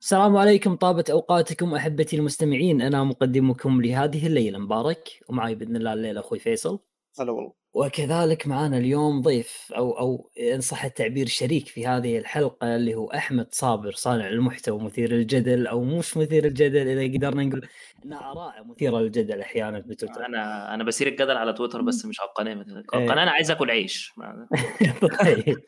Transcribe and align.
السلام 0.00 0.36
عليكم 0.36 0.76
طابت 0.76 1.10
أوقاتكم 1.10 1.74
أحبتي 1.74 2.16
المستمعين. 2.16 2.82
أنا 2.82 3.04
مقدمكم 3.04 3.82
لهذه 3.82 4.26
الليلة 4.26 4.58
مبارك 4.58 5.08
ومعي 5.28 5.54
بإذن 5.54 5.76
الله 5.76 5.92
الليلة 5.92 6.20
أخوي 6.20 6.38
فيصل. 6.38 6.78
هلا 7.20 7.32
والله. 7.32 7.52
وكذلك 7.74 8.46
معنا 8.46 8.78
اليوم 8.78 9.20
ضيف 9.22 9.72
أو 9.76 9.98
أو 9.98 10.30
إن 10.40 10.60
صح 10.60 10.84
التعبير 10.84 11.26
شريك 11.26 11.68
في 11.68 11.86
هذه 11.86 12.18
الحلقة 12.18 12.76
اللي 12.76 12.94
هو 12.94 13.06
أحمد 13.06 13.54
صابر 13.54 13.92
صانع 13.92 14.28
المحتوى 14.28 14.80
مثير 14.80 15.12
الجدل 15.12 15.66
أو 15.66 15.84
مش 15.84 16.16
مثير 16.16 16.44
الجدل 16.44 16.88
إذا 16.88 17.14
قدرنا 17.18 17.44
نقول. 17.44 17.68
انها 18.04 18.30
اراء 18.30 18.64
مثيره 18.64 18.98
للجدل 18.98 19.40
أحيانا 19.40 19.78
بتويتر 19.78 20.26
أنا 20.26 20.74
أنا 20.74 20.84
بسير 20.84 21.06
الجدل 21.06 21.36
على 21.36 21.52
تويتر 21.52 21.82
بس 21.82 22.06
مش 22.06 22.20
على 22.20 22.28
القناة 22.28 22.52
القناة 22.94 23.22
أنا 23.22 23.30
عايز 23.30 23.50
أكل 23.50 23.70
عيش. 23.70 24.12
طيب. 25.24 25.60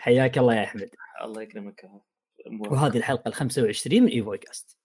حياك 0.00 0.38
الله 0.38 0.54
يا 0.54 0.64
أحمد. 0.64 0.90
الله 1.24 1.42
يكرمك 1.42 1.84
وهذه 2.46 2.96
الحلقة 2.96 3.28
ال 3.28 3.34
25 3.34 4.02
من 4.02 4.08
ايفوي 4.08 4.38
كاست 4.38 4.78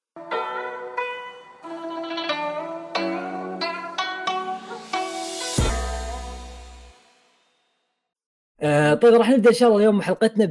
آه 8.61 8.93
طيب 8.93 9.13
راح 9.13 9.29
نبدأ 9.29 9.49
إن 9.49 9.55
شاء 9.55 9.69
الله 9.69 9.79
اليوم 9.79 10.01
حلقتنا 10.01 10.45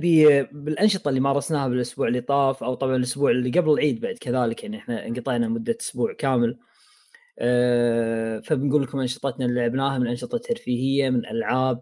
بالأنشطة 0.52 1.08
اللي 1.08 1.20
مارسناها 1.20 1.68
بالأسبوع 1.68 2.08
اللي 2.08 2.20
طاف 2.20 2.64
أو 2.64 2.74
طبعا 2.74 2.96
الأسبوع 2.96 3.30
اللي 3.30 3.50
قبل 3.60 3.70
العيد 3.72 4.00
بعد 4.00 4.14
كذلك 4.14 4.62
يعني 4.62 4.76
إحنا 4.76 5.06
انقطعنا 5.06 5.48
مدة 5.48 5.76
أسبوع 5.80 6.12
كامل. 6.12 6.58
آه 7.38 8.40
فبنقول 8.40 8.82
لكم 8.82 9.00
أنشطتنا 9.00 9.46
اللي 9.46 9.60
لعبناها 9.60 9.98
من 9.98 10.06
أنشطة 10.06 10.38
ترفيهية 10.38 11.10
من 11.10 11.26
ألعاب 11.26 11.80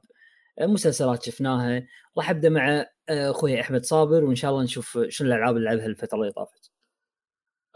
مسلسلات 0.61 1.23
شفناها. 1.23 1.87
راح 2.17 2.31
أبدأ 2.31 2.49
مع 2.49 2.87
آه، 3.09 3.31
أخوي 3.31 3.61
أحمد 3.61 3.85
صابر 3.85 4.25
وإن 4.25 4.35
شاء 4.35 4.51
الله 4.51 4.63
نشوف 4.63 4.99
شنو 5.09 5.29
الألعاب 5.29 5.57
اللي 5.57 5.69
لعبها 5.69 5.87
الفترة 5.87 6.21
اللي 6.21 6.33
طافت. 6.33 6.71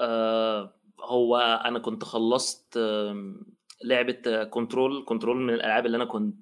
آه 0.00 0.74
هو 1.00 1.36
أنا 1.36 1.78
كنت 1.78 2.04
خلصت 2.04 2.78
لعبة 3.84 4.44
Control. 4.44 5.04
Control 5.06 5.36
من 5.36 5.54
الألعاب 5.54 5.86
اللي 5.86 5.96
أنا 5.96 6.04
كنت 6.04 6.38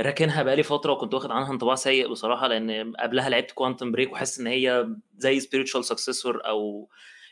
راكنها 0.00 0.42
بقالي 0.42 0.62
فترة 0.62 0.92
وكنت 0.92 1.14
واخد 1.14 1.30
عنها 1.30 1.52
انطباع 1.52 1.74
سيء 1.74 2.08
بصراحة 2.10 2.48
لأن 2.48 2.96
قبلها 2.96 3.28
لعبت 3.28 3.50
Quantum 3.50 3.92
Break 3.92 4.12
وحاسس 4.12 4.40
إن 4.40 4.46
هي 4.46 4.88
زي 5.16 5.40
spiritual 5.40 5.84
successor 5.84 6.46
أو 6.46 6.88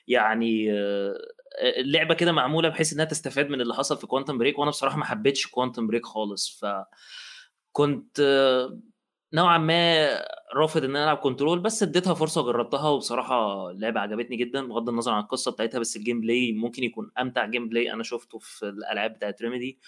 يعني 0.09 0.73
آه، 0.73 1.14
اللعبه 1.61 2.14
كده 2.14 2.33
معمولة 2.33 2.69
بحيث 2.69 2.92
إنها 2.92 3.05
تستفاد 3.05 3.48
من 3.48 3.61
اللي 3.61 3.75
حصل 3.75 3.97
في 3.97 4.07
Quantum 4.07 4.39
Break 4.39 4.59
وأنا 4.59 4.70
بصراحة 4.70 4.97
ما 4.97 5.05
حبيتش 5.05 5.47
Quantum 5.47 5.87
Break 5.87 6.07
خالص. 6.07 6.61
ف 6.61 6.67
كنت 7.73 8.20
نوعا 9.33 9.59
ما 9.59 10.09
رافض 10.55 10.84
إن 10.84 10.91
أنا 10.97 11.05
ألعب 11.05 11.17
Control 11.17 11.61
بس 11.61 11.83
اديتها 11.83 12.14
فرصة 12.14 12.42
جربتها 12.42 12.89
وبصراحة 12.89 13.70
اللعبه 13.70 14.01
عجبتني 14.01 14.37
جدا 14.37 14.69
بغض 14.69 14.89
النظر 14.89 15.12
عن 15.12 15.23
القصة 15.23 15.51
بتاعتها 15.53 15.79
بس 15.79 15.97
ال 15.97 16.21
gameplay 16.21 16.53
ممكن 16.53 16.84
يكون 16.84 17.11
أمتع 17.20 17.47
gameplay 17.47 17.93
أنا 17.92 18.03
شفته 18.03 18.39
في 18.39 18.69
الألعاب 18.69 19.14
بتاعت 19.14 19.42
Remedy 19.43 19.79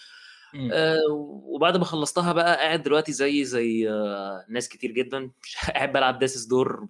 آه 0.73 0.99
وبعد 1.45 1.77
ما 1.77 1.85
خلصتها 1.85 2.33
بقى 2.33 2.57
قاعد 2.57 2.83
دلوقتي 2.83 3.13
زي 3.13 3.45
زي 3.45 3.91
آه 3.91 4.45
ناس 4.49 4.69
كتير 4.69 4.91
جدا 4.91 5.31
قاعد 5.75 5.93
بلعب 5.93 6.19
Death's 6.19 6.45
Door 6.45 6.89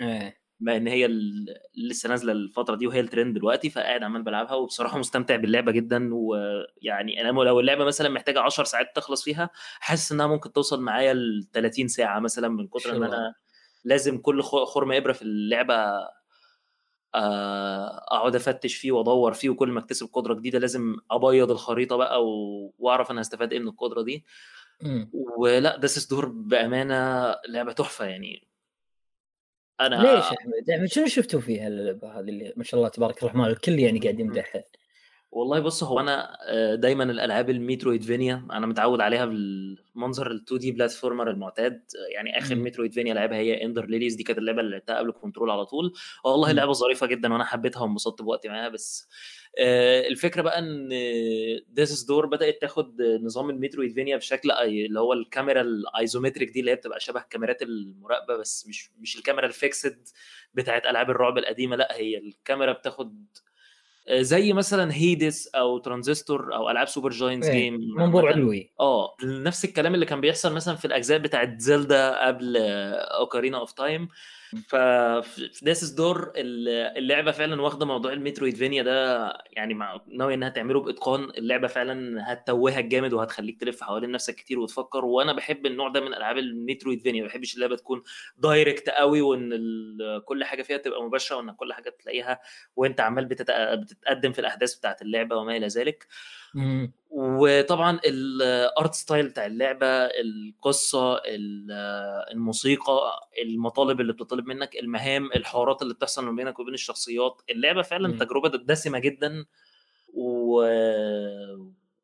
آه. 0.00 0.34
بما 0.60 0.76
إن 0.76 0.86
هي 0.86 1.08
لسه 1.74 2.08
نازلة 2.08 2.32
الفترة 2.32 2.76
دي 2.76 2.86
وهي 2.86 3.00
الترند 3.00 3.34
دلوقتي 3.38 3.70
فقاعد 3.70 4.02
عمال 4.02 4.22
بلعبها 4.22 4.54
وبصراحة 4.54 4.98
مستمتع 4.98 5.36
باللعبة 5.36 5.72
جدا 5.72 6.10
ويعني 6.14 7.20
أنا 7.20 7.28
لو 7.28 7.60
اللعبة 7.60 7.84
مثلا 7.84 8.08
محتاجة 8.08 8.40
10 8.40 8.64
ساعات 8.64 8.96
تخلص 8.96 9.24
فيها 9.24 9.50
حاسس 9.80 10.12
إنها 10.12 10.26
ممكن 10.26 10.52
توصل 10.52 10.80
معايا 10.80 11.14
ل 11.14 11.48
30 11.52 11.88
ساعة 11.88 12.20
مثلا 12.20 12.48
من 12.48 12.68
كتر 12.68 12.96
ان 12.96 13.02
أنا 13.02 13.34
لازم 13.84 14.18
كل 14.18 14.42
خرم 14.42 14.92
إبرة 14.92 15.12
في 15.12 15.22
اللعبة 15.22 15.74
آه، 17.14 18.04
أقعد 18.08 18.34
أفتش 18.36 18.74
فيه 18.76 18.92
وأدور 18.92 19.32
فيه 19.32 19.50
وكل 19.50 19.68
ما 19.68 19.80
أكتسب 19.80 20.06
قدرة 20.12 20.34
جديدة 20.34 20.58
لازم 20.58 20.96
أبيض 21.10 21.50
الخريطة 21.50 21.96
بقى 21.96 22.24
وأعرف 22.78 23.10
أنا 23.10 23.20
هستفاد 23.20 23.52
إيه 23.52 23.58
من 23.58 23.68
القدرة 23.68 24.02
دي. 24.02 24.24
ولا 25.38 25.76
داسس 25.76 26.06
دور 26.06 26.26
بأمانة 26.28 27.34
لعبة 27.48 27.72
تحفة 27.72 28.04
يعني. 28.04 28.49
أنا 29.80 29.94
ليش 29.94 30.24
احمد؟ 30.24 30.70
احمد 30.70 30.86
شنو 30.86 31.06
شفتوا 31.06 31.40
فيها 31.40 31.68
اللعبه 31.68 32.08
هذه 32.08 32.28
اللي 32.28 32.52
ما 32.56 32.64
شاء 32.64 32.80
الله 32.80 32.88
تبارك 32.88 33.22
الرحمن 33.22 33.44
الكل 33.44 33.78
يعني 33.78 33.98
قاعد 33.98 34.20
يمدحها؟ 34.20 34.64
والله 35.32 35.60
بص 35.60 35.82
هو 35.84 36.00
أنا 36.00 36.36
آه، 36.48 36.74
دايما 36.74 37.04
الألعاب 37.04 37.50
ال 37.50 37.57
Metroidvania 37.57 38.46
أنا 38.52 38.66
متعود 38.66 39.00
عليها 39.00 39.24
بالمنظر 39.24 40.30
ال 40.30 40.42
2D 40.46 40.72
platformer 40.72 41.30
المعتاد. 41.30 41.82
يعني 42.14 42.38
آخر 42.38 42.54
Metroidvania 42.54 43.14
لعبها 43.14 43.38
هي 43.38 43.64
Ender 43.64 43.86
Lilies 43.86 44.14
دي 44.14 44.22
كانت 44.22 44.38
اللعبة 44.38 44.60
اللي 44.60 44.70
لعبتها 44.70 44.98
قبل 44.98 45.12
Control 45.12 45.50
على 45.50 45.66
طول. 45.66 45.92
والله 46.24 46.52
لعبة 46.52 46.72
ظريفة 46.72 47.06
جدا 47.06 47.32
وأنا 47.32 47.44
حبيتها 47.44 47.82
وانبسطت 47.82 48.22
بوقتي 48.22 48.48
معاها 48.48 48.68
بس 48.68 49.08
الفكرة 49.58 50.42
بقى 50.42 50.58
إن 50.58 50.88
Death's 51.68 52.02
Door 52.04 52.26
بدأت 52.26 52.60
تاخد 52.60 53.02
نظام 53.02 53.50
ال 53.50 53.55
Metroidvania 53.55 54.16
بشكل 54.16 54.50
اللي 54.50 55.00
هو 55.00 55.12
الكاميرا 55.12 55.60
ال 55.60 55.69
isometric 55.69 56.50
دي 56.50 56.60
اللي 56.60 56.70
هي 56.70 56.76
بتبقى 56.76 57.00
شبه 57.00 57.24
كاميرات 57.30 57.62
المراقبة 57.62 58.36
بس 58.36 58.66
مش 58.66 58.90
مش 59.00 59.16
الكاميرا 59.16 59.46
ال 59.46 59.56
fixed 59.56 60.08
بتاعت 60.54 60.86
ألعاب 60.86 61.10
الرعب 61.10 61.38
القديمة 61.38 61.76
لأ 61.76 61.96
هي 61.96 62.18
الكاميرا 62.18 62.72
بتاخد 62.72 63.24
آه، 64.08 64.22
زي 64.22 64.52
مثلا 64.52 64.94
Hades 64.94 65.46
أو 65.54 65.78
ترانزستور 65.78 66.54
أو 66.54 66.70
ألعاب 66.70 66.88
Supergiant 66.88 67.48
Games 67.50 67.74
منظور 67.96 68.28
علوي. 68.28 68.72
آه 68.80 69.16
نفس 69.24 69.64
الكلام 69.64 69.94
اللي 69.94 70.06
كان 70.06 70.20
بيحصل 70.20 70.52
مثلا 70.52 70.76
في 70.76 70.84
الأجزاء 70.84 71.18
بتاعت 71.18 71.60
Zelda 71.60 72.26
قبل 72.26 72.56
Ocarina 72.56 73.58
of 73.58 73.72
Time 73.72 74.08
ففي 74.68 75.50
Death's 75.62 75.90
Door 75.90 76.32
اللعبة 76.36 77.30
فعلا 77.32 77.62
واخدة 77.62 77.86
موضوع 77.86 78.12
ال 78.12 78.17
Metroidvania 78.17 78.82
ده 78.82 79.28
يعني 79.52 79.74
ناوية 80.08 80.34
إنها 80.34 80.48
تعمله 80.48 80.80
بإتقان. 80.80 81.24
اللعبة 81.24 81.66
فعلا 81.68 82.24
هتتوهك 82.32 82.84
جامد 82.84 83.12
وهتخليك 83.12 83.60
تلف 83.60 83.82
حوالين 83.82 84.10
نفسك 84.10 84.34
كتير 84.34 84.58
وتفكر. 84.58 85.04
وأنا 85.04 85.32
بحب 85.32 85.66
النوع 85.66 85.88
ده 85.88 86.00
من 86.00 86.14
ألعاب 86.14 86.38
ال 86.38 86.44
Metroidvania. 86.44 87.22
ما 87.22 87.28
بحبش 87.28 87.54
اللعبة 87.54 87.76
تكون 87.76 88.02
direct 88.36 88.88
قوي 88.90 89.20
وإن 89.20 89.50
كل 90.24 90.44
حاجة 90.44 90.62
فيها 90.62 90.76
تبقى 90.76 91.02
مباشرة 91.02 91.36
وإن 91.36 91.50
كل 91.52 91.72
حاجة 91.72 91.96
تلاقيها 92.02 92.40
وإنت 92.76 93.00
عمال 93.00 93.24
بتتقدم 93.24 94.32
في 94.32 94.38
الأحداث 94.38 94.74
بتاعت 94.74 95.02
اللعبة 95.02 95.36
وما 95.36 95.56
إلى 95.56 95.66
ذلك. 95.66 96.06
وطبعا 97.10 98.00
ال 98.04 98.27
art 98.27 98.94
style 98.94 99.28
بتاع 99.28 99.46
اللعبة 99.46 99.86
القصة 99.86 101.22
الموسيقى 102.32 103.20
المطالب 103.42 104.00
اللي 104.00 104.12
بتطلب 104.12 104.46
منك 104.46 104.76
المهام 104.76 105.26
الحوارات 105.36 105.82
اللي 105.82 105.94
بتحصل 105.94 106.24
ما 106.24 106.32
بينك 106.32 106.58
وبين 106.58 106.74
الشخصيات 106.74 107.42
اللعبة 107.50 107.82
فعلا 107.82 108.08
م. 108.08 108.18
تجربة 108.18 108.48
دسمة 108.48 108.98
جدا 108.98 109.44
و 110.14 110.62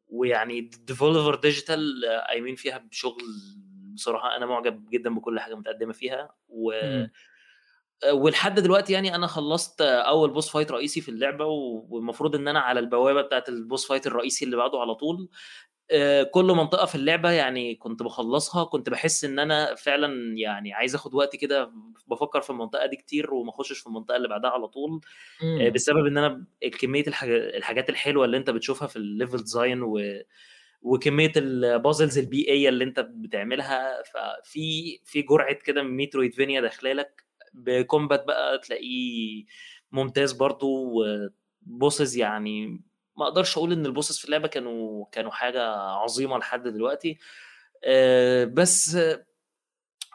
ويعني 0.09 0.61
Devolver 0.61 1.35
Digital 1.35 2.05
قايمين 2.29 2.55
فيها 2.55 2.79
بشغل 2.79 3.23
بصراحة 3.95 4.37
أنا 4.37 4.47
معجب 4.47 4.91
جدا 4.91 5.15
بكل 5.15 5.41
حاجة 5.41 5.55
متقدمة 5.55 5.93
فيها 5.93 6.35
و 6.49 6.73
م. 6.83 7.09
آه، 8.05 8.13
ولحد 8.13 8.61
دلوقتي 8.61 8.93
يعني 8.93 9.15
أنا 9.15 9.27
خلصت 9.27 9.81
أول 9.81 10.31
boss 10.31 10.51
fight 10.51 10.71
رئيسي 10.71 11.01
في 11.01 11.09
اللعبة 11.09 11.45
والمفروض 11.45 12.35
إن 12.35 12.49
أنا 12.49 12.61
على 12.61 12.81
البوابة 12.81 13.23
بتاعت 13.23 13.49
ال 13.49 13.57
boss 13.57 13.89
fight 13.89 14.07
الرئيسي 14.07 14.45
اللي 14.45 14.57
بعده 14.57 14.79
على 14.81 14.95
طول. 14.95 15.29
آه، 15.91 16.23
كل 16.23 16.45
منطقة 16.45 16.87
في 16.87 16.95
اللعبة 16.95 17.31
يعني 17.31 17.75
كنت 17.75 18.03
بخلصها 18.03 18.65
كنت 18.65 18.91
بحس 18.91 19.25
إن 19.25 19.39
أنا 19.39 19.75
فعلا 19.75 20.39
يعني 20.39 20.73
عايز 20.73 20.95
آخد 20.95 21.15
وقت 21.15 21.37
كده 21.37 21.73
بفكر 22.07 22.41
في 22.41 22.51
المنطقة 22.51 22.87
دي 22.87 22.97
كتير 22.97 23.35
وما 23.35 23.51
أخشش 23.51 23.79
في 23.79 23.87
المنطقة 23.87 24.17
اللي 24.17 24.29
بعدها 24.29 24.51
على 24.51 24.69
طول. 24.69 25.01
إمم. 25.43 25.71
بسبب 25.73 26.07
إن 26.07 26.19
أنا 26.19 26.45
كمية 26.81 27.05
الحاجات 27.33 27.91
الحلوة 27.91 28.25
اللي 28.25 28.37
أنت 28.37 28.51
بتشوفها 28.51 28.89
في 28.89 28.97
ال 28.97 29.04
level 29.04 29.39
design 29.39 29.83
و 29.83 30.01
وكمية 30.83 31.33
ال 31.37 31.47
puzzles 31.47 32.19
البيئيه 32.19 32.69
اللي 32.69 32.85
أنت 32.85 33.01
بتعملها 33.01 34.03
ففي 34.03 34.99
في 35.05 35.23
جرعة 35.23 35.55
كده 35.55 35.83
من 35.83 35.91
Metroidvania 35.97 36.61
داخلة 36.61 36.93
لك. 36.93 37.26
ب 37.57 37.67
combat 37.67 38.25
بقى 38.25 38.59
تلاقيه 38.59 39.45
ممتاز 39.93 40.33
برضو 40.33 41.03
bosses 41.63 42.17
يعني 42.17 42.67
ما 43.17 43.25
أقدرش 43.25 43.57
أقول 43.57 43.73
إن 43.73 43.87
ال 43.87 43.91
bosses 43.91 44.19
في 44.19 44.25
اللعبة 44.25 44.49
كانوا 44.49 45.07
كانوا 45.13 45.31
حاجة 45.31 45.63
عظيمة 45.77 46.39
لحد 46.39 46.63
دلوقتي. 46.69 47.19
آه، 47.85 48.45
بس 48.45 48.99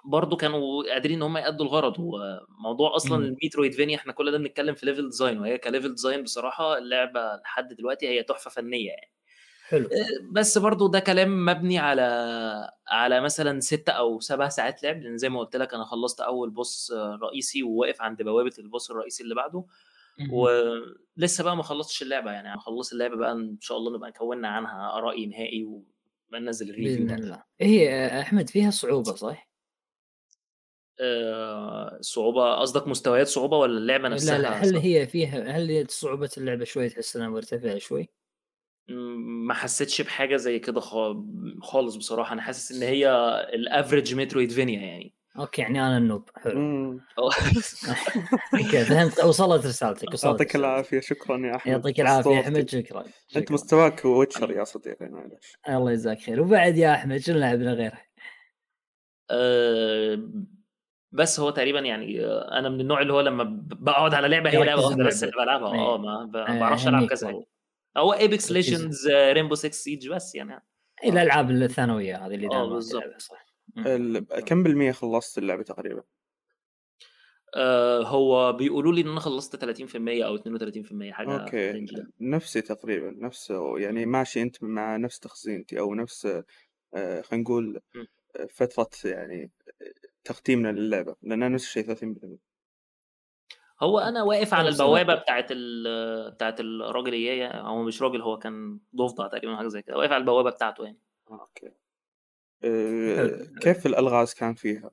برضه 0.06 0.38
كانوا 0.38 0.94
قادرين 0.94 1.18
إن 1.18 1.24
هم 1.24 1.38
يأدوا 1.38 1.66
الغرض. 1.66 2.00
هو 2.00 2.40
موضوع 2.50 2.96
أصلا 2.96 3.26
ال 3.26 3.31
Metroidvania 3.31 3.96
إحنا 3.96 4.14
كل 4.14 4.32
ده 4.32 4.38
بنتكلم 4.38 4.76
في 4.76 4.86
level 4.86 5.10
design 5.10 5.40
وهي 5.40 5.58
ك 5.58 5.63
level 5.63 5.90
design 5.90 6.24
بصراحة 6.24 6.78
اللعبة 6.78 7.36
لحد 7.36 7.74
دلوقتي 7.74 8.08
هي 8.08 8.24
تحفة 8.24 8.52
فنية 8.52 8.88
يعني. 8.88 9.12
حلو 9.72 9.90
بس 10.32 10.58
برضو 10.58 10.88
ده 10.88 11.00
كلام 11.00 11.46
مبني 11.46 11.80
على 11.80 12.02
على 12.88 13.22
مثلا 13.22 13.60
ستة 13.60 13.92
أو 13.94 14.20
سبع 14.20 14.50
ساعات 14.50 14.84
لعب 14.84 15.02
لأن 15.02 15.18
زي 15.18 15.30
ما 15.30 15.40
قلت 15.40 15.56
لك 15.56 15.74
أنا 15.74 15.84
خلصت 15.84 16.22
أول 16.22 16.50
بوس 16.50 16.94
رئيسي 17.22 17.64
وواقف 17.64 18.02
عند 18.02 18.22
بوابة 18.22 18.54
البوس 18.60 18.92
الرئيسي 18.92 19.24
اللي 19.24 19.36
بعده 19.36 19.66
ولسه 20.32 21.44
بقى 21.44 21.56
ما 21.58 21.64
خلصتش 21.64 22.02
اللعبة 22.02 22.32
يعني 22.32 22.56
هخلص 22.56 22.92
اللعبة 22.92 23.16
بقى 23.16 23.32
إن 23.32 23.58
شاء 23.62 23.78
الله 23.78 23.98
نبقى 23.98 24.12
كونا 24.12 24.48
عنها 24.48 25.00
راي 25.00 25.26
نهائي 25.26 25.68
وننزل 26.34 26.70
الريفيو 26.70 27.06
بإذن 27.06 27.24
الله 27.24 27.44
هي 27.62 28.08
أحمد 28.22 28.50
فيها 28.50 28.72
صعوبة 28.72 29.16
صح؟ 29.16 29.52
آه، 31.00 31.98
صعوبة 32.02 32.56
قصدك 32.56 32.88
مستويات 32.88 33.28
صعوبة 33.28 33.58
ولا 33.58 33.78
اللعبة 33.78 34.08
نفسها؟ 34.08 34.38
لا 34.38 34.44
لا 34.44 34.64
هل 34.64 34.78
هي 34.78 35.08
فيها 35.08 35.58
هل 35.58 35.86
صعوبة 35.90 36.30
اللعبة 36.38 36.66
شوي 36.66 36.90
تحس 36.90 37.16
انها 37.16 37.30
مرتفعة 37.30 37.78
شوي؟ 37.78 38.10
ما 38.88 39.54
حسيتش 39.54 40.02
بحاجة 40.02 40.36
زي 40.36 40.60
كده 40.60 40.82
خالص 41.62 41.96
بصراحة 41.96 42.34
أنا 42.34 42.42
حاسس 42.42 42.72
إن 42.72 42.84
هي 42.84 43.10
ال 43.54 44.16
average 44.16 44.52
Metroidvania 44.52 44.82
يعني 44.82 45.14
okay 45.40 45.62
يعني 45.62 45.88
أنا 45.88 45.98
ال 45.98 46.04
noob 46.04 46.30
حلو 46.38 47.00
okay 48.54 48.86
فهمت 48.86 49.24
وصلت 49.24 49.66
رسالتك 49.66 50.14
وصلت 50.14 50.24
يعطيك 50.24 50.56
العافيه 50.56 51.00
شكرا 51.00 51.48
يا 51.48 51.56
احمد 51.56 51.72
يعطيك 51.72 52.02
العافيه 52.02 52.32
يا 52.32 52.40
احمد 52.40 52.70
شكرا, 52.70 53.04
انت 53.36 53.52
مستواك 53.52 54.06
Witcher 54.06 54.52
يا 54.52 54.64
صديقي 54.64 55.06
معلش 55.06 55.58
الله 55.70 55.92
يجزاك 55.92 56.20
خير 56.22 56.42
وبعد 56.42 56.78
يا 56.78 56.94
احمد 56.94 57.18
شنو 57.18 57.40
لعبنا 57.40 57.74
غيره؟ 57.74 58.02
أه 59.32 60.30
بس 61.12 61.40
هو 61.40 61.50
تقريبا 61.50 61.80
يعني 61.80 62.26
أنا 62.26 62.70
من 62.70 62.82
النوع 62.82 63.02
اللي 63.02 63.14
هو 63.14 63.22
لما 63.22 63.44
بقعد 63.62 64.14
على 64.14 64.28
لعبه 64.28 64.50
هي 64.50 64.64
لعبه 64.64 64.86
واحدة 64.86 65.04
بس 65.04 65.24
اللي 65.24 65.36
بلعبها 65.36 65.76
آه 65.76 65.98
ما 65.98 66.60
بعرفش 66.60 66.88
العب 66.88 67.06
كذا 67.06 67.44
هو 67.98 68.14
Apex 68.14 68.52
Legends 68.52 69.10
Rainbow 69.10 69.56
6 69.56 69.72
Siege 69.72 70.10
بس 70.10 70.36
يعني. 70.36 70.64
الألعاب 71.04 71.52
الثانوية 71.52 72.26
هذه 72.26 72.36
اللي 72.36 72.48
آه 72.48 72.70
بالضبط. 72.70 73.04
كم 74.46 74.64
بالمية 74.64 74.92
خلصت 74.92 75.38
اللعبة 75.38 75.64
تقريبا؟ 75.64 76.04
آه 77.56 78.04
هو 78.04 78.54
بيقولوا 78.54 78.94
لي 78.94 79.02
إن 79.02 79.08
أنا 79.08 79.20
خلصت 79.20 79.56
30% 79.56 80.26
أو 80.26 80.38
32% 80.38 81.12
حاجة 81.12 81.42
okay. 81.42 81.86
نفسي 82.20 82.62
تقريبا 82.62 83.16
نفس 83.18 83.54
يعني 83.78 84.06
ماشي 84.06 84.42
أنت 84.42 84.64
مع 84.64 84.98
نفس 84.98 85.20
تخزينتي 85.20 85.80
أو 85.80 85.96
نفس 85.96 86.26
آه 86.96 87.22
خلينا 87.22 87.44
نقول 87.44 87.82
فترة 88.50 88.90
يعني 89.12 89.52
تختيمنا 90.24 90.72
للعبة 90.72 91.16
لأن 91.22 91.52
نفس 91.52 91.64
الشيء 91.64 91.96
30% 91.96 92.51
هو 93.82 94.00
أنا 94.00 94.24
واقف 94.24 94.54
على 94.54 94.70
البوابة 94.70 95.16
بتاعت 95.16 95.48
ال 95.52 96.32
بتاعت 96.32 96.60
الراجل 96.60 97.14
اياه 97.14 97.62
هو 97.62 97.84
مش 97.84 98.02
راجل 98.02 98.22
هو 98.22 98.38
كان 98.38 98.80
ضفدع 98.96 99.28
تقريبا 99.28 99.56
حاجة 99.56 99.68
زي 99.68 99.82
كده 99.82 99.98
واقف 99.98 100.12
على 100.12 100.22
البوابة 100.22 100.50
بتاعته 100.50 100.84
يعني. 100.84 101.00
أوكي. 101.32 101.72
آه، 102.64 103.48
كيف 103.62 103.86
الألغاز 103.86 104.34
كان 104.34 104.54
فيها؟ 104.54 104.92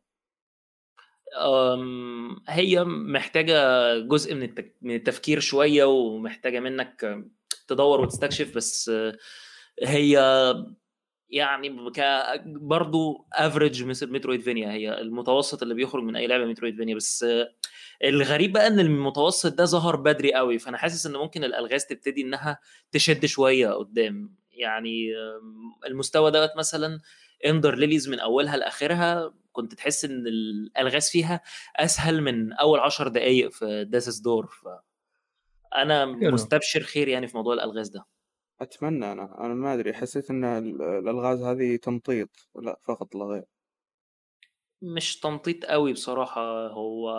هي 2.49 2.85
محتاجة 2.85 3.55
جزء 3.99 4.35
من 4.35 4.55
من 4.83 4.95
التفكير 4.95 5.41
شوية 5.41 5.85
ومحتاجة 5.85 6.61
منك 6.61 7.25
تدور 7.69 8.01
وتستكشف 8.01 8.57
بس 8.57 8.91
هي 9.83 10.19
يعني 11.31 11.91
ك 11.91 12.01
برضه 12.47 13.27
average 13.33 13.85
مثل 13.85 14.13
Metroidvania 14.13 14.73
هي 14.73 15.01
المتوسط 15.01 15.63
اللي 15.63 15.75
بيخرج 15.75 16.03
من 16.03 16.17
أي 16.17 16.27
لعبة 16.27 16.45
Metroidvania 16.45 16.95
بس 16.95 17.27
الغريب 18.05 18.53
بقى 18.53 18.67
إن 18.67 18.81
المتوسط 18.81 19.55
ده 19.55 19.65
ظهر 19.65 19.97
بدري 19.97 20.35
قوي. 20.35 20.59
فأنا 20.59 20.79
حاسس 20.79 21.07
إن 21.07 21.13
ممكن 21.13 21.45
الألغاز 21.45 21.87
تبتدي 21.87 22.23
إنها 22.23 22.59
تشد 22.93 23.27
شوية 23.27 23.69
قدام. 23.69 24.35
يعني 24.51 25.09
المستوى 25.87 26.31
دوت 26.31 26.51
مثلا 26.57 27.01
Ender 27.47 27.75
Lilies 27.75 28.09
من 28.09 28.21
أولها 28.21 28.57
لآخرها 28.57 29.35
كنت 29.53 29.75
تحس 29.75 30.05
إن 30.05 30.27
الألغاز 30.27 31.11
فيها 31.11 31.41
أسهل 31.77 32.23
من 32.23 32.53
أول 32.53 32.81
عشر 32.81 33.09
دقائق 33.09 33.53
في 33.53 33.85
Death's 33.85 34.19
Door. 34.19 34.47
ف 34.47 34.69
أنا 35.77 36.05
مستبشر 36.05 36.81
خير 36.81 37.09
يعني 37.09 37.27
في 37.27 37.37
موضوع 37.37 37.55
الألغاز 37.55 37.89
ده. 37.89 38.05
أتمنى 38.61 39.13
أنا 39.13 39.45
أنا 39.47 39.55
ما 39.55 39.75
أدري 39.75 39.93
حسيت 39.95 40.31
إن 40.31 40.45
الألغاز 40.45 41.43
هذه 41.43 41.77
تمطيط. 41.77 42.49
لا 42.55 42.81
فقط 42.85 43.15
لا 43.15 43.25
غير. 43.25 43.45
مش 44.83 45.21
تمطيط 45.21 45.65
قوي 45.65 45.93
بصراحة 45.93 46.69
هو 46.69 47.11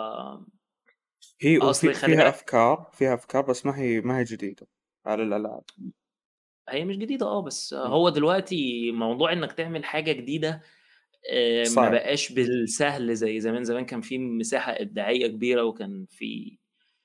هي 1.40 1.58
وفي 1.58 1.94
فيها 1.94 2.28
أفكار 2.28 2.90
فيها 2.94 3.14
أفكار 3.14 3.42
بس 3.42 3.66
ما 3.66 3.78
هي 3.78 4.00
ما 4.00 4.18
هي 4.18 4.24
جديدة 4.24 4.66
على 5.06 5.22
الألعاب. 5.22 5.64
هي 6.68 6.84
مش 6.84 6.96
جديدة 6.96 7.26
آه، 7.26 7.42
بس 7.42 7.74
هو 7.74 8.08
دلوقتي 8.08 8.92
موضوع 8.92 9.32
إنك 9.32 9.52
تعمل 9.52 9.84
حاجة 9.84 10.12
جديدة 10.12 10.62
آه، 11.32 11.64
ما 11.76 11.90
بقاش 11.90 12.32
بالسهل 12.32 13.16
زي 13.16 13.40
زمان، 13.40 13.64
زمان 13.64 13.84
كان 13.84 14.00
في 14.00 14.18
مساحة 14.18 14.72
إبداعية 14.72 15.26
كبيرة 15.26 15.64
وكان 15.64 16.06
في 16.10 16.58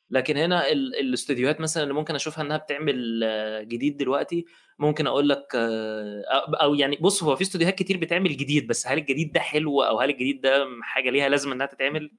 لكن 0.10 0.38
هنا 0.38 0.72
الاستوديوهات 0.72 1.62
مثلًا 1.62 1.84
اللي 1.84 1.94
ممكن 1.94 2.16
أشوفها 2.16 2.44
إنها 2.44 2.57
بتعمل 2.57 3.19
جديد 3.68 3.98
دلوقتي، 3.98 4.46
ممكن 4.80 5.07
أقول 5.07 5.30
لك 5.30 5.56
آه، 5.56 6.24
أو 6.62 6.75
يعني 6.75 6.96
بُص 6.96 7.24
هو 7.24 7.36
في 7.36 7.42
استوديوهات 7.42 7.75
كتير 7.75 7.98
بتعمل 7.98 8.38
جديد، 8.38 8.68
بس 8.68 8.88
هل 8.88 8.98
الجديد 8.98 9.31
ده 9.31 9.40
حلو 9.40 9.81
أو 9.81 10.00
هل 10.00 10.10
الجديد 10.10 10.42
ده 10.42 10.68
حاجة 10.81 11.10
ليها 11.10 11.30
لازمة 11.30 11.54
إنها 11.54 11.66
تتعمل؟ 11.66 12.12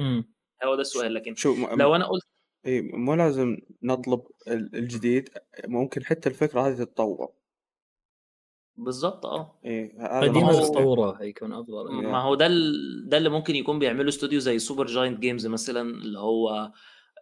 إمم. 0.00 0.32
هو 0.64 0.74
ده 0.74 0.80
السؤال، 0.80 1.14
لكن 1.14 1.34
شو 1.34 1.56
لو 1.76 1.96
أنا 1.96 2.06
قُلت 2.06 2.24
اي 2.66 2.80
مو 2.82 3.14
لازم 3.14 3.58
نطلب 3.82 4.22
الجديد 4.48 5.28
ممكن 5.64 6.04
حتى 6.04 6.28
الفكرة 6.28 6.60
هذه 6.60 6.74
تتطور 6.74 7.32
بالضبط 8.76 9.26
آه. 9.26 9.58
إيه 9.64 10.06
قديمة 10.20 10.52
تطورها 10.52 11.18
هيكون 11.20 11.52
أفضل 11.52 11.92
ما 11.92 12.20
هو 12.20 12.34
ده 12.34 12.48
ده 13.04 13.16
اللي 13.16 13.28
ممكن 13.28 13.56
يكون 13.56 13.78
بيعمله 13.78 14.08
استوديو 14.08 14.40
زي 14.40 14.58
Supergiant 14.58 15.20
Games 15.20 15.46
مثلًا 15.46 15.80
اللي 15.80 16.18
هو 16.18 16.48
آه، 16.48 16.72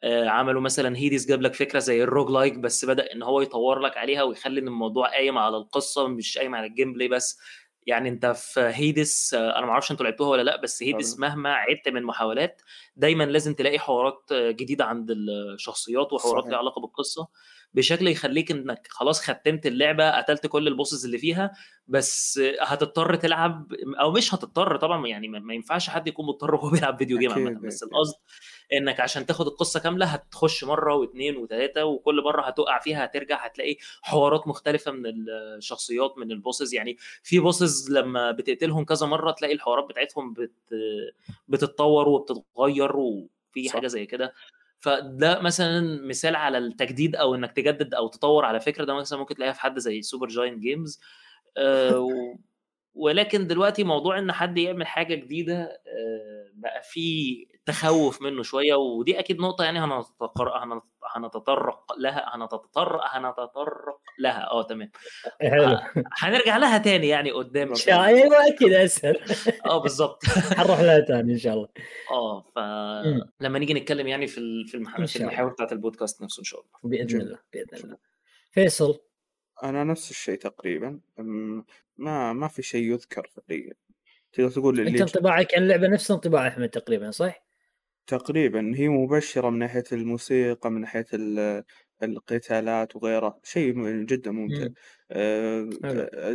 عملوا 0.04 0.60
مثلًا 0.60 0.96
Hades 0.96 1.26
جاب 1.28 1.42
لك 1.42 1.54
فكرة 1.54 1.78
زي 1.78 2.02
ال 2.02 2.30
roguelike 2.30 2.58
بس 2.58 2.84
بدأ 2.84 3.12
إن 3.12 3.22
هو 3.22 3.40
يطور 3.40 3.78
لك 3.78 3.96
عليها 3.96 4.22
ويخلّي 4.22 4.60
إن 4.60 4.68
الموضوع 4.68 5.08
قايم 5.08 5.38
على 5.38 5.56
القصة 5.56 6.08
مش 6.08 6.38
قايم 6.38 6.54
على 6.54 6.66
ال 6.66 6.92
gameplay 6.92 7.08
بس. 7.08 7.38
يعني 7.86 8.08
أنت 8.08 8.26
في 8.26 8.60
Hades 8.60 9.34
أنا 9.34 9.66
ما 9.66 9.72
أعرفش 9.72 9.90
أنتوا 9.90 10.04
لعبتوها 10.04 10.30
ولا 10.30 10.42
لأ 10.42 10.60
بس 10.60 10.82
Hades 10.82 11.18
مهما 11.18 11.52
عدت 11.52 11.88
من 11.88 12.02
محاولات 12.02 12.62
دايما 12.96 13.24
لازم 13.24 13.54
تلاقي 13.54 13.78
حوارات 13.78 14.32
جديدة 14.32 14.84
عند 14.84 15.10
الشخصيات 15.10 16.12
وحوارات 16.12 16.46
ليها 16.46 16.58
علاقة 16.58 16.80
بالقصة. 16.80 17.28
بشكل 17.74 18.08
يخليك 18.08 18.50
إنك 18.50 18.86
خلاص 18.90 19.20
ختمت 19.20 19.66
اللعبة 19.66 20.10
قتلت 20.10 20.46
كل 20.46 20.68
ال 20.68 20.73
bosses 20.73 21.04
اللي 21.04 21.18
فيها 21.18 21.52
بس 21.86 22.40
هتضطر 22.60 23.14
تلعب 23.14 23.72
أو 24.00 24.12
مش 24.12 24.34
هتضطر 24.34 24.76
طبعا 24.76 25.06
يعني 25.06 25.28
ما 25.28 25.54
ينفعش 25.54 25.90
حد 25.90 26.08
يكون 26.08 26.26
مضطر 26.26 26.54
وهو 26.54 26.70
بيلعب 26.70 26.98
video 26.98 27.18
game 27.18 27.32
عامة 27.32 27.60
بس 27.64 27.82
القصد 27.82 28.14
انك 28.72 29.00
عشان 29.00 29.26
تاخد 29.26 29.46
القصة 29.46 29.80
كاملة 29.80 30.06
هتخش 30.06 30.64
مرة 30.64 30.94
واثنين 30.94 31.36
وثلاثه 31.36 31.84
وكل 31.84 32.22
مرة 32.24 32.42
هتقع 32.42 32.78
فيها 32.78 33.04
هترجع 33.04 33.44
هتلاقي 33.46 33.76
حوارات 34.02 34.48
مختلفة 34.48 34.90
من 34.92 35.06
الشخصيات 35.56 36.18
من 36.18 36.32
ال 36.32 36.38
bosses. 36.38 36.74
يعني 36.74 36.96
في 37.22 37.38
bosses 37.38 37.90
لما 37.92 38.30
بتقتلهم 38.30 38.84
كذا 38.84 39.06
مرة 39.06 39.30
تلاقي 39.32 39.54
الحوارات 39.54 39.84
بتاعتهم 39.88 40.32
بت 40.32 40.52
بتتطور 41.48 42.08
وبتتغير 42.08 42.96
وفي 42.96 43.70
حاجة 43.70 43.86
زي 43.86 44.06
كده. 44.06 44.34
فده 44.80 45.40
مثلا 45.40 46.06
مثال 46.06 46.36
على 46.36 46.58
التجديد 46.58 47.16
أو 47.16 47.34
إنك 47.34 47.52
تجدد 47.52 47.94
أو 47.94 48.08
تطور 48.08 48.44
على 48.44 48.60
فكرة. 48.60 48.84
ده 48.84 48.94
مثلا 48.94 49.18
ممكن 49.18 49.34
تلاقيها 49.34 49.52
في 49.52 49.60
حد 49.60 49.78
زي 49.78 50.02
Supergiant 50.02 50.58
Games 50.62 51.00
ولكن 52.94 53.46
دلوقتي 53.46 53.84
موضوع 53.84 54.18
إن 54.18 54.32
حد 54.32 54.58
يعمل 54.58 54.86
حاجة 54.86 55.14
جديدة 55.14 55.54
آه، 55.86 56.39
بقى 56.60 56.82
في 56.82 57.46
تخوف 57.66 58.22
منه 58.22 58.42
شوية 58.42 58.74
ودي 58.74 59.18
أكيد 59.18 59.40
نقطة 59.40 59.64
يعني 59.64 59.78
هنتطرق 59.80 60.54
لها 61.98 62.34
هنتطرق 62.34 63.16
هنتطرق 63.16 64.00
لها. 64.18 64.50
آه 64.50 64.62
تمام. 64.62 64.90
هنرجع 66.18 66.56
لها 66.56 66.78
تاني 66.78 67.08
يعني 67.08 67.30
قدام 67.30 67.72
أيوه 67.88 68.48
أكيد 68.48 68.72
أسهل. 68.72 69.16
آه 69.66 69.82
بالظبط 69.82 70.22
هنروح 70.58 70.80
لها 70.80 71.00
تاني 71.00 71.32
إن 71.32 71.38
شاء 71.38 71.54
الله. 71.54 71.68
آه 72.10 72.44
فلما 72.56 73.58
نيجي 73.58 73.74
نتكلم 73.74 74.06
يعني 74.06 74.26
في 74.26 74.64
في 74.66 74.74
المحاور 74.74 75.52
بتاعت 75.52 75.72
البودكاست 75.72 76.22
نفسه 76.22 76.40
إن 76.40 76.44
شاء 76.44 76.60
الله. 76.60 76.70
بإذن 76.84 77.20
الله 77.20 77.38
بإذن 77.52 77.84
الله. 77.84 77.96
فيصل. 78.50 79.00
أنا 79.62 79.84
نفس 79.84 80.10
الشيء 80.10 80.38
تقريبا. 80.38 81.00
ما 81.98 82.32
ما 82.32 82.48
في 82.48 82.62
شيء 82.62 82.92
يذكر 82.92 83.30
فعليا 83.36 83.74
تقدر 84.32 84.50
تقول 84.50 84.80
أنت 84.80 85.00
انطباعك 85.00 85.54
عن 85.54 85.62
اللعبة 85.62 85.86
نفس 85.88 86.10
انطباع 86.10 86.48
احمد 86.48 86.68
تقريبا 86.68 87.10
صح؟ 87.10 87.44
تقريبا. 88.06 88.72
هي 88.76 88.88
مبشرة 88.88 89.50
من 89.50 89.58
ناحية 89.58 89.84
الموسيقى 89.92 90.70
من 90.70 90.80
ناحية 90.80 91.06
القتالات 92.02 92.96
وغيره 92.96 93.40
شيء 93.44 93.88
جدا 94.04 94.30
ممتع. 94.30 94.66
آه، 95.10 95.68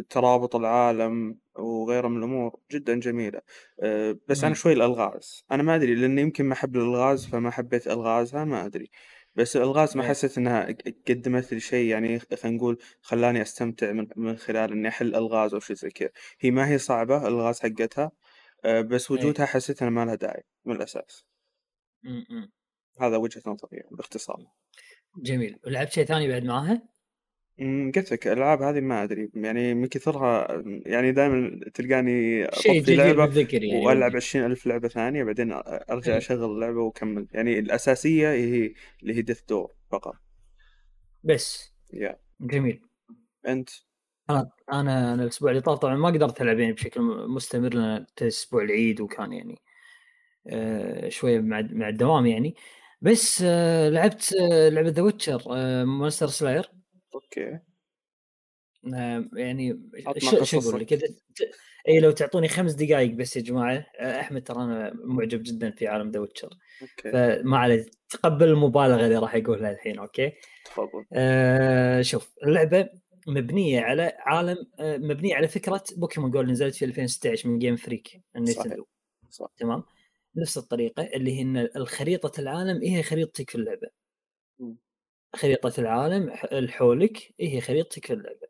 ترابط 0.09 0.55
العالم 0.55 1.37
وغيره 1.55 2.07
من 2.07 2.17
الأمور. 2.17 2.59
جدا 2.71 2.99
جميلة. 2.99 3.41
آه، 3.79 4.17
بس 4.27 4.43
أنا 4.43 4.53
شوي 4.53 4.73
الألغاز. 4.73 5.45
أنا 5.51 5.63
ما 5.63 5.75
أدري 5.75 5.95
لأني 5.95 6.21
يمكن 6.21 6.45
ما 6.45 6.53
أحب 6.53 6.75
الألغاز 6.75 7.25
فما 7.27 7.51
حبيت 7.51 7.87
ألغازها 7.87 8.45
ما 8.45 8.65
أدري. 8.65 8.89
بس 9.35 9.55
الألغاز 9.55 9.97
ما 9.97 10.03
حسيت 10.03 10.37
إنها 10.37 10.75
قدمت 11.07 11.53
لي 11.53 11.59
شيء 11.59 11.89
يعني 11.89 12.19
خلينا 12.19 12.57
نقول 12.57 12.77
خلاني 13.01 13.41
أستمتع 13.41 13.91
من, 13.91 14.07
من 14.15 14.37
خلال 14.37 14.71
إني 14.71 14.87
أحل 14.87 15.15
ألغاز 15.15 15.53
أو 15.53 15.59
شيء 15.59 15.75
زي 15.75 15.89
كذا 15.89 16.09
هي 16.39 16.51
ما 16.51 16.69
هي 16.69 16.77
صعبة 16.77 17.27
الألغاز 17.27 17.59
حقتها 17.59 18.11
آه، 18.65 18.81
بس 18.81 19.11
وجودها 19.11 19.45
حسيت 19.45 19.81
إنها 19.81 19.91
ما 19.91 20.05
لها 20.05 20.15
داعي 20.15 20.43
من 20.65 20.75
الأساس 20.75 21.25
إمم، 22.05 22.25
إمم. 22.31 22.51
هذا 22.99 23.17
وجهة 23.17 23.41
نظري 23.47 23.77
يعني 23.77 23.89
باختصار. 23.91 24.45
جميل، 25.23 25.59
ولعبت 25.65 25.91
شيء 25.91 26.05
ثاني 26.05 26.27
بعد 26.27 26.43
معاها؟ 26.43 26.94
قلت 27.59 28.11
لك 28.11 28.27
الالعاب 28.27 28.61
هذه 28.61 28.79
ما 28.79 29.03
أدري 29.03 29.29
يعني 29.33 29.73
من 29.73 29.87
كثرها 29.87 30.63
يعني 30.65 31.11
دائما 31.11 31.59
تلقاني 31.73 32.47
شيء 32.53 32.81
جدير 32.81 32.97
لعبة 32.97 33.25
بالذكر 33.25 33.63
يعني 33.63 34.15
عشرين 34.15 34.45
ألف 34.45 34.67
لعبة 34.67 34.87
ثانية 34.87 35.23
بعدين 35.23 35.51
أرجع 35.89 36.11
إيه. 36.11 36.17
أشغل 36.17 36.43
اللعبة 36.51 36.81
وأكمل. 36.81 37.27
يعني 37.31 37.59
الأساسية 37.59 38.29
هي 38.29 38.73
اللي 39.01 39.15
هي 39.15 39.21
Death's 39.21 39.41
Door 39.49 39.71
فقط. 39.91 40.15
بس. 41.23 41.73
يا. 41.93 42.19
جميل. 42.41 42.81
أنت؟ 43.47 43.69
أنا 44.29 44.49
أنا 44.73 45.13
أنا 45.13 45.23
الأسبوع 45.23 45.51
اللي 45.51 45.61
طاف 45.61 45.79
طبعا 45.79 45.95
ما 45.95 46.07
قدرت 46.07 46.41
ألعب 46.41 46.59
يعني 46.59 46.73
بشكل 46.73 47.01
مستمر 47.27 47.73
لأن 47.73 48.05
أسبوع 48.21 48.63
العيد 48.63 49.01
وكان 49.01 49.33
يعني 49.33 49.61
آه 50.47 51.09
شوية 51.09 51.39
مع 51.39 51.67
مع 51.71 51.89
الدوام 51.89 52.25
يعني. 52.25 52.55
بس 53.01 53.43
آه 53.45 53.89
لعبت 53.89 54.33
آه 54.41 54.69
لعبة 54.69 54.89
The 54.89 55.01
Witcher 55.01 55.41
Monster 55.85 56.27
Slayer 56.27 56.71
okay. 57.15 57.59
آه 58.95 59.29
يعني 59.33 59.89
إذا 60.91 61.07
ت- 61.07 61.51
اي 61.87 61.99
لو 61.99 62.11
تعطوني 62.11 62.47
خمس 62.47 62.73
دقائق 62.73 63.11
بس 63.11 63.37
يا 63.37 63.41
جماعة 63.41 63.85
آه 63.99 64.19
أحمد 64.19 64.43
ترى 64.43 64.63
أنا 64.63 64.93
معجب 64.95 65.43
جدا 65.43 65.71
في 65.71 65.87
عالم 65.87 66.11
The 66.11 66.19
Witcher. 66.19 66.49
فما 67.13 67.57
عليه 67.57 67.85
تقبل 68.09 68.47
المبالغة 68.47 69.05
اللي 69.05 69.17
راح 69.17 69.35
اقولها 69.35 69.71
الحين 69.71 69.99
أوكي؟ 69.99 70.31
تفضل. 70.65 71.05
آه 71.13 72.01
شوف 72.01 72.33
اللعبة 72.43 72.89
مبنية 73.27 73.81
على 73.81 74.13
عالم 74.19 74.57
آه 74.79 74.97
مبنية 74.97 75.35
على 75.35 75.47
فكرة 75.47 75.83
بوكيمون 75.97 76.31
جو 76.31 76.45
ل 76.45 76.51
نزلت 76.51 76.75
في 76.75 76.85
2016 76.85 77.49
من 77.49 77.59
جيم 77.59 77.75
فريك 77.75 78.21
النينتندو 78.35 78.85
صح. 79.29 79.47
تمام؟ 79.57 79.83
نفس 80.35 80.57
الطريقة 80.57 81.03
اللي 81.03 81.37
هي 81.37 81.41
ان 81.41 81.57
الخريطة 81.57 82.41
العالم 82.41 82.81
هي 82.83 83.03
خريطتك 83.03 83.49
في 83.49 83.55
اللعبة. 83.55 83.87
مم. 84.59 84.77
خريطة 85.35 85.73
العالم 85.81 86.29
ح- 86.31 86.45
الحولك 86.51 87.33
هي 87.39 87.61
خريطتك 87.61 88.05
في 88.05 88.13
اللعبه 88.13 88.47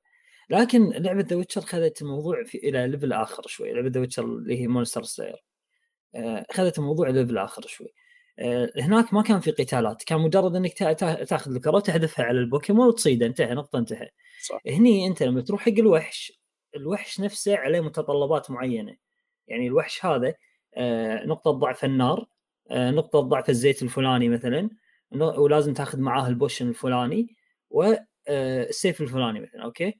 لكن 0.49 0.89
لعبة 0.91 1.21
The 1.21 1.35
Witcher 1.35 1.61
خذت 1.61 2.01
الموضوع 2.01 2.43
في 2.43 2.57
إلى 2.57 2.87
level 2.87 3.13
آخر 3.13 3.43
شوي 3.47 3.73
لعبة 3.73 3.89
The 3.89 3.99
Witcher 3.99 4.23
اللي 4.25 4.61
هي 4.61 4.67
Monster 4.67 5.03
Slayer 5.03 5.43
اخذت 6.15 6.79
الموضوع 6.79 7.09
level 7.09 7.37
آخر 7.37 7.61
شوي. 7.67 7.93
آه، 8.39 8.71
هناك 8.77 9.13
ما 9.13 9.21
كان 9.23 9.39
في 9.39 9.51
قتالات 9.51 10.03
كان 10.03 10.19
مجرد 10.21 10.55
إنك 10.55 10.71
تأ- 10.71 10.97
تأ- 10.97 11.23
تأخذ 11.27 11.55
الكرة 11.55 11.75
وتحذفها 11.75 12.25
على 12.25 12.39
البوكيمون 12.39 12.87
وتصيده 12.87 13.25
انتهى 13.25 13.53
نقطة 13.53 13.79
انتهى. 13.79 14.09
صح. 14.49 14.59
هني 14.67 15.07
أنت 15.07 15.23
لما 15.23 15.41
تروح 15.41 15.61
حق 15.61 15.71
الوحش 15.71 16.33
الوحش 16.75 17.19
نفسه 17.19 17.57
عليه 17.57 17.79
متطلبات 17.81 18.51
معينة. 18.51 18.97
يعني 19.47 19.67
الوحش 19.67 20.05
هذا 20.05 20.33
آه، 20.77 21.25
نقطة 21.25 21.51
ضعف 21.51 21.85
النار 21.85 22.25
آه، 22.71 22.91
نقطة 22.91 23.19
ضعف 23.19 23.49
الزيت 23.49 23.83
الفلاني 23.83 24.29
مثلا 24.29 24.69
ولازم 25.11 25.73
تاخذ 25.73 25.99
معاه 25.99 26.27
ال 26.27 26.33
potion 26.33 26.69
الفلاني 26.69 27.35
والسيف 27.69 29.01
الفلاني 29.01 29.39
مثلا 29.39 29.63
أوكي؟ 29.63 29.99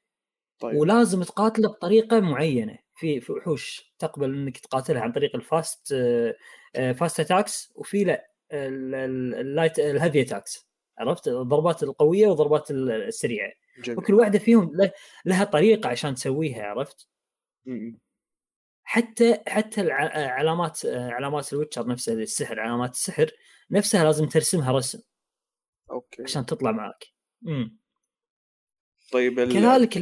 طيب. 0.59 0.75
ولازم 0.75 1.23
تقاتله 1.23 1.69
بطريقة 1.69 2.19
معينة 2.19 2.77
في 2.95 3.21
في 3.21 3.31
وحوش 3.31 3.93
تقبل 3.99 4.33
إنك 4.33 4.57
تقاتلها 4.57 5.01
عن 5.01 5.11
طريق 5.11 5.35
ال 5.35 5.47
fast 5.47 5.91
آه، 5.93 6.35
آه، 6.75 6.91
fast 6.91 7.19
attacks 7.19 7.71
وفي 7.75 8.03
لا 8.03 8.31
ال- 8.51 8.95
ال- 8.95 9.35
ال 9.35 9.43
light 9.43 9.79
ال 9.79 9.86
heavy 9.86 10.21
attacks 10.21 10.67
عرفت؟ 10.97 11.27
الضربات 11.27 11.83
القوية 11.83 12.27
والضربات 12.27 12.71
ال- 12.71 12.91
السريعة. 12.91 13.51
جميل. 13.83 13.99
وكل 13.99 14.13
واحدة 14.13 14.39
فيهم 14.39 14.71
له- 14.75 14.91
لها 15.25 15.43
طريقة 15.43 15.89
عشان 15.89 16.15
تسويها 16.15 16.63
عرفت؟ 16.63 17.07
مم. 17.65 17.99
حتى 18.83 19.37
حتى 19.47 19.81
الع- 19.81 20.11
علامات 20.31 20.85
علامات 20.85 21.53
ال 21.53 21.58
Witcher 21.58 21.87
نفسها 21.87 22.13
السحر 22.13 22.59
علامات 22.59 22.93
السحر 22.93 23.31
نفسها 23.71 24.03
لازم 24.03 24.25
ترسمها 24.25 24.71
رسم 24.71 24.99
أوكي. 25.91 26.23
عشان 26.23 26.45
تطلع 26.45 26.71
معك 26.71 27.05
امم 27.47 27.77
طيب 29.11 29.51
كذلك 29.53 29.93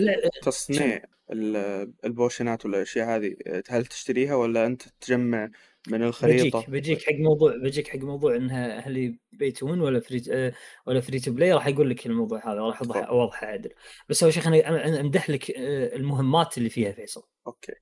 تصنيع 0.43 1.03
ال- 1.31 1.93
ال 2.05 2.13
potionات 2.13 2.65
والاشياء 2.65 3.15
هذه 3.15 3.35
هل 3.69 3.85
تشتريها 3.85 4.35
ولا 4.35 4.65
أنت 4.65 4.83
تجمع 5.01 5.49
من 5.87 5.97
بجيك 5.97 6.07
الخريطه 6.07 6.65
بجيك 6.67 7.03
حق 7.03 7.13
موضوع 7.13 7.57
بجيك 7.57 7.87
حق 7.87 7.99
موضوع 7.99 8.35
إنها 8.35 8.79
هل 8.79 9.17
pay 9.31 9.51
to 9.51 9.69
win 9.71 9.81
ولا 9.81 9.99
free 9.99 10.23
آه، 10.31 10.53
ولا 10.85 11.01
free 11.01 11.19
to 11.19 11.31
play 11.31 11.53
راح 11.53 11.67
أقول 11.67 11.89
لك 11.89 12.05
الموضوع 12.05 12.51
هذا 12.53 12.59
راح 12.61 12.79
تفضل 12.79 13.03
اوضحه 13.03 13.47
عدل. 13.47 13.69
بس 14.09 14.23
اول 14.23 14.33
شيء 14.33 14.43
خليني 14.43 14.67
أمدح 14.99 15.29
لك 15.29 15.51
آه، 15.51 15.95
المهمات 15.95 16.57
اللي 16.57 16.69
فيها 16.69 16.91
فيصل. 16.91 17.23
أوكي. 17.47 17.73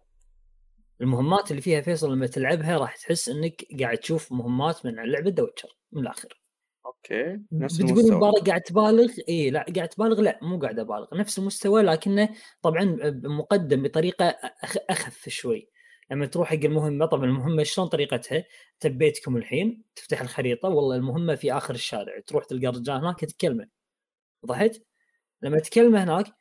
المهمات 1.01 1.51
اللي 1.51 1.61
فيها 1.61 1.81
فيصل 1.81 2.13
لما 2.13 2.27
تلعبها 2.27 2.77
راح 2.77 2.95
تحس 2.95 3.29
إنك 3.29 3.65
قاعد 3.79 3.97
تشوف 3.97 4.31
مهمات 4.31 4.85
من 4.85 4.95
لعبة 4.95 5.29
The 5.29 5.43
Witcher 5.43 5.77
من 5.91 6.01
الآخر. 6.01 6.41
أوكي 6.85 7.39
نفس 7.51 7.81
بتقول 7.81 8.13
مبارك 8.13 8.47
قاعد 8.49 8.61
تبالغ؟ 8.61 9.11
إي 9.29 9.49
لا 9.49 9.65
قاعد 9.75 9.89
تبالغ؟ 9.89 10.21
لا 10.21 10.39
مو 10.41 10.59
قاعد 10.59 10.79
أبالغ. 10.79 11.07
نفس 11.13 11.39
المستوى 11.39 11.81
لكنه 11.81 12.29
طبعا 12.61 12.97
مقدم 13.23 13.83
بطريقة 13.83 14.25
أخف 14.89 15.29
شوي. 15.29 15.69
لما 16.11 16.25
تروح 16.25 16.49
حق 16.49 16.65
المهمة 16.65 17.05
طبعا 17.05 17.25
المهمة 17.25 17.63
شلون 17.63 17.87
طريقتها؟ 17.87 18.43
تبيتكم 18.79 19.37
الحين 19.37 19.83
تفتح 19.95 20.21
الخريطة 20.21 20.69
والله 20.69 20.95
المهمة 20.95 21.35
في 21.35 21.53
آخر 21.53 21.73
الشارع. 21.73 22.19
تروح 22.19 22.45
تلقى 22.45 22.67
الرجال 22.67 22.95
هناك 22.95 23.19
تكلمه 23.19 23.67
وضحت؟ 24.43 24.81
لما 25.41 25.59
تكلمه 25.59 26.03
هناك 26.03 26.33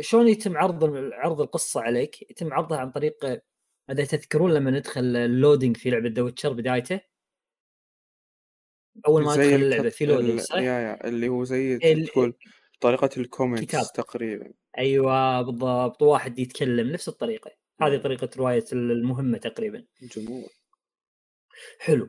شلون 0.00 0.28
يتم 0.28 0.56
عرض 0.56 0.84
عرض 1.12 1.40
القصة 1.40 1.80
عليك؟ 1.80 2.30
يتم 2.30 2.52
عرضها 2.52 2.78
عن 2.78 2.90
طريق 2.90 3.42
اذا 3.90 4.04
تذكرون 4.04 4.54
لما 4.54 4.70
ندخل 4.70 5.16
ال 5.16 5.24
loading 5.24 5.76
في 5.76 5.90
لعبة 5.90 6.08
The 6.08 6.22
Witcher 6.22 6.52
بدايته؟ 6.52 7.00
أول 9.06 9.24
ما 9.24 9.34
الكت... 9.34 9.52
اللعبه 9.52 9.88
في 9.88 10.06
loading. 10.06 10.40
صح؟ 10.40 10.56
yeah 10.56 10.62
yeah 10.62 11.08
اللي 11.08 11.28
هو 11.28 11.44
زي 11.44 11.78
تقول 12.04 12.34
طريقة 12.80 13.06
كتاب. 13.06 13.24
الكوميكس 13.24 13.92
تقريبا. 13.92 14.52
أيوه 14.78 15.42
بالضبط. 15.42 16.02
واحد 16.02 16.38
يتكلم 16.38 16.92
نفس 16.92 17.08
الطريقة. 17.08 17.50
هذه. 17.82 17.96
طريقة 17.96 18.30
رواية 18.36 18.64
المهمة 18.72 19.38
تقريبا. 19.38 19.84
جمهور 20.02 20.48
حلو. 21.80 22.08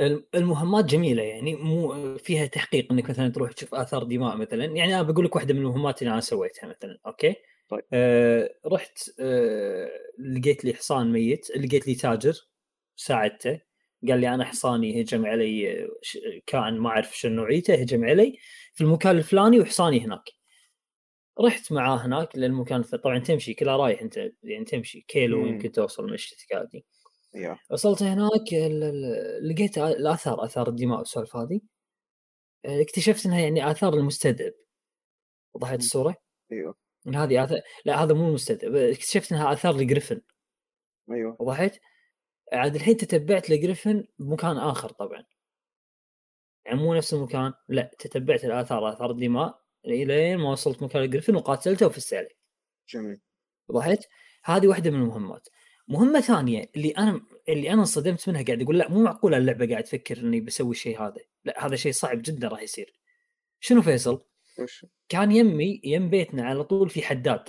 الم- 0.00 0.26
المهمات 0.34 0.84
جميلة 0.84 1.22
يعني 1.22 1.54
مو 1.54 2.16
فيها 2.18 2.46
تحقيق 2.46 2.92
إنك 2.92 3.10
مثلا 3.10 3.28
تروح 3.28 3.52
تشوف 3.52 3.74
آثار 3.74 4.04
دماء 4.04 4.36
مثلا. 4.36 4.64
يعني 4.64 4.94
أنا 4.94 5.02
بقول 5.02 5.24
لك 5.24 5.36
واحدة 5.36 5.54
من 5.54 5.60
المهمات 5.60 6.02
اللي 6.02 6.12
أنا 6.12 6.20
سويتها 6.20 6.66
مثلا 6.66 6.98
أوكي؟ 7.06 7.34
طيب. 7.68 7.82
آه 7.92 8.54
رحت 8.66 9.10
آه 9.20 9.90
لقيت 10.18 10.64
لي 10.64 10.74
حصان 10.74 11.12
ميت 11.12 11.50
لقيت 11.56 11.86
لي 11.88 11.94
تاجر 11.94 12.34
ساعدته 12.96 13.60
قال 14.08 14.20
لي 14.20 14.34
أنا 14.34 14.44
حصاني 14.44 15.02
هجم 15.02 15.26
علي 15.26 15.88
كائن 16.46 16.78
ما 16.78 16.88
أعرف 16.90 17.16
شنو 17.18 17.34
نوعيته 17.34 17.74
هجم 17.74 18.04
علي 18.04 18.38
في 18.74 18.80
المكان 18.84 19.18
الفلاني 19.18 19.60
وحصاني 19.60 20.00
هناك. 20.00 20.24
رحت 21.40 21.72
معاه 21.72 21.96
هناك 21.96 22.36
للمكان 22.38 22.82
طبعا 22.82 23.18
تمشي 23.18 23.54
كلها 23.54 23.76
رايح 23.76 24.02
أنت 24.02 24.16
يعني 24.42 24.64
تمشي 24.64 25.00
كيلو 25.08 25.42
مم. 25.42 25.48
يمكن 25.48 25.72
توصل 25.72 26.12
مشيتك 26.12 26.54
هذه 26.54 26.82
يا. 27.34 27.58
وصلت 27.70 28.02
هناك 28.02 28.52
لقيت 29.42 29.78
الآثار 29.78 30.44
آثار 30.44 30.68
الدماء 30.68 30.98
والسوالف 30.98 31.36
هذه. 31.36 31.60
آه، 32.64 32.82
اكتشفت 32.82 33.26
إنها 33.26 33.40
يعني 33.40 33.70
آثار 33.70 33.94
المستذئب 33.94 34.54
وضحت. 35.54 35.78
الصورة. 35.78 36.16
أيوه. 36.52 36.85
إن 37.06 37.14
هذه 37.14 37.44
آثار 37.44 37.60
لا 37.84 38.02
هذا 38.04 38.14
مو 38.14 38.28
المستذئب 38.28 38.76
اكتشفت 38.76 39.32
إنها 39.32 39.52
آثار 39.52 39.74
ال 39.74 39.80
griffin 39.80 40.20
أيوه. 41.10 41.36
وضحت 41.40 41.80
عاد 42.52 42.74
الحين 42.74 42.96
تتبعت 42.96 43.50
ال 43.50 43.57
griffin 43.57 44.04
بمكان 44.18 44.56
آخر 44.56 44.88
طبعا. 44.88 45.24
يعني 46.66 46.78
مو 46.78 46.94
نفس 46.94 47.14
المكان 47.14 47.52
لا 47.68 47.90
تتبعت 47.98 48.44
الآثار 48.44 48.92
آثار 48.92 49.10
الدماء 49.10 49.62
الين 49.86 50.38
ما 50.38 50.50
وصلت 50.50 50.82
مكان 50.82 51.02
ال 51.02 51.06
griffin 51.06 51.36
وقاتلته 51.36 51.86
وفزت 51.86 52.14
عليه 52.14 52.36
جميل. 52.88 53.20
وضحت 53.68 54.08
هذه 54.44 54.66
واحدة 54.66 54.90
من 54.90 55.00
المهمات. 55.02 55.48
مهمة 55.88 56.20
ثانية 56.20 56.70
اللي 56.76 56.90
أنا 56.90 57.20
اللي 57.48 57.72
أنا 57.72 57.80
انصدمت 57.80 58.28
منها 58.28 58.42
قاعد 58.42 58.62
أقول 58.62 58.78
لا 58.78 58.90
مو 58.90 59.02
معقولة 59.02 59.36
اللعبة 59.36 59.66
قاعد 59.68 59.84
تفكر 59.84 60.18
إني 60.18 60.40
بسوي 60.40 60.70
الشيء 60.70 61.02
هذا. 61.02 61.20
لا 61.44 61.66
هذا 61.66 61.76
شيء 61.76 61.92
صعب 61.92 62.22
جدا 62.22 62.48
راح 62.48 62.62
يصير. 62.62 62.92
شنو 63.60 63.82
فيصل؟ 63.82 64.24
وش؟ 64.60 64.86
كان 65.08 65.32
يمي 65.32 65.80
يم 65.84 66.10
بيتنا 66.10 66.44
على 66.44 66.64
طول 66.64 66.90
في 66.90 67.02
حداد 67.02 67.48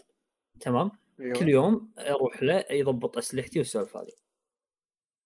تمام؟ 0.59 0.91
كل 1.17 1.23
أيوه 1.23 1.49
يوم 1.49 1.91
أروح 1.99 2.43
له 2.43 2.65
يضبط 2.71 3.17
أسلحتي 3.17 3.59
والسوالف 3.59 3.97
هذه. 3.97 4.11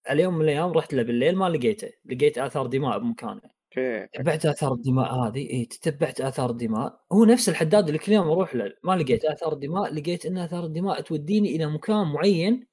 اليوم 0.10 0.36
من 0.36 0.42
الأيام 0.42 0.72
رحت 0.72 0.94
له 0.94 1.04
بالليل 1.04 1.36
ما 1.36 1.50
لقيته 1.50 1.92
لقيت 2.06 2.38
آثار 2.38 2.68
دماء 2.68 3.00
بمكانه. 3.00 3.42
أوكي. 3.78 4.08
تبعت 4.14 4.46
آثار 4.46 4.74
الدماء 4.74 5.14
هذه؟ 5.16 5.50
اي 5.50 5.66
تتبعت 5.66 6.22
آثار 6.22 6.50
الدماء. 6.50 7.02
هو 7.12 7.26
نفس 7.26 7.50
الحداد 7.50 7.88
اللي 7.88 8.00
كل 8.00 8.12
يوم 8.12 8.28
أروح 8.28 8.56
له. 8.56 8.74
ما 8.84 8.96
لقيت 8.96 9.26
آثار 9.26 9.54
الدماء 9.54 9.94
لقيت 9.94 10.26
إن 10.26 10.38
آثار 10.38 10.66
الدماء 10.66 11.02
توديني 11.02 11.56
إلى 11.56 11.66
مكان 11.66 12.08
معين 12.08 12.68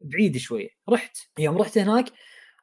بعيد 0.00 0.36
شوية. 0.36 0.68
رحت. 0.88 1.16
يوم 1.38 1.58
رحت 1.58 1.78
هناك 1.78 2.04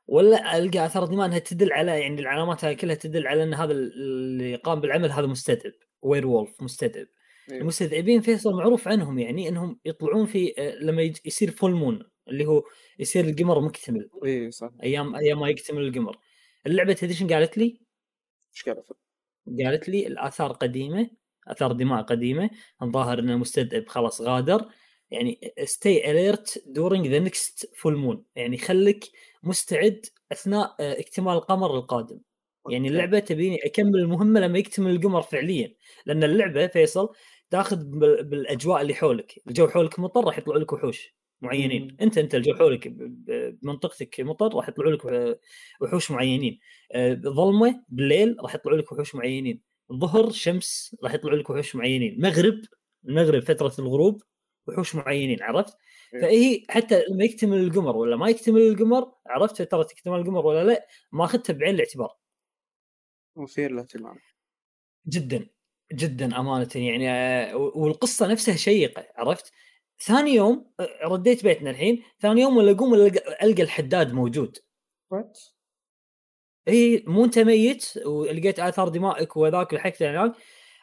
ولا 0.10 0.58
ألقى 0.58 0.86
آثار 0.86 1.04
الدماء 1.04 1.26
إنها 1.26 1.40
تدل 1.40 1.74
على 1.74 2.02
يعني 2.02 2.22
العلامات 2.22 2.66
هاي 2.66 2.76
كلها 2.76 2.96
تدل 2.96 3.28
على 3.28 3.44
إن 3.44 3.54
هذا 3.54 3.72
اللي 3.72 4.56
قام 4.56 4.82
بالعمل 4.82 5.12
هذا 5.12 5.28
مستذئب 5.28 5.74
werewolf 6.02 6.62
مستذئب 6.62 7.08
أيوه 7.52 7.62
المستذئبين 7.62 8.22
فيصل 8.22 8.54
معروف 8.54 8.88
عنهم 8.88 9.20
يعني 9.20 9.50
إنهم 9.50 9.80
يطلعون 9.86 10.26
في 10.26 10.54
آه، 10.58 10.76
لما 10.76 11.14
يصير 11.26 11.52
full 11.52 11.72
moon 11.72 12.04
اللي 12.28 12.46
هو 12.46 12.64
يصير 13.00 13.26
القمر 13.26 13.62
مكتمل. 13.62 14.10
اي 14.26 14.52
صح. 14.52 14.72
أيام 14.84 15.16
أيام 15.16 15.40
ما 15.40 15.50
يكتمل 15.50 15.88
القمر. 15.88 16.18
اللعبة 16.68 16.94
تدري 16.94 17.14
شنو 17.14 17.30
قالت 17.30 17.58
لي؟ 17.58 17.82
إيش 18.56 18.64
قالت؟ 18.64 18.88
قالت 19.64 19.90
لي 19.90 20.08
الآثار 20.08 20.52
قديمة 20.52 21.10
آثار 21.48 21.72
دماء 21.72 22.02
قديمة 22.02 22.50
الظاهر 22.82 23.20
إنه 23.20 23.38
مستذئب 23.38 23.88
خلاص 23.88 24.22
غادر. 24.22 24.66
يعني 25.12 25.54
stay 25.64 26.12
alert 26.12 26.64
during 26.68 27.08
the 27.08 27.20
next 27.20 27.72
full 27.76 27.98
moon 27.98 28.24
يعني 28.36 28.58
خليك 28.58 29.06
مستعد 29.44 30.06
أثناء 30.32 30.76
آه، 30.80 31.00
اكتمال 31.00 31.34
القمر 31.34 31.76
القادم. 31.78 32.20
يعني 32.70 32.88
اللعبة 32.88 33.20
تبيني 33.20 33.58
أكمل 33.66 33.96
المهمة 34.00 34.40
لما 34.40 34.60
يكتمل 34.60 34.92
القمر 34.92 35.22
فعليا. 35.22 35.74
لأن 36.06 36.24
اللعبة 36.24 36.68
فيصل 36.68 37.10
تأخذ 37.50 37.78
بالأجواء 38.24 38.82
اللي 38.82 38.94
حولك. 38.94 39.34
الجو 39.48 39.68
حولك 39.68 40.00
مطر 40.00 40.26
راح 40.26 40.38
يطلع 40.38 40.56
لك 40.58 40.74
وحوش 40.74 41.16
معينين. 41.42 41.98
أنت 42.02 42.18
أنت 42.18 42.36
الجو 42.36 42.54
حولك 42.56 42.88
بمنطقتك 42.88 44.22
مطر 44.22 44.56
راح 44.56 44.70
يطلعوا 44.70 44.92
لك 44.92 45.06
وحوش 45.82 46.12
معينين. 46.12 46.60
آه، 46.92 47.14
ظلمة 47.14 47.84
بالليل 47.90 48.36
راح 48.44 48.56
يطلعوا 48.56 48.78
لك 48.78 48.92
وحوش 48.92 49.16
معينين. 49.16 49.62
ظهر 49.94 50.32
شمس 50.32 50.96
راح 51.04 51.14
يطلعوا 51.14 51.38
لك 51.38 51.50
وحوش 51.50 51.76
معينين. 51.76 52.22
مغرب 52.22 52.62
المغرب 53.06 53.44
فترة 53.44 53.74
الغروب 53.80 54.22
وحوش 54.68 54.96
معينين 54.96 55.44
عرفت؟ 55.44 55.78
إيه. 56.14 56.22
فهي 56.22 56.64
حتى 56.70 57.04
لما 57.10 57.24
يكتمل 57.24 57.58
القمر 57.58 57.98
ولا 57.98 58.16
ما 58.16 58.30
يكتمل 58.30 58.62
القمر 58.62 59.14
عرفت 59.28 59.62
ترى 59.62 59.84
تكتمل 59.84 60.20
القمر 60.20 60.46
ولا 60.46 60.64
لا 60.64 60.88
ما 61.12 61.26
أخذتها 61.26 61.54
بعين 61.54 61.76
الاعتبار. 61.76 62.18
مثير 63.36 63.72
للاهتمام. 63.72 64.20
جدا 65.08 65.50
جدا 65.94 66.40
أمانة 66.40 66.70
يعني 66.76 67.10
آه، 67.10 67.56
والقصة 67.56 68.28
نفسها 68.28 68.56
شيقة 68.56 69.08
عرفت؟ 69.16 69.52
ثاني 70.00 70.32
يوم 70.32 70.72
آه، 70.80 71.00
رديت 71.04 71.44
بيتنا 71.44 71.70
الحين 71.70 72.04
ثاني 72.20 72.42
يوم 72.42 72.58
ولا 72.58 72.72
اقوم 72.72 72.94
القى 72.94 73.64
الحداد 73.64 74.14
موجود. 74.14 74.58
وات؟ 75.12 75.40
اي 76.68 77.04
مو 77.08 77.26
أنت 77.26 77.40
ميت 77.40 77.98
ولقيت 78.06 78.60
آثار 78.60 78.90
دمائك 78.90 79.38
وذاك 79.38 79.74
لحقت 79.74 80.04
هناك 80.04 80.34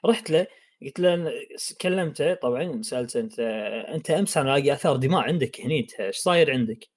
رحت 0.06 0.30
له 0.30 0.46
قلت 0.82 1.00
له 1.00 1.32
كلمته 1.80 2.34
طبعا 2.34 2.82
سألته 2.82 3.20
أنت 3.20 3.40
أنت 3.88 4.10
أمس 4.10 4.36
أنا 4.36 4.56
ألاقي 4.56 4.72
اثار 4.72 4.96
دماء 4.96 5.20
عندك 5.20 5.60
هني 5.60 5.86
إيش 6.00 6.16
صاير 6.16 6.52
عندك؟ 6.52 6.88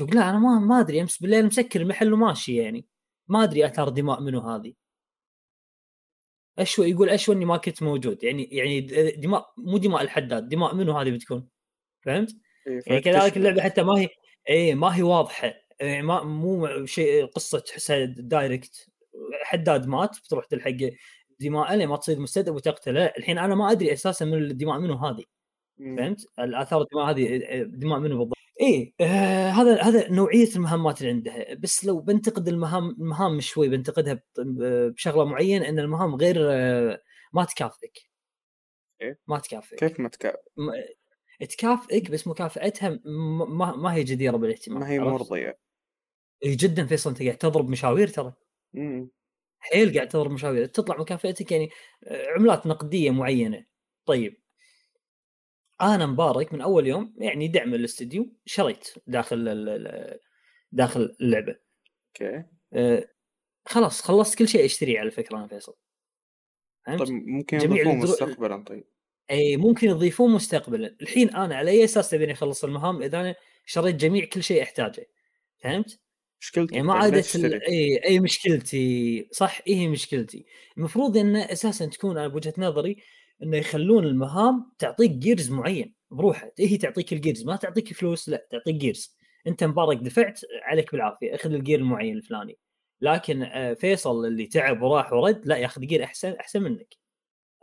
يقول 0.00 0.16
لا 0.16 0.30
أنا 0.30 0.38
ما 0.38 0.58
ما 0.58 0.80
أدري 0.80 1.02
أمس 1.02 1.18
بالليل 1.18 1.46
مسكر 1.46 1.80
المحل 1.80 2.12
وماشي 2.12 2.56
يعني 2.56 2.86
ما 3.28 3.44
أدري 3.44 3.66
اثار 3.66 3.88
دماء 3.88 4.20
منو 4.20 4.40
هذه 4.40 4.72
اشوى 6.58 6.90
يقول 6.90 7.10
اشوى 7.10 7.34
إني 7.34 7.44
ما 7.44 7.56
كنت 7.56 7.82
موجود 7.82 8.24
يعني 8.24 8.44
يعني 8.44 8.80
دماء 9.10 9.52
مو 9.56 9.78
دماء 9.78 10.02
الحداد 10.02 10.48
دماء 10.48 10.74
منو 10.74 10.98
هذه 10.98 11.10
بتكون 11.10 11.48
فهمت؟ 12.04 12.36
إيه 12.66 12.82
يعني 12.86 13.00
كذلك 13.00 13.36
اللعبة 13.36 13.62
حتى 13.62 13.82
ما 13.82 13.98
هي 14.00 14.08
اي 14.50 14.74
ما 14.74 14.96
هي 14.96 15.02
واضحة 15.02 15.54
إيه 15.80 16.02
ما 16.02 16.22
مو 16.22 16.86
شيء 16.86 17.26
قصة 17.26 17.58
تحسها 17.58 18.04
دايركت 18.04 18.88
حداد 19.42 19.86
مات 19.86 20.18
بتروح 20.18 20.44
تلحق 20.46 20.76
دماء 21.42 21.74
لين 21.76 21.88
ما 21.88 21.96
تصير 21.96 22.20
مستدعي 22.20 22.54
وتقتله 22.54 23.04
الحين 23.04 23.38
أنا 23.38 23.54
ما 23.54 23.70
أدري 23.70 23.92
أساسا 23.92 24.24
من 24.24 24.34
الدماء 24.34 24.78
منو 24.78 24.94
هذه. 24.94 25.24
فهمت؟ 25.78 26.26
الآثار 26.38 26.82
الدماء 26.82 27.10
هذه 27.10 27.38
دماء 27.62 27.98
منو 27.98 28.18
بالضبط؟ 28.18 28.36
اي 28.60 28.94
آه 29.00 29.50
هذا 29.50 29.82
هذا 29.82 30.10
نوعية 30.10 30.56
المهمات 30.56 31.00
اللي 31.00 31.12
عندها 31.12 31.54
بس 31.54 31.84
لو 31.84 32.00
بنتقد 32.00 32.48
المهام 32.48 32.90
المهام 32.90 33.40
شوي 33.40 33.68
بنتقدها 33.68 34.22
بشغلة 34.38 35.24
معينة 35.24 35.68
إن 35.68 35.78
المهام 35.78 36.14
غير 36.14 36.36
آه 36.40 37.02
ما 37.32 37.44
تكافئك. 37.44 38.10
إيه؟ 39.02 39.18
ما 39.26 39.38
تكافئك. 39.38 39.78
كيف 39.78 40.00
ما 40.00 40.08
تكافئ؟ 40.08 40.38
تكافئك 41.48 42.10
بس 42.10 42.26
مكافأتها 42.26 43.00
ما, 43.04 43.76
ما 43.76 43.94
هي 43.94 44.04
جديرة 44.04 44.36
بالاهتمام 44.36 44.80
ما 44.80 44.88
هي 44.88 44.98
مرضية. 44.98 45.58
اي 46.44 46.54
جدا 46.54 46.86
فيصل 46.86 47.10
أنت 47.10 47.22
قاعد 47.22 47.36
تضرب 47.36 47.68
مشاوير 47.68 48.08
ترى. 48.08 48.32
حيل 49.62 49.94
قاعد 49.94 50.08
تضرب 50.08 50.30
مشاوير 50.30 50.66
تطلع 50.66 50.96
مكافاتك 50.98 51.52
يعني 51.52 51.70
آه، 52.04 52.26
عملات 52.36 52.66
نقدية 52.66 53.10
معينة. 53.10 53.64
طيب. 54.06 54.42
أنا 55.80 56.06
مبارك 56.06 56.52
من 56.52 56.60
أول 56.60 56.86
يوم 56.86 57.14
يعني 57.18 57.48
دعم 57.48 57.74
الاستديو 57.74 58.32
شريت 58.46 58.88
داخل 59.06 59.44
داخل 60.72 61.16
اللعبة. 61.20 61.56
أوكي. 62.08 62.44
أه 62.72 63.08
خلاص 63.66 64.02
خلصت 64.02 64.38
كل 64.38 64.48
شيء 64.48 64.64
أشتريه 64.64 65.00
على 65.00 65.10
فكرة 65.10 65.36
أنا 65.36 65.46
فيصل. 65.46 65.74
طيب 66.86 67.08
ممكن 67.10 67.56
يضيفون 67.56 67.96
مستقبلا 67.96 68.64
طيب. 68.64 68.84
إي 69.30 69.56
ممكن 69.56 69.88
يضيفون 69.88 70.30
مستقبلا. 70.30 70.96
الحين 71.02 71.30
أنا 71.30 71.56
على 71.56 71.70
أي 71.70 71.84
أساس 71.84 72.10
تبيني 72.10 72.32
أخلص 72.32 72.64
المهام 72.64 73.02
إذا 73.02 73.20
أنا 73.20 73.34
شريت 73.66 73.96
جميع 73.96 74.24
كل 74.24 74.42
شيء 74.42 74.62
أحتاجه؟ 74.62 75.06
فهمت؟ 75.58 76.00
مشكلتي 76.42 76.74
يعني 76.74 76.86
ما 76.86 76.94
عادت 76.94 77.36
اي 77.36 78.04
أي 78.04 78.20
مشكلتي 78.20 79.28
صح 79.32 79.60
اي 79.68 79.74
هي 79.76 79.88
مشكلتي. 79.88 80.46
المفروض 80.76 81.16
إنه 81.16 81.38
أساسا 81.38 81.86
تكون 81.86 82.18
أنا 82.18 82.28
بوجهه 82.28 82.54
نظري 82.58 82.96
إنه 83.42 83.56
يخلون 83.56 84.04
المهام 84.06 84.72
تعطيك 84.78 85.10
gears 85.10 85.50
معين 85.50 85.94
بروحه. 86.10 86.52
هي 86.58 86.76
تعطيك 86.76 87.12
ال 87.12 87.17
gears 87.17 87.44
ما 87.44 87.56
تعطيك 87.56 87.92
فلوس 87.92 88.28
لا 88.28 88.46
تعطيك 88.50 88.74
gears 88.74 89.16
أنت 89.46 89.64
مبارك 89.64 89.98
دفعت 89.98 90.40
عليك 90.62 90.92
بالعافية 90.92 91.34
أخذ 91.34 91.52
ال 91.52 91.57
gear 91.57 91.78
المعين 91.78 92.16
الفلاني. 92.16 92.58
لكن 93.00 93.42
آه، 93.42 93.74
فيصل 93.74 94.26
اللي 94.26 94.46
تعب 94.46 94.82
وراح 94.82 95.12
ورد 95.12 95.46
لا 95.46 95.56
ياخذ 95.56 95.80
gear 95.80 96.04
أحسن 96.04 96.32
أحسن 96.32 96.62
منك. 96.62 96.96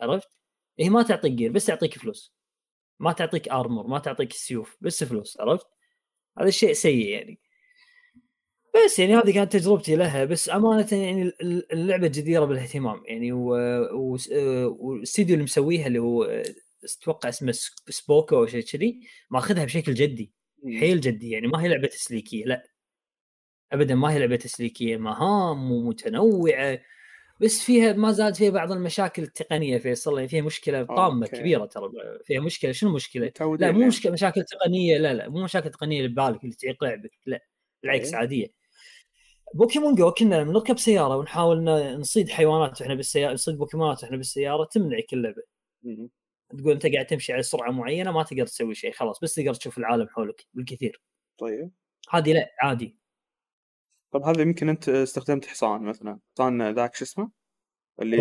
عرفت؟ 0.02 0.30
هي 0.80 0.90
ما 0.90 1.04
تعطيك 1.04 1.32
gear 1.34 1.52
بس 1.52 1.66
تعطيك 1.66 2.00
فلوس. 2.00 2.34
ما 3.00 3.12
تعطيك 3.14 3.50
ارمر 3.50 3.88
ما 3.88 4.00
تعطيك 4.00 4.34
سيوف 4.34 4.78
بس 4.82 5.04
فلوس. 5.04 5.38
عرفت؟ 5.40 5.68
هذا 6.40 6.48
الشيء 6.48 6.74
سيء 6.74 7.08
يعني. 7.10 7.40
بس 8.76 9.00
يعني 9.00 9.16
هذه 9.16 9.34
كانت 9.34 9.54
تجربتي 9.54 9.96
لها 9.96 10.26
بس 10.26 10.50
أمانة 10.50 10.88
يعني 10.92 11.32
اللعبة 11.74 12.08
جديرة 12.08 12.46
بالاهتمام 12.46 13.02
يعني 13.06 13.32
والاستديو 14.82 15.34
اللي 15.34 15.44
مسويها 15.44 15.88
اللي 15.88 16.00
هو 16.00 16.44
أتوقع 16.84 17.30
اسمه 17.30 17.52
سبوكو 17.90 18.36
أو 18.38 18.46
شيء 18.46 18.62
كذي 18.62 19.02
ماخذها 19.30 19.66
بشكل 19.66 19.94
جدي 19.94 20.34
حيل 20.80 21.02
جدي 21.02 21.30
يعني 21.30 21.48
ما 21.48 21.64
هي 21.64 21.68
لعبة 21.68 21.88
تسليكية 21.88 22.46
لا. 22.46 22.64
ابدا 23.72 23.96
ما 23.96 24.14
هي 24.14 24.20
لعبة 24.20 24.36
تسليكية 24.36 24.98
مهام 24.98 25.72
ومتنوعة 25.72 26.80
بس 27.42 27.64
فيها 27.64 27.94
ما 27.94 28.12
زالت 28.12 28.36
فيها 28.36 28.50
بعض 28.50 28.72
المشاكل 28.72 29.24
التقنية 29.24 29.78
فيصل 29.78 30.16
يعني 30.16 30.28
فيها 30.28 30.42
مشكلة 30.42 30.84
طامة 30.84 31.28
كبيرة 31.28 31.66
ترى 31.66 31.92
فيها 32.26 32.42
مشكلة 32.42 32.72
شنو 32.72 32.90
المشكلة؟ 32.90 33.32
لا 33.40 33.72
مو 33.72 33.88
مشكلة 33.88 34.12
مشاكل 34.12 34.44
تقنية 34.44 34.98
لا 34.98 35.14
لا 35.14 35.30
مو 35.30 35.44
مشاكل 35.44 35.70
تقنية 35.70 35.98
اللي 35.98 36.10
ببالك 36.10 36.44
اللي 36.44 36.56
تعيق 36.56 36.84
لعبك 36.84 37.12
لا 37.26 37.46
بالعكس 37.84 38.14
إيه. 38.14 38.16
عادية. 38.16 38.59
بوكيمون 39.54 39.96
جو 39.96 40.12
كنا 40.12 40.44
نركب 40.44 40.78
سيارة 40.80 41.18
ونحاول 41.18 41.64
نصيد 42.00 42.30
حيوانات 42.30 42.82
وإحنا 42.82 42.96
بالسياره 42.96 43.34
نصيد 43.34 43.58
بوكيمونات 43.58 44.04
وإحنا 44.04 44.18
بالسيارة 44.18 44.64
تمنع 44.72 45.00
كل 45.10 45.22
لعبه 45.24 45.44
تقول 46.58 46.72
انت 46.72 46.86
قاعد 46.86 47.06
تمشي 47.06 47.34
على 47.34 47.44
سرعة 47.44 47.72
معينة 47.72 48.12
ما 48.12 48.24
تقدر 48.24 48.46
تسوي 48.46 48.76
شيء 48.76 48.92
خلاص 48.92 49.20
بس 49.20 49.36
تقدر 49.36 49.54
تشوف 49.54 49.78
العالم 49.78 50.08
حولك 50.08 50.46
بالكثير. 50.54 51.02
طيب. 51.38 51.72
هذه 52.10 52.34
لا 52.34 52.56
عادي. 52.62 52.98
طب 54.12 54.24
هذا 54.24 54.42
يمكن 54.42 54.70
انت 54.70 54.90
استخدمت 54.90 55.46
حصان 55.46 55.82
مثلا. 55.82 56.20
حصان 56.36 56.70
ذاك 56.70 56.96
شو 56.96 57.06
اسمه؟ 57.06 57.32
اللي 58.02 58.18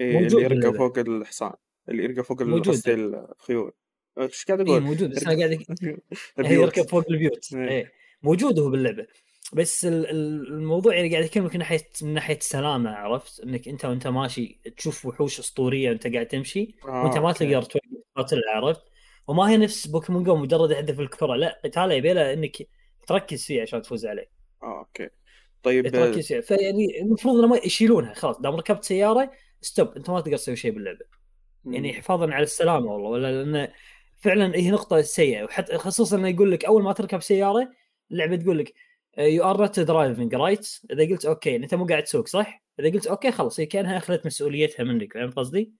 إيه 0.00 0.18
اللي 0.18 0.42
يرقى 0.42 0.78
فوق 0.78 0.98
الحصان. 0.98 1.52
اللي 1.88 2.04
يرقى 2.04 2.24
فوق 2.24 2.42
قصدي 2.42 2.94
الخيول. 2.94 3.72
إيش 4.18 4.44
قاعد 4.44 4.60
أقول؟ 4.60 4.74
إيه 4.74 4.80
موجود 4.80 5.10
بس 5.10 5.22
أنا 5.22 5.38
قاعد 5.38 5.50
يركب 6.60 6.88
فوق 6.88 7.04
البيوت. 7.10 7.54
إيه. 7.54 7.68
إيه. 7.68 7.92
موجود 8.22 8.58
هو 8.58 8.70
باللعبة. 8.70 9.06
بس 9.52 9.84
الموضوع 9.84 10.94
يعني 10.94 11.10
قاعد 11.10 11.24
اكلمك 11.24 11.52
من 11.52 11.58
ناحيه 11.58 11.90
من 12.02 12.14
ناحية 12.14 12.36
السلامه 12.36 12.90
عرفت؟ 12.90 13.40
إنك 13.40 13.68
أنت 13.68 13.84
وأنت 13.84 14.06
ماشي 14.06 14.60
تشوف 14.76 15.06
وحوش 15.06 15.38
أسطورية 15.38 15.90
وأنت 15.90 16.06
قاعد 16.06 16.26
تمشي 16.26 16.74
آه 16.84 17.04
وأنت 17.04 17.18
ما 17.18 17.32
تقدر 17.32 17.62
توقف 17.62 18.40
عرفت؟ 18.54 18.82
وما 19.28 19.50
هي 19.50 19.56
نفس 19.56 19.86
Pokémon 19.86 20.24
Go 20.24 20.36
مجرد 20.36 20.72
اهدف 20.72 21.00
الكرة 21.00 21.34
لا 21.34 21.60
قتاله 21.64 21.94
يبي 21.94 22.32
إنك 22.32 22.56
تركز 23.06 23.44
فيه 23.44 23.62
عشان 23.62 23.82
تفوز 23.82 24.06
عليه. 24.06 24.30
آه 24.62 24.78
okay. 24.78 25.08
طيب 25.62 25.88
تركز 25.88 26.26
فيه 26.26 26.40
فيعني 26.40 27.00
المفروض 27.00 27.44
إنه 27.44 27.56
يشيلونها 27.64 28.14
خلاص 28.14 28.40
دام 28.40 28.54
ركبت 28.54 28.84
سيارة 28.84 29.30
stop 29.60 29.96
أنت 29.96 30.10
ما 30.10 30.20
تقدر 30.20 30.36
تسوي 30.36 30.56
شيء 30.56 30.70
باللعبة. 30.70 31.04
يعني 31.64 31.92
حفاظا 31.92 32.32
على 32.32 32.42
السلامة 32.42 32.86
والله 32.92 33.08
ولا 33.08 33.44
لأن 33.44 33.68
فعلا 34.18 34.56
هي 34.56 34.70
نقطة 34.70 35.00
سيئة. 35.00 35.44
وحتى 35.44 35.78
خصوصا 35.78 36.16
إنه 36.16 36.28
يقول 36.28 36.52
لك 36.52 36.64
أول 36.64 36.82
ما 36.82 36.92
تركب 36.92 37.22
سيارة 37.22 37.70
اللعبة 38.10 38.36
تقول 38.36 38.58
لك 38.58 38.74
you 39.18 39.44
are 39.44 39.60
not 39.60 39.80
driving 39.80 40.34
right 40.34 40.68
إذا 40.90 41.04
قلت 41.04 41.24
okay 41.24 41.56
أنت 41.56 41.74
مو 41.74 41.86
قاعد 41.86 42.02
تسوق 42.02 42.28
صح؟ 42.28 42.64
إذا 42.80 42.90
قلت 42.90 43.06
okay 43.06 43.30
خلاص 43.30 43.60
هي 43.60 43.66
كأنها 43.66 43.96
أخذت 43.96 44.26
مسؤوليتها 44.26 44.84
منك 44.84 45.12
فهمت 45.12 45.34
قصدي؟ 45.36 45.72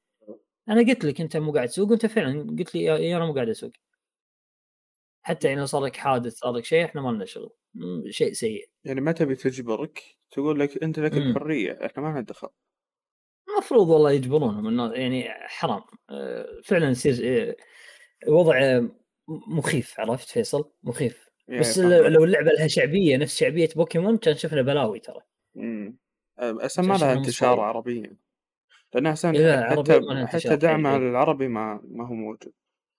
أنا 0.68 0.81
قلت 0.81 1.05
لك 1.05 1.20
أنت 1.20 1.37
مو 1.37 1.53
قاعد 1.53 1.68
تسوق 1.68 1.90
وأنت 1.90 2.07
فعلا 2.07 2.57
قلت 2.59 2.74
لي 2.74 3.16
أنا 3.16 3.27
مو 3.27 3.35
قاعد 3.35 3.48
أسوق. 3.48 3.72
حتى 5.22 5.48
يعني 5.48 5.66
صار 5.66 5.85
لك 5.85 5.96
حادث 5.96 6.33
صار 6.33 6.53
لك 6.53 6.64
شيء 6.64 6.85
إحنا 6.85 7.01
ما 7.01 7.11
لنا 7.11 7.24
شغل. 7.24 7.51
شيء 8.09 8.33
سيء. 8.33 8.68
يعني 8.85 9.01
ما 9.01 9.12
تبي 9.12 9.35
تجبرك؟ 9.35 10.03
تقول 10.31 10.61
لك 10.61 10.83
أنت 10.83 10.98
لك 10.98 11.12
الحرية 11.12 11.79
إحنا 11.87 12.03
ما 12.03 12.09
لنا 12.09 12.20
دخل. 12.20 12.48
المفروض 13.48 13.88
والله 13.88 14.12
يجبرونهم 14.12 14.68
الناس 14.68 14.92
يعني 14.92 15.29
حرام. 15.31 15.83
آه، 16.11 16.61
فعلا 16.64 16.90
يصير 16.90 17.14
آه، 17.24 17.57
وضع 18.29 18.81
مخيف 19.29 20.01
عرفت 20.01 20.29
فيصل؟ 20.29 20.70
مخيف. 20.83 21.28
بس 21.49 21.79
لو 21.79 22.25
اللعبة 22.25 22.51
لها 22.51 22.67
شعبية 22.67 23.17
نفس 23.17 23.37
شعبية 23.37 23.69
بوكيمون 23.77 24.17
كان 24.17 24.35
شفنا 24.35 24.63
بلاوي 24.63 25.01
ترى. 25.01 25.21
امم 25.57 25.97
أصلا 26.39 26.87
ما 26.87 26.95
لها 26.95 27.13
انتشار 27.13 27.61
عربيا. 27.61 28.17
لأن 28.95 29.07
احسن 29.07 29.67
حتى 29.67 30.27
حتى 30.27 30.57
دعمها 30.57 30.99
للعربي 30.99 31.49
ما 31.49 31.81
ما 31.85 32.07
هو 32.07 32.15
موجود 32.15 32.53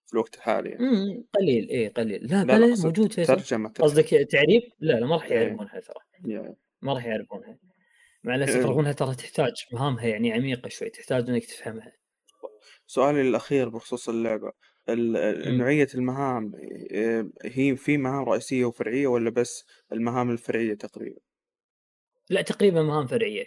في 0.06 0.14
الوقت 0.14 0.36
الحالي 0.36 0.70
يعني. 0.70 0.84
امم 0.84 1.24
قليل 1.34 1.70
اي 1.70 1.88
قليل. 1.88 2.28
لا, 2.28 2.44
لا 2.44 2.58
بلا 2.58 2.76
موجود 2.84 3.14
فيصل. 3.14 3.36
ترجمة 3.36 3.70
قصدك 3.70 4.10
تعريب؟ 4.10 4.62
لا 4.80 4.94
لا 4.94 5.06
ما 5.06 5.16
راح 5.16 5.26
إيه. 5.26 5.38
يعرفونها 5.38 5.80
ترى. 5.80 6.54
ما 6.82 6.94
راح 6.94 7.06
يعرفونها. 7.06 7.58
مع 8.24 8.36
الأسف 8.36 8.56
إيه. 8.56 8.66
رغم 8.66 8.80
انها 8.80 8.92
ترى 8.92 9.16
تحتاج 9.16 9.54
مهامها 9.74 10.06
يعني 10.06 10.34
عميقة 10.34 10.70
شوي 10.70 10.90
تحتاج 10.90 11.30
إنك 11.30 11.46
تفهمها. 11.46 11.94
سؤالي 12.88 13.22
الأخير 13.22 13.70
بخصوص 13.70 14.10
اللعبة. 14.10 14.52
نوعية 15.58 15.88
المهام 15.96 16.52
آه، 16.92 17.30
هي 17.44 17.76
في 17.76 17.98
مهام 17.98 18.24
رئيسية 18.24 18.66
وفرعية 18.66 19.08
ولا 19.08 19.30
بس 19.30 19.66
المهام 19.92 20.32
الفرعية 20.32 20.74
تقريبا؟ 20.74 21.20
لا 22.30 22.42
تقريبا 22.42 22.84
مهام 22.84 23.08
فرعية. 23.08 23.46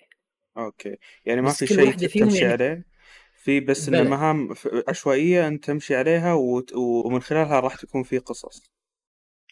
أوكي. 0.57 0.97
يعني 1.25 1.41
ما 1.41 1.51
في 1.51 1.67
شيء 1.67 1.93
تمشي 1.93 2.39
يعني... 2.39 2.53
عليه؟ 2.53 2.87
في 3.37 3.61
بس 3.61 3.89
إن 3.89 4.11
مهام 4.11 4.55
عشوائية 4.89 5.49
أنت 5.49 5.65
تمشي 5.65 5.97
عليها 5.97 6.35
وت... 6.35 6.73
ومن 6.75 7.23
خلالها 7.23 7.61
راح 7.61 7.77
تكون 7.77 8.03
في 8.03 8.19
قصص. 8.19 8.73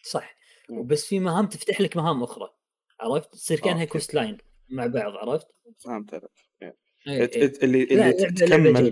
صح. 0.03 0.35
وبس 0.69 1.05
في 1.05 1.19
مهام 1.19 1.45
تفتح 1.45 1.81
لك 1.81 1.97
مهام 1.97 2.23
أخرى. 2.23 2.49
عرفت؟ 2.99 3.33
تصير 3.33 3.59
كأنها 3.59 3.85
quest 3.85 4.13
line 4.13 4.37
مع 4.69 4.87
بعض 4.87 5.29
عرفت؟ 5.29 5.47
فهمت 5.79 6.13
عليك. 6.13 6.23
إيه، 6.23 6.29
إيه. 6.37 6.50
اللي 7.07 7.83
اللي 7.83 8.13
تكمل 8.13 8.91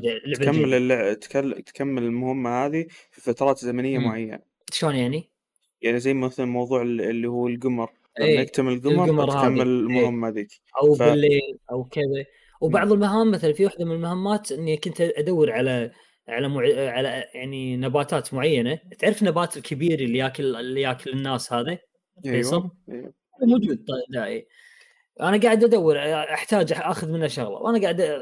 تكمل 1.15 1.63
تكمل 1.65 2.04
المهمة 2.04 2.65
هذه 2.65 2.86
في 3.12 3.22
فترات 3.22 3.60
زمنية 3.60 3.98
إمم. 3.98 4.08
معينة. 4.08 4.39
شلون 4.72 4.95
يعني؟ 4.95 5.30
يعني 5.82 6.00
زي 6.00 6.13
مثلا 6.13 6.45
موضوع 6.45 6.82
اللي 6.82 7.28
هو 7.28 7.48
القمر. 7.48 7.89
لما 8.19 8.28
أيه. 8.28 8.39
يكتمل 8.39 8.74
القمر, 8.74 9.32
تكمل 9.32 9.62
المهمة 9.62 10.28
هذيك. 10.28 10.48
أو 10.82 10.93
ف... 10.93 11.04
بالليل 11.04 11.58
أو 11.72 11.84
كذا. 11.84 12.26
وبعض. 12.62 12.91
المهام 12.91 13.32
مثلا 13.32 13.54
في 13.54 13.65
واحدة 13.65 13.86
من 13.86 13.91
المهمات 13.91 14.52
إني 14.52 14.78
كنت 14.78 15.02
أدور 15.02 15.52
على 15.52 15.91
على 16.28 16.48
مع... 16.48 16.62
على 16.91 17.26
يعني 17.34 17.78
نباتات 17.78 18.34
معينة. 18.34 18.80
تعرف 19.00 19.22
النبات 19.22 19.58
الكبير 19.58 20.00
اللي 20.00 20.17
ياكل 20.17 20.56
اللي 20.56 20.82
ياكل 20.82 21.12
الناس 21.12 21.54
هذا؟ 21.54 21.78
أيوه, 22.26 22.72
أيوه. 22.89 23.13
موجود 23.43 23.86
دائي 24.10 24.48
أنا 25.21 25.41
قاعد 25.41 25.63
أدور 25.63 25.97
أحتاج 26.34 26.73
أخذ 26.73 27.12
منه 27.12 27.27
شغلة 27.27 27.49
وأنا 27.49 27.82
قاعد 27.82 28.21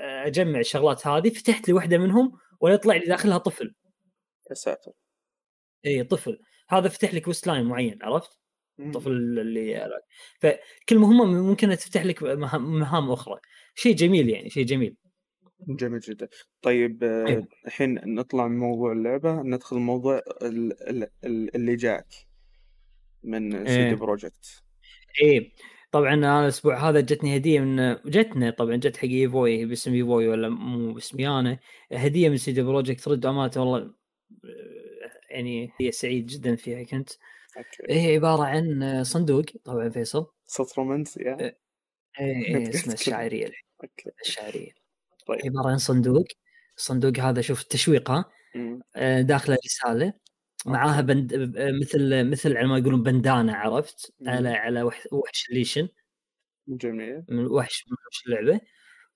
أجمع 0.00 0.58
الشغلات 0.58 1.06
هذه 1.06 1.28
فتحت 1.28 1.68
لي 1.68 1.74
واحدة 1.74 1.98
منهم 1.98 2.32
ويطلع 2.60 2.96
لي 2.96 3.06
داخلها 3.06 3.38
طفل. 3.38 3.74
يا 4.50 4.54
ساتر. 4.54 4.92
إي 5.86 6.04
طفل. 6.04 6.38
هذا 6.68 6.88
فتح 6.88 7.14
لك 7.14 7.28
quest 7.28 7.46
line 7.46 7.64
معين 7.64 7.98
عرفت؟ 8.02 8.30
الطفل 8.80 9.10
اللي 9.10 9.88
فكل 10.40 10.98
مهمة 10.98 11.24
ممكن 11.24 11.68
تفتح 11.68 12.04
لك 12.04 12.22
مهام 12.22 13.10
أخرى. 13.10 13.40
شيء 13.74 13.94
جميل 13.94 14.28
يعني 14.28 14.50
شيء 14.50 14.64
جميل. 14.64 14.96
جميل 15.68 16.00
جدا. 16.00 16.28
طيب 16.62 17.04
أيوه. 17.04 17.46
الحين 17.66 18.14
نطلع 18.14 18.48
من 18.48 18.58
موضوع 18.58 18.92
اللعبة 18.92 19.42
ندخل 19.42 19.76
موضوع 19.76 20.22
اللي 21.24 21.76
جاك 21.76 22.06
من 23.22 23.66
سيدي 23.66 23.88
إيه. 23.88 23.94
Projekt. 23.94 24.62
إيه. 25.22 25.52
طبعا 25.92 26.14
أنا 26.14 26.40
الأسبوع 26.42 26.88
هذا 26.90 27.00
جتني 27.00 27.36
هدية 27.36 27.60
من 27.60 27.94
جتنا 28.10 28.50
طبعا 28.50 28.76
جت 28.76 28.96
حق 28.96 29.04
إيفوي 29.04 29.64
باسم 29.64 29.94
إيفوي 29.94 30.28
ولا 30.28 30.48
مو 30.48 30.92
باسمي 30.94 31.28
أنا. 31.28 31.58
هدية 31.92 32.28
من 32.28 32.36
CD 32.36 32.62
Projekt 32.62 33.08
Red 33.08 33.26
أمانة 33.26 33.50
والله 33.56 33.94
يعني 35.30 35.72
هي 35.80 35.92
سعيد 35.92 36.26
جدا 36.26 36.56
فيها 36.56 36.82
كنت. 36.82 37.10
okay. 37.56 37.82
هي 37.90 38.14
عبارة 38.16 38.44
عن 38.44 39.04
صندوق 39.04 39.44
طبعا 39.64 39.88
فيصل. 39.88 40.26
صوت 40.46 40.78
رومانسي 40.78 41.22
يعني 41.22 41.42
إيه 42.20 42.56
إيه 42.56 42.70
اسمه 42.70 42.94
الشاعرية. 42.94 43.50
الشاعرية. 44.22 44.72
طيب. 45.26 45.40
عبارة 45.46 45.70
عن 45.70 45.78
صندوق. 45.78 46.24
الصندوق 46.78 47.18
هذا 47.18 47.40
شوف 47.40 47.62
التشويق 47.62 48.10
ها 48.10 48.24
داخله 49.22 49.58
رساله 49.66 50.12
معاها 50.66 51.00
بند 51.00 51.34
مثل 51.80 52.24
مثل 52.30 52.56
على 52.56 52.68
ما 52.68 52.78
يقولون 52.78 53.02
بندانة 53.02 53.52
عرفت؟ 53.54 54.12
على 54.26 54.48
على 54.48 54.82
وحش 55.12 55.50
Leshen 55.50 55.88
جميل. 56.68 57.24
من 57.28 57.46
وحش 57.46 57.84
من 57.88 57.96
وحش 58.06 58.22
اللعبة. 58.26 58.60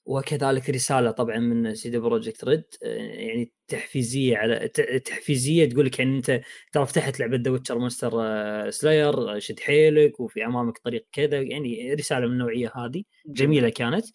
وكذلك 0.05 0.71
رسالة 0.71 1.11
طبعا 1.11 1.39
من 1.39 1.75
CD 1.75 1.99
Projekt 1.99 2.45
Red 2.45 2.65
يعني 2.83 3.53
تحفيزية 3.69 4.37
على 4.37 4.69
تحفيزية 5.05 5.69
تقول 5.69 5.87
لك 5.87 5.99
يعني 5.99 6.17
أنت 6.17 6.41
ترى 6.73 6.87
فتحت 6.87 7.21
لعبة 7.21 7.37
The 7.37 7.51
Witcher 7.51 7.79
Monster 7.79 8.11
Slayer 8.71 9.39
شد 9.41 9.61
حيلك 9.61 10.21
وفي 10.21 10.45
أمامك 10.47 10.79
طريق 10.79 11.07
كذا 11.13 11.41
يعني 11.41 11.95
رسالة 11.95 12.27
من 12.27 12.33
النوعية 12.33 12.73
هذه. 12.77 13.05
جميلة 13.27 13.69
كانت. 13.69 14.07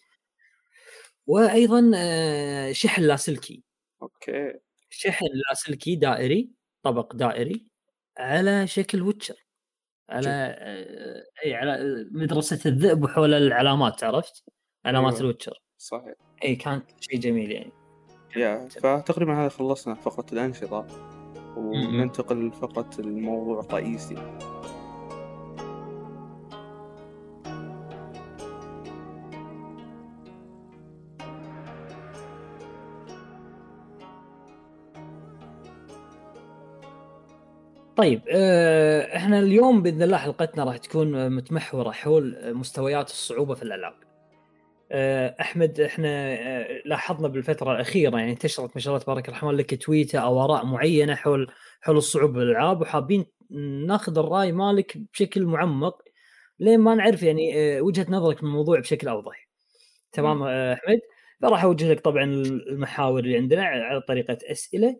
وأيضا 1.26 1.90
آه، 1.96 2.72
شحن 2.72 3.02
لاسلكي 3.02 3.62
okay. 4.02 4.52
شحن 4.90 5.26
لاسلكي 5.48 5.96
دائري. 5.96 6.57
طبق 6.82 7.16
دائري 7.16 7.66
على 8.18 8.66
شكل 8.66 9.02
Witcher 9.02 9.46
على 10.10 10.28
آه، 10.30 11.24
إي 11.44 11.54
على 11.54 12.06
مدرسة 12.10 12.70
الذئب 12.70 13.04
وحول 13.04 13.34
العلامات 13.34 14.04
عرفت؟ 14.04 14.44
علامات 14.84 15.12
أيوة. 15.12 15.20
الويتشر. 15.20 15.62
صحيح. 15.78 16.14
إي 16.44 16.56
كانت 16.56 16.84
شيء 17.00 17.20
جميل 17.20 17.52
يعني. 17.52 17.72
يا 18.36 18.68
فتقريبا 18.68 19.40
هذا 19.40 19.48
خلصنا 19.48 19.94
فقرة 19.94 20.26
الأنشطة 20.32 20.86
وننتقل 21.56 22.48
لفقرة 22.48 22.90
الموضوع 22.98 23.60
الرئيسي. 23.60 24.14
طيب 37.98 38.22
آه، 38.30 39.16
إحنا 39.16 39.38
اليوم 39.38 39.82
بإذن 39.82 40.02
الله 40.02 40.16
حلقتنا 40.16 40.64
راح 40.64 40.76
تكون 40.76 41.30
متمحورة 41.30 41.90
حول 41.90 42.54
مستويات 42.54 43.10
الصعوبة 43.10 43.54
في 43.54 43.62
الألعاب. 43.62 43.94
آه، 44.92 45.36
أحمد 45.40 45.80
إحنا 45.80 46.08
آه، 46.08 46.82
لاحظنا 46.84 47.28
بالفترة 47.28 47.72
الأخيرة 47.72 48.18
يعني 48.18 48.32
انتشرت 48.32 48.70
ما 48.74 48.80
شاء 48.80 48.94
الله 48.94 49.04
تبارك 49.04 49.28
الرحمن 49.28 49.50
لك 49.50 49.82
تويته 49.84 50.18
أو 50.18 50.44
آراء 50.44 50.66
معينة 50.66 51.14
حول 51.14 51.50
حول 51.80 51.96
الصعوبة 51.96 52.32
بالألعاب 52.32 52.80
وحابين 52.80 53.26
ناخذ 53.86 54.18
الرأي 54.18 54.52
مالك 54.52 54.98
بشكل 55.12 55.44
معمق 55.44 56.02
لين 56.58 56.80
ما 56.80 56.94
نعرف 56.94 57.22
يعني 57.22 57.80
وجهة 57.80 58.06
نظرك 58.08 58.42
من 58.42 58.48
الموضوع 58.48 58.80
بشكل 58.80 59.08
أوضح. 59.08 59.48
تمام 60.12 60.42
أحمد؟ 60.42 61.00
فراح 61.42 61.64
أوجه 61.64 61.92
لك 61.92 62.00
طبعا 62.00 62.24
المحاور 62.24 63.20
اللي 63.20 63.36
عندنا 63.36 63.64
على 63.64 64.00
طريقة 64.00 64.38
أسئلة 64.50 64.96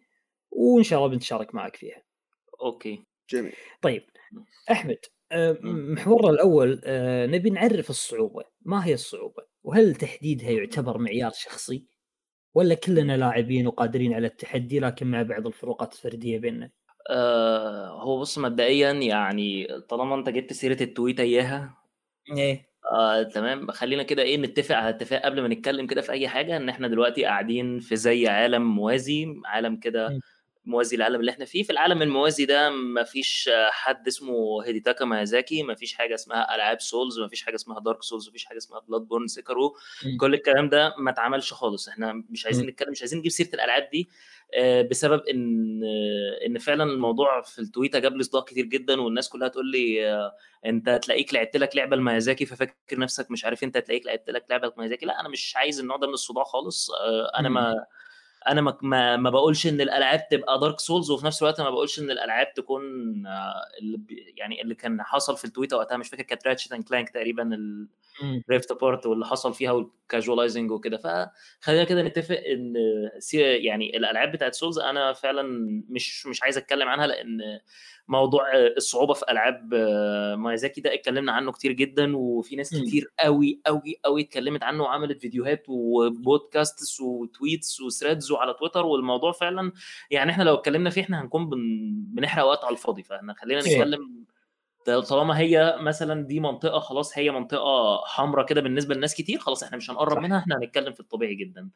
وإن 0.50 0.82
شاء 0.82 0.98
الله 0.98 1.10
بنتشارك 1.10 1.54
معك 1.54 1.76
فيها. 1.76 2.07
أوكي. 2.62 3.04
جميل. 3.30 3.52
طيب 3.82 4.02
أحمد 4.70 4.98
آه، 5.32 5.58
محورنا 5.62 6.30
الأول 6.30 6.80
آه، 6.84 7.26
نبي 7.26 7.50
نعرف 7.50 7.90
الصعوبة. 7.90 8.44
ما 8.62 8.86
هي 8.86 8.94
الصعوبة؟ 8.94 9.42
وهل 9.64 9.94
تحديدها 9.94 10.50
يعتبر 10.50 10.98
معيار 10.98 11.30
شخصي؟ 11.34 11.86
ولا 12.54 12.74
كلنا 12.74 13.16
لاعبين 13.16 13.66
وقادرين 13.66 14.14
على 14.14 14.26
التحدي 14.26 14.80
لكن 14.80 15.06
مع 15.06 15.22
بعض 15.22 15.46
الفروقات 15.46 15.92
الفردية 15.94 16.38
بيننا؟ 16.38 16.70
آه 17.10 18.02
هو 18.02 18.20
بص 18.20 18.38
مبدئيا 18.38 18.92
يعني 18.92 19.66
طالما 19.88 20.14
أنت 20.14 20.28
جبت 20.28 20.52
سيرة 20.52 20.82
التويتة 20.82 21.22
إياها. 21.22 21.78
إيه. 22.36 22.68
آه 22.92 23.22
تمام. 23.22 23.70
خلينا 23.70 24.02
كده 24.02 24.22
إيه 24.22 24.36
نتفق 24.36 24.76
على 24.76 24.88
اتفاق 24.88 25.22
قبل 25.22 25.42
ما 25.42 25.48
نتكلم 25.48 25.86
كده 25.86 26.00
في 26.02 26.12
أي 26.12 26.28
حاجة 26.28 26.56
إن 26.56 26.68
إحنا 26.68 26.88
دلوقتي 26.88 27.24
قاعدين 27.24 27.80
في 27.80 27.96
زي 27.96 28.28
عالم 28.28 28.62
موازي 28.76 29.26
عالم 29.44 29.76
كده 29.76 30.18
موازي 30.68 30.96
للعالم 30.96 31.20
اللي 31.20 31.30
إحنا 31.30 31.44
فيه. 31.44 31.62
في 31.62 31.70
العالم 31.70 32.02
الموازي 32.02 32.44
ده 32.44 32.70
ما 32.70 33.02
فيش 33.04 33.50
حد 33.70 34.06
اسمه 34.06 34.64
هيديتاكا 34.64 35.04
مايازاكي 35.04 35.62
ما 35.62 35.74
فيش 35.74 35.94
حاجة 35.94 36.14
اسمها 36.14 36.54
ألعاب 36.54 36.80
Souls 36.80 37.20
ما 37.20 37.28
فيش 37.28 37.42
حاجة 37.42 37.54
اسمها 37.54 37.80
Dark 37.80 38.02
Souls 38.02 38.26
ما 38.26 38.32
فيش 38.32 38.44
حاجة 38.44 38.56
اسمها 38.58 38.80
Bloodborne 38.80 39.26
Sekiro 39.26 39.76
كل 40.20 40.34
الكلام 40.34 40.68
ده 40.68 40.94
ما 40.98 41.10
اتعملش 41.10 41.52
خالص. 41.52 41.88
إحنا 41.88 42.24
مش 42.30 42.46
عايزين 42.46 42.66
نتكلم 42.66 42.90
مش 42.90 43.00
عايزين 43.02 43.18
نجيب 43.18 43.32
سيرة 43.32 43.48
الألعاب 43.54 43.88
دي 43.92 44.08
آه، 44.54 44.82
بسبب 44.82 45.22
إن 45.26 45.80
إن 46.46 46.58
فعلا 46.58 46.84
الموضوع 46.84 47.42
في 47.42 47.58
التويتة 47.58 47.98
جاب 47.98 48.16
لي 48.16 48.22
صداع 48.22 48.42
كتير 48.42 48.64
جدا 48.64 49.00
والناس 49.00 49.28
كلها 49.28 49.48
تقول 49.48 49.70
لي 49.70 50.12
آه، 50.12 50.32
أنت 50.66 51.00
تلاقيك 51.02 51.34
لعبت 51.34 51.56
لك 51.56 51.76
لعبة 51.76 51.96
الميازاكي 51.96 52.46
ففكر 52.46 52.98
نفسك 52.98 53.30
مش 53.30 53.44
عارف 53.44 53.64
أنت 53.64 53.78
تلاقيك 53.78 54.06
لعبت 54.06 54.30
لك 54.30 54.44
لعبة 54.50 54.68
الميازاكي. 54.68 55.06
لا 55.06 55.20
أنا 55.20 55.28
مش 55.28 55.56
عايز 55.56 55.80
النوع 55.80 55.96
ده 55.96 56.06
من 56.06 56.12
الصداع 56.12 56.44
خالص. 56.44 56.90
آه، 56.90 57.30
أنا 57.38 57.48
ما 57.48 57.74
أنا 58.48 58.60
ما, 58.82 59.16
ما, 59.16 59.30
بقولش 59.30 59.66
إن 59.66 59.80
الألعاب 59.80 60.28
تبقى 60.28 60.60
Dark 60.60 60.80
Souls 60.80 61.10
وفي 61.10 61.26
نفس 61.26 61.42
الوقت 61.42 61.60
ما 61.60 61.70
بقولش 61.70 61.98
إن 61.98 62.10
الألعاب 62.10 62.54
تكون 62.54 62.82
آه، 63.26 63.62
اللي 63.80 64.00
يعني 64.36 64.62
اللي 64.62 64.74
كان 64.74 65.02
حصل 65.02 65.36
في 65.36 65.44
التويتر 65.44 65.76
وقتها 65.76 65.96
مش 65.96 66.08
فاكر 66.08 66.22
كانت 66.22 66.46
Ratchet 66.46 66.72
and 66.72 66.84
Clank 66.84 67.08
تقريبا 67.08 67.50
Rift 68.50 68.70
Apart 68.70 69.06
واللي 69.06 69.26
حصل 69.26 69.54
فيها 69.54 69.72
وال 69.72 69.87
casualizing 69.87 70.70
وكده. 70.70 70.96
فخلينا 70.96 71.84
كده 71.84 72.02
نتفق 72.02 72.40
إن 72.46 72.74
يعني 73.34 73.96
الألعاب 73.96 74.32
بتاعت 74.32 74.54
Souls 74.54 74.78
أنا 74.78 75.12
فعلا 75.12 75.42
مش 75.88 76.26
مش 76.26 76.42
عايز 76.42 76.58
أتكلم 76.58 76.88
عنها 76.88 77.06
لأن 77.06 77.60
موضوع 78.08 78.42
الصعوبة 78.76 79.14
في 79.14 79.24
ألعاب 79.30 79.74
مايزاكي 80.38 80.80
ده 80.80 80.94
اتكلمنا 80.94 81.32
عنه 81.32 81.52
كتير 81.52 81.72
جدا 81.72 82.16
وفي 82.16 82.56
ناس 82.56 82.74
كتير 82.82 83.12
قوي 83.20 83.60
قوي 83.66 84.00
قوي 84.04 84.22
اتكلمت 84.22 84.62
عنه 84.62 84.82
وعملت 84.82 85.20
فيديوهات 85.20 85.64
و 85.68 85.83
podcasts 85.83 87.00
و 87.00 87.12
tweets 87.12 87.80
و 87.80 87.86
threads 87.86 88.30
وعلى 88.30 88.54
تويتر 88.58 88.86
والموضوع 88.86 89.32
فعلا 89.32 89.72
يعني 90.10 90.30
إحنا 90.30 90.42
لو 90.42 90.54
اتكلمنا 90.54 90.90
فيه 90.90 91.00
إحنا 91.02 91.22
هنكون 91.22 91.50
بنحرق 92.14 92.44
وقت 92.44 92.64
على 92.64 92.72
الفاضي. 92.72 93.02
فإحنا 93.02 93.34
خلينا 93.34 93.60
نتكلم 93.60 94.24
طالما 95.08 95.38
هي 95.38 95.76
مثلا 95.80 96.26
دي 96.26 96.40
منطقة 96.40 96.78
خلاص 96.78 97.18
هي 97.18 97.30
منطقة 97.30 98.04
حمراء 98.06 98.46
كده 98.46 98.60
بالنسبة 98.60 98.94
لناس 98.94 99.14
كتير 99.14 99.38
خلاص 99.38 99.62
إحنا 99.62 99.76
مش 99.76 99.90
هنقرب 99.90 100.18
منها 100.22 100.38
إحنا 100.38 100.56
هنتكلم 100.56 100.92
في 100.92 101.00
الطبيعي 101.00 101.34
جدا. 101.34 101.70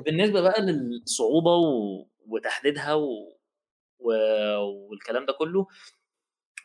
بالنسبة 0.00 0.40
بقى 0.40 0.62
للصعوبة 0.62 1.54
و... 1.56 2.06
وتحديدها 2.28 2.94
و... 2.94 3.08
و... 3.98 4.12
والكلام 4.90 5.26
ده 5.26 5.32
كله 5.32 5.66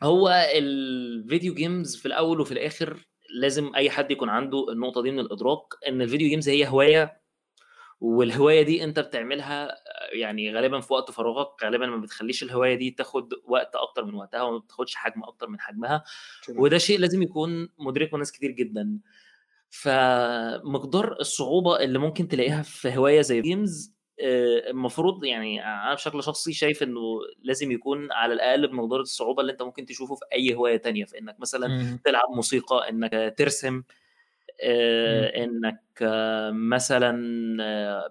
هو 0.02 0.28
الفيديو 0.54 1.54
جيمز 1.54 1.96
في 1.96 2.06
الأول 2.06 2.40
وفي 2.40 2.52
الآخر 2.52 3.06
لازم 3.40 3.74
أي 3.74 3.90
حد 3.90 4.10
يكون 4.10 4.28
عنده 4.28 4.66
النقطة 4.72 5.02
دي 5.02 5.10
من 5.10 5.20
الإدراك 5.20 5.60
إن 5.88 6.02
ال 6.02 6.06
video 6.06 6.28
games 6.28 6.48
هي 6.48 6.68
هواية 6.68 7.22
والهواية 8.00 8.62
دي 8.62 8.84
أنت 8.84 9.00
بتعملها 9.00 9.74
يعني 10.12 10.54
غالبا 10.54 10.80
في 10.80 10.92
وقت 10.92 11.10
فراغك 11.10 11.64
غالبا 11.64 11.86
ما 11.86 11.96
بتخليش 11.96 12.42
الهواية 12.42 12.74
دي 12.74 12.90
تاخد 12.90 13.34
وقت 13.44 13.74
أكتر 13.74 14.04
من 14.04 14.14
وقتها 14.14 14.42
وما 14.42 14.58
بتاخدش 14.58 14.94
حجم 14.94 15.22
أكتر 15.22 15.48
من 15.48 15.60
حجمها. 15.60 16.04
وده 16.48 16.78
شيء 16.78 16.98
لازم 16.98 17.22
يكون 17.22 17.68
مدركه 17.78 18.18
ناس 18.18 18.32
كتير 18.32 18.50
جدا. 18.50 18.98
فمقدار 19.70 21.16
الصعوبة 21.20 21.80
اللي 21.80 21.98
ممكن 21.98 22.28
تلاقيها 22.28 22.62
في 22.62 22.96
هواية 22.96 23.20
زي 23.20 23.40
games 23.40 23.92
المفروض 24.70 25.24
يعني 25.24 25.64
أنا 25.64 25.94
بشكل 25.94 26.22
شخصي 26.22 26.52
شايف 26.52 26.82
إنه 26.82 27.00
لازم 27.42 27.72
يكون 27.72 28.12
على 28.12 28.34
الأقل 28.34 28.68
بمقدار 28.68 29.00
الصعوبة 29.00 29.40
اللي 29.40 29.52
أنت 29.52 29.62
ممكن 29.62 29.86
تشوفه 29.86 30.14
في 30.14 30.24
أي 30.32 30.54
هواية 30.54 30.76
تانية. 30.76 31.04
في 31.04 31.18
إنك 31.18 31.40
مثلا 31.40 31.98
تلعب 32.04 32.30
موسيقى 32.30 32.88
إنك 32.88 33.34
ترسم 33.38 33.82
إنك 34.60 35.82
مثلا 36.52 37.12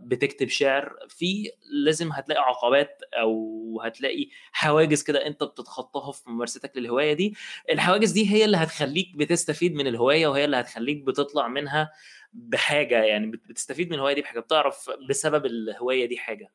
بتكتب 0.01 0.47
شعر 0.47 0.95
في 1.09 1.51
لازم 1.85 2.11
هتلاقي 2.11 2.41
عقبات 2.41 3.01
أو 3.13 3.81
هتلاقي 3.83 4.29
حواجز 4.51 5.03
كده 5.03 5.27
أنت 5.27 5.43
بتتخطاها 5.43 6.11
في 6.11 6.29
ممارستك 6.29 6.77
للهواية 6.77 7.13
دي. 7.13 7.35
الحواجز 7.71 8.11
دي 8.11 8.31
هي 8.31 8.45
اللي 8.45 8.57
هتخليك 8.57 9.15
بتستفيد 9.15 9.75
من 9.75 9.87
الهواية 9.87 10.27
وهي 10.27 10.45
اللي 10.45 10.57
هتخليك 10.57 11.03
بتطلع 11.03 11.47
منها 11.47 11.91
بحاجة 12.33 13.03
يعني 13.03 13.27
بتستفيد 13.27 13.87
من 13.89 13.93
الهواية 13.95 14.15
دي 14.15 14.21
بحاجة 14.21 14.39
بتعرف 14.39 14.89
بسبب 15.09 15.45
الهواية 15.45 16.05
دي 16.05 16.17
حاجة. 16.17 16.51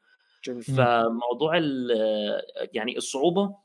فموضوع 0.76 1.56
يعني 2.72 2.96
الصعوبة 2.96 3.56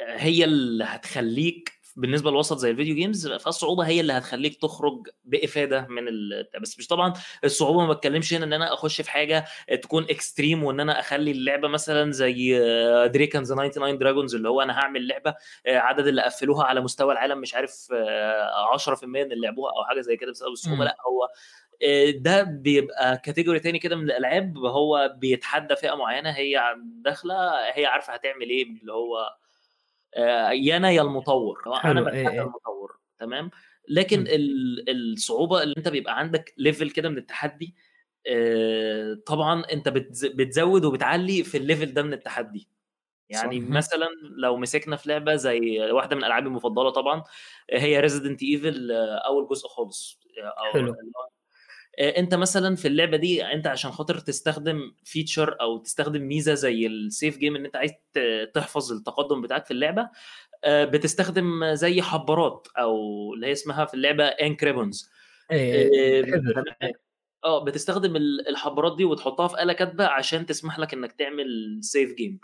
هي 0.00 0.44
اللي 0.44 0.84
هتخليك 0.84 1.72
بالنسبة 1.96 2.30
لوسط 2.30 2.58
زي 2.58 2.70
الفيديو 2.70 2.94
جيمز 2.94 3.28
فالصعوبة 3.28 3.86
هي 3.86 4.00
اللي 4.00 4.12
هتخليك 4.12 4.56
تخرج 4.62 5.08
بإفادة 5.24 5.86
من 5.90 6.08
ال... 6.08 6.48
بس 6.60 6.78
مش 6.78 6.86
طبعا 6.86 7.12
الصعوبة 7.44 7.86
ما 7.86 7.92
بتكلمش 7.92 8.34
هنا 8.34 8.44
إن 8.44 8.52
أنا 8.52 8.74
أخش 8.74 9.00
في 9.00 9.10
حاجة 9.10 9.44
تكون 9.82 10.02
extreme 10.10 10.64
وإن 10.64 10.80
أنا 10.80 11.00
أخلي 11.00 11.30
اللعبة 11.30 11.68
مثلا 11.68 12.12
زي 12.12 12.58
Drake 13.08 13.30
of 13.30 13.39
the 13.39 13.52
99 13.52 13.98
Dragons 13.98 14.34
اللي 14.34 14.48
هو 14.48 14.60
أنا 14.62 14.72
هعمل 14.78 15.08
لعبة 15.08 15.34
عدد 15.66 16.06
اللي 16.06 16.22
قفلوها 16.22 16.64
على 16.64 16.80
مستوى 16.80 17.12
العالم 17.12 17.38
مش 17.38 17.54
عارف 17.54 17.88
10% 18.88 19.04
من 19.04 19.32
اللي 19.32 19.46
لعبوها 19.46 19.72
أو 19.72 19.84
حاجة 19.84 20.00
زي 20.00 20.16
كده 20.16 20.30
بسبب 20.30 20.48
الصعوبة 20.52 20.84
لأ 20.84 20.96
هو 21.06 21.28
ده 22.20 22.42
بيبقى 22.42 23.18
category 23.18 23.60
تاني 23.60 23.78
كده 23.78 23.96
من 23.96 24.04
الألعاب 24.04 24.58
هو 24.58 25.14
بيتحدى 25.18 25.76
فئة 25.76 25.94
معينة 25.94 26.30
هي 26.30 26.60
داخلة 26.84 27.34
هي 27.74 27.86
عارفة 27.86 28.12
هتعمل 28.12 28.50
إيه 28.50 28.62
اللي 28.80 28.92
هو 28.92 29.28
يا 30.52 30.76
أنا 30.76 30.90
يا 30.90 31.02
المطور 31.02 31.62
أنا 31.84 32.00
بتحدى 32.00 32.18
إيه 32.28 32.42
المطور 32.42 32.98
تمام 33.18 33.50
لكن 33.88 34.20
م. 34.20 34.26
الصعوبة 34.88 35.62
اللي 35.62 35.74
أنت 35.78 35.88
بيبقى 35.88 36.18
عندك 36.18 36.54
level 36.58 36.90
كده 36.90 37.08
من 37.08 37.18
التحدي 37.18 37.74
طبعا 39.26 39.62
أنت 39.72 39.88
بتزود 40.24 40.84
وبتعلي 40.84 41.44
في 41.44 41.56
ال 41.58 41.64
level 41.64 41.94
ده 41.94 42.02
من 42.02 42.12
التحدي 42.12 42.68
يعني 43.28 43.60
صح. 43.60 43.68
مثلا 43.68 44.06
لو 44.36 44.56
مسكنا 44.56 44.96
في 44.96 45.08
لعبة 45.08 45.34
زي 45.34 45.78
واحدة 45.92 46.16
من 46.16 46.22
الالعاب 46.22 46.46
المفضلة 46.46 46.90
طبعا 46.90 47.24
هي 47.72 48.00
Resident 48.00 48.42
Evil 48.42 48.92
أول 49.26 49.48
جزء 49.48 49.68
خالص 49.68 50.20
حلو. 50.72 50.96
انت 51.98 52.34
مثلا 52.34 52.76
في 52.76 52.88
اللعبة 52.88 53.16
دي 53.16 53.44
انت 53.44 53.66
عشان 53.66 53.90
خاطر 53.90 54.18
تستخدم 54.18 54.94
feature 55.04 55.60
أو 55.60 55.78
تستخدم 55.78 56.22
ميزة 56.22 56.54
زي 56.54 56.86
ال 56.86 56.96
save 56.96 57.38
game 57.38 57.56
إن 57.56 57.64
انت 57.64 57.76
عايز 57.76 57.92
تحفظ 58.54 58.92
التقدم 58.92 59.42
بتاعك 59.42 59.64
في 59.64 59.70
اللعبة 59.70 60.08
بتستخدم 60.68 61.74
زي 61.74 62.02
حبارات 62.02 62.68
أو 62.78 62.94
اللي 63.34 63.46
هي 63.46 63.52
اسمها 63.52 63.84
في 63.84 63.94
اللعبة 63.94 64.24
ink 64.24 64.50
ribbons 64.50 65.10
آه 67.44 67.64
بتستخدم 67.64 68.16
الحبارات 68.48 68.96
دي 68.96 69.04
وتحطها 69.04 69.48
في 69.48 69.62
آلة 69.62 69.72
كاتبة 69.72 70.06
عشان 70.06 70.46
تسمح 70.46 70.78
لك 70.78 70.94
إنك 70.94 71.12
تعمل 71.12 71.78
save 71.80 72.14
game 72.14 72.40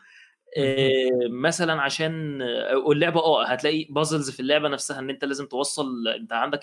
مثلا 1.31 1.83
عشان 1.83 2.43
واللعبة 2.87 3.21
آه 3.21 3.47
هتلاقي 3.47 3.85
puzzles 3.91 4.31
في 4.31 4.41
اللعبة 4.41 4.69
نفسها 4.69 4.99
إن 4.99 5.11
أنت 5.11 5.25
لازم 5.25 5.47
توصل 5.47 6.09
أنت 6.09 6.33
عندك 6.33 6.61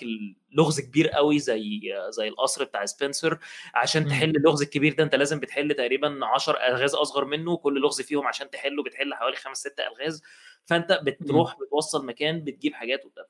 اللغز 0.54 0.80
كبير 0.80 1.08
قوي 1.10 1.40
زي 1.40 1.82
زي 2.10 2.28
القصر 2.28 2.64
بتاع 2.64 2.86
سبنسر. 2.86 3.38
عشان 3.76 4.06
تحل 4.08 4.30
اللغز 4.36 4.62
الكبير 4.62 4.94
ده 4.94 5.04
أنت 5.04 5.16
لازم 5.16 5.40
بتحل 5.40 5.74
تقريبا 5.74 6.20
10 6.26 6.58
ألغاز 6.58 6.96
أصغر 6.96 7.26
منه 7.26 7.58
كل 7.58 7.82
لغز 7.82 8.02
فيهم 8.02 8.28
عشان 8.28 8.50
تحله 8.50 8.84
بتحل 8.84 9.14
حوالي 9.14 9.36
خمس 9.36 9.58
ست 9.58 9.80
ألغاز. 9.80 10.24
فأنت 10.66 11.00
بتروح 11.04 11.56
بتوصل 11.68 12.06
مكان 12.06 12.44
بتجيب 12.44 12.74
حاجات 12.74 13.06
وبتاع. 13.06 13.24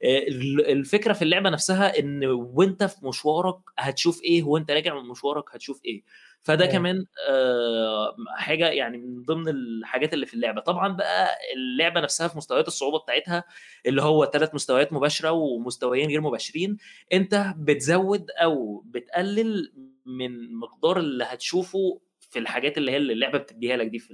فالفكرة 0.00 1.12
في 1.12 1.22
اللعبة 1.22 1.50
نفسها 1.50 1.98
إن 1.98 2.24
وأنت 2.24 2.84
في 2.84 3.06
مشوارك 3.06 3.56
هتشوف 3.78 4.22
إيه 4.22 4.42
وانت 4.42 4.70
راجع 4.70 4.94
من 5.00 5.08
مشوارك 5.08 5.44
هتشوف 5.54 5.80
إيه. 5.84 6.02
فده 6.42 6.64
أوه. 6.64 6.72
كمان 6.72 7.04
آه 7.28 8.16
حاجة 8.36 8.68
يعني 8.68 8.98
من 8.98 9.22
ضمن 9.22 9.48
الحاجات 9.48 10.14
اللي 10.14 10.26
في 10.26 10.34
اللعبة. 10.34 10.60
طبعا 10.60 10.96
بقى 10.96 11.36
اللعبة 11.56 12.00
نفسها 12.00 12.28
في 12.28 12.36
مستويات 12.36 12.68
الصعوبة 12.68 12.98
بتاعتها 12.98 13.44
اللي 13.86 14.02
هو 14.02 14.24
ثلاث 14.26 14.54
مستويات 14.54 14.92
مباشرة 14.92 15.30
ومستويين 15.30 16.08
غير 16.08 16.20
مباشرين 16.20 16.76
أنت 17.12 17.54
بتزود 17.58 18.30
أو 18.30 18.82
بتقلل 18.86 19.72
من 20.06 20.54
مقدار 20.54 20.98
اللي 20.98 21.24
هتشوفه 21.24 22.00
في 22.20 22.38
الحاجات 22.38 22.78
اللي 22.78 22.90
هي 22.92 22.96
اللي 22.96 23.12
اللعبة 23.12 23.38
بتديها 23.38 23.76
لك 23.76 23.86
دي 23.86 23.98
في 23.98 24.10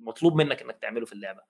المطلوب 0.00 0.34
منك 0.34 0.62
إنك 0.62 0.78
تعمله 0.82 1.06
في 1.06 1.12
اللعبة. 1.12 1.40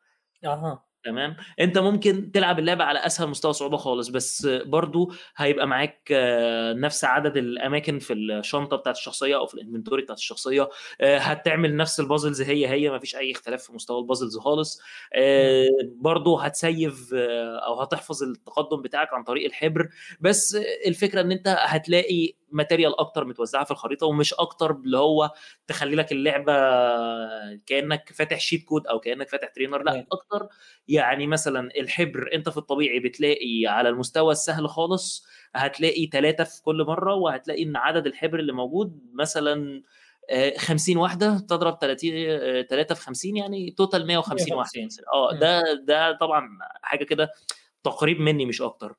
أها. 0.44 0.84
تمام؟ 1.04 1.36
أنت 1.60 1.78
ممكن 1.78 2.32
تلعب 2.32 2.58
اللعبة 2.58 2.84
على 2.84 2.98
أسهل 2.98 3.28
مستوى 3.28 3.52
صعوبة 3.52 3.76
خالص 3.76 4.08
بس 4.08 4.46
برضو 4.46 5.12
هيبقى 5.36 5.66
معاك 5.66 6.08
نفس 6.76 7.04
عدد 7.04 7.36
الأماكن 7.36 7.98
في 7.98 8.12
الشنطة 8.12 8.76
بتاعت 8.76 8.96
الشخصية 8.96 9.36
أو 9.36 9.46
في 9.46 9.54
ال 9.54 9.59
inventory 9.59 10.02
بتاعت 10.02 10.18
الشخصية. 10.18 10.68
هتعمل 11.02 11.76
نفس 11.76 12.00
ال 12.00 12.06
puzzles 12.06 12.42
هي 12.42 12.68
هي 12.68 12.90
ما 12.90 12.98
فيش 12.98 13.16
أي 13.16 13.32
اختلاف 13.32 13.62
في 13.62 13.72
مستوى 13.72 13.98
ال 14.00 14.05
puzzles 14.05 14.38
خالص. 14.38 14.80
برضو 15.96 16.36
هت 16.36 16.62
save 16.62 17.14
أو 17.14 17.80
هتحفظ 17.80 18.22
التقدم 18.22 18.82
بتاعك 18.82 19.14
عن 19.14 19.24
طريق 19.24 19.44
الحبر. 19.46 19.88
بس 20.20 20.56
الفكرة 20.86 21.20
إن 21.20 21.32
أنت 21.32 21.56
هتلاقي 21.60 22.32
material 22.54 23.00
أكتر 23.00 23.24
متوزعة 23.24 23.64
في 23.64 23.70
الخريطة 23.70 24.06
ومش 24.06 24.34
أكتر 24.34 24.70
اللي 24.70 24.98
هو 24.98 25.30
تخلي 25.66 25.96
لك 25.96 26.12
اللعبة 26.12 26.52
كأنك 27.66 28.12
فاتح 28.12 28.40
cheat 28.40 28.64
code 28.64 28.86
أو 28.86 29.00
كأنك 29.00 29.28
فاتح 29.28 29.48
trainer 29.48 29.82
لا 29.82 30.06
أكتر 30.12 30.48
يعني 30.88 31.26
مثلا 31.26 31.70
الحبر 31.80 32.30
أنت 32.34 32.48
في 32.48 32.56
الطبيعي 32.56 32.98
بتلاقي 33.00 33.66
على 33.66 33.88
المستوى 33.88 34.32
السهل 34.32 34.68
خالص 34.68 35.26
هتلاقي 35.54 36.06
ثلاثة 36.06 36.44
في 36.44 36.62
كل 36.62 36.84
مرة 36.84 37.14
وهتلاقي 37.14 37.62
إن 37.62 37.76
عدد 37.76 38.06
الحبر 38.06 38.38
اللي 38.38 38.52
موجود 38.52 39.00
مثلا 39.14 39.82
50 40.58 40.96
واحدة 40.96 41.38
تضرب 41.38 41.78
30 41.80 42.10
3 42.62 42.94
في 42.94 43.00
50 43.02 43.36
يعني 43.36 43.70
total 43.70 44.06
150 44.06 44.52
واحدة 44.58 44.70
آه 45.14 45.32
ده 45.38 45.62
ده 45.74 46.12
طبعا 46.12 46.48
حاجة 46.82 47.04
كده 47.04 47.30
تقريب 47.84 48.20
مني 48.20 48.46
مش 48.46 48.62
أكتر. 48.62 48.86
آه 48.86 48.94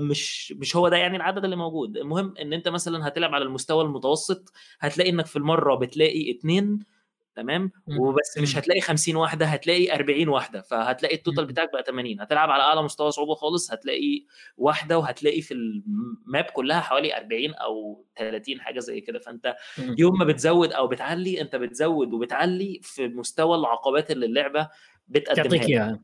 مش 0.00 0.52
مش 0.52 0.76
هو 0.76 0.88
ده 0.88 0.96
يعني 0.96 1.16
العدد 1.16 1.44
اللي 1.44 1.56
موجود. 1.56 1.96
المهم 1.96 2.34
إن 2.40 2.52
أنت 2.52 2.68
مثلا 2.68 3.08
هتلعب 3.08 3.34
على 3.34 3.44
المستوى 3.44 3.84
المتوسط 3.84 4.52
هتلاقي 4.80 5.10
إنك 5.10 5.26
في 5.26 5.36
المرة 5.36 5.74
بتلاقي 5.74 6.30
اتنين 6.30 6.78
تمام؟ 7.34 7.70
وبس 8.00 8.38
مش 8.38 8.56
هتلاقي 8.56 8.80
50 8.80 9.16
واحدة 9.16 9.46
هتلاقي 9.46 9.94
40 9.94 10.28
واحدة 10.28 10.60
فهتلاقي 10.62 11.14
ال 11.14 11.19
total 11.19 11.44
بتاعك 11.46 11.72
بقى 11.72 11.82
80 11.86 12.20
هتلعب 12.20 12.50
على 12.50 12.62
أعلى 12.62 12.82
مستوى 12.82 13.10
صعوبة 13.10 13.34
خالص 13.34 13.72
هتلاقي 13.72 14.24
واحدة 14.56 14.98
وهتلاقي 14.98 15.40
في 15.40 15.54
ال 15.54 15.77
map 15.77 16.44
كلها 16.44 16.80
حوالي 16.80 17.16
40 17.16 17.54
أو 17.54 18.04
30 18.16 18.60
حاجة 18.60 18.78
زي 18.78 19.00
كده. 19.00 19.18
فأنت 19.18 19.56
يوم 19.98 20.18
ما 20.18 20.24
بتزود 20.24 20.72
أو 20.72 20.86
بتعلي 20.88 21.40
أنت 21.40 21.56
بتزود 21.56 22.12
وبتعلي 22.12 22.80
في 22.82 23.08
مستوى 23.08 23.56
العقبات 23.58 24.10
اللي 24.10 24.26
اللعبة 24.26 24.68
بتقدمها 25.08 25.44
تعطيك 25.44 25.62
اياها 25.62 26.00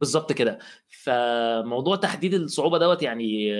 بالظبط 0.00 0.32
كده. 0.32 0.58
فموضوع 0.88 1.96
تحديد 1.96 2.34
الصعوبة 2.34 2.78
دوت 2.78 3.02
يعني 3.02 3.52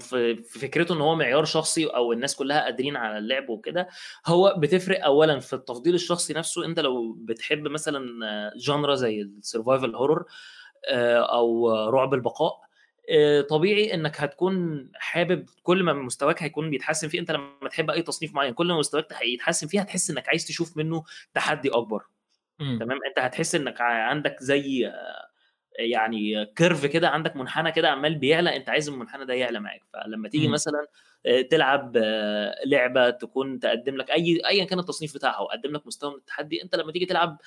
في 0.00 0.42
فكرته 0.42 0.94
إن 0.94 1.00
هو 1.00 1.14
معيار 1.14 1.44
شخصي 1.44 1.86
أو 1.86 2.12
الناس 2.12 2.36
كلها 2.36 2.60
قادرين 2.64 2.96
على 2.96 3.18
اللعب 3.18 3.48
وكده 3.48 3.88
هو 4.26 4.54
بتفرق 4.58 5.04
اولا 5.04 5.40
في 5.40 5.52
التفضيل 5.52 5.94
الشخصي 5.94 6.34
نفسه. 6.34 6.64
أنت 6.64 6.80
لو 6.80 7.12
بتحب 7.12 7.68
مثلا 7.68 8.00
جانرا 8.56 8.94
زي 8.94 9.22
السرفايفل 9.22 9.94
هورر 9.94 10.24
أو 11.32 11.70
رعب 11.90 12.14
البقاء 12.14 12.60
طبيعي 13.50 13.94
إنك 13.94 14.20
هتكون 14.20 14.88
حابب 14.94 15.46
كل 15.62 15.82
ما 15.82 15.92
مستواك 15.92 16.42
هيكون 16.42 16.70
بيتحسن 16.70 17.08
فيه. 17.08 17.20
أنت 17.20 17.30
لما 17.30 17.68
تحب 17.70 17.90
أي 17.90 18.02
تصنيف 18.02 18.34
معين 18.34 18.54
كل 18.54 18.66
ما 18.66 18.78
مستواك 18.78 19.06
يتحسن 19.22 19.66
فيه 19.66 19.80
هتحس 19.80 20.10
إنك 20.10 20.28
عايز 20.28 20.46
تشوف 20.46 20.76
منه 20.76 21.04
تحدي 21.34 21.68
أكبر. 21.70 22.02
تمام؟ 22.58 22.98
انت 23.08 23.18
هتحس 23.18 23.54
انك 23.54 23.80
عندك 23.80 24.36
زي 24.40 24.92
يعني 25.78 26.46
curve 26.46 26.86
كده 26.86 27.08
عندك 27.08 27.36
منحنى 27.36 27.72
كده 27.72 27.88
عمال 27.90 28.14
بيعلى 28.14 28.56
انت 28.56 28.68
عايز 28.68 28.88
المنحنى 28.88 29.24
ده 29.24 29.34
يعلى 29.34 29.60
معاك. 29.60 29.82
فلما 29.92 30.28
تيجي 30.28 30.48
م. 30.48 30.50
مثلا 30.50 30.86
تلعب 31.50 31.96
لعبة 32.66 33.10
تكون 33.10 33.60
تقدم 33.60 33.96
لك 33.96 34.10
اي 34.10 34.40
ايا 34.48 34.64
كان 34.64 34.78
التصنيف 34.78 35.14
بتاعها 35.14 35.40
وقدم 35.40 35.72
لك 35.72 35.86
مستوى 35.86 36.10
من 36.10 36.16
التحدي 36.16 36.62
انت 36.62 36.74
لما 36.76 36.92
تيجي 36.92 37.06
تلعب 37.06 37.38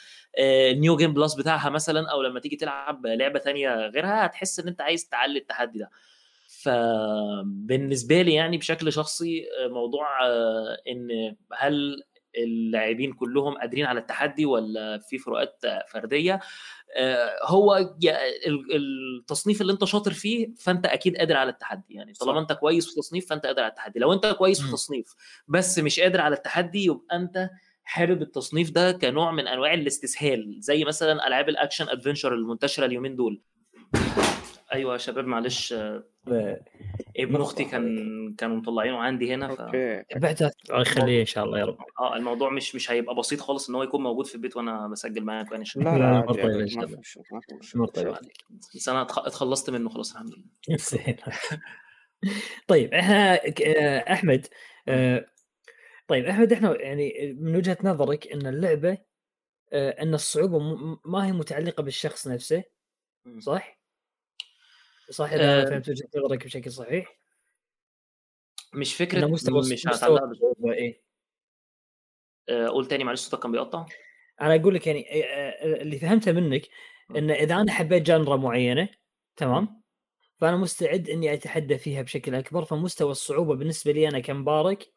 new 0.73 0.97
game 0.97 1.13
plus 1.13 1.33
بتاعها 1.33 1.69
مثلا 1.69 2.11
أو 2.11 2.21
لما 2.21 2.39
تيجي 2.39 2.55
تلعب 2.55 3.05
لعبة 3.05 3.39
ثانية 3.39 3.75
غيرها 3.87 4.25
هتحس 4.25 4.59
إن 4.59 4.67
انت 4.67 4.81
عايز 4.81 5.09
تعلي 5.09 5.39
التحدي 5.39 5.79
ده. 5.79 5.89
فبالنسبه 6.63 8.21
لي 8.21 8.33
يعني 8.33 8.57
بشكل 8.57 8.93
شخصي 8.93 9.45
موضوع 9.69 10.07
إن 10.87 11.35
هل 11.53 12.03
اللاعبين 12.37 13.13
كلهم 13.13 13.57
قادرين 13.57 13.85
على 13.85 13.99
التحدي 13.99 14.45
ولا 14.45 14.99
في 15.09 15.17
فروقات 15.17 15.61
فردية؟ 15.91 16.39
هو 17.43 17.89
التصنيف 18.75 19.61
اللي 19.61 19.73
انت 19.73 19.83
شاطر 19.85 20.13
فيه 20.13 20.53
فانت 20.59 20.85
أكيد 20.85 21.17
قادر 21.17 21.35
على 21.37 21.49
التحدي 21.51 21.93
يعني 21.93 22.13
طالما 22.13 22.39
انت 22.39 22.53
كويس 22.53 22.87
في 22.89 22.95
تصنيف 22.95 23.29
فانت 23.29 23.45
قادر 23.45 23.61
على 23.63 23.69
التحدي 23.69 23.99
لو 23.99 24.13
انت 24.13 24.25
كويس 24.27 24.61
في 24.61 24.71
تصنيف 24.71 25.15
بس 25.47 25.79
مش 25.79 25.99
قادر 25.99 26.21
على 26.21 26.35
التحدي 26.35 26.85
يبقى 26.85 27.15
انت 27.15 27.49
حابب 27.83 28.21
التصنيف 28.21 28.71
ده 28.71 28.91
كنوع 28.91 29.31
من 29.31 29.47
انواع 29.47 29.73
الاستسهال 29.73 30.55
زي 30.59 30.83
مثلا 30.85 31.27
ألعاب 31.27 31.49
الأكشن 31.49 31.89
أدفنشر 31.89 32.33
المنتشرة 32.33 32.85
اليومين 32.85 33.15
دول. 33.15 33.41
أيوه 34.73 34.93
يا 34.93 34.97
شباب 34.97 35.25
معلش. 35.25 35.73
ابن 37.17 37.41
أختي 37.41 37.65
كان 37.65 38.35
كانوا 38.37 38.55
مطلعينه 38.57 38.97
عندي 38.97 39.33
هنا 39.33 39.55
ف 39.55 39.61
بعدها 40.15 40.51
يخليه 40.71 41.21
إن 41.21 41.25
شاء 41.25 41.45
الله 41.45 41.59
يا 41.59 41.65
رب. 41.65 41.77
آه 41.99 42.15
الموضوع 42.15 42.49
مش 42.49 42.75
مش 42.75 42.91
هيبقى 42.91 43.15
بسيط 43.15 43.39
خالص 43.39 43.69
إن 43.69 43.75
هو 43.75 43.83
يكون 43.83 44.03
موجود 44.03 44.25
في 44.27 44.35
البيت 44.35 44.57
وأنا 44.57 44.87
بسجل 44.87 45.23
معاك 45.23 45.51
يعني. 45.51 45.63
لا 45.75 45.97
لا 45.97 46.23
عادي 46.41 46.51
عادي. 46.79 46.95
طيب 47.93 48.07
بس 48.75 48.89
أنا 48.89 49.01
اتخلصت 49.01 49.69
منه 49.69 49.89
خلاص 49.89 50.11
الحمد 50.11 50.31
لله. 50.33 50.45
طيب 52.67 52.93
إحنا 52.93 53.33
أحمد 54.13 54.47
طيب 56.07 56.25
أحمد 56.25 56.53
إحنا 56.53 56.81
يعني 56.81 57.35
من 57.39 57.55
وجهة 57.55 57.77
نظرك 57.83 58.27
إن 58.27 58.47
اللعبة 58.47 58.97
إن 59.73 60.13
الصعوبة 60.13 60.59
ما 61.05 61.25
هي 61.27 61.31
متعلقة 61.31 61.83
بالشخص 61.83 62.27
نفسه 62.27 62.63
صح؟ 63.39 63.80
صح 65.11 65.31
إذا 65.31 65.69
فهمت 65.69 65.89
وجهة 65.89 66.07
نظرك 66.15 66.45
بشكل 66.45 66.71
صحيح. 66.71 67.17
مش 68.73 68.95
فكرة 68.95 69.25
مستوى 69.25 69.59
مش 69.59 69.85
مستوى 69.85 70.19
إيه. 70.73 71.01
قول 72.67 72.87
تاني 72.87 73.03
معلش 73.03 73.21
صوتك 73.21 73.43
كان 73.43 73.51
بيقطع. 73.51 73.85
أنا 74.41 74.55
أقول 74.55 74.75
لك 74.75 74.87
يعني 74.87 75.05
اللي 75.81 75.99
فهمته 75.99 76.31
منك 76.31 76.67
إن 77.15 77.31
إذا 77.31 77.55
أنا 77.55 77.71
حبيت 77.71 78.03
جانرا 78.03 78.35
معينة 78.35 78.89
تمام؟ 79.35 79.81
فأنا 80.37 80.57
مستعد 80.57 81.09
إني 81.09 81.33
أتحدى 81.33 81.77
فيها 81.77 82.01
بشكل 82.01 82.35
أكبر 82.35 82.65
فمستوى 82.65 83.11
الصعوبة 83.11 83.55
بالنسبة 83.55 83.91
لي 83.91 84.07
أنا 84.07 84.19
كمبارك 84.19 84.93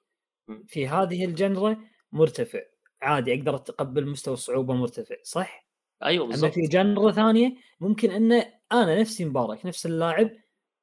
في 0.66 0.88
هذه 0.88 1.24
الجنرا 1.24 1.76
مرتفع. 2.12 2.60
عادي 3.02 3.34
أقدر 3.34 3.54
أتقبل 3.54 4.06
مستوى 4.06 4.34
الصعوبة 4.34 4.74
مرتفع 4.74 5.16
صح؟ 5.22 5.68
أيوه 6.04 6.26
بالضبط 6.26 6.44
أما 6.44 6.52
في 6.52 6.60
جنرا 6.60 7.10
ثانية 7.12 7.56
ممكن 7.80 8.10
إن 8.10 8.32
أنا 8.72 9.00
نفسي 9.00 9.24
مبارك 9.24 9.66
نفس 9.66 9.86
اللاعب 9.86 10.30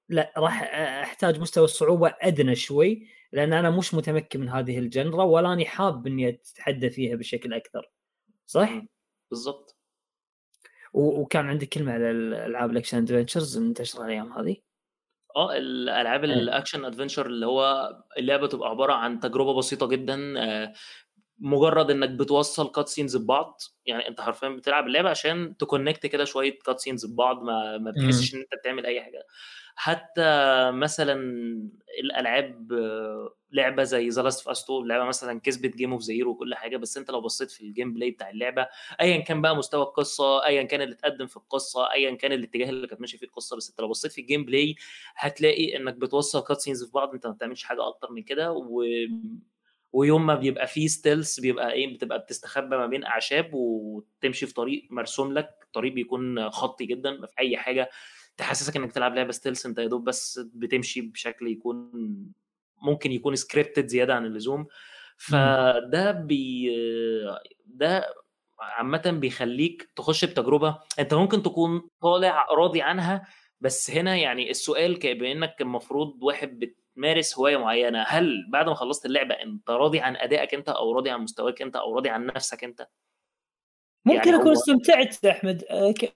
لا 0.10 0.34
راح 0.38 0.64
أحتاج 1.04 1.40
مستوى 1.40 1.64
الصعوبة 1.64 2.14
أدنى 2.22 2.56
شوي 2.56 3.08
لأن 3.32 3.54
أنا 3.54 3.70
مش 3.70 3.94
متمكن 3.94 4.40
من 4.40 4.50
هذه 4.50 4.80
ال 4.80 4.87
genre 4.87 5.24
ولا 5.24 5.54
أني 5.54 5.66
حاب 5.66 6.08
إني 6.08 6.30
أتحدى 6.30 6.90
فيها 6.90 7.16
بشكل 7.16 7.54
أكثر. 7.54 7.92
صح؟ 8.46 8.82
بالضبط. 9.32 9.78
وكان 10.94 11.46
عندك 11.46 11.70
كلمة 11.70 11.92
على 11.94 12.12
الالعاب 12.12 12.72
ال 12.72 12.76
action 12.76 12.98
adventures 12.98 13.58
منتشره 13.58 14.06
الأيام 14.06 14.34
هذه؟ 14.34 14.56
آه 15.36 15.58
الألعاب 15.58 16.24
ال 16.24 16.33
action 16.33 16.86
adventure 16.86 17.26
اللي 17.26 17.46
هو 17.46 17.92
اللعبة 18.18 18.48
تبقى 18.48 18.70
عبارة 18.70 18.94
عن 18.94 19.20
تجربة 19.20 19.58
بسيطة 19.58 19.88
جدا 19.88 20.36
مجرد 21.44 21.92
إنك 21.92 22.10
بتوصل 22.10 22.72
cut 22.72 22.88
scenes 22.88 23.18
ببعض 23.18 23.62
يعني 23.86 24.08
أنت 24.08 24.22
حرفيا 24.22 24.50
بتلعب 24.50 24.88
اللعبة 24.88 25.10
عشان 25.10 25.58
ت 25.58 25.64
connect 25.64 26.06
كده 26.06 26.26
شوية 26.26 26.60
cut 26.66 26.80
scenes 26.80 27.06
ببعض 27.06 27.44
ما 27.44 27.78
ما 27.78 27.92
بتحسش 27.92 28.34
إن 28.36 28.40
أنت 28.40 28.56
بتعمل 28.62 28.86
أي 28.86 29.02
حاجة. 29.02 29.24
حتى 29.76 30.22
مثلا 30.72 31.14
الألعاب 32.00 32.72
لعبة 33.52 33.84
زي 33.84 34.10
The 34.10 34.22
Last 34.22 34.40
of 34.40 34.50
Us 34.50 34.64
2 34.64 34.88
لعبة 34.88 35.06
مثلا 35.06 35.40
كسبت 35.40 35.76
game 35.76 35.92
of 35.94 36.02
the 36.02 36.15
year 36.15 36.32
وكل 36.32 36.56
حاجة 36.56 36.78
بس 36.78 36.98
أنت 36.98 37.12
لو 37.12 37.22
بصيت 37.22 37.52
في 37.52 37.62
ال 37.62 37.94
gameplay 37.94 38.12
بتاع 38.12 38.30
اللعبة 38.30 38.68
ايا 39.02 39.18
كان 39.22 39.42
بقى 39.42 39.56
مستوى 39.56 39.84
القصة 39.84 40.46
ايا 40.46 40.64
كان 40.64 40.82
اللي 40.82 40.94
اتقدم 40.96 41.28
في 41.28 41.38
القصة 41.38 41.92
ايا 41.92 42.16
كان 42.16 42.32
الاتجاه 42.32 42.70
اللي 42.70 42.88
كانت 42.88 43.02
ماشية 43.02 43.18
فيه 43.18 43.26
القصة 43.28 43.58
بس 43.58 43.70
أنت 43.70 43.82
لو 43.82 43.88
بصيت 43.88 44.12
في 44.12 44.22
ال 44.22 44.46
gameplay 44.46 44.76
هتلاقي 45.16 45.78
إنك 45.78 45.94
بتوصل 45.94 46.44
cut 46.44 46.62
scenes 46.62 46.84
في 46.84 46.92
بعض 46.92 47.14
أنت 47.14 47.28
ما 47.28 47.34
بتعملش 47.34 47.64
حاجة 47.64 47.88
أكتر 47.88 48.12
من 48.12 48.24
كده 48.24 48.52
و 48.52 48.84
ويوم 49.94 50.26
ما 50.26 50.36
بيبقى 50.36 50.68
فيه 50.68 50.88
stealth 50.88 51.40
بيبقى 51.40 51.72
إيه 51.72 51.94
بتبقى 51.96 52.20
بتستخبى 52.20 52.78
ما 52.78 52.88
بين 52.88 53.04
أعشاب 53.04 53.50
وتمشي 53.54 54.46
في 54.46 54.54
طريق 54.54 54.88
مرسوم 54.90 55.34
لك. 55.34 55.50
طريق 55.74 55.94
بيكون 55.94 56.50
خطي 56.50 56.86
جدا 56.86 57.12
ما 57.12 57.28
في 57.28 57.34
أي 57.40 57.58
حاجة. 57.58 57.90
تحسسك 58.38 58.76
إنك 58.76 58.92
تلعب 58.92 59.16
لعبة 59.16 59.32
stealth 59.32 59.66
أنت 59.68 59.80
يا 59.80 59.88
دوب 59.88 60.04
بس 60.04 60.40
بتمشي 60.54 61.02
بشكل 61.02 61.48
يكون 61.48 61.92
ممكن 62.82 63.12
يكون 63.12 63.36
scripted 63.36 63.88
زيادة 63.88 64.16
عن 64.16 64.26
اللزوم. 64.26 64.68
فده 65.18 66.12
بي 66.12 66.70
ده 67.66 68.14
عامة 68.60 69.18
بيخليك 69.22 69.90
تخش 69.96 70.26
بتجربة 70.26 70.80
أنت 71.00 71.14
ممكن 71.14 71.44
تكون 71.44 71.90
طالع 72.02 72.46
راضي 72.58 72.82
عنها. 72.82 73.28
بس 73.62 73.92
هنا 73.92 74.16
يعني 74.16 74.50
السؤال 74.52 75.00
بانك 75.00 75.56
المفروض 75.62 76.24
واحد 76.24 76.60
بت 76.60 76.78
تمارس 76.96 77.40
هواية 77.40 77.58
معينة؟ 77.58 78.02
هل 78.08 78.50
بعد 78.52 78.70
ما 78.70 78.74
خلصت 78.76 79.06
اللعبة 79.06 79.36
أنت 79.36 79.70
راضي 79.70 80.00
عن 80.00 80.16
أدائك 80.16 80.54
أنت 80.54 80.70
أو 80.70 80.92
راضي 80.92 81.10
عن 81.10 81.22
مستواك 81.22 81.62
أنت 81.62 81.76
أو 81.76 81.96
راضي 81.96 82.10
عن 82.10 82.26
نفسك 82.26 82.64
أنت؟ 82.64 82.88
ممكن 84.06 84.30
يعني 84.30 84.36
أكون 84.36 84.48
هو... 84.48 84.54
استمتعت 84.54 85.26
أحمد 85.26 85.64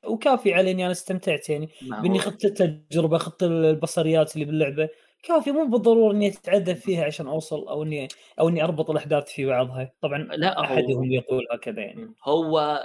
وكافي 0.03 0.53
علي 0.53 0.71
إني 0.71 0.83
أنا 0.83 0.91
استمتعت 0.91 1.49
يعني. 1.49 1.69
بإني 2.01 2.19
خدت 2.19 2.45
التجربة 2.45 3.17
خدت 3.17 3.43
البصريات 3.43 4.35
اللي 4.35 4.45
باللعبة. 4.45 4.89
كافي 5.23 5.51
مو 5.51 5.65
بالضرورة 5.65 6.13
إني 6.13 6.27
اتعدى 6.27 6.75
فيها 6.75 7.05
عشان 7.05 7.27
أوصل 7.27 7.67
أو 7.67 7.83
إني 7.83 8.07
أو 8.39 8.49
إني 8.49 8.63
أربط 8.63 8.89
الأحداث 8.89 9.31
في 9.31 9.45
بعضها. 9.45 9.93
طبعا 10.01 10.17
لا 10.17 10.61
احدهم 10.61 10.97
هو... 10.97 11.03
يقول 11.03 11.43
هكذا 11.51 11.81
يعني. 11.81 12.13
هو 12.27 12.83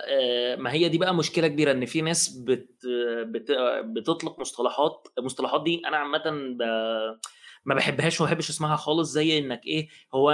ما 0.58 0.72
هي 0.72 0.88
دي 0.88 0.98
بقى 0.98 1.14
مشكلة 1.14 1.48
كبيرة 1.48 1.72
إن 1.72 1.84
في 1.86 2.00
ناس 2.00 2.28
بت... 2.28 2.86
بت... 3.22 3.52
بتطلق 3.84 4.40
مصطلحات 4.40 5.08
المصطلحات 5.18 5.62
دي 5.62 5.82
أنا 5.86 5.96
عامة 5.96 6.54
ب... 6.56 6.62
ما 7.64 7.74
بحبهاش 7.74 8.20
وما 8.20 8.30
بحبش 8.30 8.50
اسمها 8.50 8.76
خالص 8.76 9.10
زي 9.12 9.38
إنك 9.38 9.66
إيه 9.66 9.88
هو 10.14 10.30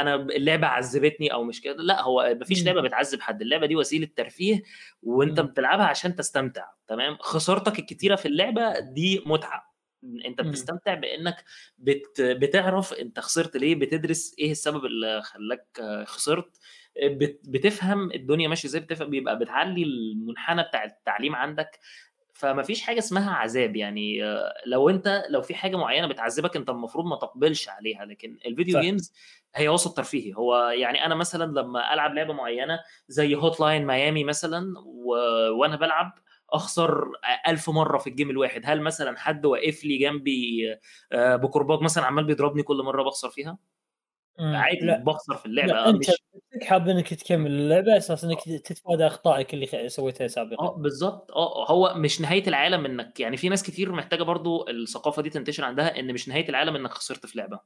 أنا 0.00 0.14
اللعبة 0.14 0.66
عذبتني 0.66 1.32
أو 1.32 1.44
مش 1.44 1.60
كده 1.60 1.74
لأ 1.82 2.02
هو 2.02 2.36
ما 2.38 2.44
فيش 2.44 2.64
لعبة 2.64 2.80
بتعذب 2.82 3.20
حد 3.20 3.42
اللعبة 3.42 3.66
دي 3.66 3.76
وسيلة 3.76 4.08
ترفيه 4.16 4.62
وأنت 5.02 5.40
بتلعبها 5.40 5.84
عشان 5.86 6.14
تستمتع 6.14 6.64
تمام؟ 6.88 7.16
خسارتك 7.20 7.78
الكتيرة 7.78 8.16
في 8.16 8.28
اللعبة 8.28 8.78
دي 8.78 9.22
متعة 9.26 9.68
أنت 10.26 10.40
بتستمتع 10.40 10.94
بإنك 10.94 11.44
بت... 11.78 12.20
بتعرف 12.20 12.92
أنت 12.92 13.20
خسرت 13.20 13.56
ليه 13.56 13.74
بتدرس 13.74 14.34
إيه 14.38 14.50
السبب 14.50 14.84
اللي 14.84 15.22
خلاك 15.22 15.66
خسرت 16.06 16.58
بت... 17.04 17.40
بتفهم 17.48 18.12
الدنيا 18.12 18.48
ماشية 18.48 18.68
إزاي 18.68 18.80
بتفهم 18.80 19.10
بيبقى 19.10 19.38
بتعلي 19.38 19.82
المنحنى 19.82 20.62
بتاع 20.62 20.84
التعليم 20.84 21.34
عندك 21.34 21.78
فما 22.38 22.62
فيش 22.62 22.80
حاجة 22.80 22.98
اسمها 22.98 23.34
عذاب 23.34 23.76
يعني 23.76 24.20
لو 24.66 24.90
أنت 24.90 25.24
لو 25.28 25.42
في 25.42 25.54
حاجة 25.54 25.76
معينة 25.76 26.06
بتعذبك 26.06 26.56
أنت 26.56 26.70
المفروض 26.70 27.04
ما 27.04 27.16
تقبلش 27.16 27.68
عليها 27.68 28.04
لكن 28.04 28.38
الفيديو 28.46 28.74
صح. 28.74 28.80
games 28.80 29.12
هي 29.54 29.68
وسط 29.68 29.96
ترفيهي. 29.96 30.34
هو 30.34 30.68
يعني 30.68 31.06
أنا 31.06 31.14
مثلا 31.14 31.60
لما 31.60 31.94
ألعب 31.94 32.14
لعبة 32.14 32.32
معينة 32.32 32.80
زي 33.08 33.34
Hotline 33.34 33.86
Miami 33.86 34.24
مثلا 34.24 34.74
و... 34.78 35.14
وأنا 35.50 35.76
بلعب 35.76 36.12
أخسر 36.50 37.04
ألف 37.48 37.70
مرة 37.70 37.98
في 37.98 38.10
ال 38.10 38.14
game 38.14 38.30
الواحد. 38.30 38.62
هل 38.64 38.80
مثلا 38.80 39.18
حد 39.18 39.46
واقف 39.46 39.84
لي 39.84 39.98
جنبي 39.98 40.76
بكرباج 41.14 41.80
مثلا 41.80 42.06
عمال 42.06 42.24
بيضربني 42.24 42.62
كل 42.62 42.82
مرة 42.82 43.02
بخسر 43.02 43.30
فيها؟ 43.30 43.58
عادي 44.40 45.04
بخسر 45.04 45.34
في 45.34 45.46
اللعبة 45.46 45.72
لا 45.72 45.88
أنت 45.88 45.98
مش... 45.98 46.16
حاب 46.62 46.88
إنك 46.88 47.14
تكمل 47.14 47.50
اللعبة 47.50 47.96
أساس 47.96 48.24
إنك 48.24 48.42
تتفادى 48.42 49.06
أخطائك 49.06 49.54
اللي 49.54 49.88
سويتها 49.88 50.26
سابقا. 50.26 50.64
آه 50.64 50.76
بالظبط 50.76 51.32
آه 51.32 51.70
هو 51.70 51.94
مش 51.96 52.20
نهاية 52.20 52.48
العالم 52.48 52.84
إنك 52.84 53.20
يعني 53.20 53.36
في 53.36 53.48
ناس 53.48 53.62
كتير 53.62 53.92
محتاجة 53.92 54.22
برضو 54.22 54.68
الثقافة 54.68 55.22
دي 55.22 55.30
تنتشر 55.30 55.64
عندها 55.64 56.00
إن 56.00 56.12
مش 56.12 56.28
نهاية 56.28 56.48
العالم 56.48 56.76
إنك 56.76 56.90
خسرت 56.90 57.26
في 57.26 57.38
لعبة. 57.38 57.60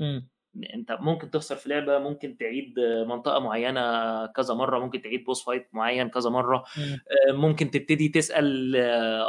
امم 0.00 0.28
أنت 0.74 0.96
ممكن 1.00 1.30
تخسر 1.30 1.56
في 1.56 1.68
لعبة 1.68 1.98
ممكن 1.98 2.36
تعيد 2.36 2.74
منطقة 3.06 3.38
معينة 3.38 4.26
كذا 4.26 4.54
مرة 4.54 4.78
ممكن 4.78 5.02
تعيد 5.02 5.24
بوس 5.24 5.44
فايت 5.44 5.68
معين 5.72 6.08
كذا 6.08 6.30
مرة. 6.30 6.64
مم. 6.78 6.98
ممكن 7.30 7.70
تبتدي 7.70 8.08
تسأل 8.08 8.76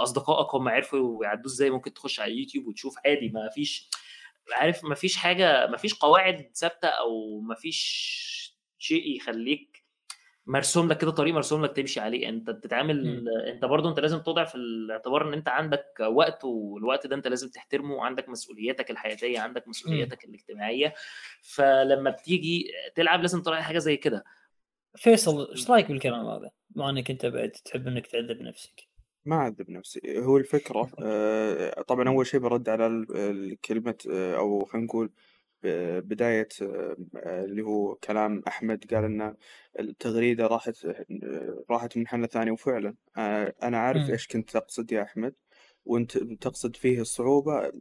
أصدقائك 0.03 0.55
هم 0.55 0.69
عرفوا 0.69 1.25
يعدوه 1.25 1.45
إزاي 1.45 1.69
ممكن 1.69 1.93
تخش 1.93 2.19
على 2.19 2.32
اليوتيوب 2.34 2.67
وتشوف 2.67 2.95
عادي 3.05 3.30
ما 3.30 3.49
فيش 3.49 3.89
عارف 4.53 4.83
ما 4.83 4.95
فيش 4.95 5.17
حاجة 5.17 5.67
ما 5.67 5.77
فيش 5.77 5.93
قواعد 5.93 6.51
ثابتة 6.55 6.87
أو 6.87 7.39
ما 7.39 7.55
فيش 7.55 8.57
شيء 8.77 9.15
يخليك 9.15 9.87
مرسوم 10.45 10.89
لك 10.89 10.97
كده 10.97 11.11
طريق 11.11 11.33
مرسوم 11.33 11.65
لك 11.65 11.75
تمشي 11.75 11.99
عليه. 11.99 12.29
أنت 12.29 12.49
بتتعامل 12.49 13.27
أنت 13.47 13.65
برضو 13.65 13.89
أنت 13.89 13.99
لازم 13.99 14.19
توضع 14.19 14.43
في 14.43 14.55
الاعتبار 14.55 15.27
إن 15.27 15.33
أنت 15.33 15.49
عندك 15.49 15.85
وقت 15.99 16.43
والوقت 16.43 17.07
ده 17.07 17.15
أنت 17.15 17.27
لازم 17.27 17.49
تحترمه 17.49 17.95
وعندك 17.95 18.29
مسؤولياتك 18.29 18.91
الحياتية 18.91 19.39
عندك 19.39 19.67
مسؤولياتك 19.67 20.25
الاجتماعية. 20.25 20.93
فلما 21.41 22.09
بتيجي 22.09 22.71
تلعب 22.95 23.21
لازم 23.21 23.41
تراعي 23.41 23.63
حاجة 23.63 23.77
زي 23.77 23.97
كده. 23.97 24.23
فيصل 24.95 25.51
إيش 25.51 25.69
رأيك 25.71 25.87
بالكلام 25.87 26.25
هذا؟ 26.27 26.51
مع 26.75 26.89
إنك 26.89 27.11
أنت 27.11 27.25
بعد 27.25 27.51
تحب 27.51 27.87
إنك 27.87 28.07
تعذب 28.07 28.41
نفسك. 28.41 28.87
ما 29.28 29.36
أعذب 29.36 29.69
نفسي. 29.69 30.01
هو 30.19 30.38
الفكرة 30.38 30.91
آه، 31.03 31.82
طبعا 31.82 32.09
أول 32.09 32.28
شيء 32.28 32.39
برد 32.39 32.69
على 32.69 32.88
الكلمة 33.15 33.95
آه، 34.11 34.36
أو 34.38 34.65
خلينا 34.65 34.86
نقول 34.88 35.11
بداية 36.01 36.47
آه، 36.61 36.95
اللي 37.45 37.61
هو 37.61 37.95
كلام 37.95 38.41
أحمد 38.47 38.86
قال 38.93 39.03
إن 39.03 39.36
التغريدة 39.80 40.47
راحت 40.47 40.88
راحت 41.69 41.97
منحنى 41.97 42.28
ثاني 42.28 42.51
وفعلا 42.51 42.95
أنا 43.63 43.78
عارف 43.78 44.09
إيش 44.09 44.28
كنت 44.28 44.49
تقصد 44.51 44.91
يا 44.91 45.03
أحمد 45.03 45.34
وأنت 45.86 46.17
تقصد 46.17 46.75
فيه 46.75 47.01
الصعوبة 47.01 47.71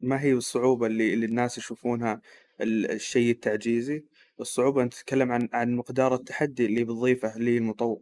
ما 0.00 0.22
هي 0.22 0.32
الصعوبة 0.32 0.86
اللي, 0.86 1.14
اللي 1.14 1.26
الناس 1.26 1.58
يشوفونها 1.58 2.20
الشيء 2.60 3.30
التعجيزي؟ 3.30 4.04
الصعوبة 4.40 4.82
أنت 4.82 4.94
تتكلم 4.94 5.32
عن 5.32 5.48
عن 5.52 5.76
مقدار 5.76 6.14
التحدي 6.14 6.66
اللي 6.66 6.84
بتضيفه 6.84 7.38
للمطور. 7.38 8.00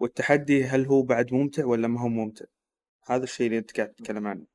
والتحدي 0.00 0.64
هل 0.64 0.86
هو 0.86 1.02
بعد 1.02 1.32
ممتع 1.34 1.64
ولا 1.66 1.88
ما 1.88 2.00
هو 2.00 2.08
ممتع؟ 2.08 2.44
هذا 3.06 3.24
الشيء 3.24 3.46
اللي 3.46 3.58
أنت 3.58 3.76
قاعد 3.76 3.88
تتكلم 3.94 4.26
عنه. 4.26 4.46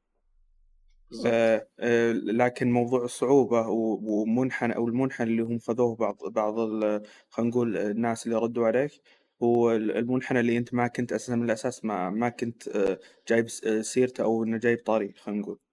آه 1.25 1.67
آه 1.79 2.11
لكن 2.11 2.71
موضوع 2.71 3.03
الصعوبة 3.05 3.67
ومنحنى 3.67 4.75
أو 4.75 4.87
المنحنى 4.87 5.27
اللي 5.31 5.41
هم 5.43 5.59
خذوه 5.59 5.95
بعض 5.95 6.17
بعض 6.25 6.55
خلينا 7.29 7.49
نقول 7.51 7.77
الناس 7.77 8.25
اللي 8.25 8.37
ردوا 8.37 8.67
عليك 8.67 8.91
هو 9.43 9.71
المنحنى 9.75 10.39
اللي 10.39 10.57
أنت 10.57 10.73
ما 10.73 10.87
كنت 10.87 11.13
أساسا 11.13 11.35
من 11.35 11.43
الأساس 11.45 11.85
ما 11.85 12.09
ما 12.09 12.29
كنت 12.29 12.67
آه 12.67 12.99
جايب 13.27 13.49
سيرته 13.81 14.23
أو 14.23 14.43
إنه 14.43 14.57
جايب 14.57 14.79
طاري 14.85 15.13
خلينا 15.13 15.41
نقول. 15.41 15.59
آه 15.59 15.64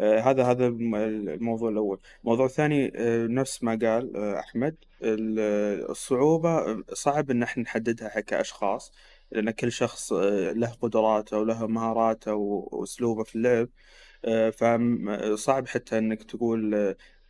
هذا 0.00 0.44
هذا 0.44 0.66
الموضوع 0.66 1.70
الأول. 1.70 2.00
الموضوع 2.20 2.46
الثاني 2.46 2.92
آه 2.96 3.26
نفس 3.26 3.62
ما 3.62 3.78
قال 3.82 4.16
آه 4.16 4.38
أحمد 4.38 4.76
الصعوبة 5.02 6.82
صعب 6.92 7.30
إن 7.30 7.42
إحنا 7.42 7.62
نحددها 7.62 8.20
كأشخاص 8.20 8.92
لأن 9.32 9.50
كل 9.50 9.72
شخص 9.72 10.12
آه، 10.12 10.52
له 10.52 10.68
قدراته 10.82 11.38
وله 11.38 11.66
مهاراته 11.66 12.34
وأسلوبه 12.34 13.24
في 13.24 13.36
اللعب. 13.36 13.68
آه، 14.24 14.50
فصعب 14.50 15.68
حتى 15.68 15.98
إنك 15.98 16.22
تقول 16.22 16.74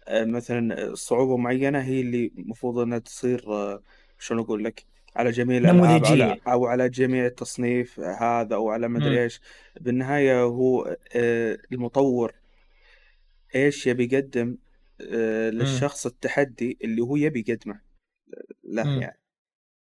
آه، 0.09 0.25
مثلا 0.25 0.95
صعوبة 0.95 1.37
معينة 1.37 1.79
هي 1.81 2.01
اللي 2.01 2.33
المفروض 2.39 2.79
إنها 2.79 2.99
تصير 2.99 3.45
شلون 4.19 4.41
أقول 4.41 4.65
لك 4.65 4.87
على 5.17 5.31
جميع 5.31 5.59
الألعاب 5.59 6.39
أو 6.49 6.67
على 6.67 6.89
جميع 6.89 7.27
التصنيف 7.27 8.01
هذا 8.01 8.55
أو 8.55 8.71
على 8.71 8.89
مدري 8.89 9.23
إيش. 9.23 9.41
بالنهاية 9.81 10.43
هو 10.43 10.97
المطور 11.73 12.42
إيش 13.55 13.87
يبي 13.87 14.05
يقدم 14.05 14.59
للشخص 15.51 16.07
التحدي 16.07 16.79
اللي 16.85 17.03
هو 17.03 17.17
يبي 17.17 17.45
يقدمه 17.49 17.81
له 18.65 18.85
م. 18.85 19.01
يعني 19.01 19.21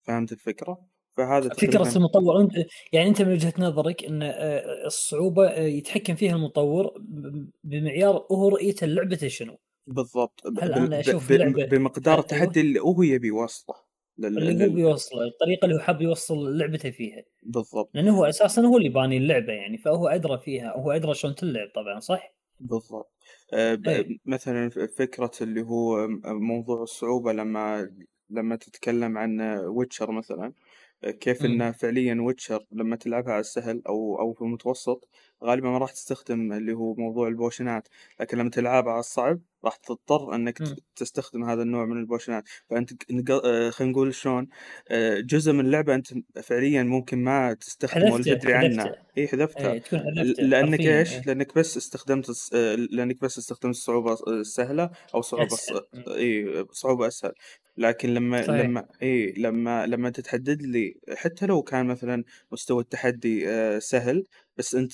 فهمت 0.03 0.33
الفكرة؟ 0.33 0.89
فهذا 1.17 1.49
فكرة 1.49 1.97
المطور 1.97 2.41
أنت 2.41 2.53
يعني 2.93 3.09
أنت 3.09 3.23
من 3.23 3.33
وجهة 3.33 3.53
نظرك 3.59 4.05
إن 4.05 4.23
الصعوبة 4.87 5.51
يتحكم 5.53 6.15
فيها 6.15 6.37
المطور 6.37 7.03
بمعيار 7.65 8.27
هو 8.33 8.49
رؤيته 8.49 8.87
لعبته 8.87 9.29
شنو؟ 9.29 9.59
بالضبط 9.87 10.47
هل 10.61 10.73
أنا 10.73 11.01
أشوف 11.01 11.33
بمقدار 11.33 12.19
التحدي 12.19 12.61
اللي 12.61 12.81
هو 12.81 13.03
يبي 13.03 13.29
يوصله 13.29 13.89
اللي 14.19 14.67
هو 14.67 14.75
بيوصله 14.75 15.25
الطريقة 15.25 15.65
اللي 15.65 15.77
هو 15.77 15.81
حاب 15.81 16.03
يوصل 16.03 16.59
لعبته 16.59 16.91
فيها 16.91 17.25
بالضبط 17.43 17.91
لأنه 17.95 18.19
هو 18.19 18.25
أساسا 18.25 18.63
هو 18.63 18.77
اللي 18.77 18.89
باني 18.89 19.17
اللعبة 19.17 19.53
يعني 19.53 19.79
فهو 19.79 20.09
أدرى 20.09 20.39
فيها 20.39 20.75
وهو 20.75 20.91
أدرى 20.91 21.15
شلون 21.15 21.35
تلعب 21.35 21.69
طبعا 21.75 22.01
صح؟ 22.01 22.35
بالضبط 22.61 23.18
آه، 23.53 23.79
إيه. 23.87 24.19
مثلا 24.27 24.69
فكرة 24.99 25.31
اللي 25.41 25.63
هو 25.63 26.09
موضوع 26.27 26.83
الصعوبة 26.83 27.33
لما 27.33 27.91
لما 28.31 28.57
تتكلم 28.57 29.19
عن 29.19 29.41
Witcher 29.67 30.11
مثلا 30.11 30.53
كيف 31.05 31.45
إمم. 31.45 31.53
انه 31.53 31.73
فعليا 31.73 32.19
Witcher 32.21 32.65
لما 32.73 32.97
تلعبها 32.97 33.33
على 33.33 33.41
السهل 33.41 33.83
أو 33.87 34.21
أو 34.21 34.33
في 34.33 34.43
المتوسط 34.43 35.09
غالبا 35.45 35.71
ما 35.71 35.79
راح 35.79 35.91
تستخدم 35.93 36.53
اللي 36.53 36.73
هو 36.73 36.95
موضوع 36.95 37.29
ال 37.29 37.36
potionات 37.36 37.89
لكن 38.21 38.39
لما 38.39 38.51
تلعبها 38.51 38.93
على 38.93 39.01
الصعب 39.01 39.41
راح 39.65 39.77
تضطر 39.77 40.35
إنك 40.35 40.63
إمم. 40.63 40.77
تستخدم 40.97 41.45
هذا 41.45 41.63
النوع 41.63 41.85
من 41.85 41.97
ال 41.97 42.03
potionات 42.03 42.45
فأنت 42.71 42.93
آه، 43.31 43.71
خلينا 43.71 43.93
نقول 43.93 44.15
شلون 44.15 44.49
آه، 44.89 45.21
جزء 45.21 45.53
من 45.53 45.67
اللعبة 45.67 45.95
أنت 45.95 46.07
فعليا 46.43 46.83
ممكن 46.83 47.25
ما 47.25 47.53
تستخدمه 47.53 48.13
ولا 48.13 48.23
تدري 48.23 48.55
عنه 48.55 48.95
إي 49.19 49.29
حذفته 49.29 49.73
إيه، 49.73 49.83
لأنك 50.23 50.81
إيش؟ 50.81 51.13
إيه. 51.13 51.23
لأنك 51.27 51.55
بس 51.55 51.77
استخدمت 51.77 52.51
آه، 52.55 52.75
لأنك 52.75 53.21
بس 53.21 53.39
استخدمت 53.39 53.75
الصعوبه 53.75 54.17
السهله 54.29 54.91
أو 55.15 55.23
صعوبة 55.23 55.57
إي 56.09 56.65
صعوبة 56.73 57.07
أسهل 57.07 57.33
لكن 57.77 58.15
لما 58.15 58.43
صحيح. 58.43 58.61
لما 58.61 58.87
إي 59.03 59.35
لما 59.37 59.87
لما 59.87 60.11
تتحدد 60.11 60.63
لي 60.63 60.95
حتى 61.17 61.47
لو 61.47 61.63
كان 61.63 61.87
مثلا 61.87 62.25
مستوى 62.53 62.83
التحدي 62.83 63.47
سهل 63.81 64.25
بس 64.57 64.75
أنت. 64.75 64.93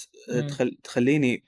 تخل... 0.49 0.77
تخليني 0.85 1.43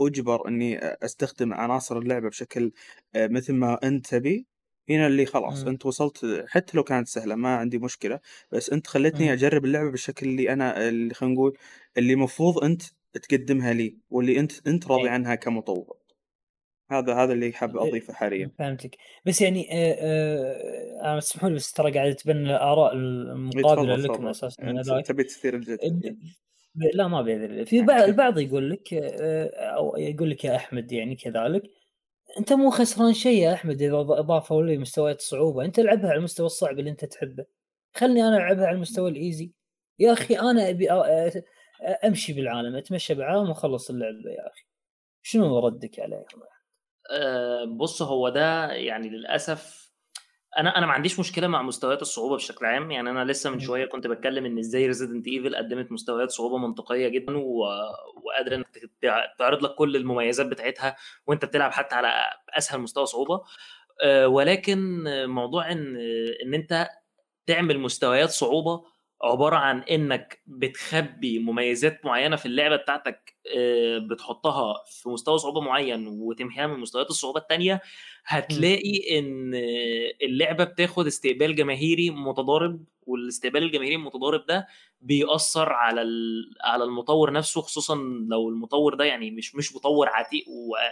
أجبر 0.00 0.48
إني 0.48 0.78
أستخدم 0.78 1.54
عناصر 1.54 1.98
اللعبة 1.98 2.28
بشكل 2.28 2.72
مثل 3.16 3.54
ما 3.54 3.78
أنت 3.84 4.06
تبي. 4.06 4.46
هنا 4.90 5.06
اللي 5.06 5.26
خلاص 5.26 5.62
مم. 5.62 5.68
أنت 5.68 5.86
وصلت 5.86 6.44
حتى 6.48 6.76
لو 6.76 6.82
كانت 6.82 7.08
سهلة 7.08 7.34
ما 7.34 7.56
عندي 7.56 7.78
مشكلة. 7.78 8.20
بس 8.52 8.70
أنت 8.70 8.86
خلتني 8.86 9.26
مم. 9.26 9.32
أجرب 9.32 9.64
اللعبة 9.64 9.90
بالشكل 9.90 10.26
اللي 10.26 10.52
أنا 10.52 10.88
اللي 10.88 11.14
خلينا 11.14 11.34
نقول 11.34 11.58
اللي 11.98 12.12
المفروض 12.12 12.64
أنت 12.64 12.82
تقدمها 13.12 13.72
لي 13.72 13.96
واللي 14.10 14.40
أنت 14.40 14.66
أنت 14.66 14.88
راضي 14.88 15.02
إيه. 15.02 15.10
عنها 15.10 15.34
كمطور. 15.34 15.96
هذا 16.90 17.14
هذا 17.14 17.32
اللي 17.32 17.52
حاب 17.52 17.76
إيه، 17.76 17.88
أضيفه 17.88 18.12
حاليا. 18.12 18.50
فهمتك. 18.58 18.96
بس 19.26 19.40
يعني 19.40 19.68
آه 19.72 19.94
آه 21.02 21.18
اسمحوا 21.18 21.48
لي 21.48 21.54
بس 21.54 21.72
ترى 21.72 21.92
قاعد 21.92 22.14
تبنى 22.14 22.50
الاراء 22.50 22.92
المقابلة 22.92 23.96
لكم 23.96 24.26
أساسا 24.26 25.02
تبي 25.06 25.24
تثير 25.24 25.54
الجدل 25.54 26.16
لا 26.94 27.08
ما 27.08 27.22
بيدري 27.22 27.66
في 27.66 27.82
بعض 27.82 28.02
البعض 28.02 28.38
يقول 28.38 28.70
لك 28.70 28.94
آه، 28.94 29.46
أو 29.76 29.96
يقول 29.96 30.30
لك 30.30 30.44
يا 30.44 30.56
أحمد 30.56 30.92
يعني 30.92 31.16
كذلك 31.16 31.62
أنت 32.38 32.52
مو 32.52 32.70
خسران 32.70 33.14
شيء 33.14 33.42
يا 33.42 33.54
أحمد 33.54 33.82
إذا 33.82 33.96
اضافوا 34.00 34.62
لي 34.62 34.78
مستويات 34.78 35.18
الصعوبة 35.20 35.64
أنت 35.64 35.78
العبها 35.78 36.10
على 36.10 36.18
المستوى 36.18 36.46
الصعب 36.46 36.78
اللي 36.78 36.90
أنت 36.90 37.04
تحبه. 37.04 37.44
خلني 37.96 38.22
أنا 38.28 38.36
ألعبها 38.36 38.66
على 38.66 38.76
المستوى 38.76 39.10
الإيزي. 39.10 39.52
يا 39.98 40.12
أخي 40.12 40.34
أنا 40.34 40.70
أبي 40.70 40.88
أمشي 42.04 42.32
بالعالم 42.32 42.76
أتمشى 42.76 43.14
بالعالم 43.14 43.48
وأخلص 43.48 43.90
اللعبة 43.90 44.30
يا 44.30 44.46
أخي. 44.48 44.64
شنو 45.22 45.58
ردك 45.58 46.00
عليه؟ 46.00 46.26
أه 47.10 47.64
بص 47.64 48.02
هو 48.02 48.28
ده 48.28 48.72
يعني 48.72 49.08
للأسف 49.08 49.87
أنا 50.58 50.78
أنا 50.78 50.86
ما 50.86 50.92
عنديش 50.92 51.20
مشكلة 51.20 51.46
مع 51.46 51.62
مستويات 51.62 52.02
الصعوبة 52.02 52.36
بشكل 52.36 52.66
عام 52.66 52.90
يعني 52.90 53.10
أنا 53.10 53.24
لسه 53.24 53.50
من 53.50 53.60
شوية 53.60 53.86
كنت 53.86 54.06
بتكلم 54.06 54.44
إن 54.44 54.58
إزاي 54.58 54.86
Resident 54.86 55.28
Evil 55.28 55.56
قدمت 55.56 55.92
مستويات 55.92 56.30
صعوبة 56.30 56.58
منطقية 56.58 57.08
جدا 57.08 57.36
و... 57.36 57.64
وقادره 58.24 58.56
إنك 58.56 58.90
تعرض 59.38 59.62
لك 59.62 59.74
كل 59.74 59.96
المميزات 59.96 60.46
بتاعتها 60.46 60.96
وأنت 61.26 61.44
بتلعب 61.44 61.72
حتى 61.72 61.94
على 61.94 62.12
أسهل 62.58 62.80
مستوى 62.80 63.06
صعوبة. 63.06 63.42
آه، 64.02 64.28
ولكن 64.28 65.04
موضوع 65.26 65.72
إن 65.72 65.96
إن 66.44 66.54
أنت 66.54 66.88
تعمل 67.46 67.78
مستويات 67.78 68.30
صعوبة 68.30 68.84
عبارة 69.22 69.56
عن 69.56 69.80
إنك 69.82 70.42
بتخبي 70.46 71.38
مميزات 71.38 72.04
معينة 72.04 72.36
في 72.36 72.46
اللعبة 72.46 72.76
بتاعتك 72.76 73.37
بتحطها 74.10 74.74
في 74.86 75.08
مستوى 75.08 75.38
صعوبة 75.38 75.60
معين 75.60 76.06
وتمحيها 76.06 76.66
من 76.66 76.80
مستويات 76.80 77.10
الصعوبة 77.10 77.40
الثانية 77.40 77.80
هتلاقي 78.24 79.18
إن 79.18 79.54
اللعبة 80.22 80.64
بتاخد 80.64 81.06
استقبال 81.06 81.54
جماهيري 81.56 82.10
متضارب 82.10 82.84
والاستقبال 83.06 83.62
الجماهيري 83.62 83.94
المتضارب 83.94 84.46
ده 84.46 84.66
بيأثر 85.00 85.72
على 85.72 86.00
على 86.64 86.84
المطور 86.84 87.32
نفسه 87.32 87.60
خصوصا 87.60 87.94
لو 88.28 88.48
المطور 88.48 88.94
ده 88.94 89.04
يعني 89.04 89.30
مش 89.30 89.54
مش 89.54 89.76
مطور 89.76 90.08
عتيق 90.08 90.44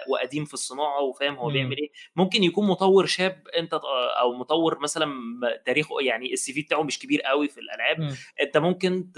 وقديم 0.09 0.45
في 0.45 0.55
الصناعة 0.55 1.03
وفاهم 1.03 1.35
هو 1.35 1.49
بيعمل 1.51 1.77
إيه. 1.79 1.91
ممكن 2.17 2.45
يكون 2.45 2.67
مطور 2.69 3.07
شاب 3.07 3.43
أنت 3.59 3.75
أو 4.21 4.33
مطور 4.33 4.79
مثلا 4.79 5.07
تاريخه 5.67 6.01
يعني 6.01 6.33
ال 6.33 6.53
CV 6.53 6.63
بتاعه 6.63 6.83
مش 6.83 6.99
كبير 6.99 7.23
قوي 7.23 7.49
في 7.49 7.61
الألعاب. 7.61 8.01
أنت 8.41 8.57
ممكن 8.57 9.13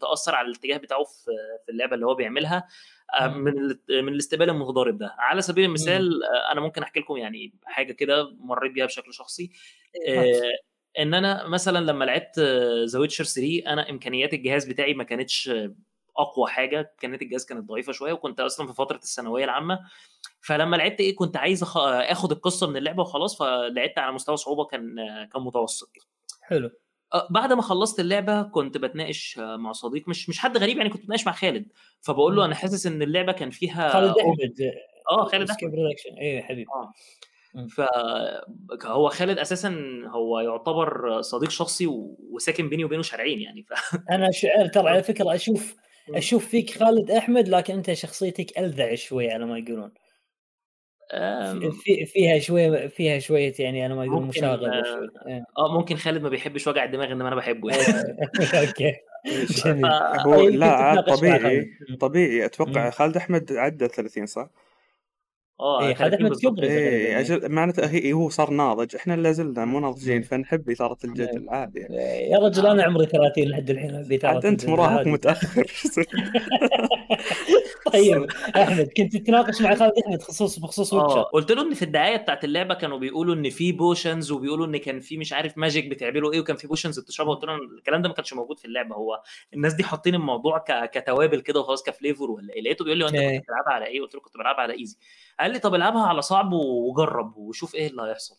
تأثر 0.00 0.34
على 0.34 0.48
الاتجاه 0.48 0.76
بتاعه 0.76 1.04
في 1.04 1.70
اللعبة 1.70 1.94
اللي 1.94 2.06
هو 2.06 2.14
بيعملها. 2.14 2.55
آه، 3.20 3.28
من 3.28 3.52
من 3.88 4.08
الاستقبال 4.08 4.50
المتضارب 4.50 4.98
ده 4.98 5.14
على 5.18 5.42
سبيل 5.42 5.64
المثال 5.64 6.24
آه، 6.24 6.52
أنا 6.52 6.60
ممكن 6.60 6.82
أحكي 6.82 7.00
لكم 7.00 7.16
يعني 7.16 7.54
حاجة 7.64 7.92
كده 7.92 8.30
مريت 8.38 8.72
بيها 8.72 8.86
بشكل 8.86 9.14
شخصي. 9.14 9.50
آه، 10.08 11.02
إن 11.02 11.14
أنا 11.14 11.48
مثلا 11.48 11.84
لما 11.84 12.04
لعبت 12.04 12.38
The 12.84 12.98
Witcher 12.98 13.24
3 13.24 13.62
أنا 13.66 13.90
إمكانيات 13.90 14.34
الجهاز 14.34 14.64
بتاعي 14.64 14.94
ما 14.94 15.04
كانتش 15.04 15.50
أقوى 16.18 16.50
حاجة. 16.50 16.94
كانت 17.00 17.22
الجهاز 17.22 17.44
كانت 17.44 17.68
ضعيفة 17.68 17.92
شوية 17.92 18.12
وكنت 18.12 18.40
أصلا 18.40 18.66
في 18.66 18.72
فترة 18.72 18.96
الثانوية 18.96 19.44
العامة. 19.44 19.80
فلما 20.40 20.76
لعبت 20.76 21.00
إيه 21.00 21.16
كنت 21.16 21.36
عايز 21.36 21.62
آخد 21.86 22.32
القصة 22.32 22.66
من 22.66 22.76
اللعبة 22.76 23.02
وخلاص 23.02 23.38
فلعبت 23.38 23.98
على 23.98 24.12
مستوى 24.12 24.36
صعوبة 24.36 24.64
كان 24.64 24.96
كان 25.32 25.42
متوسط. 25.42 25.90
حلو. 26.42 26.70
بعد 27.30 27.52
ما 27.52 27.62
خلصت 27.62 28.00
اللعبة 28.00 28.42
كنت 28.42 28.78
بتناقش 28.78 29.38
مع 29.38 29.72
صديق 29.72 30.08
مش 30.08 30.28
مش 30.28 30.38
حد 30.38 30.56
غريب 30.58 30.76
يعني 30.76 30.90
كنت 30.90 31.02
بتناقش 31.02 31.26
مع 31.26 31.32
خالد. 31.32 31.66
فبقول 32.00 32.36
له 32.36 32.44
أنا 32.44 32.54
حاسس 32.54 32.86
إن 32.86 33.02
اللعبة 33.02 33.32
كان 33.32 33.50
فيها 33.50 33.88
خالد 33.88 34.14
أحمد 34.18 34.54
آه 35.10 35.24
خالد 35.24 35.50
أحمد. 35.50 35.70
إيه 36.20 36.42
حبيبي. 36.42 36.66
آه. 36.74 36.92
فهو 37.66 39.08
خالد 39.08 39.38
أساسا 39.38 40.02
هو 40.06 40.40
يعتبر 40.40 41.20
صديق 41.20 41.50
شخصي 41.50 41.86
وساكن 42.30 42.68
بيني 42.68 42.84
وبينه 42.84 43.02
شارعين 43.02 43.40
يعني 43.40 43.62
ف... 43.62 43.72
أنا 44.10 44.30
شعر 44.30 44.66
ترى 44.66 44.88
على 44.88 45.02
فكرة 45.02 45.34
أشوف 45.34 45.76
أشوف 46.14 46.46
فيك 46.46 46.70
خالد 46.70 47.10
أحمد 47.10 47.48
لكن 47.48 47.74
أنت 47.74 47.92
شخصيتك 47.92 48.58
ألذع 48.58 48.94
شوي 48.94 49.30
على 49.30 49.46
ما 49.46 49.58
يقولون. 49.58 49.92
في 51.84 52.06
فيها 52.06 52.38
شوية 52.38 52.86
فيها 52.86 53.18
شوية 53.18 53.54
يعني 53.58 53.86
أنا 53.86 53.94
ما 53.94 54.04
أقول 54.04 54.22
مشاغبه 54.22 54.66
إيه. 55.26 55.44
آه 55.58 55.78
ممكن 55.78 55.96
خالد 55.96 56.22
ما 56.22 56.28
بيحبش 56.28 56.66
وجع 56.66 56.84
الدماغ 56.84 57.12
إنما 57.12 57.28
أنا 57.28 57.36
بحبه 57.36 57.70
يعني. 57.70 58.16
أوكي. 58.68 58.94
هو 60.26 60.48
لا 60.48 61.00
طبيعي 61.00 61.70
طبيعي. 62.00 62.44
أتوقع 62.44 62.90
خالد 62.90 63.16
أحمد 63.16 63.52
عدى 63.52 63.88
30 63.88 64.26
صح؟ 64.26 64.50
آه 65.60 65.94
خالد 65.94 66.14
أحمد 66.14 66.36
كبري 66.36 66.66
إيه 66.66 67.20
أجل 67.20 67.48
معناته 67.48 67.86
هي 67.86 68.12
هو 68.12 68.28
صار 68.28 68.50
ناضج. 68.50 68.96
إحنا 68.96 69.16
لا 69.16 69.32
زلنا 69.32 69.64
مو 69.64 69.80
ناضجين 69.80 70.22
فنحب 70.22 70.70
إثارة 70.70 70.98
الجدل 71.04 71.46
عادي 71.48 71.80
يعني. 71.80 71.96
يا 72.30 72.38
رجل 72.38 72.66
أنا 72.66 72.82
عمري 72.82 73.06
30 73.06 73.44
لحد 73.44 73.70
الحين 73.70 74.18
عاد 74.24 74.46
أنت 74.46 74.68
مراهق 74.68 75.06
متأخر. 75.06 75.66
طيب 77.92 78.26
أحمد 78.56 78.88
كنت 78.96 79.16
تتناقش 79.16 79.62
مع 79.62 79.74
خالد 79.74 79.92
أحمد 80.06 80.22
خصوص 80.22 80.58
بخصوص 80.58 80.92
Witcher 80.92 81.22
قلت 81.22 81.52
له 81.52 81.62
ان 81.62 81.74
في 81.74 81.82
الدعاية 81.82 82.16
بتاعت 82.16 82.44
اللعبة 82.44 82.74
كانوا 82.74 82.98
بيقولوا 82.98 83.34
إن 83.34 83.50
في 83.50 83.72
potions 83.72 84.32
وبيقولوا 84.32 84.66
إن 84.66 84.76
كان 84.76 85.00
في 85.00 85.18
مش 85.18 85.32
عارف 85.32 85.58
magic 85.58 85.86
بتعملوا 85.86 86.32
إيه 86.32 86.40
وكان 86.40 86.56
في 86.56 86.66
potions 86.66 86.98
بتشربها. 87.00 87.34
قلت 87.34 87.44
له 87.44 87.54
الكلام 87.54 88.02
ده 88.02 88.08
ما 88.08 88.14
كانش 88.14 88.34
موجود 88.34 88.58
في 88.58 88.64
اللعبة. 88.64 88.94
هو 88.94 89.22
الناس 89.54 89.74
دي 89.74 89.84
حاطين 89.84 90.14
الموضوع 90.14 90.64
كتوابل 90.86 91.40
كده 91.40 91.60
وخلاص 91.60 91.82
ك 91.82 91.89
flavor 91.89 92.30
ولا 92.30 92.54
إيه؟ 92.54 92.62
لقيته 92.62 92.84
بيقول 92.84 92.98
لي 92.98 93.04
أنت 93.04 93.16
كنت 93.16 93.42
بتلعبها 93.44 93.72
على 93.72 93.86
إيه؟ 93.86 94.00
قلت 94.00 94.14
له 94.14 94.20
كنت 94.20 94.36
بلعبها 94.36 94.60
على 94.60 94.72
easy 94.78 94.96
قال 95.40 95.50
لي 95.50 95.58
طب 95.58 95.74
العبها 95.74 96.02
على 96.02 96.22
صعب 96.22 96.52
وجرب 96.52 97.36
وشوف 97.36 97.74
إيه 97.74 97.86
اللي 97.86 98.02
هيحصل. 98.02 98.36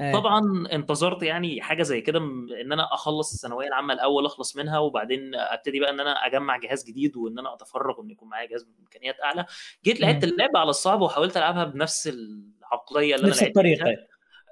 أيه. 0.00 0.12
طبعا 0.12 0.40
انتظرت 0.72 1.22
يعني 1.22 1.62
حاجة 1.62 1.82
زي 1.82 2.00
كده 2.00 2.18
إن 2.62 2.72
أنا 2.72 2.94
أخلص 2.94 3.32
الثانوية 3.34 3.68
العامة 3.68 3.94
الأول 3.94 4.26
أخلص 4.26 4.56
منها 4.56 4.78
وبعدين 4.78 5.34
أبتدي 5.34 5.80
بقى 5.80 5.90
إن 5.90 6.00
أنا 6.00 6.26
أجمع 6.26 6.56
جهاز 6.56 6.84
جديد 6.84 7.16
وإن 7.16 7.38
أنا 7.38 7.54
أتفرغ 7.54 8.00
وإن 8.00 8.10
يكون 8.10 8.28
معايا 8.28 8.48
جهاز 8.48 8.62
بامكانيات 8.62 9.20
أعلى. 9.24 9.46
جيت 9.84 10.00
لعبت 10.00 10.24
اللعبة 10.24 10.58
على 10.58 10.70
الصعب 10.70 11.00
وحاولت 11.00 11.36
ألعبها 11.36 11.64
بنفس 11.64 12.08
العقلية 12.08 13.14
اللي 13.14 13.28
نفس 13.28 13.38
أنا 13.40 13.48
الطريقة. 13.48 13.96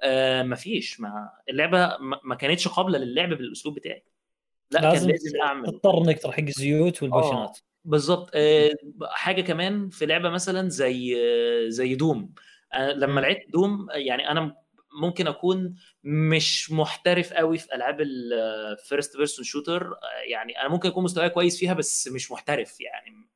آه 0.03 0.43
مفيش. 0.43 0.99
ما 0.99 1.29
اللعبة 1.49 1.97
ما 2.23 2.35
كانتش 2.35 2.67
قابلة 2.67 2.97
للعب 2.99 3.29
بالأسلوب 3.29 3.75
بتاعي. 3.75 4.05
لا 4.71 4.79
لازم 4.79 5.07
كان 5.07 5.09
لازم 5.09 5.41
أعمل. 5.41 5.65
تضطر 5.65 5.97
إنك 5.97 6.21
تروح 6.21 6.35
حق 6.35 6.43
الزيوت 6.43 7.03
والبوشنات 7.03 7.59
بالظبط. 7.85 8.29
آه 8.33 8.71
حاجة 9.11 9.41
كمان 9.41 9.89
في 9.89 10.05
لعبة 10.05 10.29
مثلا 10.29 10.69
زي 10.69 11.15
زي 11.69 11.95
Doom. 11.95 12.33
آه 12.73 12.91
لما 12.91 13.21
لعبت 13.21 13.45
Doom 13.49 13.87
يعني 13.91 14.29
أنا 14.31 14.55
ممكن 15.01 15.27
أكون 15.27 15.75
مش 16.03 16.71
محترف 16.71 17.33
قوي 17.33 17.57
في 17.57 17.75
ألعاب 17.75 18.01
ال 18.01 18.20
first 18.20 19.17
person 19.17 19.45
shooter 19.45 19.93
يعني 20.29 20.61
أنا 20.61 20.69
ممكن 20.69 20.89
أكون 20.89 21.03
مستواي 21.03 21.29
كويس 21.29 21.59
فيها 21.59 21.73
بس 21.73 22.07
مش 22.07 22.31
محترف. 22.31 22.81
يعني. 22.81 23.31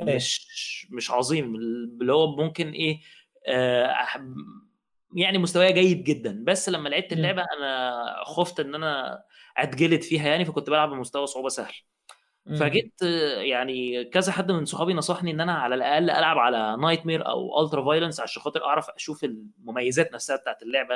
مش 0.00 0.86
مش 0.90 1.10
عظيم. 1.10 1.54
اللي 1.54 2.12
هو 2.12 2.36
ممكن 2.36 2.70
إيه 2.70 3.00
آه 3.46 3.96
يعني 5.14 5.38
مستواي 5.38 5.72
جيد 5.72 6.04
جدا. 6.04 6.44
بس 6.46 6.68
لما 6.68 6.88
لعبت 6.88 7.12
اللعبة 7.12 7.42
أنا 7.58 8.04
خفت 8.26 8.60
إن 8.60 8.74
أنا 8.74 9.22
أتجلد 9.56 10.02
فيها 10.02 10.28
يعني 10.28 10.44
فكنت 10.44 10.70
بلعب 10.70 10.88
بمستوى 10.90 11.26
صعوبة 11.26 11.48
سهل. 11.48 11.74
فجيت 12.58 13.02
يعني 13.36 14.04
كذا 14.04 14.32
حد 14.32 14.52
من 14.52 14.64
صحابي 14.64 14.94
نصحني 14.94 15.30
إن 15.30 15.40
أنا 15.40 15.52
على 15.54 15.74
الأقل 15.74 16.10
ألعب 16.10 16.38
على 16.38 16.76
nightmare 16.82 17.26
أو 17.28 17.64
ultra 17.64 17.84
violence 17.84 18.20
عشان 18.20 18.42
خاطر 18.42 18.64
أعرف 18.64 18.90
أشوف 18.90 19.24
المميزات 19.24 20.12
نفسها 20.12 20.36
بتاعت 20.36 20.62
اللعبة 20.62 20.94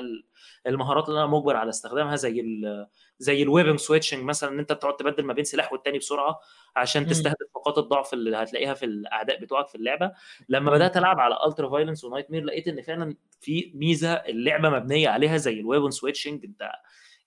المهارات 0.66 1.08
اللي 1.08 1.18
أنا 1.20 1.26
مجبر 1.26 1.56
على 1.56 1.68
استخدامها 1.68 2.16
زي 2.16 2.40
ال 2.40 2.86
زي 3.18 3.42
ال 3.42 3.47
weapon 3.47 3.78
switching 3.78 4.24
مثلا 4.24 4.50
إن 4.50 4.58
أنت 4.58 4.72
بتقعد 4.72 4.96
تبدل 4.96 5.24
ما 5.24 5.32
بين 5.32 5.44
سلاح 5.44 5.72
والتاني 5.72 5.98
بسرعة 5.98 6.40
عشان 6.76 7.02
تستهدف 7.10 7.36
نقاط 7.56 7.78
الضعف 7.78 8.12
اللي 8.12 8.36
هتلاقيها 8.36 8.74
في 8.74 8.84
الأعداء 8.84 9.40
بتوعك 9.40 9.68
في 9.68 9.74
اللعبة. 9.74 10.12
لما 10.48 10.70
بدأت 10.70 10.96
ألعب 10.96 11.20
على 11.20 11.36
ultra 11.46 11.70
violence 11.70 12.04
و 12.04 12.30
nightmare 12.30 12.44
لقيت 12.44 12.68
إن 12.68 12.82
فعلا 12.82 13.16
في 13.40 13.72
ميزة 13.74 14.12
اللعبة 14.12 14.70
مبنية 14.70 15.08
عليها 15.08 15.36
زي 15.36 15.60
ال 15.60 15.64
weapon 15.64 15.90
switching 15.90 16.44
أنت 16.44 16.70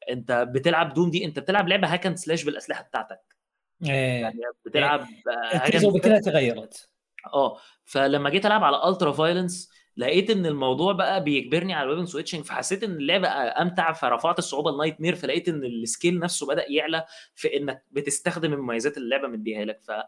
أنت 0.10 0.32
بتلعب 0.32 0.94
Doom 0.94 1.10
دي 1.12 1.26
أنت 1.26 1.40
بتلعب 1.40 1.68
لعبة 1.68 1.94
hack 1.94 2.06
and 2.06 2.16
slash 2.16 2.44
بالأسلحة 2.44 2.84
بتاعتك. 2.84 3.37
إيه. 3.84 4.22
يعني 4.22 4.40
بتلعب 4.66 5.08
التجربه 5.54 6.00
كلها 6.00 6.20
تغيرت. 6.20 6.90
آه 7.34 7.58
فلما 7.86 8.30
جيت 8.30 8.46
ألعب 8.46 8.64
على 8.64 8.90
ultra 8.90 9.12
violence 9.12 9.72
لقيت 9.98 10.30
إن 10.30 10.46
الموضوع 10.46 10.94
بقى 10.94 11.24
بيجبرني 11.24 11.74
على 11.74 11.84
ال 11.84 11.87
weapon 11.87 12.06
switching 12.06 12.44
فحسيت 12.46 12.84
إن 12.84 12.92
اللعبة 12.92 13.28
أمتع 13.30 13.92
فرفعت 13.94 14.40
الصعوبة 14.40 14.70
ال 14.70 15.02
nightmare 15.02 15.16
فلقيت 15.16 15.50
إن 15.50 15.64
ال 15.66 15.75
skill 15.75 16.20
نفسه 16.20 16.48
بدأ 16.48 16.66
يعلى 16.72 17.06
في 17.36 17.58
إنك 17.58 17.86
بتستخدم 17.92 18.54
المميزات 18.54 18.98
اللي 18.98 19.06
اللعبة 19.16 19.28
مديها 19.28 19.66
لك. 19.66 19.82
ف 19.82 19.92
آه، 19.92 20.08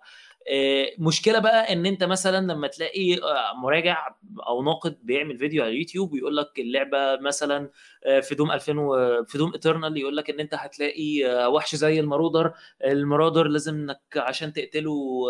مشكلة 0.99 1.39
بقى 1.39 1.73
إن 1.73 1.85
أنت 1.85 2.03
مثلا 2.03 2.53
لما 2.53 2.67
تلاقي 2.67 3.13
آه، 3.23 3.53
مراجع 3.53 4.15
أو 4.47 4.63
ناقد 4.63 4.97
بيعمل 5.03 5.37
فيديو 5.37 5.63
على 5.63 5.71
اليوتيوب 5.71 6.13
ويقول 6.13 6.37
لك 6.37 6.59
اللعبة 6.59 6.97
مثلا 7.21 7.69
آه، 8.05 8.19
في 8.19 8.35
Doom 8.36 8.51
2000 8.51 8.79
و... 8.79 9.23
في 9.25 9.37
Doom 9.38 9.53
Eternal 9.53 9.97
يقول 9.97 10.17
لك 10.17 10.29
إن 10.29 10.39
أنت 10.39 10.53
هتلاقي 10.53 11.23
وحش 11.47 11.75
زي 11.75 11.99
ال 11.99 12.05
Marauder 12.05 12.53
ال 12.86 12.92
Marauder 12.92 13.47
لازم 13.47 13.75
إنك 13.75 14.01
عشان 14.17 14.53
تقتله 14.53 15.25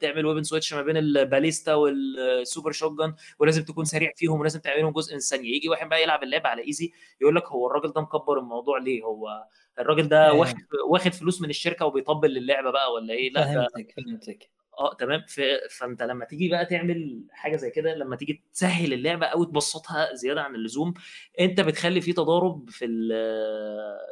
تعمل 0.00 0.26
weapon 0.26 0.42
switch 0.42 0.74
ما 0.74 0.82
بين 0.82 0.96
ال 0.96 1.05
ballista 1.05 1.74
وال 1.74 2.02
super 2.02 2.72
shot 2.72 2.94
ولازم 3.38 3.64
تكون 3.64 3.84
سريع 3.84 4.12
فيهم 4.16 4.40
ولازم 4.40 4.60
تعملهم 4.60 4.92
جزء 4.92 5.18
ثانية 5.18 5.56
يجي 5.56 5.68
واحد 5.68 5.88
بقى 5.88 6.02
يلعب 6.02 6.22
اللعبة 6.22 6.48
على 6.48 6.66
easy 6.66 6.92
يقول 7.20 7.36
لك 7.36 7.46
هو 7.46 7.66
الراجل 7.66 7.92
ده 7.92 8.00
مكبر 8.00 8.38
الموضوع 8.38 8.78
ليه؟ 8.78 9.02
هو 9.02 9.44
الراجل 9.78 10.08
ده 10.08 10.32
واخد 10.32 10.56
واخد 10.88 11.12
فلوس 11.12 11.42
من 11.42 11.50
الشركة 11.50 11.86
وبيطبل 11.86 12.30
للعبة 12.30 12.70
بقى 12.70 12.92
ولا 12.92 13.14
إيه؟ 13.14 13.30
لأ 13.30 13.44
فهمتك 13.44 13.94
فهمتك. 13.96 14.50
آه 14.78 14.94
تمام. 14.94 15.24
فأنت 15.70 16.02
لما 16.02 16.24
تيجي 16.24 16.48
بقى 16.48 16.66
تعمل 16.66 17.24
حاجة 17.30 17.56
زي 17.56 17.70
كده 17.70 17.94
لما 17.94 18.16
تيجي 18.16 18.42
تسهل 18.52 18.92
اللعبة 18.92 19.26
أو 19.26 19.44
تبسطها 19.44 20.14
زيادة 20.14 20.42
عن 20.42 20.54
اللزوم 20.54 20.94
أنت 21.40 21.60
بتخلي 21.60 22.00
في 22.00 22.12
تضارب 22.12 22.70
في 22.70 22.84
ال... 22.84 23.08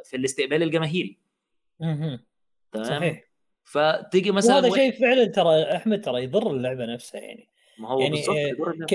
في 0.03 0.17
الاستقبال 0.17 0.63
الجماهيري. 0.63 1.17
أها 1.81 2.19
تمام؟ 2.71 2.85
صحيح. 2.85 3.23
فتيجي 3.63 4.31
مثلا 4.31 4.57
هذا 4.57 4.69
شيء 4.69 4.91
فعلا 4.91 5.25
ترى 5.25 5.63
أحمد 5.75 6.01
ترى 6.01 6.23
يضر 6.23 6.51
اللعبة 6.51 6.85
نفسها 6.85 7.21
يعني. 7.21 7.49
ما 7.77 7.89
هو 7.89 7.99
يعني 7.99 8.15
بالضبط 8.15 8.89
ك... 8.89 8.93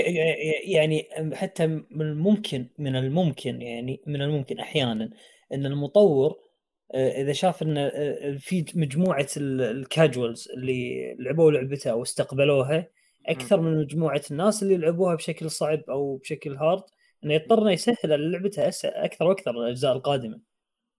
يعني 0.65 1.09
حتى 1.35 1.67
من 1.67 2.03
الممكن 2.03 2.67
من 2.79 2.97
الممكن 2.97 3.63
يعني 3.63 4.01
من 4.07 4.23
الممكن 4.23 4.59
أحيانا 4.59 5.11
إن 5.53 5.67
المطور 5.67 6.31
آه، 6.31 6.48
إذا 6.95 7.33
شاف 7.33 7.63
إن 7.63 7.79
آه، 7.79 7.89
آه، 7.89 8.37
في 8.37 8.65
مجموعة 8.75 9.27
الكاجوالز 9.37 10.49
اللي 10.57 11.15
لعبوا 11.19 11.51
لعبته 11.53 11.95
واستقبلوها 11.95 12.89
أكثر 13.27 13.61
من 13.61 13.79
مجموعة 13.79 14.23
الناس 14.31 14.63
اللي 14.63 14.77
لعبوها 14.77 15.15
بشكل 15.15 15.51
صعب 15.51 15.81
أو 15.91 16.17
بشكل 16.17 16.57
هارد 16.57 16.83
إنه 17.25 17.35
يضطر 17.35 17.63
إنه 17.63 17.73
يسهل 17.73 17.97
على 18.05 18.31
لعبته 18.31 18.69
أكثر 18.85 19.25
وأكثر 19.25 19.51
الأجزاء 19.51 19.93
القادمة. 19.93 20.41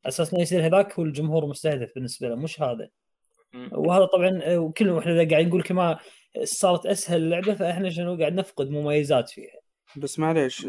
أساس 0.05 0.33
إنه 0.33 0.41
يصير 0.41 0.65
هذاك 0.65 0.99
هو 0.99 1.05
الجمهور 1.05 1.45
مستهدف 1.45 1.91
بالنسبة 1.95 2.29
له 2.29 2.35
مش 2.35 2.61
هذا. 2.61 2.89
وهذا 3.71 4.05
طبعا 4.05 4.55
وكل 4.55 4.97
إحنا 4.97 5.15
قاعدين 5.15 5.47
نقول 5.47 5.63
كما 5.63 5.99
صارت 6.43 6.85
أسهل 6.85 7.21
اللعبه 7.21 7.53
فإحنا 7.53 7.89
شنو 7.89 8.17
قاعد 8.17 8.33
نفقد 8.33 8.69
مميزات 8.69 9.29
فيها. 9.29 9.58
بس 9.95 10.19
معليش 10.19 10.67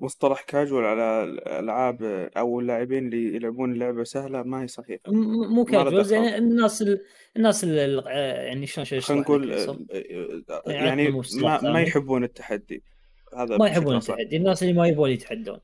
مصطلح 0.00 0.42
كاجوال 0.42 0.84
على 0.84 1.24
الألعاب 1.24 2.02
أو 2.36 2.60
اللاعبين 2.60 3.06
اللي 3.06 3.36
يلعبون 3.36 3.72
اللعبة 3.72 4.04
سهلة 4.04 4.42
ما 4.42 4.62
هي 4.62 4.66
صحيحة. 4.66 5.02
مو 5.08 5.64
كاجوال 5.64 6.12
يعني 6.12 6.36
الناس 6.36 6.84
الناس 7.36 7.64
اللي 7.64 8.02
يعني 8.46 8.66
شلون 8.66 9.00
خلينا 9.00 9.22
نقول 9.22 9.50
يعني, 10.66 10.86
يعني 10.86 11.22
ما, 11.42 11.60
ما 11.62 11.80
يحبون 11.82 12.24
التحدي. 12.24 12.82
هذا 13.36 13.56
ما 13.56 13.66
يحبون 13.68 13.96
التحدي 13.96 14.36
الناس 14.36 14.62
اللي 14.62 14.74
ما 14.74 14.88
يبون 14.88 15.10
يتحدون. 15.10 15.58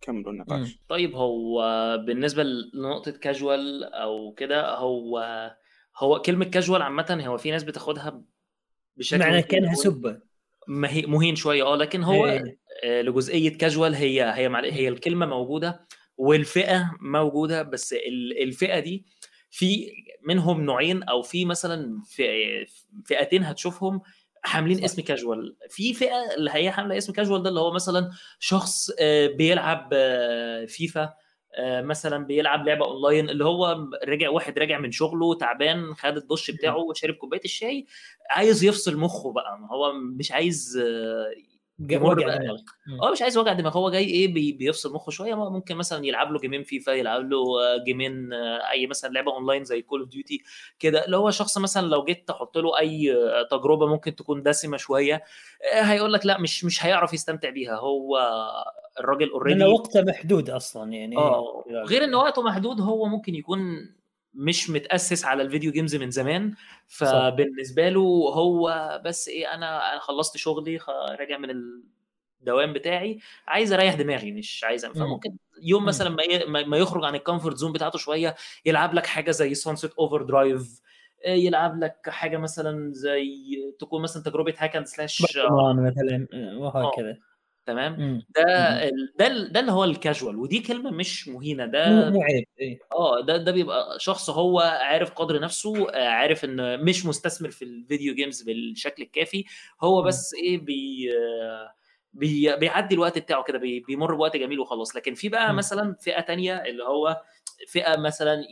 كملوا 0.00 0.32
النقاش. 0.32 0.78
طيب 0.88 1.14
هو 1.14 1.62
بالنسبة 2.06 2.42
لنقطة 2.42 3.10
كاجوال 3.10 3.84
أو 3.84 4.32
كده 4.32 4.74
هو 4.76 5.20
هو 5.98 6.18
كلمة 6.18 6.44
كاجوال 6.44 6.82
عامة 6.82 7.24
هو 7.26 7.36
في 7.36 7.50
ناس 7.50 7.64
بتاخدها 7.64 8.22
بشكل 8.96 9.20
معنى 9.20 9.42
كأنها 9.42 9.74
سبه 9.74 10.33
مهين 10.68 11.36
شوية 11.36 11.62
آه 11.62 11.76
لكن 11.76 12.02
هو 12.02 12.26
إيه. 12.26 12.58
آه 12.84 13.02
لجزئية 13.02 13.58
كاجوال 13.58 13.94
هي 13.94 14.22
هي 14.22 14.72
هي 14.72 14.88
الكلمة 14.88 15.26
موجودة 15.26 15.80
والفئة 16.16 16.90
موجودة 17.00 17.62
بس 17.62 17.94
الفئة 18.42 18.78
دي 18.78 19.04
في 19.50 19.90
منهم 20.28 20.60
نوعين 20.60 21.02
أو 21.02 21.22
في 21.22 21.44
مثلا 21.44 22.02
فئتين 23.04 23.44
هتشوفهم 23.44 24.00
حاملين 24.42 24.78
صح. 24.78 24.84
اسم 24.84 25.02
كاجوال 25.02 25.56
في 25.70 25.94
فئة 25.94 26.34
اللي 26.36 26.50
هي 26.50 26.70
حاملة 26.70 26.98
اسم 26.98 27.12
كاجوال 27.12 27.42
ده 27.42 27.48
اللي 27.48 27.60
هو 27.60 27.72
مثلا 27.72 28.10
شخص 28.38 28.90
آه، 29.00 29.26
بيلعب 29.26 29.90
آه، 29.92 30.64
فيفا 30.64 31.14
مثلا 31.60 32.24
بيلعب 32.26 32.66
لعبة 32.66 32.84
أونلاين 32.84 33.30
اللي 33.30 33.44
هو 33.44 33.88
رجع 34.08 34.28
واحد 34.30 34.58
راجع 34.58 34.78
من 34.78 34.92
شغله 34.92 35.34
تعبان 35.34 35.94
خد 35.94 36.16
الدش 36.16 36.50
بتاعه 36.50 36.76
وشرب 36.76 37.14
كوباية 37.14 37.40
الشاي 37.44 37.86
عايز 38.30 38.64
يفصل 38.64 38.96
مخه 38.96 39.32
بقى 39.32 39.58
هو 39.70 39.92
مش 39.92 40.32
عايز 40.32 40.78
وجع 41.80 42.36
دماغ. 42.36 42.58
آه 43.02 43.10
مش 43.12 43.22
عايز 43.22 43.38
وجع 43.38 43.52
دماغ 43.52 43.78
هو 43.78 43.90
جاي 43.90 44.04
إيه 44.04 44.34
بي 44.34 44.52
بيفصل 44.52 44.92
مخه 44.92 45.10
شوية. 45.10 45.34
ممكن 45.34 45.76
مثلا 45.76 46.06
يلعب 46.06 46.32
له 46.32 46.38
جيمين 46.38 46.62
فيفا 46.62 46.90
يلعب 46.90 47.30
له 47.30 47.38
جيمين 47.86 48.32
أي 48.70 48.86
مثلا 48.86 49.10
لعبة 49.12 49.32
أونلاين 49.32 49.64
زي 49.64 49.82
Call 49.82 50.00
of 50.00 50.08
Duty 50.08 50.42
كده. 50.78 51.04
اللي 51.04 51.16
هو 51.16 51.30
شخص 51.30 51.58
مثلا 51.58 51.86
لو 51.86 52.04
جيت 52.04 52.28
تحط 52.28 52.58
له 52.58 52.78
أي 52.78 53.16
تجربة 53.50 53.86
ممكن 53.86 54.14
تكون 54.14 54.42
دسمة 54.42 54.76
شوية 54.76 55.24
هيقول 55.72 56.12
لك 56.12 56.26
لا 56.26 56.40
مش 56.40 56.64
مش 56.64 56.86
هيعرف 56.86 57.12
يستمتع 57.12 57.50
بيها. 57.50 57.76
هو 57.76 58.18
الراجل 59.00 59.30
already 59.30 59.64
وقته 59.64 60.02
محدود 60.02 60.50
أصلا 60.50 60.92
يعني. 60.92 61.16
آه 61.16 61.64
غير 61.86 62.04
إن 62.04 62.14
وقته 62.14 62.42
محدود 62.42 62.80
هو 62.80 63.06
ممكن 63.06 63.34
يكون 63.34 63.58
مش 64.34 64.70
متأسس 64.70 65.24
على 65.24 65.42
ال 65.42 65.47
video 65.47 65.72
games 65.72 65.96
من 65.96 66.10
زمان 66.10 66.54
فبالنسبة 66.86 67.88
له 67.88 68.00
هو 68.34 69.00
بس 69.04 69.28
إيه 69.28 69.54
أنا 69.54 69.98
خلصت 69.98 70.36
شغلي 70.36 70.78
راجع 71.20 71.38
من 71.38 71.50
الدوام 72.40 72.72
بتاعي 72.72 73.18
عايز 73.46 73.72
أريح 73.72 73.94
دماغي 73.94 74.32
مش 74.32 74.64
عايز 74.64 74.86
فممكن 74.86 75.36
يوم 75.62 75.84
مثلا 75.84 76.10
ما 76.46 76.64
ما 76.66 76.76
يخرج 76.76 77.04
عن 77.04 77.14
ال 77.14 77.19
comfort 77.19 77.56
zone 77.56 77.72
بتاعته 77.72 77.98
شوية 77.98 78.34
يلعب 78.66 78.94
لك 78.94 79.06
حاجة 79.06 79.30
زي 79.30 79.54
Sunset 79.54 79.92
Overdrive 79.94 80.80
يلعب 81.26 81.78
لك 81.84 82.08
حاجة 82.08 82.36
مثلا 82.36 82.92
زي 82.92 83.26
تكون 83.80 84.02
مثلا 84.02 84.22
تجربة 84.22 84.54
hack 84.58 84.76
and 84.76 84.86
slash 84.86 85.22
مثلا 85.22 86.26
وهكذا. 86.58 87.18
تمام 87.66 87.94
إمم، 87.94 88.22
ده 88.36 88.42
إمم. 88.88 89.08
ده 89.18 89.28
ده 89.48 89.60
اللي 89.60 89.72
هو 89.72 89.84
الكاجوال 89.84 90.36
ودي 90.36 90.60
كلمة 90.60 90.90
مش 90.90 91.28
مهينة 91.28 91.66
ده 91.66 92.10
مو 92.10 92.22
عيب 92.22 92.44
إيه. 92.60 92.78
آه 92.92 93.20
ده 93.20 93.36
ده 93.36 93.52
بيبقى 93.52 93.96
شخص 94.00 94.30
هو 94.30 94.60
عارف 94.60 95.10
قدر 95.10 95.40
نفسه 95.40 95.90
عارف 95.96 96.44
إن 96.44 96.84
مش 96.84 97.06
مستثمر 97.06 97.50
في 97.50 97.64
ال 97.64 97.72
video 97.72 98.14
games 98.14 98.42
بالشكل 98.42 99.02
الكافي 99.02 99.44
هو 99.82 99.98
إمم. 100.00 100.08
بس 100.08 100.34
إيه 100.34 100.58
بي 100.58 101.10
بي 102.12 102.56
بيعدي 102.56 102.94
الوقت 102.94 103.18
بتاعه 103.18 103.42
كده 103.42 103.58
بيمر 103.58 104.14
بوقت 104.14 104.36
جميل 104.36 104.60
وخلاص 104.60 104.96
لكن 104.96 105.14
في 105.14 105.28
بقى 105.28 105.54
مثلا 105.54 105.96
فئة 106.00 106.20
تانية 106.20 106.56
اللي 106.56 106.84
هو 106.84 107.22
فئة 107.68 107.96
مثلا 107.96 108.44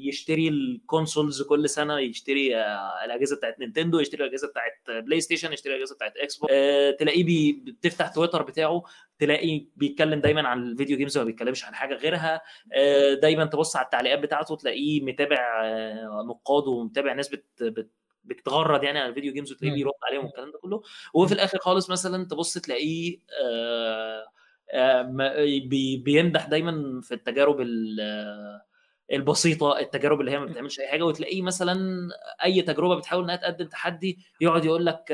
يشتري 0.00 0.48
ال 0.48 0.58
consoles 0.58 1.42
كل 1.42 1.68
سنة 1.68 1.98
يشتري 1.98 2.56
آه، 2.56 3.04
الأجهزة 3.04 3.36
بتاعت 3.36 3.60
Nintendo 3.60 4.00
يشتري 4.00 4.24
الأجهزة 4.24 4.48
بتاعت 4.48 5.04
PlayStation 5.04 5.52
يشتري 5.52 5.74
الأجهزة 5.74 5.94
بتاعت 5.94 6.16
Xbox 6.16 6.52
أه 6.52 6.90
تلاقيه 6.90 7.52
بتفتح 7.62 8.08
تويتر 8.08 8.42
بتاعه 8.42 8.82
تلاقيه 9.18 9.66
بيتكلم 9.76 10.20
دايما 10.20 10.48
عن 10.48 10.62
ال 10.62 10.68
video 10.68 10.96
games 10.96 11.16
وما 11.18 11.26
بيتكلمش 11.26 11.64
عن 11.64 11.74
حاجة 11.74 11.94
غيرها. 11.94 12.40
أه 12.72 13.14
دايما 13.14 13.44
تبص 13.44 13.76
على 13.76 13.84
التعليقات 13.84 14.18
بتاعته 14.18 14.56
تلاقيه 14.56 15.00
متابع 15.04 15.62
نقاد 16.28 16.66
ومتابع 16.68 17.12
ناس 17.12 17.28
بت, 17.28 17.44
بت 17.62 17.90
بتتغرد 18.24 18.84
يعني 18.84 18.98
على 18.98 19.08
الفيديو 19.08 19.32
جيمز 19.32 19.52
وتلاقيه 19.52 19.74
بيرد 19.74 19.92
عليهم 20.02 20.24
والكلام 20.24 20.50
ده 20.50 20.58
كله. 20.58 20.82
وفي 21.14 21.34
الآخر 21.34 21.58
خالص 21.58 21.90
مثلا 21.90 22.24
تبص 22.24 22.54
تلاقيه 22.58 23.18
آه 23.44 24.26
بيمدح 26.04 26.46
دايما 26.46 27.00
في 27.00 27.14
التجارب 27.14 27.66
البسيطة 29.12 29.78
التجارب 29.78 30.20
اللي 30.20 30.30
هي 30.30 30.38
ما 30.38 30.46
بتعملش 30.46 30.80
أي 30.80 30.88
حاجة 30.88 31.02
وتلاقيه 31.04 31.42
مثلا 31.42 31.78
أي 32.44 32.62
تجربة 32.62 32.94
بتحاول 32.96 33.24
إنها 33.24 33.36
تقدم 33.36 33.66
تحدي 33.66 34.18
يقعد 34.40 34.64
يقول 34.64 34.86
لك 34.86 35.04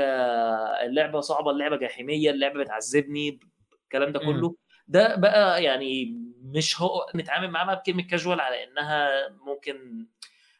اللعبة 0.84 1.20
صعبة 1.20 1.50
اللعبة 1.50 1.76
جحيمية 1.76 2.30
اللعبة 2.30 2.60
بتعذبني 2.60 3.38
الكلام 3.84 4.12
ده 4.12 4.18
كله. 4.20 4.54
ده 4.88 5.16
بقى 5.16 5.64
يعني 5.64 6.16
مش 6.42 6.80
هو 6.80 7.06
نتعامل 7.16 7.50
معاها 7.50 7.74
بكلمة 7.74 8.02
كاجوال 8.02 8.40
على 8.40 8.64
إنها 8.64 9.10
ممكن 9.46 10.06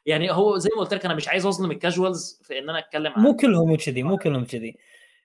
يعني 0.06 0.30
هو 0.32 0.58
زي 0.58 0.70
ما 0.76 0.80
قلت 0.80 0.94
لك 0.94 1.04
أنا 1.04 1.14
مش 1.14 1.28
عايز 1.28 1.46
أظلم 1.46 1.70
ال 1.70 1.79
casuals 1.79 2.40
في 2.44 2.58
إن 2.58 2.70
أنا 2.70 2.78
أتكلم 2.78 3.12
عن 3.12 3.22
مو 3.22 3.36
كلهم 3.36 3.76
كذي 3.76 4.02
مو 4.02 4.16
كلهم 4.16 4.44
كذي 4.44 4.76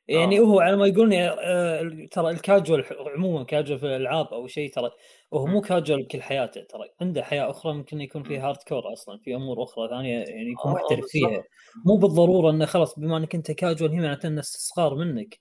يعني 0.10 0.39
آه. 0.39 0.41
هو 0.41 0.60
على 0.60 0.78
ما 0.78 0.88
يقولون 0.88 1.14
آه، 1.14 2.07
ترى 2.12 2.30
الكاجوال 2.32 2.86
عموما 3.16 3.43
كاجوال 3.43 3.80
في 3.80 3.86
الألعاب 3.86 4.26
أو 4.26 4.47
شيء 4.47 4.74
ترى 4.74 4.91
وهو 5.32 5.45
مو 5.45 5.62
كاجوال 5.62 6.07
كل 6.07 6.22
حياته 6.22 6.62
ترى 6.62 6.82
عنده 7.01 7.24
حياة 7.24 7.49
أخرى 7.49 7.74
ممكن 7.74 8.01
يكون 8.01 8.24
فيها 8.24 8.47
hardcore 8.48 8.94
أصلا 8.93 9.18
في 9.18 9.36
أمور 9.36 9.64
أخرى 9.64 9.89
ثانية 9.89 10.18
يعني 10.18 10.51
يكون 10.51 10.72
آه 10.72 10.76
محترف 10.76 11.05
فيها. 11.07 11.43
مو 11.86 11.97
بالضرورة 11.97 12.51
إنه 12.51 12.66
خلاص 12.66 12.99
بما 12.99 13.18
إنك 13.18 13.36
أنت 13.36 13.51
كاجوال 13.51 13.91
هي 13.91 13.97
معناته 13.97 14.28
انه 14.28 14.39
استصغار 14.39 14.95
منك. 14.95 15.39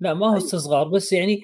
لا 0.00 0.14
ما 0.14 0.26
هو 0.26 0.30
أيوه. 0.30 0.44
استصغار 0.44 0.88
بس 0.88 1.12
يعني 1.12 1.42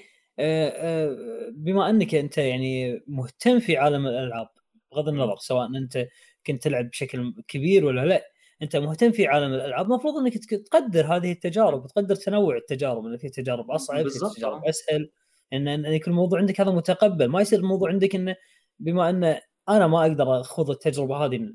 بما 1.52 1.90
إنك 1.90 2.14
أنت 2.14 2.38
يعني 2.38 3.02
مهتم 3.06 3.60
في 3.60 3.76
عالم 3.76 4.06
الألعاب 4.06 4.48
بغض 4.92 5.08
النظر 5.08 5.36
سواء 5.36 5.66
أنت 5.66 6.06
كنت 6.46 6.62
تلعب 6.62 6.90
بشكل 6.90 7.34
كبير 7.48 7.84
ولا 7.84 8.04
لا 8.04 8.35
أنت 8.62 8.76
مهتم 8.76 9.12
في 9.12 9.26
عالم 9.26 9.54
الألعاب 9.54 9.86
المفروض 9.86 10.16
إنك 10.16 10.38
تقدر 10.38 11.06
هذه 11.16 11.32
التجارب 11.32 11.84
وتقدر 11.84 12.14
تنوع 12.14 12.56
التجارب 12.56 13.06
إن 13.06 13.16
في 13.16 13.28
تجارب 13.28 13.70
أصعب 13.70 14.08
في 14.08 14.18
تجارب 14.36 14.64
أسهل 14.64 15.10
إن 15.52 15.68
إن 15.68 15.92
يكون 15.92 16.12
الموضوع 16.12 16.38
عندك 16.38 16.60
هذا 16.60 16.70
متقبل. 16.70 17.26
ما 17.26 17.40
يصير 17.40 17.58
الموضوع 17.58 17.88
عندك 17.90 18.14
إنه 18.14 18.36
بما 18.78 19.10
إن 19.10 19.24
أنا 19.68 19.86
ما 19.86 20.02
أقدر 20.02 20.40
أخوض 20.40 20.70
التجربة 20.70 21.16
هذه 21.16 21.48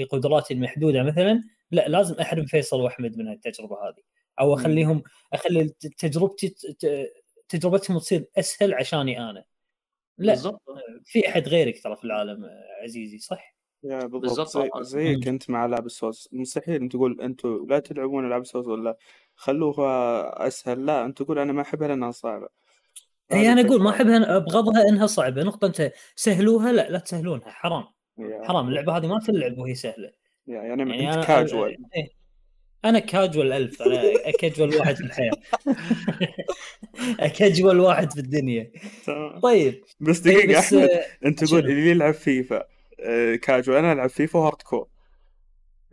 لقدراتي 0.00 0.54
المحدودة 0.54 1.02
مثلا 1.02 1.42
لا 1.70 1.88
لازم 1.88 2.14
احرم 2.20 2.44
فيصل 2.46 2.80
وأحمد 2.80 3.18
من 3.18 3.28
التجربه 3.32 3.76
هذه. 3.88 4.02
أو 4.40 4.54
أخليهم 4.54 5.02
أخلي 5.32 5.68
تجربتي 5.98 6.54
تجربتهم 7.48 7.98
تصير 7.98 8.24
أسهل 8.38 8.74
عشاني 8.74 9.20
أنا. 9.30 9.44
لا 10.18 10.32
بالزبط. 10.32 10.62
في 11.04 11.28
أحد 11.28 11.48
غيرك 11.48 11.82
ترى 11.82 11.96
في 11.96 12.04
العالم 12.04 12.46
عزيزي 12.82 13.18
صح؟ 13.18 13.55
يا 13.90 14.06
بالضبط. 14.06 14.48
زي 14.48 14.70
آه. 14.74 14.82
زيك 14.82 15.28
أنت 15.28 15.50
مع 15.50 15.66
العاب 15.66 15.86
السوس 15.86 16.28
مستحيل 16.32 16.82
أنت 16.82 16.92
تقول 16.92 17.20
أنتم 17.20 17.66
لا 17.70 17.78
تلعبون 17.78 18.26
العاب 18.26 18.42
السوس 18.42 18.66
ولا 18.66 18.96
خلوها 19.34 20.46
أسهل. 20.46 20.86
لا 20.86 21.04
أنت 21.04 21.22
تقول 21.22 21.38
أنا 21.38 21.52
ما 21.52 21.62
أحبها 21.62 21.88
لأنها 21.88 22.10
صعبة. 22.10 22.48
إي 23.32 23.52
أنا 23.52 23.60
أقول 23.60 23.82
ما 23.82 23.90
أحبها 23.90 24.36
أبغضها 24.36 24.88
إنها 24.88 25.06
صعبة. 25.06 25.42
نقطة 25.42 25.66
أنت 25.66 25.92
سهلوها؟ 26.16 26.72
لا 26.72 26.90
لا 26.90 26.98
تسهلونها. 26.98 27.50
حرام. 27.50 27.84
حرام. 28.42 28.68
اللعبة 28.68 28.96
هذه 28.96 29.06
ما 29.06 29.20
تلعب 29.20 29.58
وهي 29.58 29.74
سهلة. 29.74 30.10
يعني, 30.46 30.68
يعني 30.68 31.14
أنت 31.14 31.26
كاجوال. 31.26 31.76
أنا 32.84 32.98
كاجوال 32.98 33.52
ألف. 33.52 33.82
أنا 33.82 34.30
كاجوال 34.40 34.76
واحد 34.76 34.94
في 34.94 35.02
الحياة. 35.04 35.32
كاجوال 37.38 37.80
واحد 37.80 38.12
في 38.12 38.20
الدنيا. 38.20 38.72
طيب. 39.42 39.84
بس 40.00 40.18
دقيقة 40.18 40.46
طيب 40.46 40.50
أحمد. 40.56 40.88
أنت 41.24 41.44
تقول 41.44 41.58
اللي 41.58 41.90
يلعب 41.90 42.14
FIFA 42.14 42.64
casual 43.42 43.78
أنا 43.78 43.92
ألعب 43.92 44.08
FIFA 44.10 44.38
و 44.38 44.62
hardcore 44.62 44.86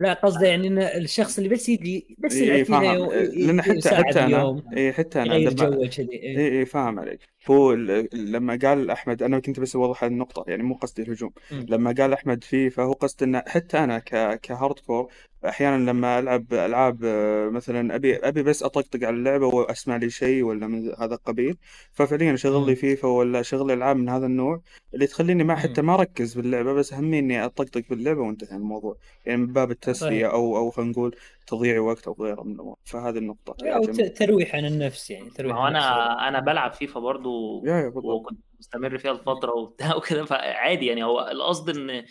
لا 0.00 0.12
قصدي 0.12 0.46
يعني 0.46 0.68
إن 0.68 0.78
الشخص 0.78 1.38
اللي 1.38 1.48
بس 1.50 1.68
يجي 1.68 2.16
بس 2.18 2.34
يلعب 2.34 2.56
إيه 2.56 2.64
فاهم. 2.64 3.08
لأن 3.46 3.62
حتى 3.62 3.88
حتى 3.90 4.20
أنا 4.24 4.62
اي 4.76 4.92
حتى 4.92 5.22
أنا 5.22 5.36
يغير 5.36 5.54
جو 5.54 5.88
كذي 5.88 6.12
اي 6.22 6.58
اي 6.58 6.66
فاهم 6.66 6.98
عليك. 6.98 7.20
هو 7.50 7.72
لما 8.12 8.58
قال 8.62 8.90
أحمد 8.90 9.22
أنا 9.22 9.38
كنت 9.40 9.60
بس 9.60 9.76
أوضح 9.76 10.04
النقطة 10.04 10.44
يعني 10.48 10.62
مو 10.62 10.74
قصدي 10.74 11.02
الهجوم. 11.02 11.30
م. 11.50 11.64
لما 11.68 11.94
قال 11.98 12.12
أحمد 12.12 12.44
فيه 12.44 12.68
فهو 12.68 12.92
قصد 12.92 13.22
انه 13.22 13.42
حتى 13.46 13.78
أنا 13.78 13.98
ك 13.98 14.40
كهارد 14.40 14.78
كور 14.78 15.12
أحيانا 15.48 15.90
لما 15.90 16.18
ألعب 16.18 16.54
ألعاب 16.54 17.04
آه، 17.04 17.48
مثلا 17.48 17.94
أبي 17.94 18.16
أبي 18.16 18.42
بس 18.42 18.62
أطقطق 18.62 19.06
على 19.06 19.16
اللعبة 19.16 19.46
وأسمع 19.46 19.96
لي 19.96 20.10
شيء 20.10 20.42
ولا 20.42 20.66
من 20.66 20.94
هذا 20.98 21.14
القبيل 21.14 21.56
ففعليا 21.92 22.34
اشغل 22.34 22.66
لي 22.66 22.76
فيفا 22.76 23.08
ولا 23.08 23.40
اشغل 23.40 23.70
ألعاب 23.70 23.96
من 23.96 24.08
هذا 24.08 24.26
النوع 24.26 24.62
اللي 24.94 25.06
تخليني 25.06 25.44
ما 25.44 25.56
حتى 25.56 25.82
ما 25.82 25.94
أركز 25.94 26.34
باللعبة 26.34 26.72
بس 26.72 26.94
همي 26.94 27.18
إني 27.18 27.44
أطقطق 27.44 27.82
باللعبة 27.90 28.20
وانتهى 28.20 28.56
الموضوع. 28.56 28.96
يعني 29.26 29.40
من 29.40 29.52
باب 29.52 29.70
التسلية 29.70 30.26
أو 30.26 30.56
أو 30.56 30.70
خلينا 30.70 30.90
نقول 30.90 31.16
تضييع 31.46 31.80
وقت 31.80 32.06
أو 32.06 32.16
غيره 32.20 32.42
من 32.42 32.54
الأمور. 32.54 32.76
فهذه 32.84 33.18
النقطة. 33.18 33.56
أو 33.62 33.84
ترويح 34.08 34.56
عن 34.56 34.64
النفس 34.64 35.10
يعني 35.10 35.30
ترويح 35.30 35.56
ما 35.56 35.68
أنا 35.68 36.28
أنا 36.28 36.40
بلعب 36.40 36.72
فيفا 36.72 37.00
برضو 37.00 37.62
وكنت 37.94 38.38
مستمر 38.58 38.98
فيها 38.98 39.12
الفترة 39.12 39.52
وبتاع 39.52 39.94
وكده 39.96 40.24
فعادي 40.24 40.86
يعني. 40.86 41.04
هو 41.04 41.28
القصد 41.32 41.76
إن 41.76 42.04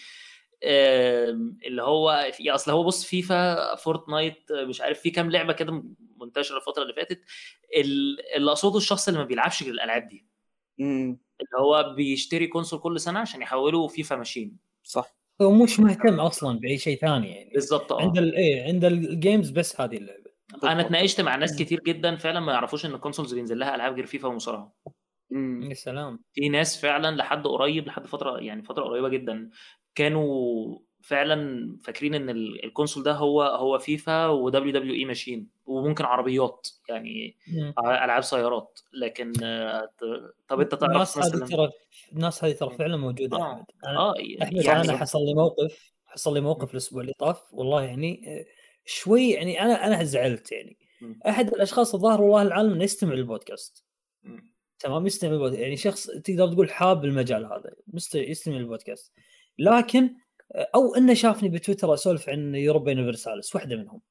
اللي 0.64 1.84
هو 1.84 2.32
في 2.34 2.52
أصل 2.52 2.72
هو 2.72 2.84
بص 2.84 3.06
FIFA 3.06 3.76
Fortnite 3.76 4.52
مش 4.52 4.82
عارف 4.82 5.00
في 5.00 5.10
كام 5.10 5.32
لعبة 5.32 5.54
كده 5.54 5.84
منتشرة 6.18 6.58
الفترة 6.58 6.84
اللي 6.84 6.94
فاتت. 6.94 7.22
اللي 8.36 8.52
أقصده 8.52 8.78
الشخص 8.78 9.08
اللي 9.08 9.20
ما 9.20 9.26
بيلعبش 9.26 9.64
غير 9.64 9.74
الألعاب 9.74 10.08
دي. 10.08 10.28
اللي 10.80 11.60
هو 11.60 11.94
بيشتري 11.96 12.48
console 12.48 12.80
كل 12.80 13.00
سنة 13.00 13.20
عشان 13.20 13.42
يحوله 13.42 13.88
FIFA 13.88 14.16
machine. 14.16 14.58
صح. 14.84 15.16
هو 15.42 15.52
مش 15.52 15.80
مهتم 15.80 16.20
أصلا 16.20 16.60
بأي 16.60 16.78
شيء 16.78 16.98
ثاني 16.98 17.32
يعني. 17.32 17.50
بالظبط 17.54 17.92
آه. 17.92 18.02
عند 18.02 18.18
إيه 18.18 18.64
عند 18.64 18.86
ال 18.86 18.97
games 18.97 19.50
بس 19.50 19.82
هذه 19.82 19.98
اللعبة. 19.98 20.34
أنا 20.64 20.82
اتناقشت 20.82 21.22
مع 21.22 21.36
ناس 21.36 21.56
كتير 21.60 21.80
جدا 21.80 22.16
فعلا 22.16 22.40
ما 22.40 22.54
يعرفوش 22.54 22.86
إن 22.86 22.94
ال 22.94 22.98
consoles 22.98 23.34
بينزل 23.34 23.60
لها 23.60 23.76
ألعاب 23.76 23.96
غير 23.96 24.06
فيفا 24.06 24.28
ومصارعة. 24.28 24.76
يا 25.62 25.74
سلام. 25.74 26.24
في 26.34 26.50
ناس 26.50 26.82
فعلا 26.82 27.16
لحد 27.16 27.48
قريب 27.48 27.88
لحد 27.88 28.08
فترة 28.08 28.38
يعني 28.38 28.64
فترة 28.64 28.84
قريبة 28.84 29.10
جدا 29.10 29.50
كانوا 29.96 30.80
فعلا 31.02 31.70
فاكرين 31.84 32.14
إن 32.16 32.30
ال 32.64 32.69
console 32.69 33.04
ده 33.04 33.14
هو 33.14 33.42
هو 33.42 33.80
FIFA 33.80 34.28
و 34.28 34.72
WWE 34.72 34.94
machine 34.94 35.50
وممكن 35.66 36.06
عربيات 36.06 36.68
يعني 36.90 37.38
ألعاب 37.80 38.24
سيارات. 38.24 38.80
لكن 38.94 39.34
طب 40.48 40.60
أنت 40.60 40.76
تعرف 40.76 40.92
الناس 40.92 41.18
هذه 41.18 41.46
ترى 41.46 41.70
الناس 42.14 42.44
هذه 42.44 42.52
ترى 42.52 42.70
فعلا 42.78 42.98
موجودة 42.98 43.38
آه 43.38 43.66
أحمد 44.44 44.66
يعني 44.66 44.82
أنا 44.82 44.98
حصل 44.98 45.20
لي 45.26 45.34
موقف 45.34 45.94
حصل 46.06 46.34
لي 46.34 46.42
موقف 46.42 46.72
الأسبوع 46.72 47.02
اللي 47.02 47.14
طاف 47.20 47.54
والله 47.54 47.84
يعني 47.84 48.46
شوي 48.86 49.30
يعني 49.30 49.62
أنا 49.62 49.88
أنا 49.88 50.04
زعلت 50.04 50.52
يعني. 50.52 50.78
أحد 51.28 51.48
الأشخاص 51.48 51.96
الظاهر 51.96 52.22
والله 52.22 52.42
العالم 52.42 52.74
إنه 52.74 52.84
يستمع 52.84 53.14
للبودكاست. 53.14 53.86
تمام 54.80 55.06
يستمع 55.06 55.32
للبودكاست. 55.32 55.62
يعني 55.62 55.78
شخص 55.78 56.08
تقدر 56.08 56.54
تقول 56.54 56.72
حاب 56.72 57.06
المجال 57.06 57.46
هذا 57.46 57.74
يستمع 58.16 58.56
للبودكاست. 58.56 59.14
لكن 59.60 60.16
أو 60.76 60.96
إنه 60.96 61.14
شافني 61.14 61.50
بتويتر 61.50 61.94
أسولف 61.94 62.30
عن 62.30 62.56
Europa 62.56 62.92
Universalis 62.92 63.56
واحدة 63.56 63.76
منهم 63.76 64.02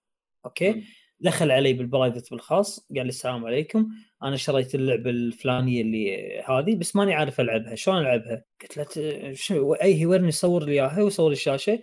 أوكي 0.45 0.71
م. 0.71 0.85
دخل 1.21 1.51
علي 1.51 1.73
بال 1.73 1.86
private 1.86 2.31
بالخاص 2.31 2.81
قال 2.81 3.07
لي 3.07 3.09
السلام 3.09 3.47
عليكم 3.47 3.89
أنا 4.23 4.37
شريت 4.37 4.75
اللعبة 4.75 5.11
الفلانية 5.11 5.83
اللي 5.83 6.39
هذه 6.41 6.75
بس 6.75 6.97
ماني 6.97 7.15
عارف 7.15 7.41
ألعبها 7.41 7.75
شلون 7.75 7.99
ألعبها؟ 7.99 8.45
قلت 8.63 8.99
له 8.99 9.35
شو 9.35 9.75
أي 9.75 10.07
ورني 10.07 10.31
صور 10.31 10.65
لي 10.65 10.73
إياها 10.73 11.03
وصور 11.03 11.33
الشاشة 11.33 11.83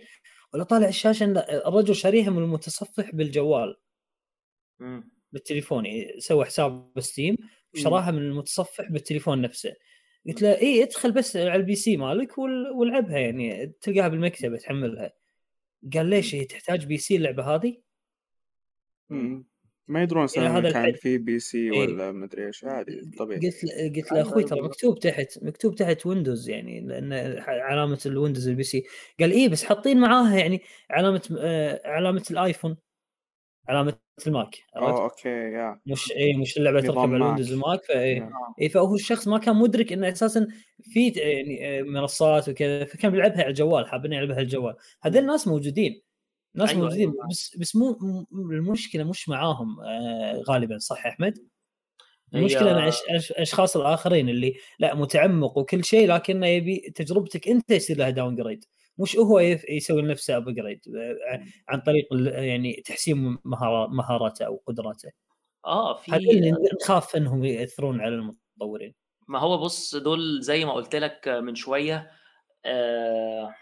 ولا 0.54 0.64
طالع 0.64 0.88
الشاشة 0.88 1.24
إن 1.24 1.36
الرجل 1.38 1.94
شاريها 1.94 2.30
من 2.30 2.42
المتصفح 2.42 3.10
بالجوال 3.14 3.76
م. 4.80 5.00
بالتليفون 5.32 5.86
يعني 5.86 6.20
سوى 6.20 6.44
حساب 6.44 6.92
ب 6.96 7.03
Steam 7.03 7.36
وشراها 7.74 8.10
من 8.10 8.18
المتصفح 8.18 8.90
بالتليفون 8.90 9.40
نفسه 9.40 9.72
قلت 10.26 10.42
له 10.42 10.60
اي 10.60 10.82
ادخل 10.82 11.12
بس 11.12 11.36
على 11.36 11.56
ال 11.56 11.74
PC 11.74 11.96
مالك 11.96 12.38
والعبها 12.78 13.18
يعني 13.18 13.72
تلقاها 13.80 14.08
بالمكتبة 14.08 14.56
تحملها. 14.56 15.12
قال 15.94 16.06
ليش 16.06 16.34
هي 16.34 16.44
تحتاج 16.44 16.86
PC 16.86 17.16
اللعبة 17.16 17.54
هذه؟ 17.54 17.76
ما 19.88 20.02
يدرون 20.02 20.26
يعني 20.36 20.72
كان 20.72 20.92
في 20.92 21.18
PC 21.18 21.70
ولا 21.70 22.12
مدري 22.12 22.46
إيش 22.46 22.64
عادي 22.64 23.10
طبيعي. 23.18 23.40
قلت 23.40 23.64
له 23.64 23.88
قلت 23.96 24.12
له 24.12 24.22
أخوي 24.22 24.44
ترى 24.44 24.60
مكتوب 24.60 24.98
تحت 24.98 25.38
مكتوب 25.42 25.74
تحت 25.74 26.06
Windows 26.06 26.48
يعني 26.48 26.80
لأن 26.80 27.12
علامة 27.48 28.00
ال 28.06 28.11
Windows 28.11 28.48
ال 28.48 28.62
PC. 28.62 28.84
قال 29.20 29.32
إيه 29.32 29.48
بس 29.48 29.64
حاطين 29.64 30.00
معاها 30.00 30.38
يعني 30.38 30.60
علامة 30.90 31.38
آه 31.40 31.80
علامة 31.84 32.24
الايفون 32.30 32.76
علامة 33.70 33.94
ال 34.26 34.34
Mac 34.34 34.56
آه 34.76 35.02
okay 35.04 35.28
يا. 35.28 35.80
مش 35.86 36.12
اي 36.12 36.34
مش 36.36 36.56
اللعبة 36.56 36.80
تركب 36.80 36.98
على 36.98 37.16
ال 37.16 37.20
Windows 37.20 37.52
ال 37.52 37.60
Mac 37.60 37.84
فاي 37.84 38.28
اي 38.60 38.68
فهو 38.68 38.94
الشخص 38.94 39.28
ما 39.28 39.38
كان 39.38 39.56
مدرك 39.56 39.92
إنه 39.92 40.08
أساسا 40.08 40.48
في 40.82 41.08
يعني 41.08 41.78
آه، 41.78 41.82
منصات 41.82 42.48
وكذا 42.48 42.84
فكان 42.84 43.12
بيلعبها 43.12 43.40
على 43.40 43.48
الجوال 43.48 43.88
حابين 43.88 44.12
يلعبها 44.12 44.34
على 44.34 44.42
الجوال. 44.42 44.74
هذول 45.02 45.22
الناس 45.22 45.48
موجودين 45.48 46.02
ناس 46.54 46.70
أيوة 46.70 46.82
موجودين 46.82 47.10
أيوة. 47.10 47.28
بس 47.30 47.56
بس 47.58 47.76
مو 47.76 47.98
المشكلة 48.32 49.04
مش 49.04 49.28
معاهم 49.28 49.80
آه 49.80 50.42
غالبا 50.48 50.78
صح 50.78 51.06
أحمد؟ 51.06 51.38
المشكلة 52.34 52.72
مع 52.72 52.90
الاشخاص 53.10 53.76
الآخرين 53.76 54.28
اللي 54.28 54.54
لا 54.78 54.94
متعمق 54.94 55.58
وكل 55.58 55.84
شيء 55.84 56.08
لكنه 56.08 56.46
يبي 56.46 56.92
تجربتك 56.94 57.48
أنت 57.48 57.70
يصير 57.70 57.96
لها 57.96 58.10
downgrade 58.10 58.64
مش 58.98 59.16
هو 59.16 59.40
يسوي 59.68 60.02
لنفسه 60.02 60.36
ابجريد 60.36 60.80
عن 61.68 61.80
طريق 61.80 62.06
يعني 62.32 62.82
تحسين 62.84 63.38
مهاراته 63.90 64.46
أو 64.46 64.62
قدراته. 64.66 65.10
آه 65.66 65.96
في 65.96 66.16
اللي 66.16 66.52
نخاف 66.82 67.16
إنهم 67.16 67.44
يأثرون 67.44 68.00
على 68.00 68.14
المطورين 68.14 68.94
ما 69.28 69.38
هو 69.38 69.58
بص 69.58 69.96
دول 69.96 70.42
زي 70.42 70.64
ما 70.64 70.72
قلت 70.72 70.96
لك 70.96 71.28
من 71.28 71.54
شوية 71.54 72.10
آه 72.64 73.54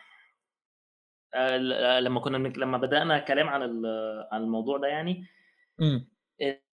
آه 1.34 2.00
لما 2.00 2.20
كنا 2.20 2.36
لما 2.36 2.78
بدأنا 2.78 3.18
كلام 3.18 3.48
عن 3.48 3.62
عن 4.32 4.42
الموضوع 4.42 4.78
ده 4.78 4.86
يعني 4.88 5.26
م. 5.78 6.00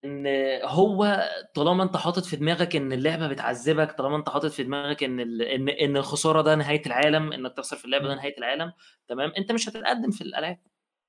إن 0.06 0.28
هو 0.64 1.30
طالما 1.56 1.84
أنت 1.84 1.98
حاطط 1.98 2.24
في 2.26 2.36
دماغك 2.36 2.76
إن 2.76 2.94
اللعبة 2.94 3.28
بتعذبك 3.28 3.92
طالما 3.92 4.18
أنت 4.18 4.30
حاطط 4.30 4.50
في 4.52 4.64
دماغك 4.64 5.04
إن 5.04 5.20
إن 5.42 5.70
إن 5.70 5.98
الخسارة 5.98 6.42
ده 6.42 6.56
نهاية 6.56 6.82
العالم 6.86 7.34
إنك 7.34 7.54
تخسر 7.58 7.78
في 7.78 7.86
اللعبة 7.86 8.08
ده 8.08 8.16
نهاية 8.16 8.38
العالم 8.38 8.74
تمام؟ 9.08 9.32
أنت 9.38 9.52
مش 9.52 9.70
هتتقدم 9.70 10.12
في 10.12 10.22
الألعاب. 10.22 10.60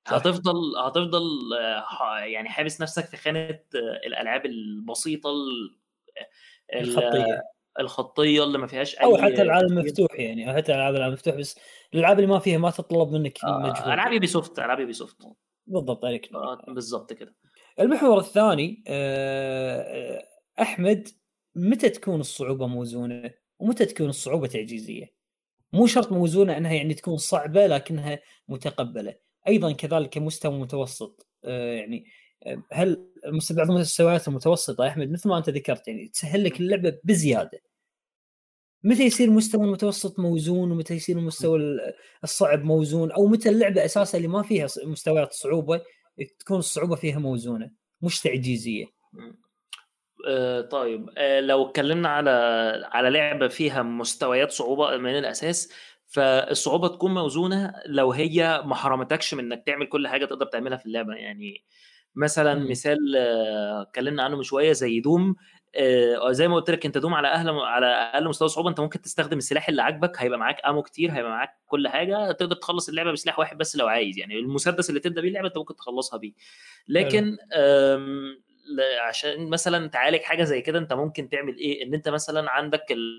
هتفضل 0.07 0.77
هتفضل 0.85 1.21
يعني 2.25 2.49
حابس 2.49 2.81
نفسك 2.81 3.05
في 3.05 3.17
خانة 3.17 3.59
الألعاب 4.05 4.45
البسيطة 4.45 5.29
الخطية. 6.75 7.41
الخطية 7.79 8.43
اللي 8.43 8.57
ما 8.57 8.67
فيهاش 8.67 8.99
أي 8.99 9.05
أو 9.05 9.17
حتى 9.17 9.41
العالم 9.41 9.75
مفتوح 9.79 10.19
يعني 10.19 10.49
أو 10.51 10.55
حتى 10.55 10.71
الالعاب 10.71 10.95
العالم 10.95 11.13
مفتوح 11.13 11.35
بس 11.35 11.59
الألعاب 11.93 12.19
اللي 12.19 12.29
ما 12.29 12.39
فيها 12.39 12.57
ما 12.57 12.71
تطلب 12.71 13.11
منك 13.11 13.43
آه 13.43 13.59
مجهود. 13.59 13.87
ألعاب 13.87 14.13
Ubisoft 14.13 14.59
ألعاب 14.59 14.79
Ubisoft 14.79 15.17
بالضبط 15.67 16.05
عليك 16.05 16.33
آه 16.33 16.65
بالضبط 16.67 17.13
كده. 17.13 17.35
المحور 17.79 18.19
الثاني 18.19 18.83
آه، 18.87 20.23
أحمد 20.61 21.07
متى 21.55 21.89
تكون 21.89 22.19
الصعوبة 22.19 22.67
موزونة؟ 22.67 23.31
ومتى 23.59 23.85
تكون 23.85 24.09
الصعوبة 24.09 24.47
تعجيزية؟ 24.47 25.15
مو 25.73 25.87
شرط 25.87 26.11
موزونة 26.11 26.57
إنها 26.57 26.73
يعني 26.73 26.93
تكون 26.93 27.17
صعبة 27.17 27.67
لكنها 27.67 28.19
متقبلة. 28.47 29.15
أيضا 29.47 29.71
كذلك 29.71 30.17
مستوى 30.17 30.59
متوسط 30.59 31.27
آه، 31.45 31.73
يعني 31.73 32.05
آه، 32.43 32.63
هل 32.71 33.11
بعض 33.51 33.71
المستويات 33.71 34.27
المتوسطة 34.27 34.87
أحمد 34.87 35.11
مثل 35.11 35.29
ما 35.29 35.37
أنت 35.37 35.49
ذكرت 35.49 35.87
يعني 35.87 36.07
تسهل 36.07 36.43
لك 36.43 36.59
اللعبة 36.59 36.99
بزيادة. 37.03 37.61
متى 38.83 39.03
يصير 39.03 39.29
مستوى 39.29 39.65
المتوسط 39.65 40.19
موزون؟ 40.19 40.71
ومتى 40.71 40.93
يصير 40.93 41.17
المستوى 41.17 41.59
الصعب 42.23 42.63
موزون؟ 42.63 43.11
أو 43.11 43.27
متى 43.27 43.49
اللعبة 43.49 43.85
أساسا 43.85 44.17
اللي 44.17 44.27
ما 44.27 44.43
فيها 44.43 44.67
مستويات 44.83 45.33
صعوبة 45.33 45.81
تكون 46.39 46.59
الصعوبة 46.59 46.95
فيها 46.95 47.19
موزونة 47.19 47.71
مش 48.01 48.21
تعجيزية. 48.21 48.85
آه 50.27 50.61
طيب. 50.61 51.09
آه 51.17 51.39
لو 51.39 51.65
اتكلمنا 51.69 52.09
على 52.09 52.29
على 52.91 53.09
لعبة 53.09 53.47
فيها 53.47 53.83
مستويات 53.83 54.51
صعوبة 54.51 54.97
من 54.97 55.17
الأساس 55.17 55.73
فالصعوبة 56.07 56.87
تكون 56.87 57.13
موزونة 57.13 57.73
لو 57.85 58.11
هي 58.11 58.63
ما 58.65 58.75
حرمتكش 58.75 59.33
من 59.33 59.51
إنك 59.53 59.63
تعمل 59.65 59.85
كل 59.85 60.07
حاجة 60.07 60.25
تقدر 60.25 60.45
تعملها 60.45 60.77
في 60.77 60.85
اللعبة. 60.85 61.13
يعني 61.13 61.63
مثلا. 62.15 62.69
مثال 62.69 63.15
اتكلمنا 63.81 64.23
عنه 64.23 64.35
من 64.37 64.43
شوية 64.43 64.71
زي 64.71 64.99
دوم. 64.99 65.29
آه 65.29 65.35
زي 66.31 66.47
ما 66.47 66.55
قلت 66.55 66.71
لك 66.71 66.85
أنت 66.85 66.97
دوم 66.97 67.13
على 67.13 67.27
أهل 67.27 67.49
على 67.49 67.85
أقل 67.85 68.27
مستوى 68.27 68.47
صعوبة. 68.47 68.69
أنت 68.69 68.79
ممكن 68.79 69.01
تستخدم 69.01 69.37
السلاح 69.37 69.69
اللي 69.69 69.81
عاجبك 69.81 70.21
هيبقى 70.21 70.39
معاك 70.39 70.61
امو 70.65 70.81
كتير 70.81 71.11
هيبقى 71.11 71.31
معاك 71.31 71.49
كل 71.65 71.87
حاجة. 71.87 72.31
تقدر 72.31 72.55
تخلص 72.55 72.89
اللعبة 72.89 73.11
بسلاح 73.11 73.39
واحد 73.39 73.57
بس 73.57 73.75
لو 73.75 73.87
عايز. 73.87 74.17
يعني 74.17 74.39
المسدس 74.39 74.89
اللي 74.89 74.99
تبدأ 74.99 75.21
بيه 75.21 75.29
اللعبة 75.29 75.47
أنت 75.47 75.57
ممكن 75.57 75.75
تخلصها 75.75 76.17
بيه. 76.17 76.33
لكن 76.87 77.37
عشان 79.07 79.49
مثلا 79.49 79.87
تعالج 79.87 80.21
حاجة 80.21 80.43
زي 80.43 80.61
كده 80.61 80.79
أنت 80.79 80.93
ممكن 80.93 81.29
تعمل 81.29 81.57
إيه؟ 81.57 81.83
إن 81.83 81.93
أنت 81.93 82.09
مثلا 82.09 82.51
عندك 82.51 82.91
ال... 82.91 83.17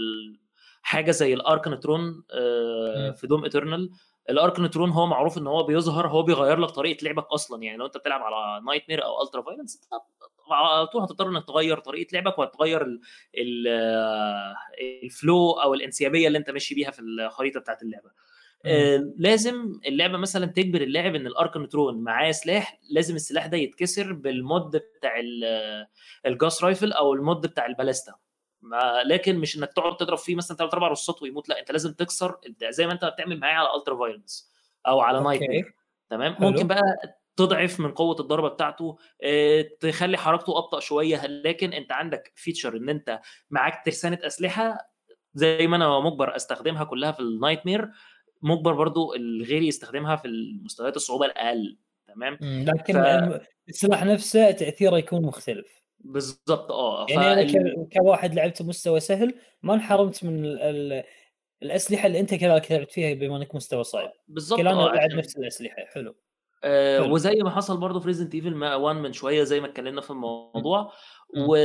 حاجة 0.83 1.11
زي 1.11 1.35
الاركنترون 1.35 2.25
آه 2.33 3.11
في 3.11 3.27
Doom 3.27 3.45
Eternal. 3.45 3.91
الاركنترون 4.31 4.91
هو 4.91 5.07
معروف 5.07 5.39
إن 5.39 5.47
هو 5.47 5.63
بيظهر 5.63 6.09
هو 6.09 6.23
بيغير 6.23 6.59
لك 6.59 6.71
طريقة 6.71 7.05
لعبك 7.05 7.27
أصلا. 7.27 7.63
يعني 7.63 7.79
لو 7.79 7.87
أنت 7.87 7.97
بتلعب 7.97 8.21
على 8.23 8.65
Nightmare 8.67 9.05
أو 9.05 9.23
Ultra-Violence 9.23 9.89
على 10.51 10.87
طول 10.87 11.03
هتضطر 11.03 11.29
إنك 11.29 11.45
تغير 11.47 11.79
طريقة 11.79 12.09
لعبك 12.13 12.39
وهتغير 12.39 13.01
ال 15.03 15.12
flow 15.12 15.51
أو 15.51 15.75
الانسيابية 15.75 16.27
اللي 16.27 16.39
أنت 16.39 16.51
ماشي 16.51 16.75
بيها 16.75 16.91
في 16.91 17.01
الخريطة 17.03 17.61
بتاعت 17.61 17.83
اللعبة. 17.83 18.11
آه 18.65 19.13
لازم 19.17 19.81
اللعبة 19.87 20.19
مثلا 20.19 20.47
تجبر 20.47 20.81
اللاعب 20.81 21.15
إن 21.15 21.27
الارك 21.27 21.57
نترون 21.57 22.03
معاه 22.03 22.31
سلاح 22.31 22.81
لازم 22.91 23.15
السلاح 23.15 23.47
ده 23.47 23.57
يتكسر 23.57 24.13
بال 24.13 24.38
mod 24.38 24.77
بتاع 24.77 25.13
ال 26.27 26.33
Gauss 26.33 26.65
rifle 26.65 26.93
أو 26.93 27.13
ال 27.15 27.23
mod 27.23 27.47
بتاع 27.47 27.67
ال 27.67 27.72
Ballista. 27.72 28.15
لكن 29.07 29.39
مش 29.39 29.59
إنك 29.59 29.73
تقعد 29.73 29.97
تضرب 29.97 30.19
فيه 30.19 30.35
مثلا 30.35 30.57
ثلاث 30.57 30.75
أربع 30.75 30.89
رصات 30.89 31.23
ويموت 31.23 31.49
لأ 31.49 31.61
أنت 31.61 31.71
لازم 31.73 31.93
تكسر 31.93 32.37
زي 32.69 32.87
ما 32.87 32.93
أنت 32.93 33.05
بتعمل 33.05 33.41
معايا 33.41 33.55
على 33.57 33.69
Ultra-Violence 33.79 34.53
أو 34.87 35.01
على 35.01 35.21
Night 35.25 35.41
تمام. 36.11 36.37
ممكن 36.41 36.67
بقى 36.67 36.83
تضعف 37.37 37.81
من 37.81 37.91
قوة 37.93 38.17
الضربة 38.21 38.49
بتاعته 38.49 38.97
تخلي 39.81 40.17
حركته 40.17 40.59
أبطأ 40.59 40.81
شوية 40.81 41.27
لكن 41.27 41.73
أنت 41.73 41.93
عندك 41.93 42.33
feature 42.37 42.77
إن 42.77 42.89
أنت 42.89 43.21
معاك 43.51 43.83
ترسانة 43.85 44.19
أسلحة 44.23 44.91
زي 45.35 45.67
ما 45.67 45.77
أنا 45.77 46.01
مجبر 46.01 46.37
أستخدمها 46.37 46.85
كلها 46.85 47.13
في 47.13 47.21
ال 47.21 47.67
Nightmare 47.67 47.91
مجبر 48.43 48.73
برضو 48.73 49.15
غيري 49.43 49.67
يستخدمها 49.69 50.17
في 50.17 50.29
المستويات 50.29 50.97
الصعوبة 50.97 51.27
الأقل 51.27 51.79
تمام؟ 52.07 52.39
لكن 52.43 52.95
ف... 52.95 53.41
السلاح 53.69 54.05
نفسه 54.05 54.51
تأثيره 54.51 54.99
يكون 54.99 55.23
مختلف. 55.23 55.83
بالضبط 56.01 56.73
آه 56.73 57.07
يعني. 57.11 57.43
أنا 57.43 57.89
كواحد 57.99 58.35
لعبت 58.35 58.63
مستوى 58.63 59.01
سهل 59.01 59.35
ما 59.63 59.75
انحرمت 59.75 60.25
من 60.25 60.45
ال... 60.45 61.05
الأسلحة 61.63 62.07
اللي 62.07 62.21
أنت 62.21 62.35
كذلك 62.35 62.73
لعبت 62.73 62.91
فيها 62.91 63.15
بما 63.15 63.37
أنك 63.37 63.55
مستوى 63.55 63.85
صعب 63.85 64.13
بالضبط 64.29 64.59
كلنا 64.59 64.71
آه 64.71 64.95
لعب 64.95 65.11
نفس 65.11 65.37
الأسلحة 65.37 65.85
حلو 65.87 66.15
آه 66.65 67.03
وزي 67.03 67.35
ما 67.43 67.51
حصل 67.51 67.77
برضه 67.81 68.01
في 68.01 68.07
Resident 68.07 68.35
Evil 68.35 68.65
1 68.65 68.97
من 68.97 69.13
شوية 69.13 69.43
زي 69.43 69.61
ما 69.61 69.67
اتكلمنا 69.67 70.01
في 70.01 70.11
الموضوع 70.11 70.93
و 71.49 71.57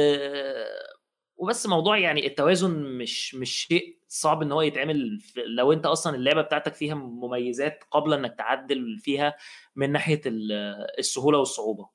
وبس 1.42 1.68
موضوع 1.68 1.98
يعني 1.98 2.28
التوازن 2.28 2.98
مش 2.98 3.36
مش 3.36 3.52
شيء 3.52 4.00
صعب 4.08 4.42
إن 4.42 4.52
هو 4.52 4.62
يتعمل 4.62 5.20
لو 5.46 5.74
أنت 5.74 5.86
أصلا 5.86 6.16
اللعبة 6.16 6.42
بتاعتك 6.42 6.74
فيها 6.74 6.96
مميزات 6.96 7.84
قبل 7.92 8.14
إنك 8.14 8.36
تعدل 8.38 9.00
فيها 9.00 9.36
من 9.76 9.92
ناحية 9.92 10.22
السهولة 11.00 11.38
والصعوبة 11.38 11.84
م. 11.84 11.88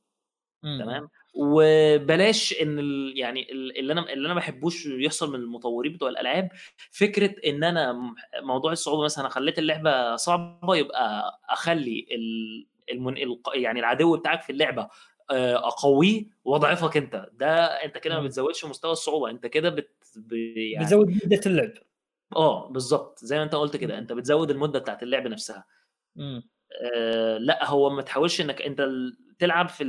تمام؟ 0.62 1.08
وبلاش 1.34 2.54
إن 2.62 2.78
ال 2.78 3.12
يعني 3.16 3.52
اللي 3.52 3.92
أنا 3.92 4.12
اللي 4.12 4.26
أنا 4.26 4.34
ما 4.34 4.40
بحبوش 4.40 4.86
يحصل 4.86 5.32
من 5.32 5.40
المطورين 5.40 5.92
بتوع 5.92 6.08
الألعاب 6.08 6.48
فكرة 6.90 7.34
إن 7.46 7.64
أنا 7.64 8.14
موضوع 8.42 8.72
الصعوبة 8.72 9.04
مثلا 9.04 9.28
خليت 9.28 9.58
اللعبة 9.58 10.16
صعبة 10.16 10.76
يبقى 10.76 11.38
أخلي 11.48 12.06
المن... 12.92 13.14
يعني 13.54 13.80
العدو 13.80 14.16
بتاعك 14.16 14.42
في 14.42 14.50
اللعبة 14.52 14.88
أقويه 15.30 16.24
وأضعفك 16.44 16.96
أنت. 16.96 17.28
ده 17.32 17.64
أنت 17.64 17.98
كده 17.98 18.14
ما 18.14 18.22
بتزودش 18.26 18.64
مستوى 18.64 18.92
الصعوبة 18.92 19.30
أنت 19.30 19.46
كده 19.46 19.68
بت 19.68 19.90
يعني 20.72 20.84
بتزود 20.84 21.08
مدة 21.24 21.40
اللعب. 21.46 21.72
آه 22.36 22.68
بالظبط 22.68 23.18
زي 23.18 23.36
ما 23.38 23.42
أنت 23.42 23.54
قلت 23.54 23.76
كده 23.76 23.98
أنت 23.98 24.12
بتزود 24.12 24.50
المدة 24.50 24.78
بتاعت 24.78 25.02
اللعب 25.02 25.26
نفسها. 25.26 25.64
آه 26.18 27.38
لأ 27.38 27.70
هو 27.70 27.90
ما 27.90 28.02
تحاولش 28.02 28.40
إنك 28.40 28.62
أنت 28.62 28.88
تلعب 29.38 29.68
في 29.68 29.84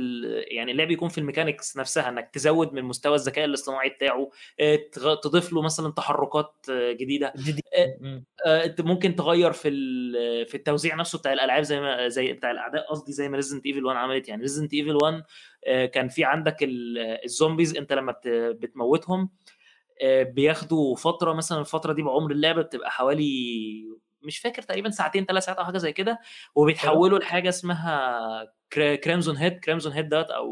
يعني 0.50 0.72
اللعب 0.72 0.90
يكون 0.90 1.08
في 1.08 1.18
ال 1.18 1.24
mechanics 1.24 1.76
نفسها 1.76 2.08
إنك 2.08 2.30
تزود 2.32 2.72
من 2.72 2.84
مستوى 2.84 3.14
الذكاء 3.14 3.44
الاصطناعي 3.44 3.88
بتاعه 3.88 4.30
تضيف 5.22 5.52
له 5.52 5.62
مثلا 5.62 5.92
تحركات 5.92 6.54
جديدة. 6.70 7.32
ممكن 8.80 9.16
تغير 9.16 9.52
في 9.52 9.70
في 10.44 10.54
التوزيع 10.54 10.94
نفسه 10.94 11.18
بتاع 11.18 11.32
الألعاب 11.32 11.62
زي 11.62 11.80
ما 11.80 12.08
زي 12.08 12.32
بتاع 12.32 12.50
الأعداء 12.50 12.90
قصدي 12.90 13.12
زي 13.12 13.28
ما 13.28 13.36
Resident 13.36 13.66
Evil 13.66 13.84
1 13.84 13.96
عملت. 13.96 14.28
يعني 14.28 14.42
Resident 14.42 14.74
Evil 14.74 14.96
1 14.96 15.22
كان 15.92 16.08
في 16.08 16.24
عندك 16.24 16.56
ال 17.24 17.30
zombies 17.30 17.76
أنت 17.76 17.92
لما 17.92 18.14
بتموتهم 18.26 19.30
بياخدوا 20.20 20.96
فترة 20.96 21.32
مثلا 21.32 21.60
الفترة 21.60 21.92
دي 21.92 22.02
بعمر 22.02 22.30
اللعبة 22.30 22.62
بتبقى 22.62 22.90
حوالي 22.90 23.98
مش 24.28 24.38
فاكر 24.38 24.62
تقريبا 24.62 24.90
ساعتين 24.90 25.24
ثلاث 25.26 25.44
ساعات 25.44 25.58
أو 25.58 25.64
حاجة 25.64 25.78
زي 25.78 25.92
كده 25.92 26.20
وبيتحولوا 26.54 27.18
لحاجة 27.18 27.48
اسمها 27.48 28.52
Crimson 28.72 29.36
Head 29.36 29.58
Crimson 29.60 29.92
Head 29.92 30.08
دوت 30.08 30.30
أو 30.30 30.48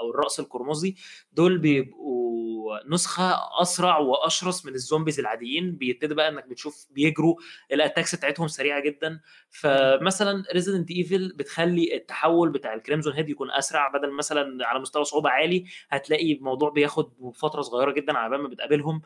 أو 0.00 0.10
الرأس 0.10 0.40
القرمزي. 0.40 0.94
دول 1.32 1.58
بيبقوا 1.58 2.78
نسخة 2.88 3.38
أسرع 3.62 3.98
وأشرس 3.98 4.66
من 4.66 4.74
ال 4.74 4.80
zombies 4.80 5.18
العاديين. 5.20 5.72
بيبتدي 5.76 6.14
بقى 6.14 6.28
إنك 6.28 6.46
بتشوف 6.48 6.86
بيجروا 6.90 7.34
ال 7.72 7.77
attacks 7.77 8.14
بتاعتهم 8.14 8.48
سريعة 8.48 8.80
جدا. 8.80 9.20
فمثلا 9.50 10.44
Resident 10.52 10.90
Evil 10.90 11.32
بتخلي 11.36 11.94
التحول 11.96 12.50
بتاع 12.50 12.74
ال 12.74 12.79
Crimson 12.79 13.12
Head 13.14 13.28
يكون 13.28 13.50
أسرع 13.50 13.88
بدل 13.88 14.12
مثلا 14.12 14.66
على 14.66 14.80
مستوى 14.80 15.04
صعوبة 15.04 15.30
عالي 15.30 15.64
هتلاقي 15.90 16.32
الموضوع 16.32 16.70
بياخد 16.70 17.32
فترة 17.34 17.62
صغيرة 17.62 17.92
جدا 17.92 18.18
على 18.18 18.38
ما 18.38 18.48
بتقابلهم. 18.48 19.02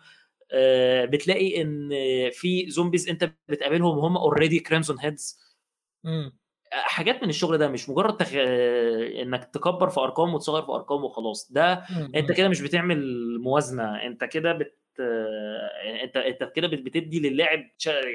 بتلاقي 1.04 1.62
إن 1.62 1.90
في 2.32 2.70
zombies 2.70 3.08
أنت 3.08 3.32
بتقابلهم 3.48 3.98
وهم 3.98 4.16
already 4.16 4.58
Crimson 4.60 4.96
Heads 5.00 5.40
حاجات 6.72 7.22
من 7.22 7.28
الشغل 7.28 7.58
ده 7.58 7.68
مش 7.68 7.88
مجرد 7.88 8.16
تخ... 8.16 8.28
إنك 9.22 9.44
تكبر 9.44 9.88
في 9.88 10.00
أرقام 10.00 10.34
وتصغر 10.34 10.62
في 10.62 10.72
أرقام 10.72 11.04
وخلاص. 11.04 11.52
ده 11.52 11.72
أنت 12.16 12.32
كده 12.32 12.48
مش 12.48 12.60
بتعمل 12.60 13.02
موازنة. 13.40 14.06
أنت 14.06 14.24
كده 14.24 14.52
بت 14.52 14.78
أنت 16.02 16.16
أنت 16.16 16.52
كده 16.56 16.68
بتدي 16.68 17.20
للاعب 17.20 17.58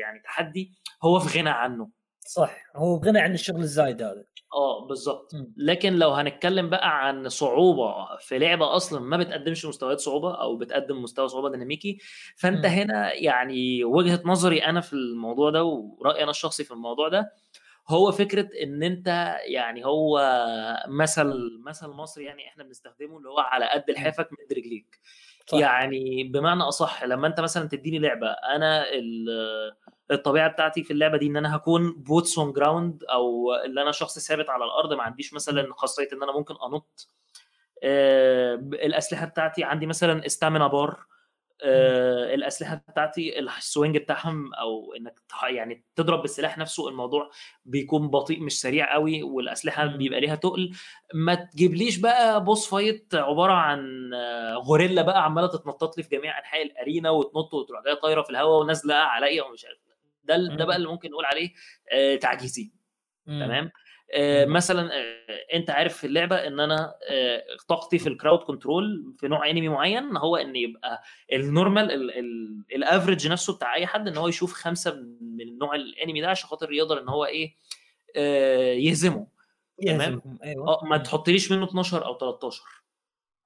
يعني 0.01 0.19
تحدي 0.19 0.71
هو 1.03 1.19
في 1.19 1.39
غنى 1.39 1.49
عنه. 1.49 1.89
صح. 2.31 2.63
هو 2.75 2.99
بغنى 2.99 3.19
عن 3.19 3.33
الشغل 3.33 3.59
الزايد 3.59 4.01
هذا. 4.01 4.23
آه 4.53 4.87
بالظبط 4.87 5.31
لكن 5.57 5.93
لو 5.93 6.11
هنتكلم 6.11 6.69
بقى 6.69 7.07
عن 7.07 7.29
صعوبة 7.29 8.17
في 8.19 8.39
لعبة 8.39 8.75
أصلا 8.75 8.99
ما 8.99 9.17
بتقدمش 9.17 9.65
مستويات 9.65 9.99
صعوبة 9.99 10.41
أو 10.41 10.57
بتقدم 10.57 11.01
مستوى 11.01 11.27
صعوبة 11.27 11.49
ديناميكي 11.51 11.97
فأنت 12.37 12.65
م. 12.65 12.69
هنا 12.69 13.13
يعني 13.13 13.83
وجهة 13.83 14.21
نظري 14.25 14.59
أنا 14.65 14.81
في 14.81 14.93
الموضوع 14.93 15.49
ده 15.49 15.63
ورأيي 15.63 16.23
أنا 16.23 16.31
الشخصي 16.31 16.63
في 16.63 16.71
الموضوع 16.71 17.07
ده 17.07 17.33
هو 17.89 18.11
فكرة 18.11 18.49
إن 18.63 18.83
أنت 18.83 19.35
يعني 19.47 19.85
هو 19.85 20.21
مثل 20.87 21.33
مثل 21.67 21.87
مصري 21.87 22.25
يعني 22.25 22.47
إحنا 22.47 22.63
بنستخدمه 22.63 23.17
اللي 23.17 23.29
هو 23.29 23.39
على 23.39 23.69
قد 23.69 23.91
لحافك 23.91 24.29
مد 24.31 24.57
رجليك. 24.57 24.99
يعني 25.53 26.23
بمعنى 26.23 26.63
أصح 26.63 27.03
لما 27.03 27.27
أنت 27.27 27.39
مثلا 27.39 27.67
تديني 27.67 27.99
لعبة 27.99 28.27
أنا 28.55 28.85
الطبيعة 30.11 30.47
بتاعتي 30.49 30.83
في 30.83 30.93
اللعبة 30.93 31.17
دي 31.17 31.27
إن 31.27 31.37
أنا 31.37 31.55
هكون 31.55 31.93
boots 31.97 32.39
on 32.39 32.53
ground 32.53 33.03
أو 33.03 33.53
اللي 33.65 33.81
أنا 33.81 33.91
شخص 33.91 34.19
ثابت 34.19 34.49
على 34.49 34.65
الأرض. 34.65 34.93
ما 34.93 35.03
عنديش 35.03 35.33
مثلا 35.33 35.73
خاصية 35.73 36.07
إن 36.13 36.23
أنا 36.23 36.31
ممكن 36.31 36.55
أنط. 36.65 37.09
آه 37.83 38.55
الأسلحة 38.55 39.25
بتاعتي 39.25 39.63
عندي 39.63 39.85
مثلا 39.85 40.25
stamina 40.25 40.67
bar 40.67 41.05
آه 41.63 42.33
الأسلحة 42.33 42.75
بتاعتي 42.89 43.39
ال 43.39 43.49
swing 43.49 43.97
بتاعهم 43.97 44.53
أو 44.53 44.93
إنك 44.93 45.19
يعني 45.49 45.85
تضرب 45.95 46.21
بالسلاح 46.21 46.57
نفسه 46.57 46.89
الموضوع 46.89 47.29
بيكون 47.65 48.07
بطيء 48.07 48.39
مش 48.43 48.61
سريع 48.61 48.93
قوي 48.93 49.23
والأسلحة 49.23 49.85
بيبقى 49.85 50.19
ليها 50.19 50.35
تقل. 50.35 50.71
ما 51.13 51.35
تجيبليش 51.35 51.97
بقى 51.97 52.43
boss 52.43 52.69
fight 52.69 53.15
عبارة 53.15 53.53
عن 53.53 54.11
غوريلا 54.55 55.01
بقى 55.01 55.23
عمالة 55.25 55.47
تتنطط 55.47 55.97
لي 55.97 56.03
في 56.03 56.09
جميع 56.17 56.39
أنحاء 56.39 56.61
ال 56.63 56.71
arena 56.71 57.09
وتنط 57.09 57.53
وتروح 57.53 57.83
جاية 57.83 57.93
طايرة 57.93 58.21
في 58.21 58.29
الهواء 58.29 58.61
ونازلة 58.61 58.95
عليا 58.95 59.43
ومش 59.43 59.65
عارف 59.65 59.77
ده 60.23 60.37
ده 60.55 60.65
بقى 60.65 60.75
اللي 60.75 60.87
ممكن 60.87 61.11
نقول 61.11 61.25
عليه 61.25 61.53
آه 61.91 62.15
تعجيزي 62.15 62.71
تمام؟ 63.25 63.71
آه 64.13 64.45
مثلا 64.45 64.89
آه 64.93 65.45
أنت 65.53 65.69
عارف 65.69 65.97
في 65.97 66.07
اللعبة 66.07 66.35
إن 66.47 66.59
أنا 66.59 66.93
آه 67.09 67.43
طاقتي 67.67 67.99
في 67.99 68.09
ال 68.09 68.14
crowd 68.14 68.39
control 68.39 69.13
في 69.17 69.27
نوع 69.27 69.49
enemy 69.49 69.69
معين 69.69 70.17
هو 70.17 70.35
إن 70.37 70.55
يبقى 70.55 71.01
ال 71.33 71.41
normal 71.41 71.91
ال 72.75 72.82
average 72.82 73.27
نفسه 73.27 73.55
بتاع 73.55 73.75
أي 73.75 73.87
حد 73.87 74.07
إن 74.07 74.17
هو 74.17 74.27
يشوف 74.27 74.53
خمسة 74.53 74.95
من 75.21 75.57
نوع 75.57 75.75
ال 75.75 75.83
enemy 75.83 76.21
ده 76.21 76.27
عشان 76.29 76.49
خاطر 76.49 76.71
يقدر 76.71 77.01
إن 77.01 77.09
هو 77.09 77.25
إيه 77.25 77.55
آه 78.15 78.73
يهزمه 78.73 79.27
تمام؟ 79.85 80.21
أيوه. 80.43 80.67
آه 80.67 80.85
ما 80.85 80.97
تحطليش 80.97 81.51
منه 81.51 81.65
12 81.65 82.05
أو 82.05 82.17
13 82.17 82.61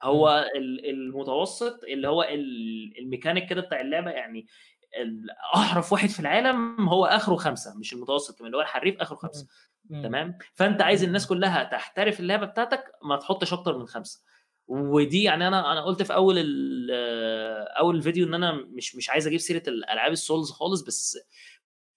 هو 0.03 0.45
المتوسط 0.55 1.83
اللي 1.83 2.07
هو 2.07 2.23
الميكانيك 2.99 3.49
كده 3.49 3.61
بتاع 3.61 3.81
اللعبة 3.81 4.11
يعني 4.11 4.47
احرف 5.55 5.91
واحد 5.91 6.09
في 6.09 6.19
العالم 6.19 6.89
هو 6.89 7.05
آخره 7.05 7.35
خمسة 7.35 7.77
مش 7.79 7.93
المتوسط 7.93 8.41
اللي 8.41 8.57
هو 8.57 8.61
الحريف 8.61 9.01
آخره 9.01 9.15
خمسة. 9.15 9.47
تمام؟ 10.03 10.37
فأنت 10.53 10.81
عايز 10.81 11.03
الناس 11.03 11.27
كلها 11.27 11.63
تحترف 11.63 12.19
اللعبة 12.19 12.45
بتاعتك 12.45 12.83
ما 13.03 13.15
تحطش 13.15 13.53
أكتر 13.53 13.77
من 13.77 13.85
خمسة. 13.87 14.23
ودي 14.67 15.23
يعني 15.23 15.47
أنا 15.47 15.71
أنا 15.71 15.81
قلت 15.85 16.03
في 16.03 16.13
أول 16.13 16.37
أول 17.79 17.95
الفيديو 17.95 18.27
إن 18.27 18.33
أنا 18.33 18.51
مش 18.51 18.95
مش 18.95 19.09
عايز 19.09 19.27
أجيب 19.27 19.39
سيرة 19.39 19.63
الألعاب 19.67 20.11
ال 20.11 20.18
Souls 20.18 20.51
خالص 20.51 20.81
بس 20.81 21.17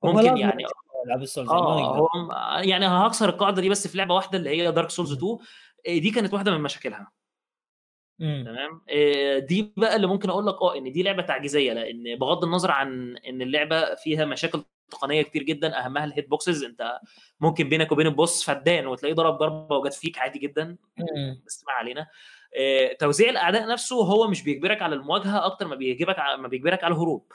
ممكن 0.05 0.37
يعني 0.37 0.65
ألعاب 1.07 1.23
ال 1.23 1.27
Souls 1.27 1.51
آه 1.51 2.61
يعني 2.61 2.87
هكسر 2.87 3.29
القاعدة 3.29 3.63
دي 3.63 3.69
بس 3.69 3.89
في 3.89 3.99
لعبة 3.99 4.15
واحدة 4.15 4.39
اللي 4.39 4.51
هي 4.51 4.73
Dark 4.73 4.91
Souls 4.91 5.13
2 5.13 5.39
دي 6.01 6.11
كانت 6.11 6.35
واحدة 6.35 6.51
من 6.51 6.61
مشاكلها. 6.61 7.11
تمام؟ 8.19 8.81
دي 9.39 9.73
بقى 9.77 9.97
اللي 9.97 10.07
ممكن 10.07 10.31
أقول 10.31 10.47
لك 10.47 10.63
آه 10.63 10.77
إن 10.77 10.93
دي 10.93 11.03
لعبة 11.03 11.23
تعجيزية 11.23 11.73
لأن 11.73 12.19
بغض 12.19 12.45
النظر 12.45 12.71
عن 12.71 13.17
إن 13.17 13.43
اللعبة 13.43 13.95
فيها 13.95 14.25
مشاكل 14.25 14.65
تقنية 14.91 15.23
كتير 15.23 15.43
جدا 15.43 15.85
أهمها 15.85 16.05
ال 16.05 16.29
hitboxes 16.29 16.65
أنت 16.65 16.99
ممكن 17.41 17.69
بينك 17.69 17.93
وبين 17.93 18.07
ال 18.07 18.14
boss 18.14 18.45
فدان 18.45 18.87
وتلاقيه 18.87 19.15
ضرب 19.15 19.39
ضربة 19.39 19.77
وجت 19.77 19.95
فيك 19.95 20.19
عادي 20.19 20.39
جدا. 20.39 20.77
بس 21.47 21.65
ما 21.67 21.73
علينا. 21.73 22.07
توزيع 22.99 23.31
الأعداء 23.31 23.69
نفسه 23.69 23.97
هو 23.97 24.27
مش 24.29 24.43
بيجبرك 24.43 24.83
على 24.83 24.95
المواجهة 24.95 25.47
أكتر 25.47 25.67
ما 25.67 25.75
بيجبرك 25.75 26.17
ما 26.39 26.49
بيجبرك 26.49 26.85
على 26.85 26.93
الهروب. 26.95 27.33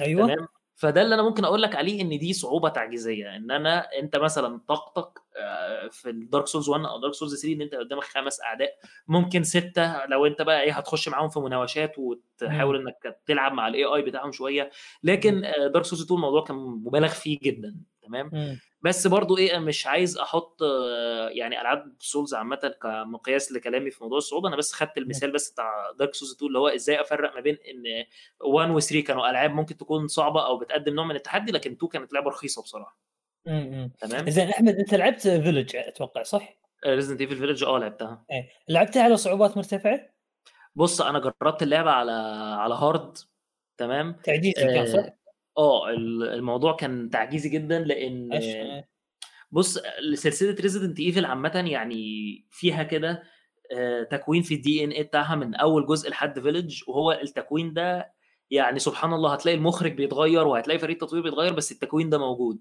أيوه. 0.00 0.26
تمام؟ 0.26 0.48
فده 0.78 1.02
اللي 1.02 1.14
أنا 1.14 1.22
ممكن 1.22 1.44
أقول 1.44 1.62
لك 1.62 1.76
عليه 1.76 2.00
إن 2.02 2.18
دي 2.18 2.32
صعوبة 2.32 2.68
تعجيزية 2.68 3.36
إن 3.36 3.50
أنا 3.50 3.78
أنت 3.98 4.16
مثلا 4.16 4.60
طاقتك 4.68 5.20
آه، 5.36 5.88
في 5.88 6.10
ال 6.10 6.17
Dark 6.17 6.46
Souls 6.46 6.68
1 6.68 6.84
أو 6.84 7.00
Dark 7.00 7.14
Souls 7.14 7.42
3 7.42 7.52
إن 7.56 7.62
أنت 7.62 7.74
قدامك 7.74 8.02
خمس 8.04 8.40
أعداء 8.42 8.70
ممكن 9.08 9.42
ستة 9.44 10.06
لو 10.06 10.26
أنت 10.26 10.42
بقى 10.42 10.62
إيه 10.62 10.72
هتخش 10.72 11.08
معاهم 11.08 11.28
في 11.28 11.40
مناوشات 11.40 11.94
وتحاول 11.98 12.76
إنك 12.80 13.18
تلعب 13.26 13.52
مع 13.52 13.68
ال 13.68 13.84
AI 13.84 14.02
بتاعهم 14.02 14.32
شوية 14.32 14.70
لكن 15.02 15.40
Dark 15.72 15.84
Souls 15.84 16.02
2 16.02 16.16
الموضوع 16.16 16.44
كان 16.44 16.56
مبالغ 16.56 17.08
فيه 17.08 17.38
جدا. 17.42 17.76
تمام؟ 18.08 18.58
بس 18.82 19.06
برضو 19.06 19.36
إيه 19.36 19.58
مش 19.58 19.86
عايز 19.86 20.18
أحط 20.18 20.62
يعني 21.30 21.60
ألعاب 21.60 21.96
Souls 21.98 22.34
عامه 22.34 22.74
كمقياس 22.82 23.52
لكلامي 23.52 23.90
في 23.90 24.04
موضوع 24.04 24.18
الصعوبة. 24.18 24.48
أنا 24.48 24.56
بس 24.56 24.72
خدت 24.72 24.98
المثال 24.98 25.32
بس 25.32 25.52
بتاع 25.52 25.92
Dark 25.98 26.14
Souls 26.14 26.32
2 26.32 26.48
اللي 26.48 26.58
هو 26.58 26.68
إزاي 26.68 27.00
أفرق 27.00 27.34
ما 27.34 27.40
بين 27.40 27.54
إن 27.54 28.04
1 28.40 28.70
و 28.70 28.80
3 28.80 29.04
كانوا 29.06 29.30
ألعاب 29.30 29.50
ممكن 29.50 29.76
تكون 29.76 30.08
صعبة 30.08 30.46
أو 30.46 30.58
بتقدم 30.58 30.94
نوع 30.94 31.04
من 31.04 31.16
التحدي 31.16 31.52
لكن 31.52 31.72
2 31.72 31.88
كانت 31.90 32.12
لعبة 32.12 32.30
رخيصة 32.30 32.62
بصراحة. 32.62 32.98
تمام؟ 34.00 34.30
زين 34.30 34.48
أحمد 34.48 34.74
أنت 34.74 34.94
لعبت 34.94 35.20
Village 35.20 35.76
أتوقع 35.76 36.22
صح؟ 36.22 36.58
Resident 36.86 37.20
Evil 37.20 37.36
Village 37.36 37.64
آه 37.64 37.78
لعبتها. 37.78 38.24
إيه 38.30 38.48
لعبتها 38.68 39.02
على 39.02 39.16
صعوبات 39.16 39.56
مرتفعة؟ 39.56 40.00
بص 40.74 41.00
أنا 41.00 41.18
جربت 41.18 41.62
اللعبة 41.62 41.90
على 41.90 42.12
على 42.60 42.74
hard 42.74 43.18
تمام؟ 43.76 44.12
تعجيزي 44.24 44.52
كان 44.52 44.86
صح؟ 44.86 45.17
آه 45.58 45.90
الموضوع 45.90 46.76
كان 46.76 47.10
تعجيزي 47.10 47.48
جدا 47.48 47.78
لأن 47.78 48.30
بص 49.50 49.78
سلسلة 50.14 50.56
Resident 50.60 51.00
Evil 51.00 51.24
عامه 51.24 51.64
يعني 51.66 52.04
فيها 52.50 52.82
كده 52.82 53.22
آه، 53.72 54.02
تكوين 54.02 54.42
في 54.42 54.54
ال 54.54 54.84
DNA 54.84 55.02
بتاعها 55.02 55.34
من 55.34 55.54
أول 55.54 55.86
جزء 55.86 56.10
لحد 56.10 56.40
Village 56.40 56.82
وهو 56.88 57.12
التكوين 57.12 57.72
ده 57.72 58.12
يعني 58.50 58.78
سبحان 58.78 59.12
الله 59.12 59.32
هتلاقي 59.32 59.56
المخرج 59.56 59.92
بيتغير 59.92 60.46
وهتلاقي 60.46 60.78
فريق 60.78 61.02
التطوير 61.02 61.22
بيتغير 61.22 61.52
بس 61.52 61.72
التكوين 61.72 62.10
ده 62.10 62.18
موجود. 62.18 62.58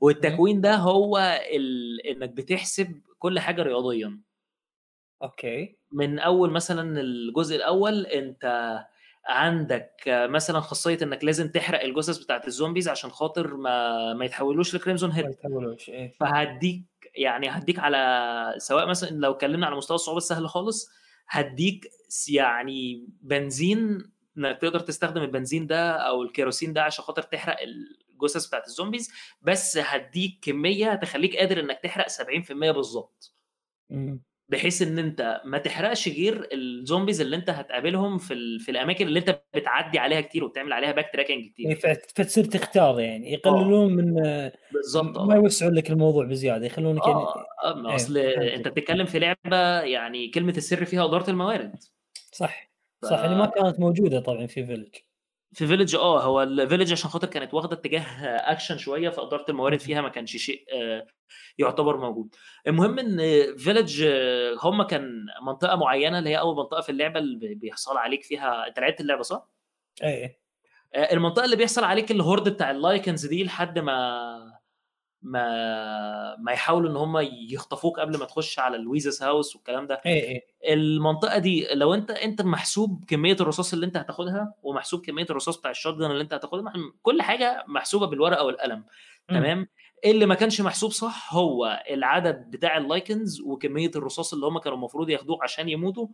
والتكوين 0.00 0.60
ده 0.60 0.76
هو 0.76 1.40
ال... 1.52 2.00
إنك 2.06 2.28
بتحسب 2.30 3.00
كل 3.18 3.38
حاجة 3.38 3.62
رياضيا. 3.62 4.20
أوكي. 5.22 5.76
من 5.92 6.18
أول 6.18 6.50
مثلا 6.50 7.00
الجزء 7.00 7.56
الأول 7.56 8.06
أنت 8.06 8.44
عندك 9.26 9.92
مثلا 10.06 10.60
خاصية 10.60 10.98
إنك 11.02 11.24
لازم 11.24 11.48
تحرق 11.48 11.82
الجثث 11.82 12.18
بتاعت 12.18 12.46
ال 12.46 12.51
zombies 12.51 12.88
عشان 12.88 13.10
خاطر 13.10 13.56
ما 13.56 14.14
ما 14.14 14.24
يتحولوش 14.24 14.74
ل 14.74 14.78
crimson 14.78 15.10
head. 15.10 15.24
ما 15.24 15.30
يتحولوش 15.30 15.88
إيه. 15.88 16.14
فهديك 16.20 16.84
يعني 17.14 17.48
هديك 17.48 17.78
على 17.78 18.54
سواء 18.58 18.86
مثلا 18.86 19.10
لو 19.10 19.32
اتكلمنا 19.32 19.66
على 19.66 19.76
مستوى 19.76 19.94
الصعوبة 19.94 20.18
السهل 20.18 20.48
خالص 20.48 20.90
هديك 21.28 21.90
يعني 22.28 23.06
بنزين 23.22 24.10
إنك 24.38 24.58
تقدر 24.60 24.80
تستخدم 24.80 25.22
البنزين 25.22 25.66
ده 25.66 25.92
أو 25.92 26.22
الكيروسين 26.22 26.72
ده 26.72 26.82
عشان 26.82 27.04
خاطر 27.04 27.22
تحرق 27.22 27.56
الجثث 28.12 28.46
بتاعت 28.46 28.66
ال 28.66 28.72
zombies 28.72 29.10
بس 29.42 29.78
هديك 29.78 30.38
كمية 30.42 30.94
تخليك 30.94 31.36
قادر 31.36 31.60
إنك 31.60 31.78
تحرق 31.82 32.06
70% 32.08 32.52
بالظبط. 32.70 33.34
بحيث 34.50 34.82
إن 34.82 34.98
أنت 34.98 35.40
ما 35.44 35.58
تحرقش 35.58 36.08
غير 36.08 36.48
ال 36.52 36.61
zombies 36.61 37.20
اللي 37.20 37.36
أنت 37.36 37.50
هتقابلهم 37.50 38.18
في 38.18 38.58
في 38.58 38.70
الأماكن 38.70 39.06
اللي 39.06 39.18
أنت 39.18 39.42
بتعدي 39.54 39.98
عليها 39.98 40.20
كتير 40.20 40.44
وبتعمل 40.44 40.72
عليها 40.72 40.92
backtracking 40.92 41.44
كتير. 41.50 41.68
إيه، 41.68 41.74
فتصير 42.14 42.44
تختار 42.44 43.00
يعني. 43.00 43.32
يقللون 43.32 43.92
من 43.92 44.14
بالظبط 44.72 45.18
ما 45.18 45.34
يوسعون 45.34 45.74
لك 45.74 45.90
الموضوع 45.90 46.24
بزيادة. 46.24 46.66
يخلونك 46.66 47.06
يعني 47.06 47.18
آه 47.18 47.94
أصل 47.94 48.16
إيه. 48.16 48.56
أنت 48.56 48.68
بتتكلم 48.68 49.06
في 49.06 49.18
لعبة 49.18 49.80
يعني 49.80 50.28
كلمة 50.28 50.54
السر 50.56 50.84
فيها 50.84 51.04
إدارة 51.04 51.30
الموارد. 51.30 51.74
صح. 52.32 52.70
صح. 53.04 53.20
ف... 53.22 53.24
اللي 53.24 53.36
ما 53.36 53.46
كانت 53.46 53.80
موجودة 53.80 54.20
طبعا 54.20 54.46
في 54.46 54.66
Village 54.66 54.94
في 55.52 55.66
Village 55.66 55.94
آه 55.94 56.22
هو 56.22 56.42
ال 56.42 56.48
Village 56.48 56.92
عشان 56.92 57.10
خاطر 57.10 57.28
كانت 57.28 57.54
واخدة 57.54 57.76
اتجاه 57.76 58.02
اكشن 58.52 58.78
شوية 58.78 59.08
فإدارة 59.08 59.44
الموارد 59.48 59.80
فيها 59.80 60.00
ما 60.00 60.08
كانش 60.08 60.36
شيء 60.36 60.64
آه، 60.74 61.06
يعتبر 61.58 61.96
موجود. 61.96 62.34
المهم 62.66 62.98
إن 62.98 63.18
Village 63.56 64.02
آه، 64.06 64.56
هم 64.62 64.82
كان 64.82 65.26
منطقة 65.46 65.76
معينة 65.76 66.18
اللي 66.18 66.30
هي 66.30 66.38
أول 66.38 66.56
منطقة 66.56 66.80
في 66.80 66.92
اللعبة 66.92 67.20
اللي 67.20 67.54
بيحصل 67.54 67.96
عليك 67.96 68.22
فيها. 68.22 68.66
أنت 68.68 68.78
لعبت 68.78 69.00
اللعبة 69.00 69.22
صح؟ 69.22 69.48
اي 70.04 70.40
آه، 70.94 71.12
المنطقة 71.12 71.44
اللي 71.44 71.56
بيحصل 71.56 71.84
عليك 71.84 72.10
ال 72.10 72.16
horde 72.16 72.48
بتاع 72.48 72.70
ال 72.70 72.78
lycans 72.78 73.26
دي 73.26 73.44
لحد 73.44 73.78
ما 73.78 74.59
ما 75.22 76.36
ما 76.36 76.52
يحاولوا 76.52 76.90
إن 76.90 76.96
هم 76.96 77.18
يخطفوك 77.50 78.00
قبل 78.00 78.18
ما 78.18 78.24
تخش 78.24 78.58
على 78.58 78.76
Luiza's 78.76 79.22
house 79.22 79.56
والكلام 79.56 79.86
ده. 79.86 80.00
إيه 80.06 80.22
إيه. 80.22 80.44
المنطقة 80.74 81.38
دي 81.38 81.66
لو 81.74 81.94
أنت 81.94 82.10
أنت 82.10 82.42
محسوب 82.42 83.04
كمية 83.08 83.36
الرصاص 83.40 83.72
اللي 83.72 83.86
أنت 83.86 83.96
هتاخدها 83.96 84.54
ومحسوب 84.62 85.06
كمية 85.06 85.26
الرصاص 85.30 85.58
بتاع 85.58 85.70
ال 85.70 85.75
shot 85.75 85.94
اللي 85.94 86.20
أنت 86.20 86.34
هتاخدها 86.34 86.72
كل 87.02 87.22
حاجة 87.22 87.64
محسوبة 87.68 88.06
بالورقة 88.06 88.44
والقلم. 88.44 88.84
تمام؟ 89.28 89.66
اللي 90.04 90.26
ما 90.26 90.34
كانش 90.34 90.60
محسوب 90.60 90.90
صح 90.90 91.34
هو 91.34 91.82
العدد 91.90 92.50
بتاع 92.50 92.76
ال 92.76 92.85
lycans 92.85 93.40
وكمية 93.40 93.90
الرصاص 93.96 94.32
اللي 94.32 94.46
هم 94.46 94.58
كانوا 94.58 94.78
المفروض 94.78 95.10
ياخدوه 95.10 95.38
عشان 95.42 95.68
يموتوا. 95.68 96.06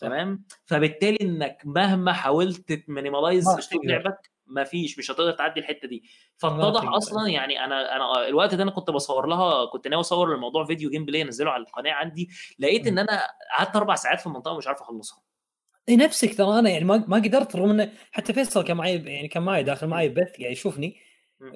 تمام؟ 0.00 0.44
فبالتالي 0.66 1.18
إنك 1.20 1.62
مهما 1.64 2.12
حاولت 2.12 2.72
ت 2.72 2.79
minimalize 2.79 3.48
أسلوب 3.48 3.84
لعبك 3.84 4.30
ما 4.46 4.64
فيش 4.64 4.98
مش 4.98 5.10
هتقدر 5.10 5.32
تعدي 5.32 5.60
الحتة 5.60 5.88
دي. 5.88 6.02
فاتضح 6.36 6.88
أصلا 6.88 7.28
يعني 7.28 7.64
أنا 7.64 7.96
أنا 7.96 8.28
الوقت 8.28 8.54
ده 8.54 8.62
أنا 8.62 8.70
كنت 8.70 8.90
بصور 8.90 9.26
لها 9.26 9.64
كنت 9.64 9.88
ناوي 9.88 10.00
أصور 10.00 10.34
الموضوع 10.34 10.64
فيديو 10.64 10.90
gameplay 10.90 11.22
انزله 11.22 11.50
على 11.50 11.62
القناة 11.62 11.92
عندي. 11.92 12.28
لقيت 12.58 12.86
إن 12.86 12.98
أنا 12.98 13.22
قعدت 13.58 13.76
أربع 13.76 13.94
ساعات 13.94 14.20
في 14.20 14.26
المنطقة 14.26 14.52
ومش 14.52 14.66
عارف 14.66 14.80
أخلصها. 14.80 15.22
اي 15.88 15.96
نفسك 15.96 16.36
ترى 16.36 16.58
أنا 16.58 16.70
يعني 16.70 16.84
ما 16.84 17.04
ما 17.08 17.16
قدرت 17.16 17.56
رغم 17.56 17.70
انه 17.70 17.92
حتى 18.12 18.32
فيصل 18.32 18.64
كان 18.64 18.76
معي 18.76 18.96
يعني 18.96 19.28
كان 19.28 19.42
معي 19.42 19.62
داخل 19.62 19.86
معي 19.86 20.08
بث 20.08 20.40
قاعد 20.40 20.52
يشوفني. 20.52 20.96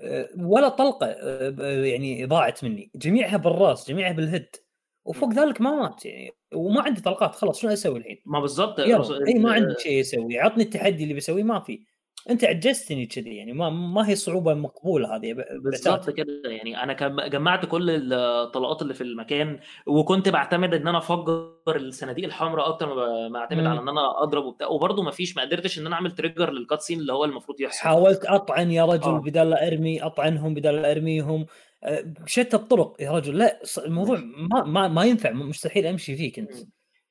آه، 0.03 0.29
ولا 0.39 0.69
طلقة 0.69 1.07
آه، 1.07 1.85
يعني 1.85 2.27
ضاعت 2.27 2.65
مني. 2.65 2.91
جميعها 2.95 3.37
بالراس 3.37 3.89
جميعها 3.89 4.13
بالهد 4.13 4.57
وفوق 5.05 5.33
ذلك 5.33 5.61
ما 5.61 5.71
مات 5.71 6.07
يعني. 6.07 6.31
وما 6.55 6.83
عندي 6.83 7.01
طلقات 7.01 7.35
خلاص 7.35 7.61
شنو 7.61 7.73
أسوي 7.73 7.99
الحين؟ 7.99 8.23
ما 8.27 8.41
بالضبط. 8.41 8.81
اي 8.81 9.35
ما 9.35 9.53
عندي 9.53 9.75
شيء 9.83 10.01
أسوي. 10.01 10.41
عطني 10.41 10.63
التحدي 10.63 11.03
اللي 11.03 11.15
بسويه 11.15 11.43
ما 11.43 11.61
في. 11.61 11.87
أنت 12.31 12.45
عجزتني 12.45 13.07
كذي 13.07 13.37
يعني 13.37 13.53
ما 13.53 13.71
ما 13.71 14.09
هي 14.09 14.15
صعوبة 14.15 14.55
مقبولة 14.55 15.17
هذه 15.17 15.37
بالضبط 15.65 16.11
كده 16.11 16.43
يعني. 16.45 16.83
أنا 16.83 16.93
جمعت 17.29 17.67
كل 17.67 18.13
الطلقات 18.13 18.83
اللي 18.83 18.95
في 18.95 19.01
المكان 19.01 19.59
وكنت 19.87 20.29
بعتمد 20.29 20.75
إن 20.75 20.89
أنا 20.89 20.99
أفجر 20.99 21.53
الصناديق 21.69 22.25
الحمراء 22.25 22.69
أكتر 22.69 22.95
ما 23.29 23.39
أعتمد 23.39 23.67
على 23.67 23.81
إن 23.81 23.89
أنا 23.89 24.23
أضرب 24.23 24.45
وبتاع. 24.45 24.67
وبرده 24.67 25.03
ما 25.03 25.11
فيش 25.11 25.37
ما 25.37 25.43
قدرتش 25.43 25.79
إن 25.79 25.87
أنا 25.87 25.95
أعمل 25.95 26.11
تريجر 26.11 26.51
للكات 26.51 26.81
سين 26.81 27.01
اللي 27.01 27.13
هو 27.13 27.25
المفروض 27.25 27.61
يحصل. 27.61 27.81
حاولت 27.81 28.25
أطعن 28.25 28.71
يا 28.71 28.85
رجل 28.85 29.11
آه. 29.11 29.21
بدل 29.21 29.51
لا 29.51 29.67
أرمي 29.67 30.03
أطعنهم 30.03 30.55
بدل 30.55 30.75
لا 30.75 30.93
أرميهم. 30.93 31.47
آه، 31.85 32.15
شتى 32.27 32.57
الطرق 32.57 32.97
يا 33.01 33.11
رجل. 33.11 33.39
لا 33.39 33.61
الموضوع 33.87 34.19
ما 34.51 34.65
ما, 34.65 34.89
ما 34.89 35.05
ينفع 35.05 35.33
مستحيل 35.33 35.87
أمشي 35.87 36.17
فيك 36.17 36.39
أنت. 36.39 36.53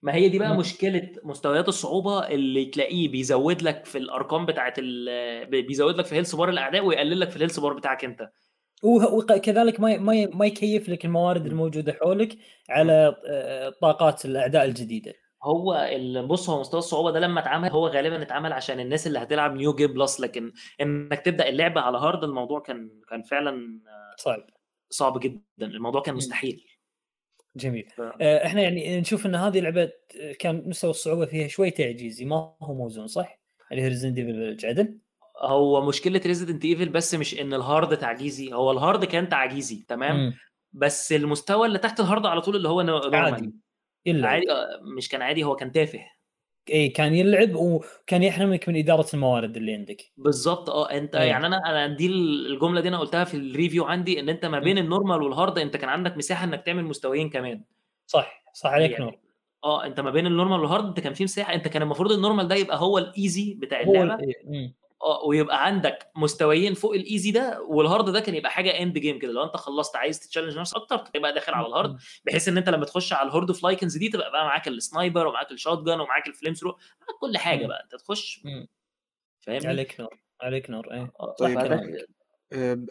ما 0.01 0.15
هي 0.15 0.29
دي 0.29 0.39
بقى 0.39 0.53
م. 0.53 0.59
مشكلة 0.59 1.11
مستويات 1.23 1.67
الصعوبة 1.67 2.27
اللي 2.27 2.65
تلاقيه 2.65 3.09
بيزود 3.09 3.61
لك 3.61 3.85
في 3.85 3.97
الأرقام 3.97 4.45
بتاعه 4.45 4.73
بيزود 5.45 5.95
لك 5.95 6.05
في 6.05 6.15
health 6.15 6.35
bar 6.35 6.49
الأعداء 6.49 6.85
ويقلل 6.85 7.19
لك 7.19 7.29
في 7.29 7.35
ال 7.35 7.38
health 7.38 7.59
bar 7.59 7.73
بتاعك 7.73 8.05
أنت. 8.05 8.29
وكذلك 8.83 9.79
ما 9.79 9.97
ما 9.97 10.25
ما 10.25 10.45
يكيف 10.45 10.89
لك 10.89 11.05
الموارد 11.05 11.45
الموجودة 11.45 11.93
حولك 12.01 12.37
على 12.69 13.15
آه، 13.29 13.73
طاقات 13.81 14.25
الأعداء 14.25 14.65
الجديدة. 14.65 15.13
هو 15.43 15.89
بص 16.27 16.49
هو 16.49 16.59
مستوى 16.59 16.77
الصعوبة 16.79 17.11
ده 17.11 17.19
لما 17.19 17.39
اتعمل 17.39 17.69
هو 17.69 17.87
غالبا 17.87 18.21
اتعمل 18.21 18.53
عشان 18.53 18.79
الناس 18.79 19.07
اللي 19.07 19.19
هتلعب 19.19 19.55
new 19.55 19.73
game 19.75 19.93
plus 19.93 20.19
لكن 20.19 20.51
إنك 20.81 21.19
تبدأ 21.19 21.49
اللعبة 21.49 21.81
على 21.81 21.97
hard 21.97 22.23
الموضوع 22.23 22.59
كان 22.59 22.89
كان 23.09 23.21
فعلا 23.23 23.79
صعب. 24.17 24.39
صعب 24.89 25.19
جدا. 25.19 25.41
الموضوع 25.61 26.01
كان 26.01 26.15
مستحيل. 26.15 26.65
جميل. 27.57 27.89
آه، 28.21 28.45
إحنا 28.45 28.61
يعني 28.61 28.99
نشوف 28.99 29.25
إن 29.25 29.35
هذه 29.35 29.57
اللعبة 29.57 29.91
كان 30.39 30.63
مستوى 30.65 30.89
الصعوبة 30.89 31.25
فيها 31.25 31.47
شوي 31.47 31.71
تعجيزي 31.71 32.25
ما 32.25 32.55
هو 32.61 32.73
موزون 32.73 33.07
صح؟ 33.07 33.39
اللي 33.71 33.81
هي 33.81 33.87
Resident 33.87 34.17
Evil 34.17 34.67
عدل 34.67 34.97
هو 35.41 35.85
مشكلة 35.85 36.21
Resident 36.25 36.65
Evil 36.65 36.89
بس 36.89 37.15
مش 37.15 37.39
إن 37.39 37.53
ال 37.53 37.62
hard 37.62 37.97
تعجيزي 37.97 38.53
هو 38.53 38.71
ال 38.71 38.78
hard 38.78 39.05
كان 39.05 39.29
تعجيزي 39.29 39.85
تمام 39.87 40.27
م. 40.27 40.33
بس 40.73 41.11
المستوى 41.11 41.67
اللي 41.67 41.79
تحت 41.79 41.99
ال 41.99 42.04
hard 42.04 42.25
على 42.25 42.41
طول 42.41 42.55
اللي 42.55 42.69
هو 42.69 42.79
عادي 43.13 43.53
إلا. 44.07 44.27
عادي 44.27 44.51
آه، 44.51 44.79
مش 44.97 45.09
كان 45.09 45.21
عادي 45.21 45.43
هو 45.43 45.55
كان 45.55 45.71
تافه 45.71 45.99
اي 46.71 46.89
كان 46.89 47.13
يلعب 47.15 47.55
وكان 47.55 48.23
يحرمك 48.23 48.69
من 48.69 48.75
إدارة 48.75 49.07
الموارد 49.13 49.57
اللي 49.57 49.73
عندك. 49.73 50.11
بالظبط. 50.17 50.69
آه 50.69 50.91
أنت 50.91 51.15
أيه. 51.15 51.27
يعني 51.27 51.47
أنا 51.47 51.57
أنا 51.65 51.95
دي 51.95 52.07
الجملة 52.07 52.81
دي 52.81 52.87
أنا 52.87 52.99
قلتها 52.99 53.23
في 53.23 53.37
ال 53.37 53.44
review 53.44 53.85
عندي 53.85 54.19
إن 54.19 54.29
أنت 54.29 54.45
ما 54.45 54.59
بين 54.59 54.77
ال 54.77 54.83
normal 54.83 55.21
وال 55.21 55.34
hard 55.34 55.59
أنت 55.59 55.77
كان 55.77 55.89
عندك 55.89 56.17
مساحة 56.17 56.43
إنك 56.43 56.65
تعمل 56.65 56.83
مستويين 56.83 57.29
كمان. 57.29 57.61
صح 58.07 58.43
صح 58.53 58.69
عليك 58.69 58.91
يعني 58.91 59.03
نور. 59.03 59.17
آه 59.63 59.85
أنت 59.85 59.99
ما 59.99 60.11
بين 60.11 60.27
ال 60.27 60.32
normal 60.32 60.59
وال 60.59 60.68
hard 60.68 60.85
أنت 60.85 60.99
كان 60.99 61.13
في 61.13 61.23
مساحة 61.23 61.53
أنت 61.53 61.67
كان 61.67 61.81
المفروض 61.81 62.11
ال 62.11 62.16
normal 62.16 62.47
ده 62.47 62.55
يبقى 62.55 62.77
هو 62.79 62.97
ال 62.97 63.08
easy 63.08 63.53
بتاع 63.53 63.81
اللعبة. 63.81 64.13
آه 64.13 64.71
ويبقى 65.27 65.65
عندك 65.65 66.11
مستويين 66.15 66.73
فوق 66.73 66.93
ال 66.93 67.01
easy 67.01 67.31
ده 67.31 67.61
وال 67.61 67.77
hard 67.77 68.09
ده 68.09 68.19
كان 68.19 68.35
يبقى 68.35 68.51
حاجة 68.51 68.69
end 68.69 68.97
game 68.97 69.19
كده. 69.19 69.31
لو 69.31 69.43
أنت 69.43 69.57
خلصت 69.57 69.95
عايز 69.95 70.19
ت 70.19 70.23
challenge 70.23 70.57
نفسك 70.57 70.75
أكتر 70.75 70.97
تبقى 70.97 71.33
داخل 71.33 71.53
على 71.53 71.67
ال 71.67 71.72
hard. 71.72 71.97
بحيث 72.25 72.47
إن 72.47 72.57
أنت 72.57 72.69
لما 72.69 72.85
تخش 72.85 73.13
على 73.13 73.27
ال 73.27 73.31
horde 73.31 73.49
of 73.49 73.63
lycans 73.63 73.97
دي 73.97 74.09
تبقى 74.09 74.31
بقى 74.31 74.45
معاك 74.45 74.67
ال 74.67 74.76
sniper 74.76 75.27
ومعاك 75.27 75.51
ال 75.51 75.85
shotgun 75.85 75.99
ومعاك 75.99 76.27
ال 76.27 76.53
flamethrower 76.53 76.71
معاك 76.71 77.19
كل 77.21 77.37
حاجة 77.37 77.67
بقى. 77.67 77.83
أنت 77.83 77.95
تخش 77.95 78.41
فاهمني؟ 79.39 79.67
عليك 79.67 79.99
نور 79.99 80.19
عليك 80.41 80.69
نور 80.69 80.93
إيه. 80.93 81.11
طيب 81.39 81.57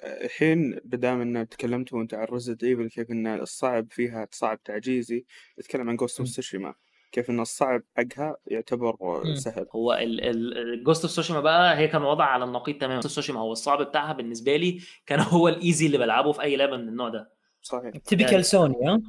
الحين 0.05 0.81
بدام 0.85 1.21
ان 1.21 1.49
تكلمتوا 1.49 2.03
انت 2.03 2.15
عن 2.15 2.25
Resident 2.25 2.65
Evil 2.65 2.89
كيف 2.89 3.11
إن 3.11 3.27
الصعب 3.27 3.87
فيها 3.91 4.29
صعب 4.33 4.63
تعجيزي 4.63 5.25
نتكلم 5.61 5.89
عن 5.89 5.97
Ghost 5.97 6.21
of 6.21 6.29
Tsushima 6.29 6.75
كيف 7.17 7.31
ان 7.31 7.41
الصعب 7.41 7.83
حقها 7.97 8.37
يعتبر 8.47 8.97
سهل. 9.35 9.67
هو 9.73 9.99
ال 10.01 10.18
Ghost 10.18 11.03
of 11.05 11.11
Tsushima 11.11 11.41
بقى 11.41 11.79
هي 11.79 11.89
كان 11.89 12.03
وضع 12.03 12.25
على 12.25 12.45
النقيض 12.45 12.77
تماما. 12.79 12.95
Ghost 12.95 13.05
of 13.07 13.13
Tsushima 13.13 13.41
هو 13.41 13.53
الصعب 13.53 13.83
بتاعها 13.83 14.13
بالنسبة 14.13 14.57
لي 14.57 14.81
كان 15.07 15.21
هو 15.21 15.49
ال 15.49 15.56
easy 15.56 15.87
اللي 15.87 15.99
بلعبه 15.99 16.33
في 16.33 16.43
أي 16.43 16.57
لعبة 16.57 16.77
من 16.77 16.89
النوع 16.89 17.09
ده. 17.09 17.33
صحيح. 17.63 17.91
typical 17.97 18.33
يعني 18.33 18.43
سوني 18.43 18.75
ها؟ 18.85 19.01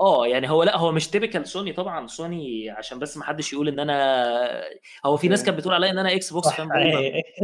آه 0.00 0.26
يعني 0.26 0.50
هو 0.50 0.62
لأ 0.62 0.76
هو 0.76 0.92
مش 0.92 1.08
typical 1.08 1.46
Sony 1.46 1.72
طبعا 1.72 2.06
سوني 2.06 2.70
عشان 2.70 2.98
بس 2.98 3.16
ما 3.16 3.24
حدش 3.24 3.52
يقول 3.52 3.68
إن 3.68 3.78
أنا 3.80 4.62
هو 5.06 5.16
في 5.16 5.28
ناس 5.28 5.44
كانت 5.44 5.58
بتقول 5.58 5.74
عليا 5.74 5.90
إن 5.90 5.98
أنا 5.98 6.14
Xbox 6.14 6.48
fan 6.48 6.68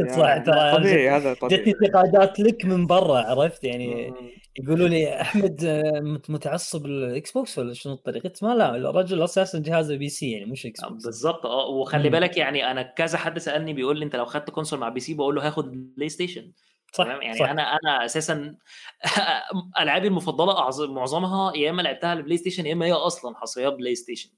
صح 0.09 0.37
ترى 0.37 0.77
طبيعي 0.77 1.09
هذا 1.09 1.33
طبيعي. 1.33 1.61
جتني 1.61 1.73
انتقادات 1.73 2.39
لك 2.39 2.65
من 2.65 2.87
برا 2.87 3.17
عرفت؟ 3.17 3.63
يعني 3.63 4.13
يقولوا 4.59 4.87
لي 4.87 5.21
أحمد 5.21 5.63
آه، 5.65 6.19
متعصب 6.29 6.85
ال 6.85 7.31
Xbox 7.31 7.59
ولا 7.59 7.73
شنو 7.73 7.93
الطريقة؟ 7.93 8.23
قلت 8.23 8.43
ما 8.43 8.55
لا 8.55 8.75
الرجل 8.75 9.23
أساسا 9.23 9.59
جهازه 9.59 9.95
PC 9.95 10.31
يعني 10.31 10.45
مش 10.45 10.65
Xbox 10.65 11.03
بالضبط 11.03 11.45
آه 11.45 11.67
وخلي 11.67 12.09
بالك 12.09 12.37
يعني 12.37 12.71
أنا 12.71 12.81
كذا 12.81 13.17
حد 13.17 13.39
سألني 13.39 13.73
بيقول 13.73 13.99
لي 13.99 14.05
أنت 14.05 14.15
لو 14.15 14.25
خدت 14.25 14.49
console 14.49 14.79
مع 14.79 14.89
PC 14.89 15.13
بقول 15.13 15.35
له 15.35 15.47
هاخد 15.47 15.93
PlayStation 15.95 16.51
صح 16.95 17.07
يعني 17.07 17.37
صح. 17.37 17.49
أنا 17.49 17.79
أنا 17.83 18.05
أساسا 18.05 18.55
ألعابي 19.79 20.07
المفضلة 20.07 20.87
معظمها 20.91 21.55
يا 21.55 21.69
إما 21.69 21.81
لعبتها 21.81 22.09
على 22.09 22.19
ال 22.19 22.37
PlayStation 22.37 22.65
يا 22.65 22.73
إما 22.73 22.85
هي 22.85 22.91
أصلا 22.91 23.35
حصريات 23.35 23.73
PlayStation 23.73 24.29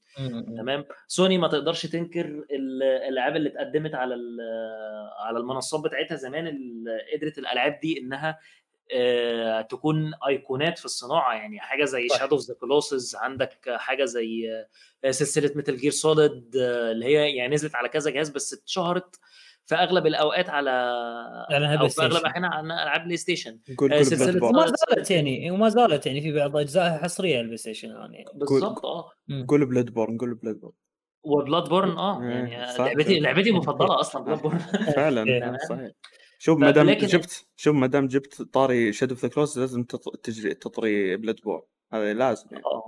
تمام؟ 0.58 0.86
سوني 1.08 1.38
ما 1.38 1.48
تقدرش 1.48 1.86
تنكر 1.86 2.46
الألعاب 2.52 3.36
اللي 3.36 3.50
اتقدمت 3.50 3.96
على 3.96 4.16
على 5.20 5.40
المنصات 5.40 5.82
بتاعتها 5.84 6.16
زمان 6.16 6.58
قدرت 7.14 7.38
الألعاب 7.38 7.80
دي 7.82 8.00
إنها 8.00 8.40
آه، 8.94 9.62
تكون 9.62 10.14
أيقونات 10.28 10.80
في 10.80 10.86
الصناعة 10.86 11.34
يعني 11.34 11.60
حاجة 11.60 11.86
زي 11.86 12.08
Shadow 12.20 12.36
of 12.36 12.46
the 12.48 12.54
Colossus 12.54 13.16
عندك 13.16 13.60
حاجة 13.68 14.06
زي 14.06 14.66
آه، 15.06 15.12
سلسلة 15.12 15.52
Metal 15.56 15.78
Gear 15.78 15.92
Solid 15.92 16.56
اللي 16.56 17.06
هي 17.06 17.36
يعني 17.36 17.56
نزلت 17.56 17.76
على 17.76 17.90
كذا 17.90 18.12
جهاز 18.12 18.30
بس 18.30 18.54
اتشهرت 18.54 19.20
في 19.66 19.76
أغلب 19.76 20.08
الأوقات 20.08 20.50
على 20.50 20.72
أو 21.82 21.88
في 21.88 22.02
أغلب 22.02 22.18
الأحيان 22.18 22.46
على 22.46 22.84
العاب 22.84 23.04
PlayStation 23.04 23.60
آه، 23.92 24.02
سلسلة 24.02 24.46
وما 24.46 24.66
زالت 24.66 25.12
يعني 25.12 25.52
وما 25.52 25.70
زالت 25.70 26.06
يعني 26.06 26.22
في 26.22 26.32
بعض 26.32 26.58
أجزائها 26.58 26.98
حصرية 26.98 27.34
على 27.34 27.42
ال 27.42 27.58
PlayStation 27.58 27.90
يعني. 27.90 28.26
بالضبط 28.34 28.86
آه. 28.86 29.12
قول 29.48 29.66
Bloodborne 29.66 30.18
قول 30.18 30.36
Bloodborne 30.36 30.74
و 31.24 31.31
Blood 31.31 31.70
borne 31.70 31.98
آه 31.98 32.24
يعني 32.24 32.78
لعبتي 32.80 33.20
لعبتي 33.20 33.50
المفضله 33.50 34.00
أصلا 34.00 34.24
Bloodborne 34.24 34.58
فعلا 34.96 35.58
صحيح. 35.70 35.92
شوف 36.40 36.60
ما 36.60 36.72
دام 36.72 36.92
جبت 36.92 37.48
شوف 37.56 37.76
ما 37.76 37.88
دام 37.88 38.08
جبت 38.08 38.42
طاري 38.42 38.94
Shadow 38.94 39.14
of 39.14 39.24
the 39.24 39.30
Colossus 39.30 39.60
لازم 39.60 39.84
تجري 40.24 40.54
تطري 40.54 41.18
Bloodborne 41.18 41.62
هذا 41.94 42.14
لازم 42.14 42.48
يعني. 42.52 42.64
آه 42.66 42.88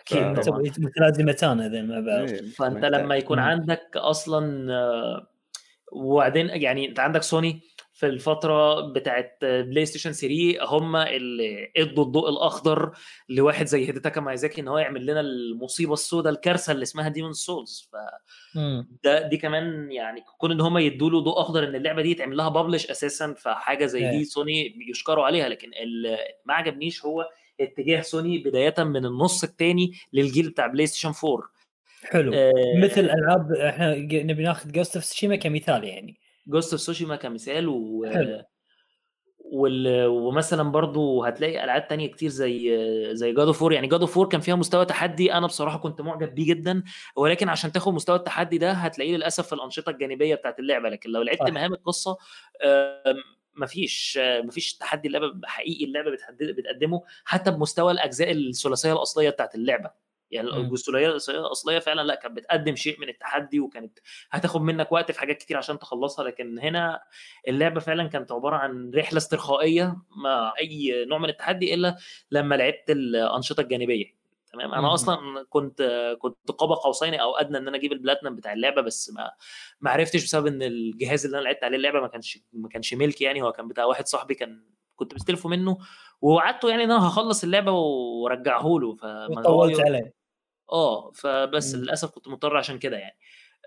أكيد 0.00 0.50
متلازمتان 0.78 1.60
هذين 1.60 1.88
مع 1.88 2.00
بعض 2.00 2.28
إيه، 2.28 2.42
فأنت 2.42 2.84
لما 2.84 3.16
يكون 3.16 3.38
عندك 3.38 3.96
أصلا 3.96 4.72
آه، 4.72 5.37
وبعدين 5.92 6.48
يعني 6.48 6.88
انت 6.88 7.00
عندك 7.00 7.22
سوني 7.22 7.60
في 7.92 8.06
الفترة 8.06 8.80
بتاعت 8.92 9.38
PlayStation 9.42 10.12
3 10.12 10.34
هم 10.60 10.96
اللي 10.96 11.72
ادوا 11.76 12.04
الضوء 12.04 12.28
الأخضر 12.28 12.92
لواحد 13.28 13.66
زي 13.66 13.88
هيديتاكا 13.88 14.20
مايزاكي 14.20 14.60
إن 14.60 14.68
هو 14.68 14.78
يعمل 14.78 15.06
لنا 15.06 15.20
المصيبة 15.20 15.92
السوداء 15.92 16.32
الكارثة 16.32 16.72
اللي 16.72 16.82
اسمها 16.82 17.08
Demon's 17.08 17.32
Souls 17.32 17.90
ف 17.92 17.96
ده 19.04 19.28
دي 19.28 19.36
كمان 19.36 19.92
يعني 19.92 20.24
كون 20.38 20.52
إن 20.52 20.60
هم 20.60 20.78
يدوا 20.78 21.10
له 21.10 21.20
ضوء 21.20 21.40
أخضر 21.40 21.64
إن 21.64 21.74
اللعبة 21.74 22.02
دي 22.02 22.10
يتعمل 22.10 22.36
لها 22.36 22.48
publish 22.48 22.86
أساسا 22.86 23.34
فحاجة 23.38 23.86
زي 23.86 24.00
دي 24.10 24.24
سوني 24.24 24.74
يشكروا 24.90 25.24
عليها. 25.24 25.48
لكن 25.48 25.70
اللي 25.82 26.18
ما 26.44 26.54
عجبنيش 26.54 27.04
هو 27.04 27.28
اتجاه 27.60 28.00
سوني 28.00 28.38
بداية 28.38 28.74
من 28.78 29.06
النص 29.06 29.44
الثاني 29.44 29.92
للجيل 30.12 30.50
بتاع 30.50 30.66
PlayStation 30.66 31.12
4 31.24 31.42
حلو. 32.12 32.34
آه 32.34 32.52
مثل 32.82 33.00
ألعاب 33.00 33.52
إحنا 33.52 33.96
نبي 33.96 34.42
ناخذ 34.42 34.72
Ghost 34.72 34.96
of 34.96 35.04
Tsushima 35.04 35.36
كمثال 35.36 35.84
يعني. 35.84 36.20
Ghost 36.46 36.72
of 36.72 36.80
Tsushima 36.80 37.16
كمثال 37.16 37.68
و 37.68 38.06
حلو. 38.14 38.42
وال... 39.38 40.06
ومثلا 40.06 40.62
برضو 40.62 41.24
هتلاقي 41.24 41.64
ألعاب 41.64 41.88
تانية 41.88 42.06
كتير 42.06 42.28
زي 42.30 42.78
زي 43.14 43.32
God 43.32 43.52
of 43.52 43.60
War 43.60 43.72
يعني 43.72 43.86
God 43.86 44.06
of 44.06 44.15
War 44.15 44.28
كان 44.28 44.40
فيها 44.40 44.54
مستوى 44.54 44.84
تحدي 44.84 45.32
أنا 45.32 45.46
بصراحة 45.46 45.78
كنت 45.78 46.00
معجب 46.00 46.34
بيه 46.34 46.46
جدا 46.46 46.82
ولكن 47.16 47.48
عشان 47.48 47.72
تاخد 47.72 47.94
مستوى 47.94 48.16
التحدي 48.16 48.58
ده 48.58 48.72
هتلاقيه 48.72 49.16
للأسف 49.16 49.46
في 49.46 49.52
الأنشطة 49.52 49.90
الجانبية 49.90 50.34
بتاعت 50.34 50.58
اللعبة. 50.58 50.88
لكن 50.88 51.10
لو 51.10 51.22
لعبت 51.22 51.50
مهام 51.50 51.72
القصة 51.72 52.16
مفيش 53.56 54.18
مفيش 54.22 54.74
تحدي 54.76 55.08
اللعبة 55.08 55.32
حقيقي 55.44 55.84
اللعبة 55.84 56.10
بتقدمه 56.40 57.02
حتى 57.24 57.50
بمستوى 57.50 57.92
الأجزاء 57.92 58.32
الثلاثية 58.32 58.92
الأصلية 58.92 59.30
بتاعت 59.30 59.54
اللعبة. 59.54 60.07
يعني 60.30 60.56
الجسوليه 60.56 61.08
الأصلية 61.28 61.78
فعلا 61.78 62.02
لأ 62.02 62.14
كانت 62.14 62.36
بتقدم 62.36 62.76
شيء 62.76 63.00
من 63.00 63.08
التحدي 63.08 63.60
وكانت 63.60 63.98
هتاخد 64.30 64.60
منك 64.60 64.92
وقت 64.92 65.12
في 65.12 65.20
حاجات 65.20 65.38
كتير 65.38 65.56
عشان 65.56 65.78
تخلصها 65.78 66.24
لكن 66.24 66.58
هنا 66.58 67.02
اللعبة 67.48 67.80
فعلا 67.80 68.08
كانت 68.08 68.32
عبارة 68.32 68.56
عن 68.56 68.90
رحلة 68.94 69.18
استرخائية 69.18 69.96
مع 70.16 70.54
أي 70.60 71.04
نوع 71.04 71.18
من 71.18 71.28
التحدي 71.28 71.74
إلا 71.74 71.96
لما 72.30 72.54
لعبت 72.54 72.90
الأنشطة 72.90 73.60
الجانبية. 73.60 74.18
تمام؟ 74.52 74.74
أنا 74.74 74.94
أصلا 74.94 75.46
كنت 75.48 75.82
كنت 76.18 76.50
قاب 76.58 76.70
قوسين 76.70 77.14
أو 77.14 77.36
أدنى 77.36 77.58
إن 77.58 77.68
أنا 77.68 77.76
أجيب 77.76 77.92
البلاتنم 77.92 78.36
بتاع 78.36 78.52
اللعبة 78.52 78.82
بس 78.82 79.10
ما 79.10 79.30
ما 79.80 79.90
عرفتش 79.90 80.24
بسبب 80.24 80.46
إن 80.46 80.62
الجهاز 80.62 81.24
اللي 81.24 81.38
أنا 81.38 81.44
لعبت 81.44 81.64
عليه 81.64 81.76
اللعبة 81.76 82.00
ما 82.00 82.08
كانش 82.08 82.38
ما 82.52 82.68
كانش 82.68 82.94
ملكي 82.94 83.24
يعني 83.24 83.42
هو 83.42 83.52
كان 83.52 83.68
بتاع 83.68 83.84
واحد 83.84 84.06
صاحبي 84.06 84.34
كان 84.34 84.64
كنت 84.96 85.14
مستلفه 85.14 85.48
منه 85.48 85.78
ووعدته 86.20 86.70
يعني 86.70 86.84
إن 86.84 86.90
أنا 86.90 87.08
هخلص 87.08 87.44
اللعبة 87.44 87.72
وارجعه 87.72 88.78
له 88.80 88.94
فما 88.94 89.42
طولت 89.42 89.80
عليه 89.80 90.17
آه 90.72 91.10
فبس 91.10 91.74
م. 91.74 91.78
للأسف 91.78 92.10
كنت 92.10 92.28
مضطر 92.28 92.56
عشان 92.56 92.78
كده 92.78 92.96
يعني 92.96 93.16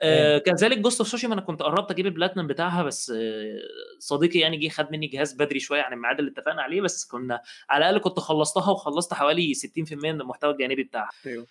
آه 0.04 0.38
كذلك 0.38 0.78
Ghost 0.78 1.02
of 1.02 1.08
Tsushima 1.08 1.34
أنا 1.34 1.42
كنت 1.42 1.62
قربت 1.62 1.92
أجيب 1.92 2.06
البلاتنم 2.06 2.48
بتاعها 2.48 2.84
بس 2.84 3.10
آه 3.16 3.60
صديقي 4.00 4.40
يعني 4.40 4.58
جه 4.58 4.70
خد 4.70 4.92
مني 4.92 5.08
جهاز 5.08 5.34
بدري 5.34 5.60
شوية 5.60 5.82
عن 5.82 5.94
الميعاد 5.94 6.20
اللي 6.20 6.32
اتفقنا 6.32 6.62
عليه 6.62 6.82
بس 6.82 7.06
كنا 7.06 7.42
على 7.70 7.90
الأقل 7.90 8.04
كنت 8.04 8.20
خلصتها 8.20 8.72
وخلصت 8.72 9.14
حوالي 9.14 9.54
60% 9.54 9.94
من 9.94 10.22
المحتوى 10.22 10.52
الجانبي 10.52 10.84
بتاعها 10.84 11.10
أيوه 11.26 11.48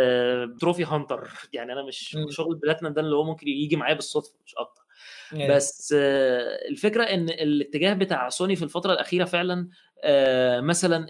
آه 0.00 0.56
trophy 0.60 0.84
hunter 0.84 1.30
يعني 1.52 1.72
أنا 1.72 1.82
مش 1.82 2.16
م. 2.16 2.30
شغل 2.30 2.52
البلاتنم 2.52 2.92
ده 2.92 3.00
اللي 3.00 3.16
هو 3.16 3.24
ممكن 3.24 3.48
يجي 3.48 3.76
معايا 3.76 3.94
بالصدفة 3.94 4.34
مش 4.46 4.54
أكتر 4.54 4.82
إيه. 5.32 5.54
بس 5.54 5.94
آه 5.96 6.68
الفكرة 6.68 7.04
إن 7.04 7.28
الاتجاه 7.28 7.94
بتاع 7.94 8.28
سوني 8.28 8.56
في 8.56 8.62
الفترة 8.62 8.92
الأخيرة 8.92 9.24
فعلا 9.24 9.68
آه 10.04 10.60
مثلا 10.60 11.06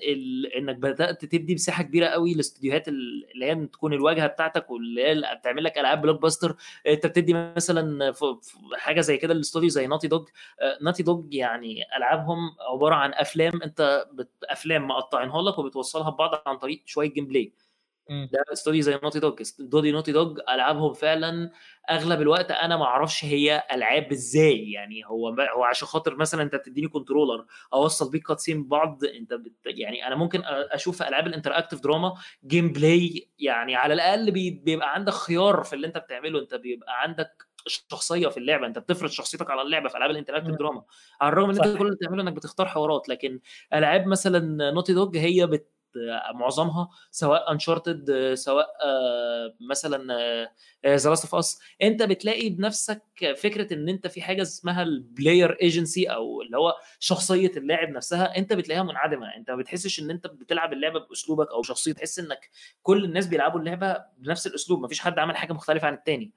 إنك 0.58 0.76
بدأت 0.76 1.24
تدي 1.24 1.54
مساحة 1.54 1.82
كبيرة 1.82 2.06
قوي 2.06 2.34
لاستديوهات 2.34 2.88
اللي 2.88 3.44
هي 3.46 3.66
تكون 3.66 3.92
الواجهة 3.92 4.26
بتاعتك 4.26 4.70
واللي 4.70 5.04
هي 5.04 5.36
بتعمل 5.40 5.64
لك 5.64 5.78
ألعاب 5.78 6.00
blockbuster 6.02 6.56
أنت 6.86 7.06
بتدي 7.06 7.34
مثلا 7.34 8.14
حاجة 8.74 9.00
زي 9.00 9.16
كده 9.16 9.32
الاستوديو 9.34 9.68
زي 9.68 9.86
Naughty 9.86 10.08
Dog 10.08 10.28
Naughty 10.82 11.02
Dog 11.02 11.34
يعني 11.34 11.84
ألعابهم 11.96 12.38
عبارة 12.72 12.94
عن 12.94 13.14
أفلام. 13.14 13.62
أنت 13.62 14.06
أفلام 14.50 14.88
مقطعينها 14.88 15.42
لك 15.42 15.58
وبتوصلها 15.58 16.10
ببعض 16.10 16.42
عن 16.46 16.56
طريق 16.58 16.82
شوية 16.86 17.12
gameplay 17.12 17.52
ده 18.10 18.44
استوديو 18.52 18.82
زي 18.82 19.00
Naughty 19.02 19.20
Dog 19.20 19.40
استوديو 19.40 19.92
Naughty 19.92 20.12
Dog 20.12 20.38
ألعابهم 20.48 20.92
فعلا 20.92 21.50
أغلب 21.90 22.20
الوقت 22.20 22.50
أنا 22.50 22.76
ما 22.76 22.84
أعرفش 22.84 23.24
هي 23.24 23.62
ألعاب 23.72 24.12
إزاي. 24.12 24.72
يعني 24.72 25.06
هو 25.06 25.28
هو 25.28 25.64
عشان 25.64 25.88
خاطر 25.88 26.16
مثلا 26.16 26.42
أنت 26.42 26.56
بتديني 26.56 26.88
controller 26.88 27.46
أوصل 27.74 28.10
بيه 28.10 28.26
cutscene 28.26 28.64
ببعض 28.64 29.04
أنت 29.04 29.34
بت 29.34 29.52
يعني 29.66 30.06
أنا 30.06 30.14
ممكن 30.14 30.42
أشوف 30.44 31.02
ألعاب 31.02 31.26
ال 31.26 31.31
interactive 31.31 31.80
drama 31.80 32.14
gameplay 32.46 33.28
يعني 33.38 33.76
على 33.76 33.94
الأقل 33.94 34.30
بيبقى 34.30 34.94
عندك 34.94 35.12
خيار 35.12 35.62
في 35.62 35.72
اللي 35.72 35.86
أنت 35.86 35.98
بتعمله. 35.98 36.40
أنت 36.40 36.54
بيبقى 36.54 37.02
عندك 37.02 37.46
شخصية 37.66 38.28
في 38.28 38.36
اللعبة. 38.36 38.66
أنت 38.66 38.78
بتفرض 38.78 39.10
شخصيتك 39.10 39.50
على 39.50 39.62
اللعبة 39.62 39.88
في 39.88 39.96
ألعاب 39.96 40.10
ال 40.10 40.14
interactive 40.14 40.54
drama 40.56 40.82
على 41.20 41.32
الرغم 41.32 41.50
إن 41.50 41.56
أنت 41.56 41.78
كل 41.78 41.86
اللي 41.86 41.96
بتعمله 41.96 42.22
إنك 42.22 42.32
بتختار 42.32 42.66
حوارات 42.66 43.08
لكن 43.08 43.40
ألعاب 43.74 44.06
مثلا 44.06 44.70
Naughty 44.70 44.92
Dog 44.94 45.16
هي 45.16 45.46
بت 45.46 45.71
معظمها 46.34 46.88
سواء 47.10 47.52
Uncharted 47.52 48.34
سواء 48.34 48.66
آه، 48.84 49.54
مثلا 49.70 50.14
The 50.86 51.10
Last 51.10 51.24
of 51.24 51.34
Us 51.34 51.60
انت 51.82 52.02
بتلاقي 52.02 52.48
بنفسك 52.48 53.02
فكرة 53.36 53.74
إن 53.74 53.88
انت 53.88 54.06
في 54.06 54.22
حاجة 54.22 54.42
اسمها 54.42 54.82
ال 54.82 54.93
player 54.93 55.58
agency 55.62 56.06
أو 56.06 56.42
اللي 56.42 56.56
هو 56.56 56.74
شخصية 56.98 57.52
اللاعب 57.56 57.88
نفسها 57.88 58.36
انت 58.36 58.52
بتلاقيها 58.52 58.82
منعدمة. 58.82 59.36
انت 59.36 59.50
ما 59.50 59.56
بتحسش 59.56 60.00
إن 60.00 60.10
انت 60.10 60.26
بتلعب 60.26 60.72
اللعبة 60.72 61.00
بأسلوبك 61.00 61.50
أو 61.50 61.62
شخصية 61.62 61.92
تحس 61.92 62.18
إنك 62.18 62.50
كل 62.82 63.04
الناس 63.04 63.26
بيلعبوا 63.26 63.60
اللعبة 63.60 63.96
بنفس 64.18 64.46
الأسلوب 64.46 64.80
ما 64.80 64.88
فيش 64.88 65.00
حد 65.00 65.18
عمل 65.18 65.36
حاجة 65.36 65.52
مختلفة 65.52 65.86
عن 65.86 65.94
التاني. 65.94 66.32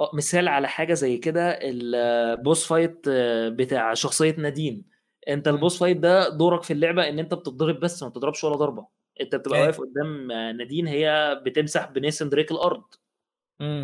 آه، 0.00 0.10
مثال 0.14 0.48
على 0.48 0.68
حاجة 0.68 0.94
زي 0.94 1.16
كده 1.16 1.58
ال 1.62 1.83
boss 1.83 2.66
fight 2.66 3.06
آه، 3.08 3.48
بتاع 3.48 3.94
شخصية 3.94 4.36
نادين. 4.38 4.93
انت 5.28 5.48
ال 5.48 5.54
boss 5.54 5.78
fight 5.78 5.96
ده 5.96 6.28
دورك 6.28 6.62
في 6.62 6.72
اللعبة 6.72 7.08
ان 7.08 7.18
انت 7.18 7.34
بتضرب 7.34 7.80
بس 7.80 8.02
ما 8.02 8.08
بتضربش 8.08 8.44
ولا 8.44 8.56
ضربة. 8.56 8.86
انت 9.20 9.36
بتبقى 9.36 9.60
واقف 9.60 9.80
قدام 9.80 10.32
نادين 10.32 10.86
هي 10.86 11.40
بتمسح 11.46 11.90
بنيثن 11.90 12.28
دريك 12.28 12.50
الأرض. 12.52 12.84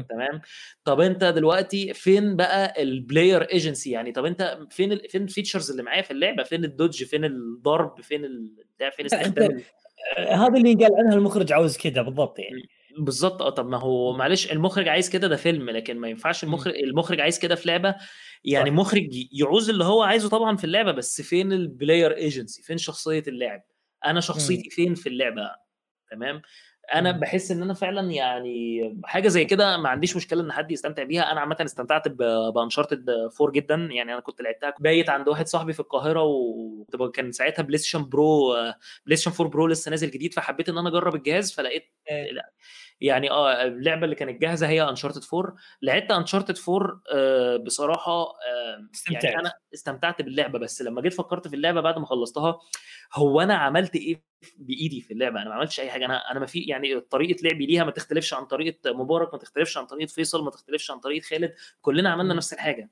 تمام؟ 0.08 0.40
طب 0.84 1.00
انت 1.00 1.24
دلوقتي 1.24 1.94
فين 1.94 2.36
بقى 2.36 2.82
ال 2.82 2.91
player 2.91 3.42
agency 3.42 3.90
يعني 3.90 4.12
طب 4.12 4.24
انت 4.24 4.58
فين 4.70 4.92
ال... 4.92 5.08
فين 5.08 5.22
ال 5.22 5.28
features 5.28 5.70
اللي 5.70 5.82
معايا 5.82 6.02
في 6.02 6.10
اللعبة؟ 6.10 6.42
فين 6.42 6.64
ال 6.64 6.70
dodge؟ 6.70 7.04
فين 7.04 7.24
الضرب؟ 7.24 8.00
فين 8.00 8.24
ال... 8.24 8.56
فين 8.96 9.04
استخدام 9.04 9.60
هذا 10.18 10.56
اللي 10.56 10.74
قال 10.74 10.90
عنها 10.98 11.14
المخرج 11.14 11.52
عاوز 11.52 11.76
كذا 11.76 12.02
بالضبط 12.02 12.38
يعني. 12.38 12.68
بالظبط 12.98 13.42
آه 13.42 13.50
طب 13.50 13.68
ما 13.68 13.78
هو 13.78 14.12
معلش 14.16 14.52
المخرج 14.52 14.88
عايز 14.88 15.10
كده 15.10 15.28
ده 15.28 15.36
فيلم 15.36 15.70
لكن 15.70 15.98
ما 15.98 16.08
ينفعش 16.08 16.44
المخرج 16.44 16.74
المخرج 16.74 17.20
عايز 17.20 17.38
كده 17.38 17.54
في 17.54 17.68
لعبة. 17.68 17.94
يعني 18.44 18.70
صح. 18.70 18.76
مخرج 18.76 19.08
يعوز 19.32 19.70
اللي 19.70 19.84
هو 19.84 20.02
عايزه 20.02 20.28
طبعا 20.28 20.56
في 20.56 20.64
اللعبة 20.64 20.92
بس 20.92 21.22
فين 21.22 21.52
ال 21.52 21.61
player 21.61 22.16
agency 22.16 22.62
فين 22.62 22.78
شخصية 22.78 23.22
اللاعب؟ 23.28 23.62
أنا 24.06 24.20
شخصيتي 24.20 24.70
فين 24.70 24.94
في 24.94 25.08
اللعبة؟ 25.08 25.50
تمام؟ 26.10 26.42
أنا 26.94 27.12
بحس 27.12 27.50
إن 27.50 27.62
أنا 27.62 27.74
فعلا 27.74 28.10
يعني 28.10 28.80
حاجة 29.04 29.28
زي 29.28 29.44
كده 29.44 29.76
ما 29.76 29.88
عنديش 29.88 30.16
مشكلة 30.16 30.42
إن 30.42 30.52
حد 30.52 30.70
يستمتع 30.72 31.02
بيها. 31.02 31.32
أنا 31.32 31.40
عامه 31.40 31.56
استمتعت 31.60 32.08
ب 32.54 32.60
Uncharted 32.60 33.10
4 33.10 33.52
جدا. 33.52 33.74
يعني 33.74 34.12
أنا 34.12 34.20
كنت 34.20 34.42
لعبتها 34.42 34.74
بايت 34.80 35.10
عند 35.10 35.28
واحد 35.28 35.46
صاحبي 35.48 35.72
في 35.72 35.80
القاهرة 35.80 36.22
وكان 36.98 37.32
ساعتها 37.32 37.62
PlayStation 37.62 38.08
Pro 38.08 38.52
PlayStation 39.06 39.30
4 39.36 39.50
Pro 39.52 39.66
لسه 39.66 39.90
نازل 39.90 40.10
جديد 40.10 40.34
فحبيت 40.34 40.68
إن 40.68 40.78
أنا 40.78 40.88
أجرب 40.88 41.14
الجهاز 41.14 41.52
فلقيت 41.52 41.92
يعني 43.00 43.30
آه 43.30 43.64
اللعبة 43.64 44.04
اللي 44.04 44.16
كانت 44.16 44.40
جاهزة 44.40 44.68
هي 44.68 44.82
Uncharted 44.82 45.22
4 45.34 45.54
لعبت 45.82 46.10
Uncharted 46.10 46.58
4 46.68 47.00
آه 47.12 47.56
بصراحة 47.56 48.12
آه 48.22 48.88
استمتعت. 48.94 49.24
يعني 49.24 49.40
أنا 49.40 49.52
استمتعت 49.74 50.22
باللعبة 50.22 50.58
بس 50.58 50.82
لما 50.82 51.00
جيت 51.02 51.12
فكرت 51.14 51.48
في 51.48 51.56
اللعبة 51.56 51.80
بعد 51.80 51.98
ما 51.98 52.06
خلصتها 52.06 52.60
هو 53.14 53.40
أنا 53.40 53.54
عملت 53.54 53.96
إيه 53.96 54.22
بإيدي 54.58 55.00
في 55.00 55.12
اللعبة؟ 55.12 55.42
أنا 55.42 55.48
ما 55.48 55.54
عملتش 55.54 55.80
أي 55.80 55.90
حاجة. 55.90 56.04
أنا 56.04 56.30
أنا 56.30 56.40
ما 56.40 56.46
في 56.46 56.60
يعني 56.60 57.00
طريقة 57.00 57.42
لعبي 57.42 57.66
ليها 57.66 57.84
ما 57.84 57.90
تختلفش 57.90 58.34
عن 58.34 58.44
طريقة 58.44 58.92
مبارك 58.92 59.32
ما 59.32 59.38
تختلفش 59.38 59.78
عن 59.78 59.86
طريقة 59.86 60.08
فيصل 60.08 60.44
ما 60.44 60.50
تختلفش 60.50 60.90
عن 60.90 61.00
طريقة 61.00 61.24
خالد. 61.24 61.54
كلنا 61.82 62.10
عملنا 62.10 62.34
نفس 62.34 62.52
الحاجة. 62.52 62.90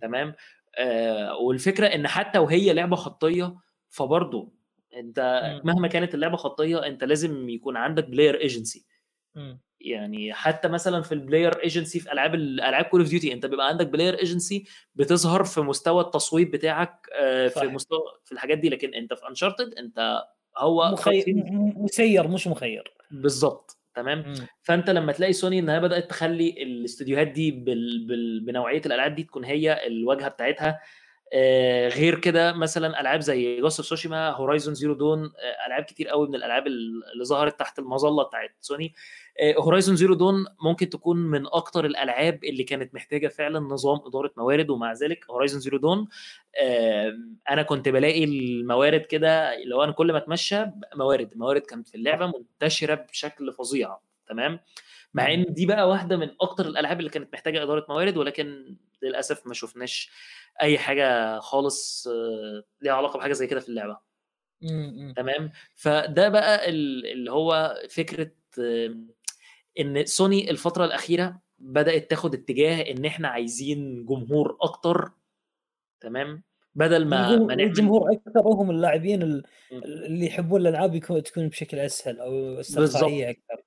تمام؟ 0.00 0.34
آه 0.78 1.36
والفكرة 1.36 1.86
إن 1.86 2.08
حتى 2.08 2.38
وهي 2.38 2.72
لعبة 2.72 2.96
خطية 2.96 3.56
فبرضه 3.88 4.52
أنت 4.96 5.42
مهما 5.64 5.88
كانت 5.88 6.14
اللعبة 6.14 6.36
خطية 6.36 6.86
أنت 6.86 7.04
لازم 7.04 7.48
يكون 7.48 7.76
عندك 7.76 8.04
player 8.04 8.40
agency 8.40 8.86
يعني 9.80 10.32
حتى 10.32 10.68
مثلا 10.68 11.02
في 11.02 11.12
ال 11.12 11.19
player 11.19 11.62
agency 11.62 12.00
في 12.00 12.12
ألعاب 12.12 12.34
الالعاب 12.34 12.84
Call 12.84 13.00
of 13.00 13.10
Duty 13.10 13.32
أنت 13.32 13.46
بيبقى 13.46 13.68
عندك 13.68 13.86
player 13.86 14.18
agency 14.18 14.64
بتظهر 14.94 15.44
في 15.44 15.60
مستوى 15.60 16.00
التصويت 16.02 16.52
بتاعك 16.52 17.06
آه، 17.20 17.48
في 17.48 17.66
مستوى 17.66 17.98
في 18.24 18.32
الحاجات 18.32 18.58
دي 18.58 18.68
لكن 18.68 18.94
أنت 18.94 19.14
في 19.14 19.28
Uncharted 19.28 19.74
أنت 19.74 20.22
هو 20.58 20.90
مخير 20.92 21.24
مسير 21.76 22.28
مش 22.28 22.46
مخير. 22.46 22.92
بالظبط 23.10 23.78
تمام؟ 23.94 24.18
م. 24.18 24.34
فأنت 24.62 24.90
لما 24.90 25.12
تلاقي 25.12 25.32
سوني 25.32 25.58
إنها 25.58 25.78
بدأت 25.78 26.10
تخلي 26.10 26.62
الاستديوهات 26.62 27.28
دي 27.28 27.50
بال... 27.50 28.06
بال... 28.06 28.40
بنوعية 28.40 28.82
الألعاب 28.86 29.14
دي 29.14 29.22
تكون 29.22 29.44
هي 29.44 29.86
الواجهة 29.86 30.28
بتاعتها 30.28 30.80
آه 31.32 31.88
غير 31.88 32.18
كده 32.18 32.52
مثلا 32.52 33.00
ألعاب 33.00 33.20
زي 33.20 33.60
Ghost 33.60 33.78
of 33.78 33.86
Tsushima 33.88 34.30
Horizon 34.30 34.74
Zero 34.74 34.94
Dawn 34.94 35.32
ألعاب 35.66 35.82
كتير 35.84 36.08
قوي 36.08 36.28
من 36.28 36.34
الألعاب 36.34 36.66
اللي 36.66 37.24
ظهرت 37.24 37.60
تحت 37.60 37.78
المظلة 37.78 38.22
بتاعت 38.22 38.50
سوني 38.60 38.94
Horizon 39.42 39.96
Zero 39.96 40.14
Dawn 40.14 40.46
ممكن 40.62 40.90
تكون 40.90 41.16
من 41.16 41.46
أكتر 41.46 41.86
الألعاب 41.86 42.44
اللي 42.44 42.64
كانت 42.64 42.94
محتاجة 42.94 43.28
فعلا 43.28 43.58
نظام 43.60 44.00
إدارة 44.06 44.32
موارد 44.36 44.70
ومع 44.70 44.92
ذلك 44.92 45.30
Horizon 45.30 45.60
Zero 45.60 45.78
Dawn 45.78 46.08
أنا 47.50 47.62
كنت 47.62 47.88
بلاقي 47.88 48.24
الموارد 48.24 49.00
كده 49.00 49.62
لو 49.64 49.82
أنا 49.84 49.92
كل 49.92 50.12
ما 50.12 50.18
أتمشى 50.18 50.64
موارد 50.94 51.30
موارد 51.36 51.60
كانت 51.60 51.88
في 51.88 51.94
اللعبة 51.94 52.26
منتشرة 52.38 52.94
بشكل 52.94 53.52
فظيع 53.52 53.98
تمام؟ 54.28 54.60
مع 55.14 55.34
إن 55.34 55.44
دي 55.48 55.66
بقى 55.66 55.88
واحدة 55.88 56.16
من 56.16 56.30
أكتر 56.40 56.66
الألعاب 56.66 56.98
اللي 56.98 57.10
كانت 57.10 57.32
محتاجة 57.32 57.62
إدارة 57.62 57.86
موارد 57.88 58.16
ولكن 58.16 58.76
للأسف 59.02 59.46
ما 59.46 59.54
شفناش 59.54 60.10
أي 60.62 60.78
حاجة 60.78 61.38
خالص 61.38 62.06
آه، 62.08 62.64
ليها 62.82 62.92
علاقة 62.92 63.18
بحاجة 63.18 63.32
زي 63.32 63.46
كده 63.46 63.60
في 63.60 63.68
اللعبة. 63.68 63.98
تمام؟ 65.14 65.52
فده 65.76 66.28
بقى 66.28 66.68
اللي 66.68 67.32
هو 67.32 67.74
فكرة 67.90 68.30
إن 69.80 70.06
سوني 70.06 70.50
الفترة 70.50 70.84
الأخيرة 70.84 71.40
بدأت 71.58 72.10
تاخد 72.10 72.34
اتجاه 72.34 72.80
إن 72.90 73.04
إحنا 73.04 73.28
عايزين 73.28 74.06
جمهور 74.06 74.56
أكتر 74.60 75.10
تمام؟ 76.00 76.42
بدل 76.74 77.06
ما 77.06 77.34
الجمهور 77.54 78.12
أكثر 78.12 78.48
وهم 78.48 78.70
اللاعبين 78.70 79.42
اللي 79.72 80.26
يحبون 80.26 80.60
الألعاب 80.60 80.98
تكون 80.98 81.48
بشكل 81.48 81.78
أسهل 81.78 82.20
أو 82.20 82.60
استرخائية 82.60 83.30
أكثر 83.30 83.62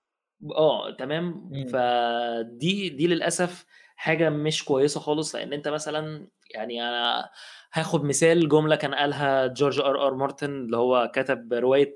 آه 0.55 0.91
تمام؟ 0.91 1.49
فدي 1.65 2.89
دي 2.89 3.07
للأسف 3.07 3.65
حاجة 4.01 4.29
مش 4.29 4.65
كويسة 4.65 4.99
خالص 4.99 5.35
لأن 5.35 5.53
أنت 5.53 5.67
مثلا 5.67 6.27
يعني 6.53 6.83
أنا 6.89 7.29
هاخد 7.73 8.03
مثال 8.03 8.49
جملة 8.49 8.75
كان 8.75 8.95
قالها 8.95 9.47
جورج 9.47 9.79
آر 9.79 10.07
آر 10.07 10.13
مارتن 10.15 10.49
اللي 10.49 10.77
هو 10.77 11.11
كتب 11.15 11.53
رواية 11.53 11.93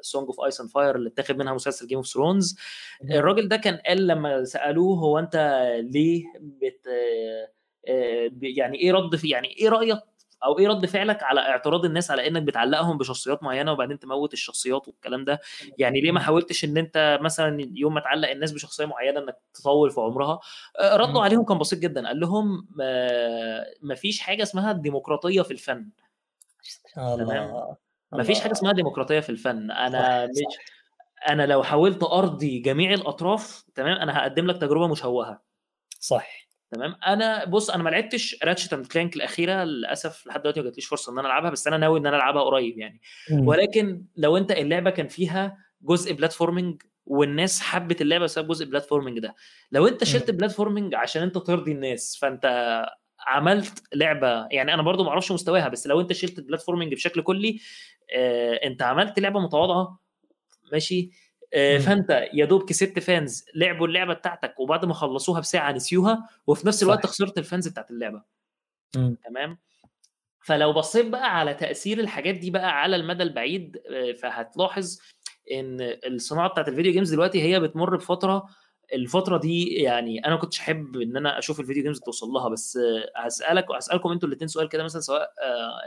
Song 0.00 0.26
of 0.26 0.40
Ice 0.40 0.60
and 0.60 0.70
Fire 0.70 0.96
اللي 0.96 1.08
اتاخد 1.08 1.36
منها 1.36 1.52
مسلسل 1.54 1.86
Game 1.86 1.98
of 1.98 2.06
Thrones 2.06 2.58
الراجل 3.10 3.48
ده 3.48 3.56
كان 3.56 3.76
قال 3.76 4.06
لما 4.06 4.44
سألوه 4.44 4.98
هو 4.98 5.18
أنت 5.18 5.36
ليه 5.80 6.24
بت 6.40 6.86
آه، 7.88 8.30
يعني 8.42 8.78
إيه 8.78 8.92
رد 8.92 9.16
في 9.16 9.28
يعني 9.28 9.48
إيه 9.48 9.68
رأيك 9.68 9.98
أو 10.44 10.58
إيه 10.58 10.68
رد 10.68 10.86
فعلك 10.86 11.22
على 11.22 11.40
اعتراض 11.40 11.84
الناس 11.84 12.10
على 12.10 12.28
إنك 12.28 12.42
بتعلقهم 12.42 12.98
بشخصيات 12.98 13.42
معينة 13.42 13.72
وبعدين 13.72 13.98
تموت 13.98 14.32
الشخصيات 14.32 14.88
والكلام 14.88 15.24
ده؟ 15.24 15.40
يعني 15.78 16.00
ليه 16.00 16.12
ما 16.12 16.20
حاولتش 16.20 16.64
إن 16.64 16.76
أنت 16.76 17.18
مثلا 17.22 17.70
يوم 17.74 17.94
ما 17.94 18.00
تعلق 18.00 18.30
الناس 18.30 18.52
بشخصية 18.52 18.84
معينة 18.84 19.20
إنك 19.20 19.36
تطول 19.54 19.90
في 19.90 20.00
عمرها؟ 20.00 20.40
آه، 20.78 20.96
ردوا 20.96 21.22
عليهم 21.22 21.44
كان 21.44 21.58
بسيط 21.58 21.78
جدا 21.78 22.06
قال 22.06 22.20
لهم 22.20 22.68
ما 23.82 23.94
فيش 23.94 24.20
حاجة 24.20 24.42
اسمها 24.42 24.70
الديمقراطيه 24.70 25.42
في 25.42 25.50
الفن. 25.50 25.90
الله 26.98 27.76
ما 28.12 28.22
فيش 28.22 28.40
حاجة 28.40 28.52
اسمها 28.52 28.72
ديمقراطية 28.72 29.20
في 29.20 29.30
الفن. 29.30 29.70
أنا 29.70 30.26
مش 30.26 30.38
أنا 31.28 31.46
لو 31.46 31.62
حاولت 31.62 32.02
أرضي 32.02 32.58
جميع 32.58 32.94
الأطراف 32.94 33.64
تمام 33.74 33.96
أنا 33.98 34.18
هقدم 34.18 34.46
لك 34.46 34.60
تجربة 34.60 34.88
مشوهة. 34.88 35.42
صح. 36.00 36.47
تمام؟ 36.72 36.96
أنا 37.06 37.44
بص 37.44 37.70
أنا 37.70 37.82
ما 37.82 37.90
لعبتش 37.90 38.36
راتشت 38.44 38.72
اند 38.72 38.86
كلانك 38.86 39.16
الأخيرة 39.16 39.64
للأسف 39.64 40.26
لحد 40.26 40.40
دلوقتي 40.40 40.60
ما 40.60 40.66
جاتليش 40.66 40.86
فرصة 40.86 41.12
إن 41.12 41.18
أنا 41.18 41.28
ألعبها 41.28 41.50
بس 41.50 41.66
أنا 41.66 41.76
ناوي 41.76 41.98
إن 41.98 42.06
أنا 42.06 42.16
ألعبها 42.16 42.42
قريب 42.42 42.78
يعني. 42.78 43.00
م. 43.30 43.48
ولكن 43.48 44.04
لو 44.16 44.36
أنت 44.36 44.52
اللعبة 44.52 44.90
كان 44.90 45.08
فيها 45.08 45.56
جزء 45.82 46.12
platforming 46.12 46.82
والناس 47.06 47.60
حبت 47.60 48.00
اللعبة 48.00 48.24
بسبب 48.24 48.48
جزء 48.48 48.64
platforming 48.66 49.18
ده 49.18 49.34
لو 49.72 49.88
أنت 49.88 50.04
شلت 50.04 50.30
platforming 50.30 50.94
عشان 50.94 51.22
أنت 51.22 51.38
ترضي 51.38 51.72
الناس 51.72 52.16
فأنت 52.20 52.46
عملت 53.26 53.82
لعبة 53.94 54.46
يعني 54.50 54.74
أنا 54.74 54.82
برضو 54.82 55.04
ما 55.04 55.10
أعرفش 55.10 55.32
مستواها 55.32 55.68
بس 55.68 55.86
لو 55.86 56.00
أنت 56.00 56.12
شلت 56.12 56.38
ال 56.38 56.43
platforming 56.43 56.94
بشكل 56.94 57.22
كلي 57.22 57.60
آه 58.16 58.54
أنت 58.64 58.82
عملت 58.82 59.18
لعبة 59.18 59.40
متواضعة 59.40 59.98
ماشي؟ 60.72 61.10
فأنت 61.52 62.28
يا 62.32 62.44
دوب 62.44 62.62
كسبت 62.68 62.98
fans 62.98 63.44
لعبوا 63.54 63.86
اللعبة 63.86 64.14
بتاعتك 64.14 64.60
وبعد 64.60 64.84
ما 64.84 64.94
خلصوها 64.94 65.40
بساعة 65.40 65.72
نسيوها 65.72 66.28
وفي 66.46 66.66
نفس 66.66 66.82
الوقت 66.82 67.06
صح. 67.06 67.12
خسرت 67.12 67.38
ال 67.38 67.44
fans 67.44 67.68
بتاعت 67.68 67.90
اللعبة 67.90 68.22
م. 68.96 69.14
تمام 69.14 69.58
فلو 70.44 70.72
بصيت 70.72 71.06
بقى 71.06 71.38
على 71.38 71.54
تأثير 71.54 71.98
الحاجات 72.00 72.34
دي 72.34 72.50
بقى 72.50 72.80
على 72.80 72.96
المدى 72.96 73.22
البعيد 73.22 73.76
آه، 73.90 74.12
فهتلاحظ 74.12 74.98
إن 75.52 75.76
الصناعة 76.06 76.48
بتاعت 76.48 76.68
ال 76.68 76.72
video 76.72 76.92
games 76.92 77.12
دلوقتي 77.12 77.42
هي 77.42 77.60
بتمر 77.60 77.96
بفترة 77.96 78.46
الفترة 78.94 79.38
دي 79.38 79.66
يعني 79.74 80.24
أنا 80.24 80.34
ما 80.34 80.40
كنتش 80.40 80.60
أحب 80.60 80.96
إن 80.96 81.16
أنا 81.16 81.38
أشوف 81.38 81.60
ال 81.60 81.64
video 81.64 81.82
games 81.82 82.00
توصل 82.00 82.26
لها 82.26 82.48
بس 82.48 82.76
آه، 82.76 83.10
هسألك 83.26 83.70
وهسالكم 83.70 84.12
أنتوا 84.12 84.28
الاثنين 84.28 84.48
سؤال 84.48 84.68
كده 84.68 84.84
مثلا 84.84 85.00
سواء 85.00 85.32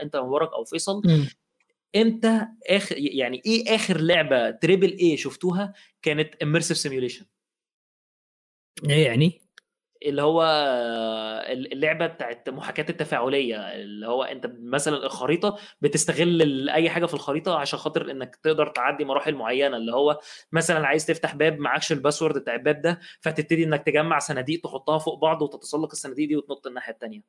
أنت 0.02 0.16
مبارك 0.16 0.52
أو 0.52 0.64
فيصل. 0.64 1.02
إمتى 1.96 2.46
اخر 2.70 2.96
يعني 2.98 3.42
إيه 3.46 3.74
آخر 3.74 4.00
لعبة 4.00 4.50
triple 4.50 4.98
A 4.98 5.16
شفتوها 5.16 5.72
كانت 6.02 6.42
immersive 6.42 6.76
simulation 6.76 7.26
إيه 8.90 9.06
يعني؟ 9.06 9.42
اللي 10.06 10.22
هو 10.22 10.42
اللعبة 11.48 12.06
بتاعت 12.06 12.48
محاكاة 12.48 12.86
التفاعلية 12.90 13.56
اللي 13.56 14.06
هو 14.06 14.22
أنت 14.22 14.52
مثلا 14.60 14.96
الخريطة 14.96 15.58
بتستغل 15.80 16.70
أي 16.70 16.90
حاجة 16.90 17.06
في 17.06 17.14
الخريطة 17.14 17.58
عشان 17.58 17.78
خاطر 17.78 18.10
إنك 18.10 18.36
تقدر 18.36 18.68
تعدي 18.68 19.04
مراحل 19.04 19.34
معينة 19.34 19.76
اللي 19.76 19.92
هو 19.92 20.20
مثلا 20.52 20.86
عايز 20.86 21.06
تفتح 21.06 21.34
باب 21.34 21.58
معكش 21.58 21.92
الباسورد 21.92 22.38
بتاع 22.38 22.54
الباب 22.54 22.82
ده 22.82 23.00
فتبتدي 23.20 23.64
إنك 23.64 23.82
تجمع 23.86 24.18
صناديق 24.18 24.60
تحطها 24.60 24.98
فوق 24.98 25.18
بعض 25.20 25.42
وتتسلق 25.42 25.90
الصناديق 25.92 26.28
دي 26.28 26.36
وتنط 26.36 26.66
الناحية 26.66 26.92
الثانية 26.92 27.20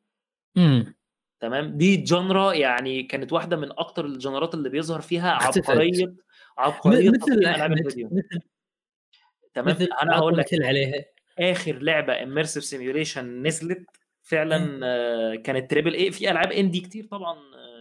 امم 0.57 0.95
تمام؟ 1.44 1.78
دي 1.78 1.98
جنرا 1.98 2.53
يعني 2.53 3.03
كانت 3.03 3.34
واحدة 3.34 3.57
من 3.57 3.72
أكتر 3.72 4.06
الجنرات 4.06 4.53
اللي 4.53 4.70
بيظهر 4.70 5.02
فيها 5.02 5.32
عبقريه 5.32 6.14
عبقرية 6.57 7.10
مثل 7.10 7.32
ألعاب 7.32 7.72
الفيديو. 7.72 8.10
تمام؟ 9.53 9.76
مثل 9.76 9.90
أنا 10.02 10.18
هقول 10.18 10.38
لك 10.38 10.48
عليها 10.53 11.06
آخر 11.40 11.72
لعبة 11.72 12.24
immersive 12.23 12.64
simulation 12.64 13.44
نزلت 13.48 13.86
فعلا 14.22 14.80
آه، 14.84 15.36
كانت 15.36 15.72
triple 15.72 15.94
A 15.94 16.11
في 16.11 16.32
ألعاب 16.32 16.52
indie 16.52 16.80
كتير 16.80 17.06
طبعا 17.06 17.40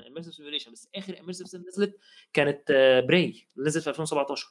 immersive 0.08 0.32
آه، 0.32 0.36
simulation 0.36 0.72
بس 0.72 0.88
آخر 0.94 1.20
immersive 1.20 1.54
نزلت 1.54 1.98
كانت 2.32 2.72
Prey 3.08 3.46
آه، 3.58 3.62
نزلت 3.62 3.84
في 3.84 3.90
2017 3.90 4.46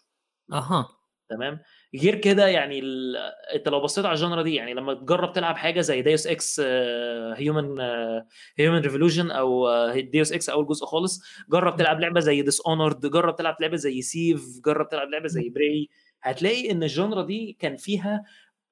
أها. 0.52 0.90
تمام؟ 1.32 1.60
غير 1.96 2.16
كده 2.16 2.48
يعني 2.48 2.80
ال... 2.80 3.18
أنت 3.56 3.70
لو 3.70 3.80
بصيت 3.82 4.06
على 4.06 4.14
ال 4.16 4.20
genre 4.20 4.42
دي 4.42 4.56
يعني 4.56 4.74
لما 4.74 4.94
تجرب 4.94 5.34
تلعب 5.34 5.58
حاجة 5.58 5.82
زي 5.82 6.02
Deus 6.02 6.28
Ex 6.28 6.60
Human 7.36 7.80
Human 8.58 8.80
Revolution 8.80 9.32
أو 9.32 9.68
Deus 10.00 10.32
Ex 10.34 10.50
أول 10.50 10.68
جزء 10.68 10.86
خالص 10.86 11.22
جرب 11.50 11.76
تلعب 11.76 12.00
لعبة 12.00 12.20
زي 12.20 12.42
Dishonored 12.42 13.06
جرب 13.06 13.36
تلعب 13.36 13.58
لعبة 13.62 13.76
زي 13.78 14.02
Thief 14.02 14.46
جرب 14.66 14.90
تلعب 14.90 15.10
لعبة 15.10 15.28
زي 15.28 15.50
Prey 15.50 15.90
هتلاقي 16.22 16.72
إن 16.72 16.84
ال 16.84 16.90
genre 16.90 17.22
دي 17.24 17.58
كان 17.60 17.76
فيها 17.78 18.24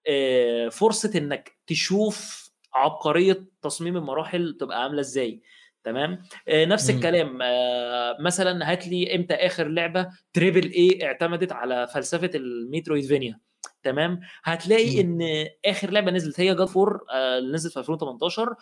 آه، 0.07 0.69
فرصة 0.69 1.11
إنك 1.15 1.57
تشوف 1.67 2.49
عبقرية 2.73 3.45
تصميم 3.61 3.97
المراحل 3.97 4.57
تبقى 4.59 4.83
عاملة 4.83 4.99
إزاي. 4.99 5.41
تمام؟ 5.83 6.21
آه، 6.47 6.65
نفس 6.65 6.89
الكلام 6.89 7.39
آه، 7.41 8.17
مثلا 8.19 8.71
هات 8.71 8.87
لي 8.87 9.15
إمتى 9.15 9.33
آخر 9.33 9.67
لعبة 9.67 10.07
triple 10.33 10.71
A 10.71 11.05
اعتمدت 11.05 11.51
على 11.51 11.87
فلسفة 11.87 12.31
ال 12.35 12.43
Metroidvania 12.43 13.39
تمام؟ 13.83 14.19
هتلاقي 14.43 15.01
إن 15.01 15.47
آخر 15.65 15.89
لعبة 15.89 16.11
نزلت 16.11 16.39
هي 16.39 16.55
جاد 16.55 16.67
فور 16.67 17.05
اللي 17.37 17.53
نزلت 17.53 17.73
في 17.73 17.79
2018 17.79 18.55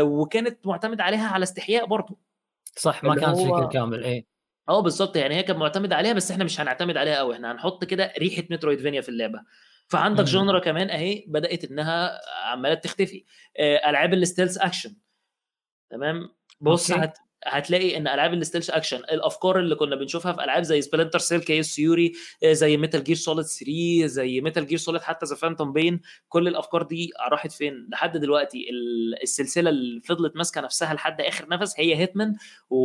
وكانت 0.00 0.66
معتمدة 0.66 1.04
عليها 1.04 1.28
على 1.28 1.42
استحياء 1.42 1.86
برضه. 1.86 2.18
صح 2.76 3.04
ما 3.04 3.14
كانت 3.14 3.38
هو... 3.38 3.56
فكر 3.56 3.72
كامل 3.72 4.04
إيه. 4.04 4.26
آه 4.68 4.80
بالظبط 4.80 5.16
يعني 5.16 5.34
هي 5.34 5.42
كانت 5.42 5.58
معتمدة 5.58 5.96
عليها 5.96 6.12
بس 6.12 6.30
إحنا 6.30 6.44
مش 6.44 6.60
هنعتمد 6.60 6.96
عليها 6.96 7.16
قوي 7.18 7.34
إحنا 7.34 7.52
هنحط 7.52 7.84
كده 7.84 8.12
ريحة 8.18 8.42
Metroidvania 8.50 9.00
في 9.00 9.08
اللعبة. 9.08 9.40
فعندك 9.88 10.24
genre 10.24 10.58
كمان 10.58 10.90
أهي 10.90 11.24
بدأت 11.28 11.64
إنها 11.64 12.20
عمالة 12.44 12.74
تختفي 12.74 13.24
ألعاب 13.60 14.14
ال 14.14 14.19
stealth 14.19 14.58
action 14.58 14.96
تمام؟ 15.90 16.37
بص 16.60 16.90
هت... 16.90 17.18
هتلاقي 17.44 17.96
إن 17.96 18.08
ألعاب 18.08 18.34
ال 18.34 18.39
stealth 18.39 18.70
action 18.70 18.96
الأفكار 18.96 19.58
اللي 19.58 19.74
كنا 19.74 19.96
بنشوفها 19.96 20.32
في 20.32 20.44
ألعاب 20.44 20.62
زي 20.62 20.82
Splinter 20.82 21.18
Cell 21.18 21.40
Chaos 21.40 21.78
Theory 21.78 22.12
زي 22.44 22.76
Metal 22.76 23.04
Gear 23.04 23.16
Solid 23.16 23.44
3 23.44 24.06
زي 24.06 24.40
Metal 24.40 24.66
Gear 24.66 24.78
Solid 24.78 25.02
حتى 25.02 25.26
The 25.26 25.36
Phantom 25.36 25.72
Pain 25.72 26.00
كل 26.28 26.48
الأفكار 26.48 26.82
دي 26.82 27.10
راحت 27.30 27.52
فين؟ 27.52 27.88
لحد 27.92 28.16
دلوقتي 28.16 28.66
السلسلة 29.22 29.70
اللي 29.70 30.00
فضلت 30.00 30.36
ماسكة 30.36 30.60
نفسها 30.60 30.94
لحد 30.94 31.20
آخر 31.20 31.48
نفس 31.48 31.80
هي 31.80 31.96
Hitman 31.96 32.36
و... 32.70 32.76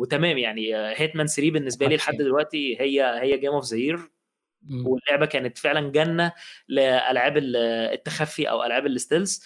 وتمام 0.00 0.38
يعني 0.38 0.76
Hitman 0.76 1.26
3 1.26 1.50
بالنسبة 1.50 1.86
لي 1.86 1.96
لحد 1.96 2.16
دلوقتي 2.16 2.80
هي 2.80 3.20
هي 3.22 3.38
game 3.38 3.52
of 3.52 3.64
the 3.64 3.76
year 3.76 3.98
واللعبة 4.70 5.26
كانت 5.26 5.58
فعلا 5.58 5.90
جنة 5.90 6.32
لألعاب 6.68 7.36
التخفي 7.36 8.50
أو 8.50 8.64
ألعاب 8.64 8.86
ال 8.86 8.93
stealth 8.93 9.44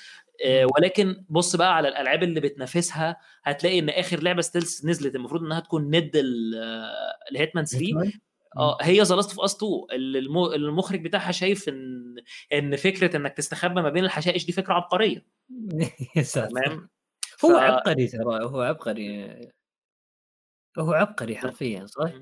ولكن 0.77 1.25
بص 1.29 1.57
بقى 1.57 1.77
على 1.77 1.89
الألعاب 1.89 2.23
اللي 2.23 2.41
بتنافسها 2.41 3.17
هتلاقي 3.45 3.79
إن 3.79 3.89
آخر 3.89 4.23
لعبة 4.23 4.43
stealth 4.43 4.87
نزلت 4.87 5.15
المفروض 5.15 5.43
إنها 5.43 5.61
تكون 5.61 5.97
ند 5.97 6.11
ال 7.31 7.36
Hitman 7.36 7.65
3 7.65 8.13
آه 8.57 8.79
هي 8.81 9.03
The 9.03 9.15
Last 9.15 9.31
of 9.31 9.41
Us 9.41 9.57
2 9.57 9.73
اللي 9.93 10.57
المخرج 10.57 11.05
بتاعها 11.05 11.33
شايف 11.33 11.69
إن 11.69 12.15
إن 12.53 12.77
فكرة 12.77 13.17
إنك 13.17 13.33
تستخبى 13.33 13.83
ما 13.83 13.91
بين 13.91 14.05
الحشائش 14.05 14.47
دي 14.47 14.53
فكرة 14.53 14.75
عبقرية. 14.75 15.27
تمام؟ 16.35 16.89
هو 17.45 17.49
ف... 17.49 17.53
عبقري 17.53 18.07
ترى 18.07 18.25
هو 18.25 18.61
عبقري. 18.61 19.35
هو 20.79 20.93
عبقري 20.93 21.37
حرفيا 21.37 21.87
صح؟ 21.87 22.13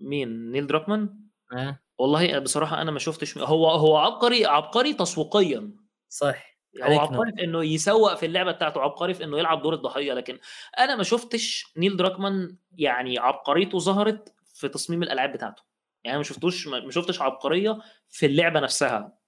مين؟ 0.00 0.50
نيل 0.50 0.66
دروكمان؟ 0.66 1.18
آه. 1.52 1.80
والله 1.98 2.38
بصراحة 2.38 2.82
أنا 2.82 2.90
ما 2.90 2.98
شفتش 2.98 3.38
هو 3.38 3.70
هو 3.70 3.96
عبقري 3.96 4.46
عبقري 4.46 4.94
تسويقيا. 4.94 5.72
صح. 6.08 6.53
هو 6.82 7.00
عبقري 7.00 7.32
في 7.32 7.44
إنه 7.44 7.64
يسوق 7.64 8.14
في 8.14 8.26
اللعبة 8.26 8.52
بتاعته 8.52 8.80
عبقري 8.80 9.14
في 9.14 9.24
إنه 9.24 9.38
يلعب 9.38 9.62
دور 9.62 9.74
الضحية 9.74 10.12
لكن 10.12 10.38
أنا 10.78 10.96
ما 10.96 11.02
شفتش 11.02 11.72
نيل 11.76 11.96
دراكمان 11.96 12.56
يعني 12.76 13.18
عبقريته 13.18 13.78
ظهرت 13.78 14.34
في 14.54 14.68
تصميم 14.68 15.02
الألعاب 15.02 15.32
بتاعته. 15.32 15.62
يعني 16.04 16.16
ما 16.16 16.22
شفتوش 16.22 16.66
ما 16.68 16.90
شفتش 16.90 17.22
عبقرية 17.22 17.78
في 18.08 18.26
اللعبة 18.26 18.60
نفسها. 18.60 19.18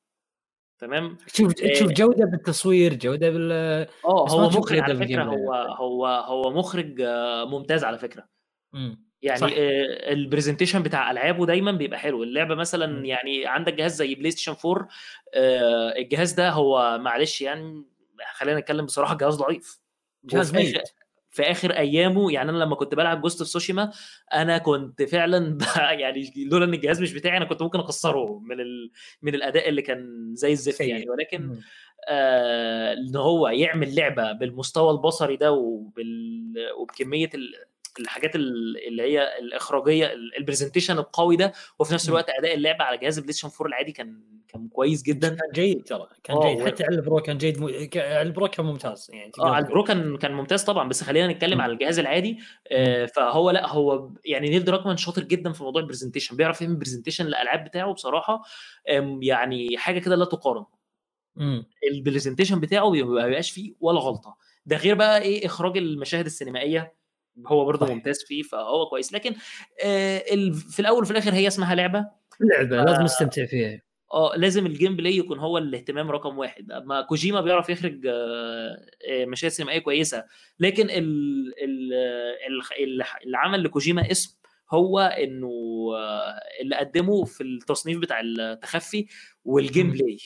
تمام؟ 0.79 1.19
تشوف 1.33 1.53
تشوف 1.53 1.93
جودة 1.93 2.27
بالتصوير 2.27 2.95
جودة 2.95 3.31
بال 3.31 3.53
آه 3.53 3.89
هو 4.29 4.49
مخرج 4.49 4.79
على 4.79 4.97
فكرة 4.97 5.23
هو 5.23 5.55
هو 5.55 6.07
هو 6.07 6.51
مخرج 6.51 7.03
ممتاز 7.47 7.85
على 7.85 7.99
فكرة. 7.99 8.29
يعني 9.23 9.39
صح. 9.39 9.51
ال 9.57 9.66
presentation 9.66 10.83
بتاع 10.83 11.11
ألعابه 11.11 11.47
دايما 11.47 11.73
بيبقى 11.73 11.99
حلو. 11.99 12.23
اللعبة 12.23 12.55
مثلا 12.55 12.87
م. 12.87 13.05
يعني 13.05 13.47
عندك 13.47 13.75
جهاز 13.75 13.95
زي 13.97 14.15
PlayStation 14.15 14.57
4 14.67 14.89
الجهاز 15.99 16.33
ده 16.33 16.51
هو 16.51 16.99
معلش 16.99 17.41
يعني 17.41 17.85
خلينا 18.35 18.61
نتكلم 18.61 18.85
بصراحة 18.87 19.17
جهاز 19.17 19.35
ضعيف. 19.37 19.79
جهاز 20.25 20.55
ميت. 20.55 20.83
في 21.31 21.43
آخر 21.43 21.71
أيامه 21.71 22.33
يعني 22.33 22.51
أنا 22.51 22.59
لما 22.59 22.75
كنت 22.75 22.95
بلعب 22.95 23.21
Ghost 23.21 23.41
of 23.41 23.49
Tsushima 23.49 23.93
أنا 24.35 24.59
كنت 24.59 25.03
فعلا 25.03 25.59
يعني 26.01 26.33
لولا 26.37 26.65
إن 26.65 26.75
الجهاز 26.75 27.03
مش 27.03 27.13
بتاعي 27.13 27.37
أنا 27.37 27.45
كنت 27.45 27.63
ممكن 27.63 27.79
أكسره 27.79 28.39
من 28.39 28.61
ال... 28.61 28.91
من 29.23 29.35
الأداء 29.35 29.69
اللي 29.69 29.83
كان 29.83 30.31
زي 30.35 30.53
الزفت 30.53 30.81
يعني. 30.81 31.11
ولكن 31.11 31.61
آه 32.09 32.93
إن 32.93 33.17
هو 33.17 33.49
يعمل 33.49 33.95
لعبة 33.97 34.33
بالمستوى 34.33 34.91
البصري 34.91 35.37
ده 35.37 35.53
وبال... 35.53 36.53
وبكمية 36.79 37.31
ال... 37.35 37.55
الحاجات 38.01 38.37
اللي 38.37 39.03
هي 39.03 39.39
الإخراجية 39.39 40.13
ال 40.39 40.43
presentation 40.43 40.99
القوي 40.99 41.37
ده 41.37 41.53
وفي 41.79 41.95
نفس 41.95 42.09
الوقت 42.09 42.31
أداء 42.31 42.55
اللعبة 42.55 42.85
على 42.85 42.99
جهاز 42.99 43.19
ال 43.19 43.33
PlayStation 43.33 43.49
4 43.61 43.69
العادي 43.69 43.93
كان 43.93 44.21
كان 44.49 44.69
كويس 44.69 45.03
جدا. 45.03 45.29
كان 45.29 45.39
جيد 45.55 45.85
ترى 45.85 46.09
كان 46.25 46.39
جيد. 46.41 46.67
حتى 46.67 46.85
على 46.85 46.97
ال 46.97 47.03
Pro 47.03 47.21
كان 47.21 47.39
جيد 47.39 47.61
م... 47.61 47.65
على 47.97 48.23
ال 48.23 48.29
Pro 48.29 48.49
كان 48.49 48.67
ممتاز 48.67 49.11
يعني 49.13 49.33
آه 49.39 49.51
على 49.55 49.65
ال 49.65 49.70
Pro 49.70 49.85
كان 49.85 50.17
كان 50.17 50.33
ممتاز 50.33 50.65
طبعا 50.65 50.89
بس 50.89 51.03
خلينا 51.05 51.33
نتكلم 51.33 51.61
على 51.61 51.73
الجهاز 51.73 51.99
العادي. 51.99 52.39
آه 52.71 53.07
فهو 53.07 53.51
لا 53.51 53.69
هو 53.69 54.11
يعني 54.25 54.49
نيل 54.51 54.65
دراكمان 54.65 54.97
شاطر 54.97 55.23
جدا 55.23 55.53
في 55.53 55.63
موضوع 55.63 55.83
ال 55.83 55.87
presentation 55.87 56.37
بيعرف 56.37 56.63
يعمل 56.63 56.77
presentation 56.77 57.27
للالعاب 57.27 57.65
بتاعه 57.65 57.93
بصراحة 57.93 58.43
يعني 59.23 59.79
حاجة 59.79 59.99
كده 59.99 60.17
لا 60.17 60.25
تقارن. 60.25 60.65
ال 61.93 61.98
presentation 61.98 62.61
بتاعه 62.61 62.91
ما 62.91 63.25
بيبقاش 63.27 63.51
فيه 63.51 63.75
ولا 63.81 64.01
غلطة. 64.01 64.37
ده 64.67 64.77
غير 64.77 64.95
بقى 64.95 65.23
إيه 65.23 65.47
إخراج 65.47 65.77
المشاهد 65.79 66.25
السينمائية. 66.27 66.95
هو 67.47 67.65
برضه 67.65 67.95
ممتاز 67.95 68.25
فيه 68.25 68.43
فهو 68.43 68.87
كويس. 68.87 69.13
لكن 69.13 69.35
آه 69.85 70.19
في 70.71 70.81
الأول 70.81 71.03
وفي 71.03 71.11
الآخر 71.11 71.33
هي 71.33 71.47
اسمها 71.47 71.75
لعبة. 71.75 72.07
لعبة 72.41 72.85
لازم 72.85 73.03
نستمتع 73.03 73.47
فيها. 73.47 73.83
آه 74.13 74.37
لازم 74.37 74.67
ال 74.67 74.97
gameplay 74.97 75.17
يكون 75.17 75.39
هو 75.39 75.59
الاهتمام 75.59 76.11
رقم 76.11 76.39
واحد. 76.39 76.73
أما 76.73 77.03
كوجيما 77.03 77.41
بيعرف 77.41 77.71
يخرج 77.71 78.07
مشاهد 79.27 79.51
سينمائية 79.51 79.79
كويسة. 79.79 80.25
لكن 80.61 80.91
ال 80.91 81.53
ال 81.63 83.03
العمل 83.27 83.65
لكوجيما 83.65 84.11
اسم 84.11 84.39
هو 84.73 84.99
إنه 85.01 85.51
اللي 86.61 86.77
قدمه 86.77 87.25
في 87.25 87.43
التصنيف 87.43 87.99
بتاع 87.99 88.21
التخفي 88.21 89.07
وال 89.45 89.91
gameplay. 89.91 90.19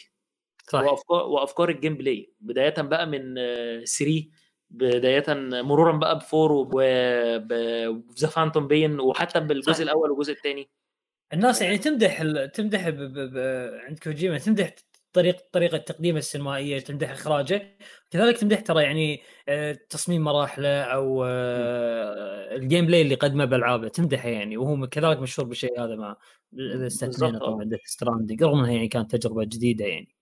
صح. 0.68 0.80
وافكار 0.80 1.26
وأفكار 1.26 1.68
ال 1.68 1.96
gameplay. 1.96 2.32
بداية 2.40 2.74
بقى 2.78 3.06
من 3.06 3.34
3 3.84 4.28
بداية 4.70 5.24
مرورا 5.62 5.96
بقى 5.96 6.18
بفور 6.18 6.52
وب 6.52 7.23
The 7.23 8.28
Phantom 8.28 8.66
Pain 8.66 9.00
وحتى 9.00 9.40
بالجزء 9.40 9.82
الأول 9.82 10.10
والجزء 10.10 10.32
الثاني. 10.32 10.70
الناس 11.32 11.62
يعني 11.62 11.78
تمدح 11.78 12.20
ال... 12.20 12.52
تمدح 12.52 12.88
ب... 12.88 12.94
ب... 12.94 13.18
ب... 13.18 13.38
عند 13.88 13.98
كوجيما 13.98 14.38
تمدح 14.38 14.74
طريقه 15.12 15.42
طريقة 15.52 15.78
تقديمه 15.78 16.18
السينمائية 16.18 16.78
تمدح 16.78 17.10
إخراجه. 17.10 17.76
كذلك 18.10 18.38
تمدح 18.38 18.60
ترى 18.60 18.82
يعني 18.82 19.22
تصميم 19.90 20.24
مراحله 20.24 20.82
أو 20.82 21.24
ال 22.56 22.86
gameplay 22.86 23.02
اللي 23.02 23.14
قدمه 23.14 23.44
بألعابه. 23.44 23.88
تمدحه 23.88 24.28
يعني 24.28 24.56
وهو 24.56 24.86
كذلك 24.86 25.18
مشهور 25.18 25.48
بالشيء 25.48 25.80
هذا 25.84 25.96
مع 25.96 26.16
اذا 26.58 26.86
استثنينا 26.86 27.38
طبعا 27.38 27.64
ديث 27.64 27.80
ستراندنج 27.84 28.42
رغم 28.42 28.58
إنها 28.58 28.72
يعني 28.72 28.88
كانت 28.88 29.16
تجربة 29.16 29.44
جديدة 29.44 29.84
يعني. 29.84 30.19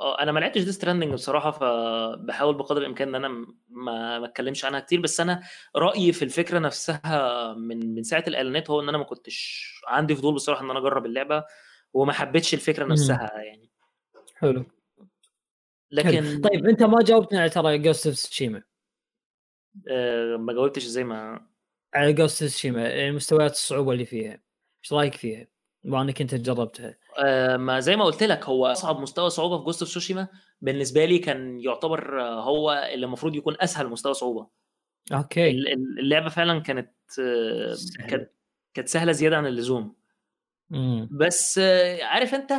آه 0.00 0.22
أنا 0.22 0.32
ما 0.32 0.40
لعبتش 0.40 0.62
ديث 0.64 0.74
ستراندنج 0.74 1.12
بصراحة 1.12 1.50
فبحاول 1.50 2.54
بقدر 2.54 2.80
الإمكان 2.80 3.08
إن 3.08 3.14
أنا 3.14 3.28
ما 3.68 4.18
ما 4.18 4.26
اتكلمش 4.26 4.64
عنها 4.64 4.80
كتير 4.80 5.00
بس 5.00 5.20
أنا 5.20 5.42
رأيي 5.76 6.12
في 6.12 6.24
الفكرة 6.24 6.58
نفسها 6.58 7.54
من 7.54 7.94
من 7.94 8.02
ساعة 8.02 8.24
الإعلانات 8.28 8.70
هو 8.70 8.80
إن 8.80 8.88
أنا 8.88 8.98
ما 8.98 9.04
كنتش 9.04 9.66
عندي 9.88 10.16
فضول 10.16 10.34
بصراحة 10.34 10.64
إن 10.64 10.70
أنا 10.70 10.78
أجرب 10.78 11.06
اللعبة 11.06 11.44
وما 11.92 12.12
حبيتش 12.12 12.54
الفكرة 12.54 12.84
نفسها 12.84 13.32
يعني. 13.34 13.70
حلو. 14.34 14.64
لكن 15.90 16.24
حلو. 16.24 16.40
طيب 16.40 16.66
أنت 16.66 16.82
ما 16.82 17.02
جاوبتني 17.02 17.38
على 17.38 17.50
ترى 17.50 17.78
جوست 17.78 18.06
اوف 18.06 18.16
تسوشيما 18.16 18.62
أه 19.88 20.36
ما 20.36 20.52
جاوبتش 20.52 20.84
إزاي 20.86 21.04
ما 21.04 21.46
على 21.94 22.12
جوست 22.12 22.42
اوف 22.42 22.50
تسوشيما 22.50 23.10
مستويات 23.10 23.50
الصعوبة 23.50 23.92
اللي 23.92 24.04
فيها؟ 24.04 24.42
إيش 24.84 24.92
رأيك 24.92 25.14
فيها؟ 25.14 25.46
بما 25.86 26.02
إنك 26.02 26.20
أنت 26.20 26.34
جربتها. 26.34 26.94
آه 27.18 27.56
ما 27.56 27.80
زي 27.80 27.96
ما 27.96 28.04
قلت 28.04 28.22
لك 28.22 28.44
هو 28.44 28.66
أصعب 28.66 29.00
مستوى 29.00 29.30
صعوبة 29.30 29.58
في 29.58 29.64
جوست 29.64 29.82
اوف 29.82 29.90
سوشيما 29.90 30.28
بالنسبة 30.60 31.04
لي 31.04 31.18
كان 31.18 31.60
يعتبر 31.60 32.22
هو 32.22 32.90
اللي 32.94 33.06
المفروض 33.06 33.34
يكون 33.34 33.56
أسهل 33.60 33.88
مستوى 33.88 34.14
صعوبة. 34.14 34.46
أوكي. 35.12 35.50
اللعبة 36.00 36.28
فعلا 36.28 36.60
كانت 36.60 36.92
كانت 38.08 38.30
كانت 38.74 38.88
سهلة 38.88 39.12
زيادة 39.12 39.36
عن 39.36 39.46
اللزوم. 39.46 39.94
مم. 40.70 41.08
بس 41.12 41.58
عارف 42.02 42.34
أنت 42.34 42.52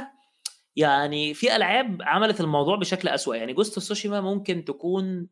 يعني 0.75 1.33
في 1.33 1.55
ألعاب 1.55 1.97
عملت 2.01 2.41
الموضوع 2.41 2.75
بشكل 2.75 3.07
أسوأ. 3.07 3.35
يعني 3.35 3.53
جوست 3.53 3.75
اوف 3.75 3.83
سوشيما 3.83 4.21
ممكن 4.21 4.65
تكون 4.65 5.19
آه، 5.19 5.27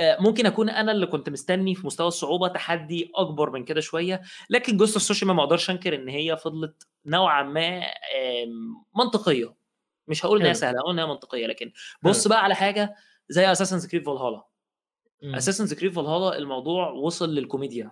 ممكن 0.00 0.46
أكون 0.46 0.68
أنا 0.70 0.92
اللي 0.92 1.06
كنت 1.06 1.28
مستني 1.30 1.74
في 1.74 1.86
مستوى 1.86 2.08
الصعوبة 2.08 2.48
تحدي 2.48 3.10
أكبر 3.14 3.50
من 3.50 3.64
كده 3.64 3.80
شوية 3.80 4.22
لكن 4.50 4.76
جوست 4.76 4.94
أوف 4.94 5.02
سوشيما 5.02 5.32
ما 5.32 5.42
أقدرش 5.42 5.70
أنكر 5.70 5.94
إن 5.94 6.08
هي 6.08 6.36
فضلت 6.36 6.86
نوعا 7.06 7.42
ما 7.42 7.82
منطقية. 8.96 9.54
مش 10.08 10.26
هقول 10.26 10.40
ان 10.40 10.46
هي 10.46 10.54
سهلة 10.54 10.78
هقول 10.80 10.92
ان 10.92 10.98
هي 10.98 11.06
منطقية 11.06 11.46
لكن 11.46 11.72
بص 12.02 12.28
بقى 12.28 12.44
على 12.44 12.54
حاجة 12.54 12.94
زي 13.28 13.52
اساسن 13.52 13.88
كريد 13.88 14.06
فالهالا 14.06 14.44
اساسن 15.36 15.76
كريد 15.76 15.92
فالهالا 15.92 16.38
الموضوع 16.38 16.90
وصل 16.90 17.34
للكوميديا. 17.34 17.90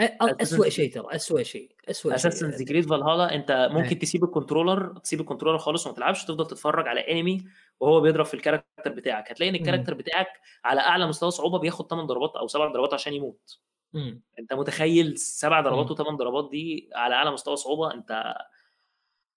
اسوء 0.00 0.68
شيء 0.68 0.92
ترى 0.92 1.06
اسوء 1.10 1.42
شيء 1.42 1.72
اسوء 1.90 2.16
شيء 2.16 2.30
اساسن 2.30 2.64
كريد 2.64 2.88
فالهالا 2.88 3.34
أنت 3.34 3.68
ممكن 3.72 3.98
تسيب 3.98 4.24
ال 4.24 4.31
controller 4.31 4.98
تسيب 4.98 5.20
ال 5.20 5.23
controller 5.23 5.58
خالص 5.58 5.86
وما 5.86 5.96
تلعبش 5.96 6.24
تفضل 6.24 6.46
تتفرج 6.46 6.88
على 6.88 7.00
ال 7.00 7.07
enemy 7.07 7.44
وهو 7.80 8.00
بيضرب 8.00 8.24
في 8.24 8.34
ال 8.34 8.40
character 8.40 8.92
بتاعك. 8.92 9.30
هتلاقي 9.30 9.50
إن 9.50 9.54
ال 9.54 9.58
character 9.58 9.94
بتاعك 9.94 10.28
على 10.64 10.80
أعلى 10.80 11.06
مستوى 11.06 11.30
صعوبة 11.30 11.58
بياخد 11.58 11.86
8 11.90 12.06
ضربات 12.06 12.36
أو 12.36 12.46
7 12.46 12.72
ضربات 12.72 12.94
عشان 12.94 13.12
يموت. 13.12 13.60
مم. 13.92 14.22
أنت 14.38 14.52
متخيل 14.52 15.18
سبع 15.18 15.60
ضربات 15.60 15.92
و8 15.92 16.16
ضربات 16.16 16.50
دي 16.50 16.90
على 16.94 17.14
أعلى 17.14 17.30
مستوى 17.30 17.56
صعوبة؟ 17.56 17.94
أنت 17.94 18.34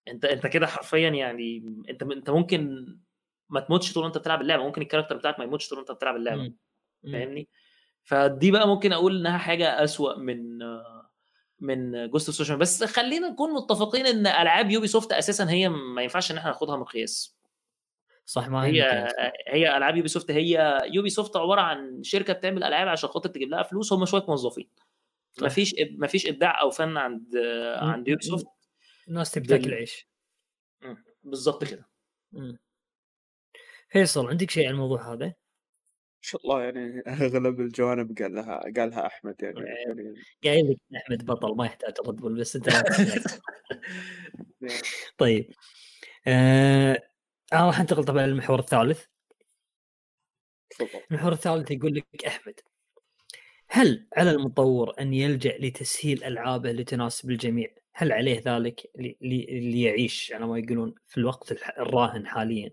أنت 0.07 0.25
أنت 0.25 0.47
كده 0.47 0.67
حرفيا 0.67 1.09
يعني 1.09 1.57
أنت 1.89 2.03
أنت 2.03 2.29
ممكن 2.29 2.85
ما 3.49 3.59
تموتش 3.59 3.93
طول 3.93 4.05
أنت 4.05 4.17
بتلعب 4.17 4.41
اللعبة. 4.41 4.63
ممكن 4.63 4.81
ال 4.81 4.85
character 4.85 5.17
بتاعك 5.17 5.39
ما 5.39 5.45
يموتش 5.45 5.69
طول 5.69 5.79
أنت 5.79 5.91
بتلعب 5.91 6.15
اللعبة. 6.15 6.53
فاهمني؟ 7.03 7.47
فدي 8.07 8.51
بقى 8.51 8.67
ممكن 8.67 8.93
أقول 8.93 9.17
إنها 9.19 9.37
حاجة 9.37 9.83
أسوأ 9.83 10.17
من 10.17 10.59
من 11.59 12.09
جوست 12.09 12.51
اوف 12.51 12.59
بس 12.59 12.83
خلينا 12.83 13.29
نكون 13.29 13.53
متفقين 13.53 14.05
إن 14.05 14.27
ألعاب 14.27 14.71
يوبي 14.71 14.87
سوفت 14.87 15.11
أساسا 15.11 15.49
هي 15.49 15.69
ما 15.69 16.01
ينفعش 16.01 16.31
إن 16.31 16.37
إحنا 16.37 16.49
ناخدها 16.49 16.77
مقياس 16.77 17.37
صح 18.25 18.49
ما 18.49 18.65
هي 18.65 19.07
هي 19.47 19.77
العاب 19.77 19.95
يوبي 19.95 20.07
سوفت 20.07 20.31
هي 20.31 20.81
يوبي 20.85 21.09
سوفت 21.09 21.37
عبارة 21.37 21.61
عن 21.61 22.03
شركة 22.03 22.33
بتعمل 22.33 22.63
ألعاب 22.63 22.87
عشان 22.87 23.09
خاطر 23.09 23.29
تجيب 23.29 23.49
لها 23.49 23.63
فلوس 23.63 23.93
هم 23.93 24.05
شوية 24.05 24.25
موظفين. 24.27 24.69
ما 25.41 25.49
فيش 25.49 25.75
ما 25.91 26.07
فيش 26.07 26.27
إبداع 26.27 26.61
أو 26.61 26.69
فن 26.69 26.97
عند 26.97 27.37
عند 27.75 28.07
يوبي 28.07 28.23
سوفت 28.23 28.47
الناس 29.07 29.31
تبي 29.31 29.47
تاكل 29.47 29.73
عيش 29.73 30.07
بالظبط 31.23 31.63
كده. 31.63 31.89
فيصل 33.89 34.27
عندك 34.27 34.51
شيء 34.51 34.67
عن 34.67 34.73
الموضوع 34.73 35.13
هذا؟ 35.13 35.33
شاء 36.21 36.41
الله 36.41 36.63
يعني 36.63 37.03
أغلب 37.07 37.59
الجوانب 37.59 38.17
قال 38.19 38.35
لها 38.35 38.61
قالها 38.77 39.07
أحمد 39.07 39.35
يعني, 39.41 39.59
يعني 39.59 40.13
قايل 40.43 40.71
لك 40.71 40.77
أحمد 40.95 41.25
بطل 41.25 41.55
ما 41.55 41.65
يحتاج 41.65 41.93
رد 42.07 42.15
بول 42.15 42.39
بس 42.39 42.55
أنت 42.55 42.69
طيب. 45.17 45.51
آه 46.27 46.97
راح 47.53 47.79
أنتقل 47.79 48.03
طبعا 48.03 48.27
للمحور 48.27 48.59
الثالث. 48.59 49.05
المحور 51.11 51.31
الثالث 51.31 51.71
يقول 51.71 51.95
لك 51.95 52.25
أحمد 52.27 52.59
هل 53.69 54.07
على 54.17 54.31
المطور 54.31 54.93
أن 54.99 55.13
يلجأ 55.13 55.57
لتسهيل 55.57 56.23
ألعابه 56.23 56.71
لتناسب 56.71 57.31
الجميع؟ 57.31 57.69
هل 57.93 58.11
عليه 58.11 58.41
ذلك 58.45 58.91
ليعيش 59.21 60.33
على 60.33 60.47
ما 60.47 60.59
يقولون 60.59 60.95
في 61.05 61.17
الوقت 61.17 61.51
الراهن 61.79 62.27
حاليا؟ 62.27 62.71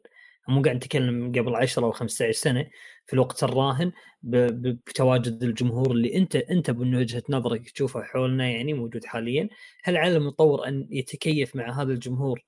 مو 0.49 0.63
قاعد 0.63 0.77
نتكلم 0.77 1.33
قبل 1.33 1.55
10 1.57 1.85
أو 1.87 1.93
15 1.93 2.33
سنة 2.33 2.71
في 3.07 3.13
الوقت 3.15 3.45
الراهن 3.45 3.93
بتواجد 4.23 5.43
الجمهور 5.43 5.91
اللي 5.91 6.17
انت 6.17 6.37
انت 6.37 6.71
من 6.71 6.95
وجهة 6.95 7.23
نظرك 7.31 7.71
تشوفه 7.71 8.03
حولنا 8.03 8.51
يعني 8.51 8.73
موجود 8.75 9.05
حاليا. 9.05 9.49
هل 9.85 9.97
على 9.97 10.17
المطور 10.17 10.69
أن 10.69 10.89
يتكيف 10.91 11.57
مع 11.57 11.83
هذا 11.83 11.93
الجمهور 11.93 12.45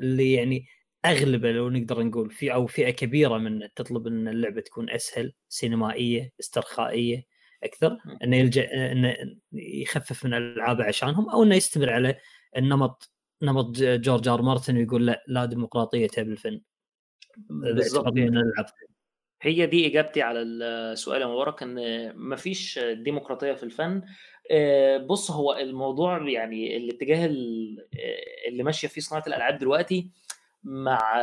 اللي 0.00 0.32
يعني 0.32 0.66
أغلبه 1.04 1.52
لو 1.52 1.70
نقدر 1.70 2.02
نقول 2.02 2.30
في 2.30 2.52
أو 2.54 2.66
فئة 2.66 2.90
كبيرة 2.90 3.38
من 3.38 3.68
تطلب 3.76 4.06
أن 4.06 4.28
اللعبة 4.28 4.60
تكون 4.60 4.90
أسهل 4.90 5.32
سينمائية 5.48 6.32
استرخائية 6.40 7.24
أكثر 7.64 7.98
أنه 8.24 8.36
يلجأ 8.36 8.92
انه 8.92 9.16
يخفف 9.52 10.24
من 10.24 10.34
الالعاب 10.34 10.80
عشانهم 10.82 11.30
أو 11.30 11.42
أنه 11.42 11.54
يستمر 11.54 11.90
على 11.90 12.16
النمط 12.56 13.10
نمط 13.42 13.78
جورج 13.78 14.28
آر 14.28 14.42
مارتن 14.42 14.76
ويقول 14.76 15.06
لا 15.06 15.24
لا 15.28 15.44
ديمقراطية 15.44 16.08
بالفن 16.18 16.60
بالضبط 17.36 18.12
من 18.12 18.36
الالعاب 18.38 18.66
هي 19.42 19.66
دي 19.66 19.86
إجابتي 19.86 20.22
على 20.22 20.42
السؤال 20.42 21.20
يا 21.20 21.26
مبارك 21.26 21.62
إن 21.62 21.78
مفيش 22.16 22.78
ديمقراطية 22.78 23.52
في 23.52 23.62
الفن. 23.62 24.02
آه، 24.50 24.96
بص 24.98 25.30
هو 25.30 25.52
الموضوع 25.52 26.28
يعني 26.28 26.76
الاتجاه 26.76 27.26
اللي 28.48 28.62
ماشية 28.62 28.88
فيه 28.88 29.00
صناعة 29.00 29.24
الألعاب 29.26 29.58
دلوقتي 29.58 30.10
مع 30.64 31.20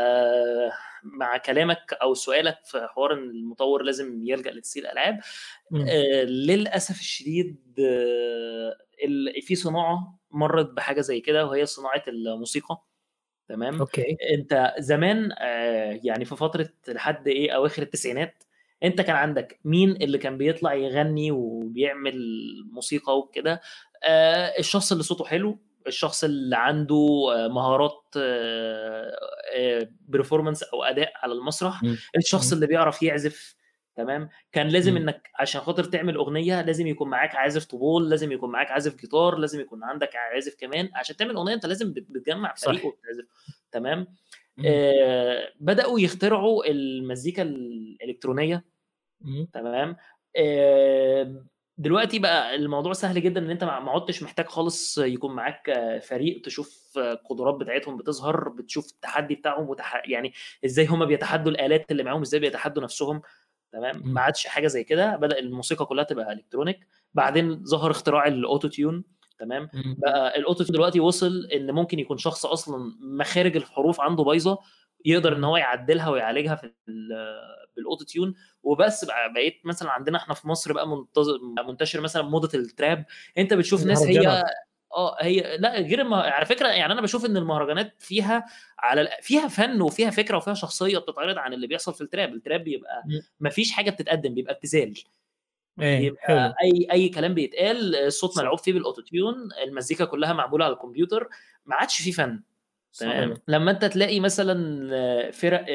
مع 1.03 1.37
كلامك 1.37 1.93
أو 2.01 2.13
سؤالك 2.13 2.57
في 2.65 2.87
حوار 2.87 3.13
إن 3.13 3.29
المطور 3.29 3.83
لازم 3.83 4.23
يلجأ 4.23 4.51
لتسهيل 4.51 4.85
الالعاب 4.85 5.19
آه 5.89 6.23
للأسف 6.23 6.99
الشديد 6.99 7.79
آه 7.79 8.77
في 9.41 9.55
صناعة 9.55 10.19
مرت 10.31 10.69
بحاجة 10.69 11.01
زي 11.01 11.19
كده 11.19 11.45
وهي 11.45 11.65
صناعة 11.65 12.03
الموسيقى. 12.07 12.83
تمام 13.53 13.79
أوكي 13.79 14.17
أنت 14.33 14.73
زمان 14.79 15.31
آه 15.39 15.99
يعني 16.03 16.25
في 16.25 16.35
فترة 16.35 16.69
لحد 16.87 17.27
إيه 17.27 17.51
أواخر 17.55 17.81
التسعينات 17.81 18.43
أنت 18.83 19.01
كان 19.01 19.15
عندك 19.15 19.59
مين 19.65 19.91
اللي 19.91 20.17
كان 20.17 20.37
بيطلع 20.37 20.73
يغني 20.73 21.31
وبيعمل 21.31 22.15
موسيقى 22.71 23.17
وكده 23.17 23.61
آه 24.03 24.53
الشخص 24.59 24.91
اللي 24.91 25.03
صوته 25.03 25.25
حلو 25.25 25.59
الشخص 25.87 26.23
اللي 26.23 26.57
عنده 26.57 27.25
مهارات 27.49 28.03
performance 30.07 30.63
أو 30.63 30.83
أداء 30.83 31.11
على 31.15 31.33
المسرح. 31.33 31.81
الشخص. 32.17 32.53
اللي 32.53 32.67
بيعرف 32.67 33.03
يعزف 33.03 33.55
تمام؟ 33.95 34.29
كان 34.51 34.67
لازم 34.67 34.93
م. 34.93 34.97
إنك 34.97 35.29
عشان 35.39 35.61
خاطر 35.61 35.83
تعمل 35.83 36.15
أغنية 36.15 36.61
لازم 36.61 36.87
يكون 36.87 37.09
معاك 37.09 37.35
عازف 37.35 37.65
طبول 37.65 38.09
لازم 38.09 38.31
يكون 38.31 38.51
معاك 38.51 38.71
عازف 38.71 38.95
جيتار 38.95 39.35
لازم 39.37 39.59
يكون 39.59 39.83
عندك 39.83 40.15
عازف 40.15 40.55
كمان. 40.59 40.89
عشان 40.95 41.15
تعمل 41.15 41.35
أغنية 41.35 41.53
أنت 41.53 41.65
لازم 41.65 41.93
بتجمع 41.93 42.53
فريق 42.53 42.85
وتعزف 42.85 43.25
تمام؟ 43.71 44.07
آه 44.65 45.49
بدأوا 45.59 45.99
يخترعوا 45.99 46.65
المزيكا 46.71 47.41
الإلكترونية 47.41 48.63
تمام؟ 49.53 49.95
آه 50.37 51.43
دلوقتي 51.77 52.19
بقى 52.19 52.55
الموضوع 52.55 52.93
سهل 52.93 53.21
جدا 53.21 53.39
إن 53.41 53.49
أنت 53.49 53.63
ما 53.63 53.91
عدتش 53.91 54.23
محتاج 54.23 54.45
خالص 54.45 54.97
يكون 54.97 55.35
معاك 55.35 55.71
فريق 56.03 56.41
تشوف 56.41 56.93
القدرات 56.97 57.55
بتاعتهم 57.55 57.97
بتظهر 57.97 58.49
بتشوف 58.49 58.91
التحدي 58.91 59.35
بتاعهم 59.35 59.69
وتح... 59.69 60.01
يعني 60.05 60.33
إزاي 60.65 60.85
هم 60.85 61.05
بيتحدوا 61.05 61.51
الآلات 61.51 61.91
اللي 61.91 62.03
معاهم 62.03 62.21
إزاي 62.21 62.39
بيتحدوا 62.39 62.83
نفسهم. 62.83 63.21
تمام؟ 63.73 64.01
ما 64.05 64.21
عادش 64.21 64.47
حاجة 64.47 64.67
زي 64.67 64.83
كده. 64.83 65.15
بدأ 65.15 65.39
الموسيقى 65.39 65.85
كلها 65.85 66.03
تبقى 66.03 66.33
electronic. 66.33 66.87
بعدين 67.13 67.65
ظهر 67.65 67.91
اختراع 67.91 68.27
ال 68.27 68.67
auto-tune 68.67 69.03
تمام 69.39 69.69
بقى 69.73 70.37
ال 70.39 70.63
auto-tune 70.63 70.75
دلوقتي 70.75 70.99
وصل 70.99 71.45
إن 71.53 71.71
ممكن 71.71 71.99
يكون 71.99 72.17
شخص 72.17 72.45
أصلا 72.45 72.93
مخارج 73.01 73.55
الحروف 73.57 74.01
عنده 74.01 74.23
بايظة 74.23 74.59
يقدر 75.05 75.35
إن 75.35 75.43
هو 75.43 75.57
يعدلها 75.57 76.09
ويعالجها 76.09 76.55
في 76.55 76.71
بال 77.75 78.05
auto-tune 78.05 78.33
وبس 78.63 79.05
بقى 79.05 79.33
بقيت 79.33 79.61
مثلا 79.65 79.91
عندنا 79.91 80.17
إحنا 80.17 80.33
في 80.33 80.47
مصر 80.47 80.73
بقى 80.73 81.05
منتشر 81.67 82.01
مثلا 82.01 82.21
موضة 82.23 82.59
ال 82.59 82.67
trap. 82.67 83.05
أنت 83.37 83.53
بتشوف 83.53 83.85
ناس 83.85 84.03
هي 84.03 84.43
آه 84.95 85.17
هي 85.23 85.57
لا 85.57 85.79
غير 85.79 86.01
الم... 86.01 86.13
على 86.13 86.45
فكرة 86.45 86.67
يعني 86.67 86.93
أنا 86.93 87.01
بشوف 87.01 87.25
إن 87.25 87.37
المهرجانات 87.37 87.93
فيها 87.99 88.45
على 88.79 89.09
فيها 89.21 89.47
فن 89.47 89.81
وفيها 89.81 90.09
فكرة 90.09 90.37
وفيها 90.37 90.53
شخصية 90.53 90.97
بتتعرض 90.97 91.37
عن 91.37 91.53
اللي 91.53 91.67
بيحصل 91.67 91.93
في 91.93 92.01
ال 92.01 92.06
trap. 92.06 92.33
ال 92.33 92.39
trap 92.39 92.63
بيبقى 92.63 93.03
ما 93.39 93.49
فيش 93.49 93.71
حاجة 93.71 93.89
بتتقدم 93.89 94.33
بيبقى 94.33 94.53
ابتذال. 94.53 94.93
إيه 95.81 95.99
يبقى 96.05 96.55
أي 96.63 96.87
أي 96.91 97.09
كلام 97.09 97.33
بيتقال 97.33 97.95
الصوت 97.95 98.37
ملعوب 98.37 98.59
فيه 98.59 98.73
بال 98.73 98.84
auto-tune 98.84 99.35
المزيكا 99.63 100.05
كلها 100.05 100.33
معمولة 100.33 100.65
على 100.65 100.73
الكمبيوتر 100.73 101.29
ما 101.65 101.75
عادش 101.75 102.01
فيه 102.01 102.11
فن. 102.11 102.43
تمام؟ 102.99 103.33
لما 103.47 103.71
أنت 103.71 103.85
تلاقي 103.85 104.19
مثلا 104.19 105.31
فرق 105.31 105.65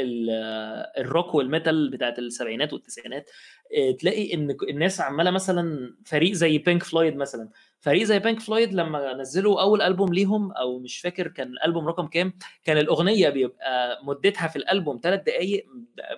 ال 0.99 1.06
rock 1.06 1.35
وال 1.35 1.51
metal 1.51 1.91
بتاعت 1.90 2.19
السبعينات 2.19 2.73
والتسعينات 2.73 3.31
آه، 3.78 3.90
تلاقي 3.90 4.35
إن 4.35 4.57
الناس 4.69 5.01
عمالة 5.01 5.31
مثلا 5.31 5.95
فريق 6.05 6.32
زي 6.32 6.59
بينك 6.59 6.82
فلويد 6.82 7.16
مثلا 7.16 7.49
فريق 7.81 8.03
زي 8.03 8.19
بينك 8.19 8.41
فلويد 8.41 8.75
لما 8.75 9.15
نزلوا 9.15 9.61
أول 9.63 9.83
ألبوم 9.83 10.15
ليهم 10.15 10.53
أو 10.53 10.79
مش 10.79 10.99
فاكر 11.01 11.29
كان 11.29 11.49
الألبوم 11.49 11.89
رقم 11.89 12.07
كام 12.07 12.33
كان 12.65 12.79
الأغنية 12.79 13.29
بيبقى 13.29 14.01
مدتها 14.05 14.49
في 14.49 14.57
الألبوم 14.57 15.01
ثلاث 15.03 15.23
دقائق 15.23 15.67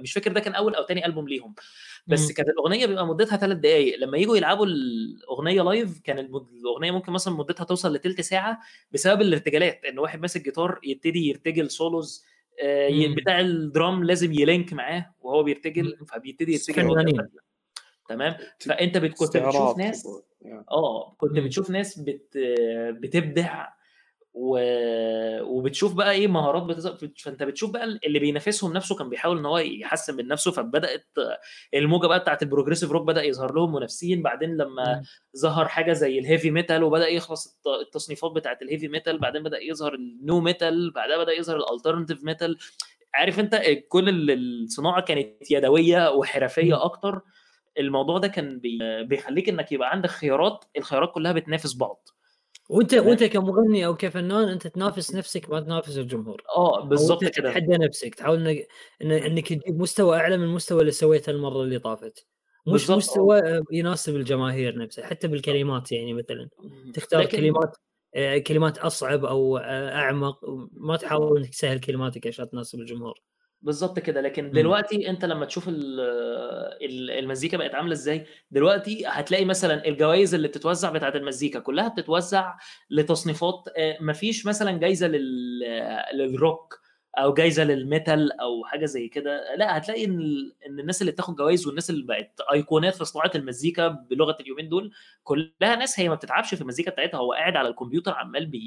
مش 0.01 0.13
فاكر 0.13 0.33
ده 0.33 0.41
كان 0.41 0.55
أول 0.55 0.75
أو 0.75 0.87
ثاني 0.87 1.07
ألبوم 1.07 1.29
ليهم. 1.29 1.55
بس 2.07 2.33
كانت 2.33 2.49
الأغنية 2.49 2.87
بيبقى 2.87 3.07
مدتها 3.07 3.37
ثلاث 3.37 3.59
دقائق 3.59 3.99
لما 3.99 4.19
يجوا 4.19 4.37
يلعبوا 4.37 4.67
الأغنية 4.67 5.63
live 5.63 6.01
كان 6.05 6.19
الأغنية 6.19 6.91
ممكن 6.91 7.13
مثلا 7.13 7.35
مدتها 7.35 7.65
توصل 7.65 7.95
لثلث 7.95 8.21
ساعة 8.21 8.59
بسبب 8.93 9.21
الارتجالات 9.21 9.85
إن 9.85 9.99
واحد 9.99 10.21
ماسك 10.21 10.45
جيتار 10.45 10.81
يبتدي 10.85 11.29
يرتجل 11.29 11.71
solos 11.71 12.25
آه 12.63 12.89
بتاع 13.17 13.41
ال 13.41 13.53
drum 13.53 14.05
لازم 14.05 14.33
ي 14.33 14.41
link 14.41 14.73
معاه 14.73 15.15
وهو 15.21 15.43
بيرتجل 15.43 15.97
فبيبتدي 16.09 16.53
يرتجل 16.53 16.75
تمام؟ 18.09 18.37
فأنت 18.59 18.99
كنت 18.99 19.37
بتشوف 19.37 19.79
ناس 19.79 20.07
آه 20.71 21.15
كنت 21.19 21.39
بتشوف 21.39 21.71
ناس 21.71 21.99
بت... 21.99 22.39
بتبدع 22.91 23.67
و... 24.35 24.59
وبتشوف 25.43 25.95
بقى 25.95 26.13
إيه 26.13 26.29
مهارات 26.29 26.63
بتظهر 26.63 26.97
فأنت 27.19 27.43
بتشوف 27.43 27.71
بقى 27.71 27.85
اللي 27.85 28.19
بينافسهم 28.19 28.73
نفسه 28.73 28.95
كان 28.97 29.09
بيحاول 29.09 29.39
إن 29.39 29.47
هو 29.47 29.59
يحسن 29.59 30.17
من 30.17 30.29
نفسه 30.29 30.51
فبدأت 30.51 31.07
الموجة 31.75 32.07
بقى 32.07 32.21
بتاعت 32.21 32.43
ال 32.43 32.47
progressive 32.47 32.91
rock 32.91 33.07
بدأ 33.07 33.23
يظهر 33.23 33.55
لهم 33.55 33.75
منافسين 33.75 34.23
بعدين 34.23 34.57
لما 34.57 34.95
م. 35.01 35.03
ظهر 35.39 35.69
حاجة 35.69 35.93
زي 35.93 36.19
ال 36.19 36.24
heavy 36.24 36.51
metal 36.51 36.83
وبدأ 36.83 37.09
يخلص 37.09 37.61
التصنيفات 37.87 38.31
بتاعت 38.33 38.63
ال 38.63 38.67
heavy 38.67 38.89
metal 38.89 39.19
بعدين 39.19 39.43
بدأ 39.43 39.59
يظهر 39.63 39.95
ال 39.95 40.10
nu 40.10 40.41
metal 40.41 40.91
بعدها 40.91 41.17
بدأ 41.19 41.33
يظهر 41.33 41.57
ال 41.57 41.62
alternative 41.62 42.25
metal 42.25 42.59
عارف 43.15 43.41
أنت 43.41 43.61
كل 43.89 44.31
الصناعه 44.31 45.01
كانت 45.03 45.51
يدوية 45.51 46.11
وحرفية 46.11 46.85
أكتر. 46.85 47.21
الموضوع 47.79 48.19
ده 48.19 48.29
كان 48.29 48.61
بيخليك 49.09 49.49
إنك 49.49 49.73
يبقى 49.73 49.91
عندك 49.91 50.11
خيارات 50.11 50.65
الخيارات 50.77 51.13
كلها 51.15 51.33
بتنافس 51.33 51.77
بعض. 51.77 52.09
وأنت 52.71 52.95
وأنت 52.95 53.25
كمغني 53.25 53.87
أو 53.87 53.97
كفنان 53.97 54.49
أنت 54.49 54.67
تنافس 54.67 55.15
نفسك 55.15 55.51
ما 55.51 55.61
تنافس 55.61 55.99
الجمهور. 55.99 56.43
آه 56.57 56.85
بالظبط 56.85 57.25
كده. 57.25 57.31
تتحدى 57.51 57.77
نفسك 57.77 58.15
تحاول 58.15 58.49
إنك 58.49 58.67
إنك 59.03 59.49
تجيب 59.49 59.81
مستوى 59.81 60.17
أعلى 60.17 60.37
من 60.37 60.45
المستوى 60.45 60.81
اللي 60.81 60.93
سويته 60.93 61.31
المرة 61.31 61.63
اللي 61.63 61.79
طافت. 61.79 62.27
مش 62.67 62.73
بالزبط. 62.73 62.97
مستوى 62.97 63.63
يناسب 63.73 64.17
الجماهير 64.17 64.79
نفسها 64.79 65.07
حتى 65.07 65.29
بالكلمات 65.29 65.93
يعني 65.93 66.15
مثلا. 66.15 66.49
تختار 66.95 67.21
لكن... 67.21 67.39
كلمات 67.39 67.77
آه، 68.15 68.39
كلمات 68.39 68.79
أصعب 68.79 69.25
أو 69.25 69.57
آه، 69.59 69.95
أعمق 69.95 70.41
ما 70.73 70.97
تحاول 70.97 71.39
إنك 71.39 71.49
تسهل 71.51 71.81
كلماتك 71.81 72.27
عشان 72.27 72.51
تناسب 72.51 72.81
الجمهور. 72.81 73.21
بالظبط 73.63 73.99
كده. 73.99 74.21
لكن 74.21 74.51
دلوقتي 74.51 75.09
أنت 75.11 75.25
لما 75.25 75.45
تشوف 75.47 75.65
المزيكا 77.19 77.57
بقت 77.57 77.75
عاملة 77.75 77.93
إزاي 77.93 78.27
دلوقتي 78.51 79.05
هتلاقي 79.07 79.45
مثلا 79.45 79.87
الجوائز 79.89 80.35
اللي 80.35 80.49
بتتوزع 80.49 80.91
بتاعت 80.91 81.17
المزيكا 81.17 81.59
كلها 81.61 81.89
بتتوزع 81.89 82.55
لتصنيفات 82.91 83.65
آه، 83.77 83.97
مفيش 84.01 84.47
مثلا 84.47 84.79
جايزة 84.79 85.07
للروك 86.15 86.81
أو 87.19 87.35
جايزة 87.35 87.65
للميتال 87.65 88.41
أو 88.41 88.65
حاجة 88.65 88.85
زي 88.87 89.09
كده. 89.09 89.55
لا 89.57 89.77
هتلاقي 89.77 90.05
إن 90.05 90.21
إن 90.67 90.81
الناس 90.81 91.01
اللي 91.03 91.13
بتاخد 91.13 91.37
جوائز 91.37 91.67
والناس 91.67 91.91
اللي 91.91 92.07
بقت 92.07 92.41
أيقونات 92.53 92.95
في 92.95 93.05
صناعة 93.05 93.31
المزيكا 93.35 93.89
بلغة 93.89 94.37
اليومين 94.41 94.69
دول 94.69 94.93
كلها 95.23 95.77
ناس 95.77 96.01
هي 96.01 96.09
ما 96.09 96.15
بتتعبش 96.15 96.55
في 96.55 96.61
المزيكا 96.63 96.91
بتاعتها. 96.91 97.19
هو 97.19 97.33
قاعد 97.33 97.57
على 97.57 97.69
الكمبيوتر 97.69 98.13
عمال 98.13 98.47
بي 98.47 98.61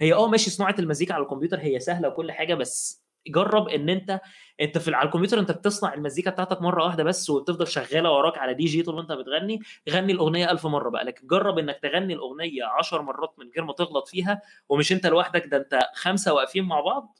هي 0.00 0.12
آه 0.14 0.28
ماشي 0.28 0.50
صناعة 0.50 0.74
المزيكا 0.78 1.14
على 1.14 1.22
الكمبيوتر 1.22 1.58
هي 1.60 1.80
سهلة 1.80 2.08
وكل 2.08 2.32
حاجة 2.32 2.54
بس 2.54 3.09
جرب 3.30 3.68
ان 3.68 3.88
انت 3.88 4.20
انت 4.60 4.78
في 4.78 4.94
على 4.94 5.06
الكمبيوتر 5.06 5.38
انت 5.38 5.52
بتصنع 5.52 5.94
المزيكا 5.94 6.30
بتاعتك 6.30 6.62
مرة 6.62 6.84
واحدة 6.84 7.04
بس 7.04 7.30
وبتفضل 7.30 7.66
شغالة 7.68 8.10
وراك 8.10 8.38
على 8.38 8.54
دي 8.54 8.64
جي 8.64 8.82
طول 8.82 8.94
ما 8.94 9.00
انت 9.00 9.12
بتغني 9.12 9.60
غني 9.90 10.12
الأغنية 10.12 10.50
ألف 10.50 10.66
مرة 10.66 10.90
بقى 10.90 11.04
لكن 11.04 11.26
جرب 11.26 11.58
انك 11.58 11.78
تغني 11.82 12.14
الأغنية 12.14 12.64
10 12.64 13.02
مرات 13.02 13.34
من 13.38 13.50
غير 13.56 13.64
ما 13.64 13.72
تغلط 13.72 14.08
فيها 14.08 14.42
ومش 14.68 14.92
انت 14.92 15.06
لوحدك 15.06 15.46
ده 15.46 15.56
انت 15.56 15.78
خمسة 15.94 16.34
واقفين 16.34 16.64
مع 16.64 16.80
بعض 16.80 17.18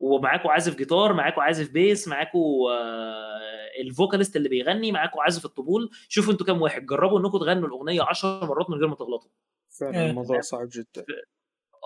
ومعاكوا 0.00 0.50
عازف 0.50 0.76
جيتار 0.76 1.12
معاكوا 1.12 1.42
عازف 1.42 1.70
بيس 1.70 2.08
معاكوا 2.08 2.72
آه، 2.72 3.80
ال 3.80 3.86
vocalist 3.86 4.36
اللي 4.36 4.48
بيغني 4.48 4.92
معاكوا 4.92 5.22
عازف 5.22 5.44
الطبول 5.44 5.90
شوفوا 6.08 6.32
أنتوا 6.32 6.46
كام 6.46 6.62
واحد 6.62 6.86
جربوا 6.86 7.18
انكم 7.20 7.38
تغنوا 7.38 7.68
الأغنية 7.68 8.02
10 8.02 8.44
مرات 8.44 8.70
من 8.70 8.76
غير 8.78 8.88
ما 8.88 8.94
تغلطوا. 8.94 9.30
فعلا 9.70 9.96
الموضوع 10.10 10.40
صعب 10.40 10.68
جدا. 10.72 11.04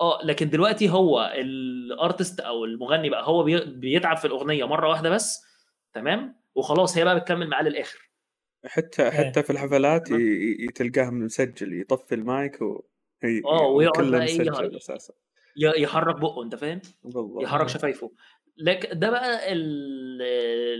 آه 0.01 0.19
لكن 0.23 0.49
دلوقتي 0.49 0.89
هو 0.89 1.33
ال 1.35 1.50
artist 1.50 2.39
أو 2.39 2.65
المغني 2.65 3.09
بقى 3.09 3.27
هو 3.27 3.43
بيتعب 3.65 4.17
في 4.17 4.25
الأغنية 4.25 4.65
مرة 4.67 4.89
واحدة 4.89 5.09
بس 5.09 5.41
تمام؟ 5.93 6.35
وخلاص 6.55 6.97
هي 6.97 7.03
بقى 7.05 7.19
بتكمل 7.19 7.49
معاه 7.49 7.63
للآخر. 7.63 8.09
حتى 8.65 9.03
إيه. 9.03 9.09
حتى 9.09 9.43
في 9.43 9.49
الحفلات 9.49 10.07
تلقاه 10.75 11.09
مسجل 11.09 11.81
يطفي 11.81 12.15
المايك 12.15 12.61
و 12.61 12.83
آه 13.45 13.67
ويقعد 13.67 14.11
بقى 14.11 14.23
مسجل 14.23 14.75
أساسا. 14.75 15.13
يحرك 15.57 16.15
بقه 16.15 16.43
أنت 16.43 16.55
فاهم؟ 16.55 16.81
بالضبط 17.03 17.43
يحرك 17.43 17.69
شفايفه. 17.69 18.11
لكن 18.57 18.99
ده 18.99 19.09
بقى 19.09 19.55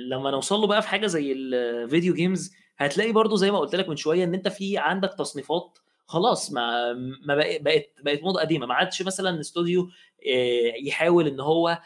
لما 0.10 0.32
نوصل 0.32 0.60
له 0.60 0.68
بقى 0.68 0.82
في 0.82 0.88
حاجة 0.88 1.08
زي 1.08 1.32
ال 1.32 1.45
video 1.45 2.14
games 2.14 2.54
هتلاقي 2.78 3.12
برضو 3.12 3.36
زي 3.36 3.52
ما 3.52 3.60
قلت 3.60 3.76
لك 3.76 3.90
من 3.90 3.96
شوية 3.96 4.24
إن 4.24 4.34
أنت 4.34 4.48
في 4.48 4.78
عندك 4.78 5.14
تصنيفات 5.14 5.78
خلاص 6.08 6.52
ما 6.52 6.94
ما 7.26 7.36
بقت 7.36 7.92
بقت 8.02 8.24
موضة 8.24 8.42
قديمة. 8.42 8.66
ما 8.66 8.74
عادش 8.74 9.02
مثلا 9.02 9.40
استوديو 9.40 9.90
آه، 10.28 10.74
يحاول 10.84 11.28
إن 11.28 11.40
هو 11.40 11.82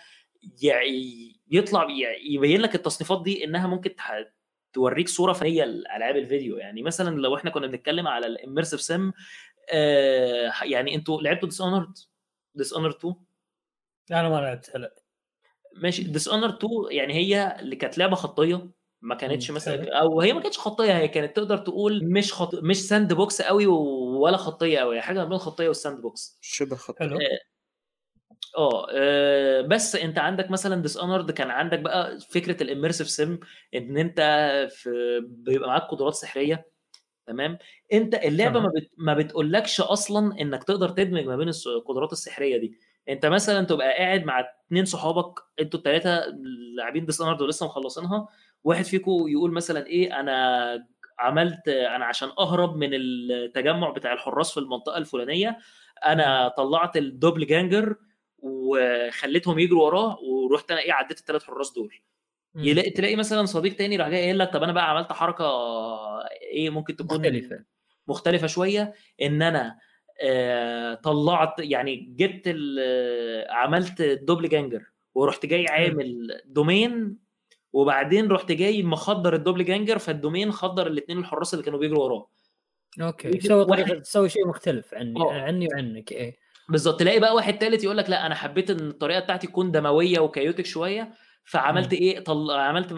يطلع 1.52 1.88
يبين 2.30 2.62
لك 2.62 2.76
التصنيفات 2.76 3.24
دي 3.24 3.44
إنها 3.44 3.68
ممكن 3.68 3.96
توريك 4.74 5.10
صورة 5.10 5.34
فنية 5.34 5.64
لألعاب 5.64 6.16
الفيديو. 6.18 6.58
يعني 6.58 6.82
مثلا 6.82 7.16
لو 7.16 7.36
إحنا 7.36 7.50
كنا 7.50 7.68
بنتكلم 7.68 8.08
على 8.08 8.28
ال 8.28 8.33
immersive 8.33 8.82
sim 8.82 9.14
آه، 9.74 10.52
يعني 10.64 10.96
أنتوا 10.96 11.22
لعبتوا 11.22 11.50
Dishonored 11.50 11.98
Dishonored 12.56 12.90
2 12.90 13.16
أنا 14.12 14.30
ما 14.30 14.36
لعبتها 14.36 14.78
لا. 14.78 14.96
ماشي. 15.76 16.04
Dishonored 16.04 16.50
2 16.50 16.72
يعني 16.90 17.14
هي 17.14 17.58
اللي 17.60 17.76
كانت 17.76 17.98
لعبة 17.98 18.16
خطية 18.16 18.70
ما 19.02 19.16
كانتش 19.16 19.52
مثلا 19.52 20.00
أو 20.02 20.22
هي 20.22 20.34
ما 20.34 20.42
كانتش 20.42 20.58
خطية 20.58 20.98
هي 20.98 21.08
كانت 21.08 21.36
تقدر 21.36 21.58
تقول 21.58 22.06
مش 22.14 22.34
خط... 22.34 22.56
مش 22.56 22.88
sandbox 22.88 23.42
قوي 23.42 23.66
ولا 24.22 24.38
خطية 24.38 24.80
قوي 24.80 25.02
حاجة 25.02 25.24
بين 25.24 25.34
الخطيه 25.34 25.68
وال 25.68 26.02
sandbox. 26.02 26.38
شبه 26.42 26.76
خطية. 26.76 27.06
آه،, 27.06 27.20
آه 28.58 28.88
آه 28.92 29.62
بس 29.62 29.96
أنت 29.96 30.20
عندك 30.20 30.52
مثلا 30.52 30.82
Dishonored 30.82 31.32
كان 31.32 31.50
عندك 31.50 31.80
بقى 31.80 32.20
فكرة 32.20 32.64
ال 32.64 32.69
immersive 32.69 33.10
sim 33.10 33.40
إن 33.76 33.98
أنت 33.98 34.20
في 34.72 35.22
بيبقى 35.28 35.70
معاك 35.70 35.82
قدرات 35.82 36.14
سحرية 36.14 36.72
تمام؟ 37.28 37.58
أنت 37.94 38.16
اللعبة 38.16 38.60
ما, 38.60 38.68
بت... 38.76 38.92
ما 38.98 39.14
بتقولكش 39.14 39.82
أصلا 39.82 40.42
إنك 40.42 40.64
تقدر 40.64 40.90
تدمج 40.90 41.26
ما 41.26 41.36
بين 41.36 41.50
القدرات 41.68 42.12
السحرية 42.12 42.58
دي. 42.58 42.80
أنت 43.10 43.26
مثلا 43.26 43.66
تبقى 43.66 43.88
قاعد 43.98 44.24
مع 44.24 44.40
اثنين 44.68 44.86
صحابك 44.86 45.40
أنتوا 45.60 45.80
الثلاثه 45.80 46.26
لاعبين 46.78 47.06
Dishonored 47.06 47.42
ولسه 47.42 47.66
مخلصينها 47.66 48.28
واحد 48.64 48.86
فيكم 48.86 49.28
يقول 49.28 49.52
مثلا 49.52 49.88
إيه 49.88 50.20
أنا 50.20 50.88
عملت 51.22 51.68
أنا 51.68 52.06
عشان 52.06 52.30
أهرب 52.40 52.76
من 52.76 52.90
التجمع 52.94 53.90
بتاع 53.90 54.14
الحراس 54.14 54.52
في 54.52 54.60
المنطقة 54.60 54.98
الفلانية 54.98 55.58
أنا 56.08 56.48
طلعت 56.48 56.98
ال 56.98 57.46
doppelganger 57.48 57.96
وخليتهم 58.40 59.60
يجروا 59.60 59.86
وراه 59.86 60.18
ورحت 60.22 60.72
أنا 60.72 60.80
إيه 60.82 60.94
عديت 60.94 61.20
الثلاث 61.20 61.44
حراس 61.44 61.74
دول. 61.74 61.94
يلاقي 62.56 62.90
تلاقي 62.90 63.16
مثلا 63.16 63.46
صديق 63.46 63.76
تاني 63.76 63.98
راح 63.98 64.10
جاي 64.10 64.22
قايل 64.22 64.40
لك 64.40 64.54
طب 64.54 64.64
أنا 64.64 64.72
بقى 64.74 64.90
عملت 64.90 65.12
حركة 65.14 65.46
إيه 66.42 66.70
ممكن 66.70 66.96
تكون 66.96 67.18
مختلفة. 67.18 67.64
مختلفة 68.08 68.48
شوية 68.48 68.94
إن 69.22 69.42
أنا 69.42 69.78
آه 70.24 70.94
طلعت 70.94 71.54
يعني 71.60 71.96
جبت 72.18 72.48
عملت 73.50 74.02
ال 74.02 74.50
doppelganger 74.50 74.84
ورحت 75.16 75.46
جاي 75.46 75.68
عامل 75.68 76.42
دومين 76.46 77.18
وبعدين 77.74 78.32
رحت 78.32 78.52
جاي 78.52 78.84
مخدر 78.84 79.36
ال 79.36 79.66
doppelganger 79.66 79.98
فال 79.98 80.11
domino 80.11 80.52
خدر 80.52 80.88
الاثنين 80.88 81.18
الحراس 81.18 81.54
اللي 81.54 81.66
كانوا 81.66 81.80
بيجروا 81.80 82.04
وراه. 82.04 82.28
okay. 83.02 83.30
تسوي 83.30 83.66
طريقه 83.66 84.00
تسوي 84.00 84.30
شيء 84.30 84.48
مختلف 84.48 84.94
عني 84.94 85.22
أوه. 85.22 85.34
عني 85.34 85.68
وعنك 85.74 86.12
إيه. 86.12 86.38
بالظبط. 86.70 87.00
تلاقي 87.00 87.20
بقى 87.20 87.36
واحد 87.36 87.56
ثالث 87.56 87.84
يقول 87.84 87.98
لك 87.98 88.10
لا 88.10 88.26
أنا 88.26 88.36
حبيت 88.36 88.70
إن 88.70 88.90
الطريقة 88.90 89.20
بتاعتي 89.20 89.48
تكون 89.48 89.72
دموية 89.72 90.20
و 90.20 90.26
chaotic 90.26 90.66
شوية 90.66 91.14
فعملت 91.46 91.94
إيه؟ 91.94 92.20
طل... 92.20 92.52
عملت 92.52 92.94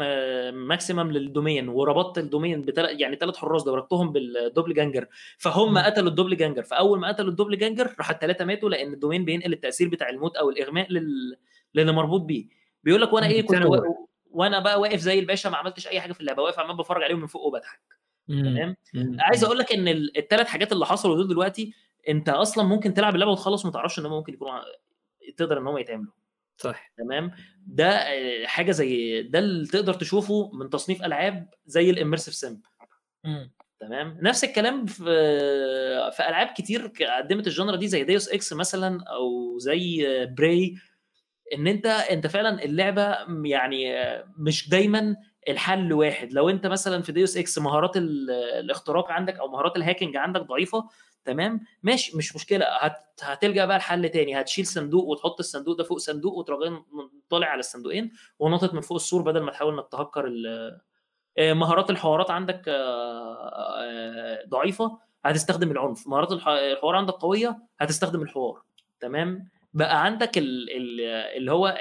maximum 0.54 1.12
لل 1.12 1.26
domino 1.26 1.70
وربطت 1.70 2.18
الدومين 2.18 2.62
بتل... 2.62 3.02
يعني 3.02 3.16
ثلاث 3.16 3.36
حراس 3.38 3.64
ضربتهم 3.64 4.12
بال 4.12 4.74
doppelganger. 4.74 5.08
فهم 5.38 5.78
قتلوا 5.78 6.10
ال 6.10 6.38
doppelganger. 6.38 6.64
فأول 6.64 7.00
ما 7.00 7.08
قتلوا 7.08 7.30
ال 7.30 7.58
doppelganger 7.58 7.96
راح 8.00 8.10
الثلاثه 8.10 8.46
ماتوا 8.46 8.70
لأن 8.70 8.94
الدومين 8.94 9.26
بينقل 9.26 9.54
التأثير 9.54 9.90
بتاع 9.90 10.10
الموت 10.10 10.36
أو 10.36 10.50
الإغماء 10.50 10.92
لل... 10.92 11.38
للي 11.76 11.92
مربوط 11.92 12.22
بيه. 12.22 12.46
بيقول 12.84 13.02
لك 13.02 13.14
وأنا 13.14 13.28
إيه 13.28 13.42
كنت 13.42 13.66
و... 13.66 14.03
وأنا 14.34 14.60
بقى 14.60 14.80
واقف 14.80 15.00
زي 15.00 15.20
الباشا 15.20 15.50
ما 15.50 15.58
عملتش 15.58 15.88
أي 15.88 16.02
حاجة 16.02 16.14
في 16.14 16.22
اللعبة 16.22 16.42
واقف 16.44 16.60
عمال 16.60 16.78
بفرج 16.78 17.04
عليهم 17.04 17.20
من 17.20 17.28
فوق 17.28 17.42
وبضحك. 17.46 17.80
تمام؟ 18.28 18.76
عايز 19.20 19.44
أقول 19.44 19.58
لك 19.58 19.72
إن 19.72 19.88
الثلاث 20.18 20.48
حاجات 20.48 20.72
اللي 20.72 20.86
حصلوا 20.86 21.16
دول 21.16 21.28
دلوقتي 21.28 21.74
أنت 22.10 22.30
أصلا 22.30 22.64
ممكن 22.64 22.94
تلعب 22.94 23.16
اللعبة 23.16 23.32
وتخلص 23.32 23.66
وما 23.66 23.74
تعرفش 23.74 24.00
إن 24.00 24.06
هم 24.06 24.12
ممكن 24.12 24.34
يكونوا 24.34 24.60
تقدر 25.38 25.58
إن 25.58 25.68
هم 25.68 25.78
يتعملوا. 25.78 26.14
صح. 26.58 26.92
تمام؟ 26.98 27.32
ده 27.68 28.00
حاجة 28.46 28.72
زي 28.72 29.22
ده 29.22 29.40
اللي 29.40 29.68
تقدر 29.68 29.94
تشوفه 29.94 30.52
من 30.54 30.70
تصنيف 30.70 31.04
ألعاب 31.04 31.50
زي 31.66 31.90
الاميرسيف 31.90 32.34
سيم 32.34 32.62
تمام؟ 33.80 34.18
نفس 34.22 34.44
الكلام 34.44 34.86
في 34.86 35.04
في 36.12 36.28
ألعاب 36.30 36.48
كتير 36.48 36.92
قدمت 37.18 37.48
ال 37.48 37.52
genre 37.52 37.76
دي 37.76 37.88
زي 37.88 38.04
Deus 38.04 38.30
Ex 38.30 38.54
مثلا 38.54 39.04
أو 39.04 39.58
زي 39.58 40.06
Prey 40.26 40.76
إن 41.54 41.68
أنت 41.68 41.86
أنت 41.86 42.28
فعلا 42.28 42.64
اللعبة 42.64 43.18
يعني 43.46 43.96
مش 44.38 44.70
دايما 44.70 45.16
الحل 45.50 45.94
واحد. 45.94 46.34
لو 46.34 46.50
أنت 46.50 46.68
مثلا 46.68 47.02
في 47.02 47.12
Deus 47.12 47.38
Ex 47.38 47.58
مهارات 47.58 47.98
الاختراق 47.98 49.12
عندك 49.12 49.40
أو 49.40 49.48
مهارات 49.48 49.76
ال 49.78 49.83
hacking 49.83 50.18
عندك 50.18 50.42
ضعيفة 50.42 50.90
تمام؟ 51.26 51.62
ماشي 51.84 52.18
مش 52.18 52.36
مشكلة. 52.36 52.66
هت... 52.82 52.96
هتلجأ 53.24 53.66
بقى 53.66 53.78
لحل 53.78 54.10
تاني. 54.10 54.42
هتشيل 54.42 54.66
صندوق 54.66 55.06
وتحط 55.06 55.40
الصندوق 55.40 55.78
ده 55.78 55.84
فوق 55.84 55.98
صندوق 55.98 56.34
وتروح 56.34 56.82
طالع 57.30 57.48
على 57.48 57.60
الصندوقين 57.60 58.12
ونطت 58.40 58.74
من 58.74 58.82
فوق 58.82 58.96
السور 58.96 59.22
بدل 59.22 59.40
ما 59.42 59.52
تحاول 59.52 59.74
إنك 59.74 59.88
تهكر 59.92 60.32
آه، 61.38 61.54
مهارات 61.54 61.90
الحوارات 61.90 62.32
عندك 62.32 62.62
آه، 62.68 63.84
آه، 63.84 64.46
ضعيفة. 64.50 65.00
هتستخدم 65.26 65.72
العنف. 65.72 66.08
مهارات 66.08 66.32
الحوار 66.32 66.96
عندك 66.96 67.14
قوية 67.14 67.58
هتستخدم 67.80 68.22
الحوار. 68.22 68.62
تمام؟ 69.00 69.50
بقى 69.74 70.06
عندك 70.06 70.38
ال 70.38 70.70
ال 70.70 71.02
اللي 71.38 71.52
هو 71.52 71.78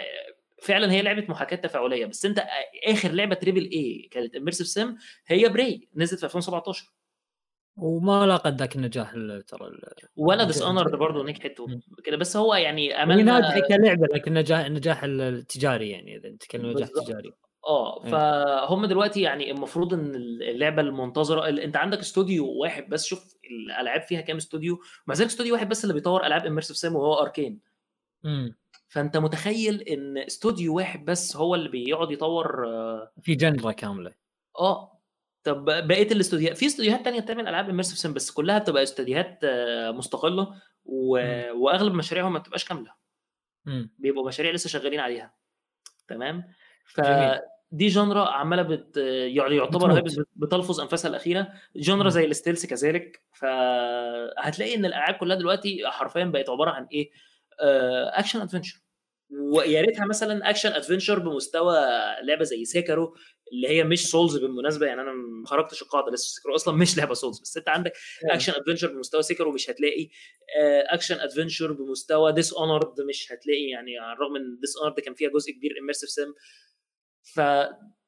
فعلا 0.63 0.93
هي 0.93 1.03
لعبة 1.03 1.27
محاكاة 1.29 1.57
تفاعلية 1.57 2.07
بس 2.07 2.27
أنت 2.27 2.45
آخر 2.87 3.11
لعبة 3.11 3.35
triple 3.35 3.71
A 3.73 4.09
كانت 4.11 4.35
immersive 4.35 4.67
sim 4.67 4.97
هي 5.27 5.49
Prey 5.49 5.89
نزلت 5.97 6.21
في 6.21 6.25
2017 6.25 6.93
وما 7.77 8.27
لاقت 8.27 8.55
ذاك 8.55 8.77
النجاح 8.77 9.13
ترى 9.49 9.71
ولا 10.17 10.45
Dishonored 10.45 10.97
برضه 10.97 11.25
نجحت 11.25 11.53
كده 12.05 12.17
بس 12.17 12.37
هو 12.37 12.55
يعني 12.55 13.03
املنا 13.03 13.41
ناجحة 13.41 13.61
كلعبة 13.61 14.07
لكن 14.15 14.35
نجاح 14.35 14.65
النجاح 14.67 15.05
التجاري 15.05 15.91
يعني 15.91 16.17
إذا 16.17 16.29
نتكلم 16.29 16.71
نجاح 16.71 16.89
تجاري. 16.89 17.33
آه 17.67 18.05
إيه. 18.05 18.11
فهم 18.11 18.87
دلوقتي 18.87 19.21
يعني 19.21 19.51
المفروض 19.51 19.95
إن 19.95 20.15
اللعبة 20.15 20.83
المنتظرة 20.83 21.49
أنت 21.49 21.77
عندك 21.77 21.99
استوديو 21.99 22.49
واحد 22.49 22.89
بس 22.89 23.05
شوف 23.05 23.37
الألعاب 23.51 24.03
فيها 24.03 24.21
كام 24.21 24.37
استوديو 24.37 24.81
مع 25.07 25.15
ذلك 25.15 25.27
استوديو 25.27 25.55
واحد 25.55 25.69
بس 25.69 25.85
اللي 25.85 25.95
بيطور 25.95 26.27
ألعاب 26.27 26.47
immersive 26.47 26.77
sim 26.77 26.97
وهو 26.97 27.15
Arkane 27.15 27.72
فأنت 28.89 29.17
متخيل 29.17 29.81
إن 29.81 30.19
استوديو 30.19 30.77
واحد 30.77 31.05
بس 31.05 31.37
هو 31.37 31.55
اللي 31.55 31.69
بيقعد 31.69 32.11
يطور 32.11 32.69
آه، 32.69 33.13
في 33.23 33.35
genre 33.35 33.73
كاملة. 33.73 34.13
آه. 34.59 35.03
طب 35.45 35.65
بقية 35.65 36.13
الاستوديوهات 36.13 36.57
في 36.57 36.67
استوديوهات 36.67 37.05
تانية 37.05 37.21
بتعمل 37.21 37.49
ألعاب 37.49 37.69
immersive 37.69 37.99
sim 37.99 38.15
بس 38.15 38.31
كلها 38.31 38.59
بتبقى 38.59 38.83
استوديوهات 38.83 39.41
آه، 39.45 39.91
مستقلة 39.91 40.55
و... 40.85 41.19
وأغلب 41.53 41.95
مشاريعهم 41.95 42.33
ما 42.33 42.39
بتبقاش 42.39 42.65
كاملة. 42.65 42.93
بيبقوا 43.99 44.29
مشاريع 44.29 44.53
لسه 44.53 44.69
شغالين 44.69 45.01
عليها. 45.01 45.35
تمام؟ 46.09 46.45
فدي 46.85 47.87
genre 47.87 48.29
عمالة 48.29 48.63
بت 48.63 48.97
يعني 48.97 49.57
يعتبر 49.57 49.93
هي 49.93 50.03
بتلفظ 50.37 50.81
أنفاسها 50.81 51.09
الأخيرة. 51.09 51.53
genre 51.77 52.09
زي 52.09 52.25
ال 52.25 52.30
stealth 52.30 52.67
كذلك. 52.67 53.23
فهتلاقي 53.33 54.75
إن 54.75 54.85
الألعاب 54.85 55.15
كلها 55.15 55.37
دلوقتي 55.37 55.83
حرفيا 55.87 56.25
بقت 56.25 56.51
عبارة 56.51 56.71
عن 56.71 56.87
إيه؟ 56.93 57.11
اكشن 58.19 58.39
آه، 58.39 58.43
adventure 58.43 58.83
ويا 59.31 59.81
ريتها 59.81 60.07
مثلا 60.07 60.51
action 60.51 60.73
adventure 60.73 61.19
بمستوى 61.19 61.77
لعبة 62.23 62.45
زي 62.45 62.65
Sekiro 62.65 63.17
اللي 63.53 63.69
هي 63.69 63.85
مش 63.85 64.07
Souls 64.07 64.37
بالمناسبة 64.37 64.87
يعني 64.87 65.01
أنا 65.01 65.13
ما 65.13 65.47
خرجتش 65.47 65.83
القاعدة 65.83 66.13
لسه 66.13 66.35
Sekiro 66.35 66.55
أصلا 66.55 66.75
مش 66.77 66.99
لعبة 66.99 67.15
Souls 67.15 67.41
بس 67.41 67.57
أنت 67.57 67.69
عندك 67.69 67.93
action 68.31 68.53
adventure 68.53 68.93
بمستوى 68.93 69.23
Sekiro 69.23 69.53
مش 69.53 69.71
هتلاقي 69.71 70.09
اكشن 70.89 71.15
آه، 71.15 71.25
adventure 71.25 71.73
بمستوى 71.73 72.33
Dishonored 72.33 73.01
مش 73.01 73.33
هتلاقي 73.33 73.65
يعني 73.65 73.99
على 73.99 74.13
الرغم 74.13 74.37
إن 74.37 74.59
Dishonored 74.61 75.01
كان 75.01 75.15
فيها 75.15 75.31
جزء 75.31 75.53
كبير 75.53 75.79
immersive 75.81 76.11
sim 76.11 76.35
ف 77.23 77.41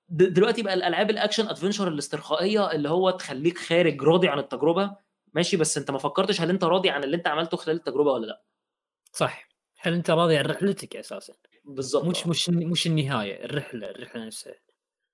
دلوقتي 0.08 0.62
بقى 0.62 0.74
الألعاب 0.74 1.10
ال 1.10 1.16
action 1.16 1.48
adventure 1.48 1.88
الاسترخائية 1.88 2.72
اللي 2.72 2.88
هو 2.88 3.10
تخليك 3.10 3.58
خارج 3.58 4.02
راضي 4.02 4.28
عن 4.28 4.38
التجربة 4.38 4.96
ماشي 5.34 5.56
بس 5.56 5.78
أنت 5.78 5.90
ما 5.90 5.98
فكرتش 5.98 6.40
هل 6.40 6.50
أنت 6.50 6.64
راضي 6.64 6.90
عن 6.90 7.04
اللي 7.04 7.16
أنت 7.16 7.26
عملته 7.28 7.56
خلال 7.56 7.76
التجربة 7.76 8.12
ولا 8.12 8.26
لأ. 8.26 8.42
صح. 9.14 9.48
هل 9.80 9.92
أنت 9.94 10.10
راضي 10.10 10.36
عن 10.36 10.44
رحلتك 10.44 10.96
أساسا؟ 10.96 11.34
بالضبط. 11.64 12.04
مش 12.04 12.26
مش 12.26 12.50
مش 12.50 12.86
النهاية 12.86 13.44
الرحلة 13.44 13.90
الرحلة 13.90 14.26
نفسها. 14.26 14.54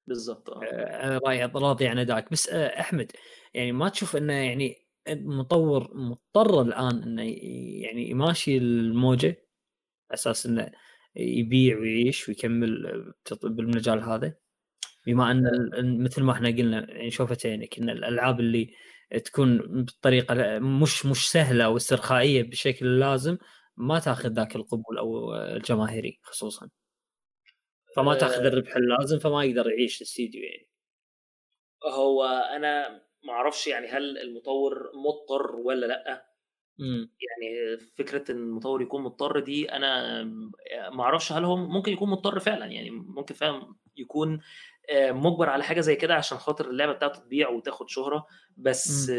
بالضبط. 0.07 0.51
آه. 0.51 0.61
أنا 0.63 1.51
راضي 1.55 1.89
عن 1.89 1.99
أدائك. 1.99 2.31
بس 2.31 2.49
آه، 2.49 2.81
أحمد 2.81 3.13
يعني 3.55 3.73
ما 3.73 3.89
تشوف 3.89 4.17
إنه 4.17 4.33
يعني 4.33 4.87
المطور 5.09 5.91
مضطر 5.95 6.63
الآن 6.63 7.03
إنه 7.03 7.23
يعني 7.83 8.11
يماشي 8.11 8.57
الموجة؟ 8.59 9.47
أساس 10.11 10.47
إنه 10.47 10.71
يبيع 11.17 11.79
ويعيش 11.79 12.29
ويكمل 12.29 13.05
بالمجال 13.43 14.03
هذا؟ 14.03 14.35
بما 15.07 15.31
إن 15.31 16.05
مثل 16.05 16.23
ما 16.23 16.33
إحنا 16.33 16.49
قلنا 16.49 16.91
يعني 16.91 17.11
شوفتينك 17.11 17.79
إن 17.79 17.91
الألعاب 17.91 18.41
اللي 18.41 18.75
تكون 19.25 19.59
بالطريقة 19.59 20.59
مش 20.59 21.07
مش 21.07 21.31
سهلة 21.31 21.65
أو 21.65 21.77
استرخائية 21.77 22.43
بشكل 22.43 23.01
لازم 23.01 23.39
ما 23.81 23.99
تاخذ 23.99 24.29
ذاك 24.29 24.57
القبول 24.57 24.99
أو 24.99 25.35
الجماهيري 25.35 26.19
خصوصا. 26.23 26.69
فما 27.97 28.15
تاخذ 28.15 28.45
آه. 28.45 28.49
الربح 28.49 28.77
اللازم 28.77 29.19
فما 29.19 29.45
يقدر 29.45 29.71
يعيش 29.71 30.01
الاستديو 30.01 30.43
يعني. 30.43 30.69
هو 31.87 32.25
أنا 32.25 32.89
ما 33.25 33.33
أعرفش 33.33 33.67
يعني 33.67 33.89
هل 33.89 34.19
المطور 34.19 34.91
مضطر 34.95 35.57
ولا 35.57 35.87
لأ. 35.87 36.27
امم 36.81 37.11
يعني 37.21 37.79
فكرة 37.99 38.33
إن 38.33 38.37
المطور 38.37 38.83
يكون 38.83 39.03
مضطر 39.03 39.41
دي 39.41 39.73
أنا 39.73 40.23
ما 40.93 41.03
أعرفش 41.03 41.33
هل 41.33 41.45
هو 41.45 41.57
ممكن 41.57 41.93
يكون 41.93 42.11
مضطر 42.11 42.39
فعلا. 42.39 42.67
يعني 42.67 42.91
ممكن 42.91 43.35
فعلا 43.35 43.75
يكون 43.97 44.41
آه، 44.91 45.13
مجبر 45.13 45.49
على 45.49 45.65
حاجة 45.65 45.81
زي 45.81 45.97
كده 45.97 46.15
عشان 46.15 46.39
خاطر 46.39 46.71
اللعبة 46.71 46.93
بتاعته 46.93 47.21
تبيع 47.21 47.49
وتاخد 47.49 47.91
شهرة. 47.91 48.27
بس 48.57 49.11
م. 49.11 49.15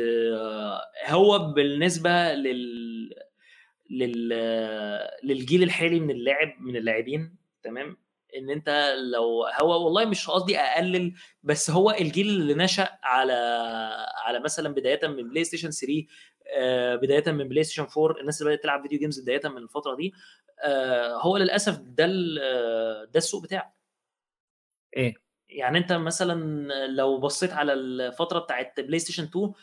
هو 1.08 1.54
بالنسبة 1.54 2.34
لل 2.34 3.10
لل 3.92 4.30
للجيل 5.24 5.64
الحالي 5.64 6.00
من 6.00 6.12
اللاعب 6.12 6.54
من 6.60 6.76
اللاعبين 6.76 7.36
تمام؟ 7.64 7.98
إن 8.38 8.50
أنت 8.50 8.96
لو 9.14 9.46
هو 9.62 9.86
والله 9.86 10.06
مش 10.06 10.30
قصدي 10.30 10.60
أقلل 10.60 11.14
بس 11.44 11.70
هو 11.70 11.92
الجيل 11.92 12.28
اللي 12.28 12.54
نشأ 12.54 12.90
على 13.04 13.34
على 14.26 14.40
مثلا 14.40 14.74
بداية 14.74 15.08
من 15.08 15.30
بلاي 15.30 15.44
ستيشن 15.44 15.70
3 15.72 16.06
بداية 16.96 17.32
من 17.32 17.50
بلاي 17.50 17.64
ستيشن 17.64 17.88
4 17.98 18.22
الناس 18.22 18.42
اللي 18.42 18.52
بدأت 18.54 18.64
تلعب 18.64 18.82
video 18.82 18.99
games 18.99 19.20
بداية 19.20 19.42
من 19.46 19.58
الفترة 19.58 19.96
دي 19.96 20.14
آه، 20.64 21.22
هو 21.22 21.38
للأسف 21.38 21.80
ده 21.80 22.06
ده 23.04 23.18
السوق 23.18 23.44
بتاعه. 23.44 23.76
إيه؟ 24.98 25.14
يعني 25.50 25.78
أنت 25.78 25.94
مثلا 25.94 26.36
لو 26.88 27.20
بصيت 27.20 27.54
على 27.54 27.74
الفترة 27.74 28.40
بتاعت 28.40 28.80
بلاي 28.80 29.00
ستيشن 29.00 29.24
2 29.24 29.54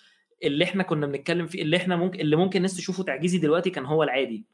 اللي 0.43 0.65
إحنا 0.65 0.82
كنا 0.82 1.06
بنتكلم 1.06 1.47
فيه 1.47 1.62
اللي 1.62 1.77
إحنا 1.77 1.97
ممكن 1.97 2.20
اللي 2.20 2.36
ممكن 2.36 2.56
الناس 2.56 2.77
تشوفه 2.77 3.02
تعجيزي 3.02 3.39
دلوقتي 3.39 3.70
كان 3.70 3.85
هو 3.85 4.02
العادي. 4.02 4.47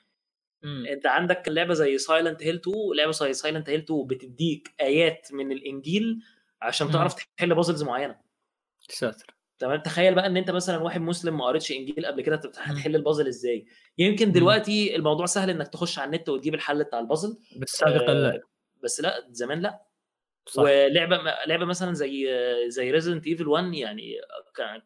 م. 0.62 0.86
أنت 0.86 1.06
عندك 1.06 1.43
لعبة 1.48 1.74
زي 1.74 1.98
Silent 1.99 2.43
Hill 2.43 2.55
2 2.56 2.77
لعبة 2.97 3.11
زي 3.12 3.32
Silent 3.32 3.70
Hill 3.70 3.81
2 3.81 4.06
بتديك 4.06 4.74
آيات 4.81 5.28
من 5.32 5.52
الإنجيل 5.52 6.19
عشان 6.62 6.90
تعرف 6.90 7.15
تحل 7.36 7.55
puzzles 7.55 7.82
معينة. 7.82 8.16
ساتر 8.89 9.35
تمام؟ 9.59 9.81
تخيل 9.82 10.15
بقى 10.15 10.27
إن 10.27 10.36
أنت 10.36 10.51
مثلا 10.51 10.78
واحد 10.78 11.01
مسلم 11.01 11.39
ما 11.39 11.44
قريتش 11.44 11.73
إنجيل 11.73 12.06
قبل 12.06 12.23
كده 12.23 12.36
هتحل 12.36 12.97
البازل 12.97 13.27
إزاي؟ 13.27 13.66
يمكن 13.98 14.32
دلوقتي 14.32 14.97
الموضوع 14.97 15.27
سهل 15.27 15.51
إنك 15.51 15.69
تخش 15.69 15.98
على 15.98 16.06
النت 16.16 16.28
وتجيب 16.28 16.55
الحل 16.55 16.85
بتاع 16.85 16.98
البازل 17.01 17.36
بس 17.56 17.70
سابقا 17.70 18.12
آه 18.12 18.15
لا. 18.15 18.40
بس 18.82 19.01
لا 19.01 19.28
زمان 19.31 19.61
لا. 19.61 19.82
صح. 20.47 20.62
ولعبة 20.62 21.16
لعبة 21.47 21.65
مثلا 21.65 21.93
زي 21.95 22.29
زي 22.69 22.91
Resident 22.91 23.27
Evil 23.27 23.49
1 23.49 23.75
يعني 23.75 24.15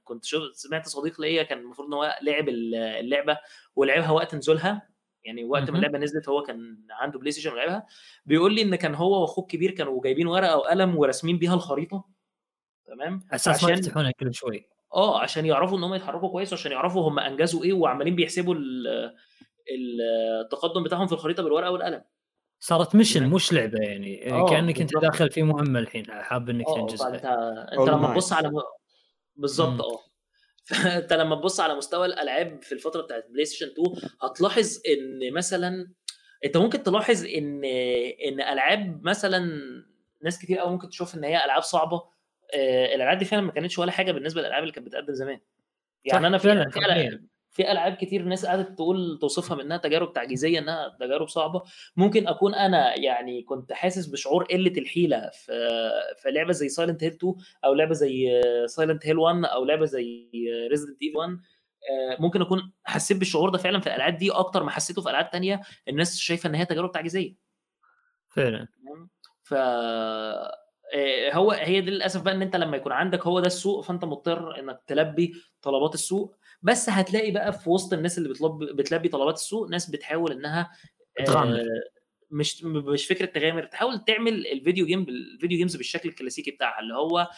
كنت 0.05 0.25
شوف 0.25 0.43
سمعت 0.57 0.89
صديق 0.89 1.21
ليا 1.21 1.43
كان 1.43 1.59
المفروض 1.59 1.89
إن 1.89 1.95
هو 1.95 2.19
لعب 2.23 2.49
اللعبة 2.49 3.39
ولعبها 3.77 4.11
وقت 4.11 4.35
نزولها 4.35 4.89
يعني 5.25 5.45
وقت 5.45 5.71
ما 5.71 5.77
اللعبة 5.77 5.99
نزلت 5.99 6.29
هو 6.29 6.43
كان 6.43 6.87
عنده 6.91 7.19
بلاي 7.19 7.33
ستيشن 7.33 7.53
ولعبها 7.53 7.87
بيقول 8.27 8.55
لي 8.55 8.63
إن 8.63 8.75
كان 8.75 8.95
هو 8.95 9.21
وأخوه 9.21 9.45
الكبير 9.45 9.71
كانوا 9.71 10.03
جايبين 10.03 10.27
ورقة 10.27 10.57
وقلم 10.57 10.99
وراسمين 10.99 11.39
بيها 11.39 11.55
الخريطة 11.55 12.05
تمام؟ 12.87 13.27
أساس 13.33 13.65
ما 13.65 13.71
يفتحونها 13.71 14.11
كل 14.11 14.35
شوي 14.35 14.69
آه 14.95 15.21
عشان 15.21 15.47
يعرفوا 15.47 15.79
إن 15.79 15.85
هم 15.85 15.95
يتحركوا 15.95 16.29
كويس 16.29 16.53
وعشان 16.53 16.73
يعرفوا 16.73 17.09
هم 17.09 17.19
أنجزوا 17.19 17.65
إيه 17.65 17.73
وعمالين 17.73 18.17
بيحسبوا 18.17 18.55
التقدم 20.45 20.85
بتاعهم 20.85 21.07
في 21.07 21.13
الخريطة 21.13 21.43
بالورقة 21.43 21.71
والقلم. 21.71 22.05
صارت 22.61 22.95
mission 22.95 23.27
مش 23.31 23.53
لعبة 23.53 23.79
يعني. 23.79 24.33
أوه. 24.33 24.51
كأنك 24.51 24.81
أنت 24.81 24.97
داخل 25.03 25.31
في 25.31 25.43
مهمة 25.43 25.79
الحين 25.79 26.05
حاب 26.11 26.51
إنك 26.51 26.67
تنجزها 26.67 27.15
انت 27.15 27.25
أنت 27.73 27.89
لما 27.89 28.13
تبص 28.13 28.33
على 28.33 28.53
بالظبط 29.37 29.83
آه. 29.83 30.01
فانت 30.69 31.13
لما 31.13 31.37
تبص 31.37 31.61
على 31.61 31.75
مستوى 31.75 32.07
الألعاب 32.07 32.63
في 32.63 32.73
الفترة 32.73 33.03
بتاعت 33.03 33.27
بلاي 33.31 33.45
ستيشن 33.45 33.67
2 33.67 34.11
هتلاحظ 34.23 34.79
إن 34.89 35.33
مثلا 35.33 35.93
أنت 36.45 36.57
ممكن 36.57 36.83
تلاحظ 36.83 37.25
إن 37.25 37.65
إن 38.29 38.41
ألعاب 38.41 39.05
مثلا 39.05 39.51
ناس 40.25 40.39
كتير 40.39 40.59
قوي 40.59 40.71
ممكن 40.73 40.89
تشوف 40.89 41.15
إن 41.15 41.25
هي 41.25 41.45
ألعاب 41.45 41.63
صعبة. 41.63 42.03
آه، 42.55 42.95
الألعاب 42.95 43.19
دي 43.19 43.25
فعلا 43.25 43.43
ما 43.43 43.53
كانتش 43.53 43.79
ولا 43.79 43.93
حاجة 43.93 44.13
بالنسبة 44.13 44.41
للألعاب 44.41 44.63
اللي 44.63 44.75
كانت 44.75 44.87
بتقدم 44.87 45.15
زمان. 45.15 45.41
يعني 46.05 46.27
أنا 46.27 46.39
فعلا 46.39 46.71
فعلا 46.71 47.27
في 47.59 47.73
ألعاب 47.73 47.95
كتير 47.95 48.23
ناس 48.23 48.47
قعدت 48.47 48.69
تقول 48.77 49.19
توصفها 49.21 49.57
بأنها 49.57 49.77
تجارب 49.77 50.13
تعجيزية 50.13 50.59
إنها 50.59 50.97
تجارب 51.01 51.29
صعبة. 51.29 51.63
ممكن 51.97 52.29
أكون 52.29 52.55
أنا 52.55 52.99
يعني 52.99 53.43
كنت 53.43 53.73
حاسس 53.73 54.07
بشعور 54.07 54.45
قلة 54.45 54.73
الحيلة 54.79 55.31
في 55.35 55.53
في 56.23 56.31
لعبة 56.31 56.53
زي 56.53 56.69
Silent 56.69 57.05
Hill 57.05 57.13
2 57.13 57.35
أو 57.65 57.75
لعبة 57.75 57.93
زي 57.95 58.41
Silent 58.67 59.07
Hill 59.07 59.19
1 59.19 59.45
أو 59.45 59.65
لعبة 59.65 59.85
زي 59.85 60.31
Resident 60.71 61.03
Evil 61.03 61.17
1 61.17 61.39
ممكن 62.21 62.43
أكون 62.43 62.73
حسيت 62.85 63.17
بالشعور 63.17 63.51
ده 63.51 63.59
فعلا 63.59 63.81
في 63.81 63.87
الألعاب 63.87 64.17
دي 64.17 64.31
أكتر 64.31 64.63
ما 64.63 64.71
حسيته 64.71 65.03
في 65.03 65.11
ألعاب 65.11 65.31
تانية 65.31 65.61
الناس 65.89 66.19
شايفة 66.19 66.49
إن 66.49 66.55
هي 66.55 66.65
تجارب 66.65 66.93
تعجيزية. 66.93 67.35
فعلا. 68.29 68.69
ف 69.43 69.55
آه، 70.95 71.33
هو 71.33 71.51
هي 71.51 71.81
دي 71.81 71.91
للأسف 71.91 72.23
بقى 72.23 72.35
إن 72.35 72.43
أنت 72.43 72.57
لما 72.57 72.77
يكون 72.77 72.93
عندك 72.93 73.27
هو 73.27 73.41
ده 73.41 73.47
السوق 73.47 73.81
فأنت 73.85 74.05
مضطر 74.05 74.59
إنك 74.61 74.81
تلبي 74.87 75.35
طلبات 75.63 75.95
السوق. 75.95 76.37
بس 76.63 76.89
هتلاقي 76.89 77.31
بقى 77.31 77.53
في 77.53 77.71
وسط 77.71 77.93
الناس 77.93 78.19
اللي 78.19 78.29
بتلب 78.29 78.59
بتلبي 78.77 79.09
طلبات 79.09 79.35
السوق 79.35 79.69
ناس 79.71 79.91
بتحاول 79.91 80.33
إنها 80.33 80.71
تغامر 81.27 81.65
مش 82.31 82.65
مش 82.65 83.07
فكرة 83.07 83.27
تغامر 83.27 83.65
تحاول 83.65 84.05
تعمل 84.05 84.47
ال 84.47 84.53
video 84.53 84.87
game 84.87 85.07
ال 85.09 85.17
video 85.17 85.59
games 85.59 85.77
بالشكل 85.77 86.09
الكلاسيكي 86.09 86.51
بتاعها 86.51 86.81
اللي 86.81 86.95
هو 86.95 87.29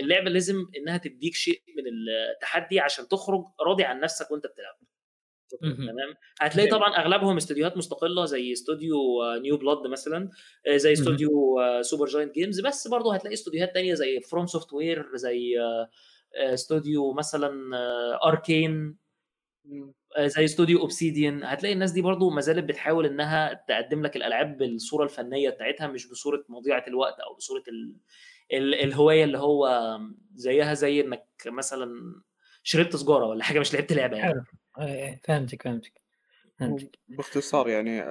اللعبة 0.00 0.30
لازم 0.30 0.66
إنها 0.76 0.96
تديك 0.96 1.34
شيء 1.34 1.62
من 1.76 1.84
التحدي 2.34 2.80
عشان 2.80 3.08
تخرج 3.08 3.44
راضي 3.66 3.84
عن 3.84 4.00
نفسك 4.00 4.30
وأنت 4.30 4.46
بتلعب. 4.46 4.74
تمام؟ 5.86 6.14
هتلاقي 6.40 6.68
طبعا 6.68 6.96
أغلبهم 6.96 7.36
استوديوهات 7.36 7.76
مستقلة 7.76 8.24
زي 8.24 8.52
استوديو 8.52 8.96
New 9.42 9.56
Blood 9.56 9.86
مثلا 9.86 10.30
آه، 10.66 10.76
زي 10.76 10.92
استوديو 10.92 11.30
Supergiant 11.82 12.34
Games 12.34 12.60
بس 12.60 12.88
برضه 12.88 13.14
هتلاقي 13.14 13.34
استوديوهات 13.34 13.74
تانية 13.74 13.94
زي 13.94 14.20
FromSoftware 14.20 15.16
زي 15.16 15.60
آه، 15.60 15.90
استوديو 16.36 17.12
مثلا 17.12 17.50
Arkane 18.24 18.96
زي 20.18 20.44
استوديو 20.44 20.80
Obsidian. 20.80 21.44
هتلاقي 21.44 21.72
الناس 21.72 21.92
دي 21.92 22.02
برضو 22.02 22.30
ما 22.30 22.40
زالت 22.40 22.64
بتحاول 22.64 23.06
إنها 23.06 23.64
تقدم 23.68 24.02
لك 24.02 24.16
الألعاب 24.16 24.58
بالصورة 24.58 25.04
الفنية 25.04 25.50
بتاعتها 25.50 25.86
مش 25.86 26.08
بصورة 26.08 26.44
مضيعة 26.48 26.84
الوقت 26.88 27.20
أو 27.20 27.34
بصورة 27.34 27.62
ال... 27.68 27.96
ال... 28.52 28.74
الهواية 28.74 29.24
اللي 29.24 29.38
هو 29.38 29.98
زيها 30.34 30.74
زي 30.74 31.00
إنك 31.00 31.26
مثلا 31.46 32.14
شربت 32.62 32.96
سجارة 32.96 33.26
ولا 33.26 33.44
حاجة 33.44 33.60
مش 33.60 33.74
لعبت 33.74 33.92
لعبة 33.92 34.16
يعني. 34.16 34.32
حلو 34.32 34.44
فهمتك 35.24 35.62
فهمتك 36.58 36.98
باختصار 37.08 37.68
يعني 37.68 38.02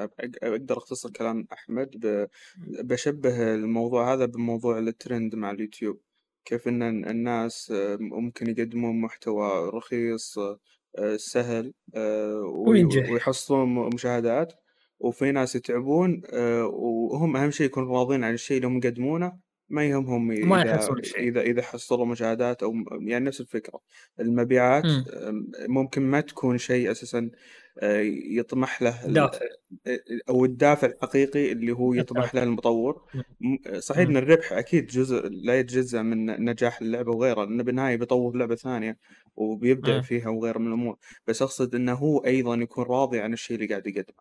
أقدر 0.43 0.77
أختصر 0.77 1.09
كلام 1.11 1.47
أحمد. 1.53 2.27
بشبه 2.57 3.53
الموضوع 3.53 4.13
هذا 4.13 4.25
بموضوع 4.25 4.79
الترند 4.79 5.35
مع 5.35 5.51
اليوتيوب. 5.51 6.01
كيف 6.45 6.67
إن 6.67 6.83
الناس 6.83 7.73
ممكن 7.99 8.49
يقدمون 8.49 9.01
محتوى 9.01 9.69
رخيص 9.69 10.37
آه، 10.97 11.15
سهل 11.17 11.73
آه، 11.95 12.41
ويحصلون 13.11 13.93
مشاهدات 13.93 14.53
وفي 14.99 15.31
ناس 15.31 15.55
يتعبون 15.55 16.21
آه، 16.33 16.65
وهم 16.65 17.37
أهم 17.37 17.51
شيء 17.51 17.65
يكونوا 17.65 17.97
راضين 17.97 18.23
عن 18.23 18.33
الشيء 18.33 18.57
اللي 18.57 18.67
هم 18.67 18.77
يقدمونه 18.77 19.37
ما 19.69 19.85
يهمهم 19.85 20.31
إذا 20.31 20.89
إذا 21.17 21.41
إذا 21.41 21.61
حصلوا 21.61 22.05
مشاهدات 22.05 22.63
أو 22.63 22.73
يعني 23.01 23.25
نفس 23.25 23.41
الفكرة. 23.41 23.79
المبيعات 24.19 24.83
ممكن 25.67 26.01
ما 26.01 26.21
تكون 26.21 26.57
شيء 26.57 26.91
أساسا 26.91 27.31
يطمح 27.83 28.81
له 28.81 29.07
دافع. 29.07 29.45
أو 30.29 30.45
الدافع 30.45 30.87
الحقيقي 30.87 31.51
اللي 31.51 31.71
هو 31.71 31.93
يطمح 31.93 32.35
له 32.35 32.43
المطور. 32.43 33.05
صحيح 33.79 34.07
إن 34.09 34.17
الربح 34.17 34.53
أكيد 34.53 34.87
جزء 34.87 35.27
لا 35.29 35.59
يتجزأ 35.59 36.01
من 36.01 36.25
نجاح 36.25 36.81
اللعبة 36.81 37.11
وغيرها 37.11 37.45
لأنه 37.45 37.63
بالنهاية 37.63 37.95
بيطور 37.95 38.37
لعبة 38.37 38.55
ثانية 38.55 38.97
وبيبدع 39.35 40.01
فيها 40.01 40.29
وغيرها 40.29 40.59
من 40.59 40.67
الأمور. 40.67 40.97
بس 41.27 41.41
أقصد 41.41 41.75
إنه 41.75 41.93
هو 41.93 42.17
أيضا 42.17 42.55
يكون 42.55 42.85
راضي 42.85 43.19
عن 43.19 43.33
الشيء 43.33 43.55
اللي 43.55 43.67
قاعد 43.67 43.87
يقدمه 43.87 44.17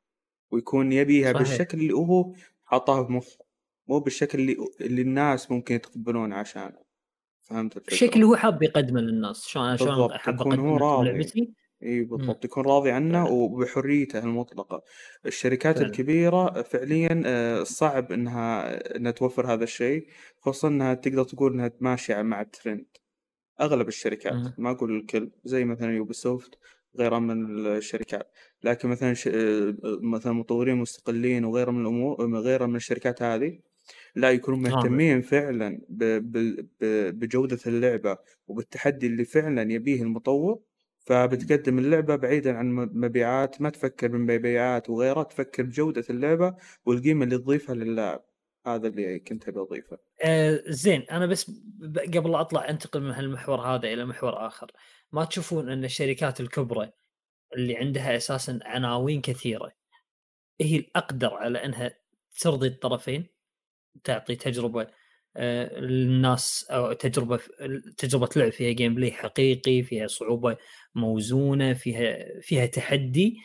ويكون 0.51 0.93
يبيها 0.93 1.33
صحيح. 1.33 1.49
بالشكل 1.49 1.81
اللي 1.81 1.93
هو 1.95 2.33
حاطاه 2.65 3.03
بمخه 3.03 3.45
مو 3.89 3.99
بالشكل 3.99 4.39
اللي 4.41 4.57
اللي 4.81 5.03
الناس 5.03 5.51
ممكن 5.51 5.75
يتقبلون 5.75 6.33
عشانه. 6.33 6.85
فهمت 7.43 7.77
الفكرة؟ 7.77 7.93
الشكل 7.93 8.15
اللي 8.15 8.27
هو 8.27 8.37
حاب 8.37 8.63
يقدمه 8.63 9.01
للناس 9.01 9.47
شلون 9.47 9.77
شلون 9.77 10.13
حاب 10.13 10.41
اقدم 10.41 10.79
لعبتي. 11.05 11.53
إي 11.85 12.05
بالضبط 12.05 12.45
يكون 12.45 12.65
راضي 12.65 12.91
عنه 12.91 13.27
وبحريته 13.29 14.19
المطلقة. 14.19 14.83
الشركات 15.27 15.75
فعلا. 15.75 15.87
الكبيرة 15.87 16.63
فعليا 16.63 17.23
آه، 17.27 17.63
صعب 17.63 18.13
إنها 18.13 18.97
إنها 18.97 19.13
توفر 19.13 19.53
هذا 19.53 19.65
الشيء 19.65 20.07
خصوصا 20.41 20.69
إنها 20.69 20.95
تقدر 20.95 21.25
تقول 21.25 21.53
إنها 21.53 21.71
ماشية 21.81 22.23
مع 22.23 22.41
الترند. 22.41 22.87
أغلب 23.61 23.89
الشركات 23.89 24.33
مم. 24.33 24.55
ما 24.59 24.71
أقول 24.71 24.97
الكل 24.97 25.31
زي 25.45 25.65
مثلا 25.65 25.93
Ubisoft 25.95 26.59
غيرها 26.99 27.19
من 27.19 27.67
الشركات. 27.67 28.31
لكن 28.63 28.89
مثلا 28.89 29.15
ش... 29.15 29.29
آه، 29.29 29.75
مثلا 30.03 30.33
مطورين 30.33 30.77
مستقلين 30.77 31.45
وغيرها 31.45 31.73
من 31.73 31.81
الأمور 31.81 32.35
غيرها 32.41 32.67
من 32.67 32.77
الشركات 32.77 33.23
هذه 33.23 33.59
لا 34.17 34.31
يكونوا 34.31 34.59
مهتمين 34.59 35.21
فعلا 35.21 35.81
ب... 35.89 36.05
ب... 36.05 36.65
بجودة 37.19 37.59
اللعبة 37.67 38.19
وبالتحدي 38.47 39.07
اللي 39.07 39.25
فعلا 39.25 39.73
يبيه 39.73 40.03
المطور. 40.03 40.59
فبتقدم 41.05 41.79
اللعبة 41.79 42.17
بعيدا 42.17 42.57
عن 42.57 42.75
مبيعات 42.75 43.61
ما 43.61 43.71
تفكر 43.71 44.09
بمبيعات 44.09 44.91
وغيرها 44.91 45.23
تفكر 45.23 45.63
بجودة 45.63 46.05
اللعبة 46.11 46.57
والقيمة 46.87 47.25
اللي 47.25 47.39
تضيفها 47.39 47.75
للاعب 47.75 48.25
هذا 48.67 48.89
اللي 48.89 49.19
كنت 49.19 49.49
أبي 49.49 49.61
أضيفه. 49.61 49.99
آه 50.25 50.63
زين 50.67 51.01
أنا 51.11 51.27
بس 51.27 51.51
قبل 52.15 52.31
لا 52.31 52.41
أطلع 52.41 52.69
أنتقل 52.69 53.01
من 53.01 53.11
هالمحور 53.11 53.61
هذا 53.61 53.89
إلى 53.93 54.05
محور 54.05 54.47
آخر، 54.47 54.73
ما 55.13 55.25
تشوفون 55.25 55.71
أن 55.71 55.85
الشركات 55.85 56.41
الكبرى 56.41 56.93
اللي 57.57 57.77
عندها 57.77 58.17
أساسا 58.17 58.59
عناوين 58.63 59.21
كثيرة 59.21 59.73
هي 60.61 60.77
الأقدر 60.77 61.35
على 61.35 61.65
أنها 61.65 61.99
ترضي 62.41 62.67
الطرفين 62.67 63.27
تعطي 64.05 64.37
تجربة 64.37 64.87
الناس 65.37 66.67
أو 66.71 66.93
تجربة 66.93 67.41
تجربة 67.99 68.29
لعب 68.37 68.53
فيها 68.53 68.73
gameplay 68.73 69.13
حقيقي 69.13 69.83
فيها 69.83 70.07
صعوبة 70.07 70.57
موزونة 70.95 71.73
فيها 71.73 72.41
فيها 72.41 72.67
تحدي. 72.67 73.37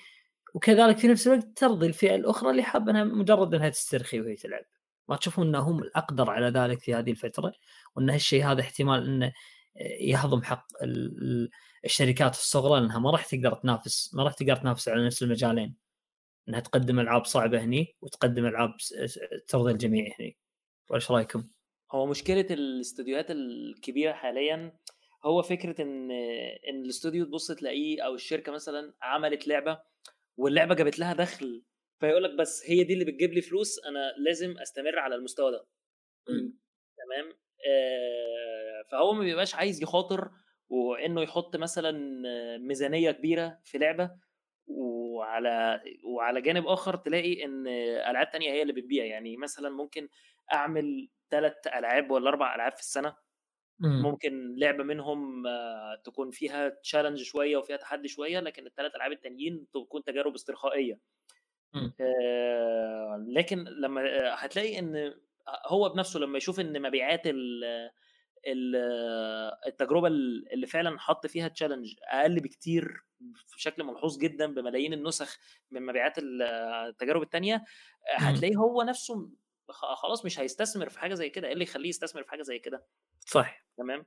وكذلك 0.54 0.98
في 0.98 1.08
نفس 1.08 1.28
الوقت 1.28 1.48
ترضي 1.56 1.88
الفئة 1.88 2.16
الأخرى 2.16 2.52
اللي 2.52 2.64
حابة 2.64 2.92
إنها 2.92 3.04
مجرد 3.04 3.56
إنها 3.56 3.70
تسترخي 3.70 4.22
وهي 4.22 4.36
تلعب. 4.36 4.66
ما 5.10 5.16
تشوفون 5.16 5.48
انهم 5.48 5.80
الأقدر 5.80 6.30
على 6.30 6.48
ذلك 6.48 6.80
في 6.80 6.94
هذه 6.96 7.12
الفترة 7.12 7.54
وإن 7.96 8.10
هالشيء 8.10 8.46
هذا 8.46 8.62
احتمال 8.62 9.08
إنه 9.08 9.34
يهضم 10.02 10.42
حق 10.44 10.68
الشركات 11.86 12.34
الصغرى 12.36 12.82
لانها 12.82 13.00
ما 13.00 13.12
راح 13.12 13.26
تقدر 13.26 13.54
تنافس 13.54 14.14
ما 14.14 14.24
راح 14.24 14.34
تقدر 14.34 14.56
تنافس 14.56 14.90
على 14.90 15.06
نفس 15.06 15.24
المجالين. 15.24 15.76
إنها 16.50 16.60
تقدم 16.60 17.00
ألعاب 17.00 17.26
صعبة 17.26 17.64
هني 17.64 17.96
وتقدم 18.02 18.46
ألعاب 18.46 18.78
ترضي 19.48 19.72
الجميع 19.72 20.16
هني. 20.20 20.38
وإيش 20.90 21.12
رأيكم؟ 21.12 21.44
هو 21.92 22.06
مشكلة 22.06 22.46
الاستوديوهات 22.52 23.32
الكبيرة 23.32 24.14
حاليا 24.14 24.78
هو 25.26 25.42
فكرة 25.42 25.82
إن 25.82 26.12
إن 26.70 26.82
الاستوديو 26.86 27.26
تبص 27.26 27.52
تلاقيه 27.52 28.02
أو 28.06 28.16
الشركة 28.16 28.52
مثلا 28.52 28.94
عملت 29.02 29.48
لعبة 29.48 29.82
واللعبة 30.38 30.76
جابت 30.76 31.00
لها 31.00 31.14
دخل 31.14 31.64
فيقول 32.00 32.24
لك 32.24 32.34
بس 32.34 32.64
هي 32.70 32.84
دي 32.84 32.94
اللي 32.94 33.06
بتجيب 33.06 33.34
لي 33.34 33.42
فلوس 33.42 33.86
أنا 33.86 34.14
لازم 34.18 34.58
أستمر 34.58 35.00
على 35.00 35.16
المستوى 35.16 35.52
ده. 35.52 35.66
تمام؟ 36.98 37.34
آه 37.70 38.84
فهو 38.92 39.14
ما 39.14 39.20
بيبقاش 39.20 39.56
عايز 39.56 39.84
يخاطر 39.84 40.32
وإنه 40.70 41.22
يحط 41.22 41.56
مثلا 41.56 41.92
ميزانية 42.58 43.12
كبيرة 43.12 43.60
في 43.64 43.78
لعبة 43.78 44.12
وعلى 44.68 45.82
وعلى 46.04 46.42
جانب 46.42 46.68
آخر 46.68 46.96
تلاقي 46.96 47.46
إن 47.46 47.68
ألعاب 48.10 48.32
تانية 48.32 48.52
هي 48.52 48.62
اللي 48.62 48.74
بتبيع. 48.74 49.06
يعني 49.06 49.38
مثلا 49.38 49.70
ممكن 49.70 50.10
أعمل 50.54 51.10
ثلاث 51.32 51.68
ألعاب 51.68 52.12
ولا 52.12 52.30
أربع 52.30 52.56
ألعاب 52.56 52.72
في 52.72 52.80
السنة. 52.80 53.16
ممكن 53.80 54.56
لعبة 54.58 54.84
منهم 54.84 55.44
تكون 56.04 56.32
فيها 56.32 56.70
تشالنج 56.70 57.22
شوية 57.24 57.58
وفيها 57.58 57.78
تحدي 57.78 58.08
شوية 58.08 58.40
لكن 58.40 58.66
الثلاث 58.68 58.96
ألعاب 58.96 59.12
التانيين 59.12 59.68
تكون 59.74 60.04
تجارب 60.04 60.34
استرخائية. 60.36 61.00
آه 62.02 63.26
لكن 63.28 63.64
لما 63.64 64.02
هتلاقي 64.36 64.80
إن 64.80 65.14
هو 65.66 65.90
بنفسه 65.90 66.20
لما 66.20 66.38
يشوف 66.38 66.60
إن 66.60 66.82
مبيعات 66.82 67.22
التجربة 69.68 70.08
اللي 70.08 70.68
فعلا 70.68 71.00
حط 71.00 71.28
فيها 71.28 71.48
تشالنج 71.48 71.94
أقل 72.04 72.40
بكتير 72.40 73.04
بشكل 73.56 73.84
ملحوظ 73.84 74.18
جدا 74.18 74.54
بملايين 74.54 74.94
النسخ 74.94 75.38
من 75.72 75.86
مبيعات 75.86 76.14
التجارب 76.18 77.22
الثانية 77.22 77.64
هتلاقيه 78.16 78.56
هو 78.56 78.82
نفسه 78.82 79.30
خلاص 79.72 80.26
مش 80.26 80.40
هيستثمر 80.40 80.90
في 80.90 81.00
حاجة 81.00 81.14
زي 81.14 81.30
كده 81.30 81.48
إيه 81.48 81.54
اللي 81.54 81.64
يخليه 81.64 81.90
يستثمر 81.90 82.24
في 82.24 82.30
حاجة 82.30 82.42
زي 82.42 82.60
كده؟ 82.60 82.86
صح 83.20 83.66
تمام؟ 83.78 84.06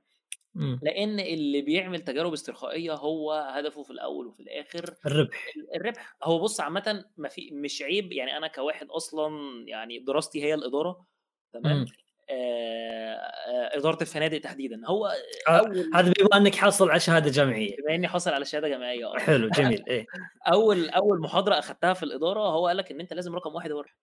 لأن 0.55 1.19
اللي 1.19 1.61
بيعمل 1.61 2.01
تجارب 2.01 2.33
استرخائية 2.33 2.93
هو 2.93 3.31
هدفه 3.31 3.83
في 3.83 3.91
الأول 3.91 4.27
وفي 4.27 4.39
الآخر 4.39 4.95
الربح. 5.05 5.53
الربح. 5.75 6.15
هو 6.23 6.39
بص 6.39 6.59
عامه 6.61 7.05
ما 7.17 7.29
في 7.29 7.51
مش 7.51 7.81
عيب 7.81 8.11
يعني 8.11 8.37
أنا 8.37 8.47
كواحد 8.47 8.87
أصلا 8.89 9.29
يعني 9.67 9.99
دراستي 9.99 10.43
هي 10.43 10.53
الإدارة 10.53 11.05
تمام؟ 11.53 11.85
آه 12.29 13.13
آه 13.13 13.77
إدارة 13.77 14.01
الفنادق 14.01 14.37
تحديدا. 14.37 14.81
هو 14.85 15.07
آه، 15.47 15.51
أول 15.59 15.91
هذا 15.95 16.13
بما 16.19 16.37
إنك 16.37 16.55
حاصل 16.55 16.89
على 16.89 16.99
شهادة 16.99 17.31
جامعية. 17.31 17.75
بما 17.77 17.95
إني 17.95 18.07
حاصل 18.07 18.31
على 18.31 18.45
شهادة 18.45 18.67
جامعية 18.67 19.05
آه. 19.05 19.17
حلو 19.17 19.49
جميل 19.49 19.83
إيه. 19.87 20.05
أول 20.53 20.89
أول 20.89 21.19
محاضرة 21.21 21.59
اخذتها 21.59 21.93
في 21.93 22.03
الإدارة 22.03 22.39
هو 22.39 22.67
قال 22.67 22.77
لك 22.77 22.91
إن 22.91 22.99
أنت 22.99 23.13
لازم 23.13 23.35
رقم 23.35 23.55
واحد 23.55 23.71
هو 23.71 23.79
الربح. 23.79 23.95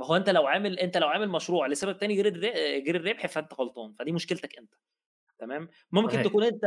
ما 0.00 0.06
هو 0.06 0.16
أنت 0.16 0.30
لو 0.30 0.46
عامل 0.46 0.78
أنت 0.78 0.96
لو 0.96 1.08
عامل 1.08 1.28
مشروع 1.28 1.66
لسبب 1.66 1.98
تاني 1.98 2.22
غير 2.22 2.38
غير 2.84 2.96
الربح 2.96 3.26
فأنت 3.26 3.54
غلطان 3.54 3.92
فدي 3.92 4.12
مشكلتك 4.12 4.58
أنت 4.58 4.74
تمام 5.38 5.68
ممكن 5.92 6.12
صحيح. 6.14 6.26
تكون 6.26 6.44
أنت 6.44 6.64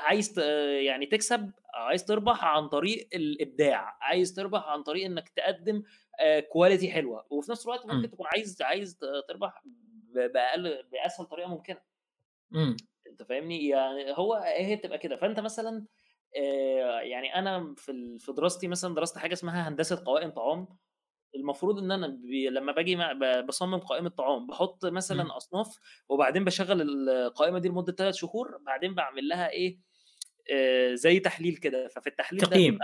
عايز 0.00 0.38
يعني 0.86 1.06
تكسب 1.06 1.52
عايز 1.74 2.04
تربح 2.04 2.44
عن 2.44 2.68
طريق 2.68 3.08
الإبداع 3.14 3.98
عايز 4.00 4.34
تربح 4.34 4.68
عن 4.68 4.82
طريق 4.82 5.04
إنك 5.04 5.28
تقدم 5.28 5.82
quality 6.52 6.90
حلوة 6.90 7.26
وفي 7.30 7.50
نفس 7.50 7.66
الوقت 7.66 7.86
ممكن 7.86 8.08
م. 8.08 8.10
تكون 8.10 8.26
عايز 8.26 8.62
عايز 8.62 8.98
تربح 9.28 9.62
بأقل 10.14 10.82
بأسهل 10.92 11.26
طريقة 11.26 11.48
ممكنة 11.48 11.80
م. 12.50 12.76
أنت 13.06 13.22
فاهمني 13.22 13.68
يعني 13.68 14.12
هو 14.12 14.34
هي 14.34 14.76
بتبقى 14.76 14.98
كده 14.98 15.16
فأنت 15.16 15.40
مثلا 15.40 15.86
يعني 17.02 17.34
أنا 17.34 17.74
في 17.76 18.16
في 18.18 18.32
دراستي 18.32 18.68
مثلا 18.68 18.94
درست 18.94 19.18
حاجة 19.18 19.32
اسمها 19.32 19.68
هندسة 19.68 20.02
قوائم 20.06 20.30
طعام 20.30 20.68
المفروض 21.36 21.78
إن 21.78 21.90
أنا 21.92 22.06
بي 22.06 22.48
لما 22.48 22.72
باجي 22.72 22.98
بصمم 23.48 23.78
قائمة 23.78 24.08
طعام 24.08 24.46
بحط 24.46 24.84
مثلا 24.86 25.24
م. 25.24 25.30
أصناف 25.30 25.78
وبعدين 26.08 26.44
بشغل 26.44 27.08
القائمة 27.10 27.58
دي 27.58 27.68
لمدة 27.68 27.92
ثلاث 27.92 28.14
شهور 28.14 28.58
بعدين 28.66 28.94
بعمل 28.94 29.28
لها 29.28 29.50
إيه 29.50 29.78
آه 30.52 30.94
زي 30.94 31.20
تحليل 31.20 31.56
كده 31.56 31.88
ففي 31.88 32.06
التحليل 32.06 32.40
تقييم 32.40 32.78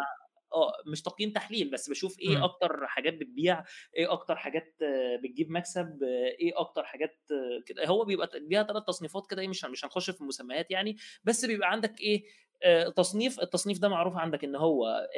آه 0.54 0.72
مش 0.86 1.02
تقييم 1.02 1.32
تحليل 1.32 1.70
بس 1.70 1.90
بشوف 1.90 2.18
إيه 2.20 2.36
مم. 2.36 2.42
أكتر 2.44 2.86
حاجات 2.86 3.14
بتبيع 3.14 3.64
إيه 3.96 4.12
أكتر 4.12 4.36
حاجات 4.36 4.76
بتجيب 5.24 5.50
مكسب 5.50 6.02
إيه 6.40 6.60
أكتر 6.60 6.84
حاجات 6.84 7.18
كده 7.66 7.86
هو 7.86 8.04
بيبقى 8.04 8.28
ليها 8.34 8.62
ثلاث 8.62 8.84
تصنيفات 8.84 9.26
كده 9.30 9.42
إيه 9.42 9.48
مش 9.48 9.64
مش 9.64 9.84
هنخش 9.84 10.10
في 10.10 10.20
المسميات 10.20 10.70
يعني 10.70 10.96
بس 11.24 11.44
بيبقى 11.44 11.70
عندك 11.70 12.00
إيه 12.00 12.24
تصنيف 12.96 13.40
التصنيف 13.40 13.78
ده 13.78 13.88
معروف 13.88 14.16
عندك 14.16 14.44
إن 14.44 14.56
هو 14.56 15.08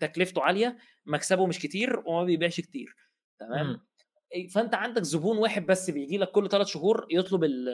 تكلفته 0.00 0.42
عالية 0.42 0.78
مكسبه 1.06 1.46
مش 1.46 1.58
كتير 1.58 2.02
وما 2.06 2.24
بيبيعش 2.24 2.60
كتير 2.60 2.96
تمام؟ 3.40 3.66
مم. 3.66 3.86
إيه، 4.34 4.48
فأنت 4.48 4.74
عندك 4.74 5.02
زبون 5.02 5.38
واحد 5.38 5.66
بس 5.66 5.90
بيجي 5.90 6.18
لك 6.18 6.30
كل 6.30 6.48
ثلاث 6.48 6.66
شهور 6.66 7.06
يطلب 7.10 7.44
ال 7.44 7.68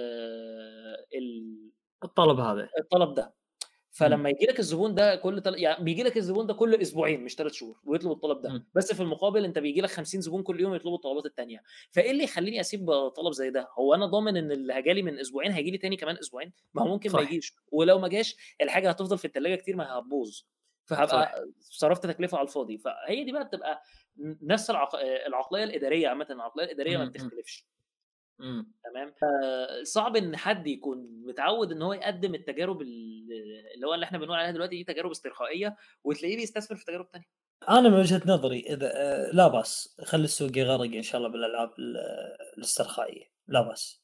ال- 1.15 1.71
الطلب 2.05 2.41
هذا. 2.41 2.69
الطلب 2.81 3.15
ده. 3.15 3.35
فلما 3.91 4.29
يجي 4.31 4.47
لك 4.47 4.59
الزبون 4.59 4.95
ده 4.95 5.17
كل 5.17 5.41
تل... 5.41 5.55
يعني 5.59 5.85
بيجي 5.85 6.03
لك 6.03 6.17
الزبون 6.17 6.47
ده 6.47 6.55
كل 6.55 6.75
أسبوعين 6.75 7.25
مش 7.25 7.35
ثلاث 7.35 7.53
شهور 7.53 7.81
ويطلب 7.85 8.13
الطلب 8.13 8.41
ده. 8.43 8.51
مم. 8.51 8.67
بس 8.75 8.93
في 8.93 9.03
المقابل 9.03 9.45
أنت 9.45 9.59
بيجي 9.59 9.81
لك 9.81 9.91
50 9.91 10.21
زبون 10.21 10.43
كل 10.43 10.61
يوم 10.61 10.75
يطلبوا 10.75 10.97
الطلبات 10.97 11.27
الثانية 11.27 11.63
فإيه 11.91 12.11
اللي 12.11 12.25
يخليني 12.25 12.61
أسيب 12.61 13.09
طلب 13.09 13.33
زي 13.33 13.51
ده؟ 13.51 13.69
هو 13.79 13.95
أنا 13.95 14.07
ضامن 14.07 14.37
إن 14.37 14.53
اللي 14.53 14.73
هجالي 14.73 15.03
من 15.03 15.19
أسبوعين 15.19 15.53
هيجي 15.53 15.71
لي 15.71 15.79
تاني 15.79 15.97
كمان 15.97 16.17
أسبوعين؟ 16.19 16.53
ما 16.75 16.83
هو 16.83 16.89
ممكن 16.89 17.11
ما 17.13 17.19
صح. 17.23 17.31
يجيش. 17.31 17.55
ولو 17.73 17.99
ما 17.99 18.09
جاش 18.09 18.37
الحاجة 18.61 18.89
هتفضل 18.91 19.19
في 19.19 19.25
الثلاجه 19.25 19.55
كتير 19.55 19.77
ما 19.77 19.99
هتبوظ. 19.99 20.41
فهبقى. 20.87 21.49
صرفت 21.61 22.07
تكلفة 22.07 22.39
على 22.39 22.47
الفاضي. 22.47 22.79
فهي 22.79 23.25
دي 23.25 23.33
بقى 23.33 23.45
بتبقى 23.45 23.83
نفس 24.43 24.71
العق... 24.71 24.97
العقلية 25.27 25.65
الإدارية 25.65 26.09
عامة 26.09 26.27
العقلية 26.31 26.65
الإدارية 26.65 26.97
ما 26.97 27.05
مم. 27.05 27.11
بتختلفش. 27.11 27.67
مم. 28.39 28.73
تمام؟ 28.85 29.15
آه، 29.45 29.83
صعب 29.83 30.17
إن 30.17 30.37
حد 30.37 30.67
يكون 30.67 31.23
متعود 31.27 31.73
إن 31.73 31.83
هو 31.83 31.93
يقدم 31.93 32.35
التجارب 32.35 32.83
ال- 32.83 33.29
اللي 33.75 33.87
هو 33.87 33.95
اللي 33.95 34.05
إحنا 34.05 34.19
بنقول 34.19 34.37
عليها 34.37 34.51
دلوقتي 34.51 34.77
دي 34.77 34.85
تجارب 34.85 35.11
استرخائية 35.11 35.77
وتلاقيه 36.05 36.37
بيستثمر 36.37 36.79
في 36.79 36.85
تجارب 36.85 37.11
تانية. 37.11 37.27
أنا 37.69 37.89
من 37.89 37.99
وجهة 37.99 38.23
نظري 38.27 38.61
إذا 38.61 38.93
آه، 38.97 39.31
لا 39.33 39.49
بأس. 39.49 39.97
خلي 40.05 40.25
السوق 40.25 40.59
يغرق 40.59 40.95
إن 40.95 41.03
شاء 41.03 41.19
الله 41.19 41.29
بالألعاب 41.33 41.71
ال- 41.79 41.97
الاسترخائية. 42.59 43.25
لا 43.49 43.63
بأس. 43.63 44.03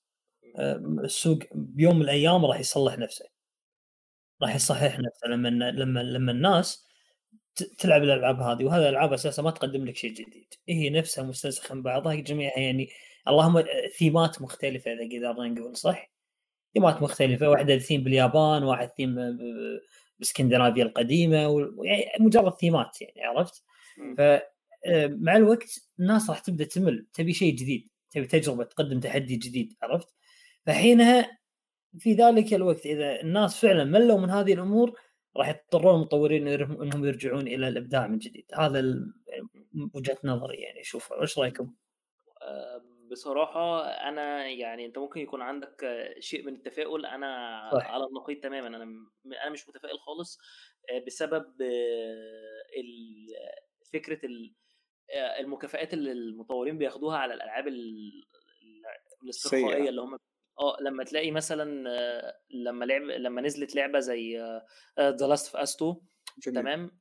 آه، 0.57 0.77
السوق 1.05 1.39
بيوم 1.55 1.97
من 1.97 2.03
الأيام 2.03 2.45
راح 2.45 2.61
يصلح 2.61 2.99
نفسه. 2.99 3.25
راح 4.43 4.55
يصحح 4.55 4.99
نفسه 4.99 5.29
لما 5.29 5.49
لما 5.49 6.01
لما 6.01 6.33
الناس 6.33 6.87
تلعب 7.79 8.03
الألعاب 8.03 8.41
هذه 8.41 8.65
وهذه 8.65 8.83
الألعاب 8.83 9.13
أساسا 9.13 9.43
ما 9.43 9.51
تقدم 9.51 9.85
لك 9.85 9.97
شيء 9.97 10.11
جديد 10.13 10.55
هي 10.69 10.91
نفسها 10.91 11.25
مستنسخه 11.25 11.75
من 11.75 11.83
بعضها 11.83 12.15
جميعها 12.15 12.59
يعني 12.59 12.89
اللهم 13.29 13.65
ثيمات 13.99 14.43
مختلفة 14.43 14.93
إذا 14.93 15.05
قدرنا 15.31 15.49
نقول 15.49 15.77
صح؟ 15.77 16.13
ثيمات 16.75 17.03
مختلفة 17.03 17.49
واحدة 17.51 17.79
ثيم 17.79 18.03
باليابان 18.05 18.63
واحد 18.63 18.89
ثيم 18.97 19.39
بإسكندنافيا 20.19 20.83
القديمة 20.85 21.49
و- 21.49 21.85
يعني 21.85 22.05
مجرد 22.25 22.55
ثيمات 22.55 23.03
يعني 23.03 23.25
عرفت؟ 23.25 23.63
مم. 23.99 24.15
ف 24.15 24.21
آه، 24.87 25.07
الوقت 25.37 25.81
الناس 26.01 26.31
راح 26.31 26.39
تبدأ 26.39 26.65
تمل 26.65 27.07
تبي 27.15 27.33
شيء 27.33 27.55
جديد 27.55 27.89
تبي 28.11 28.27
تجربة 28.27 28.65
تقدم 28.65 29.01
تحدي 29.01 29.37
جديد 29.37 29.75
عرفت؟ 29.83 30.09
فحينها 30.67 31.39
في 31.99 32.15
ذلك 32.15 32.55
الوقت 32.55 32.87
إذا 32.87 33.21
الناس 33.21 33.61
فعلا 33.61 33.85
ملوا 33.85 34.19
من 34.19 34.31
هذه 34.31 34.55
الأمور 34.55 35.01
راح 35.37 35.49
يضطرون 35.49 35.95
المطورين 35.95 36.49
إنهم 36.49 37.05
يرجعون 37.05 37.47
إلى 37.47 37.69
الإبداع 37.69 38.07
من 38.07 38.19
جديد 38.19 38.47
هذا 38.55 38.85
وجهة 39.95 40.19
نظري 40.25 40.57
يعني 40.57 40.81
اشوفها 40.81 41.21
إيش 41.21 41.39
رأيكم؟ 41.39 41.75
بصراحة 43.11 43.85
أنا 43.85 44.47
يعني 44.47 44.87
أنت 44.87 44.99
ممكن 44.99 45.21
يكون 45.21 45.43
عندك 45.43 46.07
شيء 46.19 46.47
من 46.47 46.55
التفاؤل 46.55 47.07
أنا 47.07 47.71
صح. 47.73 47.91
على 47.91 48.05
النقيض 48.05 48.41
تماما 48.41 48.67
أنا 48.67 48.85
أنا 49.43 49.51
مش 49.51 49.69
متفائل 49.69 49.99
خالص 49.99 50.39
آه، 50.91 51.05
بسبب 51.07 51.63
آه، 51.63 52.63
فكرة 53.93 54.21
آه، 55.11 55.41
المكافآت 55.41 55.95
اللي 55.95 56.13
المطورين 56.13 56.79
بياخدوها 56.79 57.19
على 57.19 57.35
الألعاب 57.35 57.69
ال- 57.69 58.25
ال- 58.63 59.23
الاسترخائية. 59.23 59.89
اللي 59.89 60.01
هم 60.01 60.19
آه 60.61 60.77
لما 60.81 61.05
تلاقي 61.05 61.31
مثلا 61.31 61.89
لما 62.51 62.85
لعب 62.85 63.03
لما 63.03 63.41
نزلت 63.43 63.75
لعبة 63.75 63.99
زي 63.99 64.39
The 65.01 65.27
Last 65.27 65.47
of 65.55 65.57
Us 65.63 65.77
2 65.77 65.95
جميل. 66.47 66.61
تمام؟ 66.63 67.01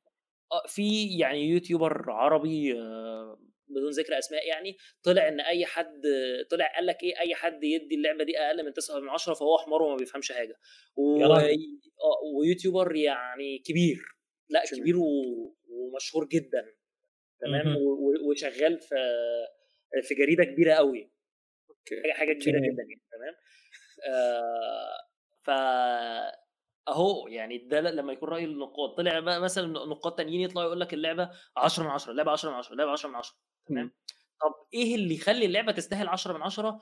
آه، 0.52 0.68
في 0.68 1.18
يعني 1.18 1.50
YouTuber 1.50 2.12
عربي 2.12 2.80
آه، 2.80 3.40
بدون 3.68 3.90
ذكر 3.92 4.18
أسماء 4.18 4.48
يعني 4.48 4.78
طلع 5.04 5.28
إن 5.28 5.40
أي 5.40 5.66
حد 5.66 6.02
طلع 6.50 6.76
قال 6.76 6.86
لك 6.86 7.04
إيه 7.04 7.20
أي 7.20 7.36
حد 7.36 7.64
يدي 7.64 7.96
اللعبة 7.96 8.24
دي 8.24 8.40
أقل 8.40 8.66
من 8.66 8.74
9 8.74 9.00
من 9.00 9.10
10 9.10 9.34
فهو 9.34 9.58
حمار 9.58 9.82
وما 9.82 9.96
بيفهمش 9.96 10.32
حاجة. 10.32 10.56
و... 10.96 11.24
آه، 11.26 12.38
و 12.40 12.46
YouTuber 12.46 12.96
يعني 12.96 13.60
كبير 13.60 13.98
لا 14.50 14.64
جميل. 14.72 14.82
كبير 14.82 14.98
و... 14.98 15.06
ومشهور 15.70 16.28
جدا 16.28 16.66
تمام. 17.42 17.76
و- 17.78 18.30
وشغال 18.30 18.80
في 18.80 18.96
في 20.04 20.16
جريدة 20.16 20.44
كبيرة 20.44 20.74
قوي 20.74 21.12
okay 21.82 22.14
حاجة 22.14 22.34
كبيره. 22.34 22.60
جدا 22.60 22.84
يعني 22.90 23.02
تمام 23.12 23.34
آه 24.14 25.08
ف 25.44 25.50
أهو 26.88 27.28
يعني 27.28 27.58
ده 27.58 27.82
لما 27.82 28.14
يكون 28.14 28.30
رأي 28.30 28.46
النقاد 28.46 28.90
طلع 28.98 29.20
بقى 29.20 29.42
مثلا 29.42 29.68
نقاد 29.68 30.16
تانيين 30.16 30.42
يطلعوا 30.42 30.66
يقول 30.68 30.80
لك 30.80 30.94
اللعبة 30.94 31.30
10 31.58 31.84
من 31.84 31.90
10 31.90 32.12
اللعبة 32.12 32.32
10 32.32 32.50
من 32.50 32.56
10 32.56 32.74
اللعبة 32.74 32.92
10 32.92 33.10
من 33.10 33.16
10 33.16 33.36
تمام. 33.68 33.92
طب 34.42 34.54
إيه 34.74 34.96
اللي 34.96 35.16
يخلي 35.16 35.46
اللعبة 35.46 35.72
تستاهل 35.72 36.08
10 36.08 36.34
من 36.34 36.42
10 36.42 36.82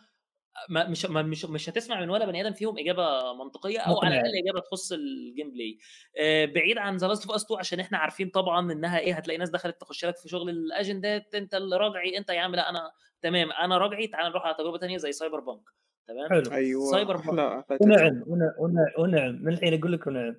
ما 0.70 0.88
مش 0.88 1.06
ما 1.06 1.22
مش 1.22 1.46
مش 1.46 1.70
هتسمع 1.70 2.02
من 2.02 2.10
ولا 2.10 2.26
بني 2.26 2.42
آدم 2.42 2.54
فيهم 2.54 2.78
إجابة 2.80 3.34
منطقية 3.34 3.80
أو 3.80 4.00
على. 4.02 4.14
الأقل 4.20 4.32
إجابة 4.44 4.60
تخص 4.60 4.92
ال 4.92 5.52
gameplay 5.52 5.78
آه 6.20 6.46
بعيد 6.46 6.78
عن 6.78 6.98
The 6.98 7.08
Last 7.08 7.26
of 7.26 7.36
Us 7.36 7.44
2 7.46 7.60
عشان 7.60 7.80
إحنا 7.80 7.98
عارفين 7.98 8.30
طبعا 8.30 8.72
إنها 8.72 9.00
إيه 9.00 9.14
هتلاقي 9.14 9.38
ناس 9.38 9.50
دخلت 9.50 9.82
تخش 9.82 10.06
لك 10.06 10.18
في 10.18 10.30
شغل 10.30 10.50
الاجندات 10.50 11.36
أنت 11.36 11.56
اللي 11.56 11.78
راجعي 11.78 12.18
أنت 12.18 12.30
يا 12.30 12.40
عم 12.42 12.56
لا 12.56 12.70
أنا 12.70 12.92
تمام 13.22 13.52
أنا 13.52 13.78
راجعي 13.78 14.08
تعال 14.08 14.30
نروح 14.32 14.46
على 14.46 14.56
تجربة 14.60 14.78
ثانية 14.78 14.98
زي 14.98 15.12
Cyberpunk 15.12 15.62
تمام؟ 16.08 16.30
حلو. 16.30 16.52
أيوه. 16.56 16.92
سايبر 16.92 17.18
بانك 17.18 17.66
ونعم 17.82 18.24
ون- 18.28 18.54
ون- 18.60 18.86
ونعم. 18.98 19.40
من 19.44 19.54
الحين 19.54 19.80
أقول 19.80 19.94
لك 19.94 20.08
ونعم. 20.08 20.36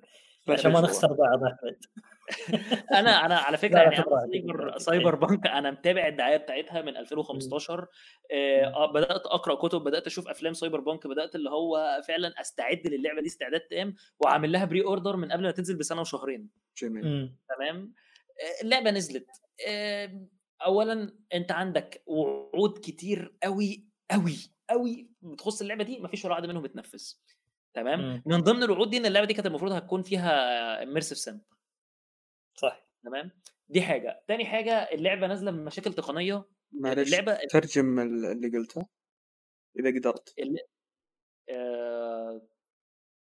عشان 0.49 0.71
ما 0.71 0.81
نخسر 0.81 1.13
بعض 1.13 1.43
أحمد. 1.43 1.77
أنا 2.93 3.09
أنا 3.25 3.37
على 3.37 3.57
فكرة 3.57 3.79
يعني 3.79 3.95
Cyber 3.95 4.77
Cyberpunk 4.77 5.47
أنا 5.47 5.71
متابع 5.71 6.07
الدعاية 6.07 6.37
بتاعتها 6.37 6.81
من 6.81 6.97
2015 6.97 7.87
آه 8.31 8.65
آه، 8.65 8.91
بدأت 8.91 9.25
أقرأ 9.25 9.55
كتب 9.55 9.81
بدأت 9.81 10.07
أشوف 10.07 10.27
أفلام 10.27 10.53
cyberpunk 10.53 11.07
بدأت 11.07 11.35
اللي 11.35 11.49
هو 11.49 12.01
فعلا 12.07 12.41
أستعد 12.41 12.87
للعبة 12.87 13.21
دي 13.21 13.27
استعداد 13.27 13.61
تام 13.61 13.95
وعامل 14.19 14.51
لها 14.51 14.65
pre-order 14.65 15.15
من 15.15 15.31
قبل 15.31 15.43
ما 15.43 15.51
تنزل 15.51 15.77
بسنة 15.77 16.01
وشهرين. 16.01 16.49
جميل. 16.77 17.35
تمام؟ 17.57 17.93
آه، 18.41 18.63
اللعبة 18.63 18.91
نزلت. 18.91 19.27
آه، 19.67 20.27
اولا 20.65 21.13
أنت 21.33 21.51
عندك 21.51 22.03
وعود 22.05 22.77
كتير 22.77 23.35
قوي 23.43 23.87
قوي 24.11 24.37
قوي 24.69 25.11
بتخص 25.21 25.61
اللعبة 25.61 25.83
دي 25.83 25.99
مفيش 25.99 26.25
ولا 26.25 26.33
واحدة 26.33 26.47
منهم 26.47 26.63
بتنفذ. 26.63 27.13
تمام؟ 27.73 27.99
مم. 28.01 28.23
من 28.25 28.37
ضمن 28.41 28.63
الوعود 28.63 28.89
دي 28.89 28.97
إن 28.97 29.05
اللعبة 29.05 29.25
دي 29.27 29.33
كانت 29.33 29.47
المفروض 29.47 29.71
هتكون 29.71 30.01
فيها 30.03 30.83
اميرسيف 30.83 31.17
سم 31.17 31.39
صح. 32.55 32.87
تمام؟ 33.03 33.31
دي 33.69 33.81
حاجة. 33.81 34.23
تاني 34.27 34.45
حاجة 34.45 34.73
اللعبة 34.73 35.27
نازلة 35.27 35.51
من 35.51 35.65
مشاكل 35.65 35.93
تقنية. 35.93 36.43
معلش 36.71 37.07
اللعبة 37.07 37.39
ترجم 37.49 37.99
ال- 37.99 38.25
اللي 38.25 38.57
قلته؟ 38.57 38.87
إذا 39.79 39.89
قدرت. 39.99 40.33
اللي 40.39 40.59
آه 41.49 42.41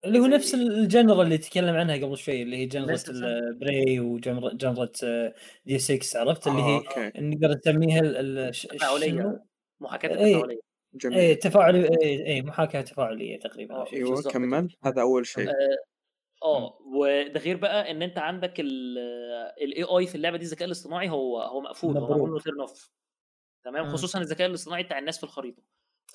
اللي 0.05 0.19
هو 0.19 0.23
زي 0.23 0.29
نفس 0.29 0.53
ال 0.53 0.64
genre 0.64 1.21
اللي 1.21 1.37
تكلم 1.37 1.75
عنها 1.75 1.95
قبل 1.95 2.17
شوي 2.17 2.41
اللي 2.41 2.57
هي 2.57 2.63
ال 2.63 2.68
genre. 2.68 2.99
البري 3.09 3.99
وجنرال 3.99 4.57
دي 5.65 5.79
6 5.79 6.19
عرفت؟ 6.19 6.47
اللي 6.47 6.61
آه، 6.61 6.65
هي 6.97 7.11
نقدر 7.17 7.55
نسميها 7.57 7.99
ال- 7.99 8.37
ال- 8.39 8.55
ش- 8.55 8.61
تفاعلية. 8.67 9.09
شنو؟ 9.11 9.45
محاكاة 9.79 10.09
إيه. 10.09 10.25
التفاعليه 10.35 10.68
جميل. 10.93 11.17
اي 11.17 11.35
تفاعلي 11.35 11.89
اي 12.01 12.25
اي 12.27 12.41
محاكاة 12.41 12.81
تفاعلية 12.81 13.39
تقريبا 13.39 13.75
آه،. 13.75 13.85
أيوه 13.93 14.21
كمل. 14.21 14.75
هذا 14.83 15.01
أول 15.01 15.25
شيء. 15.27 15.49
آه 16.43 16.79
وده 16.85 17.39
غير 17.39 17.57
بقى 17.57 17.91
إن 17.91 18.01
أنت 18.01 18.17
عندك 18.17 18.59
ال 18.59 19.83
AI 19.83 20.07
في 20.07 20.15
اللعبة 20.15 20.37
دي 20.37 20.45
الذكاء 20.45 20.65
الاصطناعي 20.65 21.09
هو 21.09 21.41
هو 21.41 21.61
مقفول 21.61 21.97
هو. 21.97 22.09
معمول 22.09 22.31
له 22.31 22.39
turn 22.39 22.61
off 22.61 22.91
تمام. 23.63 23.89
خصوصا 23.89 24.19
الذكاء 24.19 24.47
الاصطناعي 24.47 24.83
بتاع 24.83 24.99
الناس 24.99 25.17
في 25.17 25.23
الخريطة. 25.23 25.63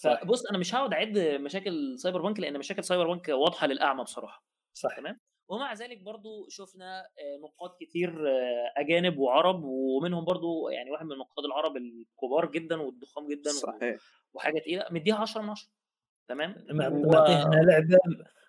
فبص 0.03 0.47
أنا 0.47 0.59
مش 0.59 0.75
هقعد 0.75 0.95
أعد 0.95 1.19
مشاكل 1.19 1.99
Cyberpunk 1.99 2.41
لأن 2.41 2.59
مشاكل 2.59 2.85
Cyberpunk 2.85 3.29
واضحة 3.29 3.67
للأعمى 3.67 4.03
بصراحة. 4.03 4.45
صح. 4.75 4.97
تمام؟ 4.97 5.21
ومع 5.49 5.73
ذلك 5.75 6.01
برضو 6.03 6.49
شفنا 6.49 7.01
آه، 7.01 7.39
نقاد 7.45 7.71
كتير 7.81 8.29
آه، 8.29 8.73
أجانب 8.77 9.19
وعرب 9.19 9.65
ومنهم 9.65 10.25
برضو 10.25 10.69
يعني 10.69 10.91
واحد 10.91 11.05
من 11.07 11.13
النقاد 11.13 11.45
العرب 11.45 11.77
الكبار 11.77 12.51
جدا 12.51 12.81
والضخام 12.83 13.29
جدا 13.29 13.51
صحيح. 13.51 13.97
وحاجة 14.35 14.59
تقيلة 14.59 14.87
مديها 14.91 15.17
10 15.17 15.43
من 15.43 15.49
10 15.51 15.69
تمام؟ 16.29 16.55
و- 16.71 17.13
لعبه 17.67 17.99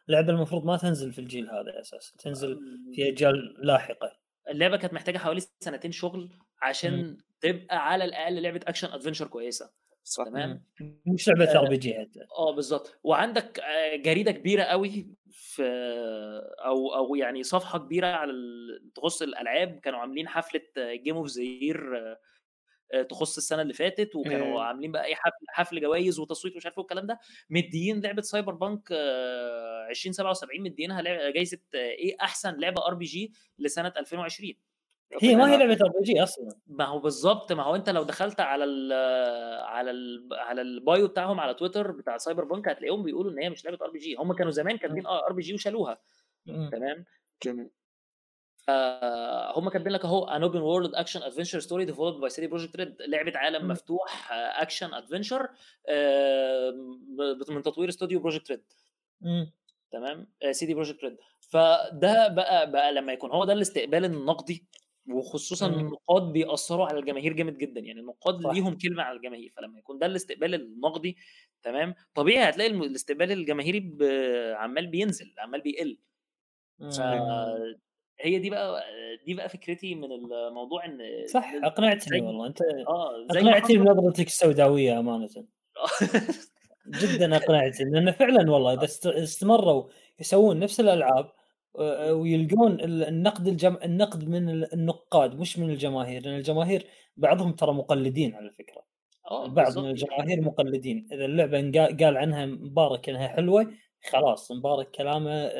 لعبه 0.07 0.29
المفروض 0.33 0.65
ما 0.65 0.77
تنزل 0.77 1.11
في 1.13 1.19
الجيل 1.19 1.49
هذا 1.49 1.79
أساسا 1.81 2.17
تنزل 2.17 2.59
في 2.95 3.09
أجيال 3.09 3.55
لاحقة. 3.65 4.17
اللعبة 4.49 4.77
كانت 4.77 4.93
محتاجة 4.93 5.17
حوالي 5.17 5.41
سنتين 5.59 5.91
شغل 5.91 6.29
عشان 6.61 6.97
مم. 7.03 7.17
تبقى 7.41 7.87
على 7.91 8.05
الأقل 8.05 8.41
لعبة 8.41 8.61
action 8.67 8.87
adventure 8.87 9.27
كويسة. 9.27 9.71
صح. 10.07 10.23
تمام. 10.25 10.63
مش 11.05 11.27
لعبة 11.27 11.45
آه، 11.51 11.59
RPG 11.59 11.97
آه 12.37 12.55
بالظبط 12.55 12.99
وعندك 13.03 13.59
آه، 13.59 13.95
جريدة 13.95 14.31
كبيرة 14.31 14.63
قوي 14.63 15.07
في 15.31 15.63
أو 16.65 16.95
أو 16.95 17.15
يعني 17.15 17.43
صفحة 17.43 17.79
كبيرة 17.79 18.07
على 18.07 18.33
تخص 18.95 19.21
الألعاب. 19.21 19.79
كانوا 19.79 19.99
عاملين 19.99 20.27
حفلة 20.27 20.61
Game 20.77 21.15
of 21.17 21.27
the 21.27 21.57
Year 21.57 21.95
تخص 23.09 23.37
السنة 23.37 23.61
اللي 23.61 23.73
فاتت. 23.73 24.15
وكانوا 24.15 24.47
إيه. 24.47 24.59
عاملين 24.67 24.91
بقى 24.91 25.05
اي 25.05 25.15
حفل 25.15 25.45
حفل 25.49 25.81
جوائز 25.81 26.19
وتصويت 26.19 26.53
ومش 26.53 26.65
عارف 26.65 26.77
إيه 26.77 26.79
والكلام 26.81 27.05
ده. 27.07 27.19
مديين 27.49 28.01
لعبة 28.01 28.21
Cyberpunk 28.21 28.91
2077 29.89 30.61
مدينها 30.63 31.01
جايزة 31.31 31.59
إيه 31.75 32.15
أحسن 32.21 32.59
لعبة 32.59 32.87
RPG 32.87 33.33
لسنة 33.59 33.93
2020 33.97 34.53
هي 35.21 35.35
ما 35.35 35.51
هي 35.53 35.57
لعبة 35.57 35.73
ار 35.85 35.89
بي 35.99 36.03
جي 36.03 36.23
أصلا. 36.23 36.55
ما 36.67 36.85
هو 36.85 36.99
بالظبط 36.99 37.51
ما 37.51 37.63
هو 37.63 37.75
أنت 37.75 37.89
لو 37.89 38.03
دخلت 38.03 38.39
على 38.39 38.63
ال 38.63 38.93
على 39.63 39.91
ال 39.91 40.27
على 40.33 40.61
ال 40.61 40.73
bio 40.73 41.07
بتاعهم 41.07 41.39
على 41.39 41.53
تويتر 41.53 41.91
بتاع 41.91 42.17
Cyberpunk 42.17 42.67
هتلاقيهم 42.67 43.03
بيقولوا 43.03 43.31
إن 43.31 43.39
هي 43.39 43.49
مش 43.49 43.65
لعبة 43.65 43.85
RPG. 43.85 44.15
هم 44.15 44.33
كانوا 44.33 44.51
زمان 44.51 44.77
كاتبين 44.77 45.07
RPG 45.07 45.53
وشالوها. 45.53 45.97
تمام؟ 46.45 47.05
جميل. 47.43 47.69
هم 49.55 49.69
كاتبين 49.69 49.93
لك 49.93 50.05
أهو 50.05 50.23
an 50.27 50.43
open 50.43 50.61
world 50.61 50.95
action 50.95 51.21
adventure 51.23 51.59
story 51.59 51.85
developed 51.85 52.19
by 52.19 52.29
CD 52.29 52.47
Projekt 52.47 52.75
Red 52.75 52.95
لعبة 53.01 53.31
عالم 53.35 53.65
م. 53.67 53.71
مفتوح 53.71 54.31
action 54.31 54.93
adventure 54.93 55.49
من 57.49 57.61
تطوير 57.63 57.89
استوديو 57.89 58.19
Projekt 58.19 58.51
Red 58.51 58.63
تمام؟ 59.91 60.27
CD 60.51 60.73
Projekt 60.73 61.03
Red 61.03 61.17
فده 61.39 62.27
بقى 62.27 62.71
بقى 62.71 62.93
لما 62.93 63.13
يكون 63.13 63.31
هو 63.31 63.45
ده 63.45 63.53
الاستقبال 63.53 64.05
النقدي 64.05 64.65
وخصوصا 65.09 65.67
النقاد 65.67 66.21
بيأثروا 66.33 66.85
على 66.85 66.99
الجماهير 66.99 67.33
جامد 67.33 67.57
جدا 67.57 67.81
يعني 67.81 67.99
النقاد 67.99 68.45
ليهم 68.55 68.77
كلمة 68.77 69.03
على 69.03 69.17
الجماهير 69.17 69.53
فلما 69.57 69.79
يكون 69.79 69.99
ده 69.99 70.05
الاستقبال 70.05 70.53
النقدي 70.55 71.17
تمام 71.63 71.95
طبيعي 72.13 72.49
هتلاقي 72.49 72.69
الاستقبال 72.71 73.31
الجماهيري 73.31 73.97
عمال 74.55 74.87
بينزل 74.87 75.33
عمال 75.39 75.61
بيقل. 75.61 75.97
هي 78.19 78.39
دي 78.39 78.49
بقى 78.49 78.83
دي 79.25 79.33
بقى 79.33 79.49
فكرتي 79.49 79.95
من 79.95 80.11
الموضوع 80.11 80.85
إن 80.85 80.99
صح 81.27 81.53
أقنعتني 81.63 82.21
والله 82.21 82.47
أنت 82.47 82.61
آه 82.61 83.25
أقنعتني 83.31 83.77
بنظرتك 83.77 84.27
السوداوية 84.27 84.99
أمانة. 84.99 85.29
جدا 86.87 87.35
أقنعتني 87.35 87.91
لأنه 87.91 88.11
فعلا 88.11 88.51
والله 88.51 88.73
إذا 88.73 88.85
استمروا 89.23 89.89
يسوون 90.19 90.59
نفس 90.59 90.79
الألعاب 90.79 91.31
ويلقون 92.11 92.81
النقد 92.81 93.47
الجم... 93.47 93.77
النقد 93.83 94.29
من 94.29 94.63
النقاد 94.63 95.35
مش 95.35 95.59
من 95.59 95.69
الجماهير 95.69 96.21
لأن 96.21 96.35
الجماهير 96.35 96.87
بعضهم 97.17 97.51
ترى 97.51 97.73
مقلدين 97.73 98.35
على 98.35 98.51
فكرة. 98.51 98.85
آه 99.31 99.47
بعض 99.47 99.79
من 99.79 99.89
الجماهير 99.89 100.41
مقلدين. 100.41 101.07
إذا 101.11 101.25
اللعبة 101.25 101.57
قال 102.05 102.17
عنها 102.17 102.45
مبارك 102.45 103.09
إنها 103.09 103.27
حلوة 103.27 103.71
خلاص 104.09 104.51
مبارك 104.51 104.91
كلامه 104.91 105.51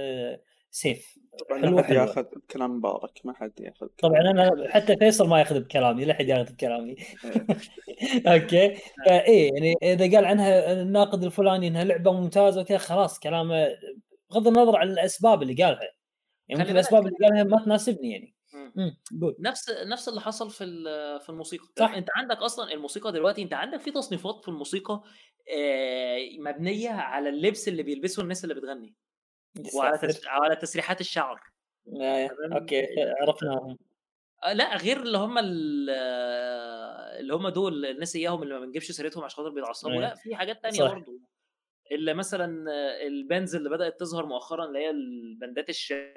سيف 0.76 1.18
طبعا 1.50 1.70
ما 1.70 1.84
حد 1.84 1.94
ياخذ 1.94 2.24
بكلام 2.24 2.78
مبارك 2.78 3.22
ما 3.24 3.34
حد 3.34 3.52
ياخذ 3.60 3.88
طبعا 3.88 4.22
أنا 4.22 4.70
حتى 4.70 4.98
فيصل 4.98 5.28
ما 5.28 5.40
ياخذ 5.40 5.60
بكلامي 5.60 6.06
لا 6.06 6.14
حد 6.14 6.30
ياخذ 6.30 6.54
بكلامي. 6.54 6.96
إيه. 7.26 8.34
okay 8.34 8.76
فايه 9.06 9.52
يعني 9.54 9.76
إذا 9.84 10.16
قال 10.16 10.26
عنها 10.26 10.74
الناقد 10.82 11.24
الفلاني 11.24 11.68
إنها 11.68 11.84
لعبة 11.84 12.12
ممتازة 12.12 12.62
وكذا 12.62 12.78
خلاص 12.78 13.20
كلامه 13.20 13.68
بغض 14.32 14.48
النظر 14.48 14.76
عن 14.76 14.90
الأسباب 14.90 15.42
اللي 15.42 15.64
قالها. 15.64 15.90
يعني 16.48 16.62
ممكن 16.62 16.74
الاسباب 16.74 17.08
اللي 17.08 17.18
قالها 17.24 17.44
ما 17.44 17.64
تناسبني 17.64 18.12
يعني. 18.12 18.36
قول. 19.22 19.36
نفس 19.40 19.70
نفس 19.70 20.10
اللي 20.10 20.22
حصل 20.22 20.52
في 20.52 20.66
في 21.20 21.30
الموسيقى. 21.30 21.68
صح. 21.80 21.94
أنت 21.94 22.10
عندك 22.16 22.38
أصلا 22.38 22.74
الموسيقى 22.74 23.12
دلوقتي 23.12 23.42
أنت 23.42 23.54
عندك 23.54 23.80
في 23.80 23.92
تصنيفات 23.92 24.42
في 24.42 24.48
الموسيقى 24.48 25.04
مبنية 26.40 26.90
على 26.90 27.30
اللبس 27.30 27.68
اللي 27.68 27.84
بيلبسه 27.84 28.24
الناس 28.24 28.44
اللي 28.44 28.56
بتغني. 28.56 28.96
وعلى 29.76 29.98
تس... 29.98 30.28
على 30.28 30.56
تسريحات 30.56 31.02
الشعر. 31.02 31.42
آه 32.02 32.30
okay 32.54 32.88
عرفناهم. 33.22 33.78
آه 34.44 34.54
لا 34.54 34.78
غير 34.78 35.02
اللي 35.02 35.18
هم 35.18 35.38
اللي 37.20 37.34
هم 37.34 37.50
دول 37.50 37.86
الناس 37.86 38.16
إياهم 38.16 38.44
اللي 38.44 38.54
ما 38.54 38.60
بنجيبش 38.60 38.92
سيرتهم 38.92 39.24
عشان 39.24 39.38
خاطر 39.38 39.50
بيتعصبوا. 39.50 40.02
لا 40.02 40.16
في 40.16 40.36
حاجات 40.36 40.64
تانية 40.64 40.84
برضه 40.84 41.20
اللي 41.92 42.14
مثلا 42.14 42.66
ال 43.08 43.16
bands 43.16 43.56
اللي 43.56 43.70
بدأت 43.70 44.00
تظهر 44.00 44.26
مؤخرا 44.26 44.66
اللي 44.66 44.80
هي 44.80 44.90
البندات 44.90 45.66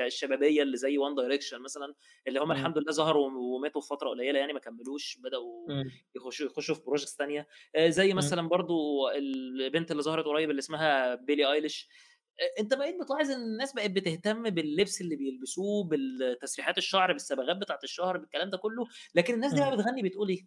الشبابية 0.00 0.62
اللي 0.62 0.76
زي 0.76 0.98
One 0.98 1.14
Direction 1.14 1.60
مثلا 1.62 1.94
اللي 2.28 2.40
هم 2.40 2.52
الحمد 2.52 2.78
لله 2.78 2.92
ظهروا 2.92 3.30
وماتوا 3.30 3.80
في 3.80 3.86
فترة 3.88 4.08
قليلة 4.08 4.38
يعني 4.38 4.52
ما 4.52 4.58
كملوش 4.60 5.18
بدأوا 5.18 5.68
يخشوا 6.16 6.46
يخشوا 6.46 6.74
في 6.74 6.80
projects 6.86 7.16
ثانية 7.16 7.46
زي 7.78 8.14
مثلا 8.14 8.48
برضو 8.48 9.08
البنت 9.10 9.90
اللي 9.90 10.02
ظهرت 10.02 10.24
قريب 10.24 10.50
اللي 10.50 10.58
اسمها 10.60 11.14
Billie 11.14 11.52
Eilish 11.52 11.88
أنت 12.60 12.74
بقيت 12.74 12.96
بتلاحظ 13.02 13.30
إن 13.30 13.40
الناس 13.42 13.72
بقت 13.74 13.90
بتهتم 13.90 14.50
باللبس 14.50 15.00
اللي 15.00 15.16
بيلبسوه 15.16 15.84
بالتسريحات 15.84 16.78
الشعر 16.78 17.12
بالصبغات 17.12 17.56
بتاعت 17.56 17.84
الشعر 17.84 18.16
بالكلام 18.18 18.50
ده 18.50 18.58
كله 18.58 18.84
لكن 19.14 19.34
الناس 19.34 19.52
دي 19.52 19.60
بقى 19.60 19.76
بتغني 19.76 20.02
بتقول 20.02 20.28
إيه؟ 20.28 20.46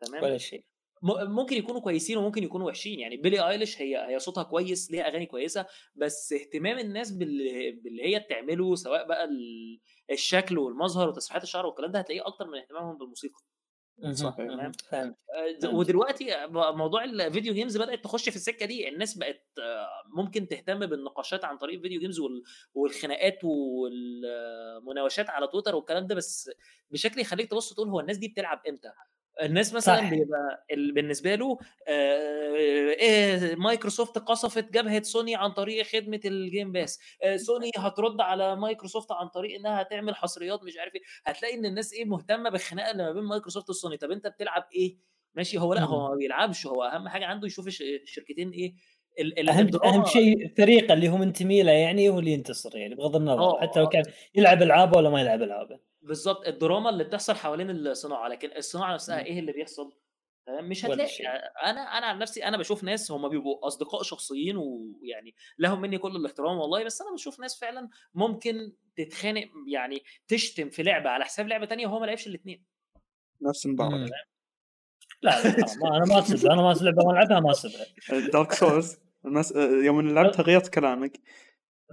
تمام؟ 0.00 0.22
ولا 0.24 0.38
شيء. 0.38 0.64
ممكن 1.02 1.56
يكونوا 1.56 1.80
كويسين 1.80 2.16
وممكن 2.16 2.42
يكونوا 2.42 2.66
وحشين. 2.66 3.00
يعني 3.00 3.16
Billie 3.16 3.48
Eilish 3.50 3.82
هي 3.82 4.14
هي 4.14 4.18
صوتها 4.18 4.42
كويس 4.42 4.90
ليها 4.90 5.08
أغاني 5.08 5.26
كويسة 5.26 5.66
بس 5.94 6.32
اهتمام 6.32 6.78
الناس 6.78 7.10
باللي, 7.10 7.70
باللي 7.70 8.02
هي 8.04 8.18
بتعمله 8.18 8.74
سواء 8.74 9.08
بقى 9.08 9.28
الشكل 10.10 10.58
والمظهر 10.58 11.08
وتسريحات 11.08 11.42
الشعر 11.42 11.66
والكلام 11.66 11.92
ده 11.92 11.98
هتلاقيه 11.98 12.26
أكتر 12.26 12.46
من 12.46 12.58
اهتمامهم 12.58 12.98
بالموسيقى. 12.98 13.40
صح؟ 14.12 14.36
تمام. 14.90 15.14
ودلوقتي 15.64 16.46
موضوع 16.50 17.04
ال 17.04 17.12
video 17.12 17.54
games 17.54 17.76
بدأت 17.78 18.04
تخش 18.04 18.28
في 18.28 18.36
السكة 18.36 18.66
دي. 18.66 18.88
الناس 18.88 19.18
بقت 19.18 19.46
ممكن 20.16 20.48
تهتم 20.48 20.86
بالنقاشات 20.86 21.44
عن 21.44 21.58
طريق 21.58 21.74
ال 21.76 21.80
video 21.80 22.00
games 22.00 22.20
والخناقات 22.74 23.38
والمناوشات 23.44 25.30
على 25.30 25.48
تويتر 25.48 25.74
والكلام 25.76 26.06
ده 26.06 26.14
بس 26.14 26.50
بشكل 26.90 27.20
يخليك 27.20 27.50
تبص 27.50 27.74
تقول 27.74 27.88
هو 27.88 28.00
الناس 28.00 28.16
دي 28.16 28.28
بتلعب 28.28 28.62
إمتى؟ 28.68 28.92
الناس 29.42 29.74
مثلا 29.74 29.96
صح. 29.96 30.10
بيبقى 30.10 30.66
بالنسبة 30.94 31.34
له 31.34 31.58
آه 31.88 32.48
إيه 32.88 33.54
مايكروسوفت 33.54 34.18
قصفت 34.18 34.72
جبهة 34.72 35.02
سوني 35.02 35.36
عن 35.36 35.50
طريق 35.50 35.86
خدمة 35.86 36.20
ال 36.24 36.34
Game 36.34 36.72
Pass 36.72 36.98
آه 37.22 37.36
سوني 37.36 37.70
هترد 37.76 38.20
على 38.20 38.56
مايكروسوفت 38.56 39.12
عن 39.12 39.28
طريق 39.28 39.58
إنها 39.58 39.82
تعمل 39.82 40.16
حصريات 40.16 40.62
مش 40.62 40.78
عارف 40.78 40.94
إيه. 40.94 41.02
هتلاقي 41.26 41.54
إن 41.54 41.66
الناس 41.66 41.92
إيه 41.92 42.04
مهتمة 42.04 42.50
بالخناقة 42.50 42.90
اللي 42.90 43.02
ما 43.02 43.12
بين 43.12 43.24
مايكروسوفت 43.24 43.70
وسوني. 43.70 43.96
طب 43.96 44.10
أنت 44.10 44.26
بتلعب 44.26 44.64
إيه؟ 44.74 44.96
ماشي. 45.34 45.58
هو 45.58 45.74
لأ 45.74 45.84
هو 45.84 46.08
ما 46.08 46.14
بيلعبش. 46.14 46.66
هو 46.66 46.82
أهم 46.84 47.08
حاجة 47.08 47.26
عنده 47.26 47.46
يشوف 47.46 47.68
الشركتين 47.68 48.50
إيه 48.50 48.74
أهم 49.50 49.70
أهم 49.84 50.04
شيء 50.04 50.44
الفريق 50.44 50.92
اللي 50.92 51.08
هو 51.08 51.16
منتمي 51.16 51.62
له 51.62 51.72
يعني 51.72 52.08
هو 52.08 52.18
اللي 52.18 52.30
ينتصر 52.32 52.76
يعني 52.76 52.94
بغض 52.94 53.16
النظر. 53.16 53.42
أوه. 53.42 53.60
حتى 53.60 53.80
لو 53.80 53.88
كان 53.88 54.02
يلعب 54.34 54.62
العابه 54.62 54.96
ولا 54.98 55.10
ما 55.10 55.20
يلعب 55.20 55.42
العابه 55.42 55.78
بالظبط 56.08 56.46
الدراما 56.46 56.90
اللي 56.90 57.04
بتحصل 57.04 57.34
حوالين 57.34 57.70
الصناعة 57.70 58.28
لكن 58.28 58.56
الصناعة 58.56 58.94
نفسها 58.94 59.24
إيه 59.24 59.38
اللي 59.38 59.52
بيحصل؟ 59.52 59.92
مش 60.48 60.84
هتلاقي 60.84 61.26
أنا 61.64 61.98
أنا 61.98 62.06
عن 62.06 62.18
نفسي 62.18 62.44
أنا 62.44 62.56
بشوف 62.56 62.84
ناس 62.84 63.10
هم 63.10 63.28
بيبقوا 63.28 63.66
أصدقاء 63.66 64.02
شخصيين 64.02 64.56
ويعني 64.56 65.34
لهم 65.58 65.80
مني 65.80 65.98
كل 65.98 66.16
الاحترام 66.16 66.58
والله 66.58 66.84
بس 66.84 67.00
أنا 67.00 67.12
بشوف 67.12 67.40
ناس 67.40 67.60
فعلا 67.60 67.88
ممكن 68.14 68.72
تتخانق 68.96 69.48
يعني 69.66 70.02
تشتم 70.28 70.70
في 70.70 70.82
لعبة 70.82 71.10
على 71.10 71.24
حساب 71.24 71.48
لعبة 71.48 71.66
تانية 71.66 71.86
وهو 71.86 72.00
ما 72.00 72.06
لعبش 72.06 72.26
الاثنين 72.26 72.64
نفس 73.42 73.66
مبارك 73.66 74.10
لا, 75.22 75.42
لا 75.42 75.96
أنا 75.96 76.04
ما 76.04 76.18
اسب 76.18 76.46
أنا 76.46 76.62
ما 76.62 76.72
اسب 76.72 76.84
لعبة 76.84 77.04
ما 77.04 77.12
ألعبها 77.12 77.40
ما 77.40 77.50
اسبها 77.50 77.86
Dark 78.30 78.62
المس... 79.24 79.52
يوم 79.56 80.08
لعبتها 80.08 80.42
غيرت 80.42 80.68
كلامك. 80.68 81.16
لا 81.16 81.22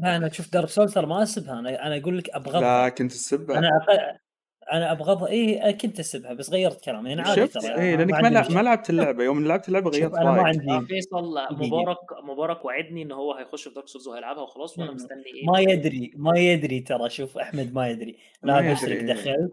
أنا 0.03 0.29
شوف 0.29 0.53
Dark 0.53 0.69
Souls 0.69 0.93
ترى 0.93 1.05
ما 1.05 1.23
أسبها 1.23 1.59
أنا 1.59 1.87
أنا 1.87 1.97
أقول 1.97 2.17
لك 2.17 2.29
أبغضها. 2.29 2.61
لا 2.61 2.89
كنت 2.89 3.11
تسبها. 3.11 3.57
أنا 3.57 3.67
أق... 3.67 4.15
أنا 4.71 4.91
أبغضها 4.91 5.27
اي 5.27 5.73
كنت 5.73 5.99
أسبها 5.99 6.33
بس 6.33 6.49
غيرت 6.49 6.83
كلامي 6.83 7.13
أنا 7.13 7.23
عادي 7.23 7.47
ترى 7.47 7.75
اي 7.75 7.97
لأنك 7.97 8.13
ما, 8.13 8.29
ما, 8.49 8.61
لعبت 8.61 8.89
اللعبة 8.89 9.23
يوم 9.23 9.47
لعبت 9.47 9.67
اللعبة 9.67 9.89
غيرت 9.89 10.15
أنا 10.15 10.31
ما 10.31 10.41
عندي 10.41 10.87
فيصل 10.87 11.33
مبارك 11.51 11.97
مبارك 12.23 12.65
وعدني 12.65 13.01
ان 13.01 13.11
هو 13.11 13.33
هيخش 13.33 13.67
في 13.67 13.73
Dark 13.73 13.87
Souls 13.87 14.07
وهيلعبها 14.07 14.43
وخلاص 14.43 14.79
وأنا 14.79 14.91
مستني 14.91 15.25
إيه 15.25 15.45
ما 15.45 15.59
يدري 15.59 16.11
ما 16.15 16.39
يدري 16.39 16.79
ترى 16.79 17.09
شوف 17.09 17.37
أحمد 17.37 17.73
ما 17.73 17.89
يدري. 17.89 18.17
لا 18.43 18.73
بشرك 18.73 19.03
دخلت 19.03 19.51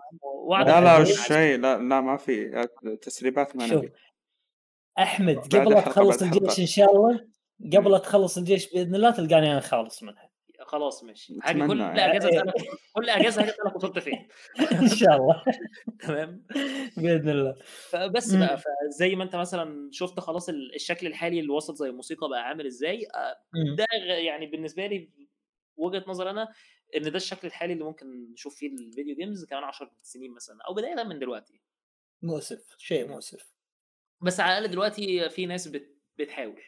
لا 0.51 0.81
لا 0.81 0.98
وش 0.98 1.28
شيء؟ 1.28 1.59
لا 1.59 1.78
لا 1.78 2.01
ما 2.01 2.16
في 2.16 2.66
تسريبات 3.02 3.56
ما 3.56 3.66
نبي. 3.66 3.93
أحمد 4.98 5.36
قبل 5.36 5.70
لا 5.70 5.81
تخلص 5.81 6.23
الجيش 6.23 6.60
إن 6.60 6.66
شاء 6.66 6.97
الله 6.97 7.27
قبل 7.77 7.90
لا 7.90 7.98
تخلص 7.98 8.39
الجيش 8.39 8.73
بإذن 8.73 8.94
الله 8.94 9.10
تلقاني 9.10 9.52
أنا 9.52 9.60
خالص 9.60 10.02
منها. 10.02 10.31
خلاص 10.73 11.05
ماشي. 11.05 11.40
حاجة 11.40 11.66
كل 11.66 11.82
اجازه 11.82 12.28
يعني. 12.28 12.53
كل 12.93 13.11
اجازه 13.11 13.43
أنا 13.43 13.74
وصلت 13.77 13.99
فين؟ 13.99 14.28
إن 14.82 14.89
شاء 14.89 15.16
الله. 15.16 15.43
تمام. 16.07 16.47
بإذن 16.97 17.28
الله. 17.28 17.57
بس 18.09 18.35
بقى 18.35 18.59
فزي 18.59 19.15
ما 19.15 19.24
أنت 19.24 19.36
مثلا 19.36 19.90
شفت 19.93 20.20
خلاص 20.20 20.49
الشكل 20.49 21.07
الحالي 21.07 21.40
اللي 21.40 21.53
وصل 21.53 21.77
زي 21.77 21.89
الموسيقى 21.89 22.28
بقى 22.28 22.43
عامل 22.49 22.66
إزاي 22.66 23.07
ده 23.77 23.86
يعني 24.03 24.47
بالنسبة 24.47 24.86
لي 24.86 25.11
وجهة 25.77 26.05
نظر 26.07 26.31
أنا 26.31 26.53
إن 26.97 27.03
ده 27.03 27.16
الشكل 27.16 27.47
الحالي 27.49 27.73
اللي 27.73 27.85
ممكن 27.85 28.32
نشوف 28.32 28.57
فيه 28.57 28.69
ال 28.69 28.77
video 28.77 29.16
games 29.16 29.44
كمان 29.44 29.65
10 29.65 29.90
سنين 30.03 30.35
مثلا 30.35 30.59
أو 30.69 30.74
بداية 30.74 31.05
من 31.05 31.19
دلوقتي. 31.19 31.61
مؤسف. 32.23 32.74
شيء 32.78 33.09
مؤسف. 33.09 33.53
بس 34.20 34.40
على 34.40 34.59
الأقل 34.59 34.73
دلوقتي 34.73 35.31
في 35.31 35.47
ناس 35.47 35.69
بت... 35.69 35.97
بتحاول. 36.19 36.62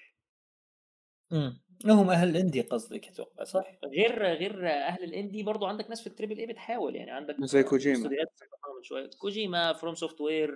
امم 1.33 1.64
هم 1.87 2.11
أهل 2.11 2.29
ال 2.29 2.34
indie 2.34 2.61
قصدك 2.61 3.09
أتوقع 3.09 3.45
صح؟ 3.45 3.65
غير 3.85 4.23
غير 4.25 4.69
أهل 4.71 5.05
ال 5.05 5.11
indie 5.11 5.43
برضو 5.43 5.67
عندك 5.67 5.89
ناس 5.91 6.01
في 6.01 6.07
ال 6.07 6.11
triple 6.11 6.39
A 6.39 6.47
بتحاول 6.47 6.97
يعني 6.97 7.11
عندك 7.11 7.37
زي 7.41 7.63
كوجيما. 7.63 8.09
من 8.09 8.83
شوية 8.83 9.11
كوجيما 9.19 9.73
FromSoftware 9.73 10.51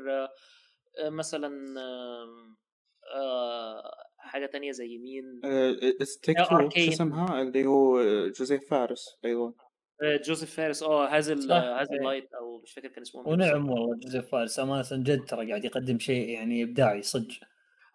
مثلا 1.09 1.47
آم، 1.47 2.57
آه، 3.15 3.93
حاجة 4.19 4.47
تانية 4.47 4.73
زي 4.73 4.99
مين 4.99 5.41
ستيك 6.03 6.37
آه، 6.39 6.45
تو 6.45 6.49
شو 6.51 6.57
أركين. 6.57 6.89
اسمها 6.93 7.43
اللي 7.43 7.67
هو 7.67 8.01
جوزيف 8.29 8.71
فارس 8.71 9.19
أيضا 9.25 9.53
آه، 10.03 10.17
جوزيف 10.25 10.55
فارس 10.57 10.83
آه 10.83 11.09
هازل 11.17 11.53
هازل 11.53 11.93
إيه. 11.95 12.01
لايت 12.01 12.29
أو 12.35 12.59
مش 12.61 12.73
فاكر 12.73 12.89
كان 12.89 13.03
اسمه 13.03 13.27
إيه 13.27 13.33
ونعم 13.33 13.71
والله 13.71 13.97
جوزيف 13.97 14.31
فارس 14.31 14.59
أمانة 14.59 14.85
جد 14.93 15.25
ترى 15.25 15.49
قاعد 15.51 15.65
يقدم 15.65 15.99
شيء 15.99 16.29
يعني 16.29 16.63
إبداعي 16.63 17.03
صدق 17.03 17.35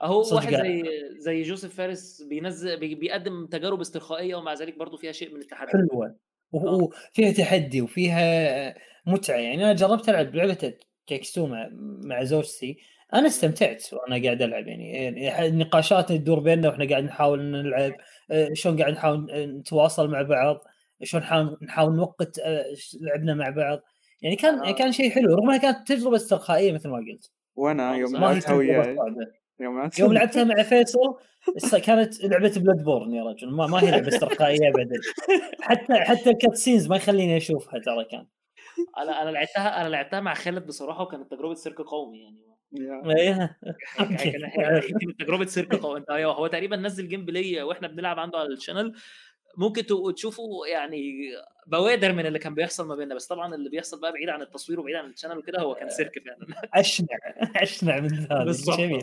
أهو 0.01 0.23
واحد. 0.31 0.55
زي 0.55 0.83
زي 1.17 1.41
جوزيف 1.41 1.75
فارس 1.75 2.21
بينزل 2.29 2.79
بي- 2.79 2.95
بيقدم 2.95 3.45
تجارب 3.45 3.81
استرخائية 3.81 4.35
ومع 4.35 4.53
ذلك 4.53 4.77
برضو 4.77 4.97
فيها 4.97 5.11
شيء 5.11 5.33
من 5.33 5.41
التحدي. 5.41 5.71
حلوة 5.71 6.15
آه. 6.53 6.89
وفيها 7.11 7.31
تحدي 7.31 7.81
وفيها 7.81 8.75
متعة. 9.07 9.35
يعني 9.37 9.63
أنا 9.63 9.73
جربت 9.73 10.09
ألعب 10.09 10.35
لعبة 10.35 10.73
تكستو 11.07 11.47
مع 11.47 11.69
مع 12.03 12.23
زوجتي. 12.23 12.77
أنا 13.13 13.27
استمتعت 13.27 13.93
وأنا 13.93 14.23
قاعد 14.23 14.41
ألعب. 14.41 14.67
يعني 14.67 14.91
يعني 15.23 15.47
النقاشات 15.47 16.11
اللي 16.11 16.21
تدور 16.21 16.39
بيننا 16.39 16.69
وإحنا 16.69 16.89
قاعد 16.89 17.03
نحاول 17.03 17.41
نلعب 17.41 17.93
آه، 18.31 18.49
شلون 18.53 18.81
قاعد 18.81 18.93
نحاول 18.93 19.27
نتواصل 19.59 20.09
مع 20.11 20.21
بعض 20.21 20.63
شلون 21.03 21.23
نحاول 21.23 21.57
نحاول 21.61 21.95
نوقت 21.95 22.39
آه، 22.39 22.65
لعبنا 23.01 23.33
مع 23.33 23.49
بعض. 23.49 23.79
يعني 24.21 24.35
كان 24.35 24.59
آه. 24.59 24.71
كان 24.71 24.91
شيء 24.91 25.09
حلو 25.09 25.35
رغم 25.35 25.49
إنها 25.49 25.57
كانت 25.57 25.87
تجربة 25.87 26.15
استرخائية 26.15 26.71
مثل 26.71 26.89
ما 26.89 26.95
قلت. 26.97 27.31
وأنا 27.55 27.95
يوم 27.95 28.15
لعبتها 28.15 28.53
وياي 28.53 28.95
يوم 29.59 29.79
لعبتها 29.79 30.03
يوم 30.03 30.13
لعبتها 30.13 30.43
مع 30.43 30.63
فيصل 30.63 31.17
كانت 31.85 32.23
لعبة 32.23 32.53
Bloodborne 32.57 33.13
يا 33.13 33.23
رجل. 33.23 33.51
ما, 33.51 33.67
ما 33.67 33.83
هي 33.83 33.91
لعبة 33.91 34.07
استرخائية 34.07 34.69
ابدا. 34.69 34.95
حتى 35.61 35.93
حتى 35.93 36.29
ال 36.29 36.55
cutscenes 36.55 36.87
ما 36.87 36.95
يخليني 36.95 37.37
أشوفها 37.37 37.79
ترى 37.79 38.05
كان. 38.11 38.27
أنا 38.97 39.21
أنا 39.21 39.29
لعبتها 39.29 39.81
أنا 39.81 39.89
لعبتها 39.89 40.19
مع 40.19 40.33
خالد 40.33 40.67
بصراحة 40.67 41.03
وكانت 41.03 41.31
تجربة 41.31 41.53
سيرك 41.53 41.81
قومي 41.81 42.21
يعني. 42.21 42.37
كانت 43.97 45.21
تجربة 45.21 45.45
سيرك 45.45 45.75
قومي. 45.75 45.99
انت 45.99 46.09
أيوه 46.09 46.33
هو 46.33 46.47
تقريبا 46.47 46.75
نزل 46.75 47.07
gameplay 47.07 47.61
وإحنا 47.61 47.87
بنلعب 47.87 48.19
عنده 48.19 48.37
على 48.37 48.47
ال 48.47 48.53
channel 48.53 48.93
ممكن 49.57 49.85
تشوفوا 50.15 50.67
يعني 50.67 51.31
بوادر 51.67 52.13
من 52.13 52.25
اللي 52.25 52.39
كان 52.39 52.55
بيحصل 52.55 52.87
ما 52.87 52.95
بيننا 52.95 53.15
بس 53.15 53.27
طبعا 53.27 53.55
اللي 53.55 53.69
بيحصل 53.69 54.01
بقى 54.01 54.11
بعيد 54.11 54.29
عن 54.29 54.41
التصوير 54.41 54.79
وبعيد 54.79 54.95
عن 54.95 55.09
ال 55.09 55.13
channel 55.13 55.37
وكده 55.37 55.61
هو 55.61 55.75
كان 55.75 55.89
سيرك 55.89 56.11
فعلا. 56.25 56.69
أشنع 56.81 57.07
أشنع 57.55 57.99
من 57.99 58.27
بالظبط 58.45 58.77
جميل. 58.77 59.01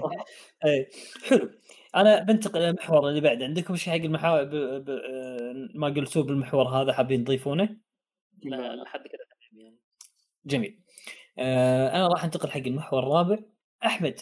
اي 0.65 0.89
حلو. 1.29 1.51
أنا 1.97 2.23
بنتقل 2.23 2.61
للمحور 2.61 3.09
اللي 3.09 3.21
بعده. 3.21 3.45
عندكم 3.45 3.77
شيء 3.77 3.93
حق 3.93 4.05
المحاور 4.05 4.45
ب... 4.45 4.55
ب... 4.85 4.91
آه، 4.91 5.69
ما 5.75 5.89
قلتوه 5.89 6.23
بالمحور 6.25 6.69
هذا 6.69 6.93
حابين 6.93 7.25
تضيفونه؟ 7.25 7.77
لا 8.45 8.77
لحد 8.77 9.07
كده 9.07 9.27
يعني. 9.53 9.79
جميل. 10.47 10.81
آه 11.39 11.89
أنا 11.89 12.09
راح 12.09 12.25
أنتقل 12.25 12.51
حق 12.51 12.61
المحور 12.67 13.03
الرابع. 13.03 13.39
أحمد 13.85 14.21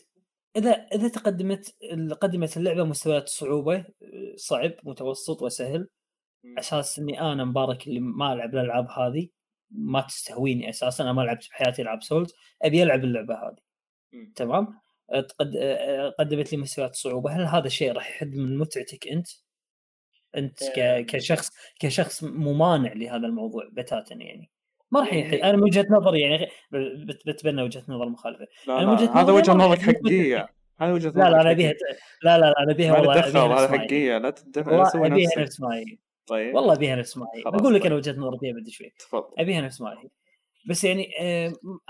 إذا 0.57 0.71
إذا 0.71 1.09
تقدمت 1.09 1.77
قدمت 2.21 2.57
اللعبة 2.57 2.85
مستويات 2.85 3.25
الصعوبه 3.25 3.77
آه، 3.77 3.85
صعب 4.37 4.73
متوسط 4.85 5.43
وسهل. 5.43 5.89
أساس 6.59 6.99
إني 6.99 7.21
أنا 7.21 7.45
مبارك 7.45 7.87
اللي 7.87 8.01
ما 8.01 8.33
ألعب 8.33 8.55
الألعاب 8.55 8.91
هذه 8.91 9.29
ما 9.71 10.01
تستهويني 10.01 10.69
أساسا. 10.71 11.05
أنا 11.05 11.13
ما 11.13 11.23
لعبت 11.23 11.49
بحياتي 11.51 11.83
ألعاب 11.83 12.03
سولز 12.03 12.35
أبي 12.63 12.83
ألعب 12.83 13.05
اللعبة 13.05 13.35
هذه. 13.35 13.57
تمام. 14.35 14.79
آه، 15.11 16.15
قدمت 16.19 16.53
لي 16.53 16.59
مستويات 16.59 16.95
صعوبة. 16.95 17.31
هل 17.31 17.43
هذا 17.45 17.67
الشيء 17.67 17.93
راح 17.93 18.11
يحد 18.11 18.35
من 18.35 18.59
متعتك 18.59 19.09
أنت؟ 19.09 19.29
أنت 20.37 20.65
ك... 20.65 20.79
آم. 20.79 21.07
كشخص 21.07 21.51
كشخص 21.81 22.25
ممانع 22.25 22.93
لهذا 22.93 23.27
الموضوع 23.27 23.69
بتاتا 23.73 24.15
يعني. 24.15 24.51
ما 24.91 25.01
راح 25.01 25.13
يحد. 25.13 25.33
يعني- 25.33 25.45
أنا 25.45 25.57
من 25.57 25.63
وجهة 25.63 25.87
نظري 25.91 26.21
يعني 26.21 26.49
بتبنى 27.27 27.63
وجهة 27.63 27.83
نظر 27.89 28.09
مخالفة. 28.09 28.47
لا 28.67 28.79
أنا 28.79 28.85
لا 28.87 28.93
وجهة 28.93 29.21
هذا 29.21 29.33
وجهة 29.33 29.53
نظرك 29.53 29.79
حقيقية. 29.79 30.49
هذا 30.81 30.93
وجهة 30.93 31.11
لا 31.11 31.19
لا 31.19 31.29
نظرك 31.29 31.41
أنا 31.41 31.51
أبيها. 31.51 31.75
لا 32.23 32.39
لا 32.39 32.41
لا 32.41 32.55
أنا 32.63 32.73
ابيها 32.73 32.93
والله 32.93 33.19
ابيها 33.29 33.45
هذا 33.45 33.65
نفس. 33.65 33.75
حقيقية. 33.75 34.19
لا 34.19 34.35
والله 34.57 34.85
سوي 34.85 35.07
أبيها 35.07 35.27
نفسك. 35.27 35.39
نفس 35.39 35.61
ما 35.61 35.77
هي 35.77 35.99
طيب. 36.29 36.55
والله 36.55 36.73
ابيها 36.75 36.97
نفس 36.97 37.17
ما 37.17 37.27
هي 37.35 37.43
بقول 37.43 37.75
لك 37.75 37.81
طيب. 37.83 37.87
أنا 37.87 37.95
وجهة 37.95 38.13
نظري 38.21 38.39
فيها 38.39 38.53
بدي 38.53 38.71
شوي. 38.71 38.93
تفضل. 38.99 39.35
ابيها 39.39 39.61
نفس 39.61 39.81
ما 39.81 39.91
هي 39.93 40.09
بس 40.69 40.85
يعني 40.85 41.09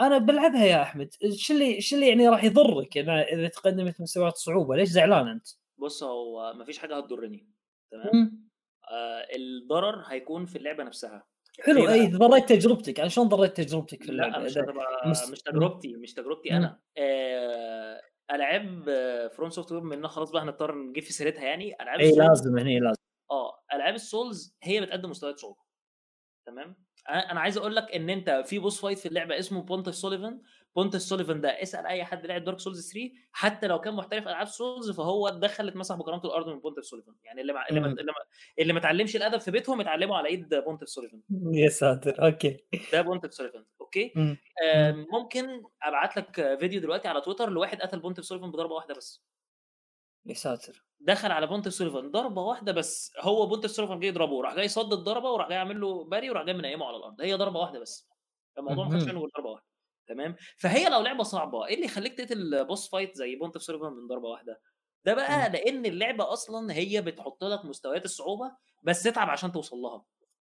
أنا 0.01 0.19
بلعبها 0.19 0.65
يا 0.65 0.83
أحمد. 0.83 1.09
شو 1.37 1.55
اللي 1.55 1.81
شو 1.81 1.97
اللي 1.97 2.09
يعني 2.09 2.29
راح 2.29 2.45
يضرك؟ 2.45 2.97
إذا 2.99 3.23
إذا 3.23 3.49
تقدمت 3.49 4.01
مستويات 4.01 4.37
صعوبة 4.37 4.77
ليش 4.77 4.89
زعلان 4.89 5.29
أنت؟ 5.29 5.47
بص 5.79 6.03
هو 6.03 6.53
مفيش 6.57 6.79
حاجة 6.79 6.97
هتضرني 6.97 7.47
تمام. 7.91 8.49
آه 8.91 9.27
الضرر 9.37 10.03
هيكون 10.09 10.47
في 10.47 10.57
اللعبة 10.59 10.85
نفسها. 10.85 11.27
حلو. 11.61 11.89
اي؟ 11.89 12.07
ضريت 12.07 12.49
تجربتك. 12.49 13.01
أنا 13.01 13.09
شلون 13.09 13.29
ضريت 13.29 13.57
تجربتك 13.57 14.03
في 14.03 14.13
لا 14.13 14.27
اللعبه؟ 14.27 14.45
مش 14.45 14.59
مس- 15.07 15.31
مش 15.31 15.43
تجربتي 15.43 15.97
مش 15.97 16.15
تجربتي. 16.15 16.53
أنا. 16.53 16.81
آه 16.99 18.01
ألعاب 18.31 18.85
FromSoftware 19.37 19.81
منها 19.81 20.09
خلاص 20.09 20.31
بقى 20.31 20.43
هنضطر 20.43 20.75
نجيب 20.75 21.03
في 21.05 21.13
سيرتها 21.13 21.45
يعني. 21.45 21.83
ألعاب 21.83 22.01
اي 22.01 22.13
لازم 22.17 22.59
هني 22.59 22.81
لازم. 22.81 23.03
آه 23.31 23.65
ألعاب 23.75 23.95
ال 23.95 24.05
Souls 24.05 24.57
هي 24.63 24.81
بتقدم 24.81 25.11
مستويات 25.11 25.39
صعوبه 25.39 25.61
تمام؟ 26.47 26.77
أنا 27.09 27.41
عايز 27.41 27.57
أقول 27.57 27.77
لك 27.77 27.91
إن 27.93 28.11
أنت 28.11 28.43
في 28.47 28.59
boss 28.59 28.81
fight 28.81 28.99
في 28.99 29.07
اللعبة 29.09 29.39
اسمه 29.39 29.63
Pontiff 29.63 29.95
Sulyvahn 29.95 30.43
Pontiff 30.77 31.09
Sulyvahn 31.09 31.41
ده 31.41 31.63
اسأل 31.63 31.87
أي 31.87 32.05
حد 32.05 32.27
لعب 32.27 32.45
Dark 32.45 32.59
Souls 32.61 32.93
3 32.93 33.11
حتى 33.33 33.67
لو 33.67 33.81
كان 33.81 33.95
محترف 33.95 34.29
ألعاب 34.29 34.47
Souls 34.47 34.91
فهو 34.91 35.29
اتدخل 35.29 35.69
اتمسح 35.69 35.95
بكرامه 35.95 36.25
الأرض 36.25 36.49
من 36.49 36.61
Pontiff 36.61 36.85
Sulyvahn 36.85 37.15
يعني 37.25 37.41
اللي 37.41 37.53
مع... 37.53 37.67
ما... 37.71 37.87
اللي, 37.87 38.05
ما... 38.05 38.15
اللي 38.59 38.73
ما 38.73 38.79
اتعلمش 38.79 39.17
الأدب 39.17 39.41
في 39.41 39.51
بيتهم 39.51 39.81
اتعلموا 39.81 40.17
على 40.17 40.29
إيد 40.29 40.55
Pontiff 40.55 40.89
Sulyvahn 40.89 41.23
يا 41.53 41.69
ساتر 41.69 42.27
okay. 42.27 42.65
ده 42.93 43.03
Pontiff 43.03 43.37
Sulyvahn 43.37 43.65
okay؟ 43.81 44.13
مم. 44.17 44.37
آه 44.65 45.07
ممكن 45.13 45.63
أبعت 45.83 46.17
لك 46.17 46.57
فيديو 46.61 46.81
دلوقتي 46.81 47.09
على 47.09 47.21
تويتر 47.21 47.51
لواحد 47.51 47.83
قتل 47.83 48.01
Pontiff 48.01 48.25
Sulyvahn 48.25 48.51
بضربة 48.51 48.75
واحدة 48.75 48.95
بس. 48.95 49.25
يا 50.29 50.35
ساتر 50.35 50.85
دخل 51.01 51.31
على 51.33 51.47
Pontiff 51.47 51.69
Sulyvahn 51.69 52.11
ضربة 52.11 52.43
واحدة 52.43 52.73
بس 52.73 53.13
هو 53.21 53.47
Pontiff 53.47 53.67
Sulyvahn 53.67 54.01
جاي 54.01 54.09
يضربه 54.09 54.33
وراح 54.33 54.55
جاي 54.55 54.69
صد 54.69 54.93
الضربة 54.93 55.31
وراح 55.31 55.49
جاي 55.49 55.59
عامل 55.59 55.81
له 55.81 56.05
parry 56.05 56.31
وراح 56.31 56.43
جاي 56.45 56.55
منيمه 56.55 56.87
على 56.87 56.97
الأرض. 56.97 57.21
هي 57.21 57.35
ضربة 57.35 57.61
واحدة 57.61 57.79
بس. 57.79 58.09
الموضوع 58.59 58.89
ما 58.89 58.91
خدش. 59.01 59.09
منه 59.09 59.21
غير 59.21 59.31
ضربة 59.37 59.51
واحدة. 59.51 59.67
تمام؟ 60.09 60.37
فهي 60.59 60.89
لو 60.89 61.01
لعبة 61.01 61.23
صعبة 61.23 61.67
إيه 61.67 61.75
اللي 61.75 61.87
يخليك 61.87 62.15
تقتل 62.19 62.65
boss 62.65 62.91
fight 62.91 63.15
زي 63.15 63.37
Pontiff 63.37 63.59
Sulyvahn 63.59 63.93
من 63.93 64.07
ضربة 64.09 64.29
واحدة؟ 64.29 64.61
ده 65.05 65.15
بقى. 65.15 65.51
لأن 65.51 65.87
اللعبة 65.87 66.33
أصلا 66.33 66.73
هي 66.75 67.01
بتحط 67.03 67.45
لك 67.45 67.65
مستويات 67.65 68.05
الصعوبة 68.05 68.53
بس 68.83 69.07
اتعب 69.07 69.31
عشان 69.31 69.53
توصل 69.53 69.77
لها. 69.77 70.05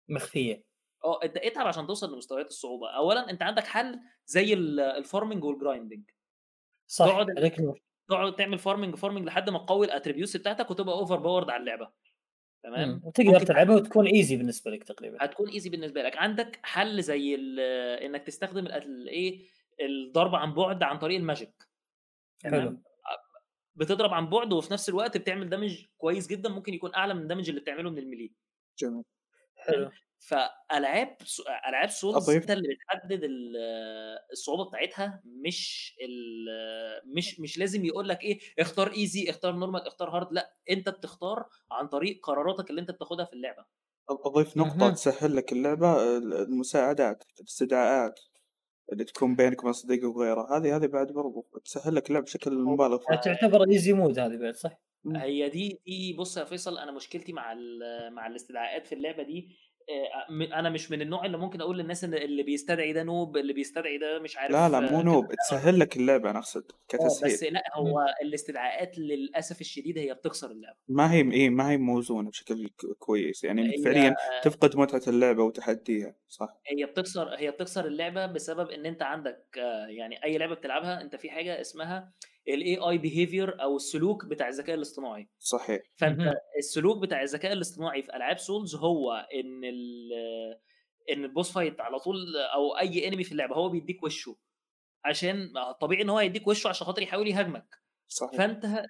مخفية. 0.09 0.63
آه 1.05 1.19
أنت 1.23 1.37
اتعب 1.37 1.67
عشان 1.67 1.87
توصل 1.87 2.13
لمستويات 2.13 2.47
الصعوبة. 2.47 2.89
اولا 2.89 3.29
أنت 3.29 3.41
عندك 3.41 3.63
حل 3.67 3.99
زي 4.25 4.53
ال- 4.53 4.79
farming 4.79 5.43
وال 5.43 5.55
grinding 5.55 6.03
صح 6.87 7.05
تقعد- 7.05 7.29
تقعد 8.09 8.35
تعمل 8.35 8.57
farming 8.57 8.95
farming 8.95 9.25
لحد 9.25 9.49
ما 9.49 9.59
تقوي 9.59 9.85
ال 9.85 9.90
attributes 9.90 10.37
بتاعتك 10.37 10.71
وتبقى 10.71 10.95
overpowered 10.95 11.49
على 11.49 11.61
اللعبة. 11.61 11.91
تمام. 12.63 13.01
وتقدر 13.03 13.39
تلعبها 13.39 13.75
وتكون 13.75 14.07
easy 14.07 14.37
بالنسبة 14.37 14.71
لك 14.71 14.83
تقريبا. 14.83 15.17
هتكون 15.21 15.49
easy 15.49 15.69
بالنسبة 15.69 16.01
لك. 16.01 16.17
عندك 16.17 16.59
حل 16.63 17.01
زي 17.01 17.35
ال- 17.35 17.59
إنك 18.03 18.23
تستخدم 18.23 18.65
الايه 18.65 19.47
الضرب 19.81 20.35
عن 20.35 20.53
بعد 20.53 20.83
عن 20.83 20.97
طريق 20.97 21.17
ال 21.17 21.24
magic؟ 21.24 21.67
حلو. 22.43 22.81
بتضرب 23.75 24.13
عن 24.13 24.29
بعد 24.29 24.53
وفي 24.53 24.73
نفس 24.73 24.89
الوقت 24.89 25.17
بتعمل 25.17 25.49
damage 25.49 25.85
كويس 25.97 26.27
جدا 26.27 26.49
ممكن 26.49 26.73
يكون 26.73 26.95
أعلى 26.95 27.13
من 27.13 27.21
ال 27.21 27.25
damage 27.25 27.49
اللي 27.49 27.61
بتعمله 27.61 27.89
من 27.89 27.97
ال 27.97 28.02
melee. 28.02 28.31
جميل. 28.79 29.03
حلو. 29.55 29.91
فألعاب 30.19 31.17
ألعاب 31.69 31.89
Souls. 31.89 32.15
انت 32.29 32.51
اللي 32.51 32.67
بتحدد 32.75 33.23
ال- 33.23 33.55
الصعوبة 34.31 34.65
بتاعتها 34.69 35.21
مش 35.25 35.93
ال- 36.01 37.01
مش 37.15 37.39
مش 37.39 37.57
لازم 37.57 37.85
يقول 37.85 38.09
لك 38.09 38.21
إيه 38.23 38.39
اختار 38.59 38.91
easy 38.91 39.29
اختار 39.29 39.55
normal 39.55 39.87
اختار 39.87 40.09
hard 40.09 40.33
لأ 40.33 40.53
أنت 40.69 40.89
بتختار 40.89 41.45
عن 41.71 41.87
طريق 41.87 42.19
قراراتك 42.23 42.69
اللي 42.69 42.81
أنت 42.81 42.91
بتاخدها 42.91 43.25
في 43.25 43.33
اللعبة 43.33 43.65
اضيف 44.09 44.57
نقطة. 44.57 44.89
تسهل 44.89 45.35
لك 45.35 45.51
اللعبة 45.51 46.17
المساعدات 46.17 47.23
الاستدعاءات 47.39 48.19
اللي 48.91 49.03
تكون 49.03 49.35
بينك 49.35 49.59
وبين 49.61 49.73
صديقك 49.73 50.03
وغيره 50.03 50.57
هذه 50.57 50.75
هذه 50.75 50.85
بعد 50.87 51.11
برضو 51.11 51.47
تسهل 51.65 51.95
لك 51.95 52.09
اللعب 52.09 52.23
بشكل 52.23 52.53
مبالغ 52.57 52.97
فيه 52.97 53.15
تعتبر 53.15 53.69
easy 53.69 53.93
mode 53.93 54.19
هذه 54.19 54.37
بعد 54.37 54.55
صح؟ 54.55 54.71
هي 55.15 55.49
دي 55.49 55.81
دي 55.85 56.13
بص 56.13 56.37
يا 56.37 56.43
فيصل 56.43 56.77
أنا 56.77 56.91
مشكلتي 56.91 57.33
مع 57.33 57.53
ال- 57.53 58.13
مع 58.13 58.27
الاستدعاءات 58.27 58.87
في 58.87 58.95
اللعبة 58.95 59.23
دي 59.23 59.57
أنا 60.53 60.69
مش 60.69 60.91
من 60.91 61.01
النوع 61.01 61.25
اللي 61.25 61.37
ممكن 61.37 61.61
أقول 61.61 61.77
للناس 61.77 62.03
إن 62.03 62.13
اللي 62.13 62.43
بيستدعي 62.43 62.93
ده 62.93 63.03
noob 63.03 63.37
اللي 63.37 63.53
بيستدعي 63.53 63.97
ده 63.97 64.19
مش 64.19 64.37
عارف 64.37 64.51
لا 64.51 64.69
لا 64.69 64.79
مو 64.79 65.01
noob. 65.01 65.33
تسهل 65.47 65.79
لك 65.79 65.97
اللعبة 65.97 66.29
أنا 66.29 66.39
أقصد 66.39 66.63
آه، 66.93 67.05
بس 67.05 67.23
كتسهيل. 67.23 67.53
لا 67.53 67.63
هو 67.75 68.05
الاستدعاءات 68.21 68.97
للأسف 68.97 69.61
الشديد 69.61 69.97
هي 69.97 70.13
بتخسر 70.13 70.51
اللعبة. 70.51 70.77
ما 70.87 71.13
هي 71.13 71.31
إيه 71.31 71.49
ما 71.49 71.71
هي 71.71 71.77
موزونة 71.77 72.29
بشكل 72.29 72.69
كويس. 72.99 73.43
يعني 73.43 73.83
فعليا 73.83 74.15
تفقد 74.43 74.77
متعة 74.77 75.01
اللعبة 75.07 75.43
وتحديها 75.43 76.15
صح؟ 76.29 76.49
هي 76.67 76.85
بتخسر 76.85 77.35
هي 77.35 77.51
بتخسر 77.51 77.85
اللعبة 77.85 78.25
بسبب 78.25 78.69
إن 78.69 78.85
أنت 78.85 79.01
عندك 79.01 79.45
آه، 79.57 79.87
يعني 79.87 80.23
أي 80.23 80.37
لعبة 80.37 80.55
بتلعبها 80.55 81.01
أنت 81.01 81.15
في 81.15 81.29
حاجة 81.29 81.61
اسمها 81.61 82.13
ال 82.47 82.77
AI 82.77 82.97
behavior 82.97 83.61
أو 83.61 83.75
السلوك 83.75 84.25
بتاع 84.25 84.47
الذكاء 84.47 84.75
الاصطناعي. 84.75 85.29
صحيح. 85.39 85.81
فأنت 85.95 86.33
السلوك 86.57 86.97
بتاع 86.97 87.21
الذكاء 87.21 87.53
الاصطناعي 87.53 88.03
في 88.03 88.15
ألعاب 88.15 88.37
Souls 88.37 88.75
هو 88.75 89.27
إن 89.35 89.63
إن 91.11 91.23
ال 91.23 91.29
boss 91.29 91.51
fight 91.51 91.81
على 91.81 91.99
طول 91.99 92.37
أو 92.37 92.77
أي 92.77 93.07
enemy 93.07 93.23
في 93.23 93.31
اللعبة 93.31 93.55
هو 93.55 93.69
بيديك 93.69 94.03
وشه. 94.03 94.35
عشان 95.05 95.53
طبيعي 95.81 96.01
إن 96.01 96.09
هو 96.09 96.19
يديك 96.19 96.47
وشه 96.47 96.67
عشان 96.67 96.87
خاطر 96.87 97.01
يحاول 97.01 97.27
يهاجمك. 97.27 97.75
صحيح. 98.07 98.37
فأنت 98.37 98.85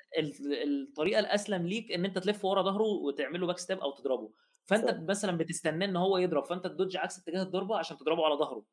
الطريقة 0.67 1.19
الأسلم 1.19 1.67
ليك 1.67 1.91
إن 1.91 2.05
أنت 2.05 2.17
تلف 2.17 2.45
ورا 2.45 2.61
ظهره 2.61 2.83
وتعمل 2.83 3.41
له 3.41 3.47
backstab 3.47 3.79
أو 3.79 3.91
تضربه. 3.91 4.31
فأنت 4.65 4.89
صح. 4.89 4.99
مثلا 4.99 5.37
بتستناه 5.37 5.85
إن 5.85 5.95
هو 5.95 6.17
يضرب 6.17 6.45
فأنت 6.45 6.67
ت 6.67 6.72
dodge 6.72 6.97
عكس 6.97 7.19
اتجاه 7.19 7.43
الضربة 7.43 7.77
عشان 7.77 7.97
تضربه 7.97 8.25
على 8.25 8.35
ظهره. 8.35 8.65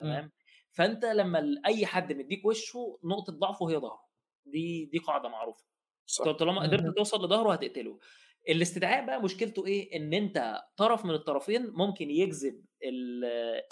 تمام؟ 0.00 0.30
فأنت 0.72 1.04
لما 1.04 1.60
أي 1.66 1.86
حد 1.86 2.12
مديك 2.12 2.44
وشه 2.44 2.98
نقطة 3.04 3.32
ضعفه 3.32 3.70
هي 3.70 3.76
ظهره. 3.76 4.09
دي 4.50 4.84
دي 4.84 4.98
قاعدة 4.98 5.28
معروفة. 5.28 5.64
صح. 6.06 6.30
طالما 6.30 6.62
قدرت 6.62 6.96
توصل 6.96 7.24
لظهره 7.24 7.52
هتقتله. 7.52 7.98
الاستدعاء 8.48 9.06
بقى 9.06 9.22
مشكلته 9.22 9.66
إيه؟ 9.66 9.96
إن 9.96 10.14
أنت 10.14 10.62
طرف 10.76 11.04
من 11.04 11.14
الطرفين 11.14 11.70
ممكن 11.70 12.10
يجذب 12.10 12.64
ال 12.84 13.24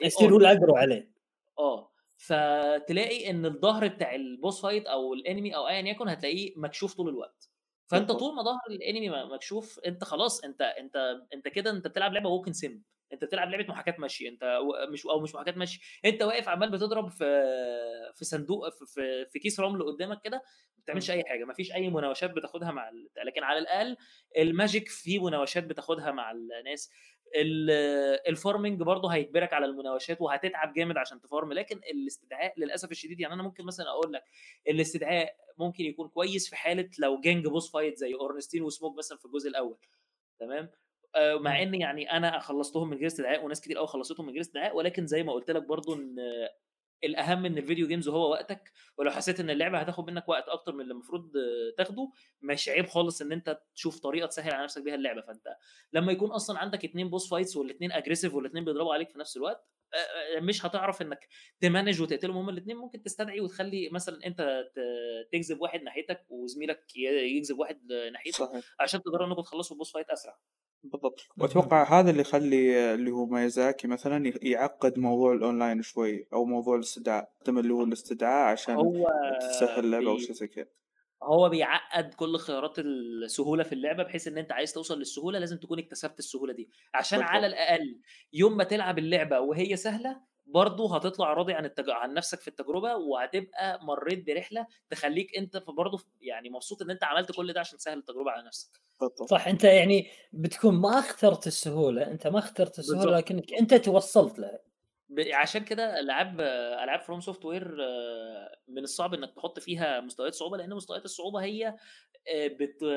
يصيروا 0.03 0.39
ال 0.39 0.45
aggro 0.45 0.77
عليه 0.77 1.13
آه. 1.59 1.93
فتلاقي 2.17 3.31
إن 3.31 3.47
الظهر 3.47 3.89
بتاع 3.89 4.15
ال 4.15 4.24
boss 4.24 4.63
fight 4.63 4.87
أو 4.87 5.15
ال 5.15 5.22
enemy 5.22 5.57
أو 5.57 5.69
ايا 5.69 5.81
يكن 5.89 6.09
هتلاقيه 6.09 6.53
مكشوف 6.57 6.95
طول 6.95 7.09
الوقت. 7.09 7.51
فأنت 7.87 8.13
طول 8.13 8.35
ما 8.35 8.43
ظهر 8.43 8.61
ال 8.71 8.77
enemy 8.77 9.11
مكشوف 9.35 9.81
أنت 9.87 10.05
خلاص 10.05 10.45
أنت 10.45 10.61
أنت 10.63 10.97
أنت 11.35 11.49
كده 11.49 11.71
أنت 11.71 11.87
بتلعب 11.87 12.13
لعبة 12.13 12.29
walking 12.29 12.53
sim 12.53 12.83
أنت 13.13 13.25
بتلعب 13.25 13.51
لعبة 13.51 13.65
محاكاة 13.69 13.95
مشي 13.99 14.29
أنت 14.29 14.59
مش 14.93 15.07
أو 15.07 15.21
مش 15.21 15.35
محاكاة 15.35 15.53
مشي 15.53 16.01
أنت 16.05 16.23
واقف 16.23 16.49
عمال 16.49 16.71
بتضرب 16.71 17.09
في 17.09 17.25
في 18.15 18.25
صندوق 18.25 18.69
في, 18.69 19.27
في 19.31 19.39
كيس 19.39 19.61
رمل 19.61 19.83
قدامك 19.83 20.21
كده 20.25 20.37
ما 20.77 20.83
بتعملش 20.83 21.11
أي 21.11 21.25
حاجة 21.25 21.45
ما 21.45 21.55
فيش 21.55 21.73
أي 21.73 21.91
مناوشات 21.91 22.31
بتاخدها 22.31 22.71
مع 22.71 22.91
لكن 23.27 23.43
على 23.43 23.59
الأقل 23.59 23.97
ال 24.39 24.47
magic 24.47 24.89
فيه 24.89 25.25
مناوشات 25.25 25.65
بتاخدها 25.65 26.11
مع 26.13 26.31
الناس. 26.31 26.91
ال 28.29 28.35
farming 28.35 28.83
برضه 28.83 29.09
هيجبرك 29.09 29.53
على 29.53 29.67
المناوشات 29.67 30.21
وهتتعب 30.21 30.73
جامد 30.73 30.97
عشان 30.97 31.21
ت 31.21 31.27
farm 31.27 31.53
لكن 31.53 31.77
الاستدعاء 31.77 32.55
للأسف 32.61 32.91
الشديد 32.91 33.21
يعني 33.21 33.35
أنا 33.35 33.43
ممكن 33.43 33.65
مثلا 33.65 33.89
أقول 33.89 34.13
لك 34.13 34.23
الاستدعاء 34.69 35.37
ممكن 35.59 35.85
يكون 35.85 36.09
كويس 36.09 36.49
في 36.51 36.57
حالة 36.57 36.91
لو 36.99 37.21
gank 37.21 37.47
boss 37.47 37.73
fight 37.73 37.97
زي 37.97 38.15
Ornstein 38.15 38.63
و 38.63 38.68
Smough 38.68 38.99
مثلا 38.99 39.19
في 39.19 39.25
الجزء 39.25 39.49
الأول 39.49 39.79
تمام؟ 40.41 40.71
مع 41.17 41.63
إن 41.63 41.75
يعني 41.75 42.13
أنا 42.13 42.39
خلصتهم 42.39 42.91
من 42.91 42.97
غير 42.97 43.07
استدعاء 43.07 43.45
وناس 43.45 43.61
كتير 43.61 43.79
قوي 43.79 43.87
خلصتهم 43.87 44.27
من 44.27 44.33
غير 44.33 44.41
استدعاء 44.41 44.77
ولكن 44.77 45.07
زي 45.07 45.23
ما 45.23 45.33
قلت 45.33 45.51
لك 45.51 45.63
برضو 45.63 45.95
إن 45.95 46.17
الأهم 47.05 47.43
من 47.43 47.59
ال 47.59 47.63
video 47.63 47.87
games 47.89 48.09
هو 48.09 48.31
وقتك 48.31 48.73
ولو 48.99 49.11
حسيت 49.11 49.41
إن 49.41 49.51
اللعبة 49.51 49.79
هتاخد 49.79 50.11
منك 50.11 50.29
وقت 50.29 50.49
أكتر 50.49 50.73
من 50.75 50.81
اللي 50.81 50.93
المفروض 50.93 51.33
تاخده 51.77 52.11
مش 52.43 52.69
عيب 52.69 52.87
خالص 52.87 53.23
إن 53.23 53.33
أنت 53.33 53.61
تشوف 53.75 53.99
طريقة 54.01 54.27
تسهل 54.27 54.53
على 54.53 54.65
نفسك 54.65 54.83
بيها 54.83 54.95
اللعبة. 54.95 55.21
فأنت 55.21 55.57
لما 55.93 56.13
يكون 56.13 56.31
أصلا 56.31 56.59
عندك 56.59 56.85
اتنين 56.85 57.11
boss 57.11 57.31
fights 57.31 57.57
والاثنين 57.57 57.93
aggressive 57.93 58.35
والاثنين 58.35 58.65
بيضربوا 58.65 58.95
عليك 58.95 59.11
في 59.11 59.19
نفس 59.19 59.37
الوقت 59.37 59.69
مش 60.41 60.67
هتعرف 60.67 61.03
إنك 61.03 61.29
ت 61.61 61.67
manage 61.67 62.03
وتقتلهم 62.03 62.37
هما 62.37 62.51
الاثنين 62.51 62.77
ممكن 62.77 63.03
تستدعي 63.03 63.41
وتخلي 63.41 63.89
مثلا 63.93 64.27
أنت 64.27 64.65
تجذب 65.33 65.61
واحد 65.61 65.83
ناحيتك 65.83 66.27
وزميلك 66.29 66.97
يجذب 67.37 67.59
واحد 67.59 67.93
ناحيتك 68.13 68.37
صحيح. 68.39 68.65
عشان 68.81 69.03
تقدروا 69.03 69.27
إنكم 69.27 69.43
تخلصوا 69.43 69.77
ال 69.77 69.80
boss 69.80 69.93
fight 69.93 70.11
أسرع. 70.11 70.39
بالضبط. 70.83 71.21
وأتوقع 71.39 72.01
هذا 72.01 72.11
اللي 72.11 72.21
يخلي 72.21 72.95
اللي 72.95 73.11
هو 73.11 73.27
مايزاكي 73.27 73.89
مثلا 73.89 74.33
يعقد 74.43 74.99
موضوع 74.99 75.33
الأونلاين 75.33 75.83
شوي 75.83 76.29
أو 76.33 76.45
موضوع 76.45 76.77
الاستدعاء 76.77 77.33
اللي 77.49 77.75
هو 77.75 77.85
الاستدعاء 77.85 78.53
عشان 78.53 78.75
هو 78.75 79.07
تسهل 79.41 79.85
اللعبه 79.85 80.11
أو 80.11 80.19
شيء 80.19 80.33
زي 80.33 80.47
كذا 80.47 80.67
هو 81.23 81.49
بيعقد 81.49 82.15
كل 82.15 82.37
خيارات 82.39 82.79
السهولة 82.79 83.63
في 83.63 83.73
اللعبة 83.73 84.03
بحيث 84.03 84.29
إن 84.29 84.39
أنت 84.39 84.53
عايز 84.53 84.73
توصل 84.73 84.99
للسهولة 84.99 85.39
لازم 85.39 85.57
تكون 85.59 85.79
اكتسبت 85.79 86.19
السهولة 86.19 86.53
دي. 86.53 86.71
عشان 86.95 87.19
بالضبط. 87.19 87.35
على 87.35 87.47
الأقل 87.47 88.01
يوم 88.33 88.57
ما 88.57 88.65
تلعب 88.65 88.99
اللعبة 88.99 89.41
وهي 89.41 89.77
سهلة 89.77 90.21
برضه 90.47 90.97
هتطلع 90.97 91.33
راضي 91.35 91.53
عن 91.53 91.65
التج... 91.65 91.91
عن 91.91 92.15
نفسك 92.15 92.41
في 92.41 92.49
التجربة 92.49 92.97
وهتبقى 92.97 93.81
مريت 93.85 94.27
برحلة 94.27 94.67
تخليك 94.91 95.37
أنت 95.37 95.57
برضه 95.57 95.99
يعني 96.21 96.51
مبسوط 96.51 96.83
إن 96.83 96.91
أنت 96.91 97.05
عملت 97.05 97.33
كل 97.33 97.53
ده 97.53 97.61
عشان 97.61 97.79
تسهل 97.79 97.99
التجربة 97.99 98.31
على 98.31 98.47
نفسك. 98.47 98.81
صح 99.31 99.49
أنت 99.49 99.65
يعني 99.65 100.11
بتكون 100.33 100.75
ما 100.75 100.99
اخترت 100.99 101.47
السهولة 101.47 102.07
أنت 102.11 102.27
ما 102.27 102.39
اخترت 102.39 102.79
السهولة 102.79 103.17
لكنك 103.17 103.55
أنت 103.55 103.75
توصلت 103.75 104.39
لها. 104.39 104.59
عشان 105.33 105.65
كده 105.65 106.01
ألعاب 106.01 106.41
ألعاب 106.85 107.01
FromSoftware 107.01 107.77
من 108.69 108.83
الصعب 108.83 109.15
إنك 109.15 109.35
تحط 109.37 109.59
فيها 109.59 110.01
مستويات 110.01 110.35
صعوبة 110.35 110.57
لأن 110.57 110.75
مستويات 110.75 111.05
الصعوبة 111.05 111.43
هي 111.43 111.77
آه، 112.35 112.47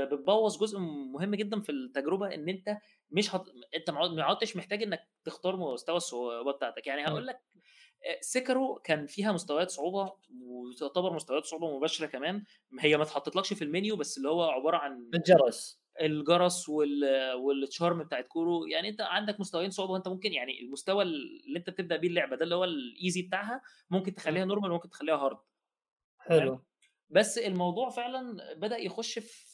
بتبوظ 0.05 0.57
جزء 0.57 0.79
مهم 0.79 1.35
جدا 1.35 1.61
في 1.61 1.71
التجربة 1.71 2.33
إن 2.33 2.49
أنت 2.49 2.77
مش 3.11 3.35
هت... 3.35 3.45
أنت 3.75 3.89
ما 3.89 4.23
عدتش 4.23 4.55
محتاج 4.57 4.83
إنك 4.83 5.07
تختار 5.25 5.55
مستوى 5.57 5.97
الصعوبة 5.97 6.51
بتاعتك. 6.51 6.87
يعني 6.87 7.07
هقول 7.07 7.27
لك 7.27 7.41
Sekiro 8.21 8.75
كان 8.75 9.07
فيها 9.07 9.31
مستويات 9.31 9.69
صعوبة 9.71 10.13
وتعتبر 10.41 11.13
مستويات 11.13 11.45
صعوبة 11.45 11.77
مباشرة 11.77 12.07
كمان 12.07 12.43
هي 12.79 12.97
ما 12.97 13.03
اتحطتلكش 13.03 13.53
في 13.53 13.63
المنيو 13.63 13.95
بس 13.95 14.17
اللي 14.17 14.29
هو 14.29 14.43
عبارة 14.43 14.77
عن 14.77 15.11
الجرس. 15.13 15.80
الجرس 16.01 16.69
وال 16.69 17.33
وال 17.33 17.53
charm 17.53 18.03
بتاعت 18.03 18.27
Kuro 18.27 18.65
يعني 18.65 18.89
أنت 18.89 19.01
عندك 19.01 19.39
مستويين 19.39 19.69
صعوبة 19.69 19.93
وأنت 19.93 20.07
ممكن 20.07 20.33
يعني 20.33 20.61
المستوى 20.61 21.03
اللي 21.03 21.59
أنت 21.59 21.69
بتبدا 21.69 21.97
بيه 21.97 22.07
اللعبة 22.07 22.35
ده 22.35 22.43
اللي 22.43 22.55
هو 22.55 22.63
ال 22.63 22.75
easy 22.75 23.21
بتاعها 23.21 23.61
ممكن 23.89 24.15
تخليها 24.15 24.45
normal 24.45 24.71
وممكن 24.71 24.89
تخليها 24.89 25.15
hard 25.15 25.37
حلو. 26.19 26.65
بس 27.09 27.37
الموضوع 27.37 27.89
فعلا 27.89 28.53
بدأ 28.53 28.77
يخش 28.77 29.19
في 29.19 29.51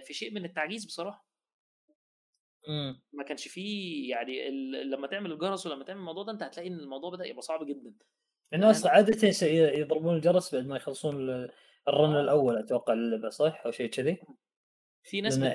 في 0.00 0.14
شيء 0.14 0.34
من 0.34 0.44
التعجيز 0.44 0.84
بصراحة. 0.84 1.26
امم 2.68 3.02
ما 3.12 3.24
كانش 3.24 3.48
فيه 3.48 4.10
يعني 4.10 4.48
ال... 4.48 4.90
لما 4.90 5.06
تعمل 5.06 5.32
الجرس 5.32 5.66
ولما 5.66 5.84
تعمل 5.84 6.00
الموضوع 6.00 6.24
ده 6.24 6.32
أنت 6.32 6.42
هتلاقي 6.42 6.68
إن 6.68 6.78
الموضوع 6.78 7.10
بدأ 7.10 7.26
يبقى 7.26 7.42
صعب 7.42 7.66
جدا. 7.66 7.94
الناس 8.54 8.84
يعني 8.84 8.96
عادة 8.96 9.28
يضربون 9.78 10.16
الجرس 10.16 10.54
بعد 10.54 10.66
ما 10.66 10.76
يخلصون 10.76 11.14
الرن 11.88 12.16
الأول 12.20 12.56
أتوقع 12.56 12.92
اللعبة 12.92 13.28
صح؟ 13.28 13.62
أو 13.66 13.70
شيء 13.70 13.90
كذي؟ 13.90 14.18
في 15.02 15.20
ناس 15.20 15.38
بت... 15.38 15.46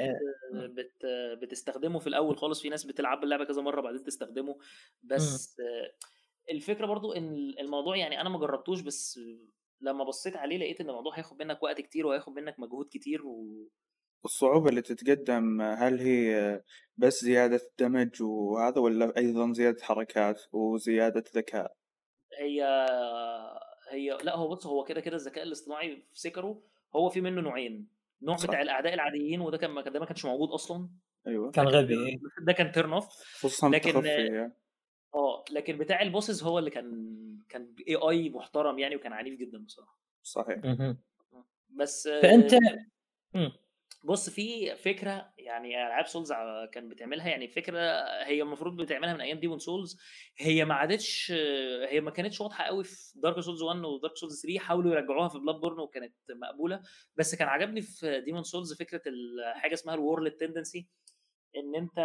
بت... 0.53 1.05
بتستخدمه 1.41 1.99
في 1.99 2.07
الأول 2.07 2.37
خالص 2.37 2.61
في 2.61 2.69
ناس 2.69 2.83
بتلعب 2.83 3.23
اللعبة 3.23 3.45
كذا 3.45 3.61
مرة 3.61 3.81
بعدين 3.81 4.03
تستخدمه 4.03 4.57
بس 5.03 5.57
م. 5.59 5.63
الفكرة 6.51 6.85
برضو 6.85 7.13
إن 7.13 7.53
الموضوع 7.59 7.97
يعني 7.97 8.21
أنا 8.21 8.29
ما 8.29 8.39
جربتوش 8.39 8.81
بس 8.81 9.19
لما 9.81 10.03
بصيت 10.03 10.35
عليه 10.35 10.57
لقيت 10.57 10.81
إن 10.81 10.89
الموضوع 10.89 11.17
هياخد 11.17 11.43
منك 11.43 11.63
وقت 11.63 11.81
كتير 11.81 12.07
وهياخد 12.07 12.33
منك 12.33 12.59
مجهود 12.59 12.87
كتير 12.91 13.25
و... 13.25 13.67
الصعوبة 14.25 14.69
اللي 14.69 14.81
تتقدم 14.81 15.61
هل 15.61 15.99
هي 15.99 16.61
بس 16.97 17.23
زيادة 17.23 17.61
damage 17.79 18.21
وهذا 18.21 18.81
ولا 18.81 19.17
أيضا 19.17 19.53
زيادة 19.53 19.83
حركات 19.83 20.41
وزيادة 20.51 21.23
ذكاء؟ 21.35 21.75
هي 22.39 22.63
هي 23.91 24.17
لأ 24.23 24.35
هو 24.35 24.47
بص 24.47 24.65
هو 24.65 24.83
كده 24.83 25.01
كده 25.01 25.15
الذكاء 25.15 25.43
الاصطناعي 25.43 25.95
في 25.95 26.19
Sekiro 26.19 26.63
هو 26.95 27.09
في 27.09 27.21
منه 27.21 27.41
نوعين 27.41 27.96
نوع 28.21 28.35
صح. 28.35 28.47
بتاع 28.47 28.61
الأعداء 28.61 28.93
العاديين 28.93 29.41
وده 29.41 29.57
كان 29.57 29.83
ده 29.83 29.99
ما 29.99 30.05
كانش 30.05 30.25
موجود 30.25 30.49
أصلا. 30.49 30.89
أيوه. 31.27 31.51
كان 31.51 31.67
غبي. 31.67 32.21
ده 32.41 32.53
كان 32.53 32.71
turn 32.71 32.93
off 32.93 33.07
خصوصا 33.33 33.69
لكن 33.69 34.07
آه 35.15 35.45
لكن 35.51 35.77
بتاع 35.77 36.01
ال 36.01 36.07
bosses 36.07 36.43
هو 36.43 36.59
اللي 36.59 36.69
كان 36.69 37.17
كان 37.49 37.75
AI 37.87 38.29
محترم 38.29 38.79
يعني 38.79 38.95
وكان 38.95 39.13
عنيف 39.13 39.39
جدا 39.39 39.57
بصراحة. 39.57 39.99
صحيح. 40.23 40.59
بس 41.69 42.07
فأنت 42.07 42.55
بص 44.07 44.29
في 44.29 44.75
فكرة 44.75 45.33
يعني 45.37 45.87
العاب 45.87 46.07
Souls 46.07 46.33
كان 46.71 46.89
بتعملها 46.89 47.29
يعني 47.29 47.47
فكرة 47.47 47.79
هي 48.23 48.41
المفروض 48.41 48.81
بتعملها 48.81 49.13
من 49.13 49.21
أيام 49.21 49.39
Demon's 49.39 49.59
Souls 49.59 49.99
هي 50.37 50.65
ما 50.65 50.73
عادتش 50.73 51.31
هي 51.89 52.01
ما 52.01 52.11
كانتش 52.11 52.41
واضحة 52.41 52.63
قوي 52.63 52.83
في 52.83 53.19
Dark 53.19 53.39
Souls 53.39 53.61
1 53.61 53.79
و 53.79 53.87
Dark 53.87 54.15
Souls 54.17 54.41
3 54.41 54.59
حاولوا 54.59 54.91
يرجعوها 54.91 55.27
في 55.29 55.39
Bloodborne 55.39 55.79
وكانت 55.79 56.13
مقبولة. 56.29 56.81
بس 57.17 57.35
كان 57.35 57.47
عجبني 57.47 57.81
في 57.81 58.21
Demon's 58.21 58.43
Souls 58.43 58.73
فكرة 58.73 59.01
حاجة 59.55 59.73
اسمها 59.73 59.95
ال 59.95 60.01
world 60.01 60.31
tendency 60.31 60.89
إن 61.55 61.75
أنت 61.81 61.95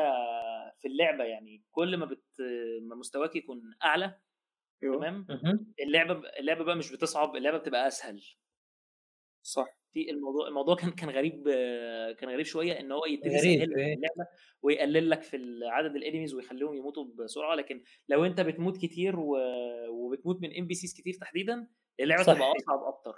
في 0.79 0.89
اللعبة 0.89 1.25
يعني 1.25 1.63
كل 1.71 1.97
ما 1.97 2.07
بت 2.07 2.25
ما 2.83 2.97
مستواك 2.97 3.37
يكون 3.37 3.61
أعلى 3.85 4.19
أيوه. 4.83 4.97
تمام؟ 4.97 5.27
اللعبة 5.87 6.23
اللعبة 6.41 6.65
بقى 6.65 6.77
مش 6.77 6.93
بتصعب 6.93 7.37
اللعبة 7.37 7.59
بتبقى 7.59 7.87
أسهل. 7.89 8.23
صح. 9.43 9.82
في 9.93 10.11
الموضوع 10.11 10.49
الموضوع 10.49 10.75
كان 10.77 10.91
كان 10.91 11.11
غريب 11.11 11.45
كان 12.21 12.31
غريب 12.31 12.47
شوية 12.47 12.81
إن 12.81 12.93
هو 12.93 13.07
يبتدي 13.07 13.35
يسهل 13.35 13.77
إيه. 13.77 13.95
اللعبة 13.95 14.27
ويقلل 14.63 15.11
لك 15.11 15.23
في 15.23 15.61
عدد 15.63 15.97
ال 15.97 16.02
enemies 16.02 16.35
ويخليهم 16.35 16.75
يموتوا 16.75 17.05
بسرعة 17.19 17.55
لكن 17.55 17.83
لو 18.09 18.25
أنت 18.25 18.41
بتموت 18.41 18.77
كتير 18.77 19.21
و... 19.21 19.37
وبتموت 19.91 20.43
من 20.43 20.59
NPCs 20.59 20.95
كتير 20.95 21.15
تحديدا 21.21 21.67
اللعبة 22.01 22.23
تبقى 22.23 22.37
أصعب 22.37 22.83
أكتر 22.85 23.15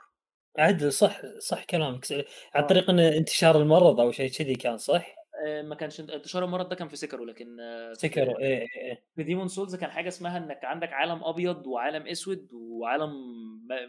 عدل 0.58 0.92
صح 0.92 1.22
صح 1.38 1.64
كلامك 1.64 2.12
عن 2.54 2.62
آه. 2.62 2.66
طريق 2.66 2.90
إن 2.90 2.98
انتشار 2.98 3.62
المرض 3.62 4.00
أو 4.00 4.10
شيء 4.10 4.30
كذي 4.30 4.54
كان 4.54 4.76
صح؟ 4.76 5.14
آه، 5.46 5.62
ما 5.62 5.74
كانش 5.74 6.00
انتشار 6.00 6.44
المرض 6.44 6.68
ده 6.68 6.76
كان 6.76 6.88
في 6.88 6.96
Sekiro 6.96 7.24
لكن 7.24 7.56
Sekiro 7.92 8.38
إيه 8.38 8.46
إيه, 8.46 8.68
إيه. 8.76 9.04
في 9.16 9.22
Demon's 9.22 9.48
Souls 9.48 9.76
كان 9.76 9.90
حاجة 9.90 10.08
اسمها 10.08 10.38
إنك 10.38 10.64
عندك 10.64 10.92
عالم 10.92 11.24
أبيض 11.24 11.66
وعالم 11.66 12.06
أسود 12.06 12.48
وعالم 12.52 13.10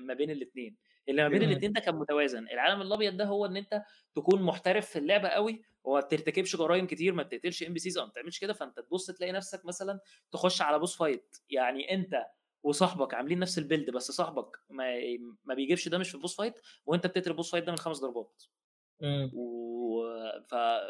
ما 0.07 0.13
بين 0.13 0.31
الاثنين 0.31 0.75
اللي 1.09 1.23
ما 1.23 1.29
بين 1.29 1.43
الاثنين 1.51 1.71
ده 1.73 1.79
كان 1.81 1.95
متوازن. 1.95 2.47
العالم 2.47 2.81
الأبيض 2.81 3.17
ده 3.17 3.25
هو 3.25 3.45
إن 3.45 3.57
أنت 3.57 3.83
تكون 4.15 4.41
محترف 4.41 4.89
في 4.89 4.99
اللعبة 4.99 5.29
قوي 5.29 5.63
وما 5.83 5.99
بترتكبش 5.99 6.55
جرائم 6.55 6.87
كتير 6.87 7.13
ما 7.13 7.23
بتقتلش 7.23 7.63
NPCs 7.63 7.97
أو 7.97 8.05
ما 8.05 8.09
بتعملش 8.11 8.39
كده 8.39 8.53
فأنت 8.53 8.79
تبص 8.79 9.11
تلاقي 9.11 9.31
نفسك 9.31 9.65
مثلا 9.65 9.99
تخش 10.31 10.61
على 10.61 10.79
boss 10.79 10.97
fight 10.97 11.37
يعني 11.49 11.93
أنت 11.93 12.25
وصاحبك 12.63 13.13
عاملين 13.13 13.39
نفس 13.39 13.57
ال 13.57 13.63
build 13.63 13.89
بس 13.89 14.11
صاحبك 14.11 14.57
ما 14.69 14.93
ما 15.43 15.53
بيجيبش 15.53 15.87
damage 15.89 16.05
في 16.05 16.15
ال 16.15 16.19
boss 16.19 16.35
fight 16.37 16.53
وأنت 16.85 17.07
بتقتل 17.07 17.31
ال 17.31 17.35
boss 17.35 17.51
fight 17.51 17.63
ده 17.63 17.71
من 17.71 17.77
خمس 17.77 17.99
ضربات. 17.99 18.43
و... 19.33 20.05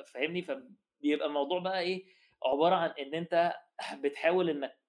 فاهمني؟ 0.06 0.42
فبيبقى 0.42 1.28
الموضوع 1.28 1.60
بقى 1.60 1.80
إيه؟ 1.80 2.06
عبارة 2.44 2.76
عن 2.76 2.90
إن 2.90 3.14
أنت 3.14 3.54
بتحاول 4.04 4.50
إنك 4.50 4.80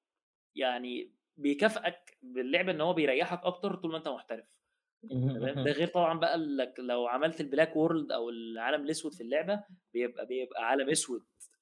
يعني 0.55 1.13
بيكافئك 1.37 2.19
باللعب 2.23 2.69
إن 2.69 2.81
هو 2.81 2.93
بيريحك 2.93 3.41
أكتر 3.45 3.75
طول 3.75 3.91
ما 3.91 3.99
أنت 3.99 4.09
محترف. 4.09 4.45
ده 5.03 5.73
غير 5.73 5.89
طبعا 5.89 6.19
بقى 6.19 6.37
لك 6.39 6.75
لو 6.79 7.07
عملت 7.07 7.41
ال 7.41 7.47
black 7.47 7.77
world 7.77 8.13
أو 8.13 8.29
العالم 8.31 8.85
الأسود 8.85 9.15
في 9.15 9.23
اللعبة 9.23 9.65
بيبقى 9.93 10.27
بيبقى 10.27 10.69
عالم 10.69 10.91
أسود 10.91 11.21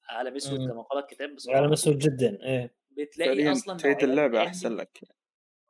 عالم 0.09 0.35
أسود 0.35 0.69
كما 0.69 0.81
قال 0.81 1.03
الكتاب 1.03 1.35
بصراحة 1.35 1.59
عالم 1.59 1.73
أسود 1.73 1.97
جدا 1.97 2.43
إيه. 2.43 2.75
بتلاقي 2.91 3.51
أصلا 3.51 3.77
تعيد 3.77 4.03
اللعبة 4.03 4.43
أحسن 4.43 4.75
لك. 4.75 4.99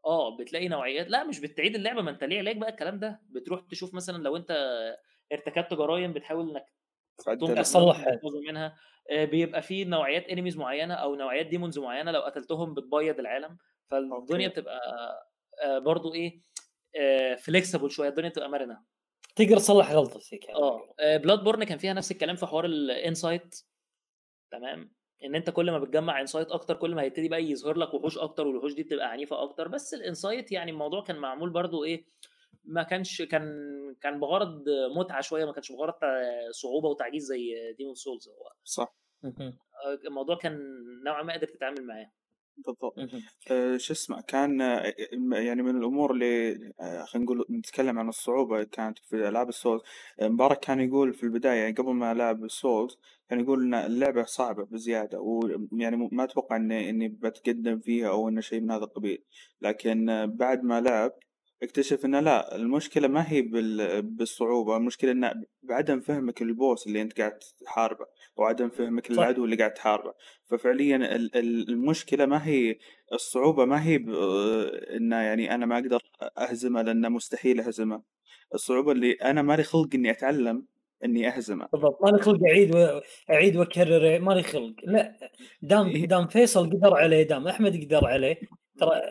آه 0.06 0.38
بتلاقي 0.38 0.68
نوعيات 0.68 1.10
لا 1.10 1.24
مش 1.24 1.40
بتعيد 1.40 1.76
اللعبة 1.76 2.02
ما 2.02 2.12
أنت 2.12 2.24
ليه 2.24 2.40
علاج 2.40 2.58
بقى 2.58 2.70
الكلام 2.70 3.00
ده؟ 3.00 3.22
بتروح 3.30 3.62
تشوف 3.72 3.94
مثلا 3.94 4.24
لو 4.24 4.38
أنت 4.38 4.52
ارتكبت 5.34 5.74
جرائم 5.74 6.14
بتحاول 6.14 6.50
إنك 6.50 6.66
تصلح 7.62 8.08
منها. 8.48 8.76
آه، 9.12 9.26
بيبقى 9.26 9.62
في 9.62 9.84
نوعيات 9.84 10.26
enemies 10.26 10.57
معينة 10.58 10.94
أو 10.94 11.16
نوعيات 11.16 11.46
demons 11.45 11.80
معينة 11.80 12.12
لو 12.12 12.22
قتلتهم 12.22 12.74
بتبيض 12.74 13.20
العالم. 13.20 13.58
فالدنيا 13.92 14.48
بتبقى 14.48 14.80
آه، 15.64 15.80
برضو 15.80 16.14
إيه 16.14 16.42
flexible 17.38 17.84
آه، 17.84 17.90
شوية 17.90 18.10
الدنيا 18.10 18.30
بتبقى 18.30 18.50
مرنة. 18.50 18.84
تقدر 19.36 19.58
تصلح 19.58 19.92
غلطة 19.92 20.20
فيك 20.20 20.46
يعني 20.46 20.60
آه 21.00 21.18
Bloodborne 21.18 21.64
كان 21.64 21.78
فيها 21.78 21.94
نفس 21.94 22.12
الكلام 22.12 22.36
في 22.36 22.46
حوار 22.46 22.66
ال 22.66 22.77
insight 22.77 23.56
تمام؟ 24.52 24.96
إن 25.24 25.36
أنت 25.36 25.50
كل 25.50 25.72
ما 25.72 25.80
بتجمع 25.80 26.22
insight 26.22 26.52
أكتر 26.52 26.76
كل 26.76 26.96
ما 26.96 27.02
هيبتدي 27.02 27.30
بقى 27.30 27.44
يظهر 27.44 27.78
لك 27.78 27.94
وحوش 27.94 28.18
أكتر 28.18 28.48
والوحوش 28.48 28.74
دي 28.74 28.84
بتبقى 28.84 29.12
عنيفة 29.12 29.44
أكتر. 29.44 29.68
بس 29.68 29.94
ال 29.94 30.01
insight 30.01 30.52
يعني 30.52 30.72
الموضوع 30.72 31.04
كان 31.04 31.16
معمول 31.16 31.50
برضو 31.50 31.84
إيه 31.84 32.06
ما 32.64 32.84
كانش 32.84 33.22
كان 33.22 33.52
كان 34.02 34.20
بغرض 34.20 34.64
متعة 34.98 35.22
شوية 35.22 35.46
ما 35.46 35.52
كانش 35.54 35.72
بغرض 35.72 35.94
صعوبة 36.52 36.90
وتعجيز 36.90 37.24
زي 37.24 37.74
Demon's 37.78 37.95
Souls 37.95 38.30
هو. 38.30 38.52
صح. 38.64 38.96
الموضوع 40.08 40.38
كان 40.38 40.60
نوعا 41.06 41.24
ما 41.24 41.34
قدرت 41.34 41.52
تتعامل 41.52 41.88
معاه. 41.88 42.12
بالضبط. 42.57 42.94
آه 43.52 43.77
شو 43.77 43.94
اسمه 43.94 44.22
كان 44.22 44.61
آه، 44.61 44.94
يعني 45.32 45.61
من 45.64 45.77
الأمور 45.77 46.11
اللي 46.11 46.53
آه 46.82 47.03
خلينا 47.06 47.26
نقول 47.26 47.45
نتكلم 47.49 47.99
عن 47.99 48.10
الصعوبة 48.10 48.64
كانت 48.64 48.99
في 48.99 49.30
ألعاب 49.30 49.49
ال 49.49 49.54
Souls. 49.54 49.82
آه، 50.19 50.27
مبارك 50.27 50.60
كان 50.60 50.80
يقول 50.82 51.14
في 51.14 51.23
البداية 51.23 51.60
يعني 51.61 51.73
قبل 51.76 51.94
ما 51.94 52.14
لعب 52.14 52.44
ال 52.44 52.53
Souls 52.53 52.98
كان 53.30 53.40
يقول 53.40 53.64
إن 53.64 53.73
اللعبة 53.73 54.23
صعبة 54.23 54.65
بزيادة 54.65 55.19
ويعني 55.22 56.10
ما 56.11 56.23
أتوقع 56.23 56.56
اني 56.56 56.90
إني 56.90 57.07
بتقدم 57.07 57.80
فيها 57.80 58.10
أو 58.10 58.30
إنه 58.30 58.41
شيء 58.41 58.61
من 58.61 58.72
هذا 58.72 58.84
القبيل. 58.84 59.23
لكن 59.61 60.06
بعد 60.36 60.64
ما 60.64 60.82
لعب 60.82 61.11
اكتشف 61.64 62.06
إنه 62.06 62.19
لا 62.19 62.56
المشكلة 62.56 63.07
ما 63.07 63.32
هي 63.32 63.41
بالصعوبة 64.02 64.77
المشكلة 64.77 65.11
إنه 65.11 65.34
بعدم 65.64 65.99
فهمك 65.99 66.41
البوس 66.41 66.88
اللي 66.88 67.02
أنت 67.02 67.19
قاعد 67.19 67.40
تحاربه 67.65 68.06
وعدم 68.38 68.69
فهمك 68.69 69.11
العدو 69.11 69.45
اللي 69.45 69.56
قاعد 69.56 69.73
تحاربه. 69.73 70.14
ففعليا 70.45 71.15
المشكلة 71.36 72.26
ما 72.26 72.48
هي 72.48 72.76
الصعوبة 73.14 73.65
ما 73.65 73.84
هي 73.84 73.95
إنه 74.95 75.15
يعني 75.15 75.56
أنا 75.56 75.65
ما 75.65 75.76
أقدر 75.80 76.02
أهزمه 76.38 76.82
لأنه 76.82 77.10
مستحيل 77.10 77.60
أهزمه. 77.60 78.02
الصعوبة 78.53 78.91
اللي 78.91 79.11
أنا 79.11 79.41
مالي 79.41 79.64
خلق 79.64 79.90
إني 79.95 80.11
أتعلم 80.11 80.65
إني 81.06 81.27
أهزمه. 81.27 81.68
بالضبط. 81.73 81.99
مالي 82.03 82.23
خلق 82.23 82.40
أعيد 82.49 82.76
و... 82.76 83.02
أعيد 83.30 83.56
وأكرر 83.56 84.19
مالي 84.19 84.44
خلق. 84.44 84.76
لا 84.84 85.18
دام 85.61 85.88
إيه. 85.88 86.06
دام 86.06 86.27
فيصل 86.27 86.69
قدر 86.69 86.94
عليه 86.94 87.23
دام 87.23 87.48
أحمد 87.48 87.84
قدر 87.84 88.06
عليه 88.06 88.40
ترى 88.77 89.02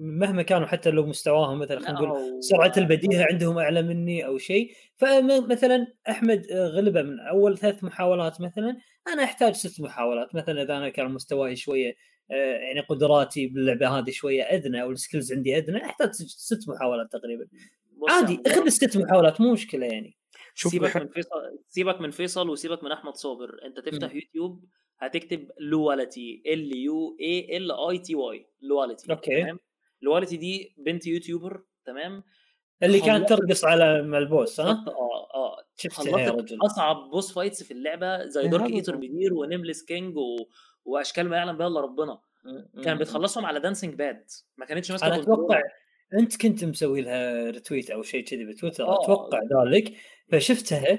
مهما 0.00 0.42
كانوا 0.42 0.66
حتى 0.66 0.90
لو 0.90 1.06
مستواهم 1.06 1.58
مثلا 1.58 1.80
خلينا 1.80 1.92
نقول 1.92 2.44
سرعة 2.44 2.72
البديهة 2.76 3.26
عندهم 3.30 3.58
أعلى 3.58 3.82
مني 3.82 4.26
أو 4.26 4.38
شيء 4.38 4.72
فمثلا 4.96 5.86
أحمد 6.08 6.46
غلبه 6.52 7.02
من 7.02 7.20
أول 7.20 7.58
ثلاث 7.58 7.84
محاولات 7.84 8.40
مثلا 8.40 8.76
أنا 9.08 9.24
أحتاج 9.24 9.54
ست 9.54 9.80
محاولات 9.80 10.34
مثلا 10.34 10.62
إذا 10.62 10.76
أنا 10.76 10.88
كان 10.88 11.10
مستواي 11.10 11.56
شوية 11.56 11.94
آه، 12.30 12.34
يعني 12.34 12.80
قدراتي 12.80 13.46
باللعبة 13.46 13.88
هذه 13.88 14.10
شوية 14.10 14.42
أدنى 14.42 14.82
أو 14.82 14.90
ال 14.90 14.96
skills 14.96 15.32
عندي 15.32 15.56
أدنى 15.56 15.84
أحتاج 15.84 16.12
ست 16.12 16.68
محاولات 16.68 17.12
تقريبا. 17.12 17.46
عادي 18.08 18.40
خذ 18.48 18.62
الست 18.66 18.96
محاولات 18.96 19.40
مو 19.40 19.52
مشكلة 19.52 19.86
يعني. 19.86 20.21
سيبك 20.54 20.96
من 20.96 21.08
فيصل 21.08 21.58
سيبك 21.68 22.00
من 22.00 22.10
فيصل 22.10 22.48
وسيبك 22.50 22.84
من 22.84 22.92
أحمد 22.92 23.14
صابر. 23.14 23.60
أنت 23.64 23.80
تفتح 23.80 24.14
م. 24.14 24.16
يوتيوب 24.16 24.64
هتكتب 24.98 25.50
Luality 25.60 26.42
L 26.46 26.76
U 26.76 27.16
A 27.20 27.56
L 27.56 27.72
I 27.72 27.98
T 27.98 28.14
Y 28.14 28.46
Luality 28.60 29.12
okay. 29.12 29.42
تمام؟ 29.42 29.58
Luality 30.02 30.36
دي 30.36 30.74
بنت 30.78 31.06
YouTuber 31.06 31.62
تمام؟ 31.84 32.22
اللي 32.82 33.00
كانت 33.00 33.28
ترقص 33.28 33.64
على 33.64 34.00
ال 34.00 34.12
boss 34.12 34.60
ها؟ 34.60 34.84
آه 34.88 35.34
آه. 35.34 35.64
شفتها 35.76 36.20
يا 36.20 36.30
رجل. 36.30 36.58
أصعب 36.66 37.10
boss 37.10 37.32
fights 37.32 37.62
في 37.62 37.70
اللعبة 37.70 38.24
زي 38.26 38.48
Darkeater 38.48 38.72
Midir 38.72 38.96
و 38.96 39.34
Nameless 39.34 39.84
King 39.84 40.16
و... 40.16 40.36
وأشكال 40.84 41.28
ما 41.28 41.36
يعلم 41.36 41.56
بها 41.56 41.66
إلا 41.66 41.80
ربنا. 41.80 42.18
كان 42.84 42.98
بتخلصهم 42.98 43.46
على 43.46 43.60
dancing 43.60 43.94
pad 43.94 44.24
ما 44.56 44.66
كانتش 44.66 44.90
ماسكة 44.90 45.06
أنا 45.06 45.16
أتوقع 45.22 45.62
انت 46.18 46.42
كنت 46.42 46.64
مسوي 46.64 47.00
لها 47.00 47.50
retweet 47.50 47.90
أو 47.90 48.02
شيء 48.02 48.24
كذي 48.24 48.44
بتويتر 48.44 48.84
آه. 48.84 49.04
أتوقع 49.04 49.40
ذلك. 49.64 49.94
فشفتها 50.28 50.98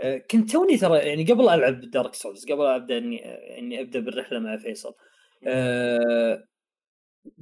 آه، 0.00 0.16
كنت 0.16 0.50
توني 0.52 0.76
ترى 0.76 0.98
يعني 0.98 1.24
قبل 1.24 1.48
ألعب 1.48 1.80
Dark 1.80 2.14
Souls 2.14 2.52
قبل 2.52 2.66
أبدأ 2.66 2.98
إني 2.98 3.24
إني 3.58 3.80
أبدأ 3.80 4.00
بالرحلة 4.00 4.38
مع 4.38 4.56
فيصل 4.56 4.94
أه 5.46 6.44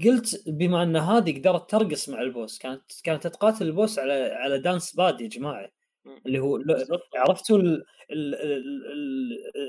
قلت 0.04 0.48
بما 0.48 0.82
أن 0.82 0.96
هذه 0.96 1.38
قدرت 1.38 1.70
ترقص 1.70 2.08
مع 2.08 2.22
ال 2.22 2.30
boss 2.30 2.59
كانت 2.58 2.82
كانت 3.04 3.26
تقاتل 3.26 3.66
ال 3.66 3.73
boss 3.73 3.98
على 3.98 4.12
على 4.12 4.58
dance 4.59 4.97
pad 4.97 5.20
يا 5.20 5.28
جماعة. 5.28 5.68
اللي 6.26 6.38
هو 6.38 6.58
عرفتوا 7.14 7.58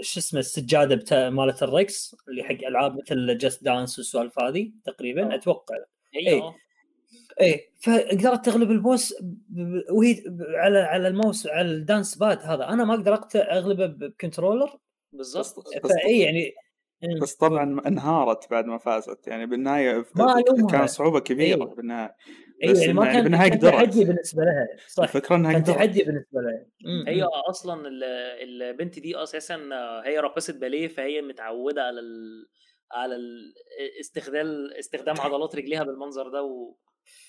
شو 0.01 0.19
اسمه 0.19 0.39
السجادة 0.39 0.95
بتا 0.95 1.30
مالت 1.30 1.64
الرقص 1.64 2.15
اللي 2.30 2.43
حق 2.43 2.65
ألعاب 2.68 2.97
مثل 2.97 3.38
Just 3.38 3.64
Dance 3.64 3.98
والسوالف 3.97 4.39
هذه 4.39 4.72
تقريبا؟ 4.85 5.35
أتوقع. 5.35 5.76
إي 6.15 6.41
إيه 7.41 7.69
فقدرت 7.81 8.45
تغلب 8.45 8.72
ال 8.72 8.80
boss 8.80 9.15
وهي 9.91 10.23
على 10.55 10.80
على 10.80 11.07
الماوس 11.07 11.47
على 11.47 11.72
ال 11.72 11.79
dance 11.79 12.15
pad 12.15 12.40
هذا. 12.41 12.69
أنا 12.69 12.84
ما 12.84 12.93
أقدر 12.93 13.19
أغلبه 13.35 13.85
ب 13.86 13.93
controller. 13.93 14.80
بالضبط. 15.11 15.68
فاي 15.84 16.19
يعني 16.19 16.53
بس 17.22 17.35
طبعا 17.35 17.81
انهارت 17.88 18.51
بعد 18.51 18.65
ما 18.65 18.77
فازت. 18.77 19.27
يعني 19.27 19.45
بالنهاية 19.45 20.05
كان 20.72 20.88
صعوبة 20.88 21.19
كبيرة 21.19 21.65
أيه. 21.65 21.76
بالنهاية. 21.76 22.15
اي 22.64 22.73
يعني 22.80 22.93
ما 22.93 23.05
كان 23.14 23.23
بالنهاية 23.23 23.51
قدرت 23.51 23.73
تحدي 23.73 24.05
بالنسبة 24.05 24.43
لها. 24.43 24.68
صح. 24.88 25.03
الفكرة 25.03 25.35
إنها 25.35 25.53
كان 25.53 25.64
تحدي 25.64 26.03
بالنسبة 26.03 26.41
لها. 26.41 26.65
هي 27.07 27.23
أصلا 27.23 27.89
البنت 28.43 28.99
دي 28.99 29.23
أساسا 29.23 29.55
هي 30.05 30.19
راقصه 30.19 30.53
باليه 30.53 30.88
فهي 30.88 31.22
متعودة 31.22 31.81
على 31.84 31.99
ال... 31.99 32.47
على 32.91 33.15
الاستخدام 33.15 34.47
استخدام 34.80 35.15
عضلات 35.22 35.55
رجليها 35.55 35.84
بالمنظر 35.84 36.30
ده 36.30 36.43
و... 36.43 36.76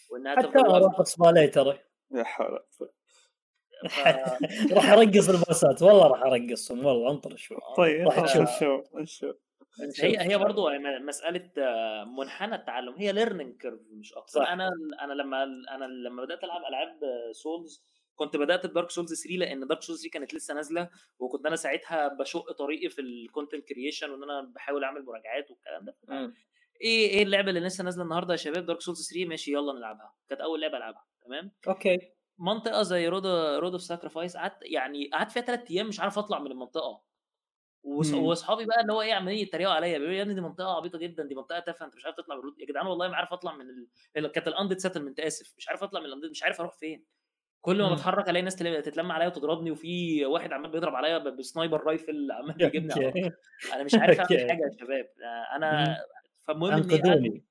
وإنها 0.09 0.37
حتى 0.37 0.59
راقص 0.59 1.19
باليه 1.19 1.47
ترى. 1.51 1.79
يا 2.15 2.23
حول 2.25 2.59
راح 4.77 4.91
أرقص 4.91 5.29
البوسات 5.29 5.83
والله 5.83 6.07
راح 6.07 6.23
أرقصهم 6.23 6.87
والله 6.87 7.11
أنطر 7.11 7.37
شوي 7.37 7.59
طيب 7.77 8.09
راح 8.09 8.19
نشوف 8.19 8.63
نشوف 8.95 9.37
هي 10.01 10.19
هي 10.21 10.39
برضه 10.39 10.79
مسألة 11.07 11.51
منحنى 12.05 12.55
التعلم 12.55 12.95
هي 12.95 13.13
learning 13.13 13.57
curve 13.57 13.81
مش 13.91 14.13
أكتر. 14.13 14.41
صح. 14.41 14.51
أنا 14.51 14.71
أنا 15.01 15.13
لما 15.13 15.43
أنا 15.45 15.85
لما 15.85 16.25
بدأت 16.25 16.45
ألعب 16.45 16.61
ألعاب 16.61 17.01
Souls 17.33 17.85
كنت 18.15 18.37
بدأت 18.37 18.67
ب 18.67 18.71
Dark 18.71 18.91
Souls 18.91 19.23
3 19.23 19.37
لأن 19.37 19.67
Dark 19.67 19.83
Souls 19.83 20.01
3 20.01 20.11
كانت 20.13 20.35
لسه 20.35 20.55
نازلة 20.55 20.91
وكنت 21.19 21.47
أنا 21.47 21.57
ساعتها 21.57 22.09
بشق 22.09 22.53
طريقي 22.53 22.89
في 22.89 23.01
ال 23.01 23.09
content 23.09 23.69
creation 23.69 24.11
وإن 24.11 24.23
أنا 24.23 24.53
بحاول 24.55 24.85
أعمل 24.85 25.05
مراجعات 25.05 25.51
والكلام 25.51 25.85
ده. 25.85 25.97
إيه 26.81 27.09
إيه 27.11 27.23
اللعبة 27.23 27.49
اللي 27.49 27.61
لسه 27.61 27.85
نازلة 27.85 28.05
النهارده 28.05 28.33
يا 28.33 28.37
شباب؟ 28.37 28.67
Dark 28.67 28.81
Souls 28.81 29.09
3 29.13 29.29
ماشي 29.29 29.53
يلا 29.53 29.73
نلعبها. 29.73 30.15
كانت 30.29 30.41
أول 30.41 30.61
لعبة 30.61 30.77
ألعبها 30.77 31.07
تمام؟ 31.27 31.53
أوكي. 31.69 31.99
منطقة 32.39 32.83
زي 32.83 33.09
Road 33.09 33.27
Road 33.59 33.73
of 33.73 33.83
Sacrifices 33.83 34.37
قعدت 34.37 34.59
يعني 34.63 35.11
قعدت 35.13 35.33
فيها 35.33 35.43
ثلاث 35.43 35.71
أيام 35.71 35.87
مش 35.87 36.01
عارف 36.01 36.19
أطلع 36.19 36.39
من 36.39 36.51
المنطقة. 36.51 37.03
وأصحابي 38.15 38.65
بقى 38.65 38.81
اللي 38.81 38.93
هو 38.93 39.03
إيه 39.03 39.15
عمالين 39.15 39.39
يتريقوا 39.39 39.75
عليا 39.75 39.99
بيقولوا 39.99 40.17
يا 40.19 40.23
ابني 40.23 40.35
دي 40.35 40.41
منطقة 40.41 40.77
عبيطة 40.77 40.99
جدا 40.99 41.25
دي 41.25 41.35
منطقة 41.35 41.59
تافهة 41.59 41.87
أنت 41.87 41.97
مش 41.97 42.05
عارف 42.07 42.17
تطلع 42.17 42.35
من 42.35 42.41
ال 42.41 42.45
Road 42.45 42.61
يا 42.61 42.67
جدعان 42.67 42.87
والله 42.87 43.09
ما 43.09 43.17
عارف 43.17 43.33
أطلع 43.33 43.57
من 43.57 43.65
ال... 44.17 44.33
كانت 44.33 44.49
ال 44.49 44.53
Undead 44.53 44.79
Settlement 44.79 45.21
آسف 45.21 45.55
مش 45.59 45.69
عارف 45.69 45.83
أطلع 45.83 46.01
من 46.01 46.07
ال 46.07 46.10
Undead 46.10 46.31
مش 46.31 46.43
عارف 46.43 46.61
أروح 46.61 46.73
فين. 46.75 47.05
كل 47.61 47.83
ما 47.83 47.95
بتحرك 47.95 48.29
ألاقي 48.29 48.43
ناس 48.43 48.57
تتلم 48.57 49.13
عليا 49.13 49.27
وتضربني 49.27 49.71
وفي 49.71 50.25
واحد 50.27 50.53
عمال 50.53 50.71
بيضرب 50.71 50.95
عليا 50.95 51.19
ب 51.19 51.28
sniper 51.28 51.81
rifle 51.81 52.29
عمال 52.33 52.57
بيجيبني 52.59 53.33
أنا 53.75 53.83
مش 53.85 53.95
عارف 53.95 54.21
أعمل 54.21 54.51
حاجة 54.51 54.63
يا 54.65 54.77
شباب. 54.81 55.09
أنا 55.57 55.97
فالمهم 56.49 56.73
إني 56.73 57.45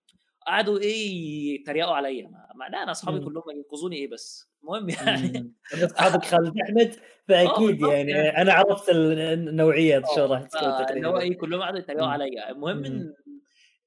قعدوا 0.47 0.79
إيه 0.79 1.55
يتريقوا 1.55 1.93
عليا 1.93 2.27
ما 2.55 2.65
لا 2.71 2.83
أنا 2.83 2.91
أصحابي 2.91 3.19
كلهم 3.19 3.43
ينقذوني 3.55 3.95
إيه 3.95 4.09
بس. 4.09 4.51
المهم 4.63 4.89
يعني 5.07 5.53
أصحابك 5.73 6.25
خالد 6.31 6.53
أحمد 6.61 6.95
فأكيد 7.27 7.81
يعني, 7.81 8.11
يعني. 8.11 8.41
أنا 8.41 8.53
عرفت 8.53 8.89
النوعيه 8.89 10.03
راح 10.17 10.43
تكون 10.43 10.85
تقريبا. 10.85 11.07
هو 11.07 11.19
إيه 11.19 11.37
كلهم 11.37 11.61
قعدوا 11.61 11.79
يتريقوا 11.79 12.07
عليا. 12.07 12.51
المهم 12.51 12.85
إن 12.85 13.13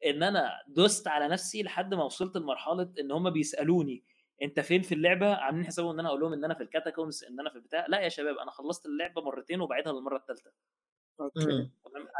إن 0.06 0.22
أنا 0.22 0.50
دوست 0.68 1.08
على 1.08 1.28
نفسي 1.28 1.62
لحد 1.62 1.94
ما 1.94 2.04
وصلت 2.04 2.36
لمرحلة 2.36 2.92
إن 3.00 3.12
هم 3.12 3.30
بيسألوني 3.30 4.04
أنت 4.42 4.60
فين 4.60 4.82
في 4.82 4.94
اللعبة؟ 4.94 5.34
عاملين 5.34 5.66
حسابهم 5.66 5.92
إن 5.92 6.00
أنا 6.00 6.08
أقول 6.08 6.20
لهم 6.20 6.32
إن 6.32 6.44
أنا 6.44 6.54
في 6.54 6.62
ال 6.62 6.69
Catacombs 6.69 7.24
إن 7.24 7.40
أنا 7.40 7.50
في 7.50 7.56
البتاع. 7.56 7.86
لا 7.88 8.00
يا 8.00 8.08
شباب 8.08 8.36
أنا 8.36 8.50
خلصت 8.50 8.86
اللعبة 8.86 9.22
مرتين 9.22 9.60
وبعيدها 9.60 9.92
للمرة 9.92 10.16
الثالثه 10.16 10.50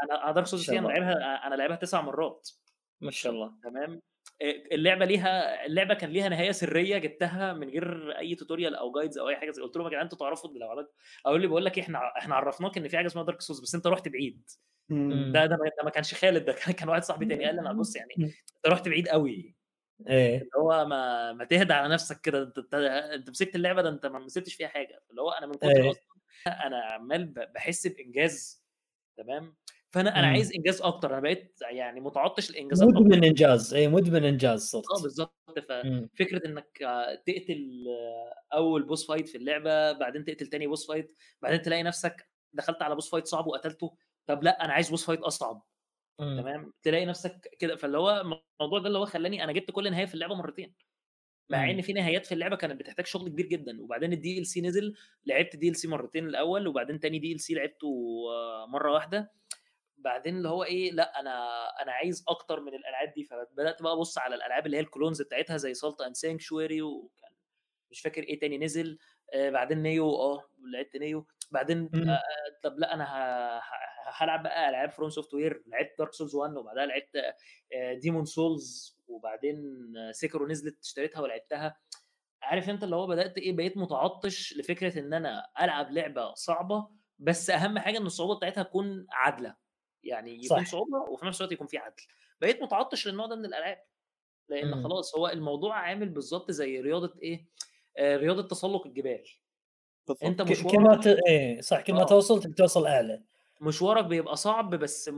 أنا 0.03 0.31
Dark 0.31 0.47
Souls 0.47 0.69
أنا 0.69 0.87
لعبها 0.87 1.47
أنا 1.47 1.55
لعبها 1.55 1.75
تسع 1.75 2.01
مرات. 2.01 2.49
ما 3.01 3.11
شاء 3.11 3.31
الله. 3.31 3.53
تمام. 3.63 4.01
اللعبة 4.71 5.05
ليها 5.05 5.65
اللعبة 5.65 5.93
كان 5.93 6.09
ليها 6.09 6.29
نهاية 6.29 6.51
سرية 6.51 6.97
جبتها 6.97 7.53
من 7.53 7.69
غير 7.69 8.17
أي 8.17 8.35
tutorial 8.35 8.75
أو 8.75 8.91
guides 8.91 9.17
أو 9.17 9.29
أي 9.29 9.35
حاجة 9.35 9.51
قلت 9.51 9.77
لهم 9.77 9.85
يا 9.85 9.89
جدعان 9.89 10.03
أنتوا 10.03 10.17
تعرفوا 10.17 10.49
لو 10.49 10.87
أقول 11.25 11.41
لي 11.41 11.47
بقول 11.47 11.65
لك 11.65 11.79
إحنا 11.79 12.17
إحنا 12.17 12.35
عرفناك 12.35 12.77
إن 12.77 12.87
في 12.87 12.97
حاجة 12.97 13.07
اسمها 13.07 13.23
Dark 13.23 13.41
Souls 13.41 13.59
بس 13.59 13.75
أنت 13.75 13.87
رحت 13.87 14.07
بعيد. 14.07 14.49
ده 15.33 15.45
ده 15.45 15.57
ما 15.83 15.89
كانش 15.89 16.13
خالد 16.13 16.45
ده 16.45 16.53
كان 16.53 16.89
واحد 16.89 17.03
صاحبي 17.03 17.25
تاني 17.25 17.45
قال 17.45 17.55
لي 17.55 17.61
أنا 17.61 17.73
بص 17.73 17.95
يعني 17.95 18.13
أنت 18.19 18.67
رحت 18.67 18.87
بعيد 18.87 19.07
قوي 19.07 19.55
إيه. 20.07 20.37
اللي 20.37 20.49
هو 20.57 20.85
ما 20.85 21.33
ما 21.33 21.45
تهدى 21.45 21.73
على 21.73 21.93
نفسك 21.93 22.21
كده. 22.21 22.43
أنت 22.43 22.73
أنت 23.13 23.29
مسكت 23.29 23.55
اللعبة 23.55 23.81
ده 23.81 23.89
أنت 23.89 24.05
ما 24.05 24.19
مسكتش 24.19 24.53
فيها 24.53 24.67
حاجة. 24.67 25.03
اللي 25.09 25.21
هو 25.21 25.31
أنا 25.31 25.47
من 25.47 25.53
كتر 25.53 25.67
إيه. 25.67 25.93
أنا 26.47 26.83
عمال 26.83 27.25
بحس 27.25 27.87
بإنجاز. 27.87 28.65
تمام. 29.17 29.55
فأنا 29.91 30.19
أنا 30.19 30.27
عايز 30.27 30.53
إنجاز 30.55 30.81
أكتر 30.81 31.13
أنا 31.13 31.19
بقيت 31.19 31.59
يعني 31.71 31.99
متعطش 31.99 32.49
الإنجازات 32.49 32.87
مدمن 32.87 33.23
انجاز 33.23 33.73
اي 33.73 33.87
مدمن 33.87 34.23
انجاز 34.23 34.61
صرت 34.61 34.83
آه 34.97 35.01
بالظبط 35.01 35.35
ففكره 35.69 36.41
إنك 36.45 36.77
تقتل 37.25 37.85
أول 38.53 38.83
boss 38.83 39.07
fight 39.07 39.29
في 39.29 39.37
اللعبة 39.37 39.91
بعدين 39.91 40.25
تقتل 40.25 40.47
تاني 40.47 40.67
boss 40.67 40.87
fight 40.87 41.11
بعدين 41.41 41.61
تلاقي 41.61 41.83
نفسك 41.83 42.29
دخلت 42.53 42.81
على 42.81 42.95
boss 42.95 43.11
fight 43.11 43.27
صعب 43.27 43.47
وقتلته 43.47 43.97
طب 44.27 44.43
لأ 44.43 44.65
أنا 44.65 44.73
عايز 44.73 44.89
boss 44.89 45.05
fight 45.05 45.19
أصعب. 45.19 45.63
تمام؟ 46.19 46.73
تلاقي 46.83 47.05
نفسك 47.05 47.55
كده. 47.59 47.75
فاللي 47.75 47.97
هو 47.97 48.21
الموضوع 48.21 48.79
ده 48.79 48.87
اللي 48.87 48.97
هو 48.99 49.05
خلاني 49.05 49.43
أنا 49.43 49.51
جبت 49.51 49.71
كل 49.71 49.91
نهاية 49.91 50.05
في 50.05 50.13
اللعبة 50.13 50.35
مرتين. 50.35 50.73
مع 51.49 51.69
إن 51.71 51.81
في 51.81 51.93
نهايات 51.93 52.25
في 52.25 52.31
اللعبة 52.31 52.55
كانت 52.55 52.79
بتحتاج 52.79 53.05
شغل 53.05 53.29
كبير 53.29 53.45
جدا 53.45 53.81
وبعدين 53.81 54.13
ال 54.13 54.45
DLC 54.45 54.61
نزل 54.61 54.93
لعبت 55.25 55.55
DLC 55.55 55.87
مرتين 55.87 56.27
الأول 56.27 56.67
وبعدين 56.67 56.99
تاني 56.99 57.19
DLC 57.19 57.53
لعبته 57.53 57.87
مرة 58.67 58.91
واحدة. 58.93 59.31
بعدين 60.03 60.37
اللي 60.37 60.49
هو 60.49 60.63
إيه 60.63 60.91
لأ 60.91 61.19
أنا 61.19 61.65
أنا 61.81 61.91
عايز 61.91 62.25
أكتر 62.27 62.59
من 62.59 62.73
الألعاب 62.75 63.13
دي. 63.13 63.23
فبدأت 63.23 63.81
بقى 63.81 63.93
أبص 63.93 64.17
على 64.17 64.35
الألعاب 64.35 64.65
اللي 64.65 64.77
هي 64.77 64.81
ال 64.81 64.87
clones 64.87 65.21
بتاعتها 65.21 65.57
زي 65.57 65.73
Salt 65.73 66.01
and 66.01 66.15
Sanctuary 66.15 66.81
وكان 66.81 67.31
مش 67.91 68.01
فاكر 68.01 68.23
إيه 68.23 68.39
تاني 68.39 68.57
نزل. 68.57 68.97
آه 69.33 69.49
بعدين 69.49 69.77
Nioh 69.83 70.09
آه 70.15 70.49
لعبت 70.73 70.95
Nioh. 70.97 71.27
بعدين 71.51 71.89
آه 72.09 72.21
طب 72.63 72.79
لأ 72.79 72.93
أنا 72.93 73.05
هلعب 74.13 74.43
بقى 74.43 74.69
ألعاب 74.69 74.89
FromSoftware 74.91 75.63
لعبت 75.67 75.91
Dark 75.99 76.13
Souls 76.13 76.35
1 76.35 76.53
وبعدها 76.57 76.85
لعبت 76.85 77.35
Demon's 78.01 78.25
Souls 78.25 78.97
وبعدين 79.07 79.57
Sekiro 80.11 80.47
نزلت 80.47 80.79
اشتريتها 80.83 81.21
ولعبتها. 81.21 81.77
عارف 82.41 82.69
أنت 82.69 82.83
اللي 82.83 82.95
هو 82.95 83.07
بدأت 83.07 83.37
إيه 83.37 83.53
بقيت 83.53 83.77
متعطش 83.77 84.57
لفكرة 84.57 84.99
إن 84.99 85.13
أنا 85.13 85.47
ألعب 85.61 85.91
لعبة 85.91 86.33
صعبة. 86.33 86.87
بس 87.19 87.49
أهم 87.49 87.79
حاجة 87.79 87.97
إن 87.97 88.05
الصعوبة 88.05 88.35
بتاعتها 88.35 88.63
تكون 88.63 89.05
عادلة. 89.11 89.55
يعني 90.03 90.35
يكون 90.45 90.63
صح. 90.63 90.71
صعوبة 90.71 90.97
وفي 90.97 91.25
نفس 91.25 91.41
الوقت 91.41 91.51
يكون 91.53 91.67
في 91.67 91.77
عدل 91.77 92.03
بقيت 92.41 92.61
متعطش 92.61 93.07
للنوع 93.07 93.25
ده 93.25 93.35
من 93.35 93.45
الألعاب 93.45 93.83
لأن 94.49 94.71
م. 94.71 94.83
خلاص 94.83 95.15
هو 95.15 95.27
الموضوع 95.27 95.75
عامل 95.79 96.09
بالظبط 96.09 96.51
زي 96.51 96.81
رياضة 96.81 97.13
إيه 97.21 97.45
آه 97.97 98.17
رياضة 98.17 98.47
تسلق 98.47 98.87
الجبال 98.87 99.23
بالضبط. 100.07 100.23
انت 100.23 100.41
مشوارك 100.41 100.75
كما 100.75 100.95
ت... 100.95 101.07
إيه 101.27 101.61
صح 101.61 101.81
كما 101.81 102.01
آه. 102.01 102.05
توصل 102.05 102.53
توصل 102.53 102.87
أعلى 102.87 103.23
مشوارك 103.61 104.05
بيبقى 104.05 104.35
صعب 104.35 104.75
بس 104.75 105.11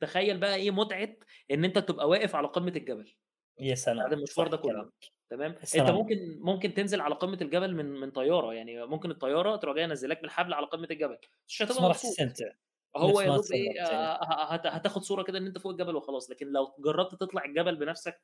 تخيل 0.00 0.38
بقى 0.38 0.54
إيه 0.54 0.70
متعة 0.70 1.08
إن 1.50 1.64
أنت 1.64 1.78
تبقى 1.78 2.08
واقف 2.08 2.34
على 2.36 2.46
قمة 2.48 2.72
الجبل 2.76 3.14
يا 3.60 3.74
سلام 3.74 4.06
هذا 4.06 4.14
المشوار 4.14 4.48
ده 4.48 4.56
كله 4.56 4.90
تمام 5.30 5.54
أنت 5.76 5.90
ممكن 5.90 6.38
ممكن 6.40 6.74
تنزل 6.74 7.00
على 7.00 7.14
قمة 7.14 7.38
الجبل 7.40 7.74
من 7.74 7.86
من 7.86 8.10
طيارة 8.10 8.54
يعني 8.54 8.86
ممكن 8.86 9.10
الطيارة 9.10 9.56
تروح 9.56 9.74
جاية 9.76 9.86
نزلك 9.86 10.22
بالحبل 10.22 10.54
على 10.54 10.66
قمة 10.66 10.88
الجبل 10.90 11.18
مش 11.48 11.62
هتبقى 11.62 11.92
تستمتع 11.94 12.52
هو 12.96 13.20
يا 13.20 13.36
دوب 13.36 13.44
إيه 13.52 13.82
آه 13.82 14.54
هتاخد 14.54 15.02
صورة 15.02 15.22
كده 15.22 15.38
إن 15.38 15.46
أنت 15.46 15.58
فوق 15.58 15.72
الجبل 15.72 15.96
وخلاص 15.96 16.30
لكن 16.30 16.46
لو 16.46 16.74
جربت 16.78 17.14
تطلع 17.20 17.44
الجبل 17.44 17.76
بنفسك 17.76 18.20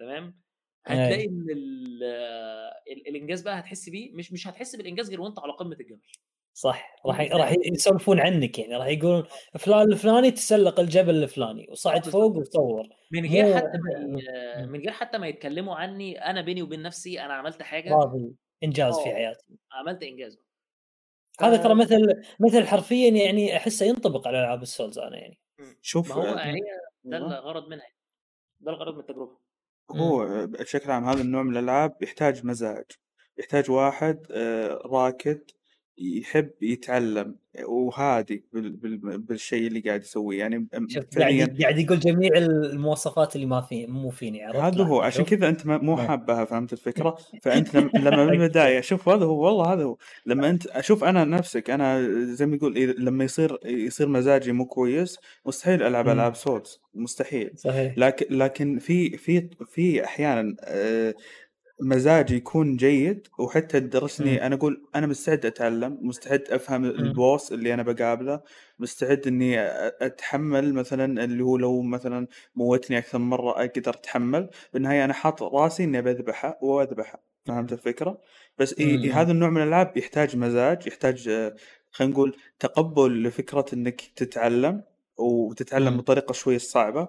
تمام 0.00 0.40
هتلاقي 0.86 1.24
إن 1.26 1.46
الإنجاز 3.08 3.42
بقى 3.42 3.58
هتحس 3.58 3.88
بيه 3.88 4.12
مش 4.14 4.32
مش 4.32 4.48
هتحس 4.48 4.76
بالإنجاز 4.76 5.10
غير 5.10 5.20
وأنت 5.20 5.38
على 5.38 5.52
قمة 5.52 5.76
الجبل. 5.80 6.00
صح 6.54 6.96
راح 7.06 7.20
راح 7.20 7.54
يسولفون 7.72 8.20
عنك 8.20 8.58
يعني 8.58 8.76
راح 8.76 8.86
يقولون 8.86 9.24
فلان 9.58 9.92
الفلاني 9.92 10.30
تسلق 10.30 10.80
الجبل 10.80 11.22
الفلاني 11.22 11.66
وصعد 11.70 12.06
فوق 12.06 12.36
وصور. 12.36 12.88
من 13.12 13.26
غير 13.26 13.56
حتى 13.56 13.78
ما 13.78 14.66
من 14.66 14.80
غير 14.80 14.90
حتى 14.90 15.18
ما 15.18 15.28
يتكلموا 15.28 15.74
عني 15.74 16.24
أنا 16.24 16.40
بيني 16.40 16.62
وبين 16.62 16.82
نفسي 16.82 17.20
أنا 17.20 17.34
عملت 17.34 17.62
حاجة 17.62 17.94
راضي 17.94 18.34
إنجاز 18.64 18.98
في 18.98 19.10
حياتي. 19.10 19.58
عملت 19.72 20.02
إنجاز. 20.02 20.38
هذا 21.42 21.56
ترى 21.56 21.74
مثل 21.74 22.22
مثل 22.40 22.66
حرفيا 22.66 23.10
يعني 23.10 23.56
أحسه 23.56 23.86
ينطبق 23.86 24.28
على 24.28 24.40
ألعاب 24.40 24.62
السولز 24.62 24.98
أنا 24.98 25.16
يعني. 25.16 25.38
شوف 25.82 26.08
ما 26.08 26.14
هو 26.14 26.34
هي 26.34 26.60
ده 27.04 27.16
الغرض 27.16 27.68
منها. 27.68 27.86
ده 28.60 28.72
الغرض 28.72 28.94
من 28.94 29.00
التجربة. 29.00 29.36
هو 29.90 30.46
بشكل 30.46 30.90
عام 30.90 31.04
هذا 31.04 31.22
النوع 31.22 31.42
من 31.42 31.56
الألعاب 31.56 32.02
يحتاج 32.02 32.46
مزاج 32.46 32.84
يحتاج 33.38 33.70
واحد 33.70 34.26
راكد 34.84 35.50
يحب 36.00 36.50
يتعلم 36.62 37.34
وهادي 37.64 38.44
بالشيء 39.02 39.66
اللي 39.66 39.80
قاعد 39.80 40.02
يسويه. 40.02 40.38
يعني 40.38 40.66
قاعد 41.18 41.56
قاعد 41.60 41.78
يقول 41.78 41.98
جميع 41.98 42.30
المواصفات 42.36 43.36
اللي 43.36 43.46
ما 43.46 43.60
في 43.60 43.86
مو 43.86 44.10
فيني 44.10 44.44
عرفت؟ 44.44 44.60
هذا 44.60 44.84
هو. 44.84 45.00
عشان 45.00 45.24
كذا 45.24 45.48
أنت 45.48 45.66
مو 45.66 45.96
حابها 45.96 46.44
فهمت 46.44 46.72
الفكرة؟ 46.72 47.16
فأنت 47.42 47.76
لما 47.76 48.24
من 48.24 48.32
البداية 48.32 48.80
شوف 48.80 49.08
هذا 49.08 49.24
هو 49.24 49.44
والله 49.46 49.72
هذا 49.72 49.84
هو. 49.84 49.96
لما 50.26 50.50
أنت 50.50 50.66
أشوف 50.66 51.04
أنا 51.04 51.24
نفسك 51.24 51.70
أنا 51.70 52.08
زي 52.24 52.46
ما 52.46 52.56
يقول 52.56 52.74
لما 52.98 53.24
يصير 53.24 53.58
يصير 53.64 54.08
مزاجي 54.08 54.52
مو 54.52 54.64
كويس 54.66 55.18
مستحيل 55.46 55.82
ألعب 55.82 56.08
ألعاب 56.08 56.34
سولز 56.34 56.80
مستحيل. 56.94 57.50
صحيح. 57.56 57.94
لكن 57.98 58.36
لكن 58.36 58.78
في 58.78 59.16
في 59.16 59.48
في 59.66 60.04
أحيانا 60.04 60.56
آه 60.64 61.14
مزاجي 61.82 62.36
يكون 62.36 62.76
جيد 62.76 63.28
وحتى 63.38 63.80
تدرسني 63.80 64.46
أنا 64.46 64.54
أقول 64.54 64.86
أنا 64.94 65.06
مستعد 65.06 65.46
أتعلم 65.46 65.98
مستعد 66.02 66.44
أفهم 66.50 66.84
البوس 66.84 67.52
اللي 67.52 67.74
أنا 67.74 67.82
بقابله 67.82 68.40
مستعد 68.78 69.26
إني 69.26 69.60
أتحمل 70.06 70.74
مثلا 70.74 71.24
اللي 71.24 71.44
هو 71.44 71.56
لو 71.56 71.82
مثلا 71.82 72.26
موتني 72.54 72.98
أكثر 72.98 73.18
من 73.18 73.28
مرة 73.28 73.50
أقدر 73.50 73.90
أتحمل. 73.90 74.50
بالنهاية 74.72 75.04
أنا 75.04 75.12
حاط 75.12 75.42
راسي 75.42 75.84
إني 75.84 76.02
بذبحه 76.02 76.58
وأذبحه 76.62 77.22
فهمت 77.46 77.72
الفكرة؟ 77.72 78.20
بس 78.58 78.78
إيه 78.78 79.20
هذا 79.20 79.32
النوع 79.32 79.50
من 79.50 79.62
الألعاب 79.62 79.96
يحتاج 79.96 80.36
مزاج 80.36 80.86
يحتاج 80.86 81.28
خلينا 81.90 82.12
نقول 82.14 82.36
تقبل 82.58 83.22
لفكرة 83.22 83.66
إنك 83.72 84.00
تتعلم 84.16 84.82
وتتعلم 85.18 85.96
بطريقة 85.96 86.32
شوي 86.32 86.58
صعبة. 86.58 87.08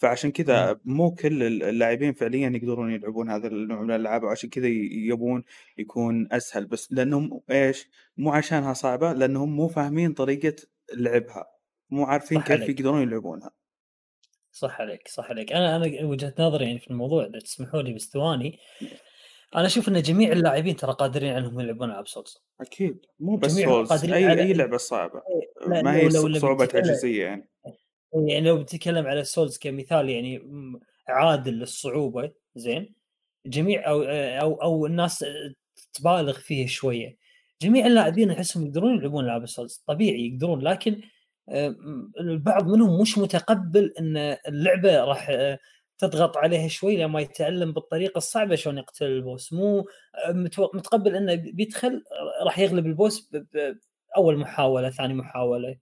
فعشان 0.00 0.30
كذا 0.32 0.80
مو 0.84 1.14
كل 1.14 1.42
اللاعبين 1.42 2.12
فعليا 2.12 2.48
يقدرون 2.48 2.92
يلعبون 2.92 3.30
هذا 3.30 3.48
النوع 3.48 3.82
من 3.82 3.90
الألعاب 3.90 4.22
وعشان 4.22 4.50
كذا 4.50 4.66
يبون 4.92 5.44
يكون 5.78 6.28
أسهل 6.32 6.66
بس 6.66 6.92
لأنهم 6.92 7.40
إيش؟ 7.50 7.88
مو 8.16 8.32
عشانها 8.32 8.72
صعبة 8.72 9.12
لأنهم 9.12 9.56
مو 9.56 9.68
فاهمين 9.68 10.12
طريقة 10.12 10.56
لعبها 10.94 11.46
مو 11.90 12.04
عارفين 12.04 12.40
كيف 12.40 12.62
عليك. 12.62 12.80
يقدرون 12.80 13.02
يلعبونها 13.02 13.50
صح 14.50 14.80
عليك 14.80 15.08
صح 15.08 15.30
عليك 15.30 15.52
أنا 15.52 15.76
أنا 15.76 16.04
وجهة 16.06 16.34
نظري 16.38 16.64
يعني 16.64 16.78
في 16.78 16.90
الموضوع 16.90 17.24
إذا 17.24 17.38
تسمحوا 17.38 17.82
لي 17.82 17.92
بس 17.94 18.10
ثواني 18.12 18.58
أنا 19.56 19.66
أشوف 19.66 19.88
إن 19.88 20.02
جميع 20.02 20.32
اللاعبين 20.32 20.76
ترى 20.76 20.92
قادرين 20.92 21.32
انهم 21.32 21.60
يلعبون 21.60 21.90
ألعاب 21.90 22.08
Souls 22.08 22.38
أكيد 22.60 23.06
مو 23.18 23.36
بس 23.36 23.52
Souls 23.52 24.04
أي 24.04 24.40
أي 24.40 24.52
لعبة 24.52 24.76
صعبة 24.76 25.22
إيه، 25.68 25.82
ما 25.82 25.96
هي 25.96 26.10
صعوبة 26.10 26.64
تعجيزية 26.64 27.24
يعني 27.24 27.49
يعني 28.14 28.48
لو 28.48 28.62
بتتكلم 28.62 29.06
على 29.06 29.24
Souls 29.24 29.58
كمثال 29.58 30.08
يعني 30.10 30.42
عادل 31.08 31.52
للصعوبة 31.52 32.32
زين؟ 32.56 32.94
جميع 33.46 33.88
أو 33.90 34.02
أو 34.40 34.62
أو 34.62 34.86
الناس 34.86 35.24
تبالغ 35.92 36.32
فيه 36.32 36.66
شوية. 36.66 37.16
جميع 37.62 37.86
اللاعبين 37.86 38.30
أحسهم 38.30 38.66
يقدرون 38.66 38.98
يلعبون 38.98 39.24
العاب 39.24 39.42
ال 39.42 39.49
Souls 39.49 39.82
طبيعي 39.86 40.26
يقدرون 40.28 40.60
لكن 40.62 41.00
البعض 42.20 42.68
منهم 42.68 43.00
مش 43.00 43.18
متقبل 43.18 43.94
إن 43.98 44.16
اللعبة 44.48 45.04
راح 45.04 45.32
تضغط 45.98 46.36
عليه 46.36 46.68
شوي 46.68 46.96
لما 46.96 47.20
يتعلم 47.20 47.72
بالطريقة 47.72 48.18
الصعبة 48.18 48.54
شلون 48.54 48.78
يقتل 48.78 49.06
ال 49.06 49.14
boss. 49.14 49.52
مو 49.52 49.86
متقبل 50.74 51.16
إنه 51.16 51.34
بيدخل 51.34 52.04
راح 52.42 52.58
يغلب 52.58 52.86
ال 52.86 52.95
boss 52.95 53.30
بأول 54.14 54.38
محاولة 54.38 54.90
ثاني 54.90 55.14
محاولة. 55.14 55.76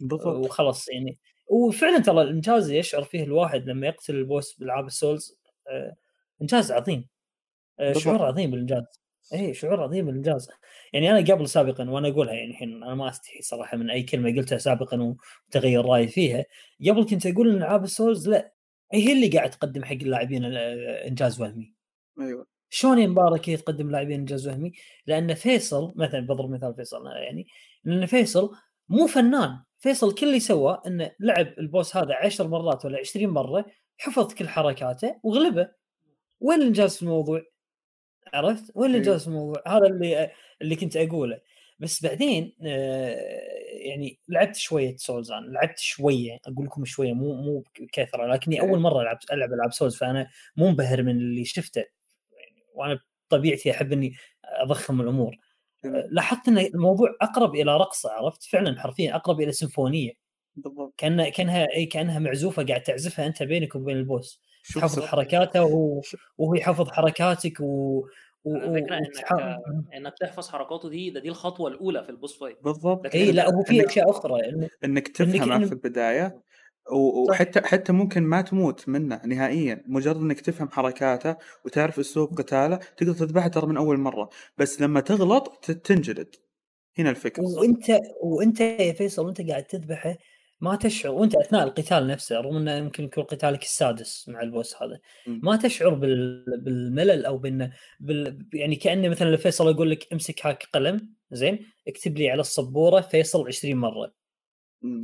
بالضبط. 0.00 0.46
وخلاص 0.46 0.88
يعني. 0.88 1.18
وفعلا 1.50 1.98
ترى 1.98 2.22
الانجاز 2.22 2.70
يشعر 2.70 3.02
فيه 3.02 3.22
الواحد 3.22 3.66
لما 3.66 3.86
يقتل 3.86 4.14
ال 4.14 4.22
boss 4.22 4.54
بألعاب 4.58 4.86
ال 4.86 4.95
Souls 4.95 5.38
آه، 5.68 5.96
إنجاز 6.42 6.72
عظيم. 6.72 7.08
آه، 7.80 7.92
شعور 7.92 8.22
عظيم 8.22 8.50
بالإنجاز. 8.50 8.84
اي 9.32 9.54
شعور 9.54 9.82
عظيم 9.82 10.06
بالإنجاز. 10.06 10.48
يعني 10.92 11.10
أنا 11.10 11.34
قبل 11.34 11.48
سابقا 11.48 11.90
وأنا 11.90 12.08
أقولها 12.08 12.32
يعني 12.32 12.50
الحين 12.50 12.82
أنا 12.82 12.94
ما 12.94 13.08
أستحي 13.08 13.42
صراحة 13.42 13.76
من 13.76 13.90
أي 13.90 14.02
كلمة 14.02 14.36
قلتها 14.36 14.58
سابقا 14.58 15.16
وتغير 15.48 15.84
رأيي 15.84 16.08
فيها. 16.08 16.44
قبل 16.88 17.04
كنت 17.04 17.26
أقول 17.26 17.50
إن 17.50 17.56
ألعاب 17.56 17.84
السولز 17.84 18.28
لا 18.28 18.52
هي 18.92 19.12
اللي 19.12 19.28
قاعد 19.28 19.50
تقدم 19.50 19.84
حق 19.84 19.92
اللاعبين 19.92 20.44
إنجاز 20.44 21.40
وهمي. 21.40 21.74
أيوه. 22.20 22.46
شلون 22.68 22.98
يا 22.98 23.06
مبارك 23.06 23.50
تقدم 23.50 23.90
لاعبين 23.90 24.20
إنجاز 24.20 24.48
وهمي؟ 24.48 24.72
لأن 25.06 25.34
فيصل 25.34 25.92
مثلا 25.96 26.20
بضرب 26.20 26.50
مثال 26.50 26.74
فيصل 26.74 27.06
يعني 27.06 27.46
لأن 27.84 28.06
فيصل 28.06 28.50
مو 28.88 29.06
فنان. 29.06 29.58
فيصل 29.80 30.14
كل 30.14 30.26
اللي 30.26 30.40
سواه 30.40 30.82
إنه 30.86 31.10
لعب 31.20 31.46
البوس 31.58 31.96
هذا 31.96 32.14
10 32.14 32.46
مرات 32.46 32.84
ولا 32.84 32.98
20 32.98 33.26
مرة 33.26 33.64
حفظ 33.98 34.34
كل 34.34 34.48
حركاته 34.48 35.20
وغلبه 35.22 35.68
وين 36.40 36.60
الانجاز 36.60 36.96
في 36.96 37.02
الموضوع؟ 37.02 37.42
عرفت؟ 38.34 38.72
وين 38.74 38.90
الانجاز 38.90 39.22
في 39.22 39.28
الموضوع؟ 39.28 39.62
هذا 39.66 39.86
اللي 39.86 40.30
اللي 40.62 40.76
كنت 40.76 40.96
أقوله 40.96 41.40
بس 41.78 42.02
بعدين 42.02 42.52
آه، 42.62 43.40
يعني 43.70 44.18
لعبت 44.28 44.56
شوية 44.56 44.96
Souls 44.96 45.32
أنا 45.32 45.46
لعبت 45.46 45.78
شوية 45.78 46.38
أقول 46.46 46.66
لكم 46.66 46.84
شوية 46.84 47.12
مو 47.12 47.34
مو 47.34 47.64
كثره 47.92 48.26
لكني 48.26 48.60
أول 48.60 48.78
مرة 48.78 49.02
ألعب 49.02 49.18
ألعب 49.32 49.52
ألعاب 49.52 49.72
Souls 49.72 49.96
فأنا 49.96 50.30
منبهر 50.56 51.02
من 51.02 51.16
اللي 51.16 51.44
شفته 51.44 51.84
وأنا 52.74 53.00
بطبيعتي 53.30 53.70
أحب 53.70 53.92
إني 53.92 54.14
أضخم 54.44 55.00
الأمور 55.00 55.36
لاحظت 55.84 56.48
إن 56.48 56.58
الموضوع 56.58 57.08
أقرب 57.22 57.54
إلى 57.54 57.76
رقصه 57.76 58.10
عرفت؟ 58.12 58.42
فعلا 58.42 58.80
حرفيا 58.80 59.16
أقرب 59.16 59.40
إلى 59.40 59.52
سيمفونية. 59.52 60.12
بالضبط. 60.56 60.94
كأن 60.96 61.28
كأنها 61.28 61.66
إي 61.74 61.86
كأنها 61.86 62.18
معزوفة 62.18 62.64
قاعد 62.64 62.82
تعزفها 62.82 63.26
أنت 63.26 63.42
بينك 63.42 63.74
وبين 63.74 63.96
ال 63.96 64.04
boss. 64.04 64.42
تحفظ 64.74 65.00
حركاته 65.00 65.64
وهو, 65.64 66.00
وهو 66.38 66.54
يحفظ 66.54 66.88
حركاتك 66.90 67.60
و 67.60 68.02
على 68.46 68.80
فكرة 68.82 68.96
إنك 68.96 69.24
إنك 69.96 70.14
تحفظ 70.20 70.48
حركاته 70.48 70.88
دي 70.88 71.10
ده 71.10 71.20
دي 71.20 71.28
الخطوة 71.28 71.70
الأولى 71.70 72.04
في 72.04 72.10
البوس 72.10 72.38
فايت. 72.38 72.58
بالضبط. 72.64 73.14
إي 73.14 73.32
لا 73.32 73.50
هو 73.54 73.62
في 73.62 73.86
أشياء 73.86 74.10
أخرى 74.10 74.40
إنك 74.84 75.08
تفهم 75.08 75.52
إنك 75.52 75.66
في 75.66 75.72
البداية. 75.72 76.40
وحتى 76.92 77.60
حتى 77.60 77.92
ممكن 77.92 78.22
ما 78.22 78.40
تموت 78.40 78.88
منه 78.88 79.20
نهائيا 79.26 79.84
مجرد 79.86 80.16
إنك 80.16 80.40
تفهم 80.40 80.68
حركاته 80.68 81.36
وتعرف 81.64 81.98
أسلوب 81.98 82.38
قتاله 82.38 82.76
تقدر 82.76 83.12
تذبحه 83.12 83.48
ترى 83.48 83.66
من 83.66 83.76
أول 83.76 83.98
مرة. 83.98 84.28
بس 84.58 84.80
لما 84.80 85.00
تغلط 85.00 85.64
تنجلد. 85.64 86.34
هنا 86.98 87.10
الفكرة. 87.10 87.42
وإنت 87.42 88.00
وإنت 88.22 88.60
يا 88.60 88.92
فيصل 88.92 89.26
وإنت 89.26 89.40
قاعد 89.40 89.64
تذبحه 89.64 90.16
ما 90.60 90.76
تشعر 90.76 91.12
وإنت 91.12 91.36
أثناء 91.36 91.64
القتال 91.64 92.06
نفسه 92.06 92.40
رغم 92.40 92.56
إنه 92.56 92.72
يمكن 92.72 93.04
يكون 93.04 93.24
قتالك 93.24 93.62
السادس 93.62 94.28
مع 94.28 94.40
البوس 94.42 94.82
هذا 94.82 95.00
ما 95.26 95.56
تشعر 95.56 95.94
بال... 95.94 96.44
بالملل 96.64 97.26
أو 97.26 97.38
بان 97.38 97.70
بال... 98.00 98.46
يعني 98.54 98.76
كأنه 98.76 99.08
مثلا 99.08 99.36
فيصل 99.36 99.70
يقول 99.70 99.90
لك 99.90 100.12
امسك 100.12 100.46
هاك 100.46 100.64
قلم 100.72 101.14
زين 101.32 101.66
اكتب 101.88 102.18
لي 102.18 102.30
على 102.30 102.40
السبورة 102.40 103.00
فيصل 103.00 103.46
20 103.46 103.76
مرة. 103.76 104.19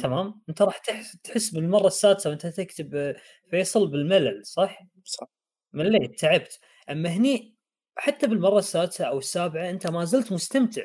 تمام؟ 0.01 0.41
أنت 0.49 0.63
راح 0.63 0.79
تحس 1.25 1.51
بالمرة 1.51 1.87
السادسة 1.87 2.31
وأنت 2.31 2.47
تكتب 2.47 3.15
فيصل 3.51 3.89
بالملل 3.89 4.47
صح؟ 4.47 4.81
صح. 5.05 5.27
مليت 5.73 6.21
تعبت؟ 6.21 6.59
أما 6.91 7.09
هني 7.09 7.55
حتى 7.97 8.27
بالمرة 8.27 8.59
السادسة 8.59 9.05
أو 9.05 9.19
السابعة 9.19 9.71
أنت 9.71 9.87
ما 9.87 10.05
زلت 10.05 10.33
مستمتع. 10.33 10.83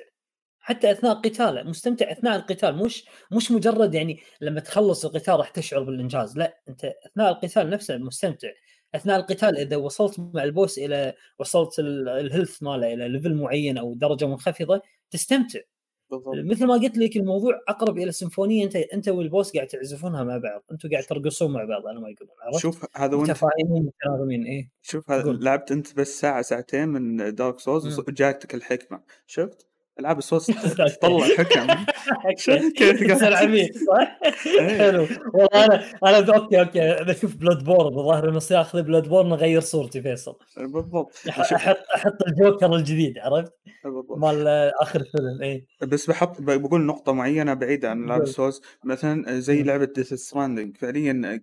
حتى 0.59 0.91
أثناء 0.91 1.13
قتاله 1.15 1.63
مستمتع 1.63 2.11
أثناء 2.11 2.35
القتال 2.35 2.75
مش 2.77 3.05
مش 3.31 3.51
مجرد 3.51 3.95
يعني 3.95 4.19
لما 4.41 4.59
تخلص 4.59 5.05
القتال 5.05 5.35
راح 5.39 5.49
تشعر 5.49 5.83
بالإنجاز 5.83 6.37
لا 6.37 6.61
أنت 6.69 6.85
أثناء 7.05 7.31
القتال 7.31 7.69
نفسه 7.69 7.97
مستمتع. 7.97 8.49
أثناء 8.95 9.19
القتال 9.19 9.57
إذا 9.57 9.77
وصلت 9.77 10.19
مع 10.19 10.43
ال 10.43 10.50
boss 10.50 10.77
إلى 10.79 11.13
وصلت 11.39 11.79
ال 11.79 11.91
health 11.91 12.63
ماله 12.63 12.93
إلى 12.93 13.09
level 13.09 13.35
معين 13.35 13.77
أو 13.77 13.93
درجة 13.93 14.25
منخفضة 14.27 14.81
تستمتع. 15.11 15.59
بالضبط. 16.11 16.35
مثل 16.35 16.65
ما 16.65 16.73
قلت 16.73 16.97
لك 16.97 17.17
الموضوع 17.17 17.61
أقرب 17.67 17.97
إلى 17.97 18.11
سيمفونيه 18.11 18.63
أنت 18.63 18.75
أنت 18.75 19.09
وال 19.09 19.24
boss 19.24 19.53
قاعد 19.53 19.67
تعزفونها 19.67 20.23
مع 20.23 20.37
بعض. 20.37 20.63
أنتم 20.71 20.89
قاعد 20.89 21.03
ترقصون 21.03 21.53
مع 21.53 21.63
بعض 21.63 21.85
أنا 21.85 21.99
ما 21.99 22.09
يقولون 22.09 22.35
عرفت؟ 22.41 22.59
شوف 22.59 22.85
هذا 22.95 23.15
وانت 23.15 23.29
متفاهمين 23.29 23.85
متناغمين 23.85 24.43
إيه. 24.45 24.69
شوف 24.81 25.11
هذا 25.11 25.31
لعبت 25.31 25.71
أنت 25.71 25.95
بس 25.95 26.19
ساعة 26.19 26.41
ساعتين 26.41 26.89
من 26.89 27.35
Dark 27.35 27.59
Souls 27.59 27.99
وجاتك 27.99 28.55
الحكمة. 28.55 29.01
شفت؟ 29.27 29.70
العاب 29.99 30.17
الصوت 30.17 30.51
تطلع 30.51 30.87
حكم. 31.37 31.85
كيف 32.77 33.23
عميق 33.23 33.71
صح؟ 33.73 34.19
إيه. 34.59 34.77
حلو. 34.77 35.07
والله 35.33 35.65
أنا 35.65 35.83
أنا 36.05 36.35
okay 36.37 36.59
okay. 36.59 37.03
بشوف 37.03 37.35
Bloodborne 37.35 37.99
الظاهر 37.99 38.29
إنه 38.29 38.39
اخذ 38.51 38.83
Bloodborne 38.83 39.31
اغير 39.31 39.61
صورتي 39.61 40.01
فيصل. 40.01 40.35
بالضبط. 40.57 41.11
أحط 41.29 41.77
أحط 41.95 42.27
الجوكر 42.27 42.75
الجديد 42.75 43.17
عرفت؟ 43.17 43.53
مال 44.17 44.47
آخر 44.81 44.99
فيلم 44.99 45.41
اي 45.41 45.65
بس 45.81 46.09
بحط 46.09 46.41
بقول 46.41 46.81
نقطة 46.81 47.13
معينة 47.13 47.53
بعيدة 47.53 47.89
عن 47.89 48.03
العاب 48.03 48.21
ال 48.21 48.28
Souls 48.28 48.61
مثلا 48.85 49.39
زي 49.39 49.63
لعبة 49.63 49.85
Death 49.95 50.13
Stranding 50.13 50.77
فعليا 50.77 51.41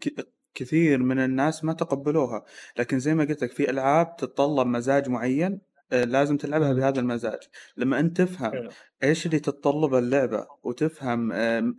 كثير 0.55 0.99
من 0.99 1.19
الناس 1.19 1.65
ما 1.65 1.73
تقبلوها. 1.73 2.45
لكن 2.79 2.99
زي 2.99 3.15
ما 3.15 3.25
قلت 3.25 3.43
لك 3.43 3.53
في 3.53 3.71
ألعاب 3.71 4.17
تتطلب 4.17 4.67
مزاج 4.67 5.09
معين 5.09 5.68
لازم 5.93 6.37
تلعبها 6.37 6.73
بهذا 6.73 7.01
المزاج. 7.01 7.41
لما 7.77 8.01
أنت 8.01 8.21
تفهم 8.23 8.69
إيش 9.03 9.27
اللي 9.27 9.39
تتطلب 9.39 9.95
اللعبة 9.95 10.47
وتفهم 10.63 11.33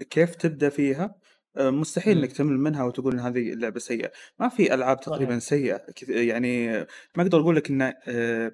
كيف 0.09 0.35
تبدأ 0.35 0.69
فيها 0.69 1.15
آه، 1.57 1.69
مستحيل 1.69 2.17
إنك 2.17 2.31
تمل 2.31 2.57
منها 2.57 2.83
وتقول 2.83 3.13
إن 3.13 3.19
هذه 3.19 3.53
اللعبة 3.53 3.79
سيئة. 3.79 4.11
ما 4.39 4.49
في 4.49 4.73
ألعاب 4.73 4.99
تقريبا 4.99 5.39
سيئة 5.39 5.81
يعني 6.07 6.67
ما 7.15 7.23
أقدر 7.23 7.39
أقول 7.39 7.55
لك 7.55 7.69
إن 7.69 7.93
آه، 8.07 8.51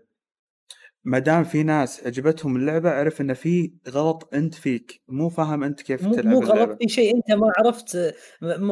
ما 1.03 1.19
دام 1.19 1.44
في 1.44 1.64
ناس 1.64 2.07
عجبتهم 2.07 2.56
اللعبة 2.56 2.90
أعرف 2.90 3.22
إن 3.22 3.34
في 3.34 3.73
غلط 3.90 4.30
أنت 4.34 4.56
فيك. 4.56 5.02
مو 5.07 5.30
فاهم 5.30 5.64
أنت 5.64 5.82
كيف 5.82 6.03
مو 6.03 6.14
تلعب 6.14 6.26
مو 6.34 6.40
غلط 6.40 6.77
في 6.84 6.90
شيء 6.90 7.15
أنت 7.15 7.32
ما 7.32 7.52
عرفت 7.57 8.15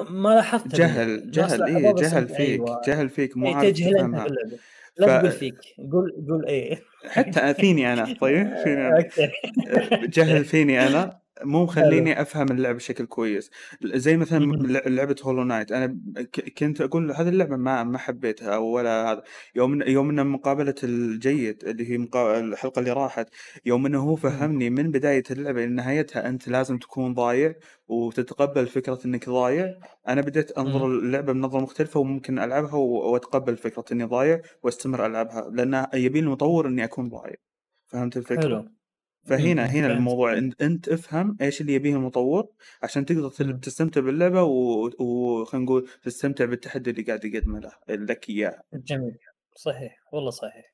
ما 0.10 0.30
لاحظت 0.36 0.76
جهل 0.76 1.32
جهل 1.32 1.64
اي 1.64 1.94
جهل 1.94 2.28
فيك 2.28 2.40
أيوة. 2.40 2.82
جهل 2.88 3.10
فيك 3.10 3.38
مو 3.38 3.48
عارف 3.48 3.80
تفهمها. 3.80 4.28
لا 4.98 5.18
تقول 5.18 5.32
فيك 5.32 5.56
قول 5.92 6.26
قول 6.30 6.46
إيه؟ 6.46 6.84
حتى 7.10 7.54
فيني 7.54 7.94
أنا 7.94 8.16
طيب 8.22 8.56
فيني 8.64 8.88
أنا. 8.88 9.10
جهل 10.16 10.46
فيني 10.46 10.88
أنا. 10.88 11.23
مو 11.42 11.64
مخليني 11.64 12.22
أفهم 12.22 12.52
اللعبه 12.52 12.78
بشكل 12.78 13.06
كويس. 13.06 13.52
زي 13.84 14.18
مثلا 14.18 14.46
لعبة 14.88 15.16
هولو 15.24 15.44
نايت 15.44 15.72
أنا 15.72 15.98
كنت 16.58 16.82
أقول 16.82 17.12
هذه 17.12 17.30
اللعبة 17.30 17.56
ما 17.58 17.84
ما 17.84 17.98
حبيتها 17.98 18.58
ولا 18.58 19.12
هذا. 19.12 19.24
يوم 19.56 19.82
يوم 19.82 20.10
إن 20.10 20.28
مقابلة 20.28 20.76
الجيد 20.84 21.64
اللي 21.64 21.92
هي 21.92 21.96
الحلقة 22.40 22.80
اللي 22.80 22.92
راحت 22.92 23.30
يوم 23.66 23.86
إنه 23.86 24.00
هو 24.00 24.16
فهمني 24.16 24.70
من 24.70 24.92
بداية 24.92 25.24
اللعبة 25.32 25.66
لنهايتها 25.66 26.30
أنت 26.30 26.48
لازم 26.48 26.78
تكون 26.78 27.14
ضايع 27.14 27.56
وتتقبل 27.88 28.68
فكرة 28.68 29.00
إنك 29.06 29.30
ضايع. 29.30 29.80
أنا 30.08 30.22
بديت 30.22 30.52
أنظر 30.52 30.86
اللعبة 30.88 31.34
بنظرة 31.34 31.60
مختلفة 31.62 32.00
وممكن 32.00 32.40
ألعبها 32.40 32.76
وأتقبل 32.76 33.58
فكرة 33.58 33.86
إني 33.92 34.04
ضايع 34.04 34.42
وأستمر 34.64 35.06
ألعبها 35.06 35.50
لأن 35.52 35.88
يبي 35.94 36.20
المطور 36.20 36.68
إني 36.68 36.84
أكون 36.84 37.10
ضايع. 37.10 37.36
فهمت 37.88 38.18
الفكرة؟ 38.18 38.42
حلو. 38.42 38.73
فهنا 39.26 39.66
هنا 39.66 39.88
الموضوع 39.88 40.38
أنت 40.62 40.90
افهم 40.90 41.38
إيش 41.42 41.62
اللي 41.62 41.74
يبيه 41.74 41.96
المطور 41.96 42.48
عشان 42.84 43.06
تقدر 43.06 43.30
تستمتع 43.54 44.02
باللعبة 44.02 44.44
وخلينا 44.44 45.66
نقول 45.66 45.90
تستمتع 46.04 46.46
بالتحدي 46.46 46.90
اللي 46.90 47.04
قاعد 47.04 47.26
يقدمه 47.26 47.60
له 47.60 47.72
لك 47.90 48.30
إياه. 48.30 48.62
جميل. 48.74 49.18
صحيح 49.56 50.00
والله 50.12 50.32
صحيح. 50.32 50.74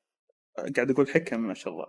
قاعد 0.76 0.90
أقول 0.90 1.08
حكم 1.08 1.40
ما 1.40 1.54
شاء 1.54 1.72
الله. 1.72 1.86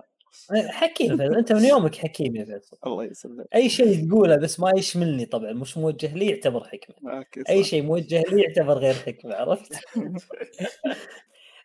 حكيم 0.69 1.21
أنت 1.21 1.53
من 1.53 1.65
يومك 1.65 1.95
حكيم 1.95 2.35
يا 2.35 2.45
فيصل. 2.45 2.77
الله 2.85 3.03
يسلمك. 3.03 3.45
أي 3.55 3.69
شيء 3.69 4.07
تقوله 4.07 4.35
بس 4.35 4.59
ما 4.59 4.71
يشملني 4.77 5.25
طبعا. 5.25 5.53
مش 5.53 5.77
موجه 5.77 6.15
لي 6.15 6.29
يعتبر 6.29 6.63
حكمة. 6.63 7.25
أي 7.49 7.63
شيء 7.63 7.83
موجه 7.83 8.23
لي 8.31 8.41
يعتبر 8.41 8.73
غير 8.73 8.93
حكمة 8.93 9.35
عرفت؟ 9.35 9.73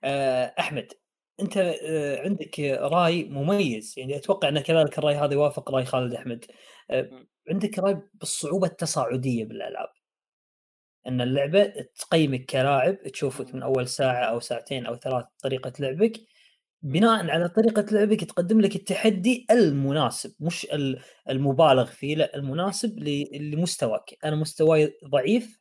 آه، 0.04 0.54
أحمد. 0.58 0.92
أنت 1.40 1.56
آه، 1.56 2.20
عندك 2.22 2.60
راي 2.60 3.24
مميز 3.24 3.94
يعني 3.98 4.16
أتوقع 4.16 4.48
إن 4.48 4.60
كذلك 4.60 4.98
الراي 4.98 5.14
هذا 5.14 5.32
يوافق 5.32 5.70
راي 5.70 5.84
خالد 5.84 6.14
أحمد. 6.14 6.44
آه، 6.90 7.10
عندك 7.50 7.78
راي 7.78 7.98
بالصعوبة 8.14 8.66
التصاعدية 8.66 9.44
بالألعاب. 9.44 9.88
إن 11.06 11.20
اللعبة 11.20 11.72
تقيمك 11.96 12.44
كلاعب 12.44 13.02
تشوفك 13.02 13.54
من 13.54 13.62
أول 13.62 13.88
ساعة 13.88 14.24
أو 14.24 14.40
ساعتين 14.40 14.86
أو 14.86 14.96
ثلاث 14.96 15.24
طريقة 15.42 15.72
لعبك. 15.80 16.12
بناء 16.82 17.30
على 17.30 17.48
طريقة 17.48 17.86
لعبك 17.92 18.24
تقدم 18.24 18.60
لك 18.60 18.76
التحدي 18.76 19.46
المناسب 19.50 20.34
مش 20.40 20.66
المبالغ 21.30 21.86
فيه 21.86 22.16
لا 22.16 22.36
المناسب 22.36 22.98
لمستواك. 23.32 24.18
أنا 24.24 24.36
مستواي 24.36 24.94
ضعيف 25.04 25.60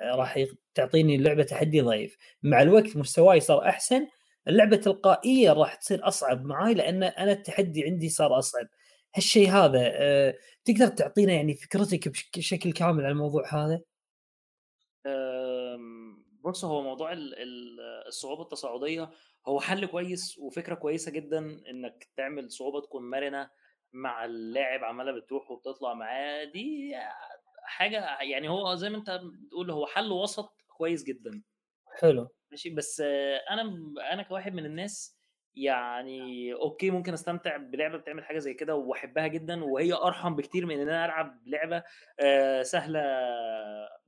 آه، 0.00 0.14
راح 0.16 0.44
تعطيني 0.74 1.16
اللعبة 1.16 1.42
تحدي 1.42 1.80
ضعيف. 1.80 2.16
مع 2.42 2.62
الوقت 2.62 2.96
مستواي 2.96 3.40
صار 3.40 3.68
أحسن 3.68 4.06
اللعبة 4.48 4.76
تلقائيا 4.76 5.52
راح 5.52 5.74
تصير 5.74 6.08
أصعب 6.08 6.44
معاي 6.44 6.74
لأن 6.74 7.02
أنا 7.02 7.32
التحدي 7.32 7.84
عندي 7.84 8.08
صار 8.08 8.38
أصعب. 8.38 8.66
هالشيء 9.14 9.50
هذا 9.50 9.80
أه 9.84 10.34
تقدر 10.64 10.86
تعطينا 10.86 11.32
يعني 11.32 11.54
فكرتك 11.54 12.08
بشكل 12.36 12.72
كامل 12.72 13.04
عن 13.04 13.10
الموضوع 13.10 13.54
هذا؟ 13.54 13.80
بص 16.44 16.64
هو 16.64 16.82
موضوع 16.82 17.12
الصعوبة 18.06 18.42
التصاعدية 18.42 19.10
هو 19.46 19.60
حل 19.60 19.86
كويس 19.86 20.38
وفكرة 20.38 20.74
كويسة 20.74 21.10
جدا 21.12 21.38
إنك 21.70 22.08
تعمل 22.16 22.50
صعوبة 22.50 22.80
تكون 22.80 23.10
مرنة 23.10 23.50
مع 23.92 24.24
اللاعب 24.24 24.84
عمالة 24.84 25.12
بتروح 25.12 25.50
وبتطلع 25.50 25.94
معاه. 25.94 26.44
دي 26.44 26.92
حاجة 27.64 28.18
يعني 28.20 28.48
هو 28.48 28.74
زي 28.74 28.90
ما 28.90 28.96
أنت 28.96 29.20
بتقول 29.46 29.70
هو 29.70 29.86
حل 29.86 30.12
وسط 30.12 30.52
كويس 30.68 31.04
جدا. 31.04 31.42
حلو. 32.00 32.28
ماشي 32.52 32.70
بس 32.70 33.00
أنا 33.50 33.62
أنا 34.12 34.22
كواحد 34.22 34.54
من 34.54 34.66
الناس 34.66 35.18
يعني 35.54 36.52
أوكي 36.54 36.90
ممكن 36.90 37.12
أستمتع 37.12 37.56
بلعبة 37.56 37.98
بتعمل 37.98 38.24
حاجة 38.24 38.38
زي 38.38 38.54
كده 38.54 38.74
وأحبها 38.74 39.26
جدا 39.26 39.64
وهي 39.64 39.92
أرحم 39.92 40.36
بكتير 40.36 40.66
من 40.66 40.80
إن 40.80 40.88
أنا 40.88 41.04
ألعب 41.04 41.42
لعبة 41.46 41.82
سهلة 42.62 43.00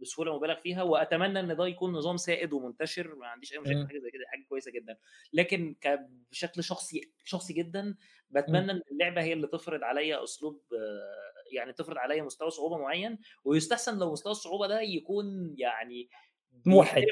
بسهولة 0.01 0.37
مبالغ 0.37 0.55
فيها 0.61 0.83
وأتمنى 0.83 1.41
إن 1.41 1.57
ده 1.57 1.67
يكون 1.67 1.93
نظام 1.93 2.17
سائد 2.17 2.53
ومنتشر 2.53 3.15
ما 3.15 3.27
عنديش 3.27 3.53
أي 3.53 3.59
مشاكل 3.59 3.81
في 3.81 3.89
حاجة 3.89 3.99
زي 3.99 4.11
كده 4.11 4.25
حاجة 4.29 4.45
كويسة 4.49 4.71
جدا. 4.73 4.97
لكن 5.33 5.77
بشكل 6.31 6.65
شخصي 6.65 7.01
شخصي 7.25 7.53
جدا 7.53 7.97
بتمنى 8.31 8.73
إن 8.73 8.81
اللعبة 8.93 9.23
هي 9.23 9.33
اللي 9.33 9.47
تفرض 9.47 9.83
عليا 9.83 10.25
أسلوب 10.25 10.63
يعني 11.53 11.73
تفرض 11.73 11.99
عليا 11.99 12.23
مستوى 12.23 12.51
صعوبة 12.51 12.79
معين 12.79 13.19
ويستحسن 13.45 13.99
لو 13.99 14.13
مستوى 14.13 14.33
الصعوبة 14.33 14.67
ده 14.67 14.81
يكون 14.81 15.55
يعني 15.59 16.09
موحد. 16.67 17.03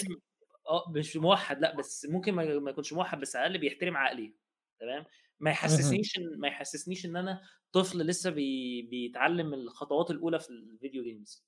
آه 0.72 0.90
مش 0.90 1.16
موحد 1.16 1.60
لأ 1.60 1.76
بس 1.76 2.06
ممكن 2.10 2.32
ما 2.34 2.70
يكونش 2.70 2.92
موحد 2.92 3.20
بس 3.20 3.36
على 3.36 3.46
الأقل 3.46 3.60
بيحترم 3.60 3.96
عقلي 3.96 4.34
تمام؟ 4.80 5.04
ما 5.40 5.50
يحسسنيش 5.50 6.18
ما 6.36 6.48
يحسسنيش 6.48 7.06
إن 7.06 7.16
أنا 7.16 7.42
طفل 7.72 7.98
لسه 7.98 8.30
بي 8.30 8.82
بيتعلم 8.82 9.54
الخطوات 9.54 10.10
الأولى 10.10 10.38
في 10.38 10.50
ال 10.50 10.59
video 10.59 11.04
games 11.04 11.46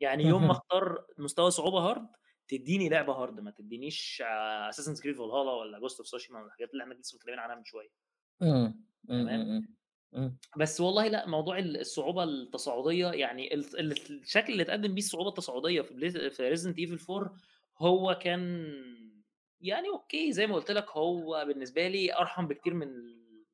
يعني 0.00 0.24
يوم 0.24 0.46
ما 0.46 0.52
اختار 0.52 1.06
مستوى 1.18 1.50
صعوبة 1.50 1.78
hard 1.78 2.08
تديني 2.48 2.88
لعبة 2.88 3.12
hard 3.12 3.40
ما 3.40 3.50
تدينيش 3.50 4.22
Assassin's 4.68 5.02
Creed 5.02 5.16
Valhalla 5.16 5.52
ولا 5.52 5.78
Ghost 5.78 5.98
of 5.98 6.08
Tsushima 6.08 6.46
الحاجات 6.46 6.72
اللي 6.72 6.82
إحنا 6.82 6.94
لسه 6.94 7.16
متكلمين 7.16 7.40
عنها 7.40 7.56
من 7.56 7.64
شوية. 7.64 7.88
تمام؟ 9.08 9.68
بس 10.56 10.80
والله 10.80 11.08
لأ 11.08 11.26
موضوع 11.28 11.58
الصعوبة 11.58 12.24
التصاعدية 12.24 13.06
يعني 13.06 13.54
الشكل 13.54 14.52
اللي 14.52 14.62
اتقدم 14.62 14.94
بيه 14.94 15.02
الصعوبة 15.02 15.28
التصاعدية 15.28 15.82
في 15.82 16.30
في 16.30 16.48
Resident 16.48 16.78
Evil 16.78 17.12
4 17.14 17.36
هو 17.80 18.18
كان 18.22 18.72
يعني 19.60 19.88
okay 19.88 20.32
زي 20.32 20.46
ما 20.46 20.54
قلت 20.54 20.70
لك 20.70 20.90
هو 20.90 21.44
بالنسبة 21.48 21.88
لي 21.88 22.14
أرحم 22.14 22.48
بكتير 22.48 22.74
من 22.74 22.88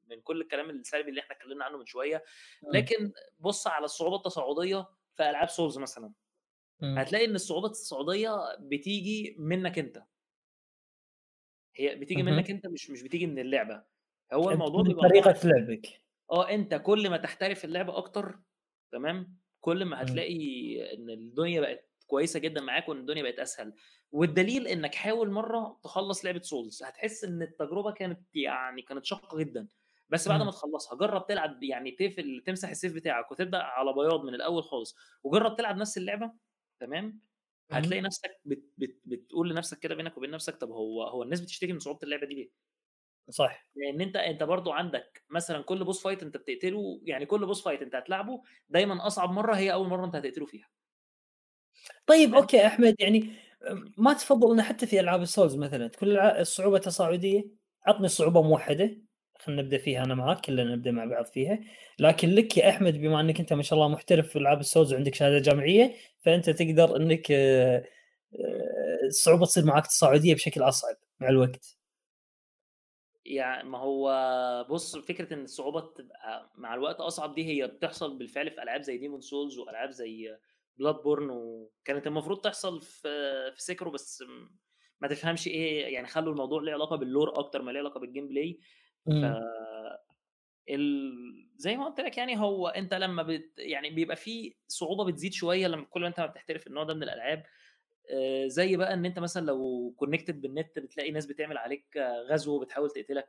من 0.07 0.21
كل 0.21 0.41
الكلام 0.41 0.71
السلبي 0.71 1.11
اللي 1.11 1.21
إحنا 1.21 1.37
اتكلمنا 1.37 1.65
عنه 1.65 1.79
من 1.79 1.87
شوية. 1.87 2.25
لكن 2.75 3.13
بص 3.39 3.67
على 3.67 3.85
الصعوبة 3.85 4.17
التصاعدية 4.17 4.87
في 5.17 5.31
ألعاب 5.31 5.49
Souls 5.49 5.79
مثلا. 5.79 6.13
هتلاقي 6.83 7.25
إن 7.25 7.35
الصعوبة 7.35 7.67
التصاعدية 7.67 8.31
بتيجي 8.61 9.37
منك 9.39 9.79
أنت. 9.79 10.03
هي 11.77 11.95
بتيجي 11.97 12.23
منك 12.23 12.51
أنت 12.51 12.67
مش 12.67 12.91
مش 12.91 13.03
بتيجي 13.03 13.27
من 13.27 13.39
اللعبة. 13.39 13.85
هو 14.33 14.51
الموضوع 14.51 14.83
بيبقى 14.83 15.09
طريقة 15.09 15.49
لعبك. 15.49 16.03
آه 16.31 16.51
أنت 16.51 16.75
كل 16.75 17.11
ما 17.11 17.17
تحترف 17.17 17.65
اللعبة 17.65 17.97
أكتر 17.97 18.39
تمام؟ 18.93 19.39
كل 19.61 19.85
ما 19.85 20.03
هتلاقي 20.03 20.95
إن 20.95 21.11
الدنيا 21.11 21.61
بقت 21.61 21.86
كويسة 22.07 22.41
جدا 22.41 22.61
معاك 22.61 22.89
وإن 22.89 22.99
الدنيا 23.01 23.23
بقت 23.23 23.39
أسهل. 23.39 23.75
والدليل 24.13 24.67
إنك 24.69 24.95
حاول 24.95 25.31
مرة 25.31 25.81
تخلص 25.85 26.25
لعبة 26.25 26.43
Souls 26.43 26.83
هتحس 26.83 27.25
إن 27.25 27.43
التجربة 27.43 27.93
كانت 27.93 28.21
يعني 28.37 28.83
كانت 28.83 29.05
شاقة 29.05 29.39
جدا. 29.39 29.69
بس 30.09 30.29
بعد 30.29 30.43
ما 30.43 30.51
تخلصها 30.51 30.97
جرب 30.99 31.27
تلعب 31.27 31.63
يعني 31.63 31.91
تقفل 31.91 32.43
تمسح 32.47 32.69
ال 32.69 32.74
save 32.74 32.95
بتاعك 32.95 33.33
وتبدأ 33.33 33.59
على 33.63 33.93
بياض 33.93 34.25
من 34.25 34.35
الأول 34.35 34.63
خالص. 34.65 34.97
وجرب 35.25 35.57
تلعب 35.57 35.77
نفس 35.77 35.99
اللعبة 35.99 36.33
تمام؟ 36.81 37.21
هتلاقي 37.73 38.01
نفسك 38.03 38.31
بت 38.45 38.65
بت 38.79 39.01
بتقول 39.05 39.51
لنفسك 39.51 39.79
كده 39.79 39.95
بينك 39.95 40.17
وبين 40.19 40.31
نفسك 40.31 40.57
طب 40.57 40.71
هو 40.71 41.03
هو 41.03 41.23
الناس 41.23 41.41
بتشتكي 41.41 41.73
من 41.73 41.79
صعوبة 41.79 42.01
اللعبة 42.03 42.27
دي 42.27 42.35
ليه؟ 42.35 42.67
صح. 43.31 43.67
لأن 43.77 44.01
أنت 44.01 44.17
أنت 44.17 44.43
برضو 44.43 44.73
عندك 44.73 45.25
مثلا 45.31 45.63
كل 45.63 45.85
boss 45.85 46.03
fight 46.03 46.23
أنت 46.23 46.37
بتقتله 46.37 47.01
يعني 47.05 47.27
كل 47.27 47.47
boss 47.47 47.65
fight 47.65 47.83
أنت 47.83 47.95
هتلعبه 47.95 48.43
دايما 48.69 49.07
أصعب 49.07 49.31
مرة 49.31 49.57
هي 49.57 49.73
أول 49.73 49.89
مرة 49.89 50.07
أنت 50.07 50.17
هتقتله 50.17 50.47
فيها. 50.47 50.69
طيب 52.07 52.35
okay 52.35 52.67
أحمد 52.67 52.95
يعني 52.99 53.33
ما 53.97 54.13
تفضل 54.13 54.53
انه 54.53 54.63
حتى 54.63 54.87
في 54.87 55.01
ألعاب 55.01 55.23
ال 55.23 55.29
Souls 55.29 55.57
مثلا 55.57 55.89
تكون 55.89 56.09
الصعوبة 56.19 56.79
تصاعدية؟ 56.79 57.45
عطني 57.87 58.07
الصعوبه 58.07 58.43
موحدة 58.43 58.97
خلينا 59.39 59.63
نبدأ 59.63 59.79
فيها 59.79 60.05
أنا 60.05 60.15
معك 60.15 60.41
كلنا 60.41 60.75
نبدأ 60.75 60.91
مع 60.91 61.05
بعض 61.05 61.27
فيها. 61.27 61.61
لكن 61.99 62.29
لك 62.29 62.57
يا 62.57 62.69
أحمد 62.71 62.93
بما 62.99 63.21
أنك 63.21 63.41
أنت 63.41 63.53
ما 63.53 63.63
شاء 63.63 63.79
الله 63.79 63.89
محترف 63.89 64.29
في 64.29 64.37
ألعاب 64.39 64.61
ال 64.61 64.66
Souls 64.66 64.93
وعندك 64.93 65.15
شهادة 65.15 65.39
جامعية 65.39 65.95
فأنت 66.21 66.51
تقدر 66.51 66.97
أنك 66.97 67.31
آه، 67.31 67.85
آه، 68.35 69.07
الصعوبة 69.07 69.47
تصير 69.47 69.65
معك 69.65 69.87
تصاعدية 69.87 70.35
بشكل 70.35 70.63
أصعب 70.63 70.97
مع 71.21 71.29
الوقت. 71.29 71.77
يعني 73.25 73.69
ما 73.69 73.79
هو 73.79 74.67
بص 74.71 74.97
فكرة 74.97 75.35
إن 75.35 75.45
الصعوبة 75.45 75.81
تبقى 75.81 76.51
مع 76.55 76.75
الوقت 76.75 77.01
أصعب 77.01 77.35
دي 77.35 77.45
هي 77.45 77.67
بتحصل 77.67 78.19
بالفعل 78.19 78.51
في 78.51 78.63
ألعاب 78.63 78.83
زي 78.83 78.99
Demon's 78.99 79.21
Souls 79.21 79.59
وألعاب 79.59 79.91
زي 79.91 80.37
Bloodborne 80.79 81.31
وكانت 81.31 82.07
المفروض 82.07 82.41
تحصل 82.41 82.83
في 82.83 83.09
في 83.55 83.63
Sekiro 83.63 83.91
بس 83.91 84.25
ما 85.01 85.09
تفهمش 85.09 85.47
إيه 85.47 85.95
يعني 85.95 86.07
خلوا 86.07 86.33
الموضوع 86.33 86.63
له 86.63 86.73
علاقة 86.73 86.97
بال 86.97 87.11
lore 87.11 87.39
أكتر 87.39 87.63
ما 87.63 87.71
له 87.71 87.79
علاقة 87.79 88.01
بال 88.01 88.29
gameplay 88.29 88.59
ف 89.07 89.09
إمم. 89.11 89.41
ال... 90.71 91.13
زي 91.57 91.77
ما 91.77 91.85
قلت 91.87 92.01
لك 92.01 92.19
يعني 92.19 92.39
هو 92.41 92.69
أنت 92.69 92.95
لما 92.95 93.23
بت... 93.23 93.53
يعني 93.59 93.91
بيبقى 93.91 94.17
في 94.17 94.55
صعوبة 94.69 95.05
بتزيد 95.05 95.33
شوية 95.33 95.67
لما 95.67 95.85
كل 95.91 96.01
ما 96.01 96.09
أنت 96.09 96.21
ما 96.21 96.27
بتحترف 96.27 96.67
النوع 96.67 96.85
ده 96.85 96.95
من 96.95 97.03
الألعاب. 97.03 97.43
زي 98.47 98.77
بقى 98.77 98.95
إن 98.95 99.05
أنت 99.07 99.19
مثلا 99.19 99.47
لو 99.47 99.95
connected 99.97 100.41
بالنت 100.41 100.79
بتلاقي 100.79 101.11
ناس 101.11 101.27
بتعمل 101.27 101.59
عليك 101.59 101.85
غزو 102.31 102.57
وبتحاول 102.57 102.91
تقتلك. 102.91 103.29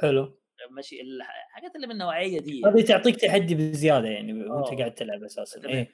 حلو. 0.00 0.38
ماشي 0.70 1.00
الحاجات 1.00 1.76
اللي 1.76 1.86
من 1.86 1.92
النوعية 1.92 2.40
دي 2.40 2.62
هذه 2.66 2.82
تعطيك 2.82 3.16
تحدي 3.16 3.54
بزيادة 3.54 4.08
يعني 4.08 4.32
وأنت 4.32 4.68
آه. 4.72 4.76
قاعد 4.76 4.94
تلعب 4.94 5.22
أساسا. 5.24 5.68
إيه؟ 5.68 5.92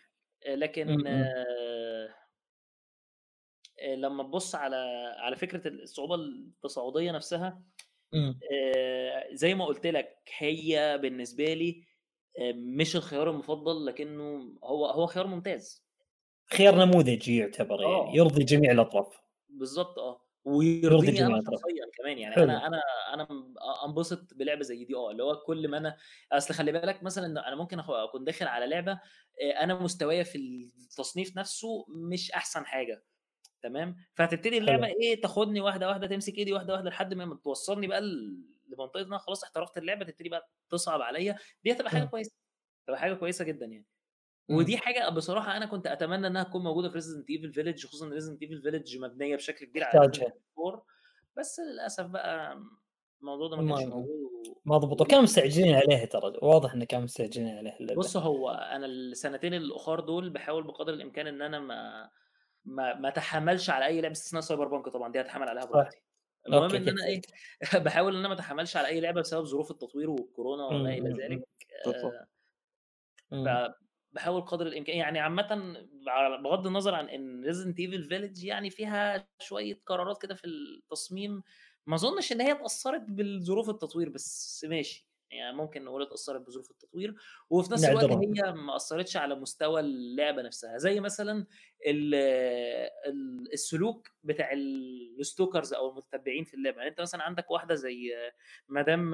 لكن 0.49 0.89
إمم، 0.89 1.07
إمم. 1.07 1.25
آه 1.25 2.15
لما 3.97 4.23
تبص 4.23 4.55
على 4.55 4.77
على 5.19 5.37
فكرة 5.37 5.69
الصعوبة 5.69 6.15
التصاعدية 6.15 7.13
نفسها 7.13 7.63
إمم. 8.15 8.39
آه 8.53 9.29
زي 9.33 9.55
ما 9.55 9.65
قلت 9.65 9.87
لك 9.87 10.19
هي 10.39 10.99
بالنسبة 11.03 11.55
لي 11.55 11.85
مش 12.55 12.97
الخيار 12.97 13.31
المفضل 13.31 13.87
لكنه 13.87 14.59
هو 14.65 14.87
هو 14.87 15.07
خيار 15.07 15.27
ممتاز 15.27 15.85
خيار 16.53 16.85
نموذجي 16.85 17.37
يعتبر 17.37 17.81
يعني 17.83 17.95
آه. 17.95 18.13
يرضي 18.15 18.45
جميع 18.45 18.73
الأطراف 18.73 19.21
بالظبط 19.49 19.99
آه 19.99 20.21
ويرضيني 20.45 21.27
أنا 21.27 21.41
شخصيا 21.41 21.84
كمان 22.05 22.19
يعني 22.19 22.35
حلو. 22.35 22.45
أنا 22.45 22.67
أنا 22.67 22.81
أنا 23.15 23.29
أنبسط 23.87 24.35
بلعبة 24.35 24.63
زي 24.63 24.85
دي 24.85 24.95
آه 24.95 25.11
اللي 25.11 25.23
هو 25.23 25.37
كل 25.37 25.69
ما 25.69 25.79
أنا 25.79 25.97
أصل 26.33 26.55
خلي 26.55 26.73
بالك 26.73 27.03
مثلا 27.03 27.49
أنا 27.49 27.57
ممكن 27.57 27.79
أكون 27.81 28.25
داخل 28.25 28.47
على 28.47 28.67
لعبة 28.67 29.01
أنا 29.61 29.75
مستوايا 29.75 30.23
في 30.23 30.39
التصنيف 30.39 31.37
نفسه 31.37 31.87
مش 31.89 32.33
أحسن 32.33 32.67
حاجة 32.67 33.05
تمام؟ 33.63 33.97
فهتبتدي 34.15 34.59
اللعبة 34.59 34.87
حلو. 34.87 34.95
إيه 35.01 35.21
تاخدني 35.21 35.61
واحدة 35.61 35.89
واحدة 35.89 36.07
تمسك 36.07 36.39
إيدي 36.39 36.53
واحدة 36.53 36.73
واحدة 36.73 36.91
لحد 36.91 37.15
ما 37.15 37.35
توصلني 37.45 37.87
بقى 37.87 38.01
لمنطقة 38.69 39.01
إن 39.01 39.07
أنا 39.07 39.19
خلاص 39.19 39.45
احترفت 39.45 39.79
اللعبة 39.79 40.05
تبتدي 40.05 40.29
بقى 40.29 40.51
تصعب 40.71 41.03
عليا. 41.03 41.37
دي 41.65 41.73
هتبقى 41.73 41.91
حاجة 41.91 42.05
كويسة 42.05 42.37
تبقى 42.87 43.01
حاجة 43.01 43.15
كويسة 43.15 43.45
جدا 43.45 43.67
يعني. 43.67 43.87
ودي 44.49 44.77
حاجة 44.79 45.09
بصراحة 45.09 45.57
أنا 45.57 45.67
كنت 45.67 45.87
أتمنى 45.87 46.27
إنها 46.27 46.43
تكون 46.43 46.63
موجودة 46.63 46.89
في 46.89 46.95
Resident 46.95 47.31
Evil 47.31 47.53
Village 47.53 47.87
خصوصا 47.87 48.09
Resident 48.09 48.43
Evil 48.43 48.63
Village 48.63 48.99
مبنية 48.99 49.37
بشكل 49.37 49.67
كبير 49.67 49.85
على 49.85 50.11
بس 51.39 51.61
للأسف 51.61 52.07
بقى 52.07 52.63
الموضوع 53.21 53.49
ده 53.49 53.57
ما 53.57 53.77
كانش 53.77 53.93
موجود 53.93 54.25
ما 54.65 54.79
ضبطوا 54.79 55.07
كانوا 55.07 55.23
مستعجلين 55.23 55.75
عليها 55.75 56.05
ترى 56.05 56.33
واضح 56.43 56.73
انه 56.73 56.85
كانوا 56.85 57.05
مستعجلين 57.05 57.59
عليها 57.59 57.81
اللعبة. 57.81 57.99
بص 57.99 58.17
هو 58.17 58.51
أنا 58.51 58.87
السنتين 58.87 59.55
الأخر 59.55 60.01
دول 60.01 60.31
بحاول 60.31 60.67
بقدر 60.67 60.93
الإمكان 60.93 61.27
إن 61.27 61.43
أنا 61.43 61.61
ما 61.61 62.11
ما 62.65 62.95
ما 62.95 63.09
أتحملش 63.09 63.71
على 63.71 63.87
أي 63.87 64.01
لعبة 64.01 64.13
استثناء 64.13 64.43
سايبر 64.43 64.69
بانك 64.69 64.89
طبعا 64.89 65.13
دي 65.13 65.21
هتحمل 65.21 65.49
عليها 65.49 65.65
براحتي. 65.65 65.99
المهم 66.47 66.75
إن 66.75 66.89
أنا 66.89 67.05
إيه 67.07 67.21
بحاول 67.85 68.13
إن 68.13 68.19
أنا 68.19 68.29
ما 68.29 68.35
أتحملش 68.35 68.77
على 68.77 68.89
أي 68.89 69.01
لعبة 69.01 69.21
بسبب 69.21 69.45
ظروف 69.45 69.71
التطوير 69.71 70.11
والكورونا 70.11 70.65
وما 70.65 70.95
إلى 70.95 71.11
ذلك. 71.11 71.49
آه 73.33 73.75
بحاول 74.15 74.43
قدر 74.43 74.67
الإمكان 74.67 74.97
يعني 74.97 75.19
عامه 75.21 75.77
بغض 76.45 76.67
النظر 76.67 76.95
عن 76.95 77.09
إن 77.09 77.45
Resident 77.45 77.81
Evil 77.81 78.05
Village 78.05 78.45
يعني 78.45 78.71
فيها 78.71 79.29
شوية 79.41 79.83
قرارات 79.87 80.23
كده 80.23 80.35
في 80.35 80.47
التصميم 80.47 81.43
ما 81.87 81.95
أظنش 81.95 82.33
إن 82.33 82.41
هي 82.41 82.53
اتأثرت 82.53 83.03
بالظروف 83.09 83.71
التطوير 83.71 84.09
بس 84.09 84.67
ماشي 84.69 85.09
يعني 85.31 85.57
ممكن 85.57 85.85
نقول 85.85 86.03
اتأثرت 86.03 86.47
بظروف 86.47 86.71
التطوير 86.71 87.15
وفي 87.51 87.73
نفس 87.73 87.89
الوقت 87.89 88.11
هي 88.13 88.53
ما 88.53 88.77
أثرتش 88.77 89.17
على 89.17 89.35
مستوى 89.35 89.81
اللعبة 89.81 90.43
نفسها 90.43 90.79
زي 90.79 91.01
مثلا 91.01 91.47
السلوك 93.53 94.09
بتاع 94.25 94.53
ال 94.53 94.66
stalkers 94.66 95.75
أو 95.75 95.91
المتتبعين 95.91 96.45
في 96.45 96.55
اللعبة. 96.55 96.77
يعني 96.77 96.91
أنت 96.91 97.01
مثلا 97.01 97.23
عندك 97.23 97.51
واحدة 97.51 97.75
زي 97.75 98.13
مدام 98.69 99.13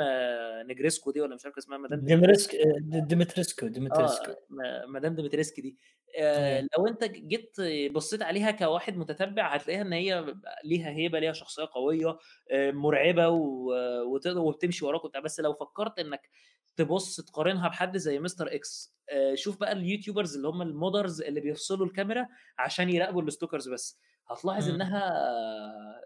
نجريسكو 0.71 1.11
دي 1.11 1.21
ولا 1.21 1.35
مش 1.35 1.45
عارف 1.45 1.59
اسمها 1.59 1.79
مدام 1.79 2.01
Dimitrescu 2.01 2.57
Dimitrescu 2.81 3.67
Dimitrescu. 3.67 4.31
آه 4.31 4.87
مدام 4.87 5.15
Dimitrescu 5.15 5.63
دي. 5.63 5.77
آه 6.19 6.61
لو 6.79 6.87
أنت 6.87 7.05
جيت 7.05 7.57
بصيت 7.93 8.23
عليها 8.23 8.51
كواحد 8.51 8.97
متتبع 8.97 9.55
هتلاقيها 9.55 9.83
إن 9.83 9.93
هي 9.93 10.35
ليها 10.65 10.91
هيبة 10.91 11.19
ليها 11.19 11.33
شخصية 11.33 11.69
قوية 11.73 12.19
آه 12.51 12.71
مرعبة 12.71 13.29
وتقدر 13.29 14.41
وبتمشي 14.41 14.85
وراك 14.85 15.05
وبتاع. 15.05 15.21
بس 15.21 15.41
لو 15.41 15.55
فكرت 15.55 15.99
إنك 15.99 16.31
تبص 16.77 17.21
تقارنها 17.21 17.69
بحد 17.69 17.97
زي 17.97 18.19
Mr. 18.19 18.55
X 18.55 18.95
آه 19.11 19.35
شوف 19.35 19.61
بقى 19.61 19.73
ال 19.73 19.79
YouTubers 19.79 20.37
اللي 20.37 20.49
هم 20.49 20.63
ال 20.63 20.70
modders 20.70 21.23
اللي 21.23 21.41
بيفصلوا 21.41 21.87
الكاميرا 21.87 22.29
عشان 22.59 22.91
يراقبوا 22.91 23.23
ال 23.23 23.28
stalkers 23.28 23.69
بس. 23.69 24.01
هتلاحظ 24.31 24.69
إنها 24.69 25.13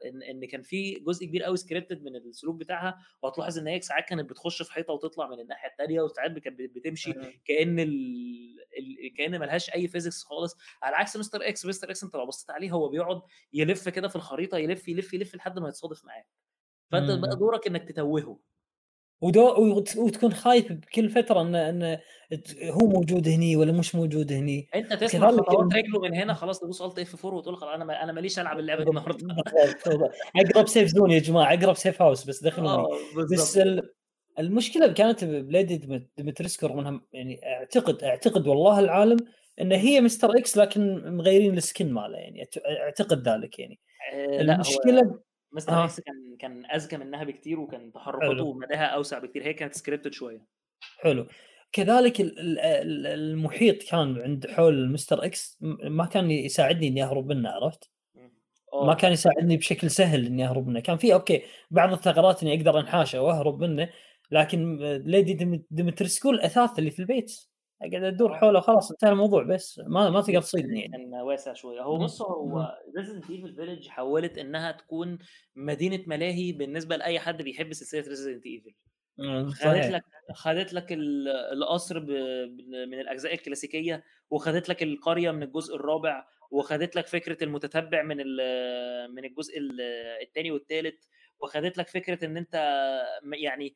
إن 0.05 0.23
إن 0.23 0.44
كان 0.49 0.62
في 0.62 0.94
جزء 0.94 1.26
كبير 1.26 1.43
قوي 1.43 1.57
scripted 1.57 2.02
من 2.02 2.17
السلوك 2.17 2.57
بتاعها 2.57 2.99
وهتلاحظ 3.23 3.59
إن 3.59 3.67
هي 3.67 3.81
ساعات 3.81 4.05
كانت 4.05 4.31
بتخش 4.31 4.62
في 4.62 4.73
حيطة 4.73 4.93
وتطلع 4.93 5.28
من 5.28 5.41
الناحية 5.41 5.68
الثانية 5.68 6.01
وساعات 6.02 6.39
كانت 6.39 6.60
بتمشي 6.60 7.12
كأن 7.44 7.78
ال... 7.81 7.89
ال... 8.78 9.15
كأن 9.17 9.41
ملهاش 9.41 9.70
أي 9.75 9.89
physics 9.89 10.23
خالص. 10.23 10.57
على 10.83 10.97
عكس 10.97 11.17
Mr. 11.17 11.49
X 11.49 11.67
Mr. 11.67 11.91
X 11.91 12.05
أنت 12.05 12.17
لو 12.17 12.26
بصيت 12.26 12.51
عليه 12.51 12.70
هو 12.70 12.89
بيقعد 12.89 13.23
يلف 13.52 13.89
كده 13.89 14.09
في 14.09 14.17
الخريطة 14.17 14.59
يلف 14.59 14.89
يلف 14.89 15.15
يلف 15.15 15.34
لحد 15.34 15.59
ما 15.59 15.68
يتصادف 15.68 16.05
معاك. 16.05 16.26
فأنت 16.93 17.10
بقى 17.20 17.36
دورك 17.36 17.67
إنك 17.67 17.89
تتوهه. 17.89 18.39
ودو 19.25 19.75
وتكون 19.97 20.33
خايف 20.33 20.73
بكل 20.73 21.11
فترة 21.11 21.41
إن 21.41 21.55
إن 21.55 21.99
هو 22.70 22.86
موجود 22.86 23.28
هني 23.28 23.57
ولا 23.57 23.73
مش 23.73 23.94
موجود 23.94 24.33
هني. 24.33 24.69
أنت 24.75 24.93
تسمع 24.93 25.31
خطوات 25.31 25.75
رجله 25.75 26.01
من 26.01 26.15
هنا 26.15 26.35
خلاص 26.35 26.61
تدوس 26.61 26.83
Alt 26.83 26.99
F 26.99 27.26
4 27.27 27.39
وتقول 27.39 27.57
خلاص 27.57 27.75
أنا 27.75 28.03
أنا 28.03 28.12
ماليش 28.12 28.39
ألعب 28.39 28.59
اللعبة 28.59 28.85
دي 28.85 28.91
النهارده. 28.91 29.27
أقرب 30.36 30.69
safe 30.68 30.89
zone 30.89 31.10
يا 31.11 31.19
جماعة 31.19 31.55
أقرب 31.55 31.75
safe 31.75 32.02
house 32.02 32.25
بس 32.25 32.44
دخلوني. 32.44 32.86
بس 33.33 33.61
المشكلة 34.39 34.93
كانت 34.93 35.25
ب 35.25 35.41
Lady 35.41 36.07
Dimitrescu 36.17 36.68
منها 36.69 37.01
يعني 37.12 37.41
أعتقد 37.44 38.05
أعتقد 38.05 38.47
والله 38.47 38.81
العالم 38.81 39.17
إن 39.61 39.73
هي 39.73 40.01
Mr. 40.01 40.31
X 40.39 40.57
لكن 40.57 41.03
مغيرين 41.17 41.57
ال 41.57 41.64
skin 41.64 41.93
ماله 41.93 42.19
يعني 42.19 42.49
أعتقد 42.85 43.28
ذلك 43.28 43.59
يعني. 43.59 43.78
المشكلة 44.41 45.20
Mr. 45.55 45.73
آه. 45.73 45.84
X 45.84 46.01
كان 46.00 46.36
كان 46.39 46.65
اذكى 46.65 46.97
منها 46.97 47.24
بكتير 47.24 47.60
وكان 47.60 47.92
تحركاته 47.92 48.44
ومداها 48.44 48.84
أوسع 48.84 49.18
بكتير. 49.18 49.47
هي 49.47 49.52
كانت 49.52 49.74
scripted 49.75 50.12
شوية. 50.12 50.44
حلو. 51.00 51.26
كذلك 51.73 52.16
المحيط 52.20 53.83
كان 53.83 54.23
عند 54.23 54.47
حول 54.47 54.92
Mr. 54.93 55.25
X 55.25 55.59
ما 55.83 56.07
كان 56.07 56.31
يساعدني 56.31 56.89
إني 56.89 57.05
أهرب 57.05 57.26
منه 57.26 57.49
عرفت؟ 57.49 57.91
أوه. 58.73 58.86
ما 58.86 58.94
كان 58.94 59.12
يساعدني 59.12 59.57
بشكل 59.57 59.91
سهل 59.91 60.26
إني 60.26 60.44
أهرب 60.44 60.66
منه، 60.66 60.81
كان 60.81 60.97
في 60.97 61.15
okay 61.15 61.43
بعض 61.70 61.92
الثغرات 61.92 62.42
إني 62.42 62.57
أقدر 62.57 62.81
أنحاشه 62.81 63.23
وأهرب 63.23 63.60
منه 63.60 63.91
لكن 64.31 64.78
Lady 65.05 65.65
Dimitrescu 65.70 66.31
الاثاث 66.31 66.78
اللي 66.78 66.91
في 66.91 66.99
البيت. 66.99 67.53
اقعد 67.83 68.05
أدور 68.05 68.35
حوله 68.35 68.61
خلاص 68.61 68.91
انتهى 68.91 69.11
الموضوع 69.11 69.43
بس 69.43 69.81
ما 69.86 70.11
ما 70.11 70.20
تقدر 70.20 70.41
تصيدني 70.41 70.81
يعني. 70.81 70.93
كان 70.93 71.15
واسع 71.15 71.53
شوية. 71.53 71.83
هو 71.83 71.99
بص 71.99 72.23
هو 72.23 72.78
Resident 72.97 73.31
Evil 73.31 73.55
Village 73.55 73.89
حولت 73.89 74.39
إنها 74.39 74.73
تكون 74.73 75.19
مدينة 75.57 76.05
ملاهي 76.07 76.53
بالنسبة 76.53 76.97
لأي 76.97 77.20
حد 77.20 77.43
بيحب 77.43 77.73
سلسلة 77.73 78.09
Resident 78.09 78.47
Evil 78.47 78.75
خدت 79.49 79.86
لك 79.91 80.03
خدت 80.35 80.73
لك 80.73 80.86
القصر 81.53 82.01
من 82.86 83.01
الأجزاء 83.01 83.35
الكلاسيكية 83.35 84.05
وخدت 84.31 84.69
لك 84.69 84.83
القرية 84.83 85.31
من 85.31 85.43
الجزء 85.43 85.77
الرابع 85.77 86.27
وخدت 86.51 86.97
لك 86.97 87.07
فكرة 87.07 87.44
المتتبع 87.44 88.03
من 88.03 88.17
من 89.11 89.25
الجزء 89.25 89.55
الثاني 90.23 90.51
والثالث 90.51 91.05
وخدت 91.41 91.78
لك 91.78 91.89
فكرة 91.89 92.25
إن 92.25 92.36
أنت 92.36 92.55
يعني 93.33 93.75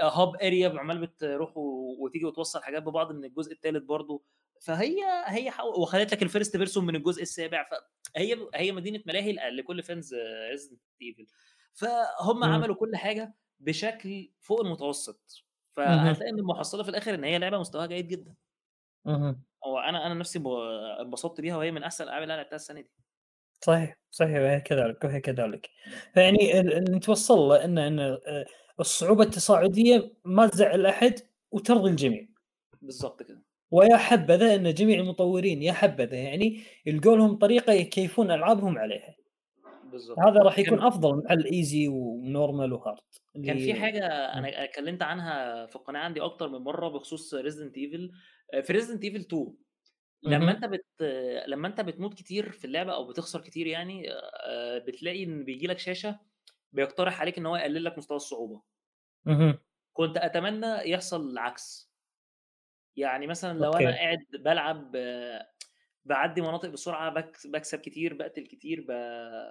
hub 0.00 0.36
area 0.36 0.68
عمال 0.78 1.06
بتروح 1.06 1.52
وتيجي 1.56 2.24
وتوصل 2.24 2.62
حاجات 2.62 2.82
ببعض 2.82 3.12
من 3.12 3.24
الجزء 3.24 3.52
الثالث 3.52 3.84
برضو. 3.84 4.24
فهي 4.60 4.96
هي 5.26 5.52
وخدت 5.76 6.12
لك 6.12 6.22
ال 6.22 6.28
first 6.28 6.56
person 6.56 6.86
من 6.86 6.96
الجزء 6.96 7.22
السابع. 7.22 7.68
فهي 8.14 8.48
هي 8.54 8.72
مدينة 8.72 9.02
ملاهي 9.06 9.32
لكل 9.32 9.82
fans 9.82 10.14
ريزدنت 10.50 10.80
ايفل 11.02 11.26
فهم 11.74 12.44
عملوا 12.44 12.76
كل 12.76 12.96
حاجة 12.96 13.34
بشكل 13.60 14.30
فوق 14.40 14.60
المتوسط. 14.60 15.44
فهتلاقي 15.76 16.30
إن 16.30 16.38
المحصلة 16.38 16.82
في 16.82 16.88
الآخر 16.88 17.14
إن 17.14 17.24
هي 17.24 17.38
لعبة 17.38 17.58
مستواها 17.58 17.86
جيد 17.86 18.08
جدا. 18.08 18.34
هو 19.66 19.78
أنا 19.78 20.06
أنا 20.06 20.14
نفسي 20.14 20.42
انبسطت 21.00 21.40
بيها 21.40 21.56
وهي 21.56 21.70
من 21.70 21.82
أحسن 21.82 22.04
الألعاب 22.04 22.22
اللي 22.22 22.34
أنا 22.34 22.40
لعبتها 22.40 22.56
السنة 22.56 22.80
دي. 22.80 22.90
صحيح 23.60 23.98
صحيح 24.10 24.38
وهي 24.38 24.60
كذلك 24.60 25.04
وهي 25.04 25.20
كذلك. 25.20 25.70
فيعني 26.14 26.60
نتوصل 26.72 27.38
له 27.38 27.64
إن 27.64 27.78
إن 27.78 28.18
الصعوبة 28.80 29.24
التصاعدية 29.24 30.12
ما 30.24 30.46
تزعل 30.46 30.86
أحد 30.86 31.14
وترضي 31.50 31.90
الجميع. 31.90 32.26
بالضبط 32.82 33.22
كده 33.22 33.42
ويا 33.70 33.96
حبذا 33.96 34.54
أن 34.54 34.74
جميع 34.74 35.00
المطورين 35.00 35.62
يا 35.62 35.72
حبذا 35.72 36.16
يعني 36.16 36.60
يلقوا 36.86 37.16
لهم 37.16 37.36
طريقة 37.36 37.72
يكيفون 37.72 38.30
ألعابهم 38.30 38.78
عليها. 38.78 39.14
بالضبط. 39.84 40.18
هذا 40.18 40.40
راح 40.42 40.58
يكون 40.58 40.80
أفضل 40.80 41.14
من 41.14 41.30
ال 41.30 41.42
easy 41.42 41.88
و 41.88 42.00
normal 42.00 42.72
و 42.72 42.78
hard 42.78 43.00
كان 43.46 43.58
في 43.58 43.74
حاجة 43.74 44.06
أنا 44.06 44.64
اتكلمت 44.64 45.02
عنها 45.02 45.66
في 45.66 45.76
القناه 45.76 46.00
عندي 46.00 46.20
أكتر 46.20 46.48
من 46.48 46.58
مرة 46.58 46.88
بخصوص 46.88 47.34
ريزدنت 47.34 47.76
ايفل 47.76 48.10
في 48.62 48.72
ريزدنت 48.72 49.04
ايفل 49.04 49.20
2 49.20 49.54
لما 50.22 50.50
أنت 50.50 50.64
بت 50.64 51.02
لما 51.46 51.68
أنت 51.68 51.80
بتموت 51.80 52.14
كتير 52.14 52.52
في 52.52 52.64
اللعبة 52.64 52.94
أو 52.94 53.06
بتخسر 53.06 53.40
كتير 53.40 53.66
يعني 53.66 54.06
بتلاقي 54.86 55.24
إن 55.24 55.44
بيجي 55.44 55.66
لك 55.66 55.78
شاشة 55.78 56.18
بيقترح 56.72 57.20
عليك 57.20 57.38
إن 57.38 57.46
هو 57.46 57.56
يقلل 57.56 57.84
لك 57.84 57.98
مستوى 57.98 58.16
الصعوبة. 58.16 58.62
كنت 59.92 60.16
أتمنى 60.16 60.90
يحصل 60.90 61.30
العكس. 61.30 61.90
يعني 62.96 63.26
مثلا 63.26 63.58
لو 63.58 63.72
okay. 63.72 63.88
أنا 63.88 63.96
قاعد 63.96 64.18
بلعب 64.32 64.96
بعدي 66.04 66.40
مناطق 66.40 66.68
بسرعة 66.68 67.14
بكسب 67.44 67.78
كتير 67.78 68.14
بقتل 68.14 68.46
كتير 68.46 68.84
ب... 68.88 68.90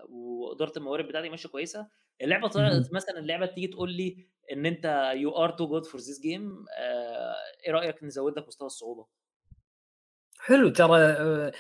واداره 0.10 0.74
الموارد 0.78 1.08
بتاعتي 1.08 1.30
ماشية 1.30 1.50
كويسة 1.50 1.90
اللعبة 2.22 2.48
طلعت 2.48 2.94
مثلا 2.94 3.20
اللعبة 3.20 3.46
تيجي 3.46 3.68
تقول 3.68 3.94
لي 3.94 4.28
إن 4.52 4.66
أنت 4.66 5.12
you 5.16 5.32
are 5.32 5.50
too 5.50 5.68
good 5.68 5.86
for 5.86 6.02
this 6.02 6.22
game 6.22 6.66
إيه 7.68 7.72
رأيك 7.72 8.04
نزود 8.04 8.40
لك 8.40 8.48
مستوى 8.48 8.66
الصعوبة؟ 8.66 9.08
حلو 10.42 10.70
ترى 10.70 10.98
آه، 11.02 11.52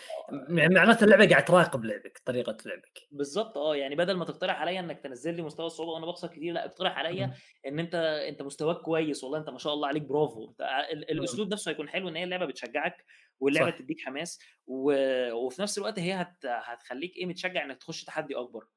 يعني 0.49 0.75
معناته 0.75 1.03
اللعبة 1.03 1.29
قاعد 1.29 1.45
تراقب 1.45 1.85
لعبك 1.85 2.21
طريقة 2.25 2.57
لعبك. 2.65 3.07
بالظبط 3.11 3.57
آه 3.57 3.75
يعني 3.75 3.95
بدل 3.95 4.13
ما 4.13 4.25
تقترح 4.25 4.61
عليا 4.61 4.79
إنك 4.79 4.99
تنزل 4.99 5.33
لي 5.35 5.41
مستوى 5.41 5.65
الصعوبة 5.65 5.91
وأنا 5.91 6.05
بخسر 6.05 6.27
كتير 6.27 6.53
لأ 6.53 6.65
اقترح 6.65 6.97
عليا 6.97 7.33
إن 7.67 7.79
أنت 7.79 7.95
أنت 8.29 8.41
مستواك 8.41 8.77
كويس 8.77 9.23
والله 9.23 9.39
أنت 9.39 9.49
ما 9.49 9.57
شاء 9.57 9.73
الله 9.73 9.87
عليك 9.87 10.03
برافو. 10.03 10.53
الأسلوب 10.91 11.51
نفسه 11.53 11.71
هيكون 11.71 11.89
حلو 11.89 12.09
إن 12.09 12.15
هي 12.15 12.23
اللعبة 12.23 12.45
بتشجعك 12.45 13.05
واللعبة 13.39 13.71
صح. 13.71 13.77
تديك 13.77 14.01
حماس 14.05 14.39
و... 14.67 14.93
وفي 15.33 15.61
نفس 15.61 15.77
الوقت 15.77 15.99
هي 15.99 16.13
هت... 16.13 16.45
هتخليك 16.45 17.17
إيه 17.17 17.25
متشجع 17.25 17.65
إنك 17.65 17.77
تخش 17.77 18.03
تحدي 18.03 18.35
أكبر. 18.35 18.67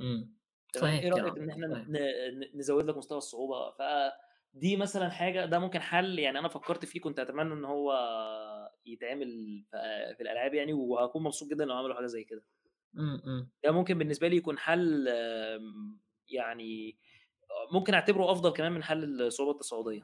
إمم. 0.00 0.34
صحيح 0.76 1.02
إيه 1.02 1.10
رأيك 1.10 1.38
إن 1.38 1.50
إحنا 1.50 1.66
ن... 1.66 1.98
نزود 2.58 2.84
لك 2.84 2.96
مستوى 2.96 3.18
الصعوبة؟ 3.18 3.70
ف 3.70 3.82
دي 4.60 4.76
مثلا 4.76 5.08
حاجة 5.10 5.44
ده 5.44 5.58
ممكن 5.58 5.80
حل 5.80 6.18
يعني 6.18 6.38
أنا 6.38 6.48
فكرت 6.48 6.84
فيه 6.84 7.00
كنت 7.00 7.18
أتمنى 7.18 7.52
إن 7.52 7.64
هو 7.64 7.92
يتعمل 8.86 9.64
في 10.16 10.20
الألعاب 10.20 10.54
يعني 10.54 10.72
وهكون 10.72 11.22
مبسوط 11.22 11.50
جدا 11.50 11.64
لو 11.64 11.74
عملوا 11.74 11.94
حاجة 11.94 12.06
زي 12.06 12.24
كده. 12.24 12.44
ده 13.64 13.72
ممكن 13.72 13.98
بالنسبة 13.98 14.28
لي 14.28 14.36
يكون 14.36 14.58
حل 14.58 15.08
يعني 16.28 16.98
ممكن 17.72 17.94
أعتبره 17.94 18.32
أفضل 18.32 18.50
كمان 18.50 18.72
من 18.72 18.82
حل 18.82 19.22
الصعوبة 19.22 19.52
التصاعدية. 19.52 20.02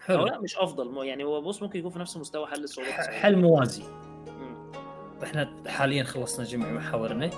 حلو. 0.00 0.26
لأ 0.26 0.40
مش 0.40 0.56
أفضل 0.58 1.06
يعني 1.06 1.24
هو 1.24 1.42
بص 1.42 1.62
ممكن 1.62 1.78
يكون 1.78 1.90
في 1.90 1.98
نفس 1.98 2.16
مستوى 2.16 2.46
حل 2.46 2.64
الصعوبة 2.64 2.90
التصاعدية. 2.90 3.20
حل 3.20 3.36
موازي. 3.36 3.82
إحنا 5.22 5.62
حاليا 5.66 6.04
خلصنا 6.04 6.44
جميع 6.44 6.72
محاورنا. 6.72 7.30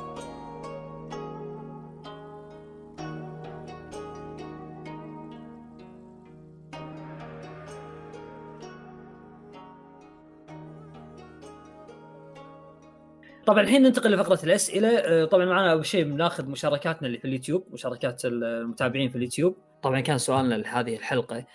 طبعا 13.49 13.63
الحين 13.63 13.83
ننتقل 13.83 14.13
لفقرة 14.13 14.45
الأسئلة. 14.45 14.89
آه، 14.89 15.25
طبعا 15.25 15.45
معنا 15.45 15.73
أول 15.73 15.87
شيء 15.87 16.05
بناخذ 16.05 16.47
مشاركاتنا 16.47 17.07
اللي 17.07 17.19
في 17.19 17.25
اليوتيوب 17.25 17.67
مشاركات 17.73 18.25
المتابعين 18.25 19.09
في 19.09 19.17
اليوتيوب. 19.17 19.57
طبعا 19.83 20.01
كان 20.01 20.19
سؤالنا 20.19 20.55
لهذه 20.55 20.97
الحلقة 20.97 21.47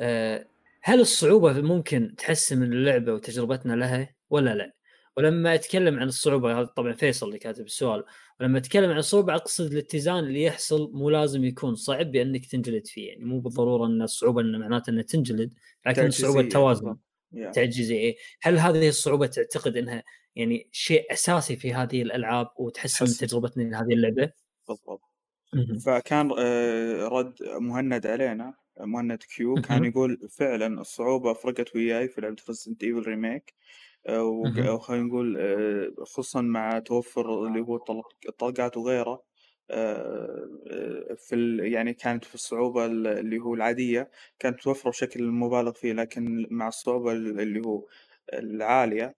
آه، 0.00 0.46
هل 0.82 1.00
الصعوبة 1.00 1.52
ممكن 1.52 2.14
تحسن 2.18 2.58
من 2.58 2.72
اللعبة 2.72 3.12
وتجربتنا 3.12 3.72
لها 3.72 4.14
ولا 4.30 4.54
لا؟ 4.54 4.72
ولما 5.16 5.54
أتكلم 5.54 5.98
عن 5.98 6.06
الصعوبة 6.08 6.60
هذا 6.60 6.66
طبعا 6.66 6.92
فيصل 6.92 7.26
اللي 7.26 7.38
كاتب 7.38 7.64
السؤال 7.64 8.04
ولما 8.40 8.58
أتكلم 8.58 8.90
عن 8.90 8.98
الصعوبة 8.98 9.34
أقصد 9.34 9.72
الاتزان 9.72 10.18
اللي 10.18 10.42
يحصل 10.42 10.90
مو 10.92 11.10
لازم 11.10 11.44
يكون 11.44 11.74
صعب 11.74 12.12
بأنك 12.12 12.46
تنجلد 12.46 12.86
فيه. 12.86 13.08
يعني 13.08 13.24
مو 13.24 13.40
بالضرورة 13.40 13.86
أن 13.86 14.02
الصعوبة 14.02 14.40
انه 14.40 14.58
معناته 14.58 14.90
انه 14.90 15.02
تنجلد 15.02 15.52
لكن 15.86 16.06
الصعوبة 16.06 16.40
التوازن. 16.40 16.96
تعجزي 17.54 17.94
إيه؟ 17.94 18.16
هل 18.42 18.58
هذه 18.58 18.88
الصعوبة 18.88 19.26
تعتقد 19.26 19.76
إنها 19.76 20.02
يعني 20.36 20.68
شيء 20.72 21.12
أساسي 21.12 21.56
في 21.56 21.74
هذه 21.74 22.02
الألعاب 22.02 22.48
وتحسن 22.56 23.04
من 23.06 23.28
تجربتنا 23.28 23.62
لهذه 23.62 23.92
اللعبة. 23.92 24.32
بالضبط. 24.68 25.00
فكان 25.86 26.30
آه، 26.38 27.08
رد 27.08 27.34
مهند 27.42 28.06
علينا 28.06 28.54
مهند 28.80 29.22
كيو 29.36 29.54
كان 29.54 29.84
يقول 29.84 30.28
فعلا 30.30 30.80
الصعوبة 30.80 31.32
فرقت 31.32 31.76
وياي 31.76 32.08
في 32.08 32.20
لعبة 32.20 32.36
ريزدنت 32.48 32.84
ايفل 32.84 33.02
remake 33.08 33.54
وخلينا 34.08 35.04
نقول 35.04 35.36
آه، 35.40 36.04
خصوصا 36.04 36.40
مع 36.40 36.78
توفر 36.78 37.46
اللي 37.46 37.60
هو 37.60 37.76
الطلقات 38.28 38.76
وغيره 38.76 39.22
آه، 39.70 41.16
في 41.16 41.58
يعني 41.62 41.94
كانت 41.94 42.24
في 42.24 42.34
الصعوبة 42.34 42.86
اللي 42.86 43.38
هو 43.38 43.54
العادية 43.54 44.10
كانت 44.38 44.60
توفر 44.60 44.90
بشكل 44.90 45.24
مبالغ 45.24 45.72
فيه 45.72 45.92
لكن 45.92 46.46
مع 46.50 46.68
الصعوبة 46.68 47.12
اللي 47.12 47.60
هو 47.66 47.86
العالية 48.32 49.14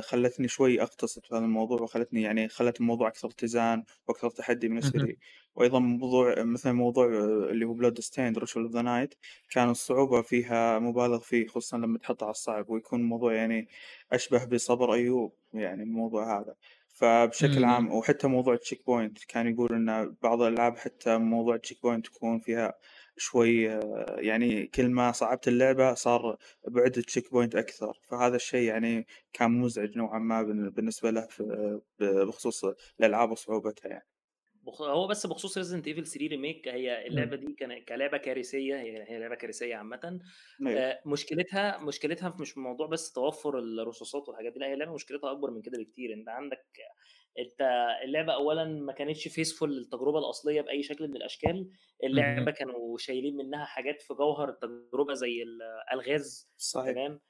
خلتني 0.00 0.48
شوي 0.48 0.82
أقتصد 0.82 1.26
في 1.26 1.34
هذا 1.34 1.44
الموضوع 1.44 1.80
وخلتني 1.82 2.22
يعني 2.22 2.48
خلت 2.48 2.80
الموضوع 2.80 3.08
أكثر 3.08 3.28
اتزان 3.28 3.84
وأكثر 4.08 4.30
تحدي 4.30 4.68
بالنسبة 4.68 4.98
لي. 5.02 5.16
وأيضا 5.54 5.78
موضوع 5.78 6.42
مثل 6.42 6.72
موضوع 6.72 7.06
آه، 7.06 7.50
اللي 7.50 7.64
هو 7.64 7.72
بلود 7.72 8.00
ستيند 8.00 8.38
ريتشوال 8.38 8.64
اوف 8.64 8.74
ذا 8.74 8.82
نايت 8.82 9.14
كان 9.50 9.70
الصعوبة 9.70 10.22
فيها 10.22 10.78
مبالغ 10.78 11.18
فيه 11.18 11.46
خصوصا 11.46 11.78
لما 11.78 11.98
تحطها 11.98 12.26
على 12.26 12.30
الصعب 12.30 12.70
ويكون 12.70 13.00
الموضوع 13.00 13.34
يعني 13.34 13.68
أشبه 14.12 14.44
بصبر 14.44 14.94
أيوب 14.94 15.34
يعني 15.54 15.82
الموضوع 15.82 16.40
هذا. 16.40 16.54
فبشكل 16.88 17.64
عام 17.64 17.92
وحتى 17.92 18.26
موضوع 18.28 18.54
ال 18.54 18.59
check 18.59 18.86
point 18.86 19.24
كان 19.24 19.46
يقول 19.46 19.72
إن 19.72 20.16
بعض 20.22 20.42
الألعاب 20.42 20.76
حتى 20.78 21.18
موضوع 21.18 21.54
ال 21.54 21.59
check 21.59 21.82
point 21.82 22.06
تكون 22.06 22.40
فيها 22.40 22.74
شوي 23.20 23.62
يعني 24.18 24.66
كل 24.66 24.88
ما 24.90 25.12
صعبت 25.12 25.48
اللعبة 25.48 25.94
صار 25.94 26.36
بعد 26.68 26.96
ال 26.98 27.03
check 27.03 27.30
point 27.32 27.54
أكثر. 27.56 27.98
فهذا 28.02 28.36
الشيء 28.36 28.62
يعني 28.68 29.06
كان 29.32 29.50
مزعج 29.50 29.96
نوعا 29.98 30.18
ما 30.18 30.42
بالنسبة 30.42 31.10
له 31.10 31.28
بخصوص 32.00 32.64
الألعاب 33.00 33.30
وصعوبتها 33.30 33.88
يعني. 33.88 34.06
هو 34.80 35.06
بس 35.06 35.26
بخصوص 35.26 35.58
ريزدنت 35.58 35.86
ايفل 35.86 36.06
3 36.06 36.26
remake 36.26 36.68
هي 36.68 37.06
اللعبة 37.06 37.36
دي 37.36 37.52
كان 37.58 37.84
كلعبة 37.84 38.18
كارثية 38.18 38.76
هي 38.80 39.02
هي 39.10 39.18
لعبة 39.18 39.34
كارثية 39.34 39.76
عامة. 39.76 40.20
أيوه. 40.66 40.80
آه 40.80 41.00
مشكلتها 41.06 41.78
مشكلتها 41.78 42.36
مش 42.40 42.58
موضوع 42.58 42.86
بس 42.86 43.12
توفر 43.12 43.58
الرصاصات 43.58 44.28
والحاجات 44.28 44.52
دي 44.52 44.58
لا 44.58 44.66
هي 44.66 44.76
لعبة 44.76 44.94
مشكلتها 44.94 45.30
أكبر 45.32 45.50
من 45.50 45.62
كده 45.62 45.78
بكتير. 45.78 46.12
أنت 46.14 46.28
عندك 46.28 46.66
أنت 47.38 47.60
اللعبة 48.04 48.32
اولا 48.34 48.64
ما 48.64 48.92
كانتش 48.92 49.28
faithful 49.28 49.76
للتجربه 49.76 50.18
الأصلية 50.18 50.60
بأي 50.60 50.82
شكل 50.82 51.08
من 51.08 51.16
الأشكال. 51.16 51.70
اللعبة 52.04 52.50
كانوا 52.50 52.98
شايلين 52.98 53.36
منها 53.36 53.64
حاجات 53.64 54.02
في 54.02 54.14
جوهر 54.14 54.48
التجربة 54.48 55.14
زي 55.14 55.42
الألغاز 55.42 56.52
صحيح. 56.56 56.92
تمام؟ 56.92 57.20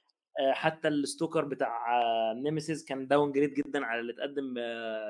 حتى 0.52 0.88
ال 0.88 0.95
stalker 0.95 1.44
بتاع 1.44 1.86
نيمسيس 2.32 2.84
كان 2.84 3.06
downgrade 3.06 3.54
جدا 3.54 3.84
على 3.86 4.00
اللي 4.00 4.12
اتقدم 4.12 4.54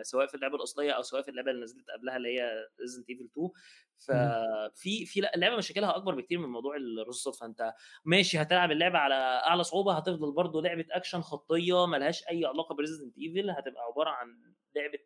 سواء 0.02 0.26
في 0.26 0.34
اللعبة 0.34 0.56
الأصلية 0.56 0.90
أو 0.92 1.02
سواء 1.02 1.22
في 1.22 1.30
اللعبة 1.30 1.50
اللي 1.50 1.62
نزلت 1.62 1.90
قبلها 1.90 2.16
اللي 2.16 2.28
هي 2.40 2.50
ريزدنت 2.80 3.10
ايفل 3.10 3.28
2 3.32 3.50
ففي 3.98 5.06
في 5.06 5.34
اللعبة 5.34 5.56
مشاكلها 5.56 5.96
أكبر 5.96 6.14
بكتير 6.14 6.38
من 6.38 6.48
موضوع 6.48 6.76
الرصاصات 6.76 7.34
فأنت 7.40 7.72
ماشي 8.04 8.38
هتلعب 8.38 8.70
اللعبة 8.70 8.98
على 8.98 9.14
أعلى 9.14 9.64
صعوبة 9.64 9.92
هتفضل 9.92 10.32
برضه 10.32 10.62
لعبة 10.62 10.84
اكشن 10.90 11.20
خطية 11.20 11.86
ملهاش 11.86 12.24
أي 12.30 12.44
علاقة 12.44 12.74
بريزدنت 12.74 13.18
ايفل 13.18 13.50
هتبقى 13.50 13.82
عبارة 13.82 14.10
عن 14.10 14.49
لعبة 14.76 14.98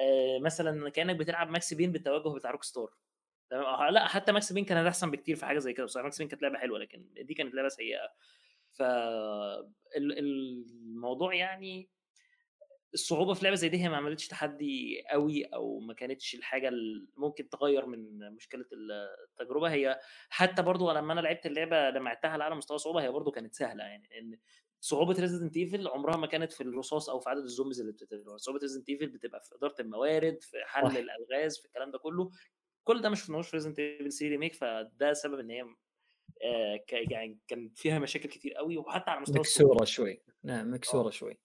آه، 0.00 0.38
مثلا 0.38 0.90
كأنك 0.90 1.16
بتلعب 1.16 1.50
ماكس 1.50 1.74
بين 1.74 1.92
بالتوجه 1.92 2.34
بتاع 2.34 2.50
روك 2.50 2.64
ستار. 2.64 2.90
تمام؟ 3.50 3.92
لا 3.94 4.06
حتى 4.08 4.32
ماكس 4.32 4.52
بين 4.52 4.64
كانت 4.64 4.86
أحسن 4.86 5.10
بكتير 5.10 5.36
في 5.36 5.46
حاجة 5.46 5.58
زي 5.58 5.72
كده. 5.72 5.84
بصراحة 5.84 6.04
ماكس 6.04 6.18
بين 6.18 6.28
كانت 6.28 6.42
لعبة 6.42 6.58
حلوة 6.58 6.78
لكن 6.78 7.08
دي 7.16 7.34
كانت 7.34 7.54
لعبة 7.54 7.68
سيئة. 7.68 8.08
ف 8.72 8.82
الموضوع 9.96 11.34
يعني 11.34 11.90
الصعوبة 12.94 13.34
في 13.34 13.44
لعبة 13.44 13.56
زي 13.56 13.68
دي 13.68 13.82
هي 13.82 13.88
ما 13.88 13.96
عملتش 13.96 14.28
تحدي 14.28 15.04
قوي 15.10 15.44
أو 15.44 15.78
ما 15.80 15.94
كانتش 15.94 16.34
الحاجة 16.34 16.68
اللي 16.68 17.06
ممكن 17.16 17.48
تغير 17.48 17.86
من 17.86 18.32
مشكلة 18.34 18.64
التجربة. 19.30 19.72
هي 19.72 20.00
حتى 20.28 20.62
برضو 20.62 20.92
لما 20.92 21.12
أنا 21.12 21.20
لعبت 21.20 21.46
اللعبة 21.46 21.90
لعبتها 21.90 22.30
على 22.30 22.54
مستوى 22.54 22.78
صعوبة 22.78 23.02
هي 23.02 23.10
برضو 23.10 23.30
كانت 23.30 23.54
سهلة. 23.54 23.84
يعني 23.84 24.08
إن 24.18 24.38
صعوبة 24.86 25.20
ريزيدنت 25.20 25.56
ايفل 25.56 25.88
عمرها 25.88 26.16
ما 26.16 26.26
كانت 26.26 26.52
في 26.52 26.60
الرصاص 26.60 27.08
أو 27.10 27.20
في 27.20 27.30
عدد 27.30 27.42
ال 27.42 27.47
zombies 27.47 27.80
اللي 27.80 27.92
بتطلع 27.92 28.36
صعوبة 28.36 28.60
ريزيدنت 28.60 28.88
ايفل 28.88 29.06
بتبقى 29.06 29.40
في 29.40 29.54
إدارة 29.54 29.74
الموارد 29.80 30.38
في 30.42 30.56
حل 30.66 30.90
صح. 30.90 30.96
الألغاز 30.96 31.58
في 31.58 31.64
الكلام 31.66 31.90
ده 31.90 31.98
كله. 31.98 32.30
كل 32.84 33.02
ده 33.02 33.08
مش 33.10 33.22
ما 33.22 33.32
فيهوش 33.32 33.54
ريزيدنت 33.54 33.78
ايفل 33.78 34.12
3 34.12 34.28
remake 34.28 34.54
فده 34.54 35.12
سبب 35.12 35.38
إن 35.38 35.50
هي 35.50 35.62
آه 35.62 36.80
يعني 36.90 37.38
كان 37.48 37.70
فيها 37.74 37.98
مشاكل 37.98 38.28
كتير 38.28 38.54
قوي 38.54 38.78
وحتى 38.78 39.10
على 39.10 39.20
مستوى 39.20 39.38
مكسورة 39.38 39.84
شوي. 39.84 40.22
نعم 40.44 40.74
مكسورة 40.74 41.06
آه. 41.08 41.10
شوي. 41.10 41.38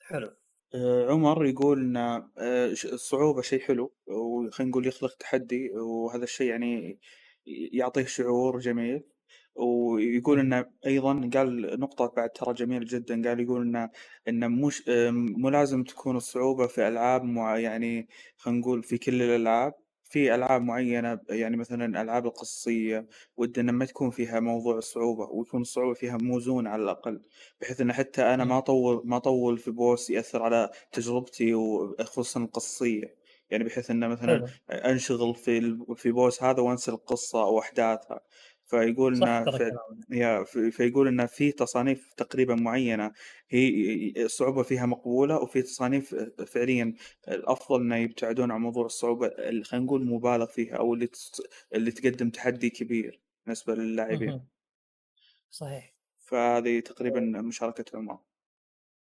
حلو. 0.00 0.36
آه 0.74 1.06
عمر 1.10 1.46
يقول 1.46 1.78
إن 1.80 1.96
آه 1.96 2.30
الصعوبة 2.70 3.42
شيء 3.42 3.60
حلو 3.60 3.94
وخلينا 4.06 4.70
نقول 4.70 4.86
يخلق 4.86 5.14
تحدي 5.16 5.70
وهذا 5.70 6.24
الشيء 6.24 6.50
يعني 6.50 6.98
يعطيه 7.72 8.04
شعور 8.04 8.58
جميل. 8.58 9.09
ويقول 9.54 10.40
إنه 10.40 10.66
أيضا 10.86 11.30
قال 11.34 11.80
نقطة 11.80 12.06
بعد 12.16 12.30
ترى 12.30 12.54
جميلة 12.54 12.86
جدا 12.88 13.28
قال 13.28 13.40
يقول 13.40 13.62
إنه 13.62 13.90
إنه 14.28 14.48
مش 14.48 14.82
مو 15.12 15.48
لازم 15.48 15.84
تكون 15.84 16.16
الصعوبة 16.16 16.66
في 16.66 16.88
ألعاب 16.88 17.24
مع 17.24 17.58
يعني 17.58 18.08
خلينا 18.36 18.60
نقول 18.60 18.82
في 18.82 18.98
كل 18.98 19.22
الألعاب. 19.22 19.74
في 20.04 20.34
ألعاب 20.34 20.62
معينة 20.62 21.20
يعني 21.30 21.56
مثلا 21.56 21.84
الالعاب 21.86 22.26
القصصية 22.26 23.06
ودنا 23.36 23.72
ما 23.72 23.84
تكون 23.84 24.10
فيها 24.10 24.40
موضوع 24.40 24.78
الصعوبة 24.78 25.24
ويكون 25.30 25.60
الصعوبة 25.60 25.94
فيها 25.94 26.16
موزون 26.16 26.66
على 26.66 26.82
الأقل. 26.82 27.22
بحيث 27.60 27.80
إن 27.80 27.92
حتى 27.92 28.22
أنا 28.22 28.44
ما 28.44 28.58
اطول 28.58 29.02
ما 29.04 29.16
اطول 29.16 29.58
في 29.58 29.70
بوس 29.70 30.10
يأثر 30.10 30.42
على 30.42 30.70
تجربتي 30.92 31.54
وخصوصا 31.54 32.40
القصية 32.40 33.16
يعني 33.50 33.64
بحيث 33.64 33.90
انه 33.90 34.08
مثلا 34.08 34.44
أنشغل 34.70 35.34
في 35.34 35.78
في 35.96 36.12
بوس 36.12 36.42
هذا 36.42 36.60
وأنسى 36.62 36.90
القصة 36.90 37.42
أو 37.42 37.58
أحداثها. 37.58 38.20
فيقول 38.70 39.14
ان 39.14 39.46
في 40.44 40.70
فيقول 40.70 41.08
ان 41.08 41.26
في 41.26 41.52
تصانيف 41.52 42.12
تقريبا 42.16 42.54
معينة 42.54 43.12
هي 43.48 44.12
الصعوبه 44.24 44.62
فيها 44.62 44.86
مقبولة 44.86 45.38
وفي 45.38 45.62
تصانيف 45.62 46.14
فعليا 46.46 46.94
الأفضل 47.28 47.80
إنه 47.80 47.96
يبتعدون 47.96 48.50
عن 48.50 48.60
موضوع 48.60 48.86
الصعوبة 48.86 49.26
اللي 49.26 49.64
خلينا 49.64 49.86
نقول 49.86 50.06
مبالغ 50.06 50.46
فيها 50.46 50.76
أو 50.76 50.94
اللي 50.94 51.08
اللي 51.74 51.90
تقدم 51.90 52.30
تحدي 52.30 52.70
كبير 52.70 53.20
بالنسبة 53.46 53.74
للاعبين. 53.74 54.40
صحيح. 55.50 55.94
فهذه 56.18 56.80
تقريبا 56.80 57.20
مشاركة 57.20 57.98
عمر. 57.98 58.18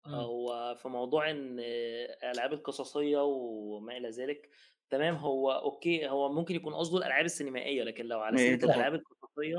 هو 0.06 0.74
في 0.82 0.88
موضوع 0.88 1.30
إن 1.30 1.60
الالعاب 1.60 2.52
القصصية 2.52 3.24
وما 3.24 3.96
إلى 3.96 4.08
ذلك 4.10 4.50
تمام 4.94 5.14
هو 5.14 5.52
okay 5.52 6.08
هو 6.08 6.32
ممكن 6.32 6.54
يكون 6.54 6.74
قصده 6.74 6.98
الألعاب 6.98 7.24
السينمائية 7.24 7.82
لكن 7.82 8.04
لو 8.06 8.20
على 8.20 8.38
سيرة 8.38 8.58
الألعاب 8.64 8.94
القصصية 8.94 9.58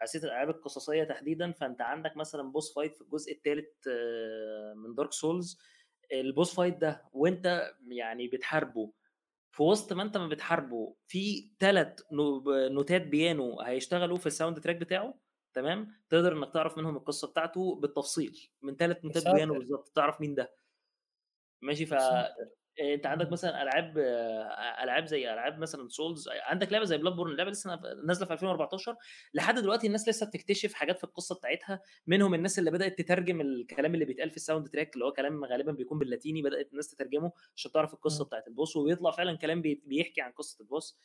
على 0.00 0.06
سيرة 0.06 0.22
الألعاب 0.24 0.50
القصصية 0.50 1.04
تحديدا 1.04 1.52
فأنت 1.52 1.80
عندك 1.80 2.16
مثلا 2.16 2.42
boss 2.52 2.74
fight 2.74 2.96
في 2.96 3.00
الجزء 3.02 3.32
الثالث 3.32 3.68
من 4.76 4.94
دارك 4.94 5.12
سولز 5.12 5.58
ال 6.12 6.20
boss 6.20 6.54
fight 6.54 6.76
ده 6.78 7.04
وأنت 7.12 7.72
يعني 7.88 8.28
بتحاربه 8.28 8.92
في 9.52 9.62
وسط 9.62 9.92
ما 9.92 10.02
أنت 10.02 10.16
ما 10.16 10.28
بتحاربه 10.28 10.96
في 11.06 11.50
ثلاث 11.60 12.00
نوتات 12.72 13.02
بيانو 13.02 13.60
هيشتغلوا 13.60 14.16
في 14.16 14.26
ال 14.26 14.60
soundtrack 14.60 14.76
بتاعه 14.76 15.14
تمام؟ 15.54 15.94
تقدر 16.10 16.32
إنك 16.38 16.54
تعرف 16.54 16.78
منهم 16.78 16.96
القصة 16.96 17.28
بتاعته 17.28 17.76
بالتفصيل 17.80 18.50
من 18.62 18.76
ثلاث 18.76 19.04
نوتات 19.04 19.22
بيانو 19.28 19.54
بالظبط. 19.54 19.88
تعرف 19.88 20.20
مين 20.20 20.34
ده. 20.34 20.54
ماشي 21.62 21.86
ف 21.86 21.94
أنت 22.80 23.06
عندك 23.06 23.32
مثلا 23.32 23.62
ألعاب 23.62 23.98
ألعاب 24.82 25.06
زي 25.06 25.32
ألعاب 25.32 25.58
مثلا 25.58 25.88
سولز 25.88 26.28
عندك 26.28 26.72
لعبة 26.72 26.84
زي 26.84 26.98
بلاد 26.98 27.12
بورن 27.16 27.32
اللعبة 27.32 27.50
لسه 27.50 27.80
نازلة 28.06 28.26
في 28.26 28.32
2014 28.32 28.96
لحد 29.34 29.58
دلوقتي 29.58 29.86
الناس 29.86 30.08
لسه 30.08 30.26
بتكتشف 30.26 30.74
حاجات 30.74 30.98
في 30.98 31.04
القصة 31.04 31.34
بتاعتها. 31.34 31.80
منهم 32.06 32.34
الناس 32.34 32.58
اللي 32.58 32.70
بدأت 32.70 32.98
تترجم 32.98 33.40
الكلام 33.40 33.94
اللي 33.94 34.04
بيتقال 34.04 34.30
في 34.30 34.36
ال 34.36 34.68
soundtrack 34.68 34.94
اللي 34.94 35.04
هو 35.04 35.12
كلام 35.12 35.44
غالبا 35.44 35.72
بيكون 35.72 35.98
باللاتيني 35.98 36.42
بدأت 36.42 36.70
الناس 36.70 36.88
تترجمه 36.88 37.32
عشان 37.56 37.72
تعرف 37.72 37.94
القصة 37.94 38.24
بتاعت 38.24 38.48
ال 38.48 38.54
boss 38.54 38.76
وبيطلع 38.76 39.10
فعلا 39.10 39.36
كلام 39.38 39.62
بيحكي 39.62 40.20
عن 40.20 40.32
قصة 40.32 40.62
ال 40.62 40.69
boss 40.69 40.98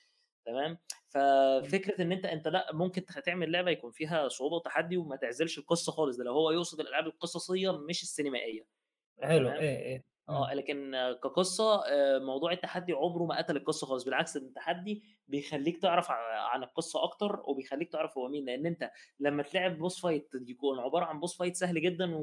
تمام؟ 0.46 0.78
ففكرة 1.10 2.02
إن 2.02 2.12
أنت 2.12 2.26
أنت 2.26 2.48
لأ 2.48 2.74
ممكن 2.74 3.06
تعمل 3.06 3.52
لعبة 3.52 3.72
يكون 3.72 3.92
فيها 3.92 4.28
صعوبة 4.28 4.56
وتحدي 4.56 4.98
وما 4.98 5.16
تعزلش 5.16 5.58
القصة 5.60 5.92
خالص. 5.92 6.18
ده 6.18 6.24
لو 6.24 6.34
هو 6.34 6.52
يقصد 6.52 6.80
الألعاب 6.80 7.08
القصصية 7.08 7.72
مش 7.72 8.04
السينمائية. 8.04 8.68
حلو. 9.24 9.50
إيه 9.50 9.78
إيه. 9.80 10.17
آه 10.30 10.54
لكن 10.54 10.92
كقصة 11.24 11.76
آه، 11.86 12.20
موضوع 12.20 12.52
التحدي 12.52 12.94
عمره 12.94 13.24
ما 13.26 13.38
قتل 13.38 13.58
القصة 13.58 13.88
خالص 13.88 14.04
بالعكس 14.04 14.38
التحدي 14.38 15.04
بيخليك 15.28 15.82
تعرف 15.82 16.12
عن 16.12 16.64
القصة 16.64 17.04
أكتر 17.04 17.44
وبيخليك 17.46 17.92
تعرف 17.92 18.18
هو 18.18 18.28
مين 18.28 18.46
لأن 18.46 18.66
أنت 18.66 18.92
لما 19.20 19.44
تلعب 19.44 19.78
boss 19.77 20.02
fight 20.02 20.30
يكون 20.48 20.80
عبارة 20.80 21.06
عن 21.06 21.20
boss 21.19 21.38
fight 21.38 21.56
سهل 21.56 21.82
جدا 21.82 22.16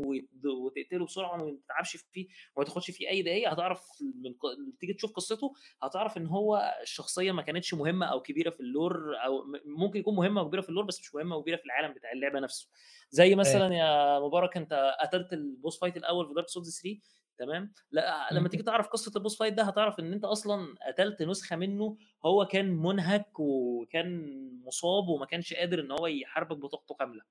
وتقتله 0.45 1.05
بسرعة 1.05 1.43
وما 1.43 1.59
تتعبش 1.65 1.97
فيه 1.97 2.27
وما 2.57 2.65
تاخدش 2.67 2.91
فيه 2.91 3.09
أي 3.09 3.23
دقيقه 3.23 3.53
هتعرف 3.53 3.87
من 4.23 4.35
تيجي 4.81 4.93
تشوف 4.93 5.13
قصته 5.13 5.53
هتعرف 5.83 6.17
إن 6.17 6.27
هو 6.27 6.77
الشخصيه 6.83 7.33
ما 7.33 7.43
كانتش 7.43 7.75
مهمة 7.75 8.07
أو 8.07 8.21
كبيرة 8.23 8.51
في 8.51 8.61
ال 8.61 8.72
lore 8.72 9.17
أو 9.25 9.45
ممكن 9.65 10.01
يكون 10.01 10.15
مهمة 10.17 10.43
وكبيره 10.43 10.61
في 10.61 10.69
ال 10.69 10.72
lore 10.72 10.85
بس 10.85 11.01
مش 11.01 11.15
مهمة 11.15 11.37
وكبيره 11.37 11.57
في 11.57 11.65
العالم 11.65 11.95
بتاع 11.95 12.13
اللعبة 12.13 12.41
نفسه. 12.41 12.69
زي 13.11 13.35
مثلا 13.35 13.75
يا 13.75 14.19
مبارك 14.21 14.57
أنت 14.57 14.95
قتلت 15.01 15.33
ال 15.33 15.42
boss 15.42 15.81
fight 15.81 15.97
الأول 15.97 16.29
في 16.29 16.35
Dark 16.35 16.49
Souls 16.49 16.81
3 16.83 16.99
تمام؟ 17.39 17.73
لا 17.91 18.29
لما 18.33 18.49
تيجي 18.49 18.63
تعرف 18.63 18.87
قصة 18.89 19.13
ال 19.17 19.21
boss 19.21 19.39
fight 19.39 19.55
ده 19.55 19.63
هتعرف 19.63 20.01
إن 20.01 20.13
أنت 20.13 20.25
أصلا 20.25 20.75
قتلت 20.89 21.23
نسخة 21.23 21.57
منه 21.57 21.97
هو 22.27 22.45
كان 22.47 22.71
منهك 22.77 23.41
وكان 23.41 24.31
مصاب 24.67 25.09
وما 25.09 25.27
كانش 25.27 25.55
قادر 25.55 25.81
إن 25.81 25.91
هو 25.91 26.07
يحاربك 26.07 26.57
بطاقته 26.57 26.95
كاملة. 26.95 27.23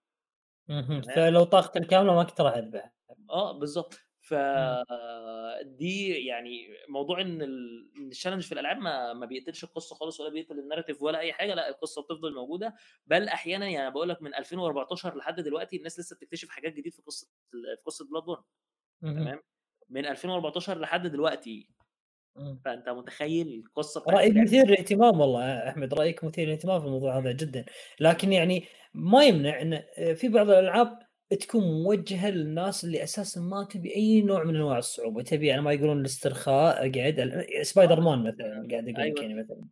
فلو 1.15 1.43
طاقته 1.43 1.77
الكاملة 1.77 2.14
ما 2.15 2.23
كنت 2.23 2.41
راح 2.41 2.53
اذبح 2.53 2.93
آه 3.30 3.59
بالظبط 3.59 3.93
ف 4.22 4.33
دي 5.64 6.25
يعني 6.25 6.67
موضوع 6.90 7.22
إن 7.22 7.41
ال 8.11 8.15
challenge 8.15 8.43
في 8.43 8.51
الألعاب 8.51 8.77
ما, 8.77 9.14
ما 9.14 9.25
بيقتلش 9.25 9.64
القصة 9.64 9.95
خالص 9.95 10.19
ولا 10.19 10.30
بيقتل 10.30 10.59
ال 10.59 10.64
narrative 10.64 11.01
ولا 11.01 11.19
أي 11.19 11.33
حاجة 11.33 11.53
لا 11.53 11.69
القصة 11.69 12.01
بتفضل 12.01 12.33
موجودة. 12.35 12.75
بل 13.06 13.27
أحيانا 13.27 13.69
يعني 13.69 13.91
بقول 13.91 14.09
لك 14.09 14.22
من 14.22 14.35
2014 14.35 15.17
لحد 15.17 15.40
دلوقتي 15.41 15.77
الناس 15.77 15.99
لسه 15.99 16.15
بتكتشف 16.15 16.49
حاجات 16.49 16.73
جديده 16.73 16.95
في 16.95 17.01
قصة 17.01 17.27
في 17.51 17.57
قصة 17.85 18.07
Bloodborne 18.09 18.43
تمام؟ 19.15 19.41
من 19.89 20.05
2014 20.05 20.79
لحد 20.79 21.07
دلوقتي. 21.07 21.67
فأنت 22.65 22.89
متخيل 22.89 23.63
القصة 23.65 24.03
رأيك 24.09 24.37
مثير 24.37 24.67
للاهتمام 24.67 25.19
والله 25.19 25.69
أحمد 25.69 25.93
رأيك 25.93 26.23
مثير 26.23 26.47
للاهتمام 26.47 26.79
في 26.79 26.85
الموضوع 26.85 27.17
هذا 27.19 27.31
جدا. 27.31 27.65
لكن 27.99 28.33
يعني 28.33 28.63
ما 28.93 29.23
يمنع 29.25 29.61
إن 29.61 29.81
في 30.15 30.27
بعض 30.27 30.49
الألعاب 30.49 30.99
تكون 31.39 31.63
موجهة 31.83 32.29
للناس 32.29 32.83
اللي 32.83 33.03
أساسا 33.03 33.41
ما 33.41 33.67
تبي 33.71 33.95
أي 33.95 34.21
نوع 34.21 34.43
من 34.43 34.55
أنواع 34.55 34.77
الصعوبة. 34.77 35.23
تبي 35.23 35.47
يعني 35.47 35.61
ما 35.61 35.73
يقولون 35.73 35.99
الاسترخاء 35.99 36.77
أقعد 36.77 37.45
سبايدر 37.61 38.01
مان 38.01 38.19
مثلا 38.19 38.67
قاعد 38.71 38.83
أقول 38.83 38.93
لك 38.93 38.99
أيوة. 38.99 39.21
يعني 39.21 39.33
مثلا. 39.33 39.67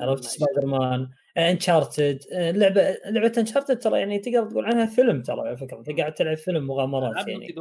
عرفت؟ 0.00 0.24
Spider-Man 0.24 1.08
Uncharted 1.38 2.18
لعبة 2.32 2.96
لعبة 3.06 3.32
Uncharted 3.38 3.78
ترى 3.78 3.98
يعني 3.98 4.18
تقدر 4.18 4.50
تقول 4.50 4.66
عنها 4.66 4.86
فيلم 4.86 5.22
ترى 5.22 5.40
على 5.40 5.56
فكرة. 5.56 5.78
أنت 5.78 5.90
قاعد 5.98 6.14
تلعب 6.14 6.36
فيلم 6.36 6.66
مغامرات 6.66 7.28
يعني. 7.28 7.54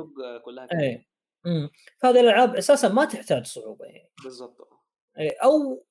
كلها 0.45 0.67
اي 1.45 1.69
فهذه 1.99 2.19
الألعاب 2.19 2.56
أساسا 2.56 2.90
ما 2.90 3.06
تحتاج 3.06 3.45
صعوبة 3.45 3.85
يعني. 3.85 4.11
بالضبط. 4.24 4.67
أو 5.17 5.85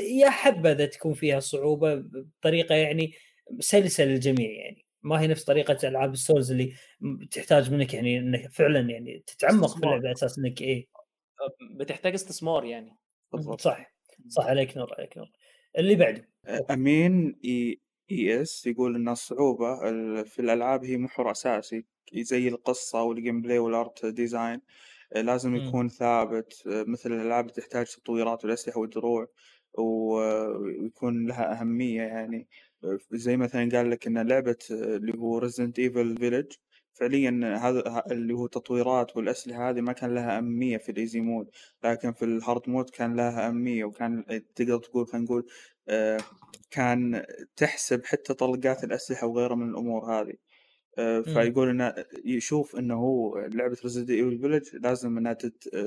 يا 0.00 0.30
حبذا 0.30 0.86
تكون 0.86 1.14
فيها 1.14 1.40
صعوبة 1.40 1.94
بطريقة 1.94 2.74
يعني 2.74 3.12
سلسه 3.60 4.04
للجميع 4.04 4.50
يعني. 4.50 4.86
ما 5.02 5.20
هي 5.20 5.26
نفس 5.26 5.44
طريقة 5.44 5.88
ألعاب 5.88 6.12
ال 6.12 6.19
Souls 6.19 6.52
اللي 6.52 6.72
تحتاج 7.30 7.72
منك 7.72 7.94
يعني 7.94 8.18
إنك 8.18 8.52
فعلا 8.52 8.80
يعني 8.90 9.22
تتعمق 9.26 9.68
في 9.68 9.76
اللعبة 9.76 9.96
على 9.96 10.12
أساس 10.12 10.38
إنك 10.38 10.62
إيه. 10.62 10.86
بتحتاج 11.70 12.14
استثمار 12.14 12.64
يعني. 12.64 12.96
بالضبط. 13.32 13.60
صح. 13.60 13.94
صح 14.28 14.44
عليك 14.44 14.76
نور 14.76 14.94
عليك 14.98 15.16
نور. 15.18 15.30
اللي 15.78 15.94
بعده. 15.94 16.28
أمين 16.70 17.38
إي 17.44 17.80
إي 18.10 18.42
إس 18.42 18.66
يقول 18.66 18.94
ان 18.94 19.08
الصعوبه 19.08 19.76
في 20.22 20.38
الألعاب 20.38 20.84
هي 20.84 20.96
محور 20.96 21.30
أساسي 21.30 21.84
زي 22.14 22.48
القصة 22.48 23.02
وال 23.02 23.42
gameplay 23.42 23.58
وال 23.58 23.77
art 23.77 24.06
design 24.06 24.60
لازم 25.14 25.56
يكون 25.56 25.88
ثابت 25.88 26.62
مثل 26.66 27.12
الألعاب 27.12 27.44
اللي 27.44 27.54
تحتاج 27.54 27.86
تطويرات 27.86 28.44
والأسلحة 28.44 28.80
والدروع 28.80 29.28
ويكون 29.78 31.26
لها 31.26 31.60
أهمية 31.60 32.02
يعني. 32.02 32.48
زي 33.12 33.36
مثلا 33.36 33.68
قال 33.72 33.90
لك 33.90 34.06
إن 34.06 34.28
لعبة 34.28 34.58
اللي 34.70 35.18
هو 35.18 35.38
Resident 35.38 35.78
Evil 35.78 36.16
Village 36.16 36.52
فعليا 36.94 37.58
هذا 37.62 38.02
اللي 38.10 38.34
هو 38.34 38.44
التطويرات 38.44 39.16
والأسلحة 39.16 39.70
هذه 39.70 39.80
ما 39.80 39.92
كان 39.92 40.14
لها 40.14 40.38
أهمية 40.38 40.76
في 40.78 40.92
ال 40.92 40.98
easy 40.98 41.20
mode 41.20 41.50
لكن 41.84 42.12
في 42.12 42.24
ال 42.24 42.33
hard 42.33 42.68
mode 42.68 42.90
كان 42.90 43.16
لها 43.16 43.48
أهمية 43.48 43.84
وكان 43.84 44.24
تقدر 44.54 44.78
تقول 44.78 45.06
خلينا 45.06 45.24
نقول 45.24 45.46
كان 46.70 47.24
تحسب 47.56 48.04
حتى 48.04 48.34
طلقات 48.34 48.84
الأسلحة 48.84 49.26
وغيرها 49.26 49.56
من 49.56 49.70
الأمور 49.70 50.12
هذه. 50.12 50.34
فيقول 51.24 51.68
إنه 51.68 51.94
يشوف 52.24 52.76
إنه 52.76 52.94
هو 52.94 53.38
لعبة 53.38 53.76
Resident 53.82 54.10
Evil 54.10 54.38
Village 54.38 54.76
لازم 54.76 55.18
إنها 55.18 55.32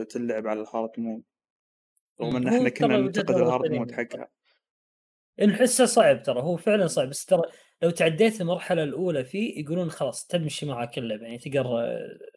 تلعب 0.10 0.48
على 0.48 0.62
ال 0.62 0.68
hard 0.68 0.90
mode. 0.98 1.24
رغم 2.22 2.36
إن 2.36 2.48
إحنا 2.48 2.70
كنا 2.70 2.98
ننتقد 2.98 3.36
ال 3.36 3.43
hard 3.43 3.72
mode 3.72 3.92
حقها. 3.92 4.28
نحسه 5.42 5.86
صعب 5.86 6.24
ترى 6.24 6.42
هو 6.42 6.58
فعلا 6.58 6.88
صعب. 6.88 7.10
بس 7.10 7.26
ترى 7.26 7.42
لو 7.82 7.90
تعديت 7.90 8.42
المرحلة 8.42 8.84
الأولى 8.84 9.24
فيه 9.26 9.60
يقولون 9.62 9.90
خلاص 9.90 10.28
تمشي 10.28 10.66
معك 10.66 10.98
اللعبة 10.98 11.24
يعني 11.24 11.38
تقدر 11.38 11.64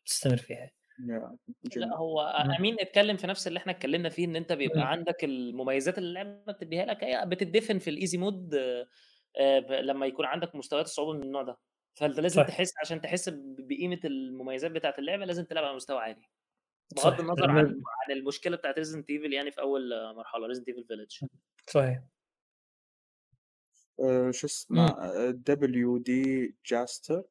تستمر 0.07 0.37
فيها. 0.37 0.71
لا 1.77 1.97
هو 1.97 2.21
أمين 2.59 2.77
اتكلم 2.81 3.17
في 3.17 3.27
نفس 3.27 3.47
اللي 3.49 3.59
إحنا 3.59 3.73
اتكلمنا 3.73 4.09
فيه 4.09 4.25
إن 4.25 4.37
أنت 4.37 4.53
بيبقى 4.53 4.91
عندك 4.91 5.25
المميزات 5.25 5.99
اللي 5.99 6.09
اللعبة 6.09 6.53
بتديها 6.53 6.85
لك 6.85 7.05
هي 7.05 7.25
بتدفن 7.27 7.79
في 7.79 7.91
ال 7.91 7.96
easy 7.96 8.19
mode 8.19 8.55
لما 9.71 10.07
يكون 10.07 10.25
عندك 10.27 10.55
مستويات 10.55 10.87
الصعوبة 10.87 11.13
من 11.13 11.23
النوع 11.23 11.43
ده. 11.43 11.57
فأنت 11.95 12.21
لازم 12.21 12.43
صح. 12.43 12.49
تحس 12.49 12.73
عشان 12.83 13.01
تحس 13.01 13.29
بقيمة 13.35 14.01
المميزات 14.05 14.71
بتاعة 14.71 14.95
اللعبة 14.99 15.25
لازم 15.25 15.45
تلعب 15.45 15.65
على 15.65 15.77
مستوى 15.77 15.99
عالي. 15.99 16.23
بغض 16.97 17.21
النظر 17.21 17.51
عن 17.51 17.59
عن 17.59 18.17
المشكلة 18.17 18.57
بتاعت 18.57 18.79
Resident 18.79 19.11
Evil 19.11 19.33
يعني 19.33 19.51
في 19.51 19.61
أول 19.61 20.15
مرحلة 20.17 20.47
Resident 20.47 20.69
Evil 20.69 20.85
Village 20.85 21.19
صحيح. 21.71 22.03
آه، 24.01 24.31
شو 24.31 24.47
اسمه؟ 24.47 24.97
WD 25.31 25.99
Gaster 25.99 27.23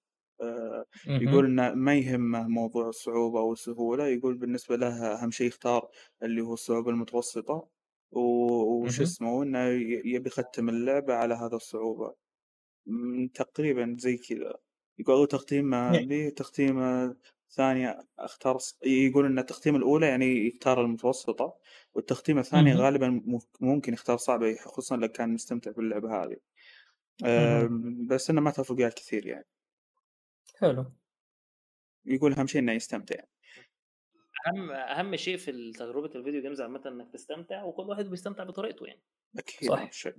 يقول 1.07 1.45
انه 1.45 1.73
ما 1.73 1.95
يهمه 1.95 2.47
موضوع 2.47 2.89
الصعوبة 2.89 3.39
أو 3.39 3.53
السهولة 3.53 4.07
يقول 4.07 4.37
بالنسبة 4.37 4.75
له 4.75 5.13
أهم 5.13 5.31
شيء 5.31 5.47
يختار 5.47 5.89
اللي 6.23 6.41
هو 6.41 6.53
الصعوبة 6.53 6.91
المتوسطة 6.91 7.67
وش 8.11 9.01
اسمه؟ 9.01 9.43
إنه 9.43 9.59
يبي 10.05 10.29
يختم 10.29 10.69
اللعبة 10.69 11.13
على 11.13 11.33
هذا 11.33 11.55
الصعوبة. 11.55 12.20
تقريبا 13.33 13.95
زي 13.99 14.17
كذا. 14.17 14.53
يقول 14.99 15.27
تختيم 15.27 15.75
لي 15.95 16.31
تختيمة 16.31 17.15
ثانية 17.51 18.07
أختار 18.19 18.57
يقول 18.85 19.25
إن 19.25 19.39
التختيمة 19.39 19.77
الأولى 19.77 20.07
يعني 20.07 20.47
يختار 20.47 20.81
المتوسطة 20.81 21.57
والتختيمة 21.93 22.39
الثانية 22.39 22.73
غالبا 22.75 23.21
ممكن 23.61 23.93
يختار 23.93 24.17
صعبة 24.17 24.55
خصوصا 24.55 24.97
لو 24.97 25.07
كان 25.07 25.33
مستمتع 25.33 25.71
باللعبة 25.71 26.23
هذه. 26.23 26.37
بس 28.07 28.29
إنه 28.29 28.41
ما 28.41 28.51
تفرق 28.51 28.93
كثير 28.93 29.25
يعني. 29.25 29.45
حلو. 30.59 30.91
يقول 32.05 32.33
أهم 32.33 32.47
شيء 32.47 32.61
إنه 32.61 32.71
يستمتع. 32.71 33.23
أهم 34.47 34.71
أهم 34.71 35.15
شيء 35.15 35.37
في 35.37 35.71
تجربة 35.71 36.11
الفيديو 36.15 36.41
جيمز 36.41 36.61
عامة 36.61 36.81
إنك 36.85 37.13
تستمتع 37.13 37.63
وكل 37.63 37.83
واحد 37.83 38.05
بيستمتع 38.05 38.43
بطريقته 38.43 38.85
يعني. 38.85 39.01
أكيد 39.37 39.69
صح. 39.69 39.91
شك. 39.91 40.15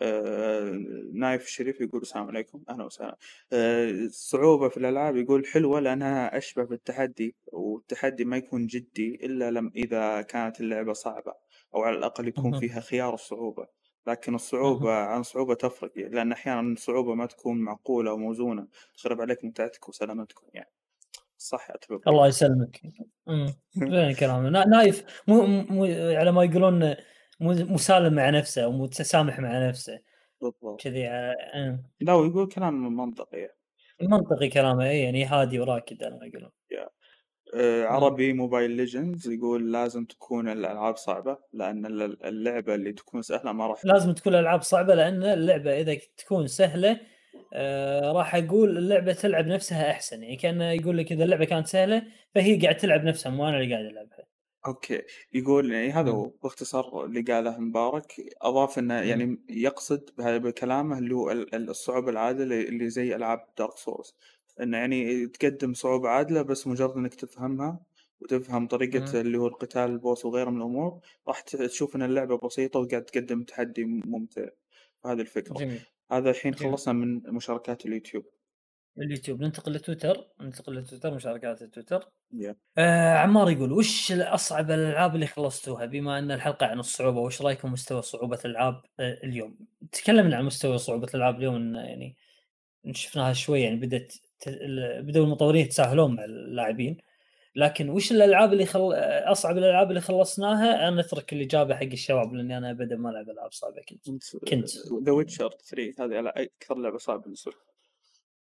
آه 0.00 0.80
نايف 1.12 1.44
الشريف 1.44 1.80
يقول 1.80 2.00
السلام 2.02 2.26
عليكم. 2.26 2.62
أهلا 2.68 2.84
وسهلا. 2.84 3.16
آه 3.52 3.90
الصعوبة 3.90 4.68
في 4.68 4.76
الألعاب 4.76 5.16
يقول 5.16 5.46
حلوة 5.46 5.80
لأنها 5.80 6.38
أشبه 6.38 6.64
بالتحدي 6.64 7.34
والتحدي 7.52 8.24
ما 8.24 8.36
يكون 8.36 8.66
جدي 8.66 9.26
إلا 9.26 9.50
لم 9.50 9.72
إذا 9.76 10.22
كانت 10.22 10.60
اللعبة 10.60 10.92
صعبة 10.92 11.34
أو 11.74 11.82
على 11.82 11.98
الأقل 11.98 12.28
يكون 12.28 12.60
فيها 12.60 12.80
خيار 12.80 13.14
الصعوبة. 13.14 13.66
لكن 14.06 14.34
الصعوبة 14.34 14.92
عن 14.92 15.22
صعوبة 15.22 15.54
تفرق 15.54 15.92
لأن 15.96 16.32
أحيانا 16.32 16.72
الصعوبة 16.72 17.14
ما 17.14 17.26
تكون 17.26 17.58
معقولة 17.58 18.12
وموزونة. 18.12 18.66
تخرب 18.96 19.20
عليك 19.20 19.44
متعتك 19.44 19.88
وسلامتكم 19.88 20.46
يعني. 20.54 20.70
صح 21.38 21.70
أتفق 21.70 22.08
الله 22.08 22.26
يسلمك. 22.26 22.80
أمم 23.28 23.52
كلامه 24.20 24.50
نايف 24.50 25.04
مو, 25.28 25.46
مو 25.46 25.84
على 26.16 26.32
ما 26.32 26.44
يقولون 26.44 26.94
مسالم 27.42 28.14
مع 28.14 28.30
نفسه 28.30 28.66
ومتسامح 28.66 29.40
مع 29.40 29.68
نفسه. 29.68 30.00
بالضبط. 30.40 30.80
كذي 30.82 31.08
آه. 31.08 31.84
لا 32.00 32.14
ويقول 32.14 32.48
كلام 32.48 32.96
منطقي. 32.96 33.38
يعني. 33.38 33.56
منطقي 34.02 34.48
كلامه 34.48 34.88
اي 34.88 35.02
يعني 35.02 35.24
هادي 35.24 35.58
وراكد 35.58 36.04
ما 36.04 36.26
يقولون. 36.26 36.50
آه، 37.54 37.84
عربي 37.84 38.32
Mobile 38.32 38.70
Legends 38.70 39.28
يقول 39.30 39.72
لازم 39.72 40.04
تكون 40.04 40.48
الألعاب 40.48 40.96
صعبة 40.96 41.38
لأن 41.52 41.86
اللعبة 42.24 42.74
اللي 42.74 42.92
تكون 42.92 43.22
سهلة 43.22 43.52
ما 43.52 43.66
راح 43.66 43.84
لازم 43.84 44.12
تكون 44.12 44.34
الألعاب 44.34 44.62
صعبة 44.62 44.94
لأن 44.94 45.22
اللعبة 45.22 45.80
إذا 45.80 45.98
تكون 46.16 46.46
سهلة 46.46 47.00
آه 47.54 48.12
راح 48.12 48.34
أقول 48.34 48.78
اللعبة 48.78 49.12
تلعب 49.12 49.46
نفسها 49.46 49.90
أحسن. 49.90 50.22
يعني 50.22 50.36
كأنه 50.36 50.70
يقول 50.70 50.98
لك 50.98 51.12
إذا 51.12 51.24
اللعبة 51.24 51.44
كانت 51.44 51.66
سهلة 51.66 52.02
فهي 52.34 52.58
قاعد 52.58 52.76
تلعب 52.76 53.04
نفسها 53.04 53.32
مو 53.32 53.48
أنا 53.48 53.60
اللي 53.60 53.74
قاعد 53.74 53.84
ألعبها. 53.84 54.21
okay. 54.66 55.02
يقول 55.32 55.72
يعني 55.72 55.90
هذا 55.90 56.10
هو 56.10 56.28
باختصار 56.42 57.04
اللي 57.04 57.22
قاله 57.22 57.58
مبارك 57.58 58.12
أضاف 58.42 58.78
إنه 58.78 58.94
يعني 58.94 59.38
يقصد 59.48 60.10
بكلامه 60.18 60.98
اللي 60.98 61.14
هو 61.14 61.30
الصعوبة 61.54 62.10
العادلة 62.10 62.60
اللي 62.60 62.90
زي 62.90 63.16
ألعاب 63.16 63.46
Dark 63.58 63.76
Souls 63.76 64.14
إنه 64.60 64.76
يعني 64.76 65.26
تقدم 65.26 65.74
صعوبة 65.74 66.08
عادلة 66.08 66.42
بس 66.42 66.66
مجرد 66.66 66.96
إنك 66.96 67.14
تفهمها 67.14 67.80
وتفهم 68.20 68.66
طريقة 68.66 69.20
اللي 69.20 69.38
هو 69.38 69.46
القتال 69.46 69.82
ال 69.82 69.90
boss 69.90 70.24
وغيره 70.24 70.50
من 70.50 70.56
الأمور 70.56 71.00
راح 71.28 71.40
تشوف 71.40 71.96
إن 71.96 72.02
اللعبة 72.02 72.38
بسيطة 72.38 72.80
وقاعد 72.80 73.04
تقدم 73.04 73.42
تحدي 73.42 73.84
ممتع. 73.84 74.48
هذه 75.04 75.20
الفكرة. 75.20 75.54
جميل. 75.54 75.80
هذا 76.12 76.30
الحين 76.30 76.54
خلصنا 76.54 76.94
من 76.94 77.22
مشاركات 77.34 77.86
اليوتيوب. 77.86 78.24
اليوتيوب 78.98 79.42
ننتقل 79.42 79.72
لتويتر 79.72 80.26
ننتقل 80.40 80.74
لتويتر 80.74 81.14
مشاركات 81.14 81.62
التويتر. 81.62 82.08
yeah. 82.34 82.54
آه 82.78 83.14
عمار 83.14 83.50
يقول 83.50 83.72
وش 83.72 84.12
اصعب 84.12 84.70
الألعاب 84.70 85.14
اللي 85.14 85.26
خلصتوها؟ 85.26 85.86
بما 85.86 86.18
أن 86.18 86.30
الحلقة 86.30 86.66
عن 86.66 86.78
الصعوبة 86.78 87.20
وش 87.20 87.42
رأيكم 87.42 87.72
مستوى 87.72 88.02
صعوبة 88.02 88.38
الألعاب 88.44 88.82
آه 89.00 89.18
اليوم؟ 89.24 89.58
تكلمنا 89.92 90.36
عن 90.36 90.44
مستوى 90.44 90.78
صعوبة 90.78 91.08
الألعاب 91.08 91.36
اليوم 91.38 91.74
يعني 91.74 92.16
شفناها 92.92 93.32
شوي 93.32 93.60
يعني 93.60 93.76
بدأت 93.76 94.14
بدأوا 95.00 95.24
المطورين 95.24 95.64
يتساهلون 95.64 96.14
مع 96.14 96.24
اللاعبين. 96.24 96.96
لكن 97.56 97.90
وش 97.90 98.12
الألعاب 98.12 98.52
اللي 98.52 98.66
خل... 98.66 98.92
أصعب 99.24 99.58
الألعاب 99.58 99.88
اللي 99.88 100.00
خلصناها؟ 100.00 100.88
أنا 100.88 101.00
أترك 101.00 101.32
الإجابة 101.32 101.74
حق 101.74 101.82
الشباب 101.82 102.34
لأني 102.34 102.58
أنا 102.58 102.70
ابدا 102.70 102.96
ما 102.96 103.10
ألعب 103.10 103.30
ألعاب 103.30 103.52
صعبة 103.52 103.82
كنت 103.88 104.36
كنت. 104.36 104.70
The 105.06 105.12
Witcher 105.12 105.50
3 105.64 106.04
هذه 106.04 106.32
أكثر 106.36 106.78
لعبة 106.78 106.98
صعبة 106.98 107.22
بالنسبة 107.22 107.52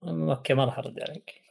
okay 0.07 0.53
ما 0.53 0.65
راح 0.65 0.77
أرد 0.79 0.99
عليك. 0.99 1.41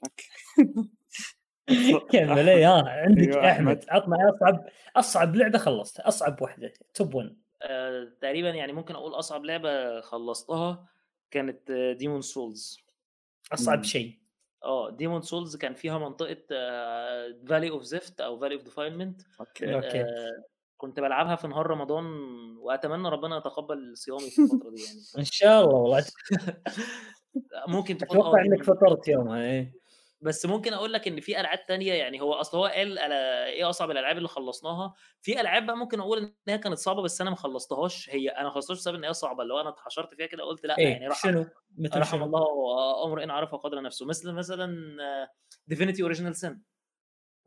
كمل 2.13 2.49
اي 2.49 2.65
ها 2.65 2.83
عندك 2.89 3.29
أيوة 3.29 3.51
أحمد. 3.51 3.85
عطنا 3.89 4.17
أصعب 4.31 4.67
أصعب 4.97 5.37
لعبة 5.37 5.59
خلصتها 5.59 6.09
أصعب 6.09 6.43
واحدة 6.43 6.73
top 6.95 7.15
1 7.15 7.37
آه، 7.63 8.13
تقريبا 8.21 8.51
يعني 8.51 8.73
ممكن 8.73 8.95
أقول 8.95 9.15
أصعب 9.15 9.45
لعبة 9.45 10.01
خلصتها 10.01 10.87
كانت 11.31 11.73
Demon's 11.99 12.21
Souls 12.21 12.81
أصعب 13.53 13.85
شيء. 13.85 14.19
آه 14.65 14.91
Demon's 14.91 15.23
Souls 15.23 15.57
كان 15.57 15.75
فيها 15.75 15.99
منطقة 15.99 16.37
Valley 17.49 17.71
of 17.71 17.83
زفت 17.83 18.21
أو 18.21 18.39
Valley 18.39 18.55
of 18.55 18.63
Defilement 18.63 19.23
okay. 19.41 19.75
okay. 19.75 20.01
آه، 20.01 20.45
كنت 20.77 21.01
بلعبها 21.01 21.37
في 21.37 21.49
نهار 21.49 21.67
رمضان 21.67 22.05
وأتمنى 22.59 23.09
ربنا 23.09 23.37
يتقبل 23.37 23.97
صيامي 23.97 24.31
في 24.31 24.43
الفترة 24.43 24.71
دي 24.71 24.83
يعني. 24.85 25.01
إن 25.19 25.25
شاء 25.25 25.65
الله 25.65 25.75
والله. 25.75 26.05
ممكن 27.69 27.99
تكون 27.99 28.19
أتوقع 28.19 28.41
إنك 28.45 28.63
فطرت 28.65 29.09
يومها 29.09 29.43
إيه. 29.43 29.85
بس 30.21 30.47
ممكن 30.47 30.73
أقول 30.73 30.93
لك 30.93 31.09
إن 31.09 31.21
في 31.21 31.41
ألعاب 31.41 31.67
تانية 31.67 31.93
يعني 31.93 32.21
هو 32.21 32.33
أصل 32.33 32.59
هو 32.59 32.65
قال 32.65 32.99
إيه 32.99 33.71
أصعب 33.71 33.91
الألعاب 33.91 34.17
اللي 34.17 34.29
خلصناها؟ 34.29 34.95
في 35.23 35.41
ألعاب 35.41 35.67
بقى 35.67 35.77
ممكن 35.77 36.01
أقول 36.01 36.19
إن 36.19 36.33
هي 36.49 36.59
كانت 36.59 36.79
صعبة 36.79 37.03
بس 37.03 37.21
أنا 37.21 37.31
ما 37.31 37.37
خلصتهاش. 37.37 38.11
هي 38.11 38.29
أنا 38.29 38.45
ما 38.45 38.51
خلصتهاش 38.51 38.79
بسبب 38.79 38.95
إن 38.95 39.05
هي 39.05 39.13
صعبة 39.13 39.43
اللي 39.43 39.55
هو 39.55 39.61
أنا 39.61 39.69
اتحشرت 39.69 40.15
فيها 40.15 40.27
كده 40.27 40.45
قلت 40.45 40.67
لأ 40.67 40.79
إيه؟ 40.79 40.89
يعني 40.89 41.15
شنو؟ 41.15 41.47
رحم 41.95 42.23
الله 42.23 42.45
امرئ 43.05 43.31
عرف 43.31 43.55
قدر 43.55 43.83
نفسه. 43.83 44.07
مثل 44.07 44.33
مثلا 44.33 44.77
Divinity 45.67 46.03
Original 46.03 46.37
Sin 46.37 46.61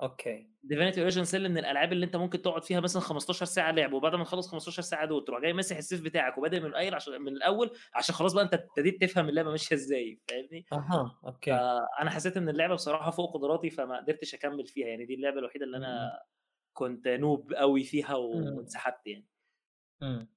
okay. 0.02 0.48
Divinity 0.64 1.00
Original 1.00 1.28
Sin 1.28 1.50
من 1.50 1.58
الألعاب 1.58 1.94
اللي 1.94 2.06
أنت 2.06 2.16
ممكن 2.16 2.42
تقعد 2.42 2.64
فيها 2.64 2.80
مثلا 2.80 3.02
15 3.02 3.46
ساعة 3.46 3.72
لعب 3.72 3.94
وبعد 3.94 4.16
ما 4.16 4.24
تخلص 4.24 4.48
15 4.48 4.82
ساعة 4.82 5.06
دول 5.06 5.26
تروح 5.26 5.42
جاي 5.42 5.54
ماسح 5.54 5.78
ال 5.78 5.82
save 5.82 6.02
بتاعك 6.02 6.38
وبادئ 6.38 6.60
من 6.60 6.66
الأول 6.66 6.94
عشان 6.96 7.22
من 7.22 7.28
الأول 7.34 7.72
عشان 7.94 8.16
خلاص 8.16 8.34
بقى 8.34 8.44
أنت 8.44 8.54
ابتديت 8.54 9.02
تفهم 9.02 9.30
اللعبة 9.30 9.52
ماشية 9.52 9.76
إزاي 9.76 10.20
فاهمني؟ 10.30 10.66
أها 10.72 11.20
okay. 11.26 11.52
أنا 12.02 12.10
حسيت 12.10 12.38
إن 12.38 12.50
اللعبة 12.50 12.74
بصراحة 12.74 13.12
فوق 13.12 13.34
قدراتي 13.34 13.70
فما 13.70 13.98
قدرتش 13.98 14.34
أكمل 14.36 14.66
فيها 14.68 14.88
يعني 14.88 15.06
دي 15.06 15.14
اللعبة 15.14 15.40
الوحيدة 15.40 15.66
اللي 15.66 15.78
أنا 15.78 16.20
كنت 16.74 17.08
noob 17.08 17.54
قوي 17.54 17.84
فيها 17.84 18.16
وانسحبت 18.16 19.08
يعني. 19.08 19.28
امم 20.02 20.30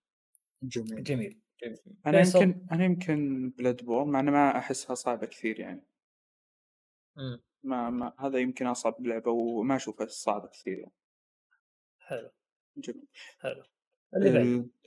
جميل. 0.63 1.03
جميل, 1.05 1.41
جميل. 1.63 1.79
أنا 2.07 2.21
يمكن 2.21 2.67
أنا 2.73 2.85
يمكن 2.85 3.51
بلاد 3.59 3.85
بورن 3.85 4.09
مع 4.11 4.21
إني 4.21 4.31
ما 4.31 4.59
أحسها 4.59 4.95
صعبة 4.95 5.27
كثير 5.27 5.61
يعني. 5.61 5.87
امم 7.17 7.41
ما, 7.63 7.91
ما 7.91 8.13
هذا 8.19 8.39
يمكن 8.39 8.67
أصعب 8.67 9.07
لعبة 9.07 9.31
وما 9.31 9.77
أشوفها 9.77 10.07
صعبة 10.07 10.49
كثير 10.49 10.79
يعني. 10.79 10.93
حلو. 11.99 12.31
جميل. 12.77 13.07
حلو. 13.41 13.63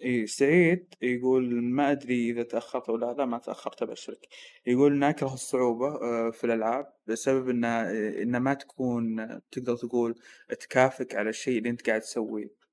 إيه 0.01 0.25
سعيد 0.25 0.93
يقول 1.01 1.63
ما 1.63 1.91
أدري 1.91 2.29
إذا 2.29 2.43
تأخرت 2.43 2.89
أو 2.89 2.97
لا 2.97 3.25
ما 3.25 3.37
تأخرت 3.37 3.81
أبشرك. 3.81 4.27
يقول 4.65 4.93
إن 4.93 5.03
أكره 5.03 5.33
الصعوبة 5.33 5.87
آه، 5.87 6.31
في 6.31 6.43
الألعاب 6.43 6.93
بسبب 7.07 7.49
إن 7.49 7.65
إن 7.65 8.37
ما 8.37 8.53
تكون 8.53 9.27
تقدر 9.51 9.75
تقول 9.75 10.15
تكافئك 10.59 11.15
على 11.15 11.29
الشيء 11.29 11.57
اللي 11.57 11.69
أنت 11.69 11.87
قاعد 11.89 12.01
تسويه. 12.01 12.63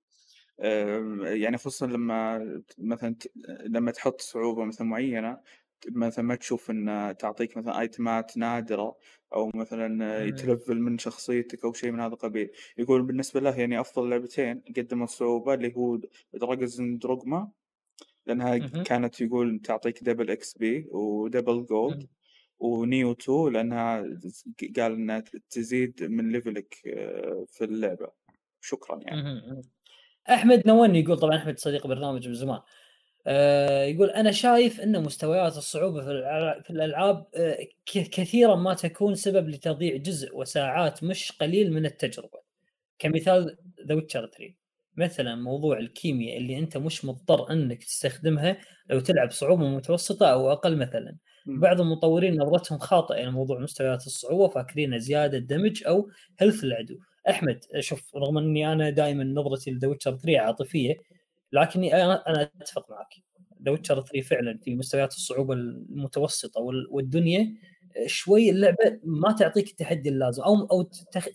يعني 1.22 1.58
خصوصا 1.58 1.86
لما 1.86 2.62
مثلا 2.78 3.16
لما 3.46 3.90
تحط 3.90 4.20
صعوبة 4.20 4.64
مثلا 4.64 4.86
معينة 4.86 5.40
مثلا 5.89 6.25
ما 6.25 6.34
تشوف 6.34 6.70
إن 6.70 7.15
تعطيك 7.18 7.57
مثلا 7.57 7.81
items 7.80 8.39
نادرة 8.39 8.97
أو 9.34 9.50
مثلا 9.55 10.25
يت 10.24 10.40
level 10.40 10.80
من 10.81 10.99
شخصيتك 10.99 11.65
أو 11.65 11.73
شيء 11.73 11.91
من 11.91 12.00
هذا 12.00 12.15
القبيل. 12.15 12.50
يقول 12.78 13.02
بالنسبة 13.02 13.41
له 13.41 13.60
يعني 13.60 13.81
أفضل 13.81 14.10
لعبتين 14.10 14.62
قدموا 14.76 15.05
الصعوبة 15.05 15.55
اللي 15.55 15.76
هو 15.76 16.00
Dragon's 16.34 16.80
Dogma 16.82 17.50
لأنها 18.26 18.59
كانت 18.59 19.20
يقول 19.20 19.60
تعطيك 19.60 20.05
double 20.05 20.30
XP 20.30 20.58
و 20.58 20.86
double 20.90 21.66
gold 21.66 22.06
ونيو 22.59 23.12
2 23.12 23.52
لأنها 23.52 24.05
قال 24.76 24.92
إنها 24.92 25.25
تزيد 25.50 26.05
من 26.05 26.33
level 26.32 26.67
ك 26.67 26.74
آه، 26.86 27.44
في 27.49 27.65
اللعبة. 27.65 28.09
شكرا 28.60 29.00
يعني. 29.02 29.62
أحمد 30.31 30.62
نوني 30.67 31.00
يقول 31.00 31.18
طبعا 31.18 31.36
أحمد 31.36 31.59
صديق 31.59 31.86
برنامج 31.86 32.28
من 32.28 32.34
زمان. 32.34 32.60
يقول 33.89 34.10
أنا 34.10 34.31
شايف 34.31 34.81
إن 34.81 35.02
مستويات 35.02 35.57
الصعوبة 35.57 36.02
في 36.62 36.70
الألعاب 36.70 37.26
آه، 37.36 37.58
كثيرا 37.86 38.57
ما 38.57 38.74
تكون 38.74 39.15
سبب 39.15 39.49
لتضييع 39.49 39.97
جزء 39.97 40.36
وساعات 40.36 41.05
مش 41.05 41.32
قليل 41.32 41.73
من 41.73 41.86
التجربة. 41.86 42.40
كمثال 42.99 43.57
The 43.89 43.94
Witcher 43.94 44.26
3 44.26 44.55
مثلا 44.97 45.34
موضوع 45.34 45.78
الكيمياء 45.78 46.39
اللي 46.39 46.58
أنت 46.58 46.76
مش 46.76 47.05
مضطر 47.05 47.52
إنك 47.52 47.84
تستخدمها 47.84 48.57
لو 48.90 49.00
تلعب 49.00 49.31
صعوبة 49.31 49.68
متوسطة 49.68 50.26
أو 50.26 50.52
أقل 50.52 50.76
مثلا. 50.76 51.16
بعض 51.47 51.81
المطورين 51.81 52.42
نظرتهم 52.42 52.78
خاطئة 52.78 53.23
لموضوع 53.23 53.58
مستويات 53.58 54.07
الصعوبة 54.07 54.49
فاكرين 54.49 54.99
زيادة 54.99 55.39
damage 55.39 55.82
أو 55.86 56.10
health 56.39 56.64
العدو. 56.65 56.99
أحمد 57.28 57.60
شوف 57.81 58.16
رغم 58.16 58.39
إني 58.39 58.73
أنا 58.73 58.90
دائما 58.90 59.24
نظرتي 59.24 59.70
ل 59.70 59.75
The 59.75 59.89
Witcher 59.89 60.16
3 60.16 60.39
عاطفية 60.40 60.94
لكني 61.52 61.94
أنا 62.04 62.28
أنا 62.28 62.50
أتفق 62.60 62.90
معك. 62.90 63.14
The 63.64 63.70
Witcher 63.70 64.02
3 64.04 64.20
فعلا 64.20 64.58
في 64.58 64.74
مستويات 64.74 65.12
الصعوبة 65.14 65.54
المتوسطة 65.54 66.60
والدنيا 66.90 67.54
شوي 68.06 68.50
اللعبة 68.50 69.00
ما 69.04 69.32
تعطيك 69.32 69.70
التحدي 69.70 70.08
اللازم. 70.08 70.42
أو 70.42 70.54
أو 70.66 70.82
تخ... 70.82 71.28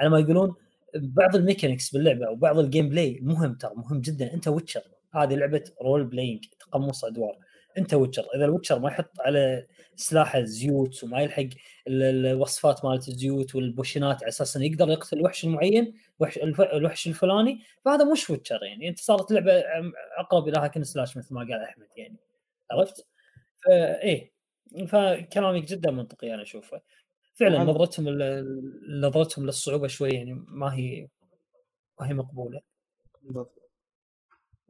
على 0.00 0.10
ما 0.10 0.18
يقولون 0.18 0.54
بعض 0.96 1.36
ال 1.36 1.41
mechanics 1.41 1.90
باللعبة 1.90 2.26
أو 2.26 2.34
بعض 2.36 2.58
ال 2.58 2.88
gameplay 2.88 3.18
مهم 3.22 3.54
ترى 3.54 3.72
مهم 3.76 4.00
جدا. 4.00 4.34
أنت 4.34 4.48
witcher 4.48 4.82
هذه 5.14 5.34
لعبة 5.34 5.64
role 5.82 6.04
playing 6.04 6.44
تقمص 6.60 7.04
أدوار. 7.04 7.38
انت 7.78 7.94
witcher. 7.94 8.26
إذا 8.36 8.44
ال 8.44 8.48
witcher 8.48 8.78
ما 8.78 8.88
يحط 8.88 9.20
على 9.20 9.66
سلاحه 9.96 10.40
زيوت 10.42 11.04
وما 11.04 11.20
يلحق 11.22 11.42
الوصفات 11.88 12.84
مالت 12.84 13.08
الزيوت 13.08 13.54
وال 13.54 13.69
potionات 13.69 14.22
على 14.22 14.28
أساس 14.28 14.56
إنه 14.56 14.66
يقدر 14.66 14.88
يقتل 14.88 15.22
وحش 15.22 15.44
معين 15.44 15.94
وحش 16.20 16.38
الوحش 16.38 17.06
الفلاني 17.06 17.60
فهذا 17.84 18.04
مش 18.12 18.30
witcher 18.30 18.62
يعني. 18.62 18.88
أنت 18.88 18.98
صارت 18.98 19.32
لعبة 19.32 19.52
اقرب 20.18 20.48
إلى 20.48 20.58
hack 20.58 20.73
and 20.73 20.84
slash 20.84 21.16
مثل 21.16 21.34
ما 21.34 21.40
قال 21.40 21.62
أحمد 21.62 21.88
يعني. 21.96 22.16
عرفت؟ 22.70 23.06
فايه 23.66 24.32
فكلامك 24.88 25.64
جدا 25.64 25.90
منطقي 25.90 26.34
أنا 26.34 26.42
أشوفه. 26.42 26.80
فعلا 27.34 27.58
نظرتهم 27.64 28.06
نظرتهم 28.88 29.46
للصعوبة 29.46 29.86
شوي 29.88 30.10
يعني 30.10 30.44
ما 30.48 30.74
هي 30.74 31.08
ما 32.00 32.08
هي 32.08 32.14
مقبولة. 32.14 32.60
بالضبط. 33.22 33.65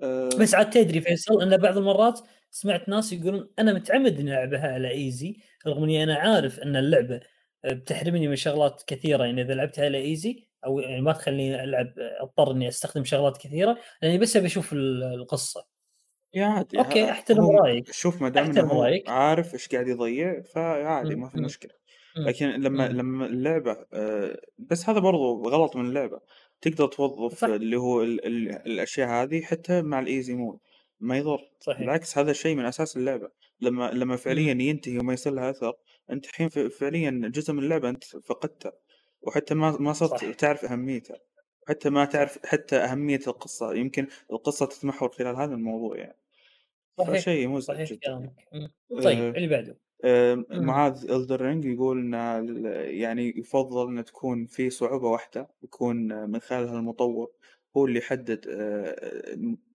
أه 0.03 0.29
بس 0.29 0.55
عاد 0.55 0.71
تدري 0.71 1.01
فيصل 1.01 1.43
إن 1.43 1.57
بعض 1.57 1.79
المرات 1.79 2.21
سمعت 2.51 2.89
ناس 2.89 3.13
يقولون 3.13 3.51
أنا 3.59 3.73
متعمد 3.73 4.21
إني 4.21 4.33
ألعبها 4.35 4.73
على 4.73 4.91
easy 4.91 5.37
رغم 5.67 5.83
إني 5.83 6.03
أنا 6.03 6.15
عارف 6.15 6.59
إن 6.61 6.77
اللعبة 6.77 7.21
بتحرمني 7.65 8.29
من 8.29 8.37
شغلات 8.37 8.83
كثيرة 8.87 9.25
يعني 9.25 9.43
إذا 9.43 9.55
لعبتها 9.55 9.85
على 9.85 9.99
easy 9.99 10.47
أو 10.67 10.81
يعني 10.81 11.01
ما 11.01 11.13
تخليني 11.13 11.65
ألعب 11.65 11.93
أضطر 11.99 12.51
إني 12.51 12.69
أستخدم 12.69 13.05
شغلات 13.05 13.37
كثيرة 13.37 13.79
لأني 14.03 14.19
بس 14.19 14.37
أبي 14.37 14.47
أشوف 14.47 14.73
القصة. 14.73 15.67
يا 16.35 16.47
عادي 16.47 16.79
okay 16.79 17.11
أحترم 17.11 17.51
رأيك. 17.51 17.93
شوف 17.93 18.23
ما 18.23 18.29
دام 18.29 18.45
إنه 18.45 19.03
عارف 19.09 19.55
إيش 19.55 19.69
قاعد 19.69 19.89
يضيع 19.89 20.43
فعادي 20.43 21.15
ما 21.15 21.29
في 21.29 21.41
مشكلة. 21.41 21.73
لكن 22.17 22.49
لما 22.51 22.89
لما 22.89 23.27
اللعبة 23.27 23.87
آه، 23.93 24.41
بس 24.59 24.89
هذا 24.89 24.99
برضو 24.99 25.49
غلط 25.49 25.77
من 25.77 25.89
اللعبة. 25.89 26.21
تقدر 26.61 26.87
توظف 26.87 27.39
صح. 27.39 27.49
اللي 27.49 27.77
هو 27.77 28.03
ال 28.03 28.27
ال 28.27 28.49
الأشياء 28.67 29.09
هذه 29.09 29.43
حتى 29.43 29.83
مع 29.83 29.99
ال 29.99 30.06
easy 30.06 30.35
mode 30.35 30.59
ما 31.01 31.19
يضر. 31.19 31.41
صحيح. 31.61 31.81
بالعكس 31.81 32.19
هذا 32.19 32.33
شيء 32.33 32.57
من 32.57 32.65
أساس 32.65 32.97
اللعبة. 32.97 33.31
لما 33.61 33.91
لما 33.91 34.17
فعليا 34.17 34.53
ينتهي 34.53 34.99
وما 34.99 35.13
يصير 35.13 35.33
لها 35.33 35.51
أثر 35.51 35.73
أنت 36.11 36.27
الحين 36.27 36.49
فعليا 36.49 37.31
جزء 37.35 37.53
من 37.53 37.63
اللعبة 37.63 37.89
أنت 37.89 38.05
فقدته 38.05 38.73
وحتى 39.23 39.55
ما 39.55 39.77
ما 39.81 39.93
صرت 39.93 40.25
تعرف 40.25 40.65
اهميتها 40.65 41.17
حتى 41.69 41.91
ما 41.91 42.05
تعرف 42.05 42.47
حتى 42.47 42.77
أهمية 42.77 43.21
القصة. 43.27 43.75
يمكن 43.75 44.07
القصة 44.33 44.67
تتمحور 44.67 45.09
خلال 45.09 45.37
هذا 45.37 45.55
الموضوع 45.55 45.97
يعني. 45.97 46.19
صحيح 46.99 47.19
شيء 47.19 47.49
مزعج 47.49 47.93
جدا. 47.93 48.35
طيب 49.03 49.19
آه 49.19 49.31
اللي 49.31 49.49
بعده. 49.49 49.79
معاذ 50.51 51.11
الدرينج 51.11 51.65
يقول 51.65 51.99
إن 51.99 52.13
يعني 52.85 53.35
يفضل 53.39 53.99
إن 53.99 54.05
تكون 54.05 54.47
في 54.47 54.71
صعوبة 54.71 55.09
واحدة 55.09 55.49
يكون 55.63 55.97
من 56.31 56.41
خلالها 56.41 56.79
المطور 56.79 57.31
هو 57.77 57.87
اللي 57.87 57.99
يحدد 57.99 58.45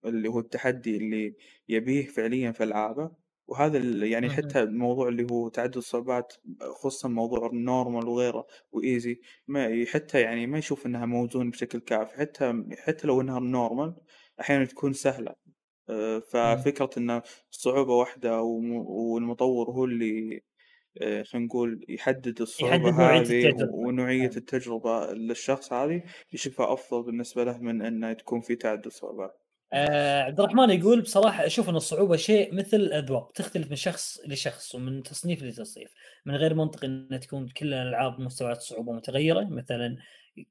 اللي 0.06 0.30
هو 0.30 0.40
التحدي 0.40 0.98
اللي 0.98 1.36
يبيه 1.70 2.06
فعليا 2.08 2.52
في 2.52 2.64
ألعابه. 2.64 3.12
وهذا 3.48 3.78
يعني 4.06 4.30
حتى 4.30 4.62
الموضوع 4.64 5.08
اللي 5.08 5.28
هو 5.32 5.48
تعدد 5.50 5.78
الصعوبات 5.78 6.34
خصوصا 6.62 7.08
موضوع 7.10 7.48
ال 7.48 7.56
normal 7.56 8.08
وغيره 8.08 8.48
و 8.72 8.82
easy 8.82 9.22
ما 9.48 9.86
حتى 9.86 10.22
يعني 10.22 10.48
ما 10.48 10.58
يشوف 10.58 10.86
إنها 10.86 11.06
موزون 11.06 11.50
بشكل 11.50 11.80
كافي 11.80 12.18
حتى 12.18 12.64
حتى 12.78 13.08
لو 13.08 13.22
إنها 13.22 13.40
normal 13.40 13.96
أحيانا 14.42 14.66
تكون 14.66 14.94
سهلة. 14.94 15.36
ففكرة 16.32 16.90
إنه 16.98 17.22
صعوبة 17.52 17.94
واحدة 17.94 18.42
والمطور 18.42 19.72
هو 19.72 19.86
اللي 19.86 20.42
آه، 21.02 21.24
خلينا 21.24 21.48
نقول 21.48 21.86
يحدد 21.90 22.42
الصعوبة 22.42 23.20
هذه 23.20 23.56
ونوعية 23.74 24.28
نعم. 24.28 24.38
التجربة 24.38 25.14
للشخص 25.14 25.74
هذه 25.74 26.04
يشوفها 26.34 26.74
أفضل 26.74 27.04
بالنسبة 27.04 27.44
له 27.44 27.58
من 27.58 27.82
أنه 27.82 28.14
تكون 28.14 28.42
في 28.42 28.56
تعدد 28.56 28.88
صعوبات. 28.88 29.42
آه 29.74 30.24
عبد 30.24 30.40
الرحمن 30.40 30.70
يقول 30.70 31.02
بصراحة 31.02 31.46
أشوف 31.46 31.70
إن 31.70 31.76
الصعوبة 31.76 32.16
شيء 32.16 32.56
مثل 32.56 32.78
الأذواق 32.78 33.32
تختلف 33.32 33.70
من 33.70 33.76
شخص 33.76 34.20
لشخص 34.28 34.76
ومن 34.76 35.04
تصنيف 35.04 35.44
لتصنيف 35.44 35.94
من 36.26 36.36
غير 36.36 36.54
منطقي 36.54 36.88
ان 36.88 37.20
تكون 37.22 37.48
كل 37.48 37.74
الألعاب 37.74 38.20
مستويات 38.20 38.62
صعوبه 38.62 38.94
متغيرة 38.94 39.48
مثلا 39.50 39.98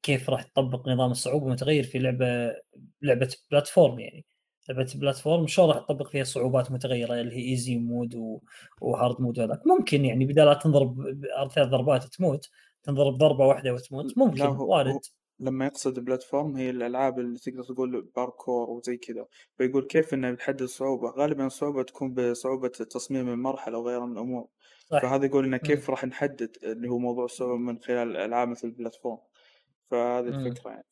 كيف 0.03 0.31
راح 0.31 0.43
تطبق 0.43 0.89
نظام 0.89 1.11
الصعوبة 1.11 1.49
متغير 1.49 1.85
في 1.85 1.99
لعبة 1.99 2.57
لعبة 3.03 3.37
platform 3.51 4.01
يعني 4.01 4.25
لعبه 4.71 4.93
platform 4.95 5.47
شلون 5.47 5.69
راح 5.69 5.79
تطبق 5.79 6.09
فيها 6.09 6.25
صعوبات 6.25 6.71
متغيرة 6.71 7.15
اللي 7.21 7.37
هي 7.37 7.51
easy 7.51 7.79
mode 7.79 8.15
و... 8.15 8.41
و 8.81 8.89
hard 8.89 9.21
mode 9.21 9.39
وهذاك. 9.39 9.67
ممكن 9.67 10.05
يعني 10.05 10.25
بدال 10.25 10.47
لا 10.47 10.55
تنضرب 10.55 11.21
ثلاث 11.55 11.69
ضربات 11.69 12.05
تموت 12.05 12.51
تنضرب 12.83 13.19
ضربه 13.19 13.47
واحدة 13.47 13.75
وتموت. 13.75 14.19
ممكن 14.19 14.47
وارد. 14.47 15.01
لما 15.41 15.67
يقصد 15.67 16.05
platform 16.05 16.57
هي 16.57 16.71
الألعاب 16.71 17.19
اللي 17.19 17.39
تقدر 17.39 17.63
تقول 17.63 18.11
باركور 18.17 18.71
وزي 18.71 18.97
كذا. 18.97 19.27
فيقول 19.57 19.85
كيف 19.85 20.15
إنه 20.15 20.31
بتحدد 20.31 20.63
الصعوبه 20.63 21.11
غالبا 21.11 21.47
الصعوبه 21.47 21.83
تكون 21.83 22.15
بصعوبة 22.15 22.69
تصميم 22.69 23.29
المرحلة 23.29 23.79
وغيرها 23.79 24.07
من 24.07 24.13
الأمور. 24.13 24.47
صح. 24.91 25.03
فهذا 25.03 25.27
يقول 25.27 25.45
إنه 25.45 25.57
كيف 25.57 25.91
راح 25.91 26.05
نحدد 26.05 26.57
اللي 26.63 26.89
هو 26.89 26.99
موضوع 26.99 27.25
الصعوبة 27.25 27.57
من 27.57 27.79
خلال 27.79 28.11
الالعاب 28.11 28.49
مثل 28.49 28.69
ال 28.69 28.74
platform 28.74 29.19
فهذه 29.91 30.29
الفكرة 30.29 30.71
يعني. 30.71 30.85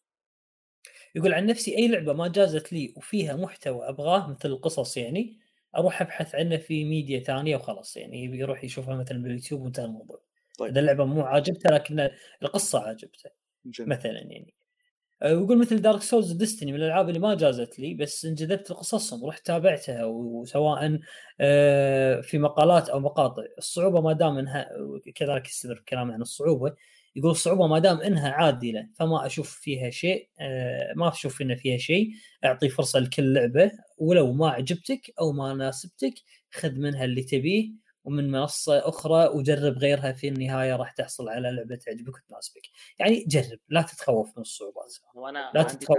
يقول 1.14 1.34
عن 1.34 1.46
نفسي 1.46 1.78
أي 1.78 1.88
لعبة 1.88 2.12
ما 2.12 2.28
جازت 2.28 2.72
لي 2.72 2.94
وفيها 2.96 3.36
محتوى 3.36 3.88
أبغاه 3.88 4.30
مثل 4.30 4.48
القصص 4.48 4.96
يعني 4.96 5.38
أروح 5.76 6.02
أبحث 6.02 6.34
عنه 6.34 6.56
في 6.56 6.84
ميديا 6.84 7.20
ثانية 7.20 7.56
وخلاص 7.56 7.96
يعني 7.96 8.24
يروح 8.24 8.64
يشوفها 8.64 8.96
مثلا 8.96 9.22
باليوتيوب 9.22 9.60
وانتهى 9.60 9.84
الموضوع 9.84 10.20
طيب. 10.58 10.70
إذا 10.70 10.80
اللعبة 10.80 11.04
مو 11.04 11.22
عاجبته 11.22 11.70
لكن 11.70 12.10
القصة 12.42 12.80
عاجبته 12.80 13.30
جميل. 13.66 13.90
مثلا 13.90 14.12
يعني 14.12 14.54
آه، 15.22 15.34
ويقول 15.34 15.58
مثل 15.58 15.82
Dark 15.82 16.02
Souls 16.02 16.32
Destiny 16.32 16.72
من 16.72 16.78
الألعاب 16.78 17.08
اللي 17.08 17.20
ما 17.20 17.34
جازت 17.34 17.78
لي 17.78 17.94
بس 17.94 18.24
انجذبت 18.24 18.70
لقصصهم 18.70 19.22
ورحت 19.22 19.46
تابعتها 19.46 20.04
وسواء 20.04 21.00
آه، 21.40 22.20
في 22.20 22.38
مقالات 22.38 22.88
أو 22.88 23.00
مقاطع 23.00 23.42
الصعوبة 23.58 24.00
ما 24.00 24.12
دام 24.12 24.38
إنها 24.38 24.68
كذلك 25.14 25.46
يستمر 25.46 25.82
كلامه 25.88 26.14
عن 26.14 26.22
الصعوبة 26.22 26.74
يقول 27.16 27.30
الصعوبة 27.30 27.66
ما 27.66 27.78
دام 27.78 28.00
إنها 28.00 28.30
عادلة 28.30 28.88
فما 28.94 29.26
أشوف 29.26 29.50
فيها 29.50 29.90
شيء 29.90 30.28
آه، 30.40 30.92
ما 30.96 31.08
أشوف 31.08 31.42
إن 31.42 31.54
فيها 31.54 31.76
شيء. 31.78 32.10
أعطي 32.44 32.68
فرصة 32.68 32.98
لكل 32.98 33.34
لعبة 33.34 33.70
ولو 33.98 34.32
ما 34.32 34.50
عجبتك 34.50 35.12
أو 35.20 35.32
ما 35.32 35.54
ناسبتك 35.54 36.14
خذ 36.50 36.72
منها 36.72 37.04
اللي 37.04 37.22
تبيه 37.22 37.70
ومن 38.04 38.30
منصة 38.30 38.88
أخرى 38.88 39.28
وجرب 39.28 39.78
غيرها 39.78 40.12
في 40.12 40.28
النهاية 40.28 40.76
راح 40.76 40.90
تحصل 40.92 41.28
على 41.28 41.50
لعبة 41.50 41.76
تعجبك 41.76 42.14
وتناسبك. 42.16 42.62
يعني 42.98 43.24
جرب 43.28 43.58
لا 43.68 43.82
تتخوف 43.82 44.36
من 44.36 44.40
الصعوبات. 44.40 44.94
وأنا 45.14 45.50
لا 45.54 45.62
تتخوف. 45.62 45.98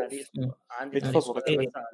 عندي 0.71 0.99
تعليق 0.99 1.77
على, 1.77 1.85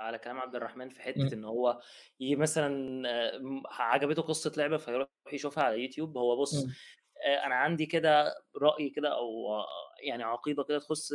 على 0.00 0.18
كلام 0.18 0.38
عبد 0.40 0.54
الرحمن 0.54 0.88
في 0.88 1.02
حتة 1.02 1.34
إن 1.34 1.44
هو 1.44 1.80
يجي 2.20 2.36
مثلا 2.36 3.02
آه، 3.08 3.62
عجبته 3.70 4.22
قصة 4.22 4.52
لعبة 4.56 4.76
فيروح 4.76 5.08
يشوفها 5.32 5.64
على 5.64 5.82
يوتيوب 5.82 6.18
هو 6.18 6.40
بص 6.40 6.66
أنا 7.26 7.54
عندي 7.54 7.86
كده 7.86 8.34
رأي 8.62 8.90
كده 8.90 9.16
أو 9.18 9.32
يعني 10.02 10.22
عقيدة 10.24 10.64
كده 10.64 10.78
تخص 10.78 11.12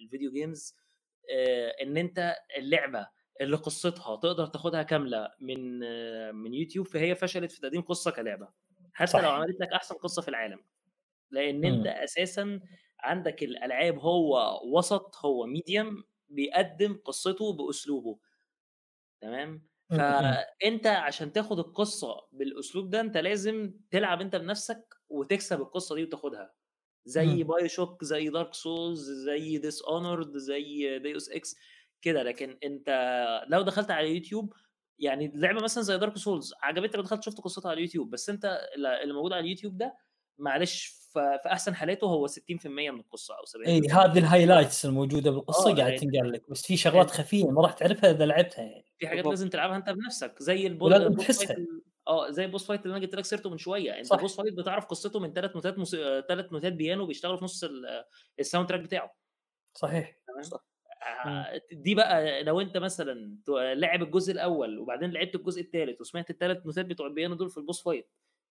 ال 0.00 0.05
video 0.05 0.32
games 0.32 0.76
آه، 1.32 1.68
إن 1.82 1.96
أنت 1.96 2.36
اللعبة 2.56 3.08
اللي 3.40 3.56
قصتها 3.56 4.16
تقدر 4.16 4.46
تاخدها 4.46 4.82
كاملة 4.82 5.30
من 5.40 5.78
من 6.34 6.54
يوتيوب 6.54 6.86
فهي 6.86 7.14
فشلت 7.14 7.52
في 7.52 7.60
تقديم 7.60 7.82
قصة 7.82 8.10
كلعبة 8.10 8.48
حتى 8.92 9.20
صح. 9.20 9.22
لو 9.22 9.30
عملت 9.30 9.60
لك 9.60 9.68
أحسن 9.72 9.94
قصة 9.94 10.22
في 10.22 10.28
العالم. 10.28 10.64
لأن 11.30 11.64
أنت 11.64 11.86
أساسا 11.86 12.60
عندك 13.00 13.42
الألعاب 13.42 13.98
هو 13.98 14.60
وسط 14.78 15.16
هو 15.26 15.46
medium 15.46 16.04
بيقدم 16.28 16.94
قصته 17.04 17.52
بأسلوبه. 17.52 18.18
تمام؟ 19.20 19.68
فأنت 19.88 20.86
عشان 20.86 21.32
تاخد 21.32 21.58
القصة 21.58 22.28
بالأسلوب 22.32 22.90
ده 22.90 23.00
أنت 23.00 23.16
لازم 23.16 23.74
تلعب 23.90 24.20
أنت 24.20 24.36
بنفسك 24.36 24.94
وتكسب 25.08 25.60
القصة 25.60 25.94
دي 25.94 26.02
وتاخدها. 26.04 26.54
زي 27.06 27.42
BioShock 27.44 28.04
زي 28.04 28.28
Dark 28.30 28.54
Souls 28.54 29.10
زي 29.12 29.58
Dishonored 29.58 30.38
زي 30.38 30.98
Deus 30.98 31.30
Ex 31.30 31.56
كده. 32.02 32.22
لكن 32.22 32.58
أنت 32.64 32.88
لو 33.48 33.62
دخلت 33.62 33.90
على 33.90 34.14
يوتيوب 34.16 34.54
يعني 34.98 35.32
لعبة 35.34 35.62
مثلا 35.64 35.82
زي 35.84 35.98
Dark 35.98 36.18
Souls 36.18 36.54
عجبتك 36.62 36.96
لو 36.96 37.02
دخلت 37.02 37.22
شفت 37.24 37.38
قصتها 37.40 37.70
على 37.70 37.78
اليوتيوب 37.78 38.10
بس 38.10 38.30
أنت 38.30 38.60
اللي 38.76 39.14
موجود 39.14 39.32
على 39.32 39.40
اليوتيوب 39.44 39.78
ده 39.78 39.96
معلش 40.38 41.03
في 41.14 41.48
احسن 41.52 41.74
حالاته 41.74 42.06
هو 42.06 42.28
60% 42.28 42.66
من 42.66 43.00
القصة 43.00 43.34
أو 43.34 43.44
70% 43.44 43.68
اي 43.68 43.80
هذه 43.80 44.18
ال 44.18 44.24
highlights 44.24 44.84
الموجودة 44.84 45.30
بالقصة 45.30 45.70
آه، 45.70 45.74
قاعد 45.74 45.78
يعني 45.78 45.98
تنقال 45.98 46.32
لك 46.32 46.50
بس 46.50 46.62
في 46.66 46.76
شغلات 46.76 47.10
يعني 47.10 47.22
خفية 47.22 47.50
ما 47.50 47.62
راح 47.62 47.72
تعرفها 47.72 48.10
إذا 48.10 48.26
لعبتها 48.26 48.62
يعني. 48.62 48.84
في 48.98 49.08
حاجات 49.08 49.26
لازم 49.26 49.48
تلعبها 49.48 49.76
أنت 49.76 49.90
بنفسك 49.90 50.42
زي 50.42 50.66
ال 50.66 50.82
boss 50.82 51.44
fight 51.44 51.58
آه 52.08 52.30
زي 52.30 52.44
ال 52.44 52.48
boss 52.48 52.66
fight 52.66 52.82
اللي 52.82 52.96
أنا 52.96 53.04
جبت 53.04 53.14
لك 53.14 53.24
سيرته 53.24 53.50
من 53.50 53.58
شوية. 53.58 53.98
أنت 53.98 54.12
ال 54.12 54.17
boss 54.17 54.36
fight 54.36 54.54
بتعرف 54.54 54.84
قصته 54.84 55.20
من 55.20 55.32
ثلاث 55.32 55.54
نوتات 55.54 55.78
مس... 55.78 55.96
ثلاث 56.28 56.52
نوتات 56.52 56.72
بيانو 56.72 57.06
بيشتغلوا 57.06 57.36
في 57.36 57.44
نص 57.44 57.64
ال 58.38 58.68
soundtrack 58.68 58.80
بتاعه. 58.80 59.14
صحيح. 59.74 60.18
تمام؟ 60.26 60.42
صح. 60.42 60.64
آه، 61.26 61.62
دي 61.72 61.94
بقى 61.94 62.42
لو 62.42 62.60
أنت 62.60 62.76
مثلا 62.76 63.38
لاعب 63.74 64.02
الجزء 64.02 64.32
الأول 64.32 64.78
وبعدين 64.78 65.10
لعبت 65.10 65.34
الجزء 65.34 65.60
الثالث 65.60 66.00
وسمعت 66.00 66.30
الثلاث 66.30 66.66
نوتات 66.66 66.86
بتوع 66.86 67.06
البيانو 67.06 67.34
دول 67.34 67.50
في 67.50 67.58
ال 67.58 67.63
boss 67.63 67.82
fight 67.82 68.10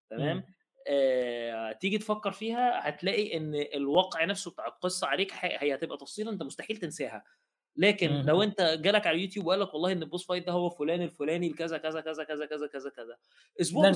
تمام؟ 0.10 0.44
تيجي 1.80 1.98
تفكر 1.98 2.32
فيها 2.32 2.90
هتلاقي 2.90 3.38
إن 3.38 3.56
الواقع 3.56 4.26
نفسه 4.26 4.52
بتاع 4.52 4.68
القصة 4.68 5.08
عليك 5.08 5.32
هي 5.34 5.76
هتبقى 5.76 5.98
تفصيله 5.98 6.32
أنت 6.32 6.44
مستحيل 6.44 6.78
تنساها. 6.78 7.24
لكن 7.78 8.12
مم. 8.12 8.24
لو 8.28 8.44
أنت 8.44 8.62
جالك 8.62 9.08
على 9.08 9.18
اليوتيوب 9.18 9.46
وقال 9.46 9.60
لك 9.60 9.74
والله 9.74 9.92
إن 9.92 10.04
ال 10.04 10.09
boss 10.09 10.28
fight 10.28 10.48
ده 10.48 10.52
هو 10.54 10.70
فلان 10.70 11.02
الفلاني 11.02 11.50
كذا 11.50 11.78
كذا 11.78 12.02
كذا 12.02 12.24
كذا 12.24 12.46
كذا 12.46 12.68
كذا 12.68 12.90
كذا. 12.90 13.18
أسبوع 13.62 13.90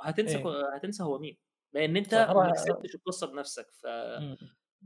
هتنسى 0.00 0.38
إيه؟ 0.38 0.74
هتنسى 0.74 1.02
هو 1.02 1.18
مين. 1.18 1.38
لأن 1.72 1.96
أنت 1.96 2.14
ما 2.14 2.52
كسبتش 2.52 2.94
القصة 2.94 3.26
بنفسك. 3.26 3.66
ف 3.72 3.86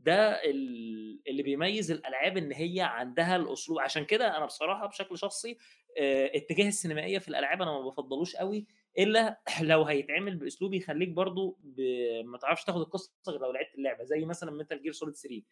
ده 0.04 0.42
اللي 0.44 1.42
بيميز 1.42 1.90
الألعاب 1.90 2.36
إن 2.36 2.52
هي 2.52 2.80
عندها 2.80 3.36
الأسلوب 3.36 3.78
عشان 3.78 4.04
كده 4.04 4.36
أنا 4.36 4.46
بصراحة 4.46 4.86
بشكل 4.86 5.18
شخصي 5.18 5.58
آه، 5.98 6.30
اتجاه 6.34 6.68
السينمائية 6.68 7.18
في 7.18 7.28
الألعاب 7.28 7.62
أنا 7.62 7.70
ما 7.72 7.80
بفضلوش 7.80 8.36
قوي 8.36 8.66
إلا 8.98 9.40
لو 9.62 9.84
هيتعمل 9.84 10.36
بأسلوب 10.36 10.74
يخليك 10.74 11.08
برضو 11.08 11.58
ب... 11.62 11.80
ما 12.24 12.38
تعرفش 12.38 12.64
تاخد 12.64 12.80
القصة 12.80 13.12
غير 13.28 13.40
لو 13.40 13.52
لعبت 13.52 13.74
اللعبة 13.74 14.04
زي 14.04 14.24
مثلا 14.24 14.50
ميتال 14.50 14.82
جير 14.82 14.92
سوليد 14.92 15.14
3 15.16 15.42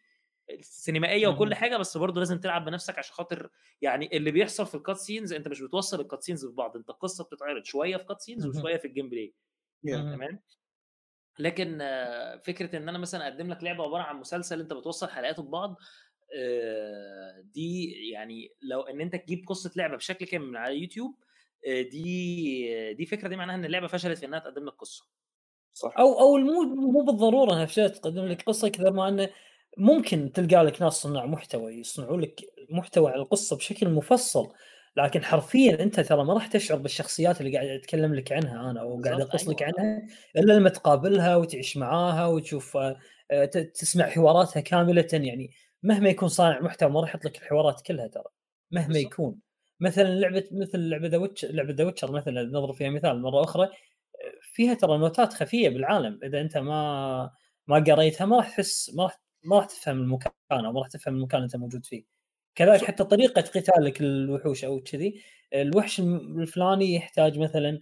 السينمائية 0.49 1.27
وكل 1.27 1.55
حاجة 1.55 1.77
بس 1.77 1.97
برضه 1.97 2.19
لازم 2.19 2.39
تلعب 2.39 2.65
بنفسك 2.65 2.99
عشان 2.99 3.13
خاطر 3.15 3.49
يعني 3.81 4.17
اللي 4.17 4.31
بيحصل 4.31 4.65
في 4.65 4.75
ال 4.75 4.97
cutscenes 4.97 5.33
أنت 5.33 5.47
مش 5.47 5.61
بتوصل 5.61 6.01
ال 6.01 6.23
cutscenes 6.23 6.45
في 6.45 6.53
بعض 6.53 6.77
أنت 6.77 6.89
القصة 6.89 7.23
بتتعرض 7.23 7.63
شوية 7.65 7.97
في 7.97 8.05
cutscenes 8.05 8.45
وشوية 8.45 8.77
في 8.77 8.85
ال 8.87 9.09
gameplay 9.09 9.33
تمام؟ 10.11 10.39
لكن 11.39 11.77
فكرة 12.45 12.77
إن 12.77 12.89
أنا 12.89 12.97
مثلا 12.97 13.23
أقدم 13.27 13.49
لك 13.49 13.63
لعبة 13.63 13.83
عبارة 13.83 14.03
عن 14.03 14.15
مسلسل 14.17 14.59
أنت 14.61 14.73
بتوصل 14.73 15.07
حلقاته 15.09 15.43
ببعض 15.43 15.75
دي 17.43 17.91
يعني 18.11 18.49
لو 18.61 18.81
إن 18.81 19.01
أنت 19.01 19.15
تجيب 19.15 19.45
قصة 19.47 19.71
لعبة 19.75 19.95
بشكل 19.97 20.25
كامل 20.25 20.45
من 20.47 20.57
على 20.57 20.81
يوتيوب 20.81 21.15
دي 21.67 22.93
دي 22.93 23.05
فكرة 23.05 23.27
دي 23.27 23.35
معناها 23.35 23.55
إن 23.55 23.65
اللعبة 23.65 23.87
فشلت 23.87 24.17
في 24.19 24.25
إنها 24.25 24.39
تقدم 24.39 24.65
لك 24.65 24.73
قصة. 24.73 25.07
صح. 25.73 25.93
أو 25.99 26.19
أو 26.19 26.37
مو 26.37 26.61
مو 26.91 27.01
بالضرورة 27.05 27.53
إنها 27.53 27.65
فشلت 27.65 27.95
تقدم 27.97 28.25
لك 28.25 28.41
قصة 28.43 28.69
كذا 28.69 28.89
ما 28.89 29.07
انه 29.07 29.29
ممكن 29.77 30.31
تلقى 30.31 30.63
لك 30.63 30.81
ناس 30.81 30.93
صناع 30.93 31.25
محتوى 31.25 31.73
يصنعوا 31.73 32.17
لك 32.17 32.41
محتوى 32.69 33.11
على 33.11 33.21
القصة 33.21 33.55
بشكل 33.57 33.89
مفصل. 33.89 34.53
لكن 34.97 35.23
حرفيا 35.23 35.83
أنت 35.83 35.99
ترى 35.99 36.23
ما 36.25 36.33
راح 36.33 36.47
تشعر 36.47 36.77
بالشخصيات 36.77 37.41
اللي 37.41 37.57
قاعد 37.57 37.67
أتكلم 37.67 38.15
لك 38.15 38.31
عنها 38.31 38.71
أنا 38.71 38.81
أو 38.81 39.01
قاعد 39.01 39.21
أقص 39.21 39.47
لك 39.47 39.63
أيوة. 39.63 39.73
عنها 39.77 40.07
إلا 40.37 40.53
لما 40.53 40.69
تقابلها 40.69 41.35
وتعيش 41.35 41.77
معاها 41.77 42.25
وتشوف 42.25 42.77
آه، 42.77 43.45
تسمع 43.73 44.05
حواراتها 44.05 44.59
كاملة 44.59 45.07
يعني 45.13 45.51
مهما 45.83 46.09
يكون 46.09 46.29
صانع 46.29 46.61
محتوى 46.61 46.89
ما 46.89 47.01
راح 47.01 47.09
يحط 47.09 47.25
لك 47.25 47.37
الحوارات 47.37 47.81
كلها 47.81 48.07
ترى 48.07 48.23
مهما 48.71 48.87
بالزبط. 48.87 49.05
يكون 49.05 49.39
مثلا 49.79 50.19
لعبة 50.19 50.43
مثل 50.51 50.79
لعبة 50.79 51.07
ذا 51.07 51.17
ويتشر 51.17 51.47
لعبة 51.47 51.73
ذا 51.73 51.83
ويتشر 51.83 52.11
مثلا 52.11 52.43
نضرب 52.43 52.73
فيها 52.73 52.89
مثال 52.89 53.21
مرة 53.21 53.43
أخرى 53.43 53.69
فيها 54.41 54.73
ترى 54.73 54.97
نوتات 54.97 55.33
خفية 55.33 55.69
بالعالم 55.69 56.19
إذا 56.23 56.41
أنت 56.41 56.57
ما 56.57 57.31
ما 57.67 57.75
قريتها 57.75 58.25
ما 58.25 58.37
راح 58.37 58.49
تحس 58.49 58.91
ما 58.95 59.03
راح 59.03 59.19
ما 59.43 59.55
راح 59.55 59.65
تفهم 59.65 59.97
المكان 59.97 60.31
أو 60.51 60.71
ما 60.71 60.79
راح 60.79 60.87
تفهم 60.87 61.15
المكان 61.15 61.37
اللي 61.37 61.45
أنت 61.45 61.55
موجود 61.55 61.85
فيه 61.85 62.16
كذلك 62.57 62.83
حتى 62.83 63.03
طريقة 63.03 63.41
قتالك 63.41 64.01
الوحوش 64.01 64.65
أو 64.65 64.79
كذي 64.79 65.21
الوحش 65.53 65.99
الفلاني 65.99 66.95
يحتاج 66.95 67.39
مثلا 67.39 67.79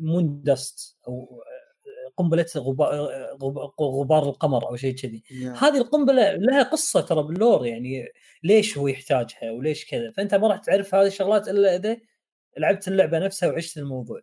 ال 0.00 0.11
moon 0.11 0.54
dust 0.54 0.98
أو 1.08 1.42
قنبلة 2.16 2.46
غبار, 2.56 3.08
غبار 3.80 4.28
القمر 4.28 4.68
أو 4.68 4.76
شيء 4.76 4.94
كذي. 4.94 5.22
هذه 5.60 5.78
القنبلة 5.78 6.32
لها 6.32 6.62
قصة 6.62 7.00
ترى 7.00 7.22
بال 7.22 7.37
lore 7.37 7.66
يعني 7.66 8.08
ليش 8.42 8.78
هو 8.78 8.88
يحتاجها 8.88 9.50
وليش 9.50 9.90
كذا؟ 9.90 10.10
فأنت 10.10 10.34
ما 10.34 10.48
راح 10.48 10.58
تعرف 10.58 10.94
هذه 10.94 11.06
الشغلات 11.06 11.48
إلا 11.48 11.76
إذا 11.76 11.96
لعبت 12.58 12.88
اللعبة 12.88 13.18
نفسها 13.18 13.48
وعشت 13.48 13.78
الموضوع. 13.78 14.20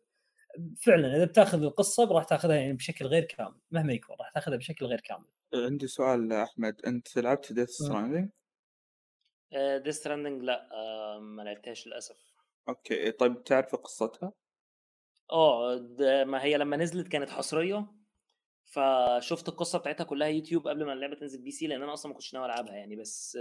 فعلا 0.78 1.16
إذا 1.16 1.26
بتاخذ 1.26 1.64
القصة 1.64 2.06
راح 2.12 2.24
تاخذها 2.24 2.56
يعني 2.56 2.74
بشكل 2.74 3.06
غير 3.06 3.24
كامل 3.24 3.60
مهما 3.72 3.94
يكون 3.94 4.16
راح 4.20 4.30
تاخذها 4.30 4.58
بشكل 4.58 4.86
غير 4.86 5.02
كامل. 5.02 5.26
عندي 5.54 5.88
سؤال 5.88 6.34
أحمد 6.34 6.82
أنت 6.88 7.18
لعبت 7.18 7.54
ديث 7.54 7.70
ستراندنج؟ 7.70 8.30
ديث 9.84 9.96
ستراندنج 9.96 10.44
لا 10.44 10.70
آه، 10.72 11.20
ما 11.20 11.42
لعبتهاش 11.42 11.88
للأسف 11.88 12.36
أوكي 12.70 13.12
طيب 13.12 13.44
تعرف 13.44 13.76
قصتها؟ 13.76 14.34
آه 15.32 15.80
ما 16.28 16.44
هي 16.44 16.58
لما 16.58 16.78
نزلت 16.78 17.08
كانت 17.08 17.30
حصرية 17.30 17.88
فشفت 18.66 19.50
القصة 19.50 19.80
بتاعتها 19.80 20.04
كلها 20.04 20.28
يوتيوب 20.28 20.68
قبل 20.68 20.86
ما 20.86 20.94
اللعبة 20.94 21.16
تنزل 21.16 21.42
بي 21.42 21.52
سي 21.52 21.68
لأن 21.68 21.84
أنا 21.84 21.94
أصلا 21.94 22.10
ما 22.10 22.14
كنتش 22.18 22.34
ناوي 22.34 22.46
ألعبها 22.46 22.74
يعني 22.76 22.96
بس 22.96 23.38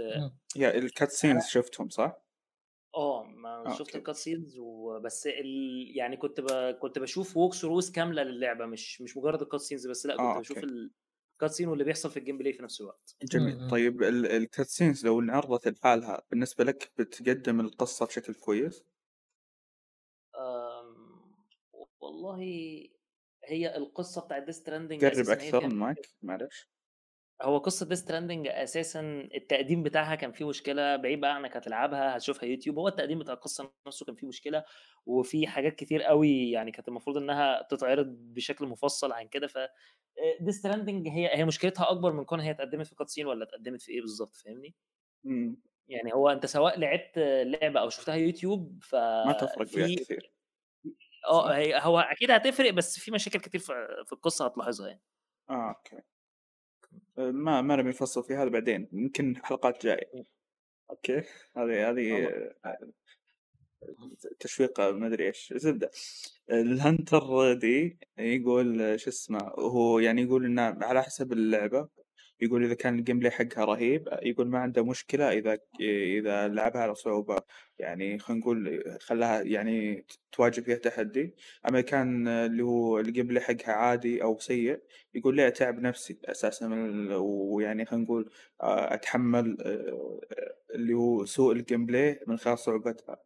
يا 0.55 0.77
ال 0.77 1.11
cutscenes 1.11 1.45
شفتهم 1.45 1.89
صح؟ 1.89 2.17
آه 2.95 3.23
ما 3.23 3.63
آه، 3.65 3.73
شفت 3.73 3.95
ال 3.95 4.15
cutscenes 4.15 4.57
وبس 4.59 5.27
ال... 5.27 5.91
يعني 5.97 6.17
كنت 6.17 6.41
ب... 6.41 6.71
كنت 6.81 6.99
بشوف 6.99 7.37
walkthroughs 7.37 7.91
كاملة 7.91 8.23
للعبة 8.23 8.65
مش 8.65 9.01
مش 9.01 9.17
مجرد 9.17 9.41
ال 9.41 9.61
cutscenes 9.61 9.87
بس 9.87 10.05
لأ 10.05 10.17
كنت 10.17 10.25
آه، 10.25 10.39
بشوف 10.39 10.63
ال 10.63 10.91
cutscene 11.43 11.67
واللي 11.67 11.83
بيحصل 11.83 12.11
في 12.11 12.17
ال 12.17 12.37
gameplay 12.37 12.53
في 12.53 12.63
نفس 12.63 12.81
الوقت. 12.81 13.15
جميل. 13.23 13.59
طيب 13.67 14.03
ال 14.03 14.67
cutscenes 14.67 15.05
لو 15.05 15.19
انعرضت 15.19 15.67
لحالها 15.67 16.21
بالنسبة 16.31 16.63
لك 16.63 16.91
بتقدم 16.97 17.59
القصة 17.59 18.05
بشكل 18.05 18.33
كويس؟ 18.33 18.83
أم... 20.35 21.35
والله 21.99 22.39
هي 23.43 23.75
القصة 23.77 24.21
بتاعت 24.25 24.43
ديث 24.43 24.63
ستراندنج 24.63 25.03
قرب 25.05 25.29
أكثر 25.29 25.61
من 25.61 25.75
مايك 25.75 26.15
معلش. 26.21 26.69
هو 27.41 27.57
قصة 27.57 27.85
ديث 27.85 28.05
ستراندنج 28.05 28.47
أساسا 28.47 29.01
التقديم 29.35 29.83
بتاعها 29.83 30.15
كان 30.15 30.31
فيه 30.31 30.47
مشكلة 30.49 30.95
بعيد 30.95 31.19
بقى 31.21 31.35
عنك 31.35 31.57
هتلعبها 31.57 32.17
هتشوفها 32.17 32.45
يوتيوب 32.49 32.79
هو 32.79 32.87
التقديم 32.87 33.19
بتاع 33.19 33.33
القصة 33.33 33.73
نفسه 33.87 34.05
كان 34.05 34.15
فيه 34.15 34.27
مشكلة 34.27 34.63
وفي 35.05 35.47
حاجات 35.47 35.75
كتير 35.75 36.01
قوي 36.03 36.51
يعني 36.51 36.71
كانت 36.71 36.87
المفروض 36.87 37.17
إنها 37.17 37.61
تتعرض 37.69 38.05
بشكل 38.07 38.65
مفصل 38.67 39.11
عن 39.11 39.27
كده 39.27 39.47
ف 39.47 39.57
ديث 40.41 40.61
ستراندنج 40.61 41.07
هي 41.07 41.37
هي 41.37 41.45
مشكلتها 41.45 41.91
أكبر 41.91 42.13
من 42.13 42.25
كون 42.25 42.39
هي 42.39 42.51
اتقدمت 42.51 42.87
في 42.87 42.95
cutscene 42.95 43.27
ولا 43.27 43.43
اتقدمت 43.43 43.81
في 43.81 43.91
إيه 43.91 44.01
بالظبط 44.01 44.35
فاهمني؟ 44.35 44.75
إمم. 45.25 45.57
يعني 45.87 46.13
هو 46.13 46.29
أنت 46.29 46.45
سواء 46.45 46.79
لعبت 46.79 47.17
لعبة 47.45 47.79
أو 47.79 47.89
شفتها 47.89 48.15
يوتيوب 48.15 48.79
ف 48.83 48.95
ما 49.23 49.33
تفرق 49.33 49.67
فيها 49.67 49.87
كثير 49.87 50.33
آه 51.31 51.53
هي 51.55 51.79
هو 51.81 51.99
أكيد 51.99 52.31
هتفرق 52.31 52.71
بس 52.71 52.99
في 52.99 53.11
مشاكل 53.11 53.39
كتير 53.39 53.61
في 53.61 54.13
القصة 54.13 54.45
هتلاحظها 54.45 54.87
يعني. 54.87 55.01
آه 55.49 55.69
أوكي. 55.69 56.01
ما 57.17 57.61
ما 57.61 57.75
نبي 57.75 57.89
نفصل 57.89 58.23
في 58.23 58.35
هذا 58.35 58.49
بعدين 58.49 58.87
يمكن 58.93 59.35
حلقات 59.43 59.83
جاية. 59.85 60.25
أوكي؟ 60.89 61.23
هذه 61.57 61.89
هذه 61.89 62.29
تشويق 64.39 64.79
ما 64.79 65.07
أدري 65.07 65.27
إيش. 65.27 65.53
زبدة. 65.55 65.91
الهنتر 66.51 67.53
دي 67.53 67.97
يقول 68.17 68.99
شو 68.99 69.09
اسمه 69.09 69.39
هو 69.59 69.99
يعني 69.99 70.21
يقول 70.21 70.45
إنه 70.45 70.61
على 70.61 71.03
حسب 71.03 71.33
اللعبة 71.33 71.89
يقول 72.41 72.63
إذا 72.63 72.73
كان 72.73 72.99
ال 72.99 73.19
gameplay 73.19 73.31
حقها 73.31 73.65
رهيب 73.65 74.09
يقول 74.21 74.47
ما 74.47 74.59
عنده 74.59 74.85
مشكلة 74.85 75.31
إذا 75.31 75.57
إذا 75.79 76.47
لعبها 76.47 76.81
على 76.81 76.95
صعوبة. 76.95 77.37
يعني 77.79 78.19
خلينا 78.19 78.41
نقول 78.41 78.83
خلاها 79.01 79.41
يعني 79.41 80.05
تواجه 80.31 80.61
فيها 80.61 80.75
تحدي. 80.75 81.35
أما 81.69 81.81
كان 81.81 82.27
اللي 82.27 82.63
هو 82.63 82.99
ال 82.99 83.27
gameplay 83.27 83.43
حقها 83.43 83.73
عادي 83.73 84.23
أو 84.23 84.39
سيء 84.39 84.81
يقول 85.13 85.35
لي 85.35 85.47
أتعب 85.47 85.79
نفسي 85.79 86.19
أساسا 86.25 86.67
ويعني 87.17 87.85
خلينا 87.85 88.05
نقول 88.05 88.31
آه، 88.61 88.93
أتحمل 88.93 89.57
آه، 89.61 90.19
اللي 90.75 90.93
هو 90.93 91.25
سوء 91.25 91.53
ال 91.53 91.85
gameplay 91.85 92.19
من 92.27 92.37
خلال 92.37 92.59
صعوبتها. 92.59 93.24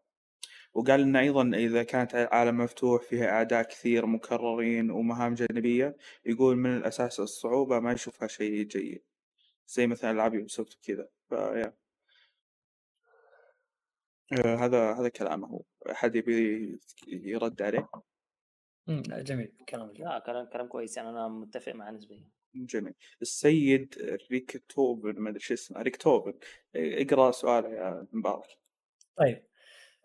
وقال 0.73 1.01
إن 1.01 1.15
أيضا 1.15 1.51
إذا 1.57 1.83
كانت 1.83 2.15
عالم 2.15 2.57
مفتوح 2.57 3.01
فيها 3.03 3.29
أعداء 3.29 3.63
كثير 3.63 4.05
مكررين 4.05 4.91
ومهام 4.91 5.33
جانبية 5.33 5.97
يقول 6.25 6.57
من 6.57 6.77
الأساس 6.77 7.19
الصعوبة 7.19 7.79
ما 7.79 7.91
يشوفها 7.91 8.27
شيء 8.27 8.63
جيد. 8.63 9.03
زي 9.67 9.87
مثلا 9.87 10.11
ألعاب 10.11 10.33
يوبيسوفت 10.33 10.85
كذا 10.85 11.09
فيا 11.29 11.73
آه 14.45 14.55
هذا 14.55 14.93
هذا 14.93 15.09
كلامه. 15.09 15.47
هو 15.47 15.63
أحد 15.91 16.15
يبي 16.15 16.79
يرد 17.07 17.61
عليه؟ 17.61 17.89
امم 18.89 19.01
جميل. 19.01 19.51
كلام 19.69 19.91
لا 19.93 20.19
كلام 20.19 20.45
كلام 20.45 20.67
كويس. 20.67 20.97
يعني 20.97 21.09
أنا 21.09 21.27
متفق 21.27 21.71
معه 21.71 21.91
نسبيا 21.91 22.29
جميل. 22.55 22.93
السيد 23.21 23.95
ريكتوفن 24.31 25.19
ما 25.19 25.29
أدري 25.29 25.39
شو 25.39 25.53
اسمه 25.53 25.81
ريكتوفن 25.81 26.33
اقرأ 26.75 27.31
سؤاله 27.31 27.69
يا 27.69 28.07
مبارك. 28.13 28.57
طيب. 29.15 29.48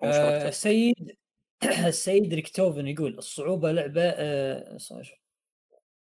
آه 0.02 0.48
السيد 0.48 1.16
السيد 1.64 2.34
ريكتوفن 2.34 2.86
يقول 2.86 3.18
الصعوبة 3.18 3.72
لعبة 3.72 4.02
آه 4.02 4.78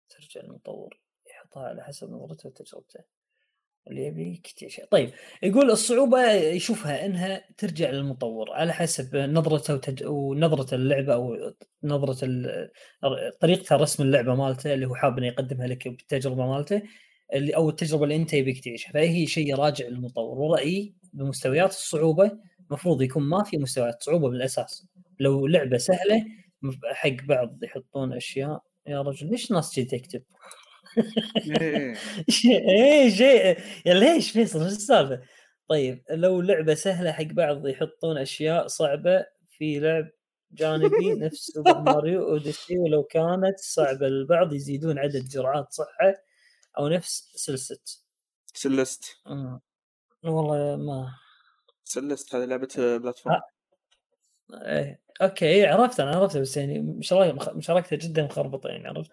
ترجع 0.10 0.42
المطور 0.42 1.02
يحطها 1.30 1.64
على 1.64 1.84
حسب 1.84 2.12
نظرته 2.12 2.50
وتجربته 2.50 3.00
اللي 3.88 4.06
يبي 4.06 4.42
طيب 4.92 5.12
يقول 5.44 5.72
الصعوبة 5.72 6.32
يشوفها 6.32 7.06
إنها 7.06 7.46
ترجع 7.58 7.90
للمطور 7.90 8.52
على 8.52 8.74
حسب 8.74 9.16
نظرته 9.16 9.74
وتج... 9.74 10.04
ونظرة 10.06 10.76
اللعبة 10.76 11.14
أو 11.14 11.54
نظرة 11.84 12.26
ال... 12.26 12.70
طريقة 13.40 13.76
رسم 13.76 14.04
اللعبة 14.04 14.36
مالته 14.36 14.74
اللي 14.74 14.86
هو 14.86 14.96
حاب 14.96 15.18
إنه 15.18 15.28
يقدمها 15.28 15.68
لك 15.68 15.88
بالتجربة 15.88 16.48
مالته 16.48 16.82
اللي 17.34 17.56
أو 17.56 17.70
التجربة 17.70 18.04
اللي 18.04 18.16
أنت 18.16 18.34
يبيك 18.34 18.64
تعيشها 18.64 18.92
فهي 18.92 19.28
شيء 19.28 19.56
راجع 19.56 19.88
للمطور. 19.88 20.40
ورأيي 20.40 20.96
بمستويات 21.14 21.70
الصعوبة 21.70 22.32
المفروض 22.70 23.02
يكون 23.02 23.24
ما 23.24 23.44
في 23.44 23.58
مستويات 23.58 24.04
صعوبه 24.04 24.30
بالأساس. 24.30 24.88
لو 25.20 25.48
لعبة 25.48 25.78
سهلة 25.78 26.26
حق 26.94 27.26
بعض 27.28 27.64
يحطون 27.64 28.14
أشياء 28.14 28.64
يا 28.88 29.02
رجل 29.02 29.30
ليش 29.30 29.52
الناس 29.52 29.76
جي 29.76 29.86
تكتب؟ 29.86 30.24
إيه. 31.62 31.94
شيء 33.10 33.58
يا 33.86 33.94
ليش 33.94 34.32
فيصل 34.32 34.64
إيش 34.64 34.74
السالفة؟ 34.74 35.22
طيب 35.70 36.04
لو 36.10 36.42
لعبة 36.42 36.74
سهلة 36.74 37.12
حق 37.12 37.24
بعض 37.24 37.68
يحطون 37.68 38.18
أشياء 38.18 38.68
صعبة 38.68 39.26
في 39.50 39.80
لعب 39.80 40.10
جانبي 40.52 41.14
نفس 41.26 41.52
سوبر 41.54 41.82
ماريو 41.82 42.30
اوديسي 42.30 42.78
ولو 42.78 43.04
كانت 43.04 43.60
صعبة 43.60 44.08
للبعض 44.08 44.54
يزيدون 44.54 45.00
عدد 45.00 45.26
جرعات 45.28 45.74
صحة 45.74 46.14
أو 46.80 46.88
نفس 46.88 47.32
سلست 47.36 48.04
سلست 48.54 49.04
والله 50.24 50.76
ما 50.76 51.23
سلست 51.94 52.36
هذه 52.36 52.46
لعبة 52.46 52.68
platform؟ 52.78 53.42
إيه. 54.54 55.00
okay 55.22 55.66
عرفت 55.66 56.00
أنا 56.00 56.16
عرفت 56.16 56.38
بس 56.38 56.58
يعني 56.58 56.80
مشاركتها 57.56 57.96
جدا 57.96 58.24
مخربطة 58.24 58.70
يعني 58.70 58.88
عرفت؟ 58.88 59.12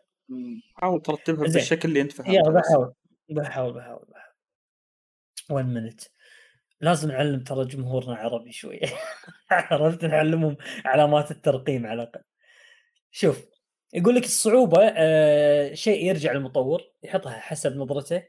حاول 0.75 1.02
ترتبها 1.02 1.42
بالشكل 1.42 1.89
اللي 1.89 2.00
أنت 2.00 2.12
فهمته 2.12 2.33
يلا 2.33 2.50
بحاول 2.50 2.92
بحاول 3.31 3.73
بحاول 3.73 4.07
بحاول. 4.09 4.34
1 5.50 5.67
مينت 5.67 6.00
لازم 6.81 7.09
نعلم 7.09 7.44
ترى 7.44 7.65
جمهورنا 7.65 8.15
عربي 8.15 8.52
شوية 8.52 8.81
عرفت؟ 9.50 10.05
نعلمهم 10.05 10.57
علامات 10.84 11.31
الترقيم 11.31 11.86
على 11.86 12.02
الأقل. 12.02 12.20
شوف 13.10 13.44
يقول 13.94 14.15
لك 14.15 14.25
الصعوبة 14.25 14.78
آه 14.97 15.75
شيء 15.75 16.07
يرجع 16.07 16.33
للمطور 16.33 16.83
يحطها 17.02 17.33
حسب 17.33 17.76
نظرته 17.76 18.23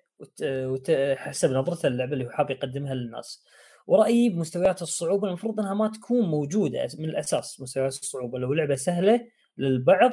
وحسب 0.44 1.52
نظرته 1.52 1.88
اللعبة 1.88 2.14
اللي 2.14 2.26
هو 2.26 2.30
حاب 2.30 2.52
يقدمها 2.52 2.94
للناس. 2.94 3.46
ورأيي 3.88 4.30
بمستويات 4.30 4.82
الصعوبة 4.82 5.28
المفروض 5.28 5.60
إنها 5.60 5.74
ما 5.74 5.88
تكون 5.88 6.30
موجودة 6.30 6.88
من 7.00 7.06
الأساس 7.06 7.62
مستويات 7.62 7.94
الصعوبة 7.94 8.40
لو 8.40 8.54
لعبة 8.54 8.76
سهلة 8.76 9.28
للبعض 9.58 10.12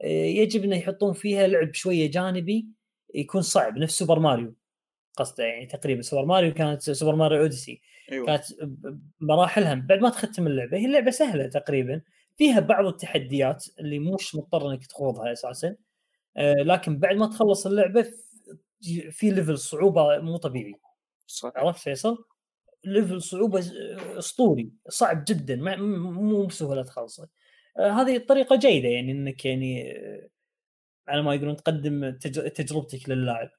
آه، 0.00 0.06
يجب 0.06 0.64
إنه 0.64 0.76
يحطون 0.76 1.12
فيها 1.12 1.46
لعب 1.46 1.74
شوية 1.74 2.10
جانبي 2.10 2.68
يكون 3.14 3.42
صعب 3.42 3.78
نفس 3.78 3.98
Super 3.98 4.18
Mario 4.18 4.54
قصده 5.16 5.44
يعني 5.44 5.66
تقريبا 5.66 6.02
Super 6.02 6.24
Mario 6.24 6.54
كانت 6.54 6.82
Super 6.82 7.16
Mario 7.16 7.40
Odyssey 7.40 7.80
أيوة. 8.12 8.26
كانت 8.26 8.44
مراحلها 9.20 9.74
بعد 9.74 9.98
ما 9.98 10.10
تختم 10.10 10.46
اللعبة 10.46 10.76
هي 10.76 10.86
اللعبه 10.86 11.10
سهلة 11.10 11.46
تقريبا 11.46 12.00
فيها 12.36 12.60
بعض 12.60 12.86
التحديات 12.86 13.66
اللي 13.80 13.98
مش 13.98 14.34
مضطر 14.34 14.70
إنك 14.70 14.86
تخوضها 14.86 15.32
أساسا 15.32 15.76
آه، 16.36 16.54
لكن 16.54 16.98
بعد 16.98 17.16
ما 17.16 17.26
تخلص 17.26 17.66
اللعبة 17.66 18.06
في 19.10 19.30
level 19.30 19.58
صعوبة 19.58 20.18
مو 20.18 20.36
طبيعي 20.36 20.74
صح. 21.26 21.52
عرفت 21.56 21.80
فيصل؟ 21.80 22.24
level 22.86 23.22
صعوبة 23.22 23.72
أسطوري 24.18 24.72
صعب 24.88 25.24
جدا 25.28 25.76
مو 25.76 26.46
بسهولة 26.46 26.82
تخلصه. 26.82 27.28
آه 27.78 27.90
هذه 27.90 28.18
طريقة 28.18 28.56
جيدة 28.56 28.88
يعني 28.88 29.12
إنك 29.12 29.44
يعني 29.44 29.92
آه 29.92 30.28
على 31.08 31.22
ما 31.22 31.34
يقولون 31.34 31.56
تقدم 31.56 32.10
تجربتك 32.54 33.08
للاعب. 33.08 33.50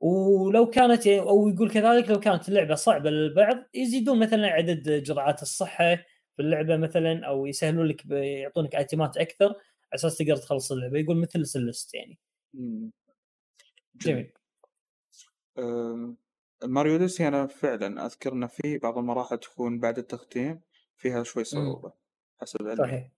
ولو 0.00 0.70
كانت 0.70 1.06
يعني 1.06 1.20
أو 1.20 1.48
يقول 1.48 1.70
كذلك 1.70 2.10
لو 2.10 2.20
كانت 2.20 2.48
اللعبة 2.48 2.74
صعبة 2.74 3.10
للبعض 3.10 3.56
يزيدون 3.74 4.18
مثلا 4.18 4.46
عدد 4.46 5.02
جرعات 5.02 5.42
الصحة 5.42 5.96
في 6.36 6.42
اللعبة 6.42 6.76
مثلا 6.76 7.26
أو 7.26 7.46
يسهلون 7.46 7.86
لك 7.86 8.06
يعطونك 8.10 8.74
ايتمات 8.74 9.16
أكثر 9.16 9.46
على 9.46 9.56
أساس 9.94 10.18
تقدر 10.18 10.36
تخلص 10.36 10.72
اللعبة. 10.72 10.98
يقول 10.98 11.16
مثل 11.16 11.46
سلست 11.46 11.94
يعني. 11.94 12.18
جميل. 13.96 14.32
ماريو 16.64 16.92
اوديسي 16.92 17.28
أنا 17.28 17.46
فعلا 17.46 18.06
أذكر 18.06 18.32
إنه 18.32 18.46
في 18.46 18.78
بعض 18.78 18.98
المراحل 18.98 19.38
تكون 19.38 19.78
بعد 19.80 19.98
التختيم 19.98 20.60
فيها 20.96 21.22
شوي 21.22 21.44
صعوبة 21.44 21.92
حسب 22.40 22.62
علمي. 22.62 22.76
صحيح. 22.76 23.10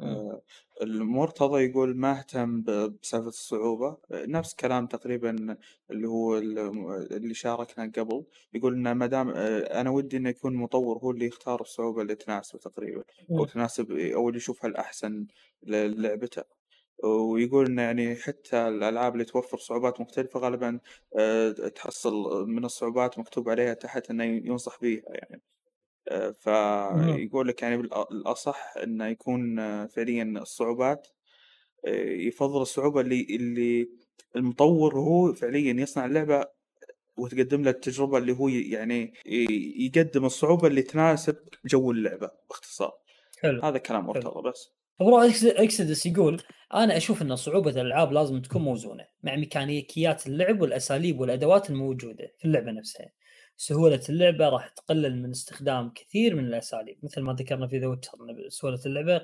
آه، 0.00 0.42
المرتضى 0.82 1.64
يقول 1.64 1.96
ما 1.96 2.18
اهتم 2.18 2.62
بسالفة 2.62 3.28
الصعوبة. 3.28 3.98
نفس 4.10 4.54
كلام 4.54 4.86
تقريبا 4.86 5.56
اللي 5.90 6.08
هو 6.08 6.38
اللي 6.38 7.34
شاركنا 7.34 7.92
قبل 7.96 8.24
يقول 8.54 8.74
ان 8.74 8.92
ما 8.92 9.06
دام 9.06 9.28
آه، 9.30 9.80
أنا 9.80 9.90
ودي 9.90 10.16
إنه 10.16 10.28
يكون 10.30 10.54
مطور 10.54 10.98
هو 10.98 11.10
اللي 11.10 11.26
يختار 11.26 11.60
الصعوبة 11.60 12.02
اللي 12.02 12.14
تناسبه 12.14 12.58
تقريبا 12.58 13.04
أو 13.30 13.44
تناسب 13.44 13.90
أو 13.92 14.28
اللي 14.28 14.36
يشوفها 14.38 14.70
الأحسن 14.70 15.26
للعبته. 15.62 16.59
ويقول 17.04 17.66
انه 17.66 17.82
يعني 17.82 18.16
حتى 18.16 18.68
الألعاب 18.68 19.12
اللي 19.12 19.24
توفر 19.24 19.58
صعوبات 19.58 20.00
مختلفة 20.00 20.40
غالبا 20.40 20.80
آه، 21.18 21.50
تحصل 21.50 22.48
من 22.48 22.64
الصعوبات 22.64 23.18
مكتوب 23.18 23.48
عليها 23.48 23.74
تحت 23.74 24.10
إنه 24.10 24.24
ينصح 24.24 24.80
بيها 24.80 25.02
يعني. 25.08 25.42
فيقول 26.32 27.48
لك 27.48 27.62
يعني 27.62 27.74
الأصح 28.10 28.74
إنه 28.76 29.06
يكون 29.06 29.56
فعليا 29.86 30.24
الصعوبات 30.24 31.08
يفضل 32.28 32.62
الصعوبة 32.62 33.00
اللي 33.00 33.26
اللي 33.30 33.88
المطور 34.36 34.98
هو 34.98 35.32
فعليا 35.32 35.72
يصنع 35.72 36.06
اللعبة 36.06 36.44
وتقدم 37.16 37.62
له 37.62 37.70
التجربة 37.70 38.18
اللي 38.18 38.32
هو 38.32 38.48
يعني 38.48 39.14
يقدم 39.86 40.24
الصعوبة 40.24 40.68
اللي 40.68 40.82
تناسب 40.82 41.36
جو 41.64 41.90
اللعبة 41.90 42.30
باختصار. 42.48 42.92
حلو. 43.42 43.62
هذا 43.62 43.78
كلام 43.78 44.06
مرتضى 44.06 44.48
بس. 44.48 44.72
برو 45.00 45.18
اكسدس 45.44 46.06
يقول 46.06 46.42
أنا 46.74 46.96
أشوف 46.96 47.22
إن 47.22 47.36
صعوبة 47.36 47.70
الألعاب 47.70 48.12
لازم 48.12 48.42
تكون 48.42 48.62
موزونة 48.62 49.06
مع 49.22 49.36
ميكانيكيات 49.36 50.26
اللعب 50.26 50.60
والأساليب 50.60 51.20
والأدوات 51.20 51.70
الموجودة 51.70 52.34
في 52.38 52.44
اللعبة 52.44 52.70
نفسها. 52.70 53.10
سهولة 53.56 54.00
اللعبة 54.08 54.48
راح 54.48 54.68
تقلل 54.68 55.22
من 55.22 55.30
استخدام 55.30 55.92
كثير 55.94 56.34
من 56.34 56.44
الأساليب 56.44 56.98
مثل 57.02 57.20
ما 57.20 57.32
ذكرنا 57.32 57.66
في 57.66 57.78
ذا 57.78 57.86
ويتشر 57.86 58.18
سهولة 58.48 58.80
اللعبة 58.86 59.22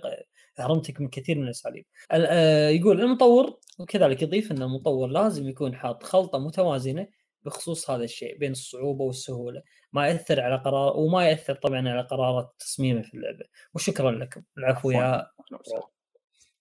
هرمتك 0.59 1.01
من 1.01 1.09
كثير 1.09 1.39
من 1.39 1.45
الأساليب. 1.45 1.87
آه، 2.11 2.69
يقول 2.69 3.01
المطور 3.01 3.59
وكذلك 3.79 4.23
يضيف 4.23 4.53
إن 4.53 4.63
المطور 4.63 5.09
لازم 5.09 5.49
يكون 5.49 5.75
حاط 5.75 6.03
خلطة 6.03 6.39
متوازنة 6.39 7.09
بخصوص 7.47 7.91
هذا 7.91 8.05
الشيء 8.05 8.39
بين 8.39 8.53
الصعوبة 8.53 9.05
والسهولة. 9.05 9.63
ما 9.93 10.09
يأثر 10.09 10.41
على 10.41 10.57
قرار 10.57 10.97
وما 10.97 11.29
يأثر 11.29 11.55
طبعا 11.55 11.89
على 11.89 12.01
قرارات 12.01 12.55
تصميمه 12.59 13.03
في 13.03 13.15
اللعبة. 13.15 13.45
وشكرا 13.75 14.11
لكم. 14.11 14.43
العفو 14.59 14.91
يا 14.91 15.27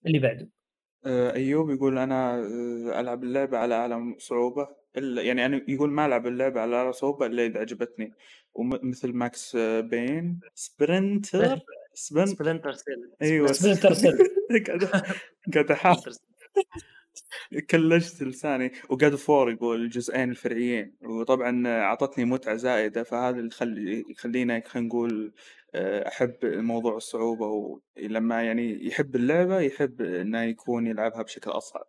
اللي 0.05 0.19
بعده. 0.19 0.49
آه، 1.05 1.33
أيوب 1.33 1.69
يقول 1.69 1.97
أنا 1.97 2.35
آه، 2.35 2.99
ألعب 2.99 3.23
اللعبة 3.23 3.57
على 3.57 3.75
أعلى 3.75 4.15
صعوبة. 4.17 4.67
يعني 4.95 5.45
أنا 5.45 5.61
يقول 5.67 5.91
ما 5.91 6.05
ألعب 6.05 6.27
اللعبة 6.27 6.61
على 6.61 6.75
أعلى 6.75 6.93
صعوبة 6.93 7.25
إلا 7.25 7.45
إذا 7.45 7.59
عجبتني 7.59 8.13
ومثل 8.53 9.13
Max 9.13 9.55
Payne. 9.79 10.39
Splinter. 10.55 11.59
Splinter 11.93 12.71
Cell. 12.71 13.11
أيوه. 13.21 13.51
Splinter 13.51 13.93
Cell. 13.93 14.17
قاعد 15.53 15.71
أحاول. 15.71 16.15
كلجت 17.69 18.23
لساني 18.23 18.71
و 18.89 18.96
God 18.96 19.15
of 19.15 19.30
War 19.30 19.51
يقول 19.51 19.81
الجزئين 19.81 20.29
الفرعيين 20.29 20.95
وطبعا 21.01 21.67
أعطتني 21.67 22.25
متعة 22.25 22.55
زائده 22.55 23.03
فهذا 23.03 23.37
اللي 23.37 23.47
يخلي 23.47 24.05
يخلينا 24.09 24.63
خلينا 24.65 24.87
نقول 24.87 25.33
آه، 25.75 26.07
أحب 26.07 26.37
موضوع 26.43 26.95
الصعوبة 26.97 27.45
ولما 27.47 28.43
يعني 28.43 28.87
يحب 28.87 29.15
اللعبة 29.15 29.59
يحب 29.59 30.01
إنه 30.01 30.43
يكون 30.43 30.87
يلعبها 30.87 31.21
بشكل 31.21 31.51
أصعب. 31.51 31.85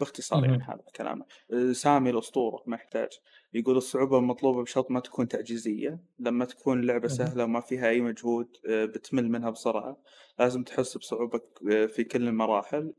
باختصار 0.00 0.44
يعني 0.44 0.62
هذا 0.62 0.84
كلامه. 0.96 1.24
آه، 1.52 1.72
سامي 1.72 2.10
الأسطورة 2.10 2.62
ما 2.66 2.76
يحتاج. 2.76 3.08
يقول 3.54 3.76
الصعوبة 3.76 4.18
المطلوبة 4.18 4.62
بشرط 4.62 4.90
ما 4.90 5.00
تكون 5.00 5.28
تعجيزية. 5.28 5.98
لما 6.18 6.44
تكون 6.44 6.80
اللعبه 6.80 7.08
سهلة 7.08 7.44
وما 7.44 7.60
فيها 7.60 7.88
أي 7.88 8.00
مجهود 8.00 8.56
آه، 8.68 8.84
بتمل 8.84 9.28
منها 9.28 9.50
بسرعة. 9.50 9.96
لازم 10.38 10.62
تحس 10.62 10.98
بصعوبه 10.98 11.40
في 11.86 12.04
كل 12.04 12.28
المراحل 12.28 12.94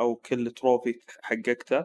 أو 0.00 0.16
كل 0.16 0.50
تروفي 0.50 1.00
حققته 1.22 1.84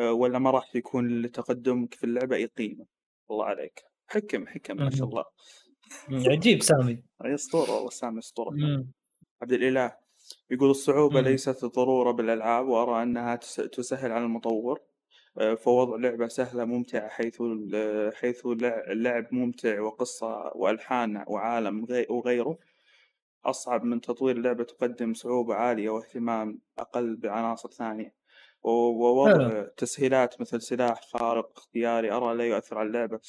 ولا 0.00 0.38
ما 0.38 0.50
راح 0.50 0.76
يكون 0.76 1.22
لتقدمك 1.22 1.94
في 1.94 2.04
اللعبة 2.04 2.36
أي 2.36 2.44
قيمة. 2.44 2.86
الله 3.30 3.44
عليك. 3.44 3.82
حكم 4.06 4.46
حكم 4.46 4.76
ما 4.76 4.90
شاء 4.90 5.08
الله. 5.08 5.24
عجيب 6.10 6.62
سامي. 6.62 7.02
أي 7.24 7.34
أسطورة 7.34 7.70
والله 7.70 7.90
سامي 7.90 8.18
أسطورة. 8.18 8.50
عبد 9.42 9.52
الإله 9.52 9.96
يقول 10.50 10.70
الصعوبة 10.70 11.20
مم. 11.20 11.28
ليست 11.28 11.64
ضرورة 11.64 12.10
بالألعاب 12.10 12.68
وأرى 12.68 13.02
أنها 13.02 13.36
تسهل 13.72 14.12
على 14.12 14.24
المطور. 14.24 14.78
آه، 14.78 14.91
فوضع 15.56 15.96
لعبة 15.96 16.28
سهلة 16.28 16.64
ممتعة 16.64 17.08
حيث 17.08 17.42
حيث 18.14 18.46
اللعب 18.46 19.34
ممتع 19.34 19.80
وقصة 19.80 20.52
وألحان 20.54 21.24
وعالم 21.26 21.86
وغيره. 22.10 22.58
أصعب 23.44 23.84
من 23.84 24.00
تطوير 24.00 24.38
لعبة 24.38 24.64
تقدم 24.64 25.14
صعوبة 25.14 25.54
عالية 25.54 25.90
واهتمام 25.90 26.60
أقل 26.78 27.16
بعناصر 27.16 27.70
ثانية. 27.70 28.14
ووضع 28.62 29.62
تسهيلات 29.76 30.40
مثل 30.40 30.62
سلاح 30.62 31.00
خارق 31.02 31.58
اختياري 31.58 32.12
أرى 32.12 32.34
لا 32.34 32.44
يؤثر 32.44 32.78
على 32.78 32.86
اللعبة 32.86 33.20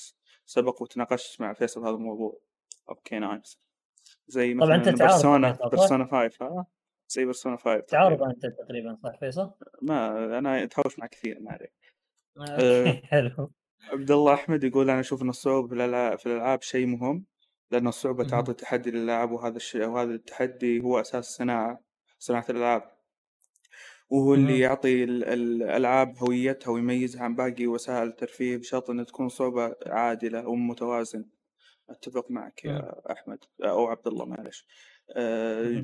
سبق 0.46 0.82
وتناقشت 0.82 1.42
مع 1.42 1.54
فيصل 1.54 1.82
هذا 1.82 1.96
الموضوع. 1.96 2.40
okay 2.90 3.20
nice. 3.20 3.60
زي 4.28 4.54
مثلا 4.54 4.68
طبعا 4.68 4.78
انت 4.78 5.02
Persona 5.02 5.58
Persona 5.72 6.06
5 6.06 6.46
ها؟ 6.46 6.66
زي 7.10 7.26
Persona 7.26 7.58
5 7.58 7.80
تعارض 7.80 8.24
أنت 8.24 8.46
تقريبا 8.46 8.98
صح 9.04 9.20
فيصل؟ 9.20 9.52
ما 9.82 10.38
أنا 10.38 10.64
أتهاوش 10.64 11.00
مع 11.00 11.08
كثير 11.08 11.40
ما 11.40 11.52
عليك 11.52 11.74
آه، 11.84 11.93
حلو. 13.12 13.52
عبد 13.92 14.12
الله 14.12 14.34
أحمد 14.34 14.64
يقول 14.64 14.90
أنا 14.90 15.00
أشوف 15.00 15.22
إن 15.22 15.30
الصعوبة 15.30 15.68
في 15.68 15.74
الالعاب 15.74 16.20
في 16.20 16.26
الألعاب 16.26 16.62
شيء 16.62 16.86
مهم 16.86 17.26
لأن 17.72 17.88
الصعوبة 17.88 18.24
تعطي 18.24 18.54
تحدي 18.54 18.92
للاعب 18.92 19.32
وهذا 19.32 19.58
الشيء 19.58 19.86
وهذا 19.86 20.12
التحدي 20.14 20.82
هو 20.82 21.00
أساس 21.02 21.28
الصناعه 21.28 21.80
صناعة 22.20 22.46
الألعاب. 22.50 22.94
وهو 24.10 24.34
اللي 24.34 24.60
يعطي 24.60 25.04
الألعاب 25.04 26.18
هويتها 26.18 26.72
ويميزها 26.72 27.24
عن 27.24 27.36
باقي 27.36 27.68
وسائل 27.68 28.08
الترفيه 28.08 28.58
بشرط 28.58 28.90
أن 28.90 29.06
تكون 29.06 29.30
صعوبة 29.30 29.76
عادلة 29.86 30.48
ومتوازن 30.48 31.26
أتفق 31.90 32.32
معك 32.32 32.66
يا 32.66 33.02
أحمد 33.12 33.40
أو 33.64 33.88
عبد 33.88 34.08
الله 34.08 34.26
معلش. 34.26 34.68
أه 35.16 35.84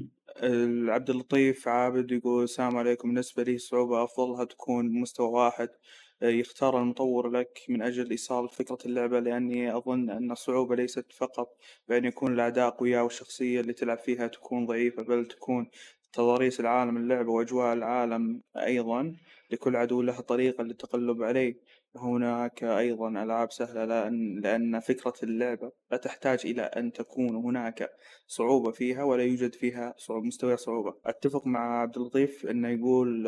عبد 0.93 1.09
اللطيف 1.09 1.67
عابد 1.67 2.11
يقول 2.11 2.43
السلام 2.43 2.77
عليكم. 2.77 3.07
بالنسبة 3.07 3.43
لي 3.43 3.55
الصعوبة 3.55 4.03
أفضلها 4.03 4.45
تكون 4.45 4.89
بمستوى 4.89 5.27
واحد 5.29 5.69
آه، 5.69 5.77
يختار 6.21 6.81
المطور 6.81 7.29
لك 7.29 7.59
من 7.69 7.81
أجل 7.81 8.09
إيصال 8.09 8.49
فكرة 8.49 8.77
اللعبة 8.85 9.19
لأني 9.19 9.77
أظن 9.77 10.09
أن 10.09 10.31
الصعوبة 10.31 10.75
ليست 10.75 11.11
فقط 11.13 11.57
بأن 11.87 12.05
يكون 12.05 12.33
الأعداء 12.33 12.67
أقوياء 12.67 13.03
والشخصية 13.03 13.61
اللي 13.61 13.73
تلعب 13.73 13.99
فيها 13.99 14.27
تكون 14.27 14.65
ضعيفة 14.65 15.03
بل 15.03 15.25
تكون 15.25 15.69
تضاريس 16.13 16.59
العالم 16.59 16.97
اللعبة 16.97 17.31
وأجواء 17.31 17.73
العالم 17.73 18.41
أيضا 18.57 19.15
لكل 19.51 19.75
عدو 19.75 20.01
له 20.01 20.19
طريقة 20.21 20.63
للتقلب 20.63 21.23
عليه. 21.23 21.59
هناك 21.95 22.63
أيضا 22.63 23.09
ألعاب 23.09 23.51
سهلة 23.51 23.85
لأن, 23.85 24.39
لأن 24.39 24.79
فكرة 24.79 25.13
اللعبة 25.23 25.71
لا 25.91 25.97
تحتاج 25.97 26.39
إلى 26.45 26.61
أن 26.61 26.91
تكون 26.91 27.35
هناك 27.35 27.89
صعوبة 28.27 28.71
فيها 28.71 29.03
ولا 29.03 29.23
يوجد 29.23 29.55
فيها 29.55 29.95
مستوى 30.09 30.57
صعوبة. 30.57 30.93
أتفق 31.05 31.47
مع 31.47 31.81
عبد 31.81 31.97
اللطيف 31.97 32.45
أنه 32.45 32.69
يقول 32.69 33.27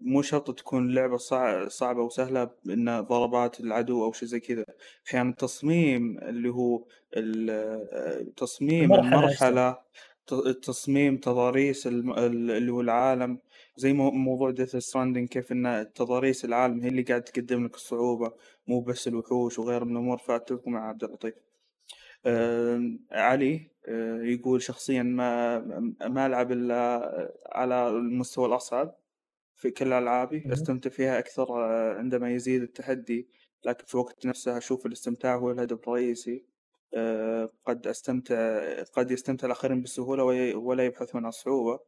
مو 0.00 0.22
شرط 0.22 0.58
تكون 0.58 0.86
اللعبة 0.88 1.16
صعبة 1.68 2.02
وسهلة 2.02 2.50
إن 2.66 3.00
ضربات 3.00 3.60
العدو 3.60 4.04
أو 4.04 4.12
شيء 4.12 4.28
زي 4.28 4.40
كذا. 4.40 4.64
أحيانا 5.08 5.30
التصميم 5.30 6.18
اللي 6.18 6.48
هو 6.48 6.84
تصميم 8.36 8.94
المرحلة 8.94 9.78
تصميم 10.62 11.16
تضاريس 11.16 11.86
اللي 11.86 12.72
هو 12.72 12.80
العالم. 12.80 13.38
زي 13.76 13.92
موضوع 13.92 14.50
ديث 14.50 14.76
ستراندنج 14.76 15.28
كيف 15.28 15.52
إن 15.52 15.86
تضاريس 15.94 16.44
العالم 16.44 16.80
هي 16.80 16.88
اللي 16.88 17.02
قاعد 17.02 17.22
تقدم 17.22 17.64
لك 17.64 17.74
الصعوبة 17.74 18.32
مو 18.66 18.80
بس 18.80 19.08
الوحوش 19.08 19.58
وغير 19.58 19.84
من 19.84 19.92
الأمور. 19.92 20.18
فاتفق 20.18 20.68
مع 20.68 20.88
عبد 20.88 21.04
اللطيف. 21.04 21.34
آه 22.26 22.90
علي 23.10 23.70
آه 23.88 24.22
يقول 24.22 24.62
شخصيا 24.62 25.02
ما 25.02 25.58
ما 26.08 26.26
ألعب 26.26 26.52
إلا 26.52 27.32
على 27.52 27.88
المستوى 27.88 28.46
الأصعب. 28.46 29.01
في 29.62 29.70
كل 29.70 29.92
ألعابي 29.92 30.52
استمتع 30.52 30.90
فيها 30.90 31.18
أكثر 31.18 31.64
آه، 31.64 31.94
عندما 31.98 32.34
يزيد 32.34 32.62
التحدي 32.62 33.28
لكن 33.64 33.84
في 33.86 33.96
وقت 33.96 34.26
نفسه 34.26 34.58
أشوف 34.58 34.86
الاستمتاع 34.86 35.36
هو 35.36 35.50
الهدف 35.50 35.88
الرئيسي. 35.88 36.44
قد 37.64 37.86
أستمتع 37.86 38.60
قد 38.82 39.10
يستمتع 39.10 39.46
الآخرين 39.46 39.80
بالسهولة 39.80 40.24
ولا 40.56 40.86
يبحثون 40.86 41.22
عن 41.22 41.28
الصعوبة. 41.28 41.80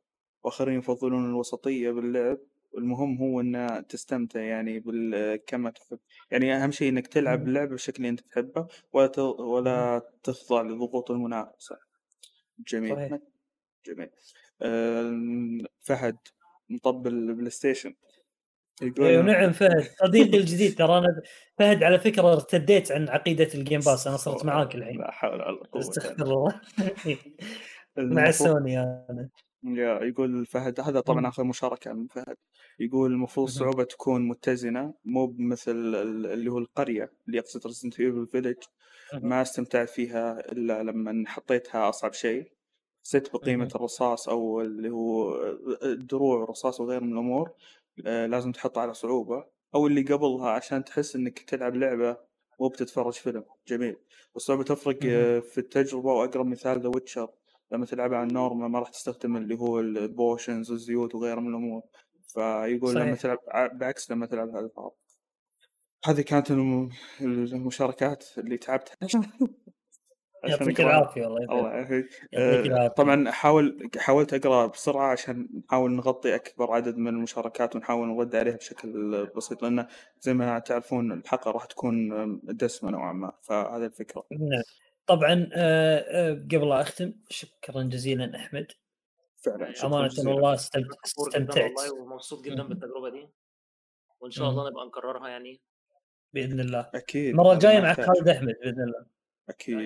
وآخرين 0.45 0.79
يفضلون 0.79 1.31
الوسطية 1.31 1.91
باللعب. 1.91 2.39
المهم 2.79 3.19
هو 3.19 3.41
أن 3.41 3.85
تستمتع 3.89 4.41
يعني 4.41 4.81
بال... 4.81 5.37
كما 5.47 5.71
تحب. 5.71 5.99
يعني 6.31 6.57
أهم 6.57 6.71
شيء 6.71 6.89
أنك 6.89 7.07
تلعب 7.07 7.49
اللعبة 7.49 7.71
بالشكل 7.71 7.97
اللي 7.97 8.09
أنت 8.09 8.21
تحبه 8.21 8.67
ولا 8.93 9.07
ت... 9.07 9.19
ولا 9.19 10.03
تخضع 10.23 10.63
لضغوط 10.63 11.11
المنافسة. 11.11 11.79
جميل. 12.69 12.97
صحيح. 12.97 13.19
جميل. 13.87 14.11
أه... 14.63 15.59
فهد. 15.81 16.17
مطبل 16.69 17.13
ال 17.13 17.51
PlayStation 17.51 17.95
أيوه 18.83 19.23
نعم 19.23 19.53
فهد 19.53 19.87
صديقي 20.05 20.39
الجديد 20.39 20.79
ترى 20.79 20.99
أنا 20.99 21.23
فهد 21.59 21.83
على 21.83 21.99
فكرة 21.99 22.33
ارتديت 22.33 22.93
عن 22.93 23.09
عقيدة 23.09 23.49
ال 23.55 23.60
Game 23.60 23.81
Pass 23.81 24.07
أنا 24.07 24.17
صرت 24.17 24.45
معاك 24.45 24.75
الحين. 24.75 24.99
لا 24.99 25.11
حول 25.11 25.33
ولا 25.33 25.67
قوة 25.73 25.83
استغفر 25.83 26.23
الله. 26.23 26.61
مع 27.97 28.31
سوني 28.31 28.81
أنا. 28.81 29.29
يقول 30.03 30.47
فهد 30.47 30.81
هذا 30.81 31.01
طبعا 31.01 31.29
آخر 31.29 31.45
مشاركة 31.45 31.93
من 31.93 32.07
فهد. 32.07 32.37
يقول 32.79 33.13
المفروض 33.13 33.47
الصعوبه 33.47 33.85
تكون 33.85 34.29
متزنة 34.29 34.95
مو 35.05 35.27
بمثل 35.27 35.71
اللي 35.71 36.51
هو 36.51 36.59
القرية 36.59 37.13
اللي 37.27 37.39
يقصد 37.39 37.67
Resident 37.67 38.01
Evil 38.01 38.27
Village 38.27 38.57
ما 39.13 39.43
استمتعت 39.43 39.89
فيها 39.89 40.53
إلا 40.53 40.83
لما 40.83 41.25
حطيتها 41.27 41.89
أصعب 41.89 42.13
شيء. 42.13 42.54
حسيت 43.05 43.33
بقيمة 43.33 43.69
الرصاص 43.75 44.29
أو 44.29 44.61
اللي 44.61 44.91
هو 44.91 45.37
الدروع 45.83 46.39
والرصاص 46.39 46.81
وغيره 46.81 47.01
من 47.01 47.13
الأمور 47.13 47.51
لازم 48.05 48.53
تحطها 48.53 48.81
على 48.81 48.95
صعوبة 48.95 49.45
أو 49.75 49.87
اللي 49.87 50.03
قبلها 50.03 50.51
عشان 50.51 50.85
تحس 50.85 51.17
إنك 51.17 51.39
تلعب 51.39 51.77
لعبة 51.77 52.17
مو 52.61 52.69
بتتفرج 52.69 53.13
فيلم. 53.13 53.45
جميل. 53.69 53.97
والصعوبة 54.35 54.65
تفرق 54.65 54.99
في 55.41 55.59
التجربة 55.59 56.13
وأقرب 56.13 56.47
مثال 56.47 56.81
The 56.81 56.89
Witcher 56.89 57.31
لما 57.73 57.87
تلعبها 57.87 58.19
على 58.19 58.29
ال 58.29 58.35
normal 58.35 58.71
ما 58.71 58.79
راح 58.79 58.89
تستخدم 58.89 59.37
اللي 59.37 59.55
هو 59.59 59.81
ال 59.81 59.92
potions 59.92 60.71
والزيوت 60.71 61.15
وغيره 61.15 61.41
من 61.41 61.49
الأمور. 61.49 61.83
فيقول 62.29 62.95
صحيح. 62.95 63.07
لما 63.07 63.17
تلعب 63.17 63.79
بعكس 63.79 64.11
لما 64.11 64.27
تلعب 64.27 64.49
الألعاب 64.49 64.93
هذه 66.05 66.21
كانت 66.21 66.51
المشاركات 67.21 68.25
اللي 68.39 68.57
تعبت 68.57 68.93
يعطيك 70.51 70.81
العافية 70.81 71.27
والله 71.27 71.59
الله 71.59 71.71
يعافيك. 71.71 72.29
آه، 72.35 72.89
طبعا 72.89 73.31
حاول 73.31 73.91
حاولت 73.99 74.35
أقرأ 74.35 74.67
بسرعة 74.67 75.13
عشان 75.13 75.49
نحاول 75.67 75.93
نغطي 75.93 76.35
أكبر 76.35 76.73
عدد 76.73 76.97
من 76.97 77.09
المشاركات 77.09 77.77
ونحاول 77.77 78.09
نرد 78.09 78.37
عليها 78.37 78.57
بشكل 78.57 79.27
بسيط 79.37 79.63
لأن 79.63 79.87
زي 80.21 80.35
ما 80.35 80.59
تعرفون 80.59 81.13
الحلقة 81.13 81.51
راح 81.51 81.65
تكون 81.65 82.41
دسمة 82.45 82.91
نوعا 82.91 83.13
ما 83.13 83.33
فهذه 83.43 83.85
الفكرة. 83.85 84.25
نعم. 84.31 84.63
طبعا 85.07 85.49
آه، 85.55 85.99
آه، 85.99 86.33
قبل 86.33 86.69
لا 86.69 86.81
أختم 86.81 87.13
شكرا 87.29 87.83
جزيلا 87.83 88.37
أحمد. 88.37 88.67
فعلا 89.37 89.73
أمانة 89.85 90.11
والله 90.19 90.55
استمتعت. 90.55 91.19
والله 91.19 92.03
ومبسوط 92.03 92.45
جدا 92.45 92.63
بالتجربة 92.63 93.11
دي. 93.11 93.29
وإن 94.21 94.31
شاء 94.31 94.49
الله 94.49 94.71
نبقى 94.71 94.87
نكررها 94.87 95.29
يعني. 95.29 95.61
بإذن 96.33 96.61
الله. 96.61 96.91
أكيد. 96.95 97.31
المرة 97.31 97.53
الجاية 97.53 97.81
مع 97.81 97.95
خالد 97.95 98.29
أحمد 98.29 98.55
بإذن 98.63 98.83
الله. 98.83 99.14
أكيد 99.49 99.77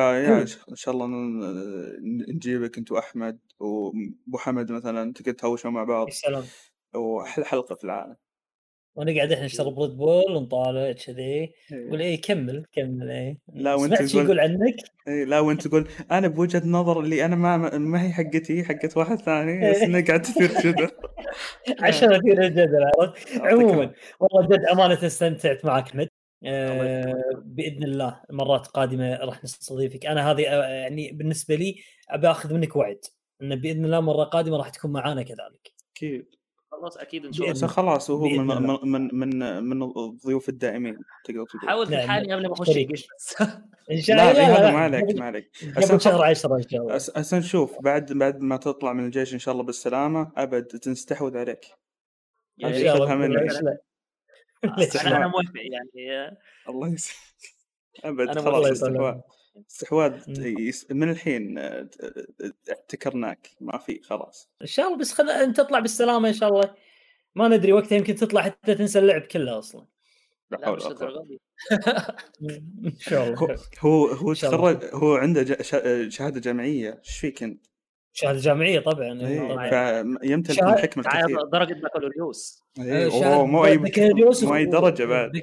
آه 0.00 0.14
يعني 0.14 0.40
إن 0.70 0.76
شاء 0.76 0.94
الله 0.94 1.06
نجيبك 2.34 2.78
أنت 2.78 2.92
وأحمد 2.92 3.38
وابو 3.60 4.38
حمد 4.38 4.72
مثلا 4.72 5.12
تقعد 5.12 5.34
تهوشوا 5.34 5.70
مع 5.70 5.84
بعض 5.84 6.10
سلام. 6.10 6.44
واحلى 6.94 7.44
حلقة 7.44 7.74
في 7.74 7.84
العالم. 7.84 8.16
ونقعد 8.96 9.32
إحنا 9.32 9.44
نشرب 9.44 9.80
ريد 9.80 9.90
بول 9.90 10.36
ونطالع 10.36 10.92
كذي 10.92 11.22
إيه. 11.22 11.54
نقول 11.72 12.00
إيه 12.00 12.20
كمل 12.20 12.66
كمل 12.72 13.10
إيه. 13.10 13.38
لا 13.54 13.74
وأنت 13.74 14.02
تقول 14.02 14.24
يقول 14.24 14.40
عنك؟ 14.40 14.76
إيه 15.08 15.24
لا 15.24 15.40
وأنت 15.40 15.68
تقول 15.68 15.88
أنا 16.10 16.28
بوجهة 16.28 16.62
نظر 16.66 17.00
اللي 17.00 17.24
أنا 17.24 17.36
ما 17.36 17.78
ما 17.78 18.02
هي 18.02 18.12
حقتي 18.12 18.64
حقت 18.64 18.96
واحد 18.96 19.16
ثاني 19.20 19.70
بس 19.70 19.76
إنه 19.76 20.04
قاعد 20.06 20.22
تثير 20.22 20.50
جدل 20.60 20.90
عشان 21.80 22.12
اثير 22.12 22.42
الجدل 22.42 22.84
عرفت؟ 22.98 23.38
عموما 23.38 23.92
والله 24.20 24.48
جد 24.48 24.64
أمانة 24.72 25.06
استمتعت 25.06 25.64
معك 25.64 25.88
أحمد. 25.88 26.08
بإذن 27.44 27.82
الله 27.82 28.20
مرات 28.30 28.66
قادمة 28.66 29.14
راح 29.14 29.44
نستضيفك. 29.44 30.06
أنا 30.06 30.30
هذه 30.30 30.46
آه، 30.48 30.68
يعني 30.68 31.12
بالنسبة 31.12 31.54
لي 31.54 31.82
أبي 32.08 32.30
أخذ 32.30 32.54
منك 32.54 32.76
وعد 32.76 33.00
انه 33.42 33.54
بإذن 33.54 33.84
الله 33.84 34.00
مرة 34.00 34.24
قادمة 34.24 34.56
راح 34.56 34.68
تكون 34.68 34.92
معانا 34.92 35.22
كذلك. 35.22 35.72
أكيد. 35.96 36.26
خلاص 36.72 36.96
أكيد 36.96 37.26
إن 37.26 37.32
شاء 37.32 37.50
الله. 37.50 37.66
خلاص 37.66 38.10
وهو 38.10 38.28
من 38.28 38.90
من 38.90 39.14
من 39.14 39.62
من 39.62 39.82
الضيوف 39.82 40.48
الدائمين 40.48 40.98
تقدر 41.24 41.44
تقول. 41.44 41.68
حاول 41.68 41.86
تلحقني 41.86 42.32
قبل 42.34 42.46
ما 42.46 42.52
أخش 42.52 42.68
إن 43.90 44.00
شاء 44.00 44.16
الله. 44.16 44.32
لا, 44.32 44.60
لا, 44.60 44.70
ما 44.70 44.78
عليك 44.78 45.16
ما 45.18 45.24
عليك. 45.24 45.50
قبل 45.76 46.00
شهر 46.00 46.24
10 46.24 46.56
إن 46.56 46.68
شاء 46.68 46.80
الله. 46.80 46.94
هسه 46.94 47.38
نشوف. 47.38 47.80
بعد 47.80 48.12
بعد 48.12 48.40
ما 48.40 48.56
تطلع 48.56 48.92
من 48.92 49.04
الجيش 49.04 49.34
إن 49.34 49.38
شاء 49.38 49.52
الله 49.52 49.64
بالسلامة 49.64 50.32
أبد 50.36 50.64
تنستحوذ 50.66 51.36
عليك. 51.36 51.66
إن 52.64 52.74
شاء 52.74 52.96
الله. 52.96 53.78
أنا 55.06 55.26
موافق 55.26 55.52
يعني. 55.56 56.36
الله 56.68 56.88
يسلمك 56.88 57.24
أبد 58.04 58.38
خلاص 58.38 58.66
استحواذ 58.66 59.20
استحواذ 59.70 60.12
من 60.90 61.10
الحين 61.10 61.58
آه، 61.58 61.88
احتكرناك 62.72 63.50
ما 63.60 63.78
في 63.78 64.00
خلاص. 64.02 64.50
إن 64.62 64.66
شاء 64.66 64.86
الله 64.86 64.98
بس 64.98 65.12
خل 65.12 65.30
انت 65.30 65.56
تطلع 65.56 65.78
بالسلامة 65.78 66.28
إن 66.28 66.34
شاء 66.34 66.48
الله. 66.48 66.74
ما 67.34 67.48
ندري 67.48 67.72
وقتها 67.72 67.96
يمكن 67.96 68.14
تطلع 68.14 68.42
حتى 68.42 68.74
تنسى 68.74 68.98
اللعب 68.98 69.20
كله 69.20 69.58
أصلا. 69.58 69.86
لا 70.50 70.66
حول 70.66 70.82
ولا 70.82 71.26
إن 72.84 72.98
شاء 72.98 73.28
الله. 73.28 73.56
هو 73.80 74.06
هو 74.06 74.34
تخرج 74.34 74.84
هو 74.92 75.14
عنده 75.14 75.62
شهادة 76.08 76.40
جامعية. 76.40 77.00
إيش 77.06 77.18
فيك 77.18 77.42
أنت؟ 77.42 77.66
شهادة 78.16 78.38
جامعية 78.38 78.80
طبعا 78.80 79.20
إيه، 79.20 80.08
فيمتلك 80.20 80.62
من 80.62 80.78
حكمه 80.78 81.02
كثير. 81.02 81.42
درجة 81.42 81.74
بكالوريوس. 81.74 82.62
إيه، 82.78 83.04
أوه 83.06 83.46
مو 83.46 83.64
أي 83.64 83.78
مو 84.42 84.54
أي 84.54 84.66
درجة 84.66 85.04
بعد. 85.04 85.42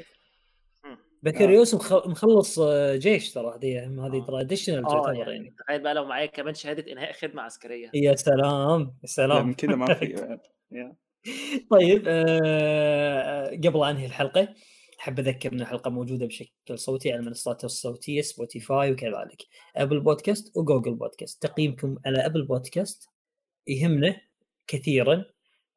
بكالوريوس 1.24 1.74
مخلص 1.94 2.60
آه، 2.60 2.96
جيش 2.96 3.34
ترى 3.34 3.56
هذه 3.56 3.80
هذه 4.08 4.26
ترى 4.28 4.42
additional 4.42 4.84
تعتبر 4.84 5.14
يعني, 5.14 5.32
يعني. 5.32 5.56
تخيل 5.60 5.82
بقى 5.82 5.94
لو 5.94 6.06
معايا 6.06 6.26
كمان 6.26 6.54
شهادة 6.54 6.92
إنهاء 6.92 7.12
خدمة 7.14 7.42
عسكرية. 7.42 7.90
يا 7.94 8.16
سلام 8.16 8.82
يا 8.82 9.08
سلام. 9.08 9.48
من 9.48 9.54
كذا 9.54 9.76
ما 9.76 9.94
في. 9.94 10.38
طيب 11.72 12.04
آه 12.08 13.48
قبل 13.48 13.84
أنهي 13.90 14.06
الحلقة 14.06 14.48
احب 15.02 15.20
أذكر 15.20 15.54
إن 15.54 15.62
الحلقة 15.62 15.90
موجودة 15.90 16.26
بشكل 16.26 16.80
صوتي 16.80 17.12
على 17.12 17.20
المنصات 17.20 17.64
الصوتية 17.64 18.22
Spotify 18.22 18.92
وكذلك. 18.92 19.44
Apple 19.76 20.00
Podcast 20.00 20.58
و 20.58 20.63
Google 20.63 20.94
Podcast 20.96 21.42
تقييمكم 21.42 21.98
على 22.06 22.26
Apple 22.26 22.46
Podcast 22.46 23.10
يهمنا 23.68 24.22
كثيرا. 24.68 25.26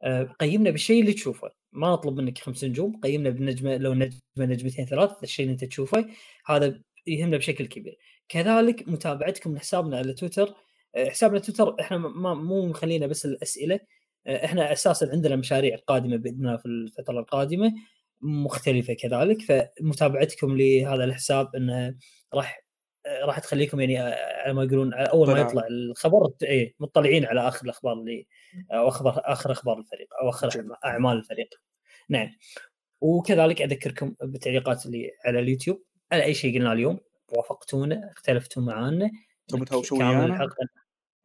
آه 0.02 0.22
قيمنا 0.40 0.70
بالشيء 0.70 1.00
اللي 1.00 1.12
تشوفه. 1.12 1.50
ما 1.72 1.92
نطلب 1.92 2.20
منك 2.20 2.38
خمس 2.38 2.64
نجوم 2.64 3.00
قيمنا 3.00 3.30
بالنجمه 3.30 3.76
لو 3.76 3.94
نجمة 3.94 4.20
نجمتين 4.38 4.86
ثلاث 4.86 5.10
الشيء 5.22 5.44
اللي 5.44 5.52
أنت 5.52 5.64
تشوفه 5.64 6.06
هذا 6.46 6.80
يهمنا 7.06 7.36
بشكل 7.36 7.66
كبير. 7.66 7.98
كذلك 8.28 8.88
متابعتكم 8.88 9.54
لحسابنا 9.54 9.98
على 9.98 10.12
تويتر. 10.14 10.54
آه، 10.96 11.08
حسابنا 11.08 11.38
تويتر 11.38 11.80
إحنا 11.80 11.98
ما 11.98 12.34
مو 12.34 12.66
مخلينا 12.66 13.06
بس 13.06 13.26
الأسئلة. 13.26 13.80
آه، 14.26 14.44
إحنا 14.44 14.72
أساسا 14.72 15.08
عندنا 15.12 15.36
مشاريع 15.36 15.76
قادمة 15.86 16.16
بإذن 16.16 16.46
الله 16.46 16.56
في 16.56 16.66
الفترة 16.66 17.20
القادمة. 17.20 17.72
مختلفة 18.22 18.94
كذلك 18.94 19.38
فمتابعتكم 19.42 20.56
لهذا 20.56 21.04
الحساب 21.04 21.56
إنه 21.56 21.96
راح 22.34 22.64
آه، 23.06 23.24
راح 23.24 23.38
تخليكم 23.38 23.80
يعني 23.80 23.98
على 23.98 24.54
ما 24.54 24.64
يقولون 24.64 24.94
أول 24.94 25.30
ما 25.30 25.40
يطلع 25.40 25.66
الخبر 25.66 26.30
اي 26.42 26.74
مطلعين 26.80 27.24
على 27.24 27.48
آخر 27.48 27.64
الأخبار 27.64 27.92
اللي 27.92 28.26
أو 28.72 28.88
أخبار 28.88 29.20
آخر 29.24 29.52
أخبار 29.52 29.78
الفريق 29.78 30.08
أو 30.22 30.28
آخر 30.28 30.66
أعمال 30.84 31.16
الفريق. 31.16 31.48
نعم. 32.08 32.30
وكذلك 33.00 33.62
أذكركم 33.62 34.14
بالتعليقات 34.22 34.86
اللي 34.86 35.10
على 35.24 35.40
اليوتيوب. 35.40 35.84
على 36.12 36.24
أي 36.24 36.34
شيء 36.34 36.58
قلنا 36.58 36.72
اليوم 36.72 37.00
وافقتونا 37.32 38.10
اختلفتوا 38.10 38.62
معانا 38.62 39.10
تبغى 39.48 39.64
تهوشون 39.64 40.02
ويانا؟ 40.02 40.48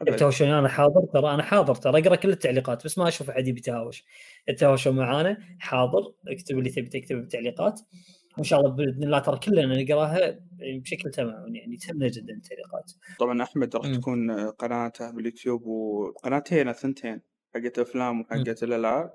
تهاوشون 0.06 0.48
أنا 0.48 0.68
حاضر 0.69 1.06
ترى 1.14 1.34
أنا 1.34 1.44
حاضر 1.44 1.76
ترى 1.76 2.02
أقرأ 2.02 2.16
كل 2.16 2.30
التعليقات 2.30 2.86
بس 2.86 2.98
ما 2.98 3.08
أشوف 3.08 3.30
أحد 3.30 3.48
يبي 3.48 3.60
يتهاوش 3.60 4.03
تهاوشوا 4.58 4.92
معانا 4.92 5.38
حاضر 5.60 6.14
اكتب 6.28 6.58
اللي 6.58 6.69
تبي 6.69 6.90
تكتبه 6.90 7.19
بالتعليقات 7.19 7.82
وإن 8.38 8.44
شاء 8.44 8.60
الله 8.60 8.72
بإذن 8.72 9.03
الله 9.03 9.19
ترى 9.19 9.40
كلنا 9.40 9.84
نقراها 9.84 10.40
بشكل 10.60 11.11
تمام 11.11 11.56
يعني 11.56 11.78
تهمنا 11.78 12.08
جدا 12.08 12.34
التعليقات. 12.34 12.92
طبعا 13.19 13.44
أحمد 13.44 13.76
راح 13.76 13.95
تكون 13.95 14.50
قناته 14.50 15.11
باليوتيوب 15.11 15.66
وقناتين 15.66 16.74
ثنتين 16.74 17.22
حقت 17.56 17.80
أفلام 17.80 18.22
وحقت 18.22 18.64
الالعاب 18.64 19.14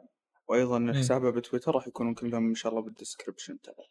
وأيضا 0.48 0.92
حسابه 0.92 1.30
بتويتر 1.30 1.74
راح 1.74 1.88
يكونون 1.88 2.14
كلهم 2.14 2.48
إن 2.48 2.54
شاء 2.54 2.72
الله 2.72 2.82
بال 2.82 2.94
description 2.94 3.60
تبعه. 3.60 3.86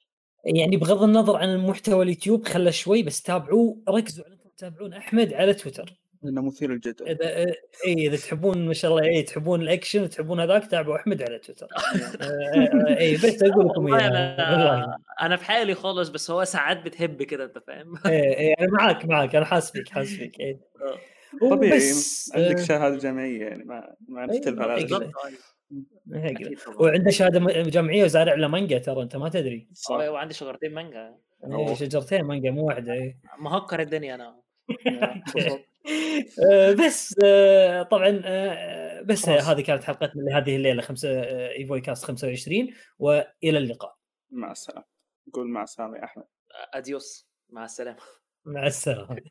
يعني 0.46 0.78
بغض 0.78 1.04
النظر 1.04 1.36
عن 1.36 1.50
المحتوى 1.50 2.04
اليوتيوب 2.04 2.48
خله 2.48 2.72
شوي 2.72 3.04
بس 3.04 3.22
تابعوه 3.22 3.84
ركزوا 3.90 4.28
أنكم 4.28 4.50
تتابعون 4.50 4.94
أحمد 4.94 5.34
على 5.34 5.54
تويتر. 5.54 6.03
إنه 6.26 6.42
مثير 6.42 6.72
للجدل 6.72 7.08
إذا 7.08 7.54
اي 7.86 8.08
إذا 8.08 8.18
تحبون 8.18 8.66
ما 8.68 8.74
شاء 8.74 8.92
الله 8.92 9.04
اي 9.04 9.22
تحبون 9.24 9.62
الأكشن 9.62 10.04
وتحبون 10.04 10.40
هذاك 10.40 10.66
تابعوا 10.66 10.96
أحمد 10.96 11.22
على 11.22 11.40
تويتر. 11.40 11.68
اي 13.00 13.16
بس 13.16 13.44
أقول 13.44 13.66
لكم 13.66 13.94
أنا 13.94 14.98
أنا 15.22 15.38
في 15.38 15.46
حالي 15.46 15.76
خالص 15.76 16.10
بس 16.10 16.32
هو 16.32 16.44
ساعات 16.44 16.84
بتهب 16.84 17.24
كده 17.24 17.44
أنت 17.44 17.58
فاهم؟ 17.68 17.94
اي 18.06 18.40
اي 18.40 18.54
أنا 18.54 18.72
معاك 18.72 19.06
معاك 19.06 19.36
أنا 19.36 19.46
حاسبك 19.46 19.90
حاسبك 19.90 20.40
اي 20.42 20.60
طبيعي 21.42 21.82
عندك 22.36 22.60
شهادة 22.60 22.98
جامعية 22.98 23.46
يعني 23.46 23.64
ما 23.64 23.96
ما 24.08 24.26
نختلف 24.26 24.60
على 24.60 24.84
هذا 24.84 25.12
وعنده 26.80 27.12
شهادة 27.12 27.62
جامعية 27.62 28.04
وزارع 28.04 28.34
له 28.34 28.48
مانجا 28.48 28.78
ترى 28.78 29.02
أنت 29.04 29.16
ما 29.16 29.30
تدري. 29.30 29.68
وعندي 29.90 30.34
شجرتين 30.34 30.74
مانجا. 30.74 31.16
شجرتين 31.74 32.24
مانجا 32.24 32.52
مو 32.52 32.68
واحدة 32.68 33.16
مهكر 33.40 33.80
الدنيا 33.80 34.16
أنا. 34.16 34.44
آه، 35.38 35.60
بس 36.86 37.16
آه، 37.24 37.84
طبعا 37.84 38.22
آه، 38.26 39.02
بس 39.02 39.30
هذه 39.30 39.62
كانت 39.62 39.84
حلقتنا 39.84 40.22
لهذه 40.22 40.56
الليلة 40.56 40.82
خمسة 40.82 41.10
ايفوي 41.50 41.82
كاست 41.82 42.06
25 42.06 42.74
وإلى 43.00 43.58
اللقاء. 43.58 43.96
مع 44.32 44.52
السلامة. 44.52 44.86
نقول 45.28 45.50
مع 45.50 45.64
السلامة 45.64 45.98
يا 45.98 46.04
أحمد. 46.04 46.24
أديوس. 46.74 47.28
مع 47.50 47.66
السلامة. 47.66 47.98
مع 48.46 48.68
السلامة. 48.68 49.22